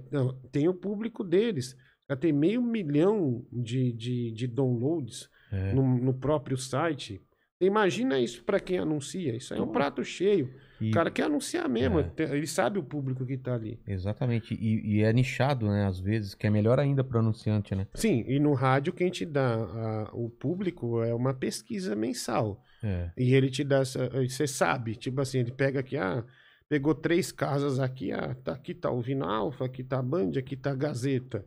tem 0.51 0.67
o 0.67 0.73
público 0.73 1.23
deles. 1.23 1.73
Já 2.09 2.17
tem 2.17 2.33
meio 2.33 2.61
milhão 2.61 3.45
de, 3.49 3.93
de, 3.93 4.31
de 4.33 4.45
downloads 4.45 5.29
É. 5.53 5.73
no, 5.73 5.83
no 5.97 6.13
próprio 6.13 6.57
site. 6.57 7.21
Imagina 7.61 8.19
isso 8.19 8.43
para 8.43 8.59
quem 8.59 8.77
anuncia. 8.77 9.33
Isso 9.37 9.53
aí 9.53 9.59
é 9.61 9.63
um 9.63 9.71
prato 9.71 10.03
cheio. 10.03 10.53
E- 10.81 10.89
O 10.89 10.91
cara 10.91 11.11
quer 11.11 11.23
anunciar 11.23 11.69
mesmo. 11.69 11.99
É. 11.99 12.11
Ele 12.17 12.47
sabe 12.47 12.79
o 12.79 12.83
público 12.83 13.25
que 13.25 13.37
tá 13.37 13.53
ali. 13.55 13.79
Exatamente. 13.87 14.53
E, 14.53 14.97
e 14.97 15.03
é 15.03 15.13
nichado, 15.13 15.67
né? 15.67 15.85
Às 15.85 15.99
vezes, 15.99 16.33
que 16.33 16.47
é 16.47 16.49
melhor 16.49 16.79
ainda 16.79 17.03
pro 17.03 17.19
anunciante, 17.19 17.75
né? 17.75 17.87
Sim, 17.93 18.23
e 18.27 18.39
no 18.39 18.53
rádio 18.53 18.91
quem 18.93 19.09
te 19.09 19.25
dá 19.25 19.53
a- 19.55 20.09
o 20.13 20.29
público 20.29 21.01
é 21.03 21.13
uma 21.13 21.33
pesquisa 21.33 21.95
mensal. 21.95 22.63
É. 22.83 23.11
E 23.17 23.33
ele 23.33 23.49
te 23.49 23.63
dá 23.63 23.79
essa. 23.79 24.09
Você 24.27 24.47
sabe, 24.47 24.95
tipo 24.95 25.21
assim, 25.21 25.39
ele 25.39 25.51
pega 25.51 25.79
aqui, 25.81 25.95
ah, 25.97 26.23
pegou 26.67 26.95
três 26.95 27.31
casas 27.31 27.79
aqui, 27.79 28.11
ah, 28.11 28.35
tá, 28.43 28.53
aqui 28.53 28.73
tá 28.73 28.89
o 28.89 29.01
Vina 29.01 29.25
Alfa, 29.27 29.65
aqui 29.65 29.83
tá 29.83 29.99
a 29.99 30.01
Band, 30.01 30.31
aqui 30.37 30.55
tá 30.55 30.71
a 30.71 30.75
Gazeta. 30.75 31.45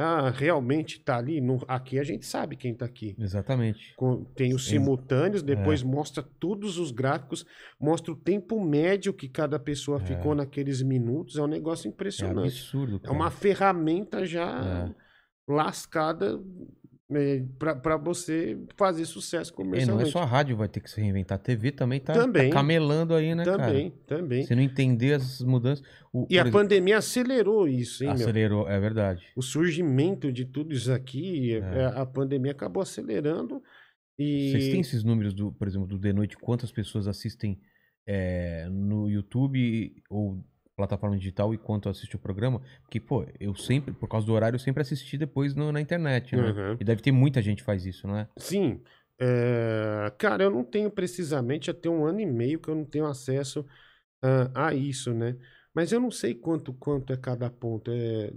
Ah, 0.00 0.30
realmente 0.30 1.00
tá 1.00 1.16
ali. 1.16 1.40
Aqui 1.66 1.98
a 1.98 2.04
gente 2.04 2.24
sabe 2.24 2.54
quem 2.54 2.72
tá 2.72 2.84
aqui. 2.84 3.16
Exatamente. 3.18 3.94
Com- 3.96 4.22
Tem 4.24 4.54
os 4.54 4.64
simultâneos, 4.66 5.42
depois 5.42 5.82
É. 5.82 5.84
mostra 5.84 6.22
todos 6.22 6.78
os 6.78 6.92
gráficos, 6.92 7.44
mostra 7.80 8.12
o 8.12 8.16
tempo 8.16 8.64
médio 8.64 9.12
que 9.12 9.28
cada 9.28 9.58
pessoa 9.58 10.00
É. 10.00 10.06
ficou 10.06 10.36
naqueles 10.36 10.80
minutos. 10.82 11.36
É 11.36 11.42
um 11.42 11.48
negócio 11.48 11.88
É 11.88 11.90
impressionante. 11.90 12.46
absurdo, 12.46 12.96
É 12.96 12.98
cara. 13.00 13.12
uma 13.12 13.28
ferramenta 13.30 14.24
já 14.24 14.94
É. 14.94 15.52
lascada 15.52 16.38
é, 17.10 17.42
para 17.58 17.96
você 17.96 18.58
fazer 18.76 19.04
sucesso 19.06 19.52
E 19.52 19.56
não 19.56 19.62
é 19.64 19.66
comercialmente. 19.70 20.10
só 20.10 20.18
a 20.20 20.24
rádio 20.26 20.56
vai 20.56 20.68
ter 20.68 20.80
que 20.80 20.90
se 20.90 21.00
reinventar. 21.00 21.36
A 21.36 21.38
TV 21.40 21.72
também 21.72 22.00
tá, 22.00 22.12
Também. 22.12 22.50
tá 22.50 22.54
camelando 22.56 23.14
aí, 23.14 23.34
né, 23.34 23.44
também, 23.44 23.90
cara? 23.90 24.20
também. 24.20 24.44
Se 24.44 24.54
não 24.54 24.62
entender 24.62 25.14
as 25.14 25.40
mudanças. 25.40 25.84
O, 26.12 26.26
E 26.28 26.38
a 26.38 26.42
exemplo, 26.42 26.60
pandemia 26.60 26.98
acelerou 26.98 27.66
isso, 27.66 28.04
hein, 28.04 28.10
meu? 28.10 28.20
acelerou, 28.20 28.68
é 28.68 28.78
verdade. 28.78 29.24
O 29.34 29.42
surgimento 29.42 30.30
de 30.32 30.44
tudo 30.44 30.74
isso 30.74 30.92
aqui, 30.92 31.54
É. 31.54 31.58
é, 31.58 31.84
a 31.86 32.04
pandemia 32.04 32.52
acabou 32.52 32.82
acelerando. 32.82 33.62
E 34.18 34.50
Vocês 34.50 34.68
têm 34.70 34.80
esses 34.80 35.02
números, 35.04 35.32
do, 35.32 35.52
por 35.52 35.66
exemplo, 35.68 35.86
do 35.86 35.98
The 35.98 36.12
Noite, 36.12 36.36
quantas 36.36 36.70
pessoas 36.72 37.06
assistem 37.08 37.58
é, 38.06 38.66
no 38.70 39.08
YouTube 39.08 39.94
ou 40.10 40.42
plataforma 40.78 41.16
digital 41.18 41.52
e 41.52 41.58
quanto 41.58 41.88
assiste 41.90 42.16
o 42.16 42.18
programa? 42.18 42.62
Porque, 42.82 42.98
pô, 42.98 43.26
eu 43.38 43.54
sempre, 43.54 43.92
por 43.92 44.08
causa 44.08 44.26
do 44.26 44.32
horário, 44.32 44.54
eu 44.56 44.60
sempre 44.60 44.80
assisti 44.80 45.18
depois 45.18 45.54
no- 45.54 45.70
na 45.72 45.80
internet, 45.80 46.34
né? 46.34 46.50
Uhum. 46.50 46.76
E 46.80 46.84
deve 46.84 47.02
ter 47.02 47.12
muita 47.12 47.42
gente 47.42 47.58
que 47.58 47.64
faz 47.64 47.84
isso, 47.84 48.06
não 48.06 48.16
é? 48.16 48.28
Sim. 48.38 48.80
É, 49.20 50.12
Cara, 50.16 50.44
eu 50.44 50.50
não 50.50 50.64
tenho 50.64 50.90
precisamente, 50.90 51.72
tem 51.74 51.90
um 51.90 52.06
ano 52.06 52.20
e 52.20 52.26
meio 52.26 52.58
que 52.60 52.68
eu 52.68 52.74
não 52.74 52.84
tenho 52.84 53.06
acesso 53.06 53.66
ah, 54.22 54.68
a 54.68 54.74
isso, 54.74 55.12
né? 55.12 55.36
Mas 55.74 55.92
eu 55.92 56.00
não 56.00 56.10
sei 56.10 56.34
quanto, 56.34 56.72
quanto 56.72 57.12
é 57.12 57.16
cada 57.16 57.50
ponto. 57.50 57.90
É, 57.90 58.32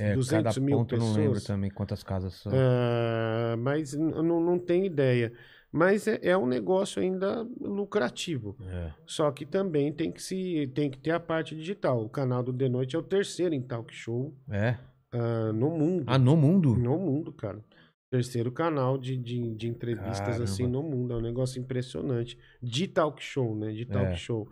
É, 0.00 0.14
200 0.14 0.54
cada 0.54 0.60
mil 0.60 0.76
ponto 0.78 0.94
eu 0.94 0.98
pessoas. 0.98 1.16
não 1.16 1.22
lembro 1.24 1.40
também 1.40 1.70
quantas 1.70 2.02
casas 2.02 2.34
são. 2.34 2.52
Ah, 2.54 3.56
mas 3.58 3.92
eu 3.94 4.22
não, 4.22 4.40
não 4.40 4.58
tenho 4.58 4.84
ideia. 4.84 5.32
Mas 5.70 6.06
é, 6.08 6.18
é 6.22 6.36
um 6.36 6.46
negócio 6.46 7.00
ainda 7.02 7.42
lucrativo. 7.60 8.56
É. 8.66 8.92
Só 9.06 9.30
que 9.30 9.44
também 9.44 9.92
tem 9.92 10.10
que, 10.10 10.22
se, 10.22 10.66
tem 10.74 10.90
que 10.90 10.98
ter 10.98 11.10
a 11.10 11.20
parte 11.20 11.54
digital. 11.54 12.02
O 12.04 12.08
canal 12.08 12.42
do 12.42 12.52
The 12.52 12.68
Noite 12.68 12.96
é 12.96 12.98
o 12.98 13.02
terceiro 13.02 13.54
em 13.54 13.60
talk 13.62 13.92
show 13.94 14.34
É? 14.50 14.76
ah, 15.12 15.52
no 15.52 15.70
mundo. 15.70 16.04
Ah, 16.06 16.18
no 16.18 16.36
mundo? 16.36 16.74
No 16.76 16.98
mundo, 16.98 17.32
cara. 17.32 17.62
Terceiro 18.10 18.50
canal 18.50 18.96
de, 18.96 19.16
de, 19.18 19.54
de 19.54 19.68
entrevistas 19.68 20.40
assim 20.40 20.62
Caramba. 20.64 20.78
no 20.78 20.82
mundo. 20.82 21.12
É 21.12 21.16
um 21.18 21.20
negócio 21.20 21.60
impressionante. 21.60 22.38
De 22.62 22.88
talk 22.88 23.22
show, 23.22 23.54
né? 23.54 23.70
De 23.72 23.84
talk 23.84 24.12
É. 24.12 24.16
show. 24.16 24.48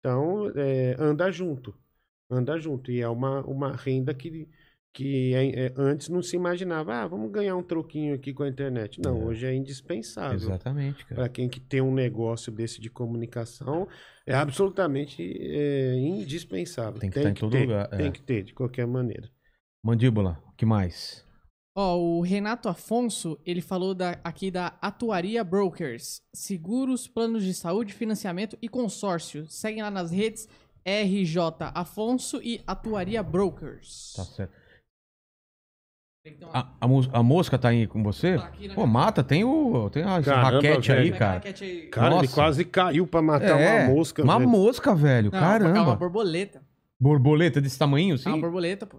Então, 0.00 0.50
é, 0.54 0.94
anda 0.98 1.30
junto. 1.32 1.74
Anda 2.30 2.58
junto. 2.58 2.92
E 2.92 3.00
é 3.00 3.08
uma, 3.08 3.40
uma 3.46 3.72
renda 3.74 4.12
que, 4.12 4.46
que 4.94 5.32
é- 5.34 5.66
é- 5.66 5.74
antes 5.76 6.08
não 6.08 6.22
se 6.22 6.34
imaginava. 6.36 6.94
Ah, 6.94 7.06
vamos 7.06 7.30
ganhar 7.30 7.54
um 7.56 7.62
troquinho 7.62 8.14
aqui 8.14 8.32
com 8.34 8.42
a 8.42 8.48
internet. 8.48 9.00
Não, 9.04 9.20
É. 9.22 9.24
hoje 9.24 9.46
é 9.46 9.54
indispensável. 9.54 10.34
Exatamente, 10.36 11.04
cara. 11.06 11.22
Para 11.22 11.28
quem 11.28 11.48
que 11.48 11.60
tem 11.60 11.80
um 11.80 11.94
negócio 11.94 12.50
desse 12.50 12.80
de 12.80 12.90
comunicação, 12.90 13.86
é 14.26 14.34
absolutamente 14.34 15.22
é, 15.40 15.94
indispensável. 15.94 16.98
Tem 17.00 17.10
que 17.10 17.18
estar 17.18 17.30
em 17.30 17.34
todo 17.34 17.50
ter, 17.52 17.60
lugar, 17.62 17.88
Tem 17.90 18.06
é. 18.06 18.10
que 18.10 18.22
ter, 18.22 18.42
de 18.42 18.54
qualquer 18.54 18.86
maneira. 18.86 19.30
Mandíbula, 19.84 20.42
o 20.48 20.52
que 20.52 20.66
mais? 20.66 21.24
Ó, 21.76 21.96
o 21.96 22.20
Renato 22.20 22.68
Afonso, 22.68 23.38
ele 23.46 23.60
falou 23.60 23.94
da- 23.94 24.18
aqui 24.24 24.50
da 24.50 24.76
Atuaria 24.82 25.44
Brokers. 25.44 26.20
Seguros, 26.34 27.06
planos 27.06 27.44
de 27.44 27.54
saúde, 27.54 27.94
financiamento 27.94 28.58
e 28.60 28.68
consórcio. 28.68 29.46
Seguem 29.46 29.82
lá 29.82 29.90
nas 29.90 30.10
redes 30.10 30.48
RJ 30.84 31.70
Afonso 31.74 32.40
e 32.42 32.60
Atuaria 32.66 33.22
Brokers. 33.22 34.14
Tá 34.16 34.24
certo. 34.24 34.52
Uma- 36.40 36.50
A, 36.52 36.68
a, 36.80 36.88
mos- 36.88 37.10
a 37.12 37.22
mosca 37.22 37.58
tá 37.58 37.68
aí 37.68 37.86
com 37.86 38.02
você? 38.02 38.36
Tá 38.36 38.44
aqui 38.46 38.68
Pô, 38.74 38.86
mata, 38.86 39.22
tem 39.22 39.44
o. 39.44 39.88
Tem 39.90 40.02
a 40.02 40.20
Caramba, 40.22 40.50
raquete 40.56 40.92
aí, 40.92 40.98
velho. 41.04 41.18
Cara. 41.18 41.34
raquete 41.34 41.64
aí. 41.64 41.80
Cara, 41.88 42.06
ele 42.14 42.14
Nossa. 42.22 42.34
quase 42.34 42.64
caiu 42.64 43.06
pra 43.06 43.20
matar 43.22 43.60
É, 43.60 43.84
uma 43.86 43.94
mosca, 43.94 44.22
Uma 44.22 44.38
velho. 44.38 44.50
mosca, 44.50 44.94
velho. 44.94 45.30
Não, 45.30 45.38
É 45.38 45.42
uma 45.42 45.48
Caramba. 45.58 45.96
borboleta. 45.96 46.62
Borboleta 47.00 47.60
desse 47.60 47.78
tamanho, 47.78 48.14
É 48.14 48.18
sim? 48.18 48.28
uma 48.28 48.38
borboleta, 48.38 48.86
pô. 48.86 48.98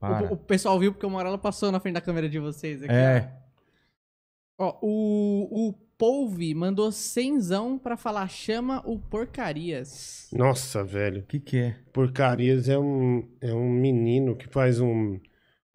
Para. 0.00 0.26
O, 0.28 0.34
o 0.34 0.36
pessoal 0.36 0.78
viu 0.78 0.92
porque 0.92 1.06
o 1.06 1.10
Morala 1.10 1.38
passou 1.38 1.70
na 1.72 1.80
frente 1.80 1.94
da 1.94 2.00
câmera 2.00 2.28
de 2.28 2.38
vocês 2.38 2.82
aqui. 2.82 2.92
É. 2.92 3.30
Ó, 4.58 4.68
Ó, 4.68 4.78
o, 4.82 5.68
o 5.68 5.72
Polvi 5.98 6.54
mandou 6.54 6.90
cenzão 6.92 7.78
pra 7.78 7.96
falar 7.96 8.28
chama 8.28 8.82
o 8.86 8.98
porcarias. 8.98 10.28
Nossa, 10.32 10.82
velho. 10.84 11.20
O 11.20 11.22
que 11.24 11.38
que 11.40 11.56
é? 11.58 11.76
Porcarias 11.92 12.68
é 12.68 12.78
um, 12.78 13.26
é 13.40 13.52
um 13.54 13.68
menino 13.70 14.34
que 14.36 14.46
faz 14.48 14.80
um, 14.80 15.18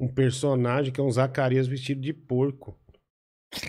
um 0.02 0.08
personagem 0.08 0.92
que 0.92 1.00
é 1.00 1.04
um 1.04 1.12
Zacarias 1.12 1.68
vestido 1.68 2.02
de 2.02 2.12
porco. 2.14 2.76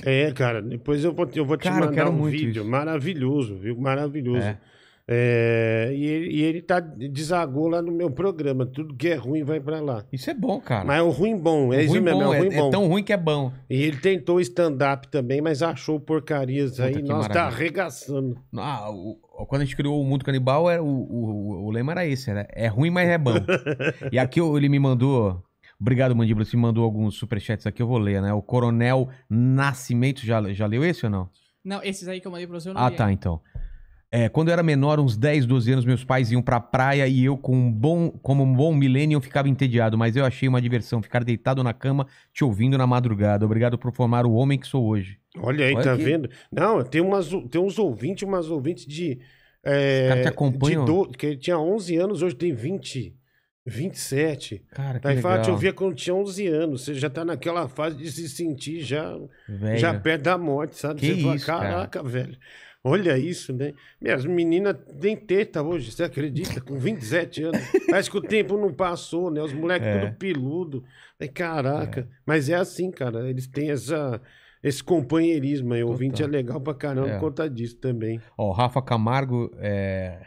É, 0.04 0.30
cara, 0.32 0.62
depois 0.62 1.04
eu 1.04 1.12
vou, 1.12 1.26
te- 1.26 1.38
eu 1.38 1.44
vou 1.44 1.56
te 1.56 1.64
Cara, 1.64 1.86
mandar 1.86 2.08
um 2.08 2.24
vídeo 2.24 2.62
isso. 2.62 2.70
maravilhoso, 2.70 3.56
viu? 3.56 3.76
Maravilhoso. 3.76 4.46
É. 4.46 4.58
É, 5.08 5.90
e, 5.92 6.04
ele, 6.06 6.30
e 6.30 6.42
ele 6.42 6.62
tá 6.62 6.78
desagou 6.78 7.66
lá 7.68 7.82
no 7.82 7.90
meu 7.90 8.08
programa. 8.08 8.64
Tudo 8.64 8.94
que 8.94 9.08
é 9.08 9.16
ruim 9.16 9.42
vai 9.42 9.58
pra 9.58 9.80
lá. 9.80 10.04
Isso 10.12 10.30
é 10.30 10.34
bom, 10.34 10.60
cara. 10.60 10.84
Mas 10.84 10.98
é 11.00 11.02
o 11.02 11.10
ruim 11.10 11.36
bom, 11.36 11.72
é 11.74 11.82
isso 11.82 11.90
ruim 11.94 12.00
mesmo, 12.00 12.20
bom, 12.20 12.32
é 12.32 12.38
ruim 12.38 12.48
é, 12.54 12.56
bom. 12.56 12.68
é 12.68 12.70
tão 12.70 12.86
ruim 12.86 13.02
que 13.02 13.12
é 13.12 13.16
bom. 13.16 13.52
E 13.68 13.82
ele 13.82 13.96
tentou 13.96 14.40
stand-up 14.40 15.08
também, 15.08 15.40
mas 15.40 15.60
achou 15.60 15.98
porcarias 15.98 16.70
Puta, 16.76 16.84
aí. 16.84 17.02
Nossa, 17.02 17.28
tá 17.28 17.34
maravilha. 17.40 17.42
arregaçando. 17.64 18.38
Ah, 18.56 18.88
o- 18.92 19.18
quando 19.48 19.62
a 19.62 19.64
gente 19.64 19.76
criou 19.76 20.00
o 20.00 20.04
Mundo 20.04 20.24
Canibal, 20.24 20.70
era, 20.70 20.80
o, 20.82 20.86
o, 20.86 21.64
o 21.66 21.70
lema 21.72 21.90
era 21.92 22.06
esse, 22.06 22.30
era, 22.30 22.46
é 22.52 22.68
ruim, 22.68 22.90
mas 22.90 23.08
é 23.08 23.18
bom. 23.18 23.34
e 24.12 24.18
aqui 24.20 24.40
ele 24.40 24.68
me 24.68 24.78
mandou... 24.78 25.42
Obrigado, 25.82 26.14
Mandíbula, 26.14 26.44
você 26.44 26.56
mandou 26.56 26.84
alguns 26.84 27.16
superchats 27.16 27.66
aqui, 27.66 27.82
eu 27.82 27.88
vou 27.88 27.98
ler, 27.98 28.22
né? 28.22 28.32
O 28.32 28.40
Coronel 28.40 29.08
Nascimento, 29.28 30.24
já, 30.24 30.40
já 30.52 30.64
leu 30.64 30.84
esse 30.84 31.04
ou 31.04 31.10
não? 31.10 31.28
Não, 31.64 31.82
esses 31.82 32.06
aí 32.06 32.20
que 32.20 32.26
eu 32.26 32.30
mandei 32.30 32.46
pra 32.46 32.58
você 32.60 32.68
eu 32.68 32.74
não 32.74 32.80
Ah, 32.80 32.88
li 32.88 32.94
tá, 32.96 33.04
ainda. 33.06 33.12
então. 33.14 33.40
É, 34.14 34.28
quando 34.28 34.48
eu 34.48 34.52
era 34.52 34.62
menor, 34.62 35.00
uns 35.00 35.16
10, 35.16 35.44
12 35.44 35.72
anos, 35.72 35.84
meus 35.84 36.04
pais 36.04 36.30
iam 36.30 36.40
pra 36.42 36.60
praia 36.60 37.08
e 37.08 37.24
eu, 37.24 37.36
com 37.36 37.56
um 37.56 37.72
bom, 37.72 38.10
como 38.10 38.44
um 38.44 38.54
bom 38.54 38.72
millennium, 38.74 39.20
ficava 39.20 39.48
entediado. 39.48 39.96
Mas 39.98 40.14
eu 40.16 40.24
achei 40.24 40.46
uma 40.48 40.60
diversão 40.60 41.02
ficar 41.02 41.24
deitado 41.24 41.64
na 41.64 41.72
cama, 41.72 42.06
te 42.32 42.44
ouvindo 42.44 42.76
na 42.78 42.86
madrugada. 42.86 43.44
Obrigado 43.44 43.76
por 43.78 43.90
formar 43.92 44.24
o 44.26 44.34
homem 44.34 44.58
que 44.58 44.66
sou 44.68 44.86
hoje. 44.86 45.18
Olha 45.38 45.64
aí, 45.64 45.74
Olha 45.74 45.82
tá 45.84 45.94
aqui. 45.94 46.04
vendo? 46.04 46.28
Não, 46.52 46.84
tem, 46.84 47.00
umas, 47.00 47.28
tem 47.50 47.60
uns 47.60 47.78
ouvintes, 47.78 48.22
umas 48.28 48.50
ouvintes 48.50 48.86
de. 48.86 49.18
É, 49.64 50.02
Os 50.02 50.08
caras 50.08 50.22
te 50.24 50.28
acompanham? 50.28 50.84
de 50.84 50.92
do- 50.92 51.08
que 51.08 51.26
ele 51.26 51.36
tinha 51.38 51.58
11 51.58 51.96
anos, 51.96 52.20
hoje 52.22 52.36
tem 52.36 52.52
20, 52.52 53.16
27. 53.66 54.62
Cara, 54.72 54.98
que 55.00 55.06
Aí 55.08 55.20
fala, 55.20 55.36
te 55.36 55.40
legal. 55.42 55.52
ouvia 55.54 55.72
quando 55.72 55.94
tinha 55.94 56.14
11 56.14 56.46
anos. 56.46 56.84
Você 56.84 56.94
já 56.94 57.08
tá 57.08 57.24
naquela 57.24 57.68
fase 57.68 57.96
de 57.96 58.10
se 58.10 58.28
sentir 58.28 58.80
já, 58.80 59.16
Velho. 59.48 59.78
já 59.78 59.98
perto 59.98 60.22
da 60.22 60.36
morte, 60.38 60.76
sabe? 60.76 61.00
Que 61.00 61.14
você 61.14 61.22
fala, 61.22 61.36
isso, 61.36 61.46
cara. 61.46 61.60
caraca, 61.70 62.02
velho. 62.02 62.36
Olha 62.84 63.16
isso, 63.16 63.52
né? 63.52 63.72
Minhas 64.00 64.24
meninas 64.24 64.74
têm 65.00 65.16
teta 65.16 65.62
hoje, 65.62 65.92
você 65.92 66.02
acredita? 66.02 66.60
Com 66.60 66.76
27 66.80 67.44
anos. 67.44 67.60
Parece 67.88 68.10
que 68.10 68.16
o 68.18 68.20
tempo 68.22 68.56
não 68.58 68.72
passou, 68.74 69.30
né? 69.30 69.40
Os 69.40 69.52
moleques 69.52 69.86
É. 69.86 70.00
tudo 70.06 70.16
peludo. 70.18 70.84
Aí, 71.20 71.28
caraca. 71.28 72.08
Mas 72.26 72.48
é 72.48 72.54
assim, 72.54 72.90
cara. 72.90 73.30
Eles 73.30 73.46
têm 73.46 73.70
essa, 73.70 74.20
esse 74.64 74.82
companheirismo 74.82 75.72
aí. 75.74 75.84
O 75.84 75.90
ouvinte 75.90 76.24
é 76.24 76.26
legal 76.26 76.60
pra 76.60 76.74
caramba 76.74 77.10
É. 77.10 77.14
por 77.14 77.20
conta 77.28 77.48
disso 77.48 77.76
também. 77.76 78.20
Ó, 78.36 78.48
o 78.48 78.52
Rafa 78.52 78.82
Camargo, 78.82 79.52
é. 79.60 80.18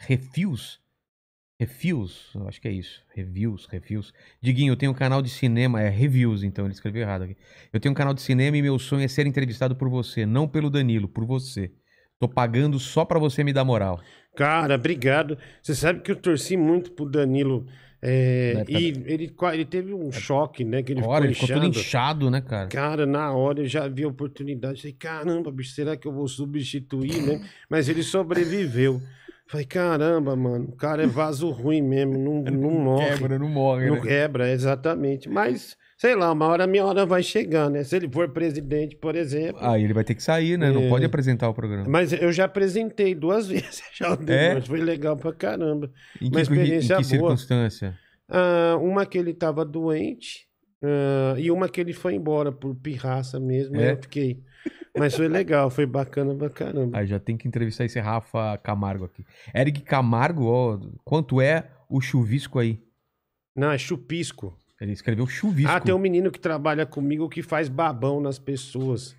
Refuse, 1.57 2.15
eu 2.35 2.47
acho 2.49 2.59
que 2.59 2.67
é 2.67 2.71
isso. 2.71 3.01
Reviews, 3.15 3.65
Refuse. 3.67 4.11
Diguinho, 4.41 4.73
eu 4.73 4.75
tenho 4.77 4.91
um 4.91 4.95
canal 4.95 5.21
de 5.21 5.29
cinema, 5.29 5.81
é 5.81 5.87
Reviews, 5.89 6.43
então 6.43 6.65
ele 6.65 6.73
escreveu 6.73 7.01
errado 7.03 7.23
aqui. 7.23 7.37
Eu 7.71 7.79
tenho 7.79 7.93
um 7.93 7.95
canal 7.95 8.13
de 8.13 8.21
cinema 8.21 8.57
e 8.57 8.61
meu 8.61 8.77
sonho 8.77 9.03
é 9.03 9.07
ser 9.07 9.25
entrevistado 9.25 9.75
por 9.75 9.89
você, 9.89 10.25
não 10.25 10.47
pelo 10.49 10.69
Danilo, 10.69 11.07
por 11.07 11.25
você. 11.25 11.71
Tô 12.19 12.27
pagando 12.27 12.77
só 12.79 13.05
pra 13.05 13.19
você 13.19 13.43
me 13.43 13.53
dar 13.53 13.63
moral. 13.63 14.01
Cara, 14.35 14.75
obrigado. 14.75 15.37
Você 15.61 15.73
sabe 15.73 16.01
que 16.01 16.11
eu 16.11 16.15
torci 16.15 16.57
muito 16.57 16.91
pro 16.91 17.09
Danilo. 17.09 17.65
é, 18.01 18.65
e 18.67 18.87
ele, 19.05 19.33
ele 19.53 19.65
teve 19.65 19.93
um 19.93 20.11
choque, 20.11 20.63
né? 20.65 20.83
Que 20.83 20.91
ele 20.91 20.99
ele 20.99 21.33
ficou 21.33 21.47
ficou 21.47 21.47
todo 21.47 21.67
inchado. 21.67 21.79
inchado, 21.79 22.31
né, 22.31 22.41
cara? 22.41 22.67
Cara, 22.67 23.05
na 23.05 23.31
hora 23.31 23.61
eu 23.61 23.65
já 23.67 23.87
vi 23.87 24.03
a 24.03 24.07
oportunidade. 24.09 24.81
Falei, 24.81 24.93
caramba, 24.93 25.51
bicho, 25.51 25.71
será 25.71 25.95
que 25.95 26.07
eu 26.07 26.11
vou 26.13 26.27
substituir, 26.27 27.21
né? 27.21 27.41
Mas 27.69 27.87
ele 27.87 28.03
sobreviveu. 28.03 29.01
Falei, 29.47 29.65
caramba, 29.65 30.35
mano, 30.35 30.69
o 30.69 30.75
cara 30.75 31.03
é 31.03 31.07
vaso 31.07 31.49
ruim 31.51 31.81
mesmo, 31.81 32.17
não, 32.17 32.41
não 32.51 32.71
morre. 32.71 33.37
não 33.37 33.47
morre, 33.49 33.87
Não 33.87 34.01
quebra, 34.01 34.49
exatamente. 34.51 35.29
Mas, 35.29 35.77
sei 35.97 36.15
lá, 36.15 36.31
uma 36.31 36.47
hora 36.47 36.63
a 36.63 36.67
minha 36.67 36.83
hora 36.83 37.05
vai 37.05 37.21
chegar, 37.21 37.69
né? 37.69 37.83
Se 37.83 37.95
ele 37.95 38.09
for 38.11 38.27
presidente, 38.29 38.95
por 38.95 39.15
exemplo. 39.15 39.59
Aí 39.61 39.83
ele 39.83 39.93
vai 39.93 40.03
ter 40.03 40.15
que 40.15 40.23
sair, 40.23 40.57
né? 40.57 40.71
Não 40.71 40.81
É. 40.83 40.89
pode 40.89 41.05
apresentar 41.05 41.47
o 41.47 41.53
programa. 41.53 41.85
Mas 41.87 42.11
eu 42.11 42.31
já 42.31 42.45
apresentei 42.45 43.13
duas 43.13 43.45
vezes. 43.49 43.83
Já 43.93 44.17
É? 44.27 44.59
Foi 44.61 44.79
legal 44.81 45.15
pra 45.15 45.31
caramba. 45.31 45.91
Em 46.19 46.25
uma 46.27 46.35
que, 46.37 46.41
experiência 46.41 46.93
em 46.95 46.97
que 47.03 47.17
boa. 47.17 47.29
circunstância? 47.37 47.95
Ah, 48.27 48.77
uma 48.81 49.05
que 49.05 49.15
ele 49.17 49.31
tava 49.33 49.63
doente 49.63 50.47
ah, 50.83 51.35
e 51.37 51.51
uma 51.51 51.69
que 51.69 51.79
ele 51.79 51.93
foi 51.93 52.15
embora 52.15 52.51
por 52.51 52.73
pirraça 52.75 53.39
mesmo. 53.39 53.77
aí 53.77 53.83
É? 53.85 53.91
Eu 53.91 53.97
fiquei. 53.97 54.39
Mas 54.97 55.15
foi 55.15 55.27
legal, 55.27 55.69
foi 55.69 55.85
bacana 55.85 56.33
pra 56.33 56.49
caramba. 56.49 56.97
Aí 56.97 57.05
já 57.05 57.19
tem 57.19 57.35
que 57.35 57.47
entrevistar 57.47 57.83
esse 57.85 57.99
Rafa 57.99 58.57
Camargo 58.63 59.05
aqui. 59.05 59.25
Eric 59.53 59.81
Camargo, 59.81 60.45
ó, 60.45 60.79
quanto 61.03 61.41
é 61.41 61.69
o 61.89 61.99
chuvisco 61.99 62.59
aí? 62.59 62.81
Não, 63.55 63.71
é 63.71 63.77
chupisco. 63.77 64.57
Ele 64.79 64.91
escreveu 64.93 65.27
chuvisco. 65.27 65.71
Ah, 65.71 65.79
tem 65.79 65.93
um 65.93 65.99
menino 65.99 66.31
que 66.31 66.39
trabalha 66.39 66.85
comigo 66.85 67.29
que 67.29 67.41
faz 67.41 67.67
babão 67.69 68.21
nas 68.21 68.39
pessoas. 68.39 69.15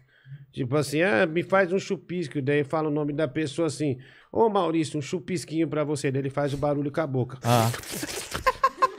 Tipo 0.52 0.76
assim, 0.76 1.02
ah, 1.02 1.26
me 1.26 1.42
faz 1.42 1.72
um 1.72 1.78
chupisco. 1.78 2.40
Daí 2.40 2.64
fala 2.64 2.88
o 2.88 2.92
nome 2.92 3.12
da 3.12 3.28
pessoa 3.28 3.66
assim: 3.66 3.98
Ô 4.32 4.48
Maurício, 4.48 4.98
um 4.98 5.02
chupisquinho 5.02 5.68
pra 5.68 5.84
você. 5.84 6.10
Daí 6.10 6.22
ele 6.22 6.30
faz 6.30 6.52
o 6.54 6.56
barulho 6.56 6.90
com 6.90 7.00
a 7.00 7.06
boca. 7.06 7.38
Ah. 7.42 7.70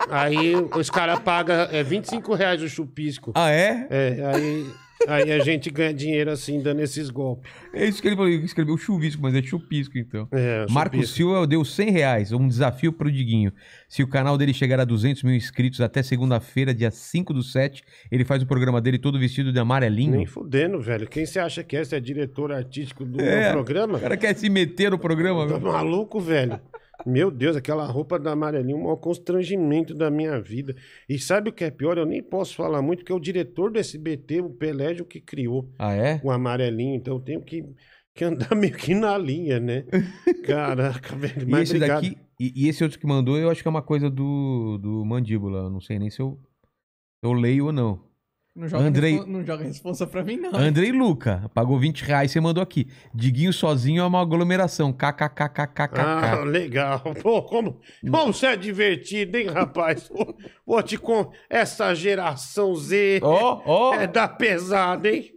Aí 0.10 0.56
os 0.56 0.90
caras 0.90 1.20
pagam 1.20 1.56
é, 1.72 1.84
25 1.84 2.34
reais 2.34 2.62
o 2.62 2.70
chupisco. 2.70 3.34
ah, 3.36 3.52
é? 3.52 3.88
É, 3.90 4.26
aí, 4.34 4.66
aí 5.08 5.32
a 5.32 5.40
gente 5.44 5.70
ganha 5.70 5.94
dinheiro 5.94 6.32
assim, 6.32 6.62
dando 6.62 6.80
esses 6.82 7.10
golpes. 7.10 7.52
É 7.74 7.86
isso 7.86 8.02
que 8.02 8.08
ele 8.08 8.16
falou. 8.16 8.32
Ele 8.32 8.46
escreveu 8.46 8.78
chuvisco, 8.78 9.22
mas 9.22 9.36
é 9.36 9.42
chupisco, 9.42 9.98
então. 9.98 10.28
É, 10.32 10.66
Marco 10.70 10.96
chupisco. 10.96 11.16
Silva 11.16 11.46
deu 11.46 11.64
100 11.66 11.92
reais, 11.92 12.32
um 12.32 12.48
desafio 12.48 12.92
pro 12.94 13.12
Diguinho. 13.12 13.52
Se 13.90 14.02
o 14.04 14.08
canal 14.08 14.38
dele 14.38 14.54
chegar 14.54 14.80
a 14.80 14.86
200 14.86 15.24
mil 15.24 15.36
inscritos 15.36 15.82
até 15.82 16.02
segunda-feira, 16.02 16.74
dia 16.74 16.92
5 16.92 17.34
do 17.34 17.44
7, 17.44 17.84
ele 18.12 18.26
faz 18.26 18.42
o 18.42 18.48
programa 18.48 18.82
dele 18.82 18.98
todo 18.98 19.20
vestido 19.20 19.52
de 19.52 19.60
amarelinho. 19.60 20.18
Nem 20.18 20.26
fudendo, 20.26 20.80
velho. 20.80 21.08
Quem 21.08 21.26
você 21.26 21.40
acha 21.40 21.64
que 21.64 21.76
é? 21.76 21.84
Você 21.84 21.96
é 21.96 22.00
diretor 22.00 22.52
artístico 22.52 23.06
do 23.06 23.22
É, 23.22 23.52
programa? 23.52 23.98
O 23.98 24.02
cara 24.02 24.18
quer 24.18 24.36
se 24.36 24.50
meter 24.50 24.92
no 24.92 24.98
programa, 25.00 25.48
Tá 25.48 25.54
velho. 25.58 25.72
maluco, 25.72 26.20
velho? 26.20 26.60
Meu 27.06 27.30
Deus, 27.32 27.56
aquela 27.56 27.86
roupa 27.86 28.18
da 28.20 28.32
amarelinho, 28.32 28.78
o 28.78 28.84
maior 28.84 28.98
constrangimento 28.98 29.94
da 29.94 30.10
minha 30.12 30.40
vida. 30.42 30.76
E 31.08 31.18
sabe 31.20 31.50
o 31.50 31.54
que 31.54 31.64
é 31.64 31.72
pior? 31.72 31.98
Eu 31.98 32.06
nem 32.06 32.22
posso 32.22 32.56
falar 32.56 32.82
muito, 32.82 33.00
porque 33.00 33.12
é 33.12 33.16
o 33.16 33.20
diretor 33.20 33.72
do 33.72 33.80
SBT, 33.80 34.42
o 34.42 34.50
Pelégio, 34.50 35.06
que 35.06 35.22
criou 35.22 35.72
Ah, 35.78 35.94
é? 35.94 36.20
o 36.24 36.32
amarelinho. 36.32 36.96
Então 36.96 37.16
eu 37.16 37.20
tenho 37.22 37.42
que, 37.42 37.64
que 38.14 38.24
andar 38.26 38.50
meio 38.56 38.74
que 38.76 38.94
na 38.94 39.18
linha, 39.18 39.60
né? 39.60 39.86
Caraca, 40.46 41.16
velho. 41.16 41.44
E 41.48 41.52
Mas 41.52 41.70
esse 41.70 41.76
obrigado. 41.76 42.02
daqui, 42.04 42.18
e, 42.40 42.66
e 42.66 42.68
esse 42.68 42.84
outro 42.84 43.00
que 43.00 43.06
mandou, 43.08 43.38
eu 43.38 43.50
acho 43.50 43.62
que 43.62 43.68
é 43.68 43.72
uma 43.72 43.82
coisa 43.82 44.10
do, 44.10 44.78
do 44.80 45.06
Mandíbula. 45.06 45.60
Eu 45.66 45.70
não 45.70 45.80
sei 45.82 46.00
nem 46.00 46.10
se 46.10 46.20
eu, 46.22 46.40
eu 47.22 47.34
leio 47.34 47.68
ou 47.68 47.72
não. 47.72 48.07
Não 48.58 48.68
joga, 48.68 48.84
Andrei- 48.86 49.12
respo- 49.14 49.30
não 49.30 49.46
joga 49.46 49.64
responsa 49.64 50.08
pra 50.08 50.24
mim, 50.24 50.38
não. 50.38 50.56
Andrei 50.56 50.92
Luca, 50.92 51.50
pagou 51.54 51.78
20 51.80 52.02
reais, 52.04 52.32
você 52.32 52.40
mandou 52.40 52.64
aqui. 52.64 52.88
Diguinho 53.14 53.54
sozinho 53.54 54.02
é 54.02 54.06
uma 54.06 54.20
aglomeração. 54.20 54.92
KKKKKK. 54.92 56.00
Ah, 56.02 56.40
legal. 56.44 57.02
Pô, 57.22 57.44
como, 57.44 57.80
como 58.10 58.34
você 58.34 58.48
é 58.48 58.56
divertido, 58.58 59.38
hein, 59.38 59.48
rapaz? 59.48 60.10
Vou 60.66 60.82
te 60.82 60.98
com 60.98 61.32
essa 61.50 61.94
geração 61.94 62.76
Z 62.76 63.20
Ó, 63.22 63.62
ó. 63.66 63.94
é 63.94 64.08
da 64.08 64.28
pesada, 64.28 65.08
hein? 65.08 65.32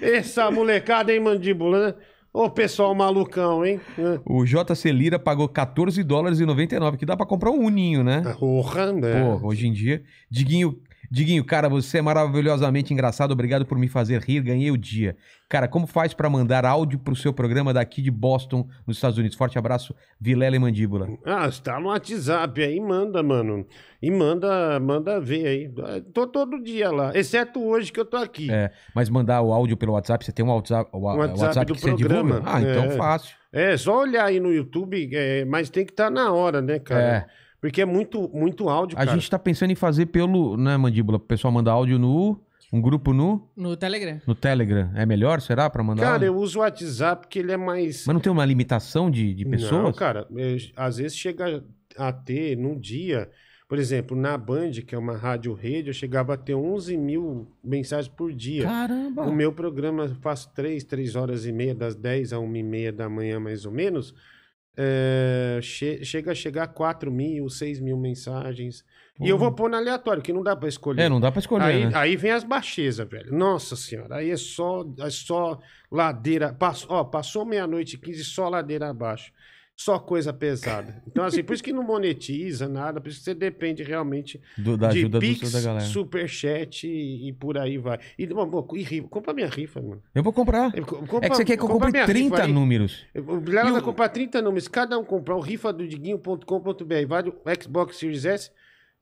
Essa 0.00 0.50
molecada, 0.50 1.12
hein, 1.12 1.20
mandíbula, 1.20 1.86
né? 1.88 1.94
Ô, 2.34 2.48
pessoal 2.48 2.94
malucão, 2.94 3.64
hein? 3.64 3.78
O 4.24 4.44
JC 4.44 4.90
Lira 4.90 5.18
pagou 5.18 5.46
14 5.48 6.02
dólares 6.02 6.40
e 6.40 6.46
99, 6.46 6.96
que 6.96 7.04
dá 7.04 7.14
pra 7.16 7.26
comprar 7.26 7.50
um 7.50 7.64
uninho, 7.66 8.02
né? 8.02 8.22
Porra, 8.38 8.90
né? 8.92 9.22
Pô, 9.38 9.48
hoje 9.48 9.66
em 9.66 9.72
dia. 9.72 10.02
Diguinho, 10.30 10.78
Diguinho, 11.12 11.44
cara, 11.44 11.68
você 11.68 11.98
é 11.98 12.02
maravilhosamente 12.02 12.90
engraçado. 12.94 13.32
Obrigado 13.32 13.66
por 13.66 13.76
me 13.76 13.86
fazer 13.86 14.18
rir. 14.22 14.40
Ganhei 14.40 14.70
o 14.70 14.78
dia. 14.78 15.14
Cara, 15.46 15.68
como 15.68 15.86
faz 15.86 16.14
pra 16.14 16.30
mandar 16.30 16.64
áudio 16.64 16.98
pro 16.98 17.14
seu 17.14 17.34
programa 17.34 17.74
daqui 17.74 18.00
de 18.00 18.10
Boston, 18.10 18.66
nos 18.86 18.96
Estados 18.96 19.18
Unidos? 19.18 19.36
Forte 19.36 19.58
abraço, 19.58 19.94
Vilela 20.18 20.56
e 20.56 20.58
Mandíbula. 20.58 21.08
Ah, 21.26 21.46
está 21.46 21.78
no 21.78 21.88
WhatsApp 21.88 22.62
aí, 22.62 22.80
manda, 22.80 23.22
mano. 23.22 23.66
E 24.00 24.10
manda, 24.10 24.80
manda 24.80 25.20
ver 25.20 25.46
aí. 25.46 25.70
Tô 26.14 26.26
todo 26.26 26.58
dia 26.62 26.90
lá, 26.90 27.12
exceto 27.14 27.62
hoje 27.62 27.92
que 27.92 28.00
eu 28.00 28.06
tô 28.06 28.16
aqui. 28.16 28.50
É, 28.50 28.70
mas 28.94 29.10
mandar 29.10 29.42
o 29.42 29.52
áudio 29.52 29.76
pelo 29.76 29.92
WhatsApp, 29.92 30.24
você 30.24 30.32
tem 30.32 30.42
um 30.42 30.48
WhatsApp, 30.48 30.88
o 30.94 31.00
WhatsApp 31.00 31.40
WhatsApp 31.42 31.66
do 31.66 31.74
que 31.74 31.80
você 31.82 31.88
programa. 31.88 32.30
divulga? 32.36 32.50
Ah, 32.50 32.60
então 32.62 32.84
É. 32.84 32.90
fácil. 32.96 33.36
É, 33.52 33.76
só 33.76 34.00
olhar 34.00 34.24
aí 34.24 34.40
no 34.40 34.50
YouTube, 34.50 35.10
é, 35.14 35.44
mas 35.44 35.68
tem 35.68 35.84
que 35.84 35.92
estar 35.92 36.08
na 36.10 36.32
hora, 36.32 36.62
né, 36.62 36.78
cara? 36.78 37.02
É. 37.28 37.41
Porque 37.62 37.80
é 37.80 37.84
muito, 37.86 38.28
muito 38.34 38.68
áudio, 38.68 38.98
A 38.98 39.06
cara. 39.06 39.16
gente 39.16 39.30
tá 39.30 39.38
pensando 39.38 39.70
em 39.70 39.74
fazer 39.76 40.06
pelo, 40.06 40.56
né, 40.58 40.76
Mandíbula? 40.76 41.16
O 41.16 41.20
pessoal 41.20 41.50
manda 41.52 41.70
áudio 41.70 41.98
no. 41.98 42.38
Um 42.72 42.80
grupo 42.80 43.12
no, 43.12 43.48
No 43.54 43.76
Telegram. 43.76 44.18
no 44.26 44.34
Telegram. 44.34 44.90
É 44.94 45.04
melhor, 45.06 45.40
será, 45.42 45.68
pra 45.70 45.82
mandar 45.82 46.02
Cara, 46.02 46.14
áudio? 46.14 46.26
eu 46.28 46.36
uso 46.36 46.58
o 46.58 46.62
WhatsApp 46.62 47.20
porque 47.26 47.38
ele 47.38 47.52
é 47.52 47.56
mais. 47.56 48.04
Mas 48.06 48.14
não 48.14 48.20
tem 48.20 48.32
uma 48.32 48.44
limitação 48.46 49.10
de, 49.10 49.32
de 49.34 49.44
pessoas? 49.44 49.82
Não, 49.82 49.92
cara, 49.92 50.26
é, 50.36 50.56
às 50.74 50.96
vezes 50.96 51.16
chega 51.16 51.62
a 51.98 52.10
ter 52.12 52.56
num 52.56 52.78
dia, 52.80 53.28
por 53.68 53.78
exemplo, 53.78 54.16
na 54.16 54.38
Band, 54.38 54.70
que 54.86 54.94
é 54.94 54.98
uma 54.98 55.14
rádio 55.18 55.52
rede, 55.52 55.88
eu 55.90 55.94
chegava 55.94 56.32
a 56.32 56.36
ter 56.38 56.54
11 56.54 56.96
mil 56.96 57.46
mensagens 57.62 58.08
por 58.08 58.32
dia. 58.32 58.64
Caramba! 58.64 59.22
O 59.24 59.32
meu 59.34 59.52
programa 59.52 60.04
eu 60.04 60.14
faço 60.16 60.50
três, 60.54 60.82
três 60.82 61.14
horas 61.14 61.44
e 61.44 61.52
meia, 61.52 61.74
das 61.74 61.94
10 61.94 62.32
a 62.32 62.38
1 62.40 62.56
e 62.56 62.62
meia 62.62 62.90
da 62.92 63.06
manhã, 63.06 63.38
mais 63.38 63.66
ou 63.66 63.70
menos. 63.72 64.14
É, 64.76 65.58
che- 65.62 66.04
chega 66.04 66.32
a 66.32 66.34
chegar 66.34 66.64
a 66.64 66.66
4 66.68 67.10
mil, 67.10 67.48
6 67.48 67.80
mil 67.80 67.96
mensagens. 67.96 68.84
E 69.20 69.28
eu 69.28 69.36
vou 69.38 69.52
pôr 69.52 69.70
no 69.70 69.76
aleatório, 69.76 70.22
que 70.22 70.32
não 70.32 70.42
dá 70.42 70.56
pra 70.56 70.68
escolher. 70.68 71.02
É, 71.02 71.08
não 71.08 71.20
dá 71.20 71.30
pra 71.30 71.38
escolher, 71.38 71.64
Aí, 71.64 71.84
né? 71.86 71.92
aí 71.94 72.16
vem 72.16 72.30
as 72.32 72.42
baixezas, 72.42 73.06
velho. 73.08 73.32
Nossa 73.32 73.76
senhora, 73.76 74.16
aí 74.16 74.30
é 74.30 74.36
só, 74.36 74.84
é 74.98 75.10
só 75.10 75.60
ladeira. 75.90 76.52
Passou, 76.52 76.90
ó, 76.90 77.04
passou 77.04 77.44
meia-noite 77.44 77.94
e 77.94 77.98
15, 77.98 78.24
só 78.24 78.48
ladeira 78.48 78.88
abaixo. 78.88 79.30
Só 79.84 79.98
coisa 79.98 80.32
pesada. 80.32 81.02
Então, 81.08 81.24
assim, 81.24 81.42
por 81.42 81.54
isso 81.54 81.62
que 81.62 81.72
não 81.72 81.82
monetiza 81.82 82.68
nada, 82.68 83.00
por 83.00 83.08
isso 83.08 83.18
que 83.18 83.24
você 83.24 83.34
depende 83.34 83.82
realmente 83.82 84.40
Do- 84.56 84.76
da 84.76 84.88
de 84.90 84.98
ajuda 85.00 85.18
do, 85.18 85.20
Pix, 85.20 85.50
da 85.50 85.60
galera. 85.60 85.84
superchat 85.84 86.86
e, 86.86 87.28
e 87.28 87.32
por 87.32 87.58
aí 87.58 87.78
vai. 87.78 87.98
E, 88.16 88.24
bom, 88.26 88.66
e 88.74 88.82
rifa. 88.82 89.08
Compra 89.08 89.32
minha 89.34 89.48
rifa, 89.48 89.82
mano. 89.82 90.00
Eu 90.14 90.22
vou 90.22 90.32
comprar. 90.32 90.70
Co- 90.84 91.04
compra- 91.06 91.26
É 91.26 91.30
que 91.30 91.36
você 91.36 91.44
quer 91.44 91.56
que 91.56 91.62
eu 91.64 91.68
compre 91.68 91.90
minha 91.90 92.06
30 92.06 92.36
rifa 92.36 92.42
aí. 92.46 92.52
números. 92.52 93.04
O 93.26 93.40
Vilela 93.40 93.72
vai 93.72 93.80
comprar 93.82 94.08
30 94.08 94.40
números. 94.40 94.68
Cada 94.68 94.96
um 94.96 95.04
comprar 95.04 95.34
o 95.36 95.40
rifa 95.40 95.72
do 95.72 95.86
Diguinho.com.br. 95.88 97.06
Vale 97.08 97.30
o 97.30 97.34
Xbox 97.62 97.96
Series 97.96 98.24
S, 98.24 98.50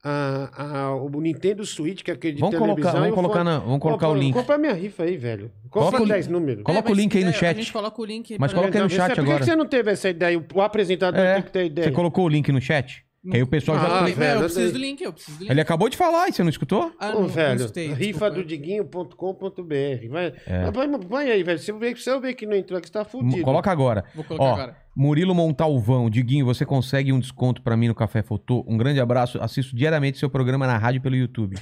a, 0.02 0.50
a- 0.88 0.94
o 0.96 1.08
Nintendo 1.20 1.64
Switch, 1.66 2.02
que 2.02 2.10
é 2.10 2.14
aquele 2.14 2.34
de 2.34 2.40
Vamos 2.40 2.58
televisão. 2.58 2.92
colocar, 2.92 2.98
vamos 3.00 3.12
o 3.12 3.14
colocar, 3.14 3.44
na- 3.44 3.58
vamos 3.58 3.78
colocar 3.80 4.08
o 4.08 4.14
link. 4.14 4.32
Compra 4.34 4.56
minha 4.58 4.72
rifa 4.72 5.02
aí, 5.04 5.16
velho. 5.16 5.50
Compra 5.68 5.90
Coloca 5.90 6.02
o 6.02 6.06
10 6.08 6.26
números. 6.28 6.62
Coloca 6.64 6.88
É, 6.88 6.92
o 6.92 6.94
link 6.94 7.16
aí 7.18 7.24
no 7.24 7.30
é, 7.30 7.32
chat. 7.34 7.56
A 7.56 7.60
gente 7.60 7.72
coloca 7.72 8.00
o 8.00 8.04
link 8.04 8.32
aí 8.32 8.38
Mas 8.40 8.52
coloca 8.52 8.76
aí 8.78 8.82
no 8.82 8.90
chat 8.90 9.08
por 9.08 9.14
que 9.14 9.20
agora. 9.20 9.38
que 9.38 9.44
você 9.44 9.54
não 9.56 9.66
teve 9.66 9.90
essa 9.90 10.08
ideia? 10.08 10.42
O 10.54 10.60
apresentador 10.62 11.20
É, 11.20 11.34
tem 11.34 11.42
que 11.42 11.50
ter 11.52 11.64
ideia. 11.66 11.88
Você 11.88 11.92
colocou 11.94 12.24
o 12.24 12.28
link 12.28 12.50
no 12.50 12.60
chat? 12.60 13.04
Que 13.30 13.36
aí 13.36 13.42
o 13.42 13.46
pessoal 13.46 13.78
já. 13.78 13.84
Ah, 13.84 14.00
Não, 14.00 14.14
velho, 14.14 14.36
eu 14.38 14.44
preciso 14.44 14.72
do 14.72 14.78
link, 14.78 15.02
eu 15.02 15.12
preciso 15.12 15.36
do 15.36 15.40
link. 15.42 15.50
Ele 15.50 15.60
acabou 15.60 15.90
de 15.90 15.96
falar 15.98 16.28
e 16.28 16.32
você 16.32 16.42
não 16.42 16.48
escutou? 16.48 16.90
Ah, 16.98 17.10
Ô, 17.10 17.12
não, 17.12 17.20
não 17.20 17.28
velho, 17.28 17.60
escutei, 17.60 17.88
rifa 17.88 17.96
desculpa. 18.02 18.30
do 18.30 18.44
Diguinho.com.br. 18.44 20.08
Vai, 20.08 20.32
É. 20.46 20.70
vai, 20.70 20.88
vai 21.06 21.30
aí, 21.30 21.42
velho. 21.42 21.58
Se 21.58 21.70
eu 21.70 21.78
ver, 21.78 21.96
se 21.98 22.10
eu 22.10 22.18
ver 22.18 22.32
que 22.34 22.46
não 22.46 22.56
entrou 22.56 22.78
aqui, 22.78 22.86
você 22.88 22.92
tá 22.94 23.04
fudido. 23.04 23.42
Coloca 23.42 23.70
agora. 23.70 24.04
Vou 24.14 24.24
colocar 24.24 24.44
Ó, 24.44 24.52
agora. 24.54 24.76
Murilo 25.00 25.34
Montalvão, 25.34 26.10
Diguinho, 26.10 26.44
você 26.44 26.66
consegue 26.66 27.10
um 27.10 27.18
desconto 27.18 27.62
pra 27.62 27.74
mim 27.74 27.88
no 27.88 27.94
Café 27.94 28.22
Fotô? 28.22 28.62
Um 28.68 28.76
grande 28.76 29.00
abraço. 29.00 29.40
Assisto 29.40 29.74
diariamente 29.74 30.18
seu 30.18 30.28
programa 30.28 30.66
na 30.66 30.76
rádio 30.76 31.00
pelo 31.00 31.16
YouTube. 31.16 31.56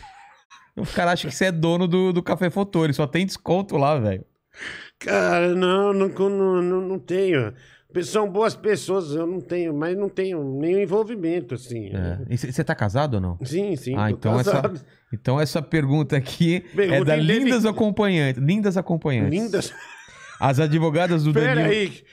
O 0.76 0.84
cara 0.84 1.12
acha 1.12 1.28
que 1.28 1.34
você 1.34 1.44
é 1.44 1.52
dono 1.52 1.86
do, 1.86 2.12
do 2.12 2.20
Café 2.20 2.50
Fotô, 2.50 2.83
ele 2.84 2.92
só 2.92 3.07
tem 3.07 3.25
desconto 3.25 3.76
lá, 3.76 3.97
velho. 3.97 4.25
Cara, 4.99 5.55
não, 5.55 5.92
não, 5.92 6.08
não, 6.08 6.62
não, 6.62 6.81
não 6.81 6.99
tenho. 6.99 7.55
São 8.02 8.28
boas 8.28 8.57
pessoas, 8.57 9.12
eu 9.15 9.25
não 9.25 9.41
tenho, 9.41 9.73
mas 9.73 9.97
não 9.97 10.08
tenho 10.08 10.42
nenhum 10.42 10.81
envolvimento, 10.81 11.55
assim. 11.55 11.92
É. 11.94 12.18
E 12.28 12.36
Você 12.36 12.65
tá 12.65 12.75
casado 12.75 13.15
ou 13.15 13.20
não? 13.20 13.39
Sim, 13.44 13.76
sim. 13.76 13.94
Ah, 13.97 14.10
então 14.10 14.39
essa, 14.39 14.73
então 15.12 15.41
essa 15.41 15.62
pergunta 15.62 16.17
aqui 16.17 16.65
é 16.76 17.05
da. 17.05 17.15
Lindas 17.15 17.65
Acompanhantes. 17.65 18.42
Lindas 18.42 18.76
Acompanhantes. 18.76 19.41
Lindas. 19.41 19.75
As 20.41 20.60
advogadas 20.60 21.25
do 21.25 21.33
Pera 21.33 21.57
Danilo. 21.57 21.70
aí. 21.73 22.05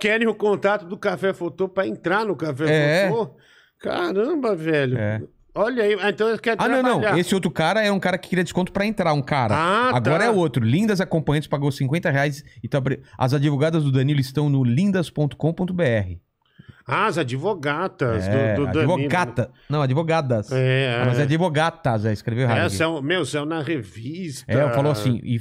Querem 0.00 0.26
o 0.26 0.34
contato 0.34 0.84
do 0.86 0.96
Café 0.98 1.32
Fotô 1.32 1.68
pra 1.68 1.86
entrar 1.86 2.24
no 2.24 2.36
Café 2.36 2.64
É. 3.04 3.08
Fotô? 3.08 3.36
Caramba, 3.80 4.54
velho. 4.56 4.98
É. 4.98 5.22
Olha 5.56 5.84
aí, 5.84 5.96
ah, 6.00 6.10
então 6.10 6.26
eu 6.28 6.38
quero 6.38 6.60
Ah, 6.60 6.68
não, 6.68 6.82
trabalhar. 6.82 7.12
não. 7.12 7.18
Esse 7.18 7.32
outro 7.34 7.48
cara 7.50 7.80
é 7.80 7.92
um 7.92 8.00
cara 8.00 8.18
que 8.18 8.28
queria 8.28 8.42
desconto 8.42 8.72
pra 8.72 8.84
entrar, 8.84 9.12
um 9.12 9.22
cara. 9.22 9.54
Ah, 9.54 9.90
tá. 9.92 9.96
Agora 9.96 10.24
é 10.24 10.30
outro. 10.30 10.64
Lindas 10.64 11.00
Acompanhantes 11.00 11.46
pagou 11.46 11.70
50 11.70 12.10
reais 12.10 12.42
e 12.62 12.68
tá... 12.68 12.82
As 13.16 13.32
advogadas 13.34 13.84
do 13.84 13.92
Danilo 13.92 14.18
estão 14.18 14.48
no 14.48 14.64
lindas.com.br. 14.64 16.16
Ah, 16.86 17.06
as 17.06 17.16
advogatas 17.18 18.26
É, 18.26 18.54
do, 18.54 18.66
do 18.66 18.72
Danilo. 18.72 18.94
advogata. 18.94 19.50
Não, 19.70 19.80
advogadas. 19.80 20.50
É, 20.52 20.98
Ah, 21.00 21.06
mas 21.06 21.18
é 21.18 21.22
advogatas, 21.22 22.04
é, 22.04 22.12
escreveu 22.12 22.44
errado. 22.44 22.58
é, 22.58 22.68
são, 22.68 23.00
meu, 23.00 23.24
saiu 23.24 23.46
na 23.46 23.62
revista. 23.62 24.50
É, 24.52 24.68
falou 24.70 24.92
assim, 24.92 25.20
e 25.22 25.38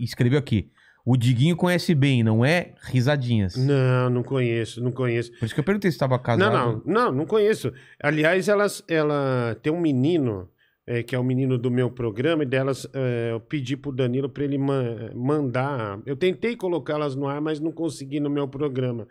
escreveu 0.00 0.38
aqui. 0.38 0.70
O 1.08 1.16
Diguinho 1.16 1.54
conhece 1.56 1.94
bem, 1.94 2.24
não 2.24 2.44
é 2.44 2.74
risadinhas. 2.82 3.54
Não, 3.56 4.10
não 4.10 4.22
conheço, 4.24 4.82
não 4.82 4.90
conheço. 4.90 5.30
Por 5.38 5.44
isso 5.44 5.54
que 5.54 5.60
eu 5.60 5.64
perguntei 5.64 5.88
se 5.88 5.94
estava 5.94 6.18
casado. 6.18 6.52
Não, 6.52 6.72
não, 6.72 6.82
não, 6.84 7.12
não 7.12 7.26
conheço. 7.26 7.72
Aliás, 8.02 8.48
elas, 8.48 8.82
ela 8.88 9.56
tem 9.62 9.72
um 9.72 9.80
menino, 9.80 10.48
é, 10.84 11.04
que 11.04 11.14
é 11.14 11.18
o 11.18 11.22
menino 11.22 11.56
do 11.56 11.70
meu 11.70 11.88
programa, 11.92 12.42
e 12.42 12.46
delas 12.46 12.88
é, 12.92 13.30
eu 13.30 13.38
pedi 13.38 13.76
pro 13.76 13.92
Danilo 13.92 14.28
para 14.28 14.42
ele 14.42 14.58
ma- 14.58 15.12
mandar. 15.14 16.00
Eu 16.04 16.16
tentei 16.16 16.56
colocá-las 16.56 17.14
no 17.14 17.28
ar, 17.28 17.40
mas 17.40 17.60
não 17.60 17.70
consegui 17.70 18.18
no 18.18 18.28
meu 18.28 18.48
programa. 18.48 19.06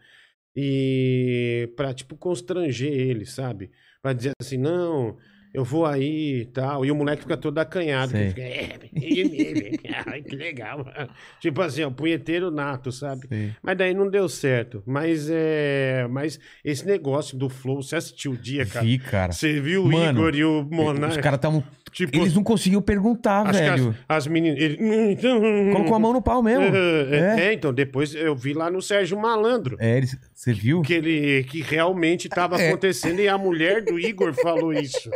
E 0.53 1.71
pra, 1.77 1.93
tipo, 1.93 2.17
constranger 2.17 2.91
ele, 2.91 3.25
sabe? 3.25 3.71
Pra 4.01 4.13
dizer 4.13 4.31
assim, 4.41 4.57
não, 4.57 5.15
eu 5.55 5.63
vou 5.63 5.85
aí 5.85 6.41
e 6.41 6.45
tal. 6.45 6.85
E 6.85 6.91
o 6.91 6.95
moleque 6.95 7.23
fica 7.23 7.37
todo 7.37 7.57
acanhado. 7.57 8.11
Que 8.13 8.27
fica, 8.29 8.41
é, 8.41 8.69
ele. 8.93 9.79
Ai, 10.05 10.21
que 10.21 10.35
legal. 10.35 10.85
tipo 11.41 11.61
assim, 11.61 11.83
ó, 11.83 11.89
punheteiro 11.89 12.51
nato, 12.51 12.91
sabe? 12.91 13.27
Sei. 13.27 13.51
Mas 13.61 13.77
daí 13.77 13.93
não 13.93 14.09
deu 14.09 14.27
certo. 14.29 14.83
Mas 14.85 15.27
é. 15.31 16.07
Mas 16.09 16.39
esse 16.63 16.85
negócio 16.85 17.37
do 17.37 17.49
Flow, 17.49 17.81
você 17.81 17.95
assistiu 17.95 18.33
o 18.33 18.37
dia, 18.37 18.65
cara? 18.65 18.85
Vi, 18.85 18.99
cara. 18.99 19.31
Você 19.31 19.59
viu 19.59 19.83
o 19.83 19.91
Mano, 19.91 20.19
Igor 20.19 20.35
e 20.35 20.43
o 20.43 20.61
Os 20.61 20.69
Monark? 20.69 21.19
caras 21.21 21.37
estavam... 21.37 21.63
tipo, 21.91 22.15
Eles 22.17 22.33
não 22.33 22.43
conseguiam 22.43 22.81
perguntar, 22.81 23.51
velho. 23.51 23.95
as, 24.07 24.17
as 24.25 24.27
meninas. 24.27 24.59
Ele, 24.61 24.77
"Hum, 24.81 25.11
então, 25.11 25.39
Colocou 25.73 25.95
a 25.95 25.99
mão 25.99 26.13
no 26.13 26.21
pau 26.21 26.41
mesmo. 26.43 26.63
É, 26.65 27.37
É. 27.37 27.45
é, 27.47 27.53
então, 27.53 27.73
depois 27.73 28.13
eu 28.13 28.35
vi 28.35 28.53
lá 28.53 28.69
no 28.69 28.81
Sérgio 28.81 29.17
Malandro. 29.19 29.77
É, 29.79 29.97
eles... 29.97 30.17
você 30.33 30.53
viu? 30.53 30.81
Que, 30.81 30.93
ele, 30.93 31.43
que 31.45 31.61
realmente 31.61 32.27
estava 32.27 32.61
É. 32.61 32.67
acontecendo 32.69 33.19
e 33.21 33.27
a 33.27 33.37
mulher 33.37 33.83
do 33.83 33.99
Igor 33.99 34.33
falou 34.33 34.73
isso. 34.73 35.09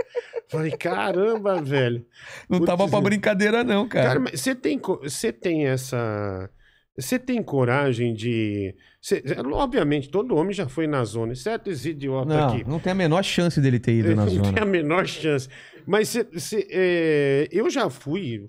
Falei, 0.48 0.72
caramba, 0.72 1.62
velho. 1.62 2.06
Não 2.50 2.60
tava 2.66 2.84
Putz, 2.84 2.92
pra 2.92 3.02
brincadeira, 3.02 3.64
não, 3.64 3.88
cara. 3.88 4.08
Cara, 4.08 4.20
mas 4.20 4.40
você 4.42 4.56
tem, 4.56 4.80
você 4.80 5.32
tem 5.32 5.68
essa. 5.68 6.50
Você 6.98 7.18
tem 7.18 7.42
coragem 7.42 8.14
de. 8.14 8.76
você- 9.02 9.24
obviamente, 9.54 10.10
todo 10.10 10.36
homem 10.36 10.54
já 10.54 10.68
foi 10.68 10.86
na 10.88 11.04
zona, 11.06 11.32
exceto 11.34 11.70
esse 11.70 11.92
idiota 11.92 12.34
não, 12.36 12.48
aqui. 12.50 12.64
não 12.68 12.80
tem 12.80 12.92
a 12.92 12.96
menor 12.96 13.24
chance 13.24 13.62
dele 13.62 13.80
ter 13.80 13.94
ido 13.94 14.10
na 14.16 14.26
Não 14.26 14.32
tem 14.34 14.44
zona. 14.44 14.62
a 14.62 14.66
menor 14.66 15.08
chance. 15.08 15.48
Mas 15.88 16.10
cê- 16.10 16.28
cê, 16.38 16.68
é, 16.70 17.48
eu 17.52 17.70
já 17.70 17.90
fui, 17.90 18.48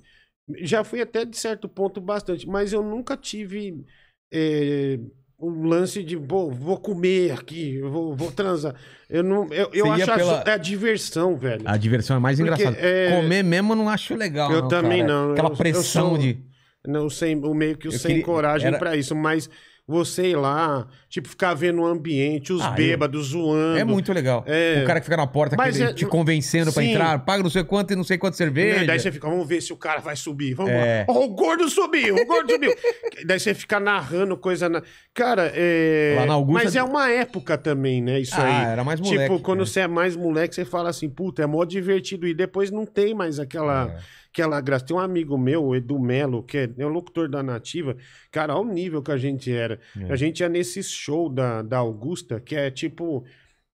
já 0.62 0.82
fui 0.82 1.00
até 1.00 1.24
de 1.24 1.36
certo 1.36 1.68
ponto 1.68 2.00
bastante, 2.00 2.48
mas 2.48 2.72
eu 2.72 2.82
nunca 2.82 3.16
tive 3.16 3.84
é, 4.32 4.98
um 5.40 5.64
lance 5.66 6.02
de 6.02 6.16
"Pô, 6.16 6.50
vou 6.50 6.76
comer 6.78 7.32
aqui, 7.32 7.76
eu 7.76 7.90
vou, 7.90 8.14
vou 8.14 8.30
transar. 8.30 8.74
Eu 9.08 9.22
não, 9.24 9.46
eu, 9.52 9.70
eu 9.72 9.90
acho 9.92 10.10
a 10.10 10.14
pela- 10.16 10.44
é 10.46 10.50
a 10.52 10.56
diversão, 10.56 11.36
velho. 11.36 11.62
A 11.64 11.76
diversão 11.76 12.16
é 12.16 12.20
mais 12.20 12.38
engraçada. 12.38 12.76
é, 12.78 13.20
Comer 13.20 13.42
mesmo 13.42 13.72
eu 13.72 13.76
não 13.76 13.88
acho 13.88 14.14
legal. 14.14 14.52
Eu 14.52 14.62
não, 14.62 14.68
também 14.68 15.00
cara. 15.00 15.12
não. 15.12 15.32
Aquela 15.32 15.48
Eu- 15.48 15.52
eu 15.52 15.56
pressão 15.56 15.82
sou- 16.10 16.18
de. 16.18 16.38
Não 16.86 17.10
sem, 17.10 17.36
o 17.44 17.52
meio 17.52 17.76
que 17.76 17.88
o 17.88 17.92
Eu 17.92 17.98
sem 17.98 18.08
queria- 18.12 18.24
coragem 18.24 18.68
era- 18.68 18.78
pra 18.78 18.96
isso, 18.96 19.14
mas 19.14 19.50
você 19.90 20.28
ir 20.30 20.36
lá, 20.36 20.86
tipo, 21.08 21.28
ficar 21.28 21.52
vendo 21.54 21.82
o 21.82 21.86
ambiente, 21.86 22.52
os 22.52 22.62
Ah, 22.62 22.70
bêbados 22.70 23.28
zoando. 23.28 23.78
É 23.78 23.84
muito 23.84 24.12
legal. 24.12 24.44
É. 24.46 24.80
O 24.82 24.86
cara 24.86 25.00
que 25.00 25.04
fica 25.04 25.16
na 25.16 25.26
porta 25.26 25.56
Mas 25.56 25.74
aquele 25.76 25.90
é- 25.90 25.94
te 25.94 26.06
convencendo 26.06 26.72
pra 26.72 26.82
Sim. 26.82 26.90
entrar, 26.92 27.18
paga 27.24 27.42
não 27.42 27.50
sei 27.50 27.64
quanto 27.64 27.92
e 27.92 27.96
não 27.96 28.04
sei 28.04 28.16
quanto 28.16 28.36
cerveja. 28.36 28.80
Né? 28.80 28.86
Daí 28.86 28.98
você 29.00 29.10
fica, 29.10 29.28
vamos 29.28 29.46
ver 29.48 29.60
se 29.60 29.72
o 29.72 29.76
cara 29.76 30.00
vai 30.00 30.14
subir. 30.16 30.54
Vamos 30.54 30.72
É. 30.72 31.04
lá. 31.08 31.14
Ó, 31.14 31.24
o 31.24 31.28
gordo 31.28 31.68
subiu, 31.68 32.14
o 32.14 32.24
gordo 32.26 32.52
subiu. 32.52 32.72
Daí 33.26 33.40
você 33.40 33.52
fica 33.52 33.78
narrando 33.80 34.36
coisa. 34.36 34.68
Na... 34.68 34.82
Cara, 35.12 35.50
é. 35.54 36.14
Lá 36.20 36.26
na 36.26 36.34
Augusta- 36.34 36.64
Mas 36.64 36.76
é 36.76 36.82
uma 36.82 37.10
época 37.10 37.58
também, 37.58 38.00
né? 38.00 38.20
Isso 38.20 38.34
Ah, 38.36 38.44
aí. 38.66 38.72
era 38.72 38.84
mais 38.84 39.00
moleque, 39.00 39.22
Tipo, 39.32 39.40
quando 39.42 39.60
né? 39.60 39.66
você 39.66 39.80
é 39.80 39.88
mais 39.88 40.14
moleque, 40.16 40.54
você 40.54 40.64
fala 40.64 40.88
assim, 40.90 41.08
puta, 41.08 41.42
é 41.42 41.46
mó 41.46 41.64
divertido. 41.64 42.26
E 42.26 42.32
depois 42.34 42.70
não 42.70 42.86
tem 42.86 43.12
mais 43.14 43.38
aquela. 43.40 43.88
É. 43.96 44.19
Aquela 44.32 44.60
graça. 44.60 44.84
Tem 44.86 44.96
um 44.96 45.00
amigo 45.00 45.36
meu, 45.36 45.64
o 45.64 45.74
Edu 45.76 45.98
Melo, 45.98 46.42
que 46.42 46.56
é, 46.58 46.70
é 46.78 46.84
o 46.86 46.88
locutor 46.88 47.28
da 47.28 47.42
Nativa. 47.42 47.96
Cara, 48.30 48.54
olha 48.56 48.68
o 48.68 48.72
nível 48.72 49.02
que 49.02 49.10
a 49.10 49.16
gente 49.16 49.52
era. 49.52 49.80
É. 50.00 50.12
A 50.12 50.16
gente 50.16 50.40
ia 50.40 50.48
nesse 50.48 50.82
show 50.82 51.28
da, 51.28 51.62
da 51.62 51.78
Augusta, 51.78 52.40
que 52.40 52.54
é 52.54 52.70
tipo. 52.70 53.24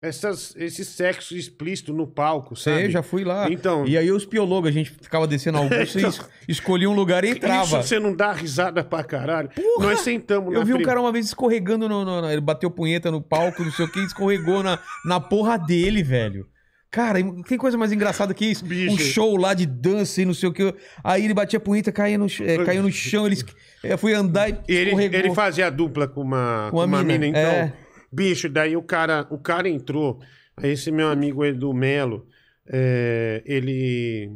essas, 0.00 0.54
esse 0.56 0.84
sexo 0.84 1.34
explícito 1.34 1.92
no 1.92 2.06
palco, 2.06 2.54
sabe? 2.54 2.90
já 2.90 3.02
fui 3.02 3.24
lá. 3.24 3.50
Então, 3.50 3.86
E 3.86 3.96
aí 3.96 4.12
os 4.12 4.26
piologos, 4.26 4.68
a 4.68 4.72
gente 4.72 4.90
ficava 4.90 5.26
descendo 5.26 5.56
Augusto 5.58 5.98
e 5.98 6.04
es- 6.06 6.20
escolhia 6.46 6.88
um 6.90 6.94
lugar 6.94 7.24
e 7.24 7.30
entrava. 7.30 7.64
isso 7.80 7.88
você 7.88 7.98
não 7.98 8.14
dá 8.14 8.30
risada 8.32 8.84
pra 8.84 9.02
caralho. 9.02 9.48
Nós 9.78 10.00
sentamos 10.00 10.52
Eu 10.54 10.64
vi 10.64 10.74
um 10.74 10.82
cara 10.82 11.00
uma 11.00 11.10
vez 11.10 11.26
escorregando 11.26 11.88
no, 11.88 12.04
no- 12.04 12.20
no- 12.20 12.30
Ele 12.30 12.40
bateu 12.40 12.70
punheta 12.70 13.10
no 13.10 13.20
palco, 13.22 13.64
não 13.64 13.72
sei 13.72 13.86
o 13.86 13.90
que, 13.90 13.98
escorregou 14.00 14.62
na, 14.62 14.78
na 15.06 15.18
porra 15.18 15.56
dele, 15.58 16.02
velho. 16.02 16.46
Cara, 16.94 17.18
tem 17.48 17.58
coisa 17.58 17.76
mais 17.76 17.90
engraçada 17.90 18.32
que 18.32 18.44
isso? 18.46 18.64
Bicho. 18.64 18.94
Um 18.94 18.96
show 18.98 19.36
lá 19.36 19.52
de 19.52 19.66
dança 19.66 20.22
e 20.22 20.24
não 20.24 20.32
sei 20.32 20.48
o 20.48 20.52
que. 20.52 20.72
Aí 21.02 21.24
ele 21.24 21.34
batia 21.34 21.58
punheta, 21.58 21.90
caía 21.90 22.16
no, 22.16 22.26
é, 22.40 22.64
caiu 22.64 22.84
no 22.84 22.92
chão, 22.92 23.26
ele 23.26 23.36
é, 23.82 23.96
foi 23.96 24.14
andar 24.14 24.48
e 24.48 24.58
Ele, 24.68 24.90
escorregou. 24.90 25.18
ele 25.18 25.34
fazia 25.34 25.68
dupla 25.70 26.06
com 26.06 26.20
uma, 26.20 26.68
Com 26.70 26.76
com 26.76 26.82
a 26.82 26.84
uma 26.84 27.02
mina, 27.02 27.18
mina, 27.18 27.26
então. 27.26 27.40
é. 27.40 27.72
Bicho, 28.12 28.48
daí 28.48 28.76
o 28.76 28.82
cara, 28.82 29.26
o 29.28 29.36
cara 29.38 29.68
entrou. 29.68 30.20
Aí 30.56 30.70
esse 30.70 30.92
meu 30.92 31.08
amigo 31.08 31.44
Edu 31.44 31.74
Melo, 31.74 32.28
é, 32.64 33.42
ele. 33.44 34.30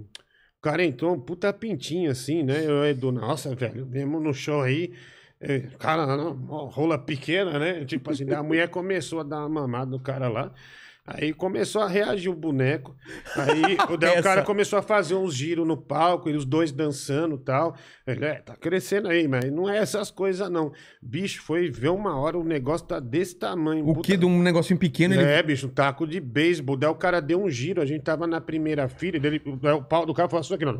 O 0.58 0.60
cara 0.60 0.84
entrou 0.84 1.14
um 1.14 1.20
puta 1.20 1.52
pintinho 1.52 2.10
assim, 2.10 2.42
né? 2.42 2.64
Eu, 2.66 2.84
Edu, 2.84 3.12
nossa, 3.12 3.54
velho, 3.54 3.86
mesmo 3.86 4.18
no 4.18 4.34
show 4.34 4.62
aí. 4.62 4.92
é, 5.40 5.60
cara, 5.78 6.04
rola 6.04 6.98
pequena, 6.98 7.56
né? 7.56 7.84
Tipo 7.84 8.10
assim, 8.10 8.28
a 8.32 8.42
mulher 8.42 8.68
começou 8.68 9.20
a 9.20 9.22
dar 9.22 9.46
uma 9.46 9.60
mamada 9.60 9.92
no 9.92 10.00
cara 10.00 10.28
lá. 10.28 10.52
Aí 11.10 11.32
começou 11.32 11.80
a 11.80 11.88
reagir 11.88 12.28
o 12.28 12.34
boneco. 12.34 12.94
Aí 13.34 13.76
o- 13.90 13.96
daí 13.96 14.20
o 14.20 14.22
cara 14.22 14.42
começou 14.42 14.78
a 14.78 14.82
fazer 14.82 15.14
uns 15.14 15.34
giros 15.34 15.66
no 15.66 15.76
palco, 15.76 16.28
e 16.28 16.34
os 16.36 16.44
dois 16.44 16.70
dançando 16.70 17.36
e 17.36 17.38
tal. 17.38 17.74
Ele, 18.06 18.24
é, 18.24 18.34
tá 18.34 18.54
crescendo 18.54 19.08
aí, 19.08 19.26
mas 19.26 19.50
não 19.50 19.68
é 19.68 19.78
essas 19.78 20.10
coisas, 20.10 20.50
não. 20.50 20.70
Bicho, 21.00 21.42
foi 21.42 21.70
ver 21.70 21.88
uma 21.88 22.18
hora, 22.18 22.36
o 22.38 22.44
negócio 22.44 22.86
tá 22.86 23.00
desse 23.00 23.36
tamanho. 23.36 23.86
O 23.88 23.94
puta- 23.94 24.06
que 24.06 24.16
de 24.16 24.26
um 24.26 24.42
negocinho 24.42 24.78
pequeno, 24.78 25.14
ele. 25.14 25.22
É, 25.24 25.42
bicho, 25.42 25.66
um 25.66 25.70
taco 25.70 26.06
de 26.06 26.20
beisebol. 26.20 26.76
Daí 26.76 26.90
o 26.90 26.94
cara 26.94 27.20
deu 27.20 27.42
um 27.42 27.48
giro, 27.50 27.80
a 27.80 27.86
gente 27.86 28.02
tava 28.02 28.26
na 28.26 28.40
primeira 28.40 28.88
fila, 28.88 29.16
ele- 29.16 29.40
daí 29.62 29.72
o 29.72 29.82
pau 29.82 30.04
do 30.04 30.12
cara 30.12 30.28
falou 30.28 30.40
assim 30.42 30.54
aqui, 30.54 30.64
não. 30.64 30.78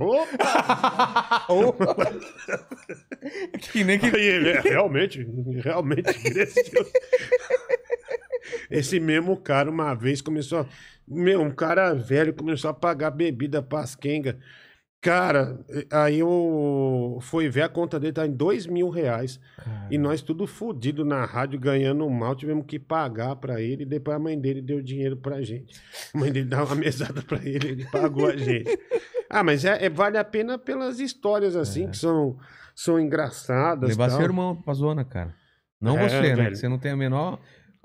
Opa! 1.49 1.95
Que 3.73 3.85
nem 3.85 3.99
que. 3.99 4.07
Aí 4.07 4.23
ele, 4.27 4.51
é, 4.51 4.61
realmente, 4.61 5.27
realmente 5.63 6.13
cresceu. 6.15 6.87
Esse 8.71 8.99
mesmo 9.01 9.37
cara, 9.37 9.71
uma 9.71 9.95
vez, 9.95 10.21
começou 10.21 10.61
a... 10.61 10.67
Meu, 11.07 11.41
um 11.41 11.51
cara 11.51 11.95
velho 11.95 12.35
começou 12.35 12.71
a 12.71 12.75
pagar 12.75 13.11
bebida 13.11 13.63
pras 13.63 13.95
quenga. 13.95 14.39
Cara, 15.01 15.61
aí 15.93 16.19
eu 16.19 17.19
fui 17.23 17.49
ver 17.49 17.63
a 17.63 17.69
conta 17.69 18.01
dele, 18.01 18.13
tá 18.13 18.27
em 18.27 18.33
dois 18.33 18.67
mil 18.67 18.91
reais. 18.91 19.39
E 19.91 19.97
nós 19.97 20.21
tudo 20.23 20.45
fudido 20.45 21.05
na 21.05 21.25
rádio, 21.25 21.59
ganhando 21.59 22.09
mal, 22.11 22.35
tivemos 22.35 22.67
que 22.67 22.81
pagar 22.81 23.37
pra 23.37 23.61
ele. 23.63 23.85
E 23.85 23.87
depois 23.87 24.17
a 24.17 24.19
mãe 24.21 24.39
dele 24.39 24.61
deu 24.61 24.83
dinheiro 24.83 25.17
pra 25.17 25.41
gente. 25.41 25.81
A 26.13 26.19
mãe 26.19 26.33
dele 26.33 26.47
deu 26.49 26.65
uma 26.65 26.75
mesada 26.77 27.23
pra 27.23 27.39
ele, 27.39 27.69
ele 27.69 27.85
pagou 27.93 28.27
a 28.27 28.37
gente. 28.37 28.77
Ah, 29.31 29.45
mas 29.45 29.65
é, 29.65 29.85
é- 29.87 29.89
vale 29.89 30.19
a 30.19 30.25
pena 30.25 30.59
pelas 30.59 30.99
histórias 30.99 31.55
assim, 31.55 31.89
que 31.89 31.97
são, 31.97 32.37
são 32.75 32.99
engraçadas. 32.99 33.91
Levar 33.91 34.09
tal. 34.09 34.17
seu 34.17 34.27
irmão 34.27 34.57
pra 34.57 34.75
zona, 34.75 35.05
cara. 35.05 35.33
Não 35.81 35.97
É, 35.97 36.09
você, 36.09 36.21
né? 36.21 36.35
velho. 36.35 36.57
Você 36.57 36.69
não 36.69 36.79
tem 36.79 36.93
o 36.93 36.97
menor 36.97 37.39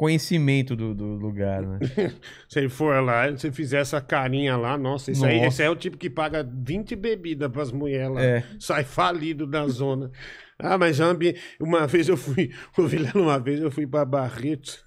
conhecimento 0.03 0.75
do, 0.75 0.93
do 0.93 1.15
lugar, 1.15 1.61
né? 1.61 1.80
Se 2.49 2.59
ele 2.59 2.67
for 2.69 3.01
lá, 3.01 3.35
se 3.38 3.51
fizer 3.51 3.80
essa 3.80 4.01
carinha 4.01 4.57
lá, 4.57 4.77
nossa, 4.77 5.11
esse, 5.11 5.25
Aí, 5.25 5.40
esse 5.45 5.61
aí 5.61 5.67
é 5.67 5.72
o 5.72 5.75
tipo 5.75 5.98
que 5.98 6.09
paga 6.09 6.43
20 6.43 6.95
bebidas 6.95 7.49
pras 7.49 7.72
mulheres 7.72 8.14
lá. 8.14 8.22
É. 8.22 8.43
Sai 8.59 8.83
falido 8.83 9.48
da 9.48 9.65
zona. 9.67 10.11
Ah, 10.59 10.77
mas 10.77 10.99
ambi- 10.99 11.38
uma 11.59 11.88
vez 11.88 12.09
eu 12.09 12.17
fui, 12.17 12.51
o 12.77 12.85
Vilela, 12.85 13.15
uma 13.22 13.40
vez 13.40 13.61
eu 13.61 13.72
fui 13.72 13.88
pra 13.88 14.03
Barretos. 14.03 14.83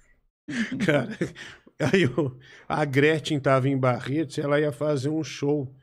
Cara, 0.85 1.09
aí 1.91 2.03
eu- 2.03 2.37
a 2.69 2.85
Gretchen 2.85 3.39
tava 3.39 3.67
em 3.67 3.77
Barretos, 3.77 4.37
ela 4.37 4.59
ia 4.59 4.71
fazer 4.71 5.09
um 5.09 5.23
show. 5.23 5.73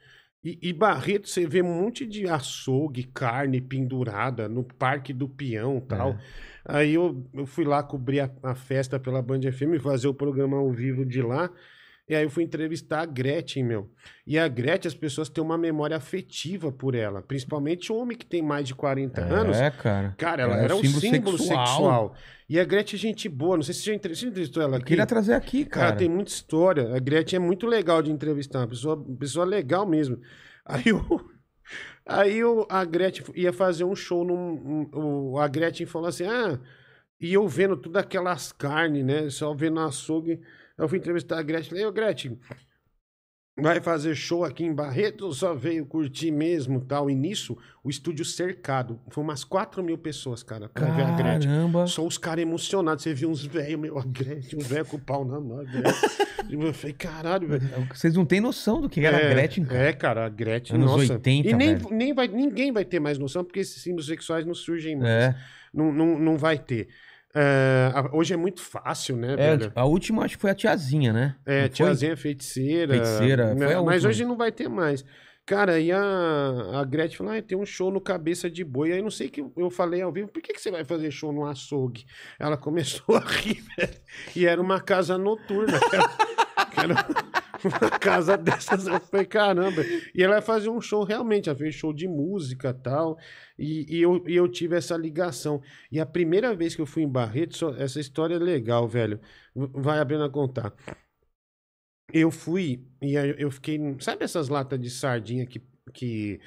E, 0.44 0.58
e 0.60 0.72
Barretos, 0.72 1.32
você 1.32 1.46
vê 1.46 1.62
um 1.62 1.82
monte 1.82 2.04
de 2.04 2.28
açougue, 2.28 3.04
carne 3.04 3.60
pendurada 3.60 4.48
no 4.48 4.62
Parque 4.62 5.12
do 5.12 5.26
Peão 5.26 5.78
e 5.78 5.80
tal. 5.80 6.10
É. 6.10 6.18
Aí 6.66 6.94
eu, 6.94 7.24
eu 7.32 7.46
fui 7.46 7.64
lá 7.64 7.82
cobrir 7.82 8.20
a, 8.20 8.30
a 8.42 8.54
festa 8.54 9.00
pela 9.00 9.22
Band 9.22 9.40
FM, 9.40 9.80
fazer 9.82 10.08
o 10.08 10.14
programa 10.14 10.58
ao 10.58 10.70
vivo 10.70 11.04
de 11.04 11.22
lá. 11.22 11.50
E 12.06 12.14
aí 12.14 12.22
eu 12.22 12.28
fui 12.28 12.44
entrevistar 12.44 13.00
a 13.00 13.06
Gretchen, 13.06 13.64
meu. 13.64 13.90
E 14.26 14.38
a 14.38 14.46
Gretchen, 14.46 14.88
as 14.88 14.94
pessoas 14.94 15.30
têm 15.30 15.42
uma 15.42 15.56
memória 15.56 15.96
afetiva 15.96 16.70
por 16.70 16.94
ela. 16.94 17.22
Principalmente 17.22 17.90
o 17.90 17.96
homem 17.96 18.14
que 18.14 18.26
tem 18.26 18.42
mais 18.42 18.66
de 18.66 18.74
40 18.74 19.22
anos. 19.22 19.56
É, 19.56 19.70
cara. 19.70 20.14
Cara, 20.18 20.42
ela 20.42 20.60
É 20.60 20.64
era 20.64 20.76
um 20.76 20.80
símbolo 20.84 21.00
símbolo, 21.00 21.38
sexual. 21.38 21.66
sexual. 21.66 22.14
E 22.46 22.60
a 22.60 22.64
Gretchen 22.64 22.98
é 22.98 23.00
gente 23.00 23.26
boa. 23.26 23.56
Não 23.56 23.62
sei 23.62 23.72
se 23.72 23.80
você 23.80 23.90
já 23.90 23.96
entrevistou 23.96 24.62
ela 24.62 24.72
Eu 24.72 24.76
aqui. 24.76 24.86
queria 24.88 25.06
trazer 25.06 25.32
aqui, 25.32 25.64
Cara, 25.64 25.86
cara. 25.86 25.96
tem 25.96 26.08
muita 26.10 26.30
história. 26.30 26.94
A 26.94 26.98
Gretchen 26.98 27.38
é 27.38 27.40
muito 27.40 27.66
legal 27.66 28.02
de 28.02 28.10
entrevistar. 28.12 28.58
Uma 28.60 28.68
pessoa, 28.68 29.02
pessoa 29.18 29.46
legal 29.46 29.86
mesmo. 29.86 30.18
Aí, 30.66 30.92
o, 30.92 31.20
aí 32.06 32.44
o, 32.44 32.66
a 32.68 32.84
Gretchen 32.84 33.24
ia 33.34 33.52
fazer 33.52 33.84
um 33.84 33.96
show 33.96 34.24
num. 34.26 34.90
um- 34.92 35.38
a 35.38 35.48
Gretchen 35.48 35.86
falou 35.86 36.08
assim: 36.08 36.24
ah, 36.26 36.58
e 37.18 37.32
eu 37.32 37.48
vendo 37.48 37.78
todas 37.78 38.02
aquelas 38.02 38.52
carnes, 38.52 39.04
né? 39.06 39.30
Só 39.30 39.54
vendo 39.54 39.80
açougue. 39.80 40.38
Eu 40.76 40.88
fui 40.88 40.98
entrevistar 40.98 41.38
a 41.38 41.42
Gretchen. 41.42 41.70
Falei, 41.70 41.86
ô 41.86 41.92
Gretchen, 41.92 42.38
vai 43.56 43.80
fazer 43.80 44.14
show 44.14 44.44
aqui 44.44 44.64
em 44.64 44.74
Barreto 44.74 45.26
ou 45.26 45.32
só 45.32 45.54
veio 45.54 45.86
curtir 45.86 46.32
mesmo 46.32 46.80
tal? 46.80 47.08
E 47.08 47.14
nisso, 47.14 47.56
o 47.82 47.88
estúdio 47.88 48.24
cercado. 48.24 49.00
Foi 49.10 49.22
umas 49.22 49.44
4 49.44 49.82
mil 49.82 49.96
pessoas, 49.96 50.42
cara, 50.42 50.68
pra 50.68 50.86
ver 50.86 51.02
a 51.02 51.10
Gretchen. 51.16 51.50
Caramba. 51.50 51.86
Só 51.86 52.04
os 52.04 52.18
caras 52.18 52.42
emocionados. 52.42 53.04
Você 53.04 53.14
viu 53.14 53.30
uns 53.30 53.44
velhos, 53.44 53.80
meu, 53.80 53.98
a 53.98 54.04
Gretchen, 54.04 54.58
uns 54.58 54.66
velhos 54.66 54.88
com 54.88 54.96
o 54.96 55.00
pau 55.00 55.24
na 55.24 55.40
mão. 55.40 55.60
a 55.60 55.64
Gretchen. 55.64 56.24
Eu 56.50 56.74
falei, 56.74 56.92
caralho, 56.92 57.48
velho. 57.48 57.88
Vocês 57.92 58.14
não 58.14 58.26
têm 58.26 58.40
noção 58.40 58.80
do 58.80 58.88
que 58.88 59.00
era 59.00 59.16
a 59.16 59.30
Gretchen, 59.30 59.64
cara. 59.64 59.78
É, 59.78 59.92
cara, 59.92 60.26
a 60.26 60.28
Gretchen, 60.28 60.76
Anos 60.76 60.90
nossa. 60.90 61.14
80, 61.14 61.48
e 61.48 61.52
nem, 61.54 61.76
velho. 61.76 61.90
nem 61.90 62.12
vai, 62.12 62.28
ninguém 62.28 62.70
vai 62.70 62.84
ter 62.84 63.00
mais 63.00 63.18
noção, 63.18 63.42
porque 63.42 63.60
esses 63.60 63.82
símbolos 63.82 64.06
sexuais 64.06 64.44
não 64.44 64.54
surgem 64.54 64.96
mais. 64.96 65.08
É. 65.08 65.36
Não, 65.72 65.92
não, 65.92 66.18
não 66.18 66.36
vai 66.36 66.58
ter. 66.58 66.88
É, 67.34 67.90
hoje 68.12 68.32
é 68.32 68.36
muito 68.36 68.60
fácil, 68.62 69.16
né, 69.16 69.32
É, 69.32 69.56
velho? 69.56 69.72
a 69.74 69.84
última 69.84 70.24
acho 70.24 70.36
que 70.36 70.40
foi 70.42 70.50
a 70.50 70.54
tiazinha, 70.54 71.12
né? 71.12 71.36
É, 71.44 71.62
Não 71.62 71.66
foi? 71.68 71.86
tiazinha 71.86 72.16
feiticeira. 72.16 72.94
Feiticeira, 72.94 73.54
né? 73.54 73.66
foi 73.74 73.84
Mas 73.84 74.04
hoje 74.04 74.24
não 74.24 74.36
vai 74.36 74.52
ter 74.52 74.68
mais. 74.68 75.04
Cara, 75.46 75.78
e 75.78 75.92
a, 75.92 76.00
a 76.80 76.84
Gretchen 76.84 77.18
falou: 77.18 77.32
ah, 77.34 77.42
tem 77.42 77.58
um 77.58 77.66
show 77.66 77.90
no 77.90 78.00
Cabeça 78.00 78.48
de 78.48 78.64
Boi. 78.64 78.92
Aí 78.92 79.02
não 79.02 79.10
sei 79.10 79.28
que 79.28 79.44
eu- 79.56 79.68
falei 79.70 80.00
ao 80.00 80.10
vivo: 80.10 80.28
por 80.28 80.40
que, 80.40 80.54
que 80.54 80.60
você 80.60 80.70
vai 80.70 80.84
fazer 80.84 81.10
show 81.10 81.32
no 81.34 81.44
açougue? 81.44 82.06
Ela 82.38 82.56
começou 82.56 83.14
a 83.16 83.20
rir, 83.20 83.62
velho. 83.76 83.92
E 84.34 84.46
era 84.46 84.58
uma 84.60 84.80
casa 84.80 85.18
noturna. 85.18 85.78
era- 85.92 86.94
era 86.94 87.06
uma 87.68 87.90
casa 87.98 88.36
dessas. 88.38 88.86
Eu 88.86 89.00
falei: 89.00 89.26
caramba. 89.26 89.82
E 90.14 90.22
ela 90.22 90.40
fazer 90.42 90.68
um 90.68 90.80
show 90.80 91.04
realmente. 91.04 91.48
Ela 91.48 91.58
fez 91.58 91.74
show 91.74 91.92
de 91.92 92.06
música 92.08 92.70
e 92.70 92.82
tal. 92.82 93.18
E, 93.58 94.00
eu, 94.00 94.24
e 94.28 94.34
eu 94.36 94.48
tive 94.48 94.76
essa 94.76 94.96
ligação. 94.96 95.62
E 95.90 95.98
a 96.00 96.06
primeira 96.06 96.54
vez 96.54 96.74
que 96.74 96.82
eu 96.82 96.86
fui 96.86 97.02
em 97.02 97.08
Barreto, 97.08 97.56
só- 97.56 97.74
essa 97.76 98.00
história 98.00 98.34
é 98.34 98.38
legal, 98.38 98.88
velho. 98.88 99.20
Vai 99.54 99.98
abrindo 99.98 100.24
a 100.24 100.30
contar. 100.30 100.74
Eu 102.12 102.30
fui 102.30 102.86
e 103.02 103.14
eu 103.14 103.50
fiquei. 103.50 103.78
Sabe 104.00 104.24
essas 104.24 104.48
latas 104.48 104.78
de 104.80 104.90
sardinha 104.90 105.46
que, 105.46 105.60
que 105.92 106.40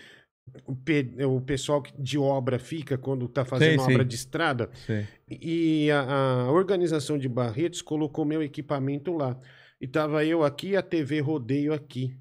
o, 0.66 0.76
pe- 0.76 1.16
o 1.26 1.42
pessoal 1.42 1.82
que- 1.82 1.94
de 2.02 2.18
obra 2.18 2.58
fica 2.60 2.98
quando 2.98 3.28
tá 3.28 3.44
fazendo 3.44 3.82
Sei, 3.84 3.94
obra 3.96 4.06
de 4.06 4.16
estrada? 4.16 4.70
Sei. 4.86 5.06
E 5.30 5.92
a, 5.92 6.44
a 6.46 6.52
organização 6.52 7.18
de 7.18 7.28
Barretos 7.28 7.82
colocou 7.82 8.24
meu 8.24 8.42
equipamento 8.42 9.12
lá. 9.14 9.38
E 9.82 9.88
tava 9.88 10.26
eu 10.26 10.44
aqui 10.44 10.70
e 10.70 10.78
a 10.78 10.82
TV 10.84 11.20
Rodeio 11.20 11.74
aqui. 11.74 12.18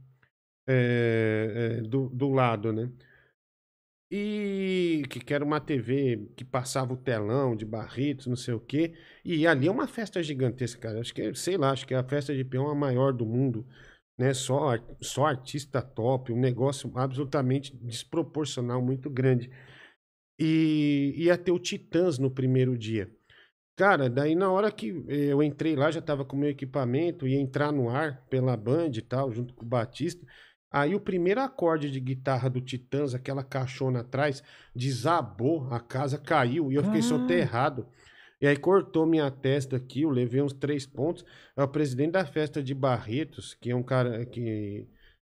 é, 0.68 1.78
é, 1.80 1.82
do, 1.82 2.08
do 2.10 2.28
lado, 2.30 2.72
né? 2.72 2.90
E 4.10 5.02
que, 5.10 5.18
que 5.20 5.34
era 5.34 5.44
uma 5.44 5.60
TV 5.60 6.28
que 6.36 6.44
passava 6.44 6.92
o 6.92 6.96
telão 6.96 7.56
de 7.56 7.64
Barretos, 7.64 8.26
não 8.26 8.36
sei 8.36 8.54
o 8.54 8.60
quê. 8.60 8.94
E 9.24 9.46
ali 9.46 9.66
é 9.66 9.70
uma 9.70 9.88
festa 9.88 10.22
gigantesca, 10.22 10.80
cara. 10.80 11.00
Acho 11.00 11.12
que, 11.14 11.22
é- 11.22 11.34
sei 11.34 11.56
lá, 11.56 11.70
acho 11.72 11.86
que 11.86 11.94
a 11.94 12.04
festa 12.04 12.34
de 12.34 12.44
peão 12.44 12.68
é 12.68 12.72
a 12.72 12.74
maior 12.74 13.12
do 13.12 13.26
mundo. 13.26 13.66
Né? 14.18 14.32
Só, 14.34 14.72
só 15.00 15.26
artista 15.26 15.82
top, 15.82 16.32
um 16.32 16.40
negócio 16.40 16.90
absolutamente 16.96 17.76
desproporcional, 17.76 18.80
muito 18.82 19.10
grande. 19.10 19.50
E 20.38 21.14
ia 21.16 21.38
ter 21.38 21.52
o 21.52 21.58
Titãs 21.60 22.18
no 22.18 22.30
primeiro 22.30 22.78
dia. 22.78 23.10
Cara, 23.76 24.08
daí 24.08 24.34
na 24.34 24.50
hora 24.50 24.72
que 24.72 25.04
eu 25.06 25.42
entrei 25.42 25.76
lá, 25.76 25.90
já 25.90 26.00
tava 26.00 26.24
com 26.24 26.34
o 26.34 26.38
meu 26.38 26.48
equipamento, 26.48 27.28
ia 27.28 27.38
entrar 27.38 27.70
no 27.70 27.90
ar 27.90 28.24
pela 28.30 28.56
Band 28.56 28.92
e 28.94 29.02
tal, 29.02 29.30
junto 29.30 29.52
com 29.52 29.66
o 29.66 29.68
Batista. 29.68 30.26
Aí 30.72 30.94
o 30.94 31.00
primeiro 31.00 31.40
acorde 31.40 31.90
de 31.90 32.00
guitarra 32.00 32.48
do 32.48 32.60
Titãs, 32.60 33.14
aquela 33.14 33.44
caixona 33.44 34.00
atrás, 34.00 34.42
desabou, 34.74 35.68
a 35.72 35.78
casa 35.78 36.18
caiu 36.18 36.72
e 36.72 36.76
eu 36.76 36.84
fiquei 36.84 37.00
Ah. 37.00 37.02
soterrado. 37.02 37.86
E 38.40 38.46
aí 38.46 38.56
cortou 38.56 39.06
minha 39.06 39.30
testa 39.30 39.76
aqui, 39.76 40.02
eu 40.02 40.10
levei 40.10 40.40
uns 40.42 40.52
três 40.54 40.86
pontos. 40.86 41.24
É 41.56 41.62
o 41.62 41.68
presidente 41.68 42.12
da 42.12 42.24
festa 42.24 42.62
de 42.62 42.74
Barretos, 42.74 43.54
que 43.54 43.70
é 43.70 43.76
um 43.76 43.82
cara 43.82 44.24
que, 44.26 44.86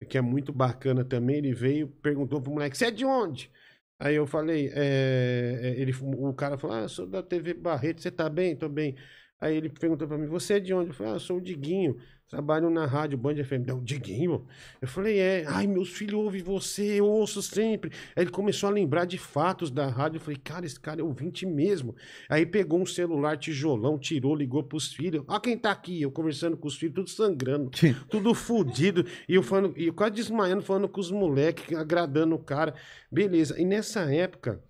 que 0.09 0.17
é 0.17 0.21
muito 0.21 0.53
bacana 0.53 1.05
também, 1.05 1.39
ele 1.39 1.53
veio 1.55 1.89
perguntou 1.89 2.41
pro 2.41 2.53
moleque, 2.53 2.77
você 2.79 2.87
é 2.87 2.91
de 2.91 3.05
onde? 3.05 3.51
Aí 3.99 4.15
eu 4.15 4.27
falei, 4.27 4.71
é, 4.75 5.75
ele, 5.77 5.93
o 6.03 6.33
cara 6.35 6.57
falou, 6.57 6.77
ah, 6.77 6.89
sou 6.89 7.07
da 7.07 7.23
TV 7.23 7.55
Barreto, 7.55 8.01
você 8.01 8.11
tá 8.13 8.29
bem? 8.31 8.57
Tô 8.57 8.69
bem. 8.69 8.97
Aí 9.41 9.57
ele 9.57 9.69
perguntou 9.69 10.09
pra 10.09 10.19
mim, 10.19 10.27
você 10.27 10.55
é 10.55 10.61
de 10.61 10.75
onde? 10.75 10.91
Eu 10.91 10.95
falei, 10.95 11.13
ah, 11.13 11.17
eu 11.17 11.21
sou 11.21 11.37
o 11.37 11.41
Diguinho, 11.41 11.97
trabalho 12.29 12.69
na 12.69 12.87
rádio 12.87 13.17
Band 13.17 13.37
FM. 13.37 13.67
Não, 13.69 13.83
Diguinho? 13.83 14.45
Eu 14.83 14.89
falei, 14.89 15.21
é. 15.21 15.45
Ai, 15.47 15.67
meus 15.69 15.91
filhos 15.91 16.21
ouvem 16.21 16.43
você, 16.43 16.99
eu 16.99 17.07
ouço 17.07 17.41
sempre. 17.41 17.93
Aí 18.17 18.25
ele 18.25 18.31
começou 18.33 18.69
a 18.69 18.73
lembrar 18.73 19.05
de 19.05 19.17
fatos 19.17 19.71
da 19.71 19.87
rádio. 19.87 20.17
Eu 20.17 20.21
falei, 20.21 20.41
cara, 20.43 20.67
esse 20.67 20.79
cara 20.79 21.01
é 21.01 21.05
ouvinte 21.05 21.47
mesmo. 21.47 21.95
Aí 22.29 22.45
pegou 22.45 22.81
um 22.81 22.87
celular 22.87 23.37
tijolão, 23.37 23.97
tirou, 23.97 24.35
ligou 24.35 24.65
pros 24.65 24.93
filhos. 24.93 25.25
Ó 25.29 25.39
quem 25.39 25.57
tá 25.57 25.71
aqui, 25.71 26.03
eu 26.03 26.11
conversando 26.11 26.57
com 26.57 26.67
os 26.67 26.77
filhos, 26.77 26.97
tudo 26.97 27.11
sangrando, 27.11 27.71
tudo 28.11 28.35
fudido. 28.35 29.05
E 29.29 29.37
eu 29.37 29.43
falando, 29.43 29.73
e 29.79 29.87
eu 29.87 29.95
quase 29.95 30.15
desmaiando, 30.15 30.63
falando 30.63 30.89
com 30.89 31.01
os 31.01 31.13
moleques, 31.13 31.77
agradando 31.77 32.35
o 32.35 32.41
cara. 32.41 32.75
Beleza. 33.09 33.57
E 33.57 33.65
nessa 33.65 34.13
época, 34.13 34.61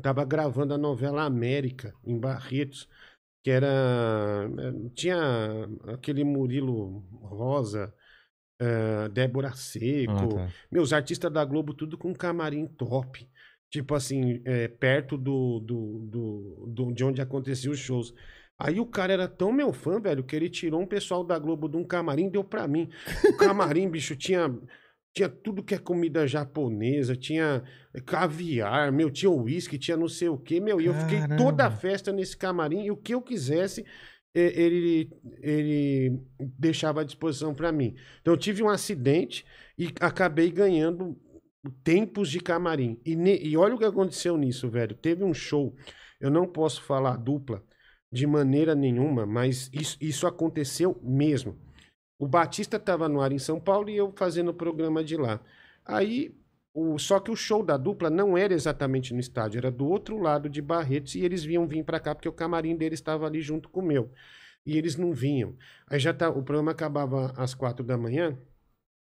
tava 0.00 0.24
gravando 0.24 0.72
a 0.72 0.78
novela 0.78 1.22
América, 1.22 1.92
em 2.02 2.18
Barretos 2.18 2.88
que 3.42 3.50
era. 3.50 3.66
eh, 4.58 4.90
Tinha 4.94 5.68
aquele 5.88 6.24
Murilo 6.24 7.04
Rosa, 7.22 7.92
eh, 8.60 9.08
Débora 9.10 9.52
Seco. 9.54 10.12
Ah, 10.12 10.46
tá. 10.46 10.48
Meus 10.70 10.92
artistas 10.92 11.32
da 11.32 11.44
Globo, 11.44 11.74
tudo 11.74 11.96
com 11.98 12.12
camarim 12.14 12.66
top. 12.66 13.28
Tipo 13.70 13.94
assim, 13.94 14.42
eh, 14.44 14.68
perto 14.68 15.16
do, 15.16 15.60
do, 15.60 15.98
do, 16.10 16.64
do- 16.68 16.92
de 16.92 17.04
onde 17.04 17.20
aconteciam 17.22 17.72
os 17.72 17.78
shows. 17.78 18.12
Aí 18.58 18.78
o 18.80 18.84
cara 18.84 19.12
era 19.12 19.26
tão 19.28 19.52
meu 19.52 19.72
fã, 19.72 19.98
velho, 20.00 20.22
que 20.24 20.36
ele 20.36 20.50
tirou 20.50 20.80
um 20.82 20.86
pessoal 20.86 21.24
da 21.24 21.38
Globo 21.38 21.66
de 21.68 21.76
um 21.78 21.84
camarim 21.84 22.26
e 22.26 22.30
deu 22.30 22.44
pra 22.44 22.68
mim. 22.68 22.90
O 23.28 23.36
camarim, 23.38 23.88
bicho, 23.88 24.14
tinha, 24.16 24.54
tinha 25.12 25.28
tudo 25.28 25.62
que 25.62 25.74
é 25.74 25.78
comida 25.78 26.26
japonesa, 26.26 27.16
tinha 27.16 27.62
caviar, 28.06 28.92
meu, 28.92 29.10
tinha 29.10 29.30
uísque, 29.30 29.78
tinha 29.78 29.96
não 29.96 30.08
sei 30.08 30.28
o 30.28 30.38
quê, 30.38 30.60
meu. 30.60 30.80
E 30.80 30.86
eu 30.86 30.94
fiquei 30.94 31.18
toda 31.36 31.66
a 31.66 31.70
festa 31.70 32.12
nesse 32.12 32.36
camarim 32.36 32.84
e 32.84 32.90
o 32.90 32.96
que 32.96 33.14
eu 33.14 33.20
quisesse, 33.22 33.84
ele, 34.34 35.10
ele 35.42 36.20
deixava 36.58 37.00
à 37.00 37.04
disposição 37.04 37.54
pra 37.54 37.72
mim. 37.72 37.94
Então 38.20 38.34
eu 38.34 38.38
tive 38.38 38.62
um 38.62 38.68
acidente 38.68 39.44
e 39.76 39.92
acabei 40.00 40.50
ganhando 40.50 41.18
tempos 41.82 42.30
de 42.30 42.40
camarim. 42.40 43.00
E, 43.04 43.16
ne- 43.16 43.38
e 43.42 43.56
olha 43.56 43.74
o 43.74 43.78
que 43.78 43.84
aconteceu 43.84 44.36
nisso, 44.36 44.68
velho. 44.70 44.94
Teve 44.94 45.24
um 45.24 45.34
show, 45.34 45.74
eu 46.20 46.30
não 46.30 46.46
posso 46.46 46.82
falar 46.82 47.16
dupla 47.16 47.62
de 48.12 48.26
maneira 48.26 48.74
nenhuma, 48.74 49.26
mas 49.26 49.68
isso, 49.72 49.96
isso 50.00 50.26
aconteceu 50.26 50.98
mesmo. 51.02 51.58
O 52.20 52.28
Batista 52.28 52.76
estava 52.76 53.08
no 53.08 53.22
ar 53.22 53.32
em 53.32 53.38
São 53.38 53.58
Paulo 53.58 53.88
e 53.88 53.96
eu 53.96 54.12
fazendo 54.14 54.50
o 54.50 54.54
programa 54.54 55.02
de 55.02 55.16
lá. 55.16 55.40
Aí, 55.86 56.38
o, 56.74 56.98
só 56.98 57.18
que 57.18 57.30
o 57.30 57.34
show 57.34 57.64
da 57.64 57.78
dupla 57.78 58.10
não 58.10 58.36
era 58.36 58.52
exatamente 58.52 59.14
no 59.14 59.20
estádio, 59.20 59.56
era 59.56 59.70
do 59.70 59.88
outro 59.88 60.18
lado 60.18 60.46
de 60.46 60.60
Barretos 60.60 61.14
e 61.14 61.24
eles 61.24 61.42
vinham 61.42 61.66
vir 61.66 61.82
para 61.82 61.98
cá 61.98 62.14
porque 62.14 62.28
o 62.28 62.32
camarim 62.32 62.76
deles 62.76 62.98
estava 62.98 63.26
ali 63.26 63.40
junto 63.40 63.70
com 63.70 63.80
o 63.80 63.86
meu. 63.86 64.12
E 64.66 64.76
eles 64.76 64.96
não 64.96 65.14
vinham. 65.14 65.56
Aí 65.88 65.98
já 65.98 66.12
tá, 66.12 66.28
o 66.28 66.42
programa 66.42 66.72
acabava 66.72 67.32
às 67.38 67.54
quatro 67.54 67.82
da 67.82 67.96
manhã, 67.96 68.38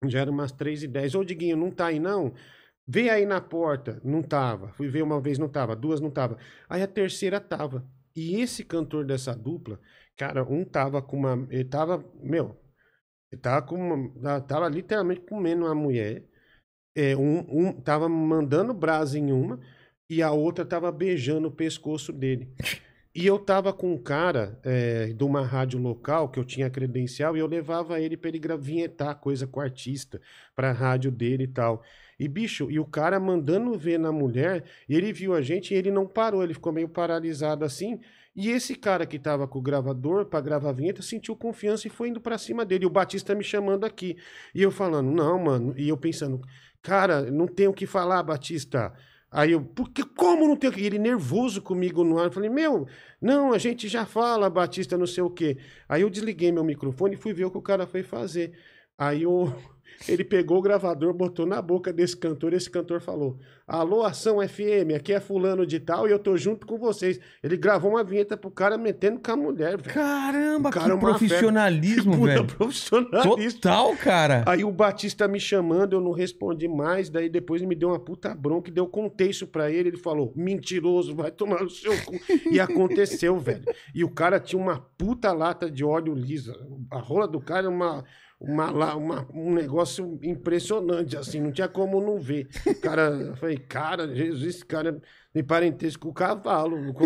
já 0.05 0.19
era 0.19 0.29
umas 0.29 0.51
três 0.51 0.83
e 0.83 0.88
dez. 0.88 1.15
Ô, 1.15 1.23
Diguinho, 1.23 1.57
não 1.57 1.71
tá 1.71 1.88
aí 1.88 1.99
não? 1.99 2.33
Vê 2.88 3.09
aí 3.09 3.25
na 3.25 3.41
porta. 3.41 3.99
Não 4.03 4.21
tava. 4.21 4.69
Fui 4.73 4.88
ver 4.88 5.01
uma 5.01 5.19
vez, 5.19 5.39
não 5.39 5.49
tava. 5.49 5.75
Duas, 5.75 5.99
não 5.99 6.11
tava. 6.11 6.38
Aí 6.69 6.83
a 6.83 6.88
terceira 6.88 7.39
tava. 7.39 7.83
E 8.15 8.39
esse 8.39 8.63
cantor 8.63 9.03
dessa 9.03 9.35
dupla, 9.35 9.79
cara, 10.15 10.43
um 10.43 10.63
tava 10.63 11.01
com 11.01 11.17
uma. 11.17 11.47
Ele 11.49 11.65
tava. 11.65 12.05
Meu. 12.21 12.68
Ele 13.32 13.41
tava 13.41 13.66
com. 13.66 14.14
Tava 14.48 14.67
literalmente 14.69 15.22
comendo 15.22 15.66
uma 15.66 15.75
mulher. 15.75 16.24
É, 16.95 17.16
um, 17.16 17.40
um 17.49 17.74
tava 17.74 18.09
mandando 18.09 18.74
brasa 18.74 19.17
em 19.17 19.32
uma. 19.32 19.59
E 20.09 20.24
a 20.24 20.32
outra 20.32 20.66
tava 20.66 20.91
beijando 20.91 21.48
o 21.48 21.51
pescoço 21.51 22.11
dele. 22.11 22.51
E 23.14 23.25
eu 23.25 23.40
tava 23.40 23.74
com 23.74 23.93
um 23.93 23.98
cara 24.01 24.59
é, 24.64 25.08
de 25.08 25.24
uma 25.24 25.45
rádio 25.45 25.80
local 25.80 26.30
que 26.30 26.40
eu 26.40 26.45
tinha 26.45 26.69
credencial 26.69 27.35
e 27.35 27.40
eu 27.40 27.48
levava 27.48 27.99
ele 27.99 28.16
pra 28.16 28.30
ele 28.30 28.40
gra- 28.40 28.56
vinhetar 28.56 29.16
coisa 29.19 29.48
com 29.48 29.59
artista 29.59 30.22
pra 30.56 30.72
rádio 30.72 31.11
dele 31.11 31.43
e 31.43 31.48
tal. 31.48 31.83
E 32.19 32.27
bicho, 32.27 32.69
e 32.69 32.80
o 32.80 32.85
cara 32.85 33.19
mandando 33.19 33.77
ver 33.77 33.98
na 33.98 34.11
mulher, 34.11 34.64
e 34.88 34.95
ele 34.95 35.11
viu 35.11 35.33
a 35.33 35.41
gente 35.41 35.74
e 35.74 35.77
ele 35.77 35.90
não 35.91 36.08
parou, 36.08 36.43
ele 36.43 36.53
ficou 36.53 36.72
meio 36.72 36.88
paralisado 36.90 37.66
assim. 37.66 37.99
E 38.35 38.49
esse 38.49 38.75
cara 38.75 39.06
que 39.06 39.19
tava 39.19 39.48
com 39.48 39.59
o 39.59 39.61
gravador 39.61 40.25
pra 40.25 40.40
gravar 40.40 40.69
a 40.69 40.74
vinheta 40.74 41.01
sentiu 41.01 41.35
confiança 41.35 41.88
e 41.88 41.90
foi 41.90 42.09
indo 42.09 42.22
pra 42.22 42.38
cima 42.38 42.66
dele. 42.66 42.85
E 42.85 42.88
o 42.88 42.90
Batista 42.90 43.35
me 43.35 43.43
chamando 43.43 43.85
aqui. 43.85 44.17
E 44.53 44.61
eu 44.61 44.72
falando, 44.72 45.11
não, 45.11 45.40
mano. 45.40 45.74
E 45.77 45.90
eu 45.90 45.98
pensando, 45.98 46.40
cara, 46.82 47.30
não 47.32 47.48
tenho 47.48 47.72
o 47.72 47.74
que 47.74 47.85
falar, 47.85 48.24
Batista. 48.24 48.93
Aí 49.32 49.51
eu, 49.51 49.64
porque 49.64 50.03
como 50.03 50.48
não 50.48 50.56
tem 50.56 50.72
ele 50.77 50.98
nervoso 50.98 51.61
comigo 51.61 52.03
no 52.03 52.17
ar. 52.17 52.25
Eu 52.25 52.32
falei, 52.32 52.49
meu, 52.49 52.88
não, 53.22 53.53
a 53.53 53.58
gente 53.58 53.88
já 53.88 54.06
fala, 54.06 54.49
Batista, 54.49 54.98
não 54.98 55.06
sei 55.06 55.24
o 55.24 55.30
quê. 55.30 55.58
Aí 55.88 56.01
eu 56.01 56.09
desliguei 56.09 56.51
meu 56.51 56.64
microfone 56.64 57.16
e 57.16 57.17
fui 57.17 57.33
ver 57.33 57.45
o 57.45 57.51
que 57.51 57.58
o 57.58 57.61
cara 57.61 57.85
foi 57.85 58.03
fazer. 58.03 58.58
Aí 58.98 59.25
o, 59.25 59.53
ele 60.08 60.24
pegou 60.24 60.58
o 60.58 60.61
gravador, 60.61 61.14
botou 61.14 61.45
na 61.45 61.61
boca 61.61 61.92
desse 61.92 62.16
cantor, 62.16 62.53
esse 62.53 62.69
cantor 62.69 63.01
falou: 63.01 63.38
Alô, 63.68 64.03
Ação 64.03 64.38
FM, 64.48 64.95
aqui 64.95 65.14
é 65.14 65.19
fulano 65.19 65.66
de 65.66 65.80
tal 65.80 66.08
e 66.08 66.11
eu 66.11 66.19
tô 66.19 66.35
junto 66.38 66.66
com 66.66 66.77
vocês. 66.77 67.19
Ele 67.43 67.56
gravou 67.58 67.92
uma 67.92 68.03
vinheta 68.03 68.35
pro 68.35 68.50
cara 68.50 68.77
metendo 68.77 69.19
com 69.19 69.32
a 69.32 69.35
mulher, 69.35 69.77
velho. 69.77 69.93
Caramba, 69.93 70.72
cara 70.72 70.85
que 70.90 70.92
é 70.92 70.98
profissionalismo, 70.98 72.18
Puta 72.18 72.26
velho. 72.26 72.45
profissionalista. 72.45 73.69
Total, 73.69 73.95
cara. 73.98 74.43
Aí 74.48 74.64
o 74.64 74.72
Batista 74.72 75.27
me 75.27 75.40
chamando, 75.40 75.93
eu 75.93 76.01
não 76.01 76.11
respondi 76.11 76.68
mais. 76.68 77.09
Daí 77.09 77.30
depois 77.30 77.61
me 77.61 77.76
deu 77.76 77.90
uma 77.90 78.00
puta 78.00 78.34
bronca 78.34 78.69
e 78.69 78.74
deu 78.74 78.88
contei 78.88 79.30
isso 79.30 79.48
pra 79.48 79.69
ele. 79.72 79.90
Ele 79.90 79.98
falou: 79.98 80.34
mentiroso, 80.35 81.16
vai 81.16 81.32
tomar 81.32 81.61
no 81.64 81.69
seu 81.69 81.93
cu. 82.03 82.16
E 82.51 82.59
aconteceu, 82.59 83.38
velho. 83.38 83.64
E 83.93 84.03
o 84.03 84.09
cara 84.09 84.40
tinha 84.40 84.61
uma 84.61 84.80
puta 84.98 85.32
lata 85.32 85.69
de 85.69 85.84
óleo 85.84 86.14
liso. 86.14 86.53
A 86.92 87.00
rola 87.00 87.27
do 87.27 87.40
cara 87.40 87.68
é 87.68 87.69
uma. 87.69 88.03
Uma, 88.40 88.72
lá- 88.72 88.95
uma- 88.95 89.27
um 89.34 89.53
negócio 89.53 90.18
impressionante, 90.24 91.18
assim, 91.18 91.42
não 91.42 91.51
tinha 91.51 91.68
como 91.68 92.00
não 92.00 92.18
ver. 92.19 92.48
O 92.66 92.80
cara, 92.80 93.09
eu 93.09 93.35
falei, 93.35 93.58
cara, 93.58 94.08
Jesus, 94.16 94.56
esse 94.56 94.66
cara 94.66 95.01
tem 95.34 95.43
parentesco 95.43 96.03
com 96.03 96.09
o 96.09 96.14
cavalo, 96.14 96.93
com, 96.93 97.06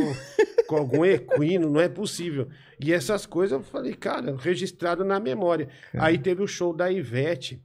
com 0.68 0.76
algum 0.78 1.04
equino, 1.04 1.72
não 1.72 1.82
é 1.82 1.90
possível. 1.90 2.48
E 2.80 2.94
essas 2.94 3.26
coisas 3.26 3.54
eu 3.58 3.64
falei, 3.64 3.96
cara, 3.96 4.36
registrado 4.38 5.04
na 5.04 5.20
memória. 5.20 5.70
Aí 5.94 6.20
teve 6.20 6.44
o 6.44 6.48
show 6.48 6.72
da 6.72 6.92
Ivete. 6.92 7.64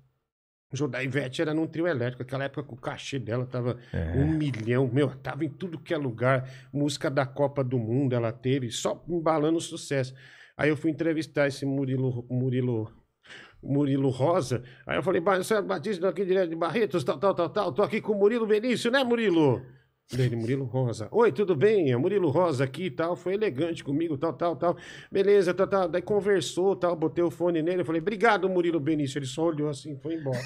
O 0.73 0.77
show 0.77 0.89
da 0.89 1.03
Ivete 1.03 1.43
era 1.43 1.53
num 1.53 1.67
trio 1.67 1.87
elétrico. 1.87 2.23
Aquela 2.23 2.45
época 2.45 2.63
que 2.69 2.73
o 2.75 2.77
cachê 2.77 3.19
dela 3.19 3.45
tava 3.45 3.79
um 4.19 4.27
milhão. 4.29 4.89
Meu, 4.91 5.11
tava 5.17 5.45
em 5.45 5.49
tudo 5.51 5.79
que 5.79 5.93
é 5.93 5.97
lugar. 5.99 6.49
Música 6.73 7.11
da 7.11 7.27
Copa 7.27 7.63
do 7.63 7.79
Mundo 7.79 8.15
ela 8.15 8.33
teve, 8.33 8.71
só 8.71 9.03
embalando 9.09 9.61
sucesso. 9.61 10.15
Aí 10.57 10.71
eu 10.71 10.77
fui 10.77 10.91
entrevistar 10.91 11.47
esse 11.49 11.65
Murilo, 11.67 12.27
Murilo, 12.31 12.91
Murilo 13.63 14.09
Rosa. 14.11 14.63
Aí 14.87 14.97
eu 14.97 15.03
falei, 15.03 15.21
Marcelo 15.21 15.67
Batista, 15.67 16.09
aqui 16.09 16.25
direto 16.25 16.51
de 16.51 16.57
Barretos, 16.57 17.05
tal, 17.05 17.19
tal, 17.19 17.35
tal, 17.35 17.51
tal. 17.51 17.73
Tô 17.73 17.83
aqui 17.83 18.01
com 18.01 18.13
o 18.13 18.19
Murilo 18.19 18.47
Benício, 18.47 18.91
né, 18.91 19.03
Murilo? 19.03 19.63
Dele, 20.11 20.37
Murilo 20.37 20.65
Rosa. 20.65 21.07
Oi, 21.11 21.31
tudo 21.31 21.55
bem? 21.55 21.93
É 21.93 21.97
Murilo 21.97 22.31
Rosa 22.31 22.65
aqui 22.65 22.85
e 22.85 22.91
tal. 22.91 23.15
Foi 23.15 23.35
elegante 23.35 23.85
comigo, 23.85 24.17
tal, 24.17 24.33
tal, 24.33 24.57
tal. 24.57 24.77
Beleza, 25.13 25.53
tal, 25.53 25.67
tal. 25.67 25.89
Daí 25.89 26.01
conversou, 26.01 26.75
tal. 26.75 26.97
Botei 26.97 27.23
o 27.23 27.31
fone 27.31 27.61
nele. 27.61 27.83
Eu 27.83 27.85
falei, 27.85 28.01
obrigado, 28.01 28.49
Murilo 28.49 28.81
Benício. 28.81 29.19
Ele 29.19 29.27
só 29.27 29.45
olhou 29.45 29.69
assim 29.69 29.93
e 29.93 29.99
foi 29.99 30.15
embora. 30.15 30.41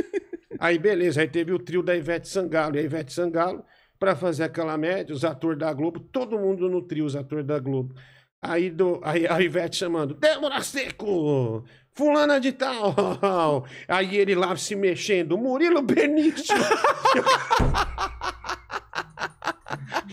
aí, 0.58 0.78
beleza. 0.78 1.20
Aí 1.20 1.28
teve 1.28 1.52
o 1.52 1.58
trio 1.58 1.82
da 1.82 1.94
Ivete 1.94 2.26
Sangalo. 2.26 2.76
E 2.76 2.78
a 2.78 2.82
Ivete 2.82 3.12
Sangalo, 3.12 3.62
pra 3.98 4.16
fazer 4.16 4.44
aquela 4.44 4.78
média, 4.78 5.14
os 5.14 5.26
atores 5.26 5.58
da 5.58 5.70
Globo, 5.74 6.00
todo 6.00 6.38
mundo 6.38 6.66
no 6.70 6.80
trio, 6.80 7.04
os 7.04 7.14
atores 7.14 7.44
da 7.44 7.58
Globo. 7.58 7.94
Aí, 8.40 8.70
do, 8.70 8.98
aí 9.04 9.24
a 9.28 9.40
Ivete 9.40 9.76
chamando, 9.76 10.14
Débora 10.14 10.60
Seco, 10.62 11.64
fulana 11.94 12.38
de 12.40 12.52
tal. 12.52 12.94
Aí 13.88 14.16
ele 14.16 14.34
lá 14.34 14.54
se 14.56 14.74
mexendo, 14.76 15.36
Murilo 15.38 15.82
Benício. 15.82 16.54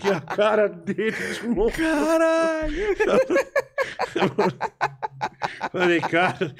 e 0.04 0.10
a 0.10 0.20
cara 0.22 0.68
dele 0.68 1.12
desmontou. 1.12 1.72
Caralho. 1.72 2.96
Falei, 5.72 6.00
cara, 6.00 6.54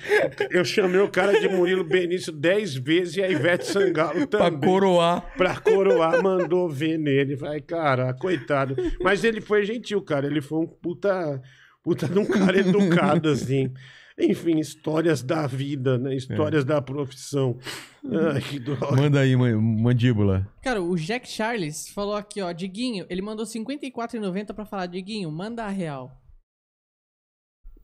eu 0.52 0.64
chamei 0.66 1.00
o 1.00 1.10
cara 1.10 1.40
de 1.40 1.48
Murilo 1.48 1.84
Benício 1.84 2.32
dez 2.34 2.76
vezes 2.76 3.16
e 3.18 3.24
a 3.24 3.30
Ivete 3.30 3.66
Sangalo 3.66 4.28
Pra 4.28 4.52
também. 4.52 4.70
coroar. 4.70 5.26
Pra 5.38 5.56
coroar, 5.60 6.22
mandou 6.22 6.70
ver 6.70 6.98
nele. 6.98 7.38
Falei, 7.38 7.62
cara, 7.62 8.14
coitado. 8.14 8.76
Mas 9.02 9.24
ele 9.24 9.42
foi 9.42 9.64
gentil, 9.64 10.02
cara. 10.02 10.28
Ele 10.28 10.42
foi 10.42 10.60
um 10.60 10.68
puta, 10.68 11.42
puta 11.84 12.08
de 12.08 12.20
um 12.20 12.26
cara 12.26 12.60
educado, 12.60 13.30
assim. 13.30 13.72
Enfim, 14.20 14.58
histórias 14.60 15.22
da 15.24 15.48
vida, 15.48 15.98
né? 15.98 16.14
Histórias 16.16 16.66
da 16.66 16.82
profissão. 16.82 17.58
Ai, 18.34 18.42
que 18.42 18.60
droga. 18.60 18.96
Manda 18.96 19.20
aí, 19.22 19.36
ma- 19.36 19.56
mandíbula. 19.56 20.48
Cara, 20.62 20.82
o 20.82 20.96
Jack 20.98 21.28
Charles 21.28 21.90
falou 21.90 22.16
aqui, 22.16 22.42
ó, 22.42 22.52
Diguinho, 22.52 23.06
ele 23.10 23.22
mandou 23.22 23.46
R$ 23.46 23.52
54,90 23.52 24.54
pra 24.54 24.66
falar, 24.66 24.86
Diguinho, 24.88 25.32
manda 25.32 25.64
a 25.64 25.70
real. 25.70 26.12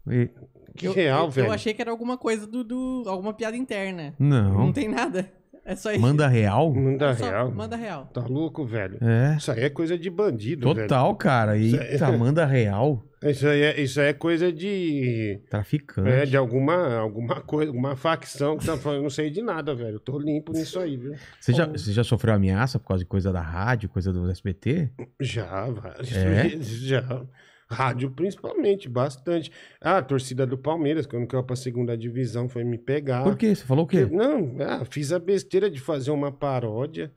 E- 0.09 0.29
Que 0.77 0.87
eu, 0.87 0.93
real, 0.93 1.25
eu, 1.25 1.31
velho. 1.31 1.47
Eu 1.47 1.51
achei 1.53 1.73
que 1.73 1.81
era 1.81 1.89
alguma 1.91 2.17
coisa 2.17 2.45
do, 2.45 2.63
do- 2.63 3.03
alguma 3.07 3.33
piada 3.33 3.55
interna. 3.57 4.13
Não. 4.19 4.53
Não 4.65 4.73
tem 4.73 4.87
nada. 4.87 5.31
É 5.63 5.75
só 5.75 5.91
isso. 5.91 5.99
Manda 6.01 6.27
real? 6.27 6.71
Manda 6.75 7.15
Só 7.15 7.25
real. 7.25 7.51
Manda 7.51 7.75
real. 7.75 8.05
Tá 8.13 8.21
louco, 8.21 8.63
velho? 8.65 8.99
É. 9.01 9.35
Isso 9.37 9.51
aí 9.51 9.63
é 9.63 9.69
coisa 9.69 9.97
de 9.97 10.09
bandido, 10.11 10.71
velho. 10.73 10.87
Total, 10.87 11.15
cara. 11.15 11.57
Isso 11.57 11.75
é- 11.77 11.93
Eita, 11.93 12.11
manda 12.15 12.45
real. 12.45 13.03
Isso 13.25 13.47
aí 13.47 13.61
é, 13.61 13.81
isso 13.81 13.99
aí 13.99 14.07
é 14.07 14.13
coisa 14.13 14.51
de. 14.51 15.39
Traficante. 15.49 16.09
É, 16.09 16.25
de 16.25 16.37
alguma, 16.37 16.95
alguma 16.95 17.41
coisa, 17.41 17.69
alguma 17.71 17.95
facção 17.95 18.57
que 18.57 18.65
tá 18.65 18.77
falando. 18.77 19.03
Não 19.03 19.09
sei 19.09 19.29
de 19.29 19.41
nada, 19.41 19.73
velho. 19.73 19.95
Eu 19.95 19.99
tô 19.99 20.17
limpo 20.19 20.51
nisso 20.53 20.79
aí, 20.79 20.95
viu? 20.97 21.15
Você, 21.39 21.53
já, 21.53 21.65
você 21.65 21.91
já 21.91 22.03
sofreu 22.03 22.33
ameaça 22.33 22.79
por 22.79 22.87
causa 22.89 23.03
de 23.03 23.09
coisa 23.09 23.31
da 23.33 23.41
rádio, 23.41 23.89
coisa 23.89 24.13
do 24.13 24.29
SBT? 24.29 24.89
Já, 25.19 25.69
várias 25.69 26.11
É? 26.15 26.43
vezes, 26.47 26.79
já. 26.87 27.25
Rádio, 27.67 28.11
principalmente, 28.11 28.87
bastante. 28.87 29.51
Ah, 29.81 29.97
a 29.97 30.01
torcida 30.03 30.45
do 30.45 30.55
Palmeiras, 30.55 31.07
quando 31.07 31.25
caiu 31.25 31.43
pra 31.43 31.55
segunda 31.55 31.97
divisão, 31.97 32.47
foi 32.47 32.63
me 32.63 32.77
pegar. 32.77 33.23
Por 33.23 33.35
quê? 33.35 33.55
Você 33.55 33.65
falou 33.65 33.85
o 33.85 33.87
quê? 33.87 34.05
Não, 34.05 34.55
ah, 34.61 34.85
fiz 34.85 35.11
a 35.11 35.17
besteira 35.17 35.67
de 35.67 35.79
fazer 35.79 36.11
uma 36.11 36.31
paródia. 36.31 37.11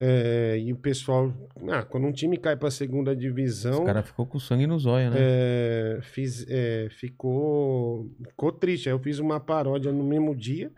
É, 0.00 0.58
e 0.58 0.72
o 0.72 0.76
pessoal. 0.76 1.32
Ah, 1.70 1.82
quando 1.82 2.06
um 2.06 2.12
time 2.12 2.36
cai 2.36 2.56
pra 2.56 2.70
segunda 2.70 3.14
divisão. 3.14 3.82
O 3.82 3.86
cara 3.86 4.02
ficou 4.02 4.26
com 4.26 4.38
sangue 4.38 4.66
nos 4.66 4.86
olhos, 4.86 5.12
né? 5.12 5.18
É, 5.20 5.98
fiz, 6.02 6.44
é, 6.48 6.88
ficou, 6.90 8.10
ficou 8.28 8.52
triste. 8.52 8.88
Aí 8.88 8.94
eu 8.94 8.98
fiz 8.98 9.18
uma 9.18 9.38
paródia 9.38 9.92
no 9.92 10.04
mesmo 10.04 10.34
dia, 10.34 10.72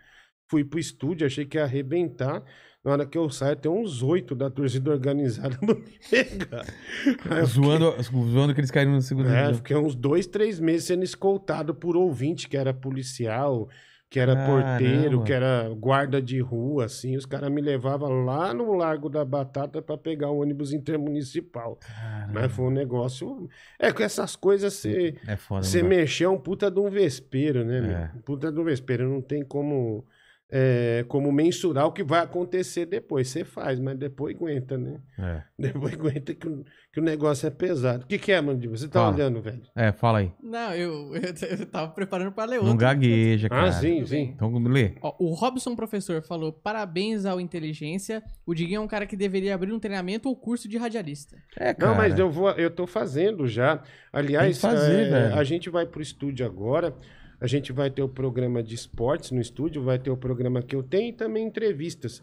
fui 0.51 0.65
pro 0.65 0.79
estúdio, 0.79 1.27
achei 1.27 1.45
que 1.45 1.57
ia 1.57 1.65
arrebentar. 1.65 2.43
Na 2.85 2.93
hora 2.93 3.07
que 3.07 3.19
eu 3.19 3.29
saio, 3.29 3.57
tem 3.57 3.69
uns 3.69 4.01
oito 4.01 4.33
da 4.33 4.49
torcida 4.49 4.93
organizada 4.93 5.59
pra 5.59 5.75
me 5.75 5.99
pegar. 6.09 6.65
Aí 7.29 7.41
eu 7.41 7.47
zoando, 7.47 8.03
zoando 8.31 8.55
que 8.55 8.61
eles 8.61 8.71
caíram 8.71 8.93
no 8.93 9.03
segundo 9.03 9.29
é, 9.29 9.33
divisão. 9.33 9.55
fiquei 9.57 9.77
uns 9.77 9.97
dois, 9.97 10.29
três 10.29 10.61
meses 10.61 10.87
sendo 10.87 11.03
escoltado 11.03 11.75
por 11.75 11.97
ouvinte, 11.97 12.49
que 12.49 12.57
era 12.57 12.73
policial, 12.73 13.69
que 14.09 14.21
era 14.21 14.35
Caramba. 14.37 14.63
porteiro, 14.63 15.25
que 15.25 15.33
era 15.33 15.69
guarda 15.75 16.23
de 16.23 16.41
rua, 16.41 16.85
assim. 16.85 17.17
Os 17.17 17.27
caras 17.27 17.51
me 17.51 17.61
levavam 17.61 18.25
lá 18.25 18.55
no 18.55 18.73
Largo 18.75 19.09
da 19.09 19.25
Batata 19.25 19.83
pra 19.83 19.97
pegar 19.99 20.31
o 20.31 20.41
ônibus 20.43 20.73
intermunicipal. 20.73 21.79
Mas 22.33 22.53
foi 22.53 22.67
um 22.67 22.71
negócio. 22.71 23.49
É, 23.79 23.93
com 23.93 24.03
essas 24.03 24.37
coisas 24.37 24.75
você. 24.75 25.15
É 25.27 25.37
foda, 25.37 25.65
Você 25.65 25.83
mexer 25.83 26.25
é 26.25 26.29
um 26.29 26.39
puta 26.39 26.71
de 26.71 26.79
um 26.79 26.89
vespeiro, 26.89 27.65
né, 27.65 27.79
É. 27.79 27.81
meu? 27.81 28.23
Puta 28.23 28.53
de 28.53 28.61
um 28.61 28.65
vespeiro. 28.65 29.09
Não 29.09 29.21
tem 29.21 29.43
como, 29.45 30.05
é, 30.51 31.05
como 31.09 31.33
mensurar 31.33 31.87
o 31.87 31.93
que 31.93 32.05
vai 32.05 32.21
acontecer 32.21 32.87
depois. 32.87 33.29
Você 33.29 33.45
faz, 33.45 33.81
mas 33.81 33.99
depois 33.99 34.37
aguenta, 34.37 34.79
né? 34.79 35.01
É. 35.19 35.43
Depois 35.59 35.95
aguenta 35.95 36.35
que, 36.35 36.47
o- 36.47 36.65
que 36.93 37.01
o 37.01 37.03
negócio 37.03 37.47
é 37.47 37.51
pesado. 37.51 38.05
O 38.05 38.07
que, 38.07 38.19
que 38.19 38.31
é, 38.31 38.41
Mandíbula? 38.41 38.77
Você 38.79 38.87
tá 38.89 39.01
Fala. 39.01 39.15
olhando, 39.15 39.41
velho? 39.41 39.63
É, 39.75 39.91
fala 39.91 40.19
aí. 40.19 40.31
Não, 40.43 40.73
eu, 40.75 41.15
eu, 41.17 41.59
eu 41.59 41.67
tava 41.67 41.91
preparando 41.93 42.31
pra 42.33 42.45
ler 42.45 42.57
outro. 42.57 42.69
Não 42.71 42.77
gagueja, 42.77 43.49
cara. 43.49 43.69
Ah, 43.69 43.73
sim, 43.73 44.05
sim. 44.07 44.33
Então, 44.35 44.53
lê. 44.59 44.95
Ó, 45.01 45.17
o 45.19 45.33
Robson 45.35 45.75
Professor 45.75 46.23
falou: 46.23 46.53
parabéns 46.53 47.25
ao 47.25 47.41
Inteligência. 47.41 48.23
O 48.47 48.55
Diguinho 48.55 48.79
é 48.79 48.81
um 48.81 48.87
cara 48.89 49.07
que 49.07 49.17
deveria 49.17 49.55
abrir 49.55 49.73
um 49.73 49.81
treinamento 49.81 50.29
ou 50.29 50.37
curso 50.37 50.69
de 50.69 50.77
radialista. 50.77 51.37
É, 51.59 51.73
cara. 51.75 51.91
Não, 51.93 51.97
mas 51.99 52.19
eu 52.19 52.31
vou, 52.31 52.51
eu 52.53 52.71
tô 52.71 52.87
fazendo 52.87 53.47
já. 53.49 53.83
Aliás, 54.13 54.61
fazer, 54.61 55.13
é, 55.13 55.33
a 55.33 55.43
gente 55.43 55.69
vai 55.71 55.87
pro 55.87 56.01
estúdio 56.03 56.45
agora. 56.47 56.95
A 57.41 57.47
gente 57.47 57.73
vai 57.73 57.91
ter 57.91 58.03
o 58.03 58.09
programa 58.09 58.63
de 58.63 58.75
esportes 58.75 59.31
no 59.31 59.41
estúdio, 59.41 59.83
vai 59.83 59.99
ter 59.99 60.11
o 60.11 60.17
programa 60.17 60.63
que 60.63 60.75
eu 60.75 60.83
tenho 60.83 61.11
e 61.11 61.13
também 61.13 61.47
entrevistas 61.47 62.23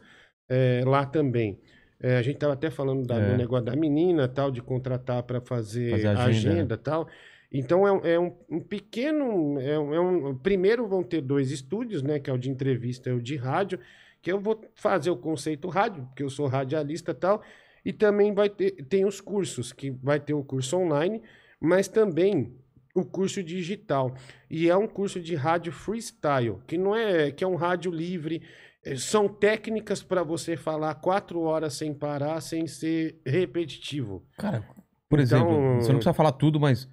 é, 0.49 0.83
lá 0.85 1.05
também. 1.05 1.59
É, 1.99 2.17
a 2.17 2.21
gente 2.21 2.37
tava 2.37 2.53
até 2.53 2.69
falando 2.69 3.05
da- 3.07 3.17
É. 3.17 3.31
do 3.31 3.37
negócio 3.37 3.65
da 3.65 3.75
menina, 3.75 4.27
tal, 4.27 4.51
de 4.51 4.61
contratar 4.61 5.23
para 5.23 5.39
fazer, 5.39 5.91
Fazer 5.91 6.07
a 6.07 6.23
agenda, 6.25 6.49
agenda, 6.53 6.77
tal. 6.77 7.07
Então 7.51 7.87
é, 7.87 7.91
um- 7.93 8.05
é 8.05 8.19
um, 8.19 8.33
um 8.49 8.59
pequeno, 8.59 9.59
é 9.61 9.79
um, 9.79 9.93
é 9.93 9.99
um- 10.01 10.35
primeiro 10.35 10.85
vão 10.87 11.01
ter 11.03 11.21
dois 11.21 11.49
estúdios, 11.51 12.01
né, 12.03 12.19
que 12.19 12.29
é 12.29 12.33
o 12.33 12.37
de 12.37 12.49
entrevista 12.49 13.09
e 13.09 13.13
o 13.13 13.21
de 13.21 13.35
rádio, 13.37 13.79
que 14.21 14.31
eu 14.31 14.39
vou 14.39 14.59
fazer 14.75 15.11
o 15.11 15.15
conceito 15.17 15.67
rádio, 15.69 16.03
porque 16.07 16.23
eu 16.23 16.29
sou 16.29 16.47
radialista 16.47 17.11
e 17.11 17.15
tal, 17.15 17.41
e 17.85 17.93
também 17.93 18.33
vai 18.33 18.49
ter, 18.49 18.71
tem 18.85 19.05
os 19.05 19.21
cursos, 19.21 19.71
que 19.71 19.89
vai 19.91 20.19
ter 20.19 20.33
o 20.33 20.43
curso 20.43 20.77
online, 20.77 21.21
mas 21.59 21.87
também 21.87 22.53
o 22.93 23.03
curso 23.03 23.41
digital. 23.43 24.13
E 24.49 24.69
é 24.69 24.75
um 24.77 24.87
curso 24.87 25.19
de 25.19 25.35
rádio 25.35 25.71
freestyle, 25.71 26.57
que 26.67 26.77
não 26.77 26.95
é, 26.95 27.31
que 27.31 27.43
é 27.43 27.47
um 27.47 27.55
rádio 27.55 27.91
livre. 27.91 28.41
eh, 28.85 28.95
São 28.97 29.27
técnicas 29.27 30.03
para 30.03 30.23
você 30.23 30.55
falar 30.57 30.95
quatro 30.95 31.39
horas 31.41 31.73
sem 31.73 31.93
parar, 31.93 32.41
sem 32.41 32.67
ser 32.67 33.19
repetitivo. 33.25 34.25
Cara, 34.37 34.63
por 35.09 35.19
Então- 35.19 35.37
exemplo, 35.39 35.75
você 35.81 35.87
não 35.89 35.95
precisa 35.99 36.13
falar 36.13 36.33
tudo, 36.33 36.59
mas. 36.59 36.87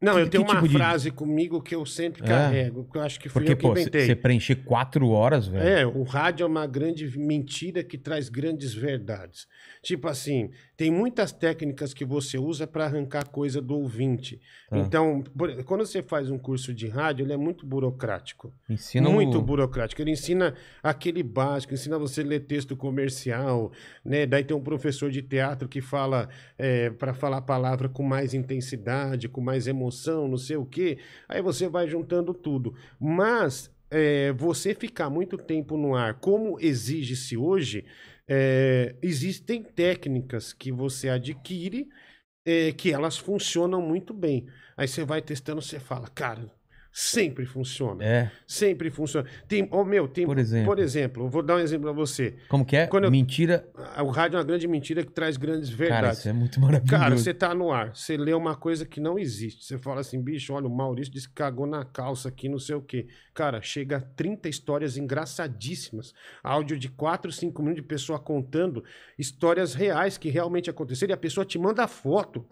Não, 0.00 0.14
Que- 0.14 0.20
eu 0.20 0.28
tenho 0.28 0.44
uma 0.44 0.54
tipo 0.56 0.68
de- 0.68 0.74
frase 0.74 1.10
comigo 1.10 1.60
que 1.62 1.74
eu 1.74 1.86
sempre 1.86 2.22
É. 2.22 2.26
carrego, 2.26 2.84
que 2.84 2.98
eu 2.98 3.02
acho 3.02 3.18
que 3.18 3.30
fui 3.30 3.40
Porque, 3.40 3.52
eu 3.52 3.56
que 3.56 3.62
pô, 3.62 3.72
inventei. 3.72 4.04
você 4.04 4.14
preencher 4.14 4.56
quatro 4.56 5.08
horas, 5.08 5.48
velho. 5.48 5.66
É, 5.66 5.86
o 5.86 6.02
rádio 6.02 6.44
é 6.44 6.46
uma 6.46 6.66
grande 6.66 7.18
mentira 7.18 7.82
que 7.82 7.96
traz 7.96 8.28
grandes 8.28 8.74
verdades. 8.74 9.46
Tipo 9.82 10.06
assim, 10.06 10.50
tem 10.76 10.90
muitas 10.90 11.32
técnicas 11.32 11.94
que 11.94 12.04
você 12.04 12.36
usa 12.36 12.66
para 12.66 12.84
arrancar 12.84 13.26
coisa 13.28 13.62
do 13.62 13.74
ouvinte. 13.78 14.40
Tá. 14.68 14.78
Então, 14.78 15.22
por- 15.36 15.64
quando 15.64 15.86
você 15.86 16.02
faz 16.02 16.30
um 16.30 16.38
curso 16.38 16.74
de 16.74 16.86
rádio, 16.86 17.24
ele 17.24 17.32
é 17.32 17.36
muito 17.36 17.64
burocrático. 17.64 18.52
Ensina 18.68 19.08
muito 19.08 19.38
o... 19.38 19.42
burocrático. 19.42 20.02
Ele 20.02 20.10
ensina 20.10 20.54
aquele 20.82 21.22
básico, 21.22 21.72
ensina 21.72 21.98
você 21.98 22.20
a 22.20 22.24
ler 22.24 22.40
texto 22.40 22.76
comercial, 22.76 23.72
né? 24.04 24.26
Daí 24.26 24.44
tem 24.44 24.54
um 24.56 24.60
professor 24.62 25.10
de 25.10 25.22
teatro 25.22 25.66
que 25.66 25.80
fala 25.80 26.28
para 26.98 27.14
falar 27.14 27.38
a 27.38 27.42
palavra 27.42 27.88
com 27.88 28.02
mais 28.02 28.34
intensidade, 28.34 29.28
com 29.28 29.40
mais 29.40 29.66
emoção, 29.66 30.28
não 30.28 30.36
sei 30.38 30.56
o 30.56 30.66
quê. 30.66 30.98
Aí 31.28 31.40
você 31.40 31.68
vai 31.68 31.88
juntando 31.88 32.34
tudo. 32.34 32.74
Mas 33.00 33.70
é, 33.90 34.32
você 34.32 34.74
ficar 34.74 35.08
muito 35.08 35.38
tempo 35.38 35.76
no 35.78 35.94
ar, 35.94 36.14
como 36.14 36.58
exige-se 36.60 37.36
hoje, 37.36 37.84
é, 38.28 38.96
existem 39.02 39.62
técnicas 39.62 40.52
que 40.52 40.72
você 40.72 41.08
adquire 41.08 41.88
é, 42.44 42.72
que 42.72 42.92
elas 42.92 43.18
funcionam 43.18 43.82
muito 43.82 44.14
bem. 44.14 44.48
Aí 44.76 44.88
você 44.88 45.04
vai 45.04 45.22
testando, 45.22 45.62
você 45.62 45.80
fala, 45.80 46.08
cara, 46.08 46.50
sempre 46.98 47.44
funciona. 47.44 48.02
É. 48.02 48.30
Sempre 48.46 48.88
funciona. 48.90 49.28
Tem, 49.46 49.68
oh, 49.70 49.84
meu, 49.84 50.08
tem, 50.08 50.24
Por 50.24 50.38
exemplo. 50.38 50.64
por 50.66 50.78
exemplo, 50.78 51.28
vou 51.28 51.42
dar 51.42 51.56
um 51.56 51.58
exemplo 51.58 51.84
pra 51.84 51.92
você. 51.92 52.36
Como 52.48 52.64
que 52.64 52.74
é? 52.74 52.88
Eu- 52.90 53.10
Mentira. 53.10 53.68
Ah, 53.94 54.02
O 54.02 54.08
rádio 54.08 54.36
é 54.36 54.38
uma 54.38 54.44
grande 54.46 54.66
mentira 54.66 55.04
que 55.04 55.12
traz 55.12 55.36
grandes 55.36 55.68
Cara, 55.68 55.76
verdades. 55.90 56.18
isso 56.20 56.28
é 56.30 56.32
muito 56.32 56.58
maravilhoso. 56.58 56.90
Cara, 56.90 57.14
você 57.14 57.34
tá 57.34 57.54
no 57.54 57.70
ar, 57.70 57.94
você 57.94 58.16
lê 58.16 58.32
uma 58.32 58.56
coisa 58.56 58.86
que 58.86 58.98
não 58.98 59.18
existe. 59.18 59.66
Você 59.66 59.76
fala 59.76 60.00
assim, 60.00 60.22
bicho, 60.22 60.54
olha, 60.54 60.66
o 60.66 60.74
Maurício 60.74 61.12
disse 61.12 61.28
que 61.28 61.34
cagou 61.34 61.66
na 61.66 61.84
calça 61.84 62.30
aqui, 62.30 62.48
não 62.48 62.58
sei 62.58 62.76
o 62.76 62.80
quê. 62.80 63.06
Cara, 63.34 63.60
chega 63.60 63.98
a 63.98 64.00
30 64.00 64.48
histórias 64.48 64.96
engraçadíssimas. 64.96 66.14
Áudio 66.42 66.78
de 66.78 66.88
4, 66.88 67.30
5 67.30 67.60
minutos 67.62 67.82
de 67.82 67.86
pessoa 67.88 68.18
contando 68.18 68.82
histórias 69.18 69.74
reais 69.74 70.16
que 70.16 70.30
realmente 70.30 70.70
aconteceram 70.70 71.12
e 71.12 71.14
a 71.14 71.18
pessoa 71.18 71.44
te 71.44 71.58
manda 71.58 71.86
foto. 71.86 72.46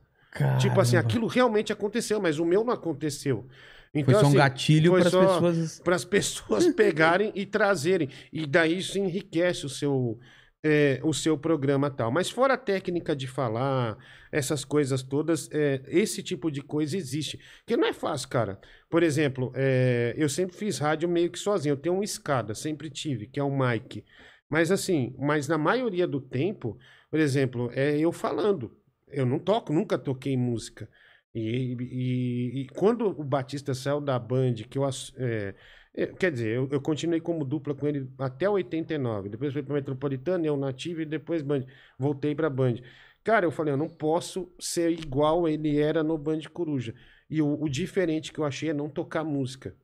Tipo 0.58 0.80
assim, 0.80 0.92
Caramba. 0.92 1.08
aquilo 1.08 1.26
realmente 1.28 1.72
aconteceu, 1.72 2.20
mas 2.20 2.38
o 2.38 2.44
meu 2.44 2.64
não 2.64 2.72
aconteceu. 2.72 3.46
Então, 3.94 4.12
Foi 4.12 4.14
só 4.14 4.20
um 4.22 4.28
assim, 4.30 4.36
gatilho 4.36 4.92
para 4.92 5.02
as 5.02 5.14
pessoas. 5.14 5.80
para 5.80 5.96
as 5.96 6.04
pessoas 6.04 6.66
pegarem 6.74 7.30
e 7.34 7.46
trazerem. 7.46 8.08
E 8.32 8.44
daí 8.44 8.78
isso 8.78 8.98
enriquece 8.98 9.64
o 9.64 9.68
seu, 9.68 10.18
é, 10.64 11.00
o 11.04 11.12
seu 11.14 11.38
programa 11.38 11.88
tal. 11.88 12.10
Mas 12.10 12.28
fora 12.28 12.54
a 12.54 12.58
técnica 12.58 13.14
de 13.14 13.28
falar, 13.28 13.96
essas 14.32 14.64
coisas 14.64 15.00
todas, 15.04 15.48
é, 15.52 15.80
esse 15.86 16.24
tipo 16.24 16.50
de 16.50 16.60
coisa 16.60 16.96
existe. 16.96 17.38
Que 17.64 17.76
não 17.76 17.86
é 17.86 17.92
fácil, 17.92 18.28
cara. 18.28 18.60
Por 18.90 19.04
exemplo, 19.04 19.52
é, 19.54 20.12
eu 20.16 20.28
sempre 20.28 20.56
fiz 20.56 20.78
rádio 20.78 21.08
meio 21.08 21.30
que 21.30 21.38
sozinho. 21.38 21.74
Eu 21.74 21.76
tenho 21.76 21.94
uma 21.94 22.04
escada, 22.04 22.52
sempre 22.52 22.90
tive, 22.90 23.28
que 23.28 23.38
é 23.38 23.44
o 23.44 23.56
mic. 23.56 24.04
Mas 24.50 24.72
assim, 24.72 25.14
mas 25.16 25.46
na 25.46 25.56
maioria 25.56 26.06
do 26.06 26.20
tempo, 26.20 26.76
por 27.08 27.20
exemplo, 27.20 27.70
é 27.72 27.96
eu 27.96 28.10
falando. 28.10 28.76
Eu 29.14 29.26
não 29.26 29.38
toco, 29.38 29.72
nunca 29.72 29.98
toquei 29.98 30.36
música. 30.36 30.88
E, 31.34 31.74
e- 31.80 32.60
e 32.62 32.66
quando 32.68 33.06
o 33.08 33.24
Batista 33.24 33.74
saiu 33.74 34.00
da 34.00 34.18
Band, 34.18 34.54
que 34.70 34.78
eu. 34.78 34.84
é, 35.16 35.54
é, 35.94 36.06
quer 36.06 36.30
dizer, 36.32 36.56
eu, 36.56 36.68
eu 36.70 36.80
continuei 36.80 37.20
como 37.20 37.44
dupla 37.44 37.74
com 37.74 37.86
ele 37.86 38.08
até 38.18 38.48
89. 38.48 39.28
Depois 39.28 39.52
fui 39.52 39.62
pra 39.62 39.74
Metropolitana, 39.74 40.46
eu 40.46 40.56
Native 40.56 41.02
e 41.02 41.06
depois 41.06 41.42
Band. 41.42 41.64
Voltei 41.98 42.34
pra 42.34 42.48
Band. 42.50 42.76
Cara, 43.22 43.46
eu 43.46 43.50
falei, 43.50 43.72
eu 43.72 43.76
não 43.78 43.88
posso 43.88 44.52
ser 44.60 44.90
igual 44.90 45.48
ele 45.48 45.78
era 45.78 46.02
no 46.02 46.18
Band 46.18 46.40
Coruja. 46.52 46.94
E 47.28 47.40
o, 47.40 47.60
o 47.62 47.68
diferente 47.68 48.32
que 48.32 48.38
eu 48.38 48.44
achei 48.44 48.70
é 48.70 48.74
não 48.74 48.88
tocar 48.88 49.24
música. 49.24 49.74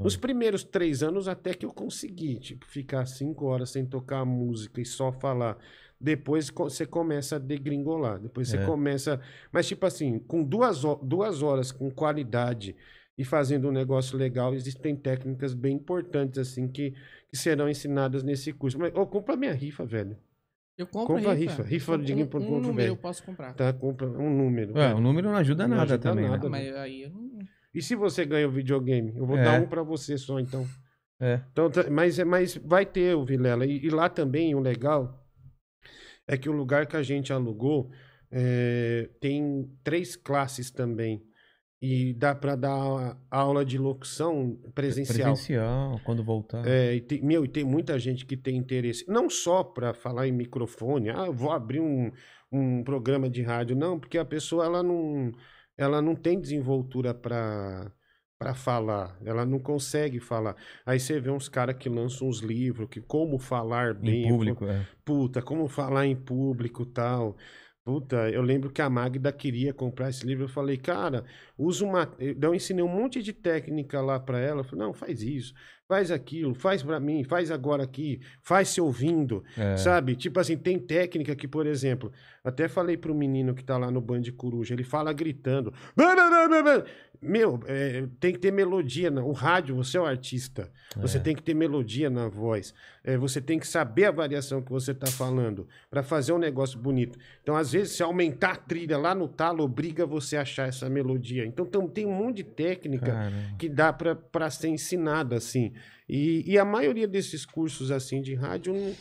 Nos 0.00 0.16
primeiros 0.16 0.62
três 0.62 1.02
anos, 1.02 1.26
até 1.26 1.52
que 1.54 1.66
eu 1.66 1.72
consegui, 1.72 2.38
tipo, 2.38 2.66
ficar 2.66 3.04
cinco 3.06 3.46
horas 3.46 3.70
sem 3.70 3.84
tocar 3.84 4.24
música 4.24 4.80
e 4.80 4.84
só 4.84 5.12
falar. 5.12 5.58
Depois 6.00 6.50
você 6.50 6.86
começa 6.86 7.36
a 7.36 7.38
degringolar. 7.38 8.18
Depois 8.20 8.48
você 8.48 8.58
É. 8.58 8.64
começa. 8.64 9.20
Mas, 9.50 9.66
tipo 9.66 9.84
assim, 9.84 10.18
com 10.20 10.42
duas, 10.44 10.82
duas 11.02 11.42
horas 11.42 11.72
com 11.72 11.90
qualidade 11.90 12.76
e 13.16 13.24
fazendo 13.24 13.68
um 13.68 13.72
negócio 13.72 14.16
legal, 14.16 14.54
existem 14.54 14.94
técnicas 14.94 15.54
bem 15.54 15.74
importantes, 15.74 16.38
assim, 16.38 16.68
que, 16.68 16.94
que 17.28 17.36
serão 17.36 17.68
ensinadas 17.68 18.22
nesse 18.22 18.52
curso. 18.52 18.78
Mas, 18.78 18.94
ô, 18.94 19.04
compra 19.06 19.36
minha 19.36 19.52
rifa, 19.52 19.84
velho. 19.84 20.16
Eu 20.76 20.86
compro 20.86 21.16
Compra 21.16 21.34
rifa. 21.34 21.62
rifa, 21.64 21.68
rifa 21.68 21.96
do 21.98 22.02
um, 22.02 22.06
Diguinho.com, 22.06 22.38
um 22.38 22.50
número 22.60 22.74
velho. 22.74 22.88
eu 22.92 22.96
posso 22.96 23.24
comprar. 23.24 23.52
Tá? 23.54 23.72
Compra 23.72 24.06
um 24.06 24.30
número. 24.30 24.74
Ué, 24.74 24.86
velho. 24.86 24.98
o 24.98 25.00
número 25.00 25.28
não 25.28 25.34
ajuda 25.36 25.66
Não 25.66 25.76
nada 25.76 25.94
ajuda 25.94 25.98
também. 26.10 26.24
né? 26.26 26.30
nada. 26.30 26.48
Mas 26.48 26.76
aí 26.76 27.02
eu 27.02 27.10
não... 27.10 27.38
E 27.74 27.82
se 27.82 27.96
você 27.96 28.24
ganha 28.24 28.46
o 28.46 28.50
videogame? 28.52 29.12
Eu 29.16 29.26
vou 29.26 29.36
É. 29.36 29.42
dar 29.42 29.60
um 29.60 29.66
pra 29.66 29.82
você 29.82 30.16
só, 30.16 30.38
então. 30.38 30.64
É. 31.20 31.40
Então, 31.50 31.68
tá- 31.68 31.90
mas, 31.90 32.20
é- 32.20 32.24
mas 32.24 32.56
vai 32.56 32.86
ter 32.86 33.16
o 33.16 33.24
Vilela. 33.24 33.66
E, 33.66 33.84
e 33.84 33.90
lá 33.90 34.08
também 34.08 34.54
o 34.54 34.60
legal 34.60 35.17
é 36.28 36.36
que 36.36 36.48
o 36.48 36.52
lugar 36.52 36.86
que 36.86 36.96
a 36.96 37.02
gente 37.02 37.32
alugou 37.32 37.90
é, 38.30 39.08
tem 39.20 39.68
três 39.82 40.14
classes 40.14 40.70
também. 40.70 41.24
E 41.80 42.12
dá 42.12 42.34
para 42.34 42.56
dar 42.56 43.16
aula 43.30 43.64
de 43.64 43.78
locução 43.78 44.58
presencial. 44.74 45.32
Presencial, 45.32 46.00
quando 46.04 46.24
voltar. 46.24 46.66
É, 46.66 46.96
e 46.96 47.00
tem, 47.00 47.22
meu, 47.22 47.44
e 47.44 47.48
tem 47.48 47.62
muita 47.64 47.96
gente 48.00 48.26
que 48.26 48.36
tem 48.36 48.56
interesse, 48.56 49.04
não 49.08 49.30
só 49.30 49.62
para 49.62 49.94
falar 49.94 50.26
em 50.26 50.32
microfone, 50.32 51.08
ah, 51.10 51.26
eu 51.26 51.32
vou 51.32 51.52
abrir 51.52 51.78
um, 51.78 52.10
um 52.50 52.82
programa 52.82 53.30
de 53.30 53.42
rádio, 53.42 53.76
não, 53.76 53.98
porque 53.98 54.18
a 54.18 54.24
pessoa 54.24 54.64
ela 54.64 54.82
não, 54.82 55.30
ela 55.76 56.02
não 56.02 56.16
tem 56.16 56.40
desenvoltura 56.40 57.14
para 57.14 57.92
para 58.38 58.54
falar, 58.54 59.18
ela 59.24 59.44
não 59.44 59.58
consegue 59.58 60.20
falar. 60.20 60.54
Aí 60.86 61.00
você 61.00 61.18
vê 61.18 61.28
uns 61.28 61.48
caras 61.48 61.76
que 61.76 61.88
lançam 61.88 62.28
uns 62.28 62.38
livros, 62.38 62.88
que 62.88 63.00
como 63.00 63.36
falar 63.38 63.94
bem, 63.94 64.24
em 64.24 64.28
público, 64.28 64.64
é. 64.64 64.86
puta, 65.04 65.42
como 65.42 65.66
falar 65.66 66.06
em 66.06 66.14
público 66.14 66.86
tal. 66.86 67.36
Puta, 67.84 68.28
eu 68.28 68.42
lembro 68.42 68.70
que 68.70 68.82
a 68.82 68.90
Magda 68.90 69.32
queria 69.32 69.72
comprar 69.72 70.10
esse 70.10 70.24
livro. 70.26 70.44
Eu 70.44 70.48
falei, 70.48 70.76
cara, 70.76 71.24
usa 71.56 71.84
uma. 71.86 72.14
Eu 72.18 72.54
ensinei 72.54 72.84
um 72.84 72.88
monte 72.88 73.22
de 73.22 73.32
técnica 73.32 74.00
lá 74.02 74.20
pra 74.20 74.38
ela. 74.38 74.60
Eu 74.60 74.64
falei, 74.64 74.84
não, 74.84 74.92
faz 74.92 75.22
isso, 75.22 75.54
faz 75.88 76.10
aquilo, 76.10 76.54
faz 76.54 76.82
pra 76.82 77.00
mim, 77.00 77.24
faz 77.24 77.50
agora 77.50 77.82
aqui, 77.82 78.20
faz 78.42 78.68
se 78.68 78.80
ouvindo, 78.80 79.42
É. 79.56 79.74
sabe? 79.78 80.14
Tipo 80.16 80.38
assim, 80.38 80.54
tem 80.54 80.78
técnica 80.78 81.34
que, 81.34 81.48
por 81.48 81.66
exemplo, 81.66 82.12
até 82.44 82.68
falei 82.68 82.98
pro 82.98 83.14
menino 83.14 83.54
que 83.54 83.64
tá 83.64 83.78
lá 83.78 83.90
no 83.90 84.02
Band 84.02 84.24
Coruja, 84.36 84.74
ele 84.74 84.84
fala 84.84 85.10
gritando. 85.14 85.72
Meu, 87.20 87.60
é, 87.66 88.06
tem 88.20 88.32
que 88.32 88.38
ter 88.38 88.52
melodia. 88.52 89.10
na- 89.10 89.22
O 89.24 89.32
rádio, 89.32 89.74
você 89.74 89.96
é 89.96 90.00
o 90.00 90.04
artista. 90.06 90.70
Você 90.96 91.18
É. 91.18 91.20
tem 91.20 91.34
que 91.34 91.42
ter 91.42 91.52
melodia 91.54 92.08
na 92.08 92.28
voz. 92.28 92.72
É, 93.02 93.16
você 93.16 93.40
tem 93.40 93.58
que 93.58 93.66
saber 93.66 94.04
a 94.04 94.10
variação 94.10 94.62
que 94.62 94.70
você 94.70 94.92
está 94.92 95.06
falando 95.08 95.66
para 95.90 96.02
fazer 96.02 96.32
um 96.32 96.38
negócio 96.38 96.78
bonito. 96.78 97.18
Então, 97.42 97.56
às 97.56 97.72
vezes, 97.72 97.92
se 97.96 98.02
aumentar 98.02 98.52
a 98.52 98.56
trilha 98.56 98.96
lá 98.96 99.14
no 99.14 99.26
talo, 99.26 99.64
obriga 99.64 100.06
você 100.06 100.36
a 100.36 100.42
achar 100.42 100.68
essa 100.68 100.88
melodia. 100.88 101.44
Então, 101.44 101.66
tam- 101.66 101.88
tem 101.88 102.06
um 102.06 102.12
monte 102.14 102.36
de 102.36 102.44
técnica 102.44 103.06
Caramba. 103.12 103.56
que 103.58 103.68
dá 103.68 103.92
para 103.92 104.50
ser 104.50 104.68
ensinada 104.68 105.36
assim. 105.36 105.72
E, 106.08 106.44
e 106.50 106.56
a 106.58 106.64
maioria 106.64 107.06
desses 107.08 107.44
cursos 107.44 107.90
assim 107.90 108.22
de 108.22 108.34
rádio 108.34 108.72
não 108.74 108.94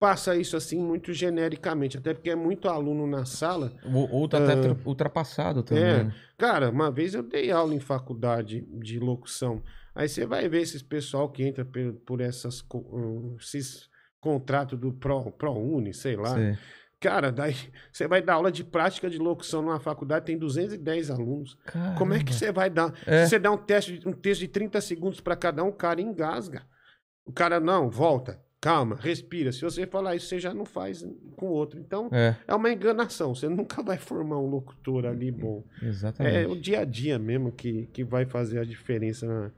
passa 0.00 0.34
isso 0.34 0.56
assim 0.56 0.82
muito 0.82 1.12
genericamente, 1.12 1.98
até 1.98 2.14
porque 2.14 2.30
é 2.30 2.34
muito 2.34 2.68
aluno 2.68 3.06
na 3.06 3.26
sala. 3.26 3.70
Ou, 3.84 4.10
ou 4.10 4.28
tá 4.28 4.38
até 4.42 4.56
tra- 4.56 4.76
ultrapassado 4.86 5.62
também. 5.62 5.84
É. 5.84 6.04
né? 6.04 6.14
Cara, 6.38 6.70
uma 6.70 6.90
vez 6.90 7.12
eu 7.12 7.22
dei 7.22 7.50
aula 7.50 7.74
em 7.74 7.80
faculdade 7.80 8.62
de 8.80 8.98
locução. 8.98 9.62
Aí 9.94 10.08
você 10.08 10.24
vai 10.24 10.48
ver 10.48 10.62
esses 10.62 10.82
pessoal 10.82 11.28
que 11.28 11.44
entra 11.44 11.64
por, 11.66 11.92
por 12.06 12.20
essas, 12.22 12.60
uh, 12.72 13.36
esses 13.38 13.90
contratos 14.18 14.78
do 14.78 14.90
Pro, 14.92 15.30
ProUni, 15.32 15.92
sei 15.92 16.16
lá. 16.16 16.34
Sei. 16.34 16.56
Cara, 16.98 17.30
daí 17.30 17.54
você 17.92 18.08
vai 18.08 18.22
dar 18.22 18.34
aula 18.34 18.50
de 18.50 18.64
prática 18.64 19.10
de 19.10 19.18
locução 19.18 19.60
numa 19.60 19.80
faculdade, 19.80 20.24
tem 20.24 20.38
210 20.38 21.10
alunos. 21.10 21.58
Como 21.98 22.14
é 22.14 22.18
que 22.18 22.24
Caramba. 22.24 22.32
você 22.32 22.52
vai 22.52 22.70
dar? 22.70 22.94
É. 23.06 23.24
Se 23.24 23.30
você 23.30 23.38
dá 23.38 23.50
um 23.50 23.58
teste, 23.58 24.00
um 24.06 24.12
texto 24.12 24.40
de 24.40 24.48
30 24.48 24.80
segundos 24.80 25.20
para 25.20 25.36
cada 25.36 25.62
um, 25.62 25.68
o 25.68 25.72
cara 25.74 26.00
engasga. 26.00 26.62
O 27.26 27.32
cara, 27.32 27.60
não, 27.60 27.90
volta, 27.90 28.40
calma, 28.60 28.96
respira. 29.00 29.50
Se 29.52 29.62
você 29.62 29.86
falar 29.86 30.14
isso, 30.16 30.26
você 30.26 30.38
já 30.38 30.52
não 30.52 30.64
faz 30.64 31.04
com 31.36 31.46
o 31.46 31.50
outro. 31.50 31.78
Então, 31.80 32.08
É, 32.12 32.34
é 32.46 32.54
uma 32.54 32.70
enganação. 32.70 33.34
Você 33.34 33.48
nunca 33.48 33.82
vai 33.82 33.96
formar 33.98 34.38
um 34.38 34.46
locutor 34.46 35.06
ali 35.06 35.30
bom. 35.30 35.64
exatamente. 35.82 36.36
É 36.36 36.46
o 36.46 36.54
dia 36.54 36.80
a 36.80 36.84
dia 36.84 37.18
mesmo 37.18 37.50
que, 37.52 37.88
que 37.92 38.04
vai 38.04 38.24
fazer 38.26 38.58
a 38.58 38.64
diferença 38.64 39.26
na, 39.26 39.50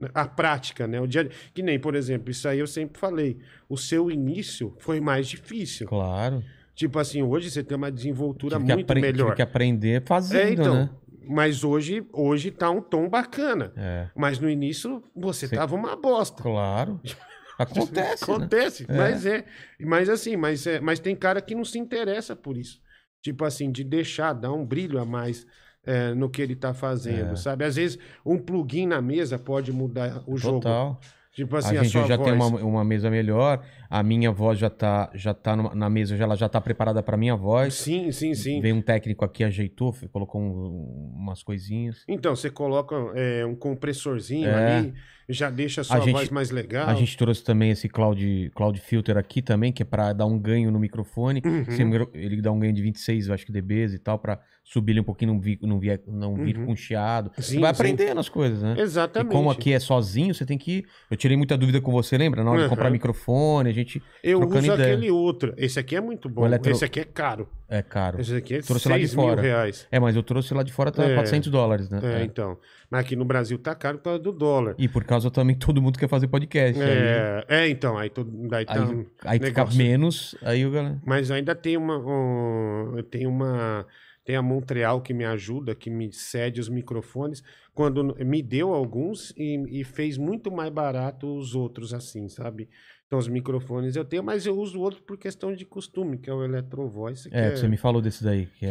na- 0.00 0.10
a 0.14 0.26
prática, 0.28 0.86
né? 0.86 1.00
O 1.00 1.06
dia 1.06 1.28
que 1.54 1.62
nem, 1.62 1.78
por 1.78 1.94
exemplo, 1.94 2.30
isso 2.30 2.46
aí 2.48 2.58
eu 2.58 2.66
sempre 2.66 2.98
falei. 3.00 3.38
O 3.68 3.76
seu 3.76 4.10
início 4.10 4.74
foi 4.78 5.00
mais 5.00 5.26
difícil. 5.26 5.86
Claro. 5.86 6.42
Tipo 6.74 6.98
assim, 6.98 7.22
hoje 7.22 7.50
você 7.50 7.62
tem 7.62 7.76
uma 7.76 7.90
desenvoltura 7.90 8.56
Tive 8.56 8.66
que, 8.66 8.74
muito 8.74 8.90
apren- 8.90 9.00
melhor. 9.02 9.24
tive 9.26 9.36
que 9.36 9.42
aprender 9.42 10.02
fazendo, 10.06 10.40
É, 10.40 10.52
então. 10.52 10.74
né? 10.74 10.90
Mas 11.32 11.62
hoje, 11.62 12.04
hoje 12.12 12.50
tá 12.50 12.70
um 12.70 12.80
tom 12.80 13.08
bacana. 13.08 13.72
É, 13.76 14.08
Mas 14.16 14.38
no 14.40 14.48
início 14.50 15.02
você 15.14 15.46
Sim. 15.46 15.54
tava 15.56 15.76
uma 15.76 15.94
bosta. 15.94 16.42
claro. 16.42 16.98
Acontece, 17.62 18.28
né? 18.30 18.36
Acontece, 18.36 18.86
É. 18.88 18.96
mas 18.96 19.26
é. 19.26 19.44
Mas 19.80 20.08
assim, 20.08 20.36
mas, 20.36 20.66
é, 20.66 20.80
mas 20.80 20.98
tem 20.98 21.14
cara 21.14 21.40
que 21.40 21.54
não 21.54 21.64
se 21.64 21.78
interessa 21.78 22.34
por 22.34 22.56
isso. 22.56 22.80
Tipo 23.22 23.44
assim, 23.44 23.70
de 23.70 23.84
deixar, 23.84 24.32
dar 24.32 24.52
um 24.52 24.64
brilho 24.64 24.98
a 24.98 25.04
mais 25.04 25.46
é, 25.84 26.14
no 26.14 26.28
que 26.30 26.40
ele 26.42 26.54
tá 26.56 26.72
fazendo, 26.74 27.32
É. 27.32 27.36
sabe? 27.36 27.64
Às 27.64 27.76
vezes 27.76 27.98
um 28.24 28.38
plugin 28.38 28.86
na 28.86 29.00
mesa 29.00 29.38
pode 29.38 29.72
mudar 29.72 30.22
o 30.26 30.36
jogo. 30.36 30.60
Total. 30.60 31.00
Tipo 31.32 31.56
assim, 31.56 31.76
a 31.76 31.80
a, 31.80 31.84
gente 31.84 31.92
sua 31.92 32.06
já 32.06 32.16
voz. 32.16 32.28
tem 32.28 32.34
uma, 32.36 32.46
uma 32.60 32.84
mesa 32.84 33.08
melhor. 33.10 33.64
A 33.90 34.04
minha 34.04 34.30
voz 34.30 34.56
já 34.56 34.70
tá, 34.70 35.10
já 35.16 35.34
tá 35.34 35.56
na 35.56 35.90
mesa, 35.90 36.16
já, 36.16 36.22
ela 36.22 36.36
já 36.36 36.48
tá 36.48 36.60
preparada 36.60 37.02
pra 37.02 37.16
minha 37.16 37.34
voz. 37.34 37.74
Sim, 37.74 38.12
sim, 38.12 38.34
sim. 38.34 38.60
Veio 38.60 38.76
um 38.76 38.80
técnico 38.80 39.24
aqui, 39.24 39.42
ajeitou, 39.42 39.92
colocou 40.12 40.40
um- 40.40 41.12
umas 41.16 41.42
coisinhas. 41.42 42.04
Então, 42.08 42.36
você 42.36 42.48
coloca 42.50 42.94
é, 43.16 43.44
um 43.44 43.56
compressorzinho 43.56 44.48
É. 44.48 44.76
ali, 44.78 44.94
já 45.28 45.50
deixa 45.50 45.80
a 45.80 45.84
sua 45.84 45.98
gente- 46.00 46.12
voz 46.12 46.30
mais 46.30 46.50
legal. 46.52 46.88
A 46.88 46.94
gente 46.94 47.16
trouxe 47.16 47.42
também 47.42 47.70
esse 47.72 47.88
Cloud, 47.88 48.52
Cloud 48.54 48.78
Filter 48.80 49.16
aqui 49.16 49.42
também, 49.42 49.72
que 49.72 49.82
é 49.82 49.84
pra 49.86 50.12
dar 50.12 50.26
um 50.26 50.38
ganho 50.38 50.70
no 50.70 50.78
microfone. 50.78 51.42
Uhum. 51.44 52.06
Ele 52.14 52.40
dá 52.40 52.52
um 52.52 52.60
ganho 52.60 52.72
de 52.72 52.82
26, 52.82 53.26
eu 53.26 53.34
acho 53.34 53.44
que 53.44 53.50
dBs 53.52 53.92
e 53.92 53.98
tal, 53.98 54.20
pra 54.20 54.38
subir 54.62 54.92
ele 54.92 55.00
um 55.00 55.04
pouquinho, 55.04 55.32
não 55.32 55.40
vir, 55.40 55.58
não 55.62 55.80
vir, 55.80 56.00
não 56.06 56.34
vir 56.36 56.56
Uhum. 56.56 56.66
com 56.66 56.76
chiado. 56.76 57.32
Você 57.34 57.54
Sim, 57.54 57.60
vai 57.60 57.74
sim. 57.74 57.80
aprendendo 57.82 58.20
as 58.20 58.28
coisas, 58.28 58.62
né? 58.62 58.76
Exatamente. 58.78 59.32
E 59.32 59.36
como 59.36 59.50
aqui 59.50 59.72
é 59.72 59.80
sozinho, 59.80 60.32
você 60.32 60.46
tem 60.46 60.56
que. 60.56 60.84
Eu 61.10 61.16
tirei 61.16 61.36
muita 61.36 61.56
dúvida 61.58 61.80
com 61.80 61.90
você, 61.90 62.16
lembra? 62.16 62.44
Na 62.44 62.50
hora 62.50 62.58
de 62.60 62.64
Uhum. 62.66 62.70
comprar 62.70 62.88
microfone, 62.90 63.68
a 63.68 63.72
gente. 63.72 63.79
Eu 64.22 64.38
trocando 64.40 64.58
uso 64.62 64.74
ideia. 64.74 64.94
aquele 64.94 65.10
outro. 65.10 65.54
Esse 65.56 65.78
aqui 65.78 65.96
é 65.96 66.00
muito 66.00 66.28
bom. 66.28 66.44
Eletro- 66.46 66.70
Esse 66.72 66.84
aqui 66.84 67.00
é 67.00 67.04
caro. 67.04 67.48
É 67.68 67.82
caro. 67.82 68.20
Esse 68.20 68.34
aqui 68.36 68.54
é 68.56 68.60
Trouxe 68.62 68.88
lá 68.88 68.96
de 68.98 69.02
6 69.08 69.14
mil 69.14 69.24
fora. 69.26 69.40
reais. 69.42 69.86
É, 69.90 70.00
mas 70.00 70.16
eu 70.16 70.22
trouxe 70.22 70.52
lá 70.54 70.62
de 70.62 70.72
fora, 70.72 70.90
tá 70.90 71.04
É. 71.04 71.14
400 71.14 71.50
dólares, 71.50 71.88
né? 71.88 72.00
É, 72.02 72.20
É. 72.22 72.24
então. 72.24 72.58
Mas 72.90 73.00
aqui 73.02 73.14
no 73.16 73.24
Brasil 73.24 73.58
tá 73.58 73.74
caro 73.74 73.98
por 73.98 74.04
causa 74.04 74.18
do 74.18 74.32
dólar. 74.32 74.74
E 74.78 74.88
por 74.88 75.04
causa 75.04 75.30
também 75.30 75.56
todo 75.56 75.80
mundo 75.80 75.98
quer 75.98 76.08
fazer 76.08 76.26
podcast. 76.28 76.80
aí 76.80 76.88
É, 76.88 77.44
é, 77.48 77.68
então, 77.68 77.96
aí, 77.96 78.10
todo, 78.10 78.30
daí 78.48 78.64
tá 78.64 78.74
aí, 78.74 78.80
um 78.80 79.06
aí 79.24 79.38
fica 79.38 79.64
menos, 79.66 80.34
aí 80.42 80.66
o 80.66 80.70
galera. 80.70 81.00
Mas 81.06 81.30
ainda 81.30 81.54
tem 81.54 81.76
uma, 81.76 81.96
um, 81.98 83.02
tem 83.10 83.26
uma, 83.26 83.86
tem 84.24 84.34
a 84.36 84.42
Montreal 84.42 85.00
que 85.00 85.14
me 85.14 85.24
ajuda, 85.24 85.74
que 85.74 85.88
me 85.88 86.12
cede 86.12 86.60
os 86.60 86.68
microfones, 86.68 87.42
quando 87.72 88.16
me 88.26 88.42
deu 88.42 88.74
alguns 88.74 89.32
e, 89.36 89.80
e 89.80 89.84
fez 89.84 90.18
muito 90.18 90.50
mais 90.50 90.70
barato 90.70 91.32
os 91.38 91.54
outros 91.54 91.94
assim, 91.94 92.28
sabe? 92.28 92.68
Então 93.10 93.18
os 93.18 93.26
microfones 93.26 93.96
eu 93.96 94.04
tenho, 94.04 94.22
mas 94.22 94.46
eu 94.46 94.56
uso 94.56 94.78
outro 94.80 95.02
por 95.02 95.18
questão 95.18 95.52
de 95.52 95.64
costume, 95.64 96.16
que 96.16 96.30
é 96.30 96.32
o 96.32 96.44
Electrovoice, 96.44 97.28
É, 97.32 97.48
é, 97.48 97.56
você 97.56 97.66
me 97.66 97.76
falou 97.76 98.00
desse 98.00 98.22
daí. 98.22 98.46
Que 98.46 98.60
que 98.60 98.66
é, 98.66 98.70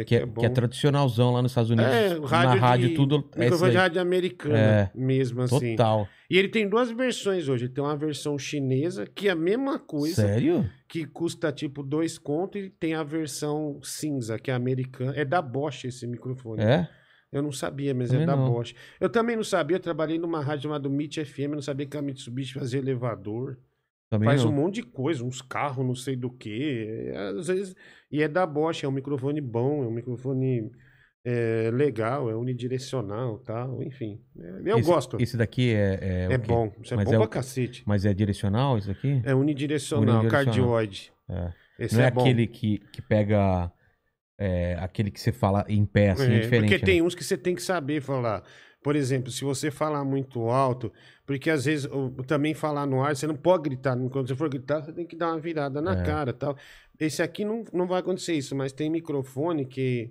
é, 0.00 0.04
que 0.04 0.14
é, 0.14 0.26
que 0.28 0.46
é 0.46 0.48
tradicionalzão 0.48 1.32
lá 1.32 1.42
nos 1.42 1.50
Estados 1.50 1.70
Unidos. 1.72 1.92
É, 1.92 2.16
o 2.16 2.20
na 2.20 2.28
rádio 2.28 2.60
rádio, 2.60 2.88
de- 2.90 2.94
tudo. 2.94 3.28
É 3.34 3.40
Microfone 3.40 3.72
de 3.72 3.76
rádio 3.76 4.00
americana 4.00 4.56
É, 4.56 4.90
mesmo 4.94 5.42
assim. 5.42 5.74
Total. 5.74 6.06
E 6.30 6.38
ele 6.38 6.46
tem 6.48 6.68
duas 6.68 6.88
versões 6.92 7.48
hoje. 7.48 7.64
Ele 7.64 7.72
tem 7.72 7.82
uma 7.82 7.96
versão 7.96 8.38
chinesa, 8.38 9.06
que 9.12 9.26
é 9.26 9.32
a 9.32 9.34
mesma 9.34 9.76
coisa, 9.80 10.22
Sério? 10.22 10.70
que 10.88 11.04
custa 11.04 11.50
tipo 11.50 11.82
dois 11.82 12.16
contos, 12.16 12.62
e 12.62 12.70
tem 12.70 12.94
a 12.94 13.02
versão 13.02 13.80
cinza, 13.82 14.38
que 14.38 14.52
é 14.52 14.54
americana. 14.54 15.14
É 15.16 15.24
da 15.24 15.42
Bosch 15.42 15.84
esse 15.86 16.06
microfone. 16.06 16.62
É? 16.62 16.88
Eu 17.32 17.42
não 17.42 17.50
sabia, 17.50 17.92
mas 17.92 18.10
Também 18.10 18.22
é 18.22 18.26
da 18.26 18.36
não. 18.36 18.52
Bosch. 18.52 18.72
Eu 19.00 19.08
também 19.10 19.34
não 19.34 19.42
sabia, 19.42 19.78
eu 19.78 19.80
trabalhei 19.80 20.16
numa 20.16 20.40
rádio 20.40 20.62
chamada 20.64 20.88
Meet 20.88 21.24
FM, 21.24 21.38
eu 21.40 21.54
não 21.56 21.62
sabia 21.62 21.86
que 21.86 21.96
a 21.96 22.02
Mitsubishi 22.02 22.54
fazia 22.54 22.78
elevador. 22.78 23.58
Também 24.10 24.28
Faz 24.28 24.42
não. 24.44 24.50
um 24.50 24.54
monte 24.54 24.74
de 24.76 24.82
coisa, 24.82 25.24
uns 25.24 25.40
carros, 25.40 25.86
não 25.86 25.94
sei 25.94 26.16
do 26.16 26.28
que. 26.30 27.12
Às 27.38 27.46
vezes. 27.46 27.76
E 28.10 28.20
é 28.22 28.26
da 28.28 28.44
Bosch, 28.44 28.82
é 28.82 28.88
um 28.88 28.92
microfone 28.92 29.40
bom, 29.40 29.84
é 29.84 29.86
um 29.86 29.92
microfone 29.92 30.68
é, 31.24 31.70
legal, 31.72 32.28
é 32.28 32.34
unidirecional 32.34 33.38
tal, 33.38 33.82
enfim. 33.84 34.20
É, 34.36 34.62
eu 34.72 34.78
esse, 34.78 34.88
gosto. 34.90 35.16
Esse 35.20 35.36
daqui 35.36 35.72
é. 35.72 36.26
É, 36.30 36.32
é 36.34 36.38
bom. 36.38 36.72
Isso 36.82 36.92
é 36.94 36.96
Mas 36.96 37.06
bom 37.06 37.14
é 37.14 37.16
pra 37.18 37.24
o- 37.26 37.28
cacete. 37.28 37.84
Mas 37.86 38.04
é 38.04 38.12
direcional 38.12 38.76
isso 38.78 38.90
aqui? 38.90 39.22
É 39.24 39.32
unidirecional, 39.34 40.20
Unidirecional. 40.20 40.44
cardioide. 40.44 41.12
É. 41.28 41.52
Esse 41.78 41.94
Não 41.94 42.02
é, 42.02 42.06
é, 42.06 42.08
aquele 42.08 42.46
que, 42.48 42.78
que 42.92 43.00
pega. 43.00 43.70
é, 44.38 44.74
aquele 44.80 45.10
que 45.10 45.20
você 45.20 45.30
fala 45.32 45.64
em 45.68 45.84
pé, 45.86 46.10
assim, 46.10 46.24
é, 46.32 46.36
É, 46.36 46.40
diferente. 46.40 46.68
porque 46.70 46.84
né? 46.84 46.92
tem 46.92 47.02
uns 47.02 47.14
que 47.14 47.22
você 47.22 47.36
tem 47.38 47.54
que 47.54 47.62
saber 47.62 48.00
falar. 48.00 48.42
Por 48.82 48.96
exemplo, 48.96 49.30
se 49.30 49.44
você 49.44 49.70
falar 49.70 50.04
muito 50.04 50.48
alto, 50.48 50.90
porque 51.26 51.50
às 51.50 51.66
vezes 51.66 51.88
também 52.26 52.54
falar 52.54 52.86
no 52.86 53.02
ar, 53.02 53.14
você 53.14 53.26
não 53.26 53.36
pode 53.36 53.64
gritar. 53.64 53.94
Quando 54.08 54.26
você 54.26 54.34
for 54.34 54.48
gritar, 54.48 54.80
você 54.82 54.92
tem 54.92 55.06
que 55.06 55.14
dar 55.14 55.28
uma 55.32 55.38
virada 55.38 55.82
na 55.82 56.00
É. 56.00 56.02
cara 56.02 56.32
tal. 56.32 56.56
Esse 56.98 57.22
aqui 57.22 57.44
não, 57.44 57.64
não 57.72 57.86
vai 57.86 58.00
acontecer 58.00 58.32
isso, 58.34 58.56
mas 58.56 58.72
tem 58.72 58.88
microfone 58.90 59.66
que 59.66 60.10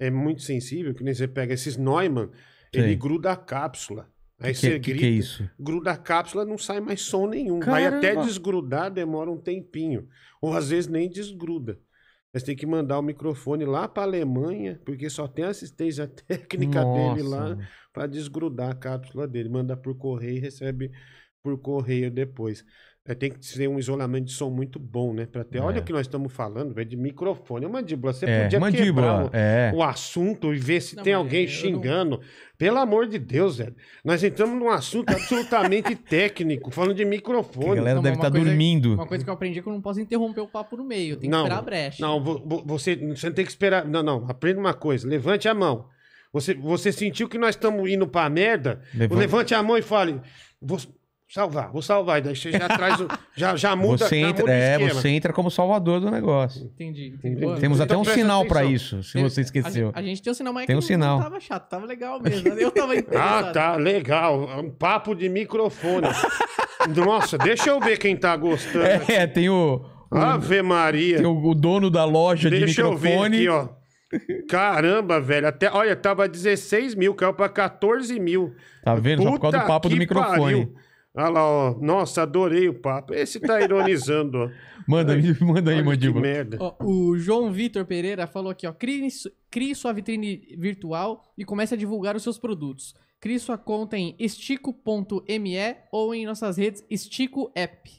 é 0.00 0.10
muito 0.10 0.42
sensível, 0.42 0.94
que 0.94 1.04
nem 1.04 1.14
você 1.14 1.28
pega 1.28 1.54
esses 1.54 1.76
Neumann, 1.76 2.30
ele 2.72 2.86
Sei. 2.88 2.96
gruda 2.96 3.32
a 3.32 3.36
cápsula. 3.36 4.08
Aí 4.40 4.52
que, 4.52 4.58
você 4.60 4.78
que, 4.78 4.92
grita, 4.92 4.98
que 5.00 5.06
é 5.06 5.10
isso? 5.10 5.50
gruda 5.58 5.90
a 5.92 5.96
cápsula, 5.96 6.44
não 6.44 6.56
sai 6.58 6.78
mais 6.80 7.00
som 7.00 7.26
nenhum. 7.26 7.58
Vai 7.58 7.86
até 7.86 8.08
Caramba! 8.10 8.26
desgrudar, 8.26 8.90
demora 8.90 9.30
um 9.30 9.36
tempinho. 9.38 10.08
Ou 10.40 10.56
às 10.56 10.70
vezes 10.70 10.88
nem 10.88 11.08
desgruda. 11.10 11.78
Mas 12.32 12.42
tem 12.42 12.54
que 12.54 12.66
mandar 12.66 12.98
o 12.98 13.02
microfone 13.02 13.64
lá 13.64 13.88
para 13.88 14.02
Alemanha, 14.02 14.80
porque 14.84 15.08
só 15.08 15.26
tem 15.26 15.44
assistência 15.44 16.06
técnica 16.26 16.84
dele 16.84 17.22
lá 17.22 17.54
Nossa. 17.54 17.68
para 17.92 18.06
desgrudar 18.06 18.70
a 18.70 18.74
cápsula 18.74 19.26
dele. 19.26 19.48
Manda 19.48 19.76
por 19.76 19.96
correio 19.96 20.36
e 20.36 20.40
recebe 20.40 20.90
por 21.42 21.58
correio 21.60 22.10
depois. 22.10 22.64
É, 23.10 23.14
tem 23.14 23.30
que 23.32 23.44
ser 23.44 23.66
um 23.68 23.78
isolamento 23.78 24.26
de 24.26 24.32
som 24.32 24.50
muito 24.50 24.78
bom, 24.78 25.14
né? 25.14 25.24
Pra 25.24 25.42
ter. 25.42 25.60
Olha 25.60 25.78
É. 25.78 25.80
o 25.80 25.82
que 25.82 25.92
nós 25.92 26.02
estamos 26.02 26.30
falando, 26.30 26.74
velho, 26.74 26.86
de 26.86 26.94
microfone. 26.94 27.64
Ô, 27.64 27.70
Mandíbula, 27.70 28.12
você 28.12 28.26
É, 28.26 28.42
podia 28.42 28.60
mandíbula. 28.60 29.30
quebrar 29.30 29.30
É. 29.32 29.72
o, 29.74 29.78
o 29.78 29.82
assunto 29.82 30.52
e 30.52 30.58
ver 30.58 30.82
se 30.82 30.94
Não, 30.94 31.02
tem 31.02 31.14
alguém 31.14 31.44
eu 31.44 31.46
não- 31.48 31.54
xingando. 31.54 32.20
Pelo 32.58 32.76
amor 32.78 33.06
de 33.06 33.18
Deus, 33.18 33.56
velho. 33.58 33.74
Nós 34.04 34.22
entramos 34.22 34.58
num 34.58 34.68
assunto 34.68 35.08
absolutamente 35.10 35.94
técnico, 35.96 36.70
falando 36.70 36.92
de 36.94 37.02
Que 37.02 37.06
a 37.08 37.10
microfone. 37.10 37.76
galera 37.76 37.94
Não, 37.94 38.02
deve 38.02 38.16
estar 38.16 38.30
coisa- 38.30 38.44
dormindo. 38.46 38.92
Uma 38.94 39.06
coisa 39.06 39.24
que 39.24 39.30
eu 39.30 39.34
aprendi 39.34 39.58
é 39.58 39.62
que 39.62 39.68
eu 39.68 39.72
não 39.72 39.80
posso 39.80 40.00
interromper 40.00 40.40
o 40.42 40.48
papo 40.48 40.76
no 40.76 40.84
meio. 40.84 41.16
Tem 41.16 41.30
que 41.30 41.34
Não, 41.34 41.44
esperar 41.44 41.58
a 41.58 41.62
brecha. 41.62 42.02
Não, 42.06 42.22
vo- 42.22 42.42
vo- 42.44 42.62
você, 42.66 42.94
você 42.94 43.28
não 43.28 43.34
tem 43.34 43.44
que 43.44 43.50
esperar. 43.50 43.86
Não, 43.86 44.02
não. 44.02 44.26
Aprenda 44.28 44.60
uma 44.60 44.74
coisa. 44.74 45.08
Levante 45.08 45.48
a 45.48 45.54
mão. 45.54 45.86
Você, 46.30 46.52
você 46.52 46.92
sentiu 46.92 47.26
que 47.26 47.38
nós 47.38 47.54
estamos 47.54 47.88
indo 47.90 48.06
pra 48.06 48.28
merda? 48.28 48.82
Levante- 48.92 49.18
Levante 49.18 49.54
a 49.54 49.62
mão 49.62 49.78
e 49.78 49.82
fale. 49.82 50.20
Vou 50.60 50.78
salvar, 51.28 51.70
vou 51.70 51.82
salvar. 51.82 52.20
Daí 52.20 52.34
você 52.34 52.50
já 52.52 52.66
traz 52.68 53.00
o. 53.00 53.08
Já, 53.36 53.54
já 53.56 53.76
muda, 53.76 54.06
Você 54.06 54.20
já 54.20 54.28
entra, 54.28 54.42
muda 54.42 54.52
o 54.52 54.54
é, 54.56 54.72
esquema. 54.72 54.94
você 54.94 55.08
entra 55.10 55.32
como 55.32 55.50
salvador 55.50 56.00
do 56.00 56.10
negócio. 56.10 56.64
Entendi. 56.64 57.14
entendi. 57.16 57.40
Boa. 57.40 57.56
Temos 57.58 57.80
até 57.80 57.92
Então 57.92 58.00
um 58.00 58.04
presta 58.04 58.20
sinal 58.20 58.44
pra 58.46 58.60
atenção. 58.60 58.74
isso, 59.00 59.02
se 59.02 59.22
você 59.22 59.40
esqueceu. 59.42 59.90
A, 59.94 59.98
a 59.98 60.02
gente 60.02 60.22
tem 60.22 60.30
um 60.30 60.34
sinal, 60.34 60.52
mas 60.52 60.64
é 60.64 60.66
Tem 60.66 60.76
um 60.76 60.78
não- 60.78 60.82
sinal. 60.86 61.16
Não 61.18 61.24
tava 61.24 61.40
chato, 61.40 61.68
tava 61.68 61.86
legal 61.86 62.20
mesmo. 62.20 62.48
Eu 62.58 62.70
tava 62.70 62.92
Ah, 63.14 63.50
tá, 63.52 63.76
legal. 63.76 64.40
Um 64.60 64.70
papo 64.70 65.14
de 65.14 65.28
microfone. 65.28 66.06
Nossa, 66.94 67.36
deixa 67.36 67.70
eu 67.70 67.80
ver 67.80 67.98
quem 67.98 68.16
tá 68.16 68.36
gostando. 68.36 68.84
É, 69.10 69.26
tem 69.26 69.48
o, 69.50 69.84
o- 70.10 70.16
Ave 70.16 70.62
Maria. 70.62 71.16
tem 71.18 71.26
o, 71.26 71.36
o 71.50 71.54
dono 71.54 71.90
da 71.90 72.04
loja 72.04 72.48
de 72.48 72.58
Deixa 72.60 72.80
eu 72.82 72.96
ver 72.96 73.08
microfone. 73.10 73.36
aqui, 73.36 73.48
ó. 73.48 73.68
Caramba, 74.48 75.20
velho. 75.20 75.46
Até, 75.48 75.70
olha, 75.70 75.94
tava 75.94 76.26
16 76.28 76.94
mil, 76.94 77.14
caiu 77.14 77.34
pra 77.34 77.48
14 77.48 78.18
mil. 78.18 78.54
Tá 78.82 78.94
vendo? 78.94 79.22
Só 79.22 79.30
por 79.32 79.40
causa 79.40 79.56
do 79.58 79.60
Puta 79.60 79.72
papo 79.72 79.88
do 79.88 79.96
microfone. 79.96 80.38
pariu. 80.40 80.74
Olha 81.16 81.28
lá, 81.30 81.44
ó. 81.44 81.74
Nossa, 81.80 82.22
adorei 82.22 82.68
o 82.68 82.74
papo. 82.80 83.12
Esse 83.14 83.40
tá 83.40 83.60
ironizando, 83.62 84.38
ó. 84.38 84.50
Manda, 84.86 85.14
manda 85.40 85.70
aí, 85.70 85.76
Olha 85.76 85.82
que 85.84 85.88
mandíbula. 85.90 86.22
merda. 86.22 86.56
Ó, 86.60 86.76
o 86.84 87.18
João 87.18 87.52
Vitor 87.52 87.84
Pereira 87.84 88.26
falou 88.26 88.50
aqui, 88.50 88.66
ó. 88.66 88.72
Crie, 88.72 89.10
su- 89.10 89.30
crie 89.50 89.74
sua 89.74 89.92
vitrine 89.92 90.36
virtual 90.58 91.22
e 91.36 91.44
comece 91.44 91.74
a 91.74 91.76
divulgar 91.76 92.16
os 92.16 92.22
seus 92.22 92.38
produtos. 92.38 92.94
Crie 93.20 93.38
sua 93.38 93.58
conta 93.58 93.96
em 93.98 94.14
estico.me 94.18 95.76
ou 95.92 96.14
em 96.14 96.24
nossas 96.26 96.56
redes 96.56 96.84
Estico 96.88 97.50
App. 97.54 97.90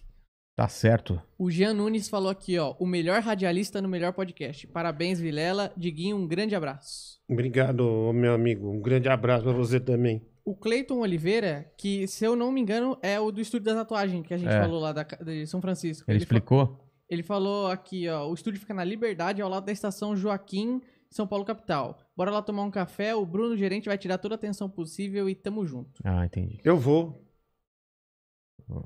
Tá 0.55 0.67
certo. 0.67 1.21
O 1.37 1.49
Jean 1.49 1.73
Nunes 1.73 2.09
falou 2.09 2.29
aqui, 2.29 2.57
ó. 2.57 2.75
O 2.79 2.85
melhor 2.85 3.21
radialista 3.21 3.81
no 3.81 3.87
melhor 3.87 4.11
podcast. 4.13 4.67
Parabéns, 4.67 5.19
Vilela. 5.19 5.71
Diguinho, 5.77 6.17
um 6.17 6.27
grande 6.27 6.53
abraço. 6.55 7.17
Obrigado, 7.29 8.11
meu 8.13 8.33
amigo. 8.33 8.69
Um 8.69 8.81
grande 8.81 9.07
abraço 9.07 9.43
pra 9.43 9.53
você 9.53 9.79
também. 9.79 10.21
O 10.49 10.55
Cleiton 10.55 10.99
Oliveira, 11.01 11.71
que 11.77 12.07
se 12.07 12.25
eu 12.25 12.35
não 12.35 12.51
me 12.51 12.59
engano 12.59 12.97
é 13.03 13.19
o 13.19 13.31
do 13.31 13.39
estúdio 13.39 13.65
da 13.65 13.75
tatuagem 13.75 14.23
que 14.23 14.33
a 14.33 14.37
gente 14.37 14.49
É. 14.51 14.59
falou 14.59 14.79
lá 14.79 14.91
da, 14.91 15.03
de 15.03 15.45
São 15.45 15.61
Francisco. 15.61 16.09
Ele 16.09 16.17
fa- 16.19 16.23
explicou? 16.23 16.79
Ele 17.07 17.21
falou 17.21 17.67
aqui, 17.67 18.09
ó, 18.09 18.27
o 18.27 18.33
estúdio 18.33 18.59
fica 18.59 18.73
na 18.73 18.83
Liberdade, 18.83 19.41
ao 19.43 19.49
lado 19.49 19.65
da 19.65 19.71
estação 19.71 20.15
Joaquim, 20.15 20.81
São 21.07 21.27
Paulo 21.27 21.45
capital. 21.45 21.99
Bora 22.17 22.31
lá 22.31 22.41
tomar 22.41 22.63
um 22.63 22.71
café, 22.71 23.13
o 23.13 23.25
Bruno 23.27 23.55
gerente 23.55 23.85
vai 23.89 23.97
tirar 23.97 24.17
toda 24.17 24.33
a 24.33 24.37
atenção 24.37 24.67
possível 24.67 25.29
e 25.29 25.35
tamo 25.35 25.63
junto. 25.67 26.01
Ah, 26.03 26.25
entendi. 26.25 26.59
Eu 26.63 26.77
vou. 26.77 27.23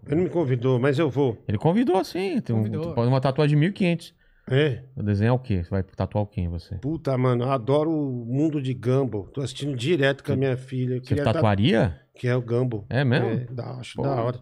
Ele 0.05 0.15
não 0.15 0.23
me 0.23 0.29
convidou, 0.29 0.79
mas 0.79 0.99
eu 0.99 1.09
vou. 1.09 1.37
Ele 1.47 1.57
convidou 1.57 2.03
sim. 2.03 2.41
Tem 2.41 2.53
um, 2.55 2.59
Convidou. 2.59 2.81
tu 2.89 2.93
pode 2.95 3.07
uma 3.07 3.19
tatuagem 3.21 3.57
de 3.57 3.65
1.500. 3.71 4.13
É. 4.49 4.83
Vou 4.95 5.03
desenhar 5.05 5.33
o 5.33 5.39
quê? 5.39 5.63
Você 5.63 5.69
vai 5.69 5.83
tatuar 5.83 6.23
o 6.23 6.27
quem 6.27 6.49
você? 6.49 6.75
Puta, 6.75 7.17
mano, 7.17 7.45
eu 7.45 7.51
adoro 7.51 7.89
o 7.89 8.25
mundo 8.25 8.61
de 8.61 8.73
Gumball. 8.73 9.27
Tô 9.29 9.41
assistindo 9.41 9.75
direto 9.75 10.23
com 10.23 10.33
a 10.33 10.35
minha 10.35 10.57
filha. 10.57 10.95
Eu 10.95 10.99
Você 11.01 11.07
queria 11.07 11.23
tatuaria? 11.23 12.01
Que 12.15 12.27
é 12.27 12.35
o 12.35 12.41
Gumball. 12.41 12.85
É 12.89 13.03
mesmo? 13.03 13.29
É, 13.29 13.45
da, 13.45 13.75
acho 13.77 13.95
Pô. 13.95 14.03
da 14.03 14.21
hora. 14.21 14.39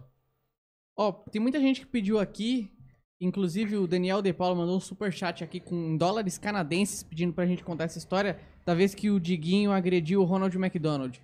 Ó, 0.98 1.12
tem 1.12 1.40
muita 1.40 1.58
gente 1.60 1.80
que 1.80 1.86
pediu 1.86 2.18
aqui, 2.18 2.70
inclusive 3.20 3.76
o 3.76 3.86
Daniel 3.86 4.20
De 4.20 4.32
Paulo 4.32 4.56
mandou 4.56 4.76
um 4.76 4.80
superchat 4.80 5.42
aqui 5.42 5.60
com 5.60 5.96
dólares 5.96 6.36
canadenses 6.36 7.02
pedindo 7.02 7.32
pra 7.32 7.46
gente 7.46 7.64
contar 7.64 7.84
essa 7.84 7.98
história 7.98 8.38
da 8.66 8.74
vez 8.74 8.94
que 8.94 9.08
o 9.10 9.18
Diguinho 9.20 9.72
agrediu 9.72 10.20
o 10.20 10.24
Ronald 10.24 10.54
McDonald. 10.56 11.20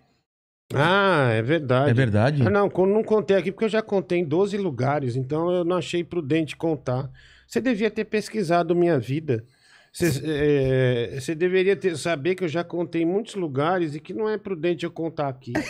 Ah, 0.74 1.30
é 1.32 1.42
verdade. 1.42 1.90
É 1.90 1.94
verdade? 1.94 2.42
Ah, 2.46 2.50
não, 2.50 2.68
con- 2.68 2.86
não 2.86 3.02
contei 3.02 3.36
aqui 3.36 3.50
porque 3.50 3.64
eu 3.64 3.68
já 3.70 3.82
contei 3.82 4.18
em 4.20 4.24
12 4.24 4.56
lugares, 4.56 5.16
então 5.16 5.50
eu 5.50 5.64
não 5.64 5.76
achei 5.76 6.04
prudente 6.04 6.56
contar. 6.56 7.10
Você 7.48 7.62
devia 7.62 7.90
ter 7.90 8.04
pesquisado 8.04 8.76
minha 8.76 8.98
vida. 8.98 9.44
Você, 9.90 10.22
é, 10.24 11.18
você 11.18 11.34
deveria 11.34 11.74
ter, 11.74 11.96
saber 11.96 12.34
que 12.34 12.44
eu 12.44 12.48
já 12.48 12.62
contei 12.62 13.02
em 13.02 13.06
muitos 13.06 13.34
lugares 13.34 13.94
e 13.94 14.00
que 14.00 14.12
não 14.12 14.28
é 14.28 14.36
prudente 14.36 14.84
eu 14.84 14.90
contar 14.90 15.28
aqui. 15.28 15.52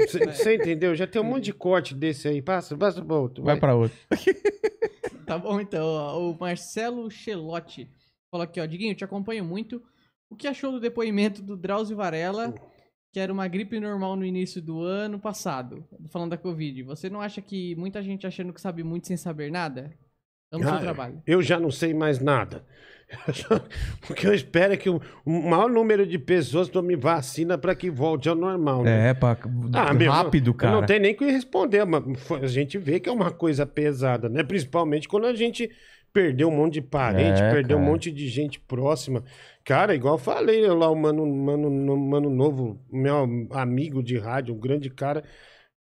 Você, 0.00 0.24
você 0.26 0.54
entendeu? 0.54 0.94
Já 0.94 1.08
tem 1.08 1.20
um 1.20 1.24
monte 1.24 1.46
de 1.46 1.52
corte 1.52 1.92
desse 1.92 2.28
aí. 2.28 2.40
Passa, 2.40 2.76
passa 2.76 3.04
pra 3.04 3.16
outro. 3.16 3.42
Vai 3.42 3.58
pra 3.58 3.74
outro. 3.74 3.98
Tá 5.26 5.36
bom, 5.36 5.60
então. 5.60 5.84
ó, 5.84 6.30
O 6.30 6.38
Marcelo 6.38 7.10
Chelotti 7.10 7.90
falou 8.30 8.44
aqui, 8.44 8.60
ó. 8.60 8.64
Diguinho, 8.64 8.94
te 8.94 9.04
acompanho 9.04 9.44
muito. 9.44 9.82
O 10.30 10.36
que 10.36 10.46
achou 10.46 10.70
do 10.70 10.80
depoimento 10.80 11.42
do 11.42 11.56
Drauzio 11.56 11.96
Varela, 11.96 12.54
que 13.12 13.20
era 13.20 13.30
uma 13.30 13.46
gripe 13.48 13.78
normal 13.80 14.16
no 14.16 14.24
início 14.24 14.62
do 14.62 14.80
ano 14.80 15.18
passado? 15.18 15.84
Falando 16.10 16.30
da 16.30 16.38
Covid. 16.38 16.84
Você 16.84 17.10
não 17.10 17.20
acha 17.20 17.42
que 17.42 17.74
muita 17.74 18.00
gente 18.00 18.26
achando 18.26 18.54
que 18.54 18.60
sabe 18.60 18.82
muito 18.82 19.08
sem 19.08 19.16
saber 19.18 19.50
nada? 19.50 19.92
Amo 20.50 20.64
seu 20.64 20.74
Ah, 20.74 20.78
trabalho. 20.78 21.22
Eu 21.26 21.42
já 21.42 21.58
não 21.60 21.70
sei 21.70 21.92
mais 21.94 22.18
nada. 22.18 22.64
O 24.10 24.14
que 24.14 24.26
eu 24.26 24.34
espero 24.34 24.74
é 24.74 24.76
que 24.76 24.88
o, 24.90 25.00
maior 25.24 25.70
número 25.70 26.06
de 26.06 26.18
pessoas 26.18 26.68
tome 26.68 26.94
vacina 26.94 27.56
para 27.56 27.74
que 27.74 27.90
volte 27.90 28.28
ao 28.28 28.34
normal, 28.34 28.82
né? 28.82 29.10
É, 29.10 29.14
pra... 29.14 29.36
Ah, 29.72 29.94
meu, 29.94 30.12
rápido, 30.12 30.52
cara. 30.52 30.74
Não 30.74 30.86
tem 30.86 31.00
nem 31.00 31.14
que 31.14 31.24
responder, 31.24 31.84
a 32.42 32.46
gente 32.46 32.76
vê 32.76 33.00
que 33.00 33.08
é 33.08 33.12
uma 33.12 33.30
coisa 33.30 33.64
pesada, 33.64 34.28
né? 34.28 34.42
Principalmente 34.42 35.08
quando 35.08 35.26
a 35.26 35.34
gente 35.34 35.70
perdeu 36.12 36.48
um 36.48 36.56
monte 36.56 36.74
de 36.74 36.82
parente, 36.82 37.40
É, 37.40 37.50
perdeu 37.50 37.76
um 37.78 37.80
cara. 37.80 37.92
monte 37.92 38.10
de 38.10 38.28
gente 38.28 38.60
próxima. 38.60 39.24
Cara, 39.64 39.94
igual 39.94 40.14
eu 40.14 40.18
falei 40.18 40.64
eu 40.64 40.74
lá, 40.74 40.90
o 40.90 40.94
mano, 40.94 41.26
mano, 41.26 41.96
mano 41.96 42.30
Novo, 42.30 42.78
meu 42.90 43.46
amigo 43.52 44.02
de 44.02 44.18
rádio, 44.18 44.54
um 44.54 44.58
grande 44.58 44.90
cara, 44.90 45.22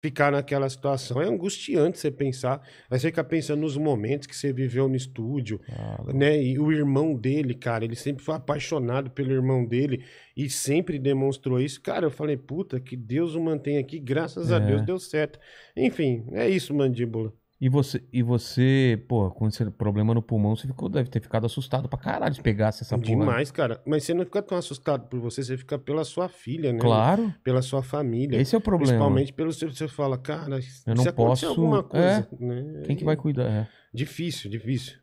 ficar 0.04 0.34
naquela 0.34 0.70
situação. 0.70 1.22
É 1.22 1.26
angustiante 1.26 1.98
você 1.98 2.12
pensar. 2.12 2.62
Aí 2.92 3.00
você 3.00 3.08
fica 3.08 3.24
pensando 3.24 3.62
nos 3.62 3.78
momentos 3.78 4.28
que 4.28 4.36
você 4.36 4.52
viveu 4.52 4.90
no 4.90 4.96
estúdio, 4.98 5.62
Ah, 5.70 6.04
né? 6.14 6.44
E 6.44 6.60
o 6.60 6.72
irmão 6.74 7.16
dele, 7.16 7.54
cara, 7.54 7.86
ele 7.86 7.96
sempre 7.96 8.22
foi 8.22 8.36
apaixonado 8.36 9.10
pelo 9.12 9.32
irmão 9.32 9.66
dele 9.66 10.04
e 10.36 10.50
sempre 10.50 11.00
demonstrou 11.00 11.60
isso. 11.60 11.82
Cara, 11.82 12.06
eu 12.06 12.12
falei, 12.12 12.36
puta, 12.36 12.80
que 12.82 12.98
Deus 12.98 13.34
o 13.34 13.42
mantenha 13.42 13.80
aqui, 13.80 13.98
graças 13.98 14.52
a 14.52 14.58
É. 14.58 14.60
Deus 14.60 14.82
deu 14.82 15.00
certo. 15.00 15.40
Enfim, 15.76 16.26
é 16.34 16.50
isso, 16.50 16.74
mandíbula. 16.74 17.34
E 17.64 17.70
você, 17.70 18.04
e 18.12 18.22
você, 18.22 19.02
pô, 19.08 19.32
com 19.32 19.48
esse 19.48 19.64
problema 19.72 20.14
no 20.14 20.22
pulmão, 20.22 20.54
você 20.54 20.68
ficou, 20.68 20.90
deve 20.90 21.10
ter 21.10 21.22
ficado 21.22 21.46
assustado 21.46 21.88
pra 21.88 21.98
caralho 21.98 22.36
se 22.36 22.42
pegasse 22.42 22.84
essa 22.84 22.98
porra. 22.98 23.08
Demais, 23.08 23.52
cara. 23.52 23.82
Mas 23.86 24.04
você 24.04 24.14
não 24.14 24.26
fica 24.26 24.42
tão 24.42 24.58
assustado 24.58 25.08
por 25.08 25.18
você, 25.22 25.42
você 25.42 25.56
fica 25.56 25.80
pela 25.80 26.04
sua 26.04 26.28
filha, 26.28 26.74
né? 26.74 26.80
Claro. 26.80 27.34
Pela 27.42 27.62
sua 27.62 27.82
família. 27.82 28.36
Esse 28.38 28.54
é 28.54 28.58
o 28.58 28.62
problema. 28.62 28.92
Principalmente 28.92 29.32
pelo 29.32 29.54
seu, 29.54 29.72
você 29.74 29.88
fala, 29.88 30.18
cara, 30.18 30.60
Eu 30.86 30.94
não 30.96 31.04
se 31.04 31.08
acontecer 31.08 31.46
posso- 31.46 31.48
alguma 31.62 31.82
coisa, 31.84 32.28
né? 32.38 32.82
Quem 32.86 32.98
que 32.98 33.06
vai 33.06 33.16
cuidar? 33.16 33.46
É. 33.50 33.68
Difícil, 33.94 34.52
difícil. 34.52 34.98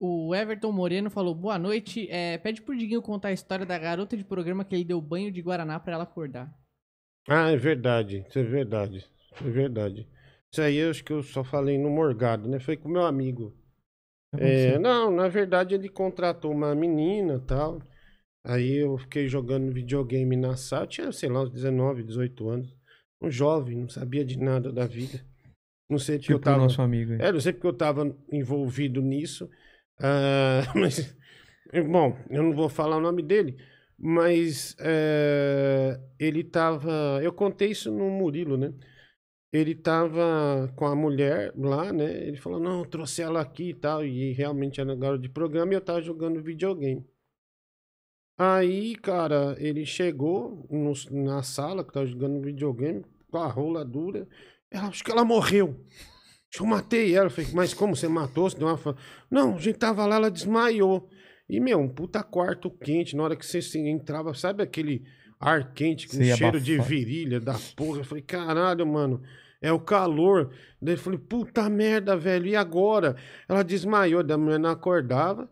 O 0.00 0.34
Everton 0.34 0.72
Moreno 0.72 1.10
falou, 1.10 1.34
boa 1.34 1.58
noite. 1.58 2.08
É, 2.10 2.38
pede 2.38 2.62
pro 2.62 2.74
Diguinho 2.74 3.02
contar 3.02 3.28
a 3.28 3.32
história 3.32 3.66
da 3.66 3.76
garota 3.78 4.16
de 4.16 4.24
programa 4.24 4.64
que 4.64 4.74
ele 4.74 4.84
deu 4.84 5.02
banho 5.02 5.30
de 5.30 5.42
Guaraná 5.42 5.78
pra 5.78 5.92
ela 5.92 6.04
acordar. 6.04 6.50
Ah, 7.28 7.50
é 7.50 7.56
verdade. 7.58 8.24
Isso 8.26 8.38
é 8.38 8.42
verdade. 8.42 8.96
Isso 9.34 9.46
é 9.46 9.50
verdade. 9.50 10.08
Isso 10.52 10.62
aí 10.62 10.76
eu 10.76 10.90
acho 10.90 11.04
que 11.04 11.12
eu 11.12 11.22
só 11.22 11.44
falei 11.44 11.78
no 11.78 11.88
Morgado, 11.88 12.48
né? 12.48 12.58
Foi 12.58 12.76
com 12.76 12.88
meu 12.88 13.04
amigo. 13.04 13.54
É, 14.36 14.78
não, 14.78 15.10
na 15.10 15.28
verdade 15.28 15.74
ele 15.74 15.88
contratou 15.88 16.52
uma 16.52 16.74
menina 16.74 17.34
e 17.34 17.40
tal. 17.46 17.80
Aí 18.44 18.76
eu 18.76 18.96
fiquei 18.98 19.28
jogando 19.28 19.72
videogame 19.72 20.36
na 20.36 20.56
sala. 20.56 20.84
Eu 20.84 20.88
tinha, 20.88 21.12
sei 21.12 21.28
lá, 21.28 21.42
uns 21.42 21.50
19, 21.50 22.02
18 22.02 22.48
anos. 22.48 22.74
Um 23.22 23.30
jovem, 23.30 23.78
não 23.78 23.88
sabia 23.88 24.24
de 24.24 24.38
nada 24.38 24.72
da 24.72 24.86
vida. 24.86 25.20
Não 25.88 25.98
sei 25.98 26.16
porque 26.16 26.32
Tipo 26.32 26.38
eu 26.38 26.40
tava. 26.40 26.58
o 26.58 26.62
nosso 26.62 26.80
amigo. 26.82 27.12
É, 27.12 27.32
não 27.32 27.40
sei 27.40 27.52
porque 27.52 27.66
eu 27.66 27.72
tava 27.72 28.16
envolvido 28.32 29.02
nisso. 29.02 29.48
Ah, 30.00 30.62
mas. 30.74 31.14
Bom, 31.90 32.16
eu 32.30 32.42
não 32.42 32.52
vou 32.54 32.68
falar 32.68 32.96
o 32.96 33.00
nome 33.00 33.22
dele. 33.22 33.56
Mas 33.98 34.74
é, 34.80 36.00
ele 36.18 36.42
tava. 36.42 37.20
Eu 37.22 37.32
contei 37.32 37.70
isso 37.70 37.90
no 37.90 38.08
Murilo, 38.08 38.56
né? 38.56 38.72
Ele 39.52 39.74
tava 39.74 40.72
com 40.76 40.86
a 40.86 40.94
mulher 40.94 41.52
lá, 41.56 41.92
né? 41.92 42.26
Ele 42.26 42.36
falou, 42.36 42.60
não, 42.60 42.80
eu 42.80 42.86
trouxe 42.86 43.20
ela 43.20 43.40
aqui 43.40 43.70
e 43.70 43.74
tal. 43.74 44.04
E 44.04 44.32
realmente 44.32 44.80
era 44.80 44.94
garota 44.94 45.22
de 45.22 45.28
programa 45.28 45.72
e 45.72 45.76
eu 45.76 45.80
tava 45.80 46.00
jogando 46.00 46.40
videogame. 46.42 47.04
Aí, 48.38 48.96
cara, 48.96 49.54
ele 49.58 49.84
chegou 49.84 50.66
no- 50.70 51.24
na 51.24 51.42
sala 51.42 51.84
que 51.84 51.92
tava 51.92 52.06
jogando 52.06 52.40
videogame, 52.40 53.04
com 53.30 53.38
a 53.38 53.46
rola 53.48 53.84
dura. 53.84 54.26
Ela, 54.70 54.88
acho 54.88 55.04
que 55.04 55.10
ela 55.10 55.24
morreu. 55.24 55.84
Eu 56.58 56.64
matei 56.66 57.14
ela. 57.14 57.26
Eu 57.26 57.30
falei, 57.30 57.50
mas 57.52 57.74
como 57.74 57.94
você 57.94 58.08
matou? 58.08 58.48
Você 58.48 58.56
deu 58.56 58.68
uma... 58.68 58.78
fa-" 58.78 58.96
Não, 59.30 59.56
a 59.56 59.58
gente 59.58 59.78
tava 59.78 60.06
lá, 60.06 60.16
ela 60.16 60.30
desmaiou. 60.30 61.08
E, 61.48 61.60
meu, 61.60 61.78
um 61.80 61.88
puta 61.88 62.22
quarto 62.22 62.70
quente, 62.70 63.16
na 63.16 63.24
hora 63.24 63.36
que 63.36 63.44
você 63.44 63.60
se 63.60 63.78
entrava, 63.78 64.32
sabe 64.32 64.62
aquele 64.62 65.04
ar 65.38 65.72
quente 65.74 66.06
com 66.08 66.16
ia 66.22 66.36
cheiro 66.36 66.60
de 66.60 66.78
virilha 66.78 67.40
da 67.40 67.56
porra? 67.76 67.98
Eu 68.00 68.04
falei, 68.04 68.22
caralho, 68.22 68.86
mano. 68.86 69.20
É 69.60 69.72
o 69.72 69.80
calor. 69.80 70.52
Daí 70.80 70.94
eu 70.94 70.98
falei, 70.98 71.18
puta 71.18 71.68
merda, 71.68 72.16
velho, 72.16 72.46
e 72.46 72.56
agora? 72.56 73.16
Ela 73.48 73.62
desmaiou, 73.62 74.22
da 74.22 74.38
mulher 74.38 74.58
não 74.58 74.70
acordava. 74.70 75.50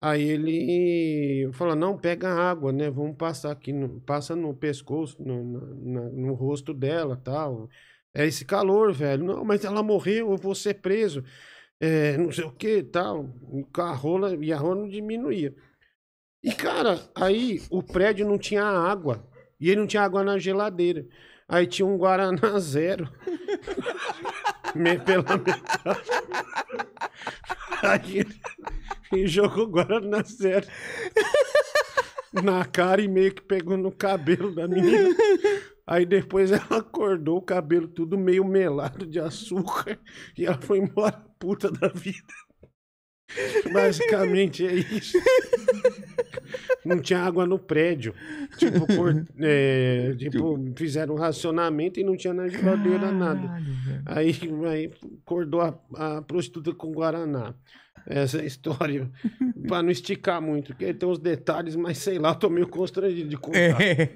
Aí 0.00 0.22
ele 0.22 1.50
falou, 1.52 1.76
não, 1.76 1.98
pega 1.98 2.28
água, 2.30 2.72
né? 2.72 2.90
Vamos 2.90 3.16
passar 3.16 3.52
aqui, 3.52 3.72
no- 3.72 4.00
passa 4.02 4.34
no 4.36 4.54
pescoço, 4.54 5.22
no, 5.22 5.44
na- 5.84 6.08
no 6.10 6.34
rosto 6.34 6.72
dela 6.74 7.16
tal. 7.16 7.68
É 8.14 8.26
esse 8.26 8.44
calor, 8.44 8.92
velho. 8.92 9.24
Não, 9.24 9.44
mas 9.44 9.64
ela 9.64 9.82
morreu, 9.82 10.30
eu 10.32 10.36
vou 10.38 10.54
ser 10.54 10.74
preso. 10.80 11.24
É, 11.80 12.16
não 12.18 12.32
sei 12.32 12.44
o 12.44 12.52
que 12.52 12.82
tal. 12.82 13.26
A 13.78 13.92
rola, 13.94 14.34
e 14.44 14.52
a 14.52 14.58
rola 14.58 14.76
não 14.82 14.88
diminuía. 14.88 15.54
E, 16.42 16.52
cara, 16.52 17.00
aí 17.14 17.60
o 17.70 17.82
prédio 17.82 18.26
não 18.26 18.38
tinha 18.38 18.64
água. 18.64 19.26
E 19.60 19.68
ele 19.70 19.80
não 19.80 19.86
tinha 19.86 20.02
água 20.02 20.24
na 20.24 20.38
geladeira. 20.38 21.06
Aí 21.50 21.66
tinha 21.66 21.84
um 21.86 21.98
Guaraná 21.98 22.58
zero. 22.60 23.08
Me- 24.74 24.98
Pela 25.00 25.24
metade. 25.36 26.10
Aí 27.82 28.24
ele 29.12 29.26
jogou 29.26 29.66
Guaraná 29.66 30.22
zero. 30.22 30.66
Na 32.32 32.64
cara 32.64 33.02
e 33.02 33.08
meio 33.08 33.34
que 33.34 33.42
pegou 33.42 33.76
no 33.76 33.90
cabelo 33.90 34.54
da 34.54 34.68
menina. 34.68 35.08
Aí 35.86 36.06
depois 36.06 36.52
ela 36.52 36.78
acordou, 36.78 37.38
o 37.38 37.42
cabelo 37.42 37.88
tudo 37.88 38.16
meio 38.16 38.44
melado 38.44 39.04
de 39.04 39.18
açúcar. 39.18 39.98
E 40.38 40.46
ela 40.46 40.60
foi 40.60 40.78
embora 40.78 41.20
puta 41.40 41.68
da 41.70 41.88
vida. 41.88 42.32
Basicamente 43.72 44.66
é 44.66 44.74
isso. 44.74 45.18
Não 46.84 46.98
tinha 47.00 47.20
água 47.20 47.46
no 47.46 47.58
prédio. 47.58 48.14
Tipo, 48.56 48.86
cor- 48.86 49.24
é, 49.40 50.14
tipo, 50.18 50.58
fizeram 50.76 51.14
um 51.14 51.18
racionamento 51.18 52.00
e 52.00 52.04
não 52.04 52.16
tinha 52.16 52.32
na 52.34 52.48
geladeira 52.48 53.12
nada. 53.12 53.40
Caralho, 53.46 53.74
velho. 53.84 54.02
Aí, 54.06 54.34
aí 54.70 54.90
acordou 55.22 55.60
a, 55.60 55.78
a 55.94 56.22
prostituta 56.22 56.72
com 56.74 56.90
Guaraná. 56.92 57.54
Essa 58.06 58.38
é 58.38 58.42
a 58.42 58.46
história. 58.46 59.10
pra 59.68 59.82
não 59.82 59.90
esticar 59.90 60.40
muito, 60.40 60.68
porque 60.68 60.92
tem 60.94 61.08
uns 61.08 61.18
detalhes, 61.18 61.76
mas 61.76 61.98
sei 61.98 62.18
lá, 62.18 62.30
eu 62.30 62.34
tô 62.34 62.48
meio 62.48 62.66
constrangido 62.66 63.28
de 63.28 63.36
contar. 63.36 63.58
É. 63.80 64.08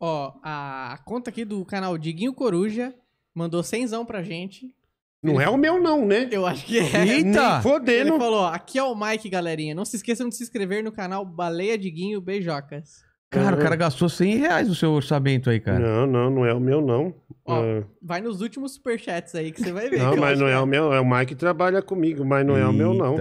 Ó, 0.00 0.32
a 0.42 0.98
conta 1.04 1.28
aqui 1.30 1.44
do 1.44 1.64
canal 1.64 1.98
Diguinho 1.98 2.32
Coruja 2.32 2.94
mandou 3.34 3.62
cenzão 3.62 4.06
pra 4.06 4.22
gente. 4.22 4.74
Não 5.22 5.40
é 5.40 5.48
o 5.48 5.56
meu, 5.56 5.80
não, 5.82 6.06
né? 6.06 6.28
Eu 6.30 6.46
acho 6.46 6.64
que 6.64 6.78
é. 6.78 6.82
Eita! 6.82 7.04
Nem 7.04 7.16
Ele 7.16 7.62
fodendo. 7.62 8.18
falou, 8.18 8.44
aqui 8.46 8.78
é 8.78 8.82
o 8.82 8.94
Mike, 8.94 9.28
galerinha. 9.28 9.74
Não 9.74 9.84
se 9.84 9.96
esqueçam 9.96 10.28
de 10.28 10.36
se 10.36 10.42
inscrever 10.44 10.82
no 10.84 10.92
canal 10.92 11.24
Baleia 11.24 11.76
Diguinho 11.76 12.20
Beijocas. 12.20 13.06
Cara, 13.30 13.56
o 13.56 13.58
cara 13.58 13.76
gastou 13.76 14.08
100 14.08 14.36
reais 14.36 14.68
no 14.68 14.74
seu 14.74 14.90
orçamento 14.92 15.50
aí, 15.50 15.60
cara. 15.60 15.78
Não, 15.78 16.06
não, 16.06 16.30
não 16.30 16.46
é 16.46 16.54
o 16.54 16.60
meu, 16.60 16.80
não. 16.80 17.14
Ó, 17.44 17.60
Ah, 17.62 17.84
Vai 18.00 18.22
nos 18.22 18.40
últimos 18.40 18.72
superchats 18.74 19.34
aí 19.34 19.52
que 19.52 19.60
você 19.62 19.70
vai 19.72 19.90
ver. 19.90 19.98
não, 19.98 20.16
mas 20.16 20.38
não 20.38 20.46
que 20.46 20.52
é 20.52 20.58
o 20.58 20.66
meu. 20.66 20.92
É 20.94 21.00
o 21.00 21.04
Mike 21.04 21.26
que 21.26 21.34
trabalha 21.34 21.82
comigo, 21.82 22.24
mas 22.24 22.46
não 22.46 22.56
é 22.56 22.66
o 22.66 22.72
meu, 22.72 22.94
não. 22.94 23.16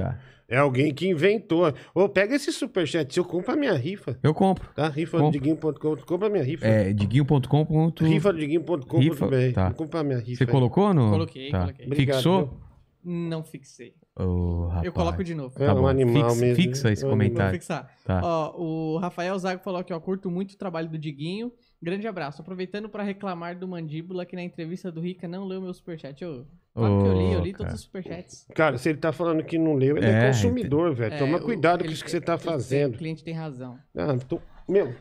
É 0.49 0.57
alguém 0.57 0.93
que 0.93 1.07
inventou. 1.09 1.73
Ô, 1.93 2.07
pega 2.07 2.35
esse 2.35 2.51
superchat, 2.53 3.13
se 3.13 3.19
eu 3.19 3.25
compro 3.25 3.51
a 3.53 3.55
minha 3.57 3.73
rifa, 3.73 4.17
Eu 4.23 4.33
compro. 4.33 4.69
tá? 4.73 4.87
Rifa 4.87 5.17
Compro. 5.17 5.31
do 5.31 5.33
Diguinho.com, 5.33 5.95
compra 6.05 6.27
a 6.27 6.29
minha 6.29 6.43
rifa. 6.43 6.65
É, 6.65 6.93
diguinho.com. 6.93 7.65
ponto- 7.65 8.05
Rifa 8.05 8.31
do 8.31 8.39
Diguinho.com.br. 8.39 8.97
Rifa, 8.99 9.27
tá. 9.53 9.73
Compra 9.73 9.99
a 9.99 10.03
minha 10.03 10.19
rifa. 10.19 10.37
Você 10.37 10.43
aí. 10.45 10.49
colocou 10.49 10.93
no. 10.93 11.09
Coloquei, 11.11 11.49
tá. 11.51 11.59
coloquei. 11.61 11.85
Obrigado, 11.85 12.15
Fixou? 12.17 12.45
viu? 12.45 12.67
Não 13.09 13.43
fixei. 13.43 13.93
Rapaz. 14.17 14.85
Eu 14.85 14.91
coloco 14.91 15.23
de 15.23 15.33
novo. 15.35 15.53
É 15.61 15.65
Tá 15.67 15.73
um 15.73 15.81
bom. 15.81 15.87
animal 15.87 16.29
Fix- 16.31 16.41
mesmo. 16.41 16.55
fixa 16.63 16.91
esse 16.91 17.03
É 17.03 17.05
um 17.05 17.09
Vou 17.09 17.17
comentário. 17.17 17.53
fixar. 17.53 17.89
Tá. 18.03 18.21
Ó, 18.23 18.61
o 18.61 18.97
Rafael 18.97 19.37
Zago 19.39 19.61
falou 19.63 19.83
que 19.83 19.93
ó, 19.93 19.99
curto 19.99 20.29
muito 20.31 20.53
o 20.53 20.57
trabalho 20.57 20.89
do 20.89 20.97
Diguinho. 20.97 21.51
Grande 21.81 22.07
abraço. 22.07 22.41
Aproveitando 22.41 22.89
pra 22.89 23.03
reclamar 23.03 23.57
do 23.57 23.67
Mandíbula 23.67 24.25
que 24.25 24.35
na 24.35 24.43
entrevista 24.43 24.91
do 24.91 24.99
Rica 24.99 25.27
não 25.27 25.45
leu 25.45 25.61
meu 25.61 25.73
superchat. 25.73 26.21
Eu, 26.21 26.45
claro 26.77 27.01
que 27.01 27.07
eu 27.07 27.13
li, 27.13 27.33
eu 27.33 27.39
li 27.41 27.51
todos 27.51 27.65
cara. 27.65 27.75
os 27.75 27.81
superchats. 27.81 28.47
Cara, 28.55 28.77
se 28.77 28.89
ele 28.89 28.97
tá 28.99 29.11
falando 29.11 29.43
que 29.43 29.57
não 29.57 29.73
leu, 29.75 29.97
ele 29.97 30.05
é, 30.05 30.09
É, 30.09 30.27
consumidor, 30.27 30.93
velho. 30.95 31.13
É, 31.13 31.17
Toma 31.17 31.37
o- 31.37 31.41
cuidado 31.41 31.79
com 31.79 31.85
ele- 31.85 31.93
isso 31.93 32.03
que 32.03 32.11
você 32.11 32.21
tá 32.21 32.33
ele- 32.33 32.41
fazendo. 32.43 32.95
O 32.95 32.97
cliente 32.97 33.23
tem 33.23 33.33
razão. 33.33 33.77
Ah, 33.97 34.17
tô... 34.27 34.39
Meu, 34.69 34.93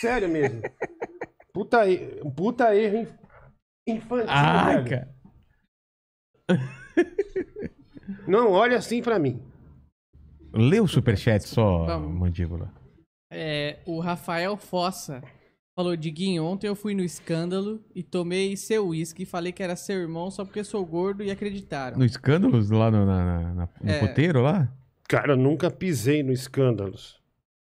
sério 0.00 0.28
mesmo. 0.28 0.62
Puta, 1.52 1.88
e- 1.88 2.20
puta 2.36 2.74
erro 2.76 2.98
inf- 2.98 3.14
infantil, 3.88 4.26
Ai, 4.28 4.82
velho. 4.82 4.88
cara. 4.90 5.16
Não, 8.26 8.50
olha 8.52 8.76
assim 8.78 9.02
pra 9.02 9.18
mim. 9.18 9.40
Lê 10.52 10.80
o 10.80 10.86
superchat 10.88 11.42
só, 11.46 11.84
Vamos. 11.86 12.18
mandíbula. 12.18 12.72
É, 13.32 13.78
o 13.86 13.98
Rafael 14.00 14.56
Fossa 14.56 15.20
falou: 15.76 15.94
Diguinho, 15.94 16.42
ontem 16.42 16.66
eu 16.66 16.74
fui 16.74 16.94
no 16.94 17.04
escândalo 17.04 17.80
e 17.94 18.02
tomei 18.02 18.56
seu 18.56 18.88
uísque 18.88 19.22
e 19.24 19.26
falei 19.26 19.52
que 19.52 19.62
era 19.62 19.76
seu 19.76 19.96
irmão 20.00 20.30
só 20.30 20.42
porque 20.44 20.64
sou 20.64 20.84
gordo 20.84 21.22
e 21.22 21.30
acreditaram. 21.30 21.98
No 21.98 22.04
escândalos 22.04 22.70
lá 22.70 22.90
no, 22.90 23.04
na, 23.04 23.24
na- 23.24 23.54
na- 23.54 23.68
no 23.82 23.90
É. 23.90 23.98
puteiro 24.00 24.40
lá? 24.40 24.72
Cara, 25.06 25.34
eu 25.34 25.36
nunca 25.36 25.70
pisei 25.70 26.22
no 26.22 26.32
escândalos. 26.32 27.20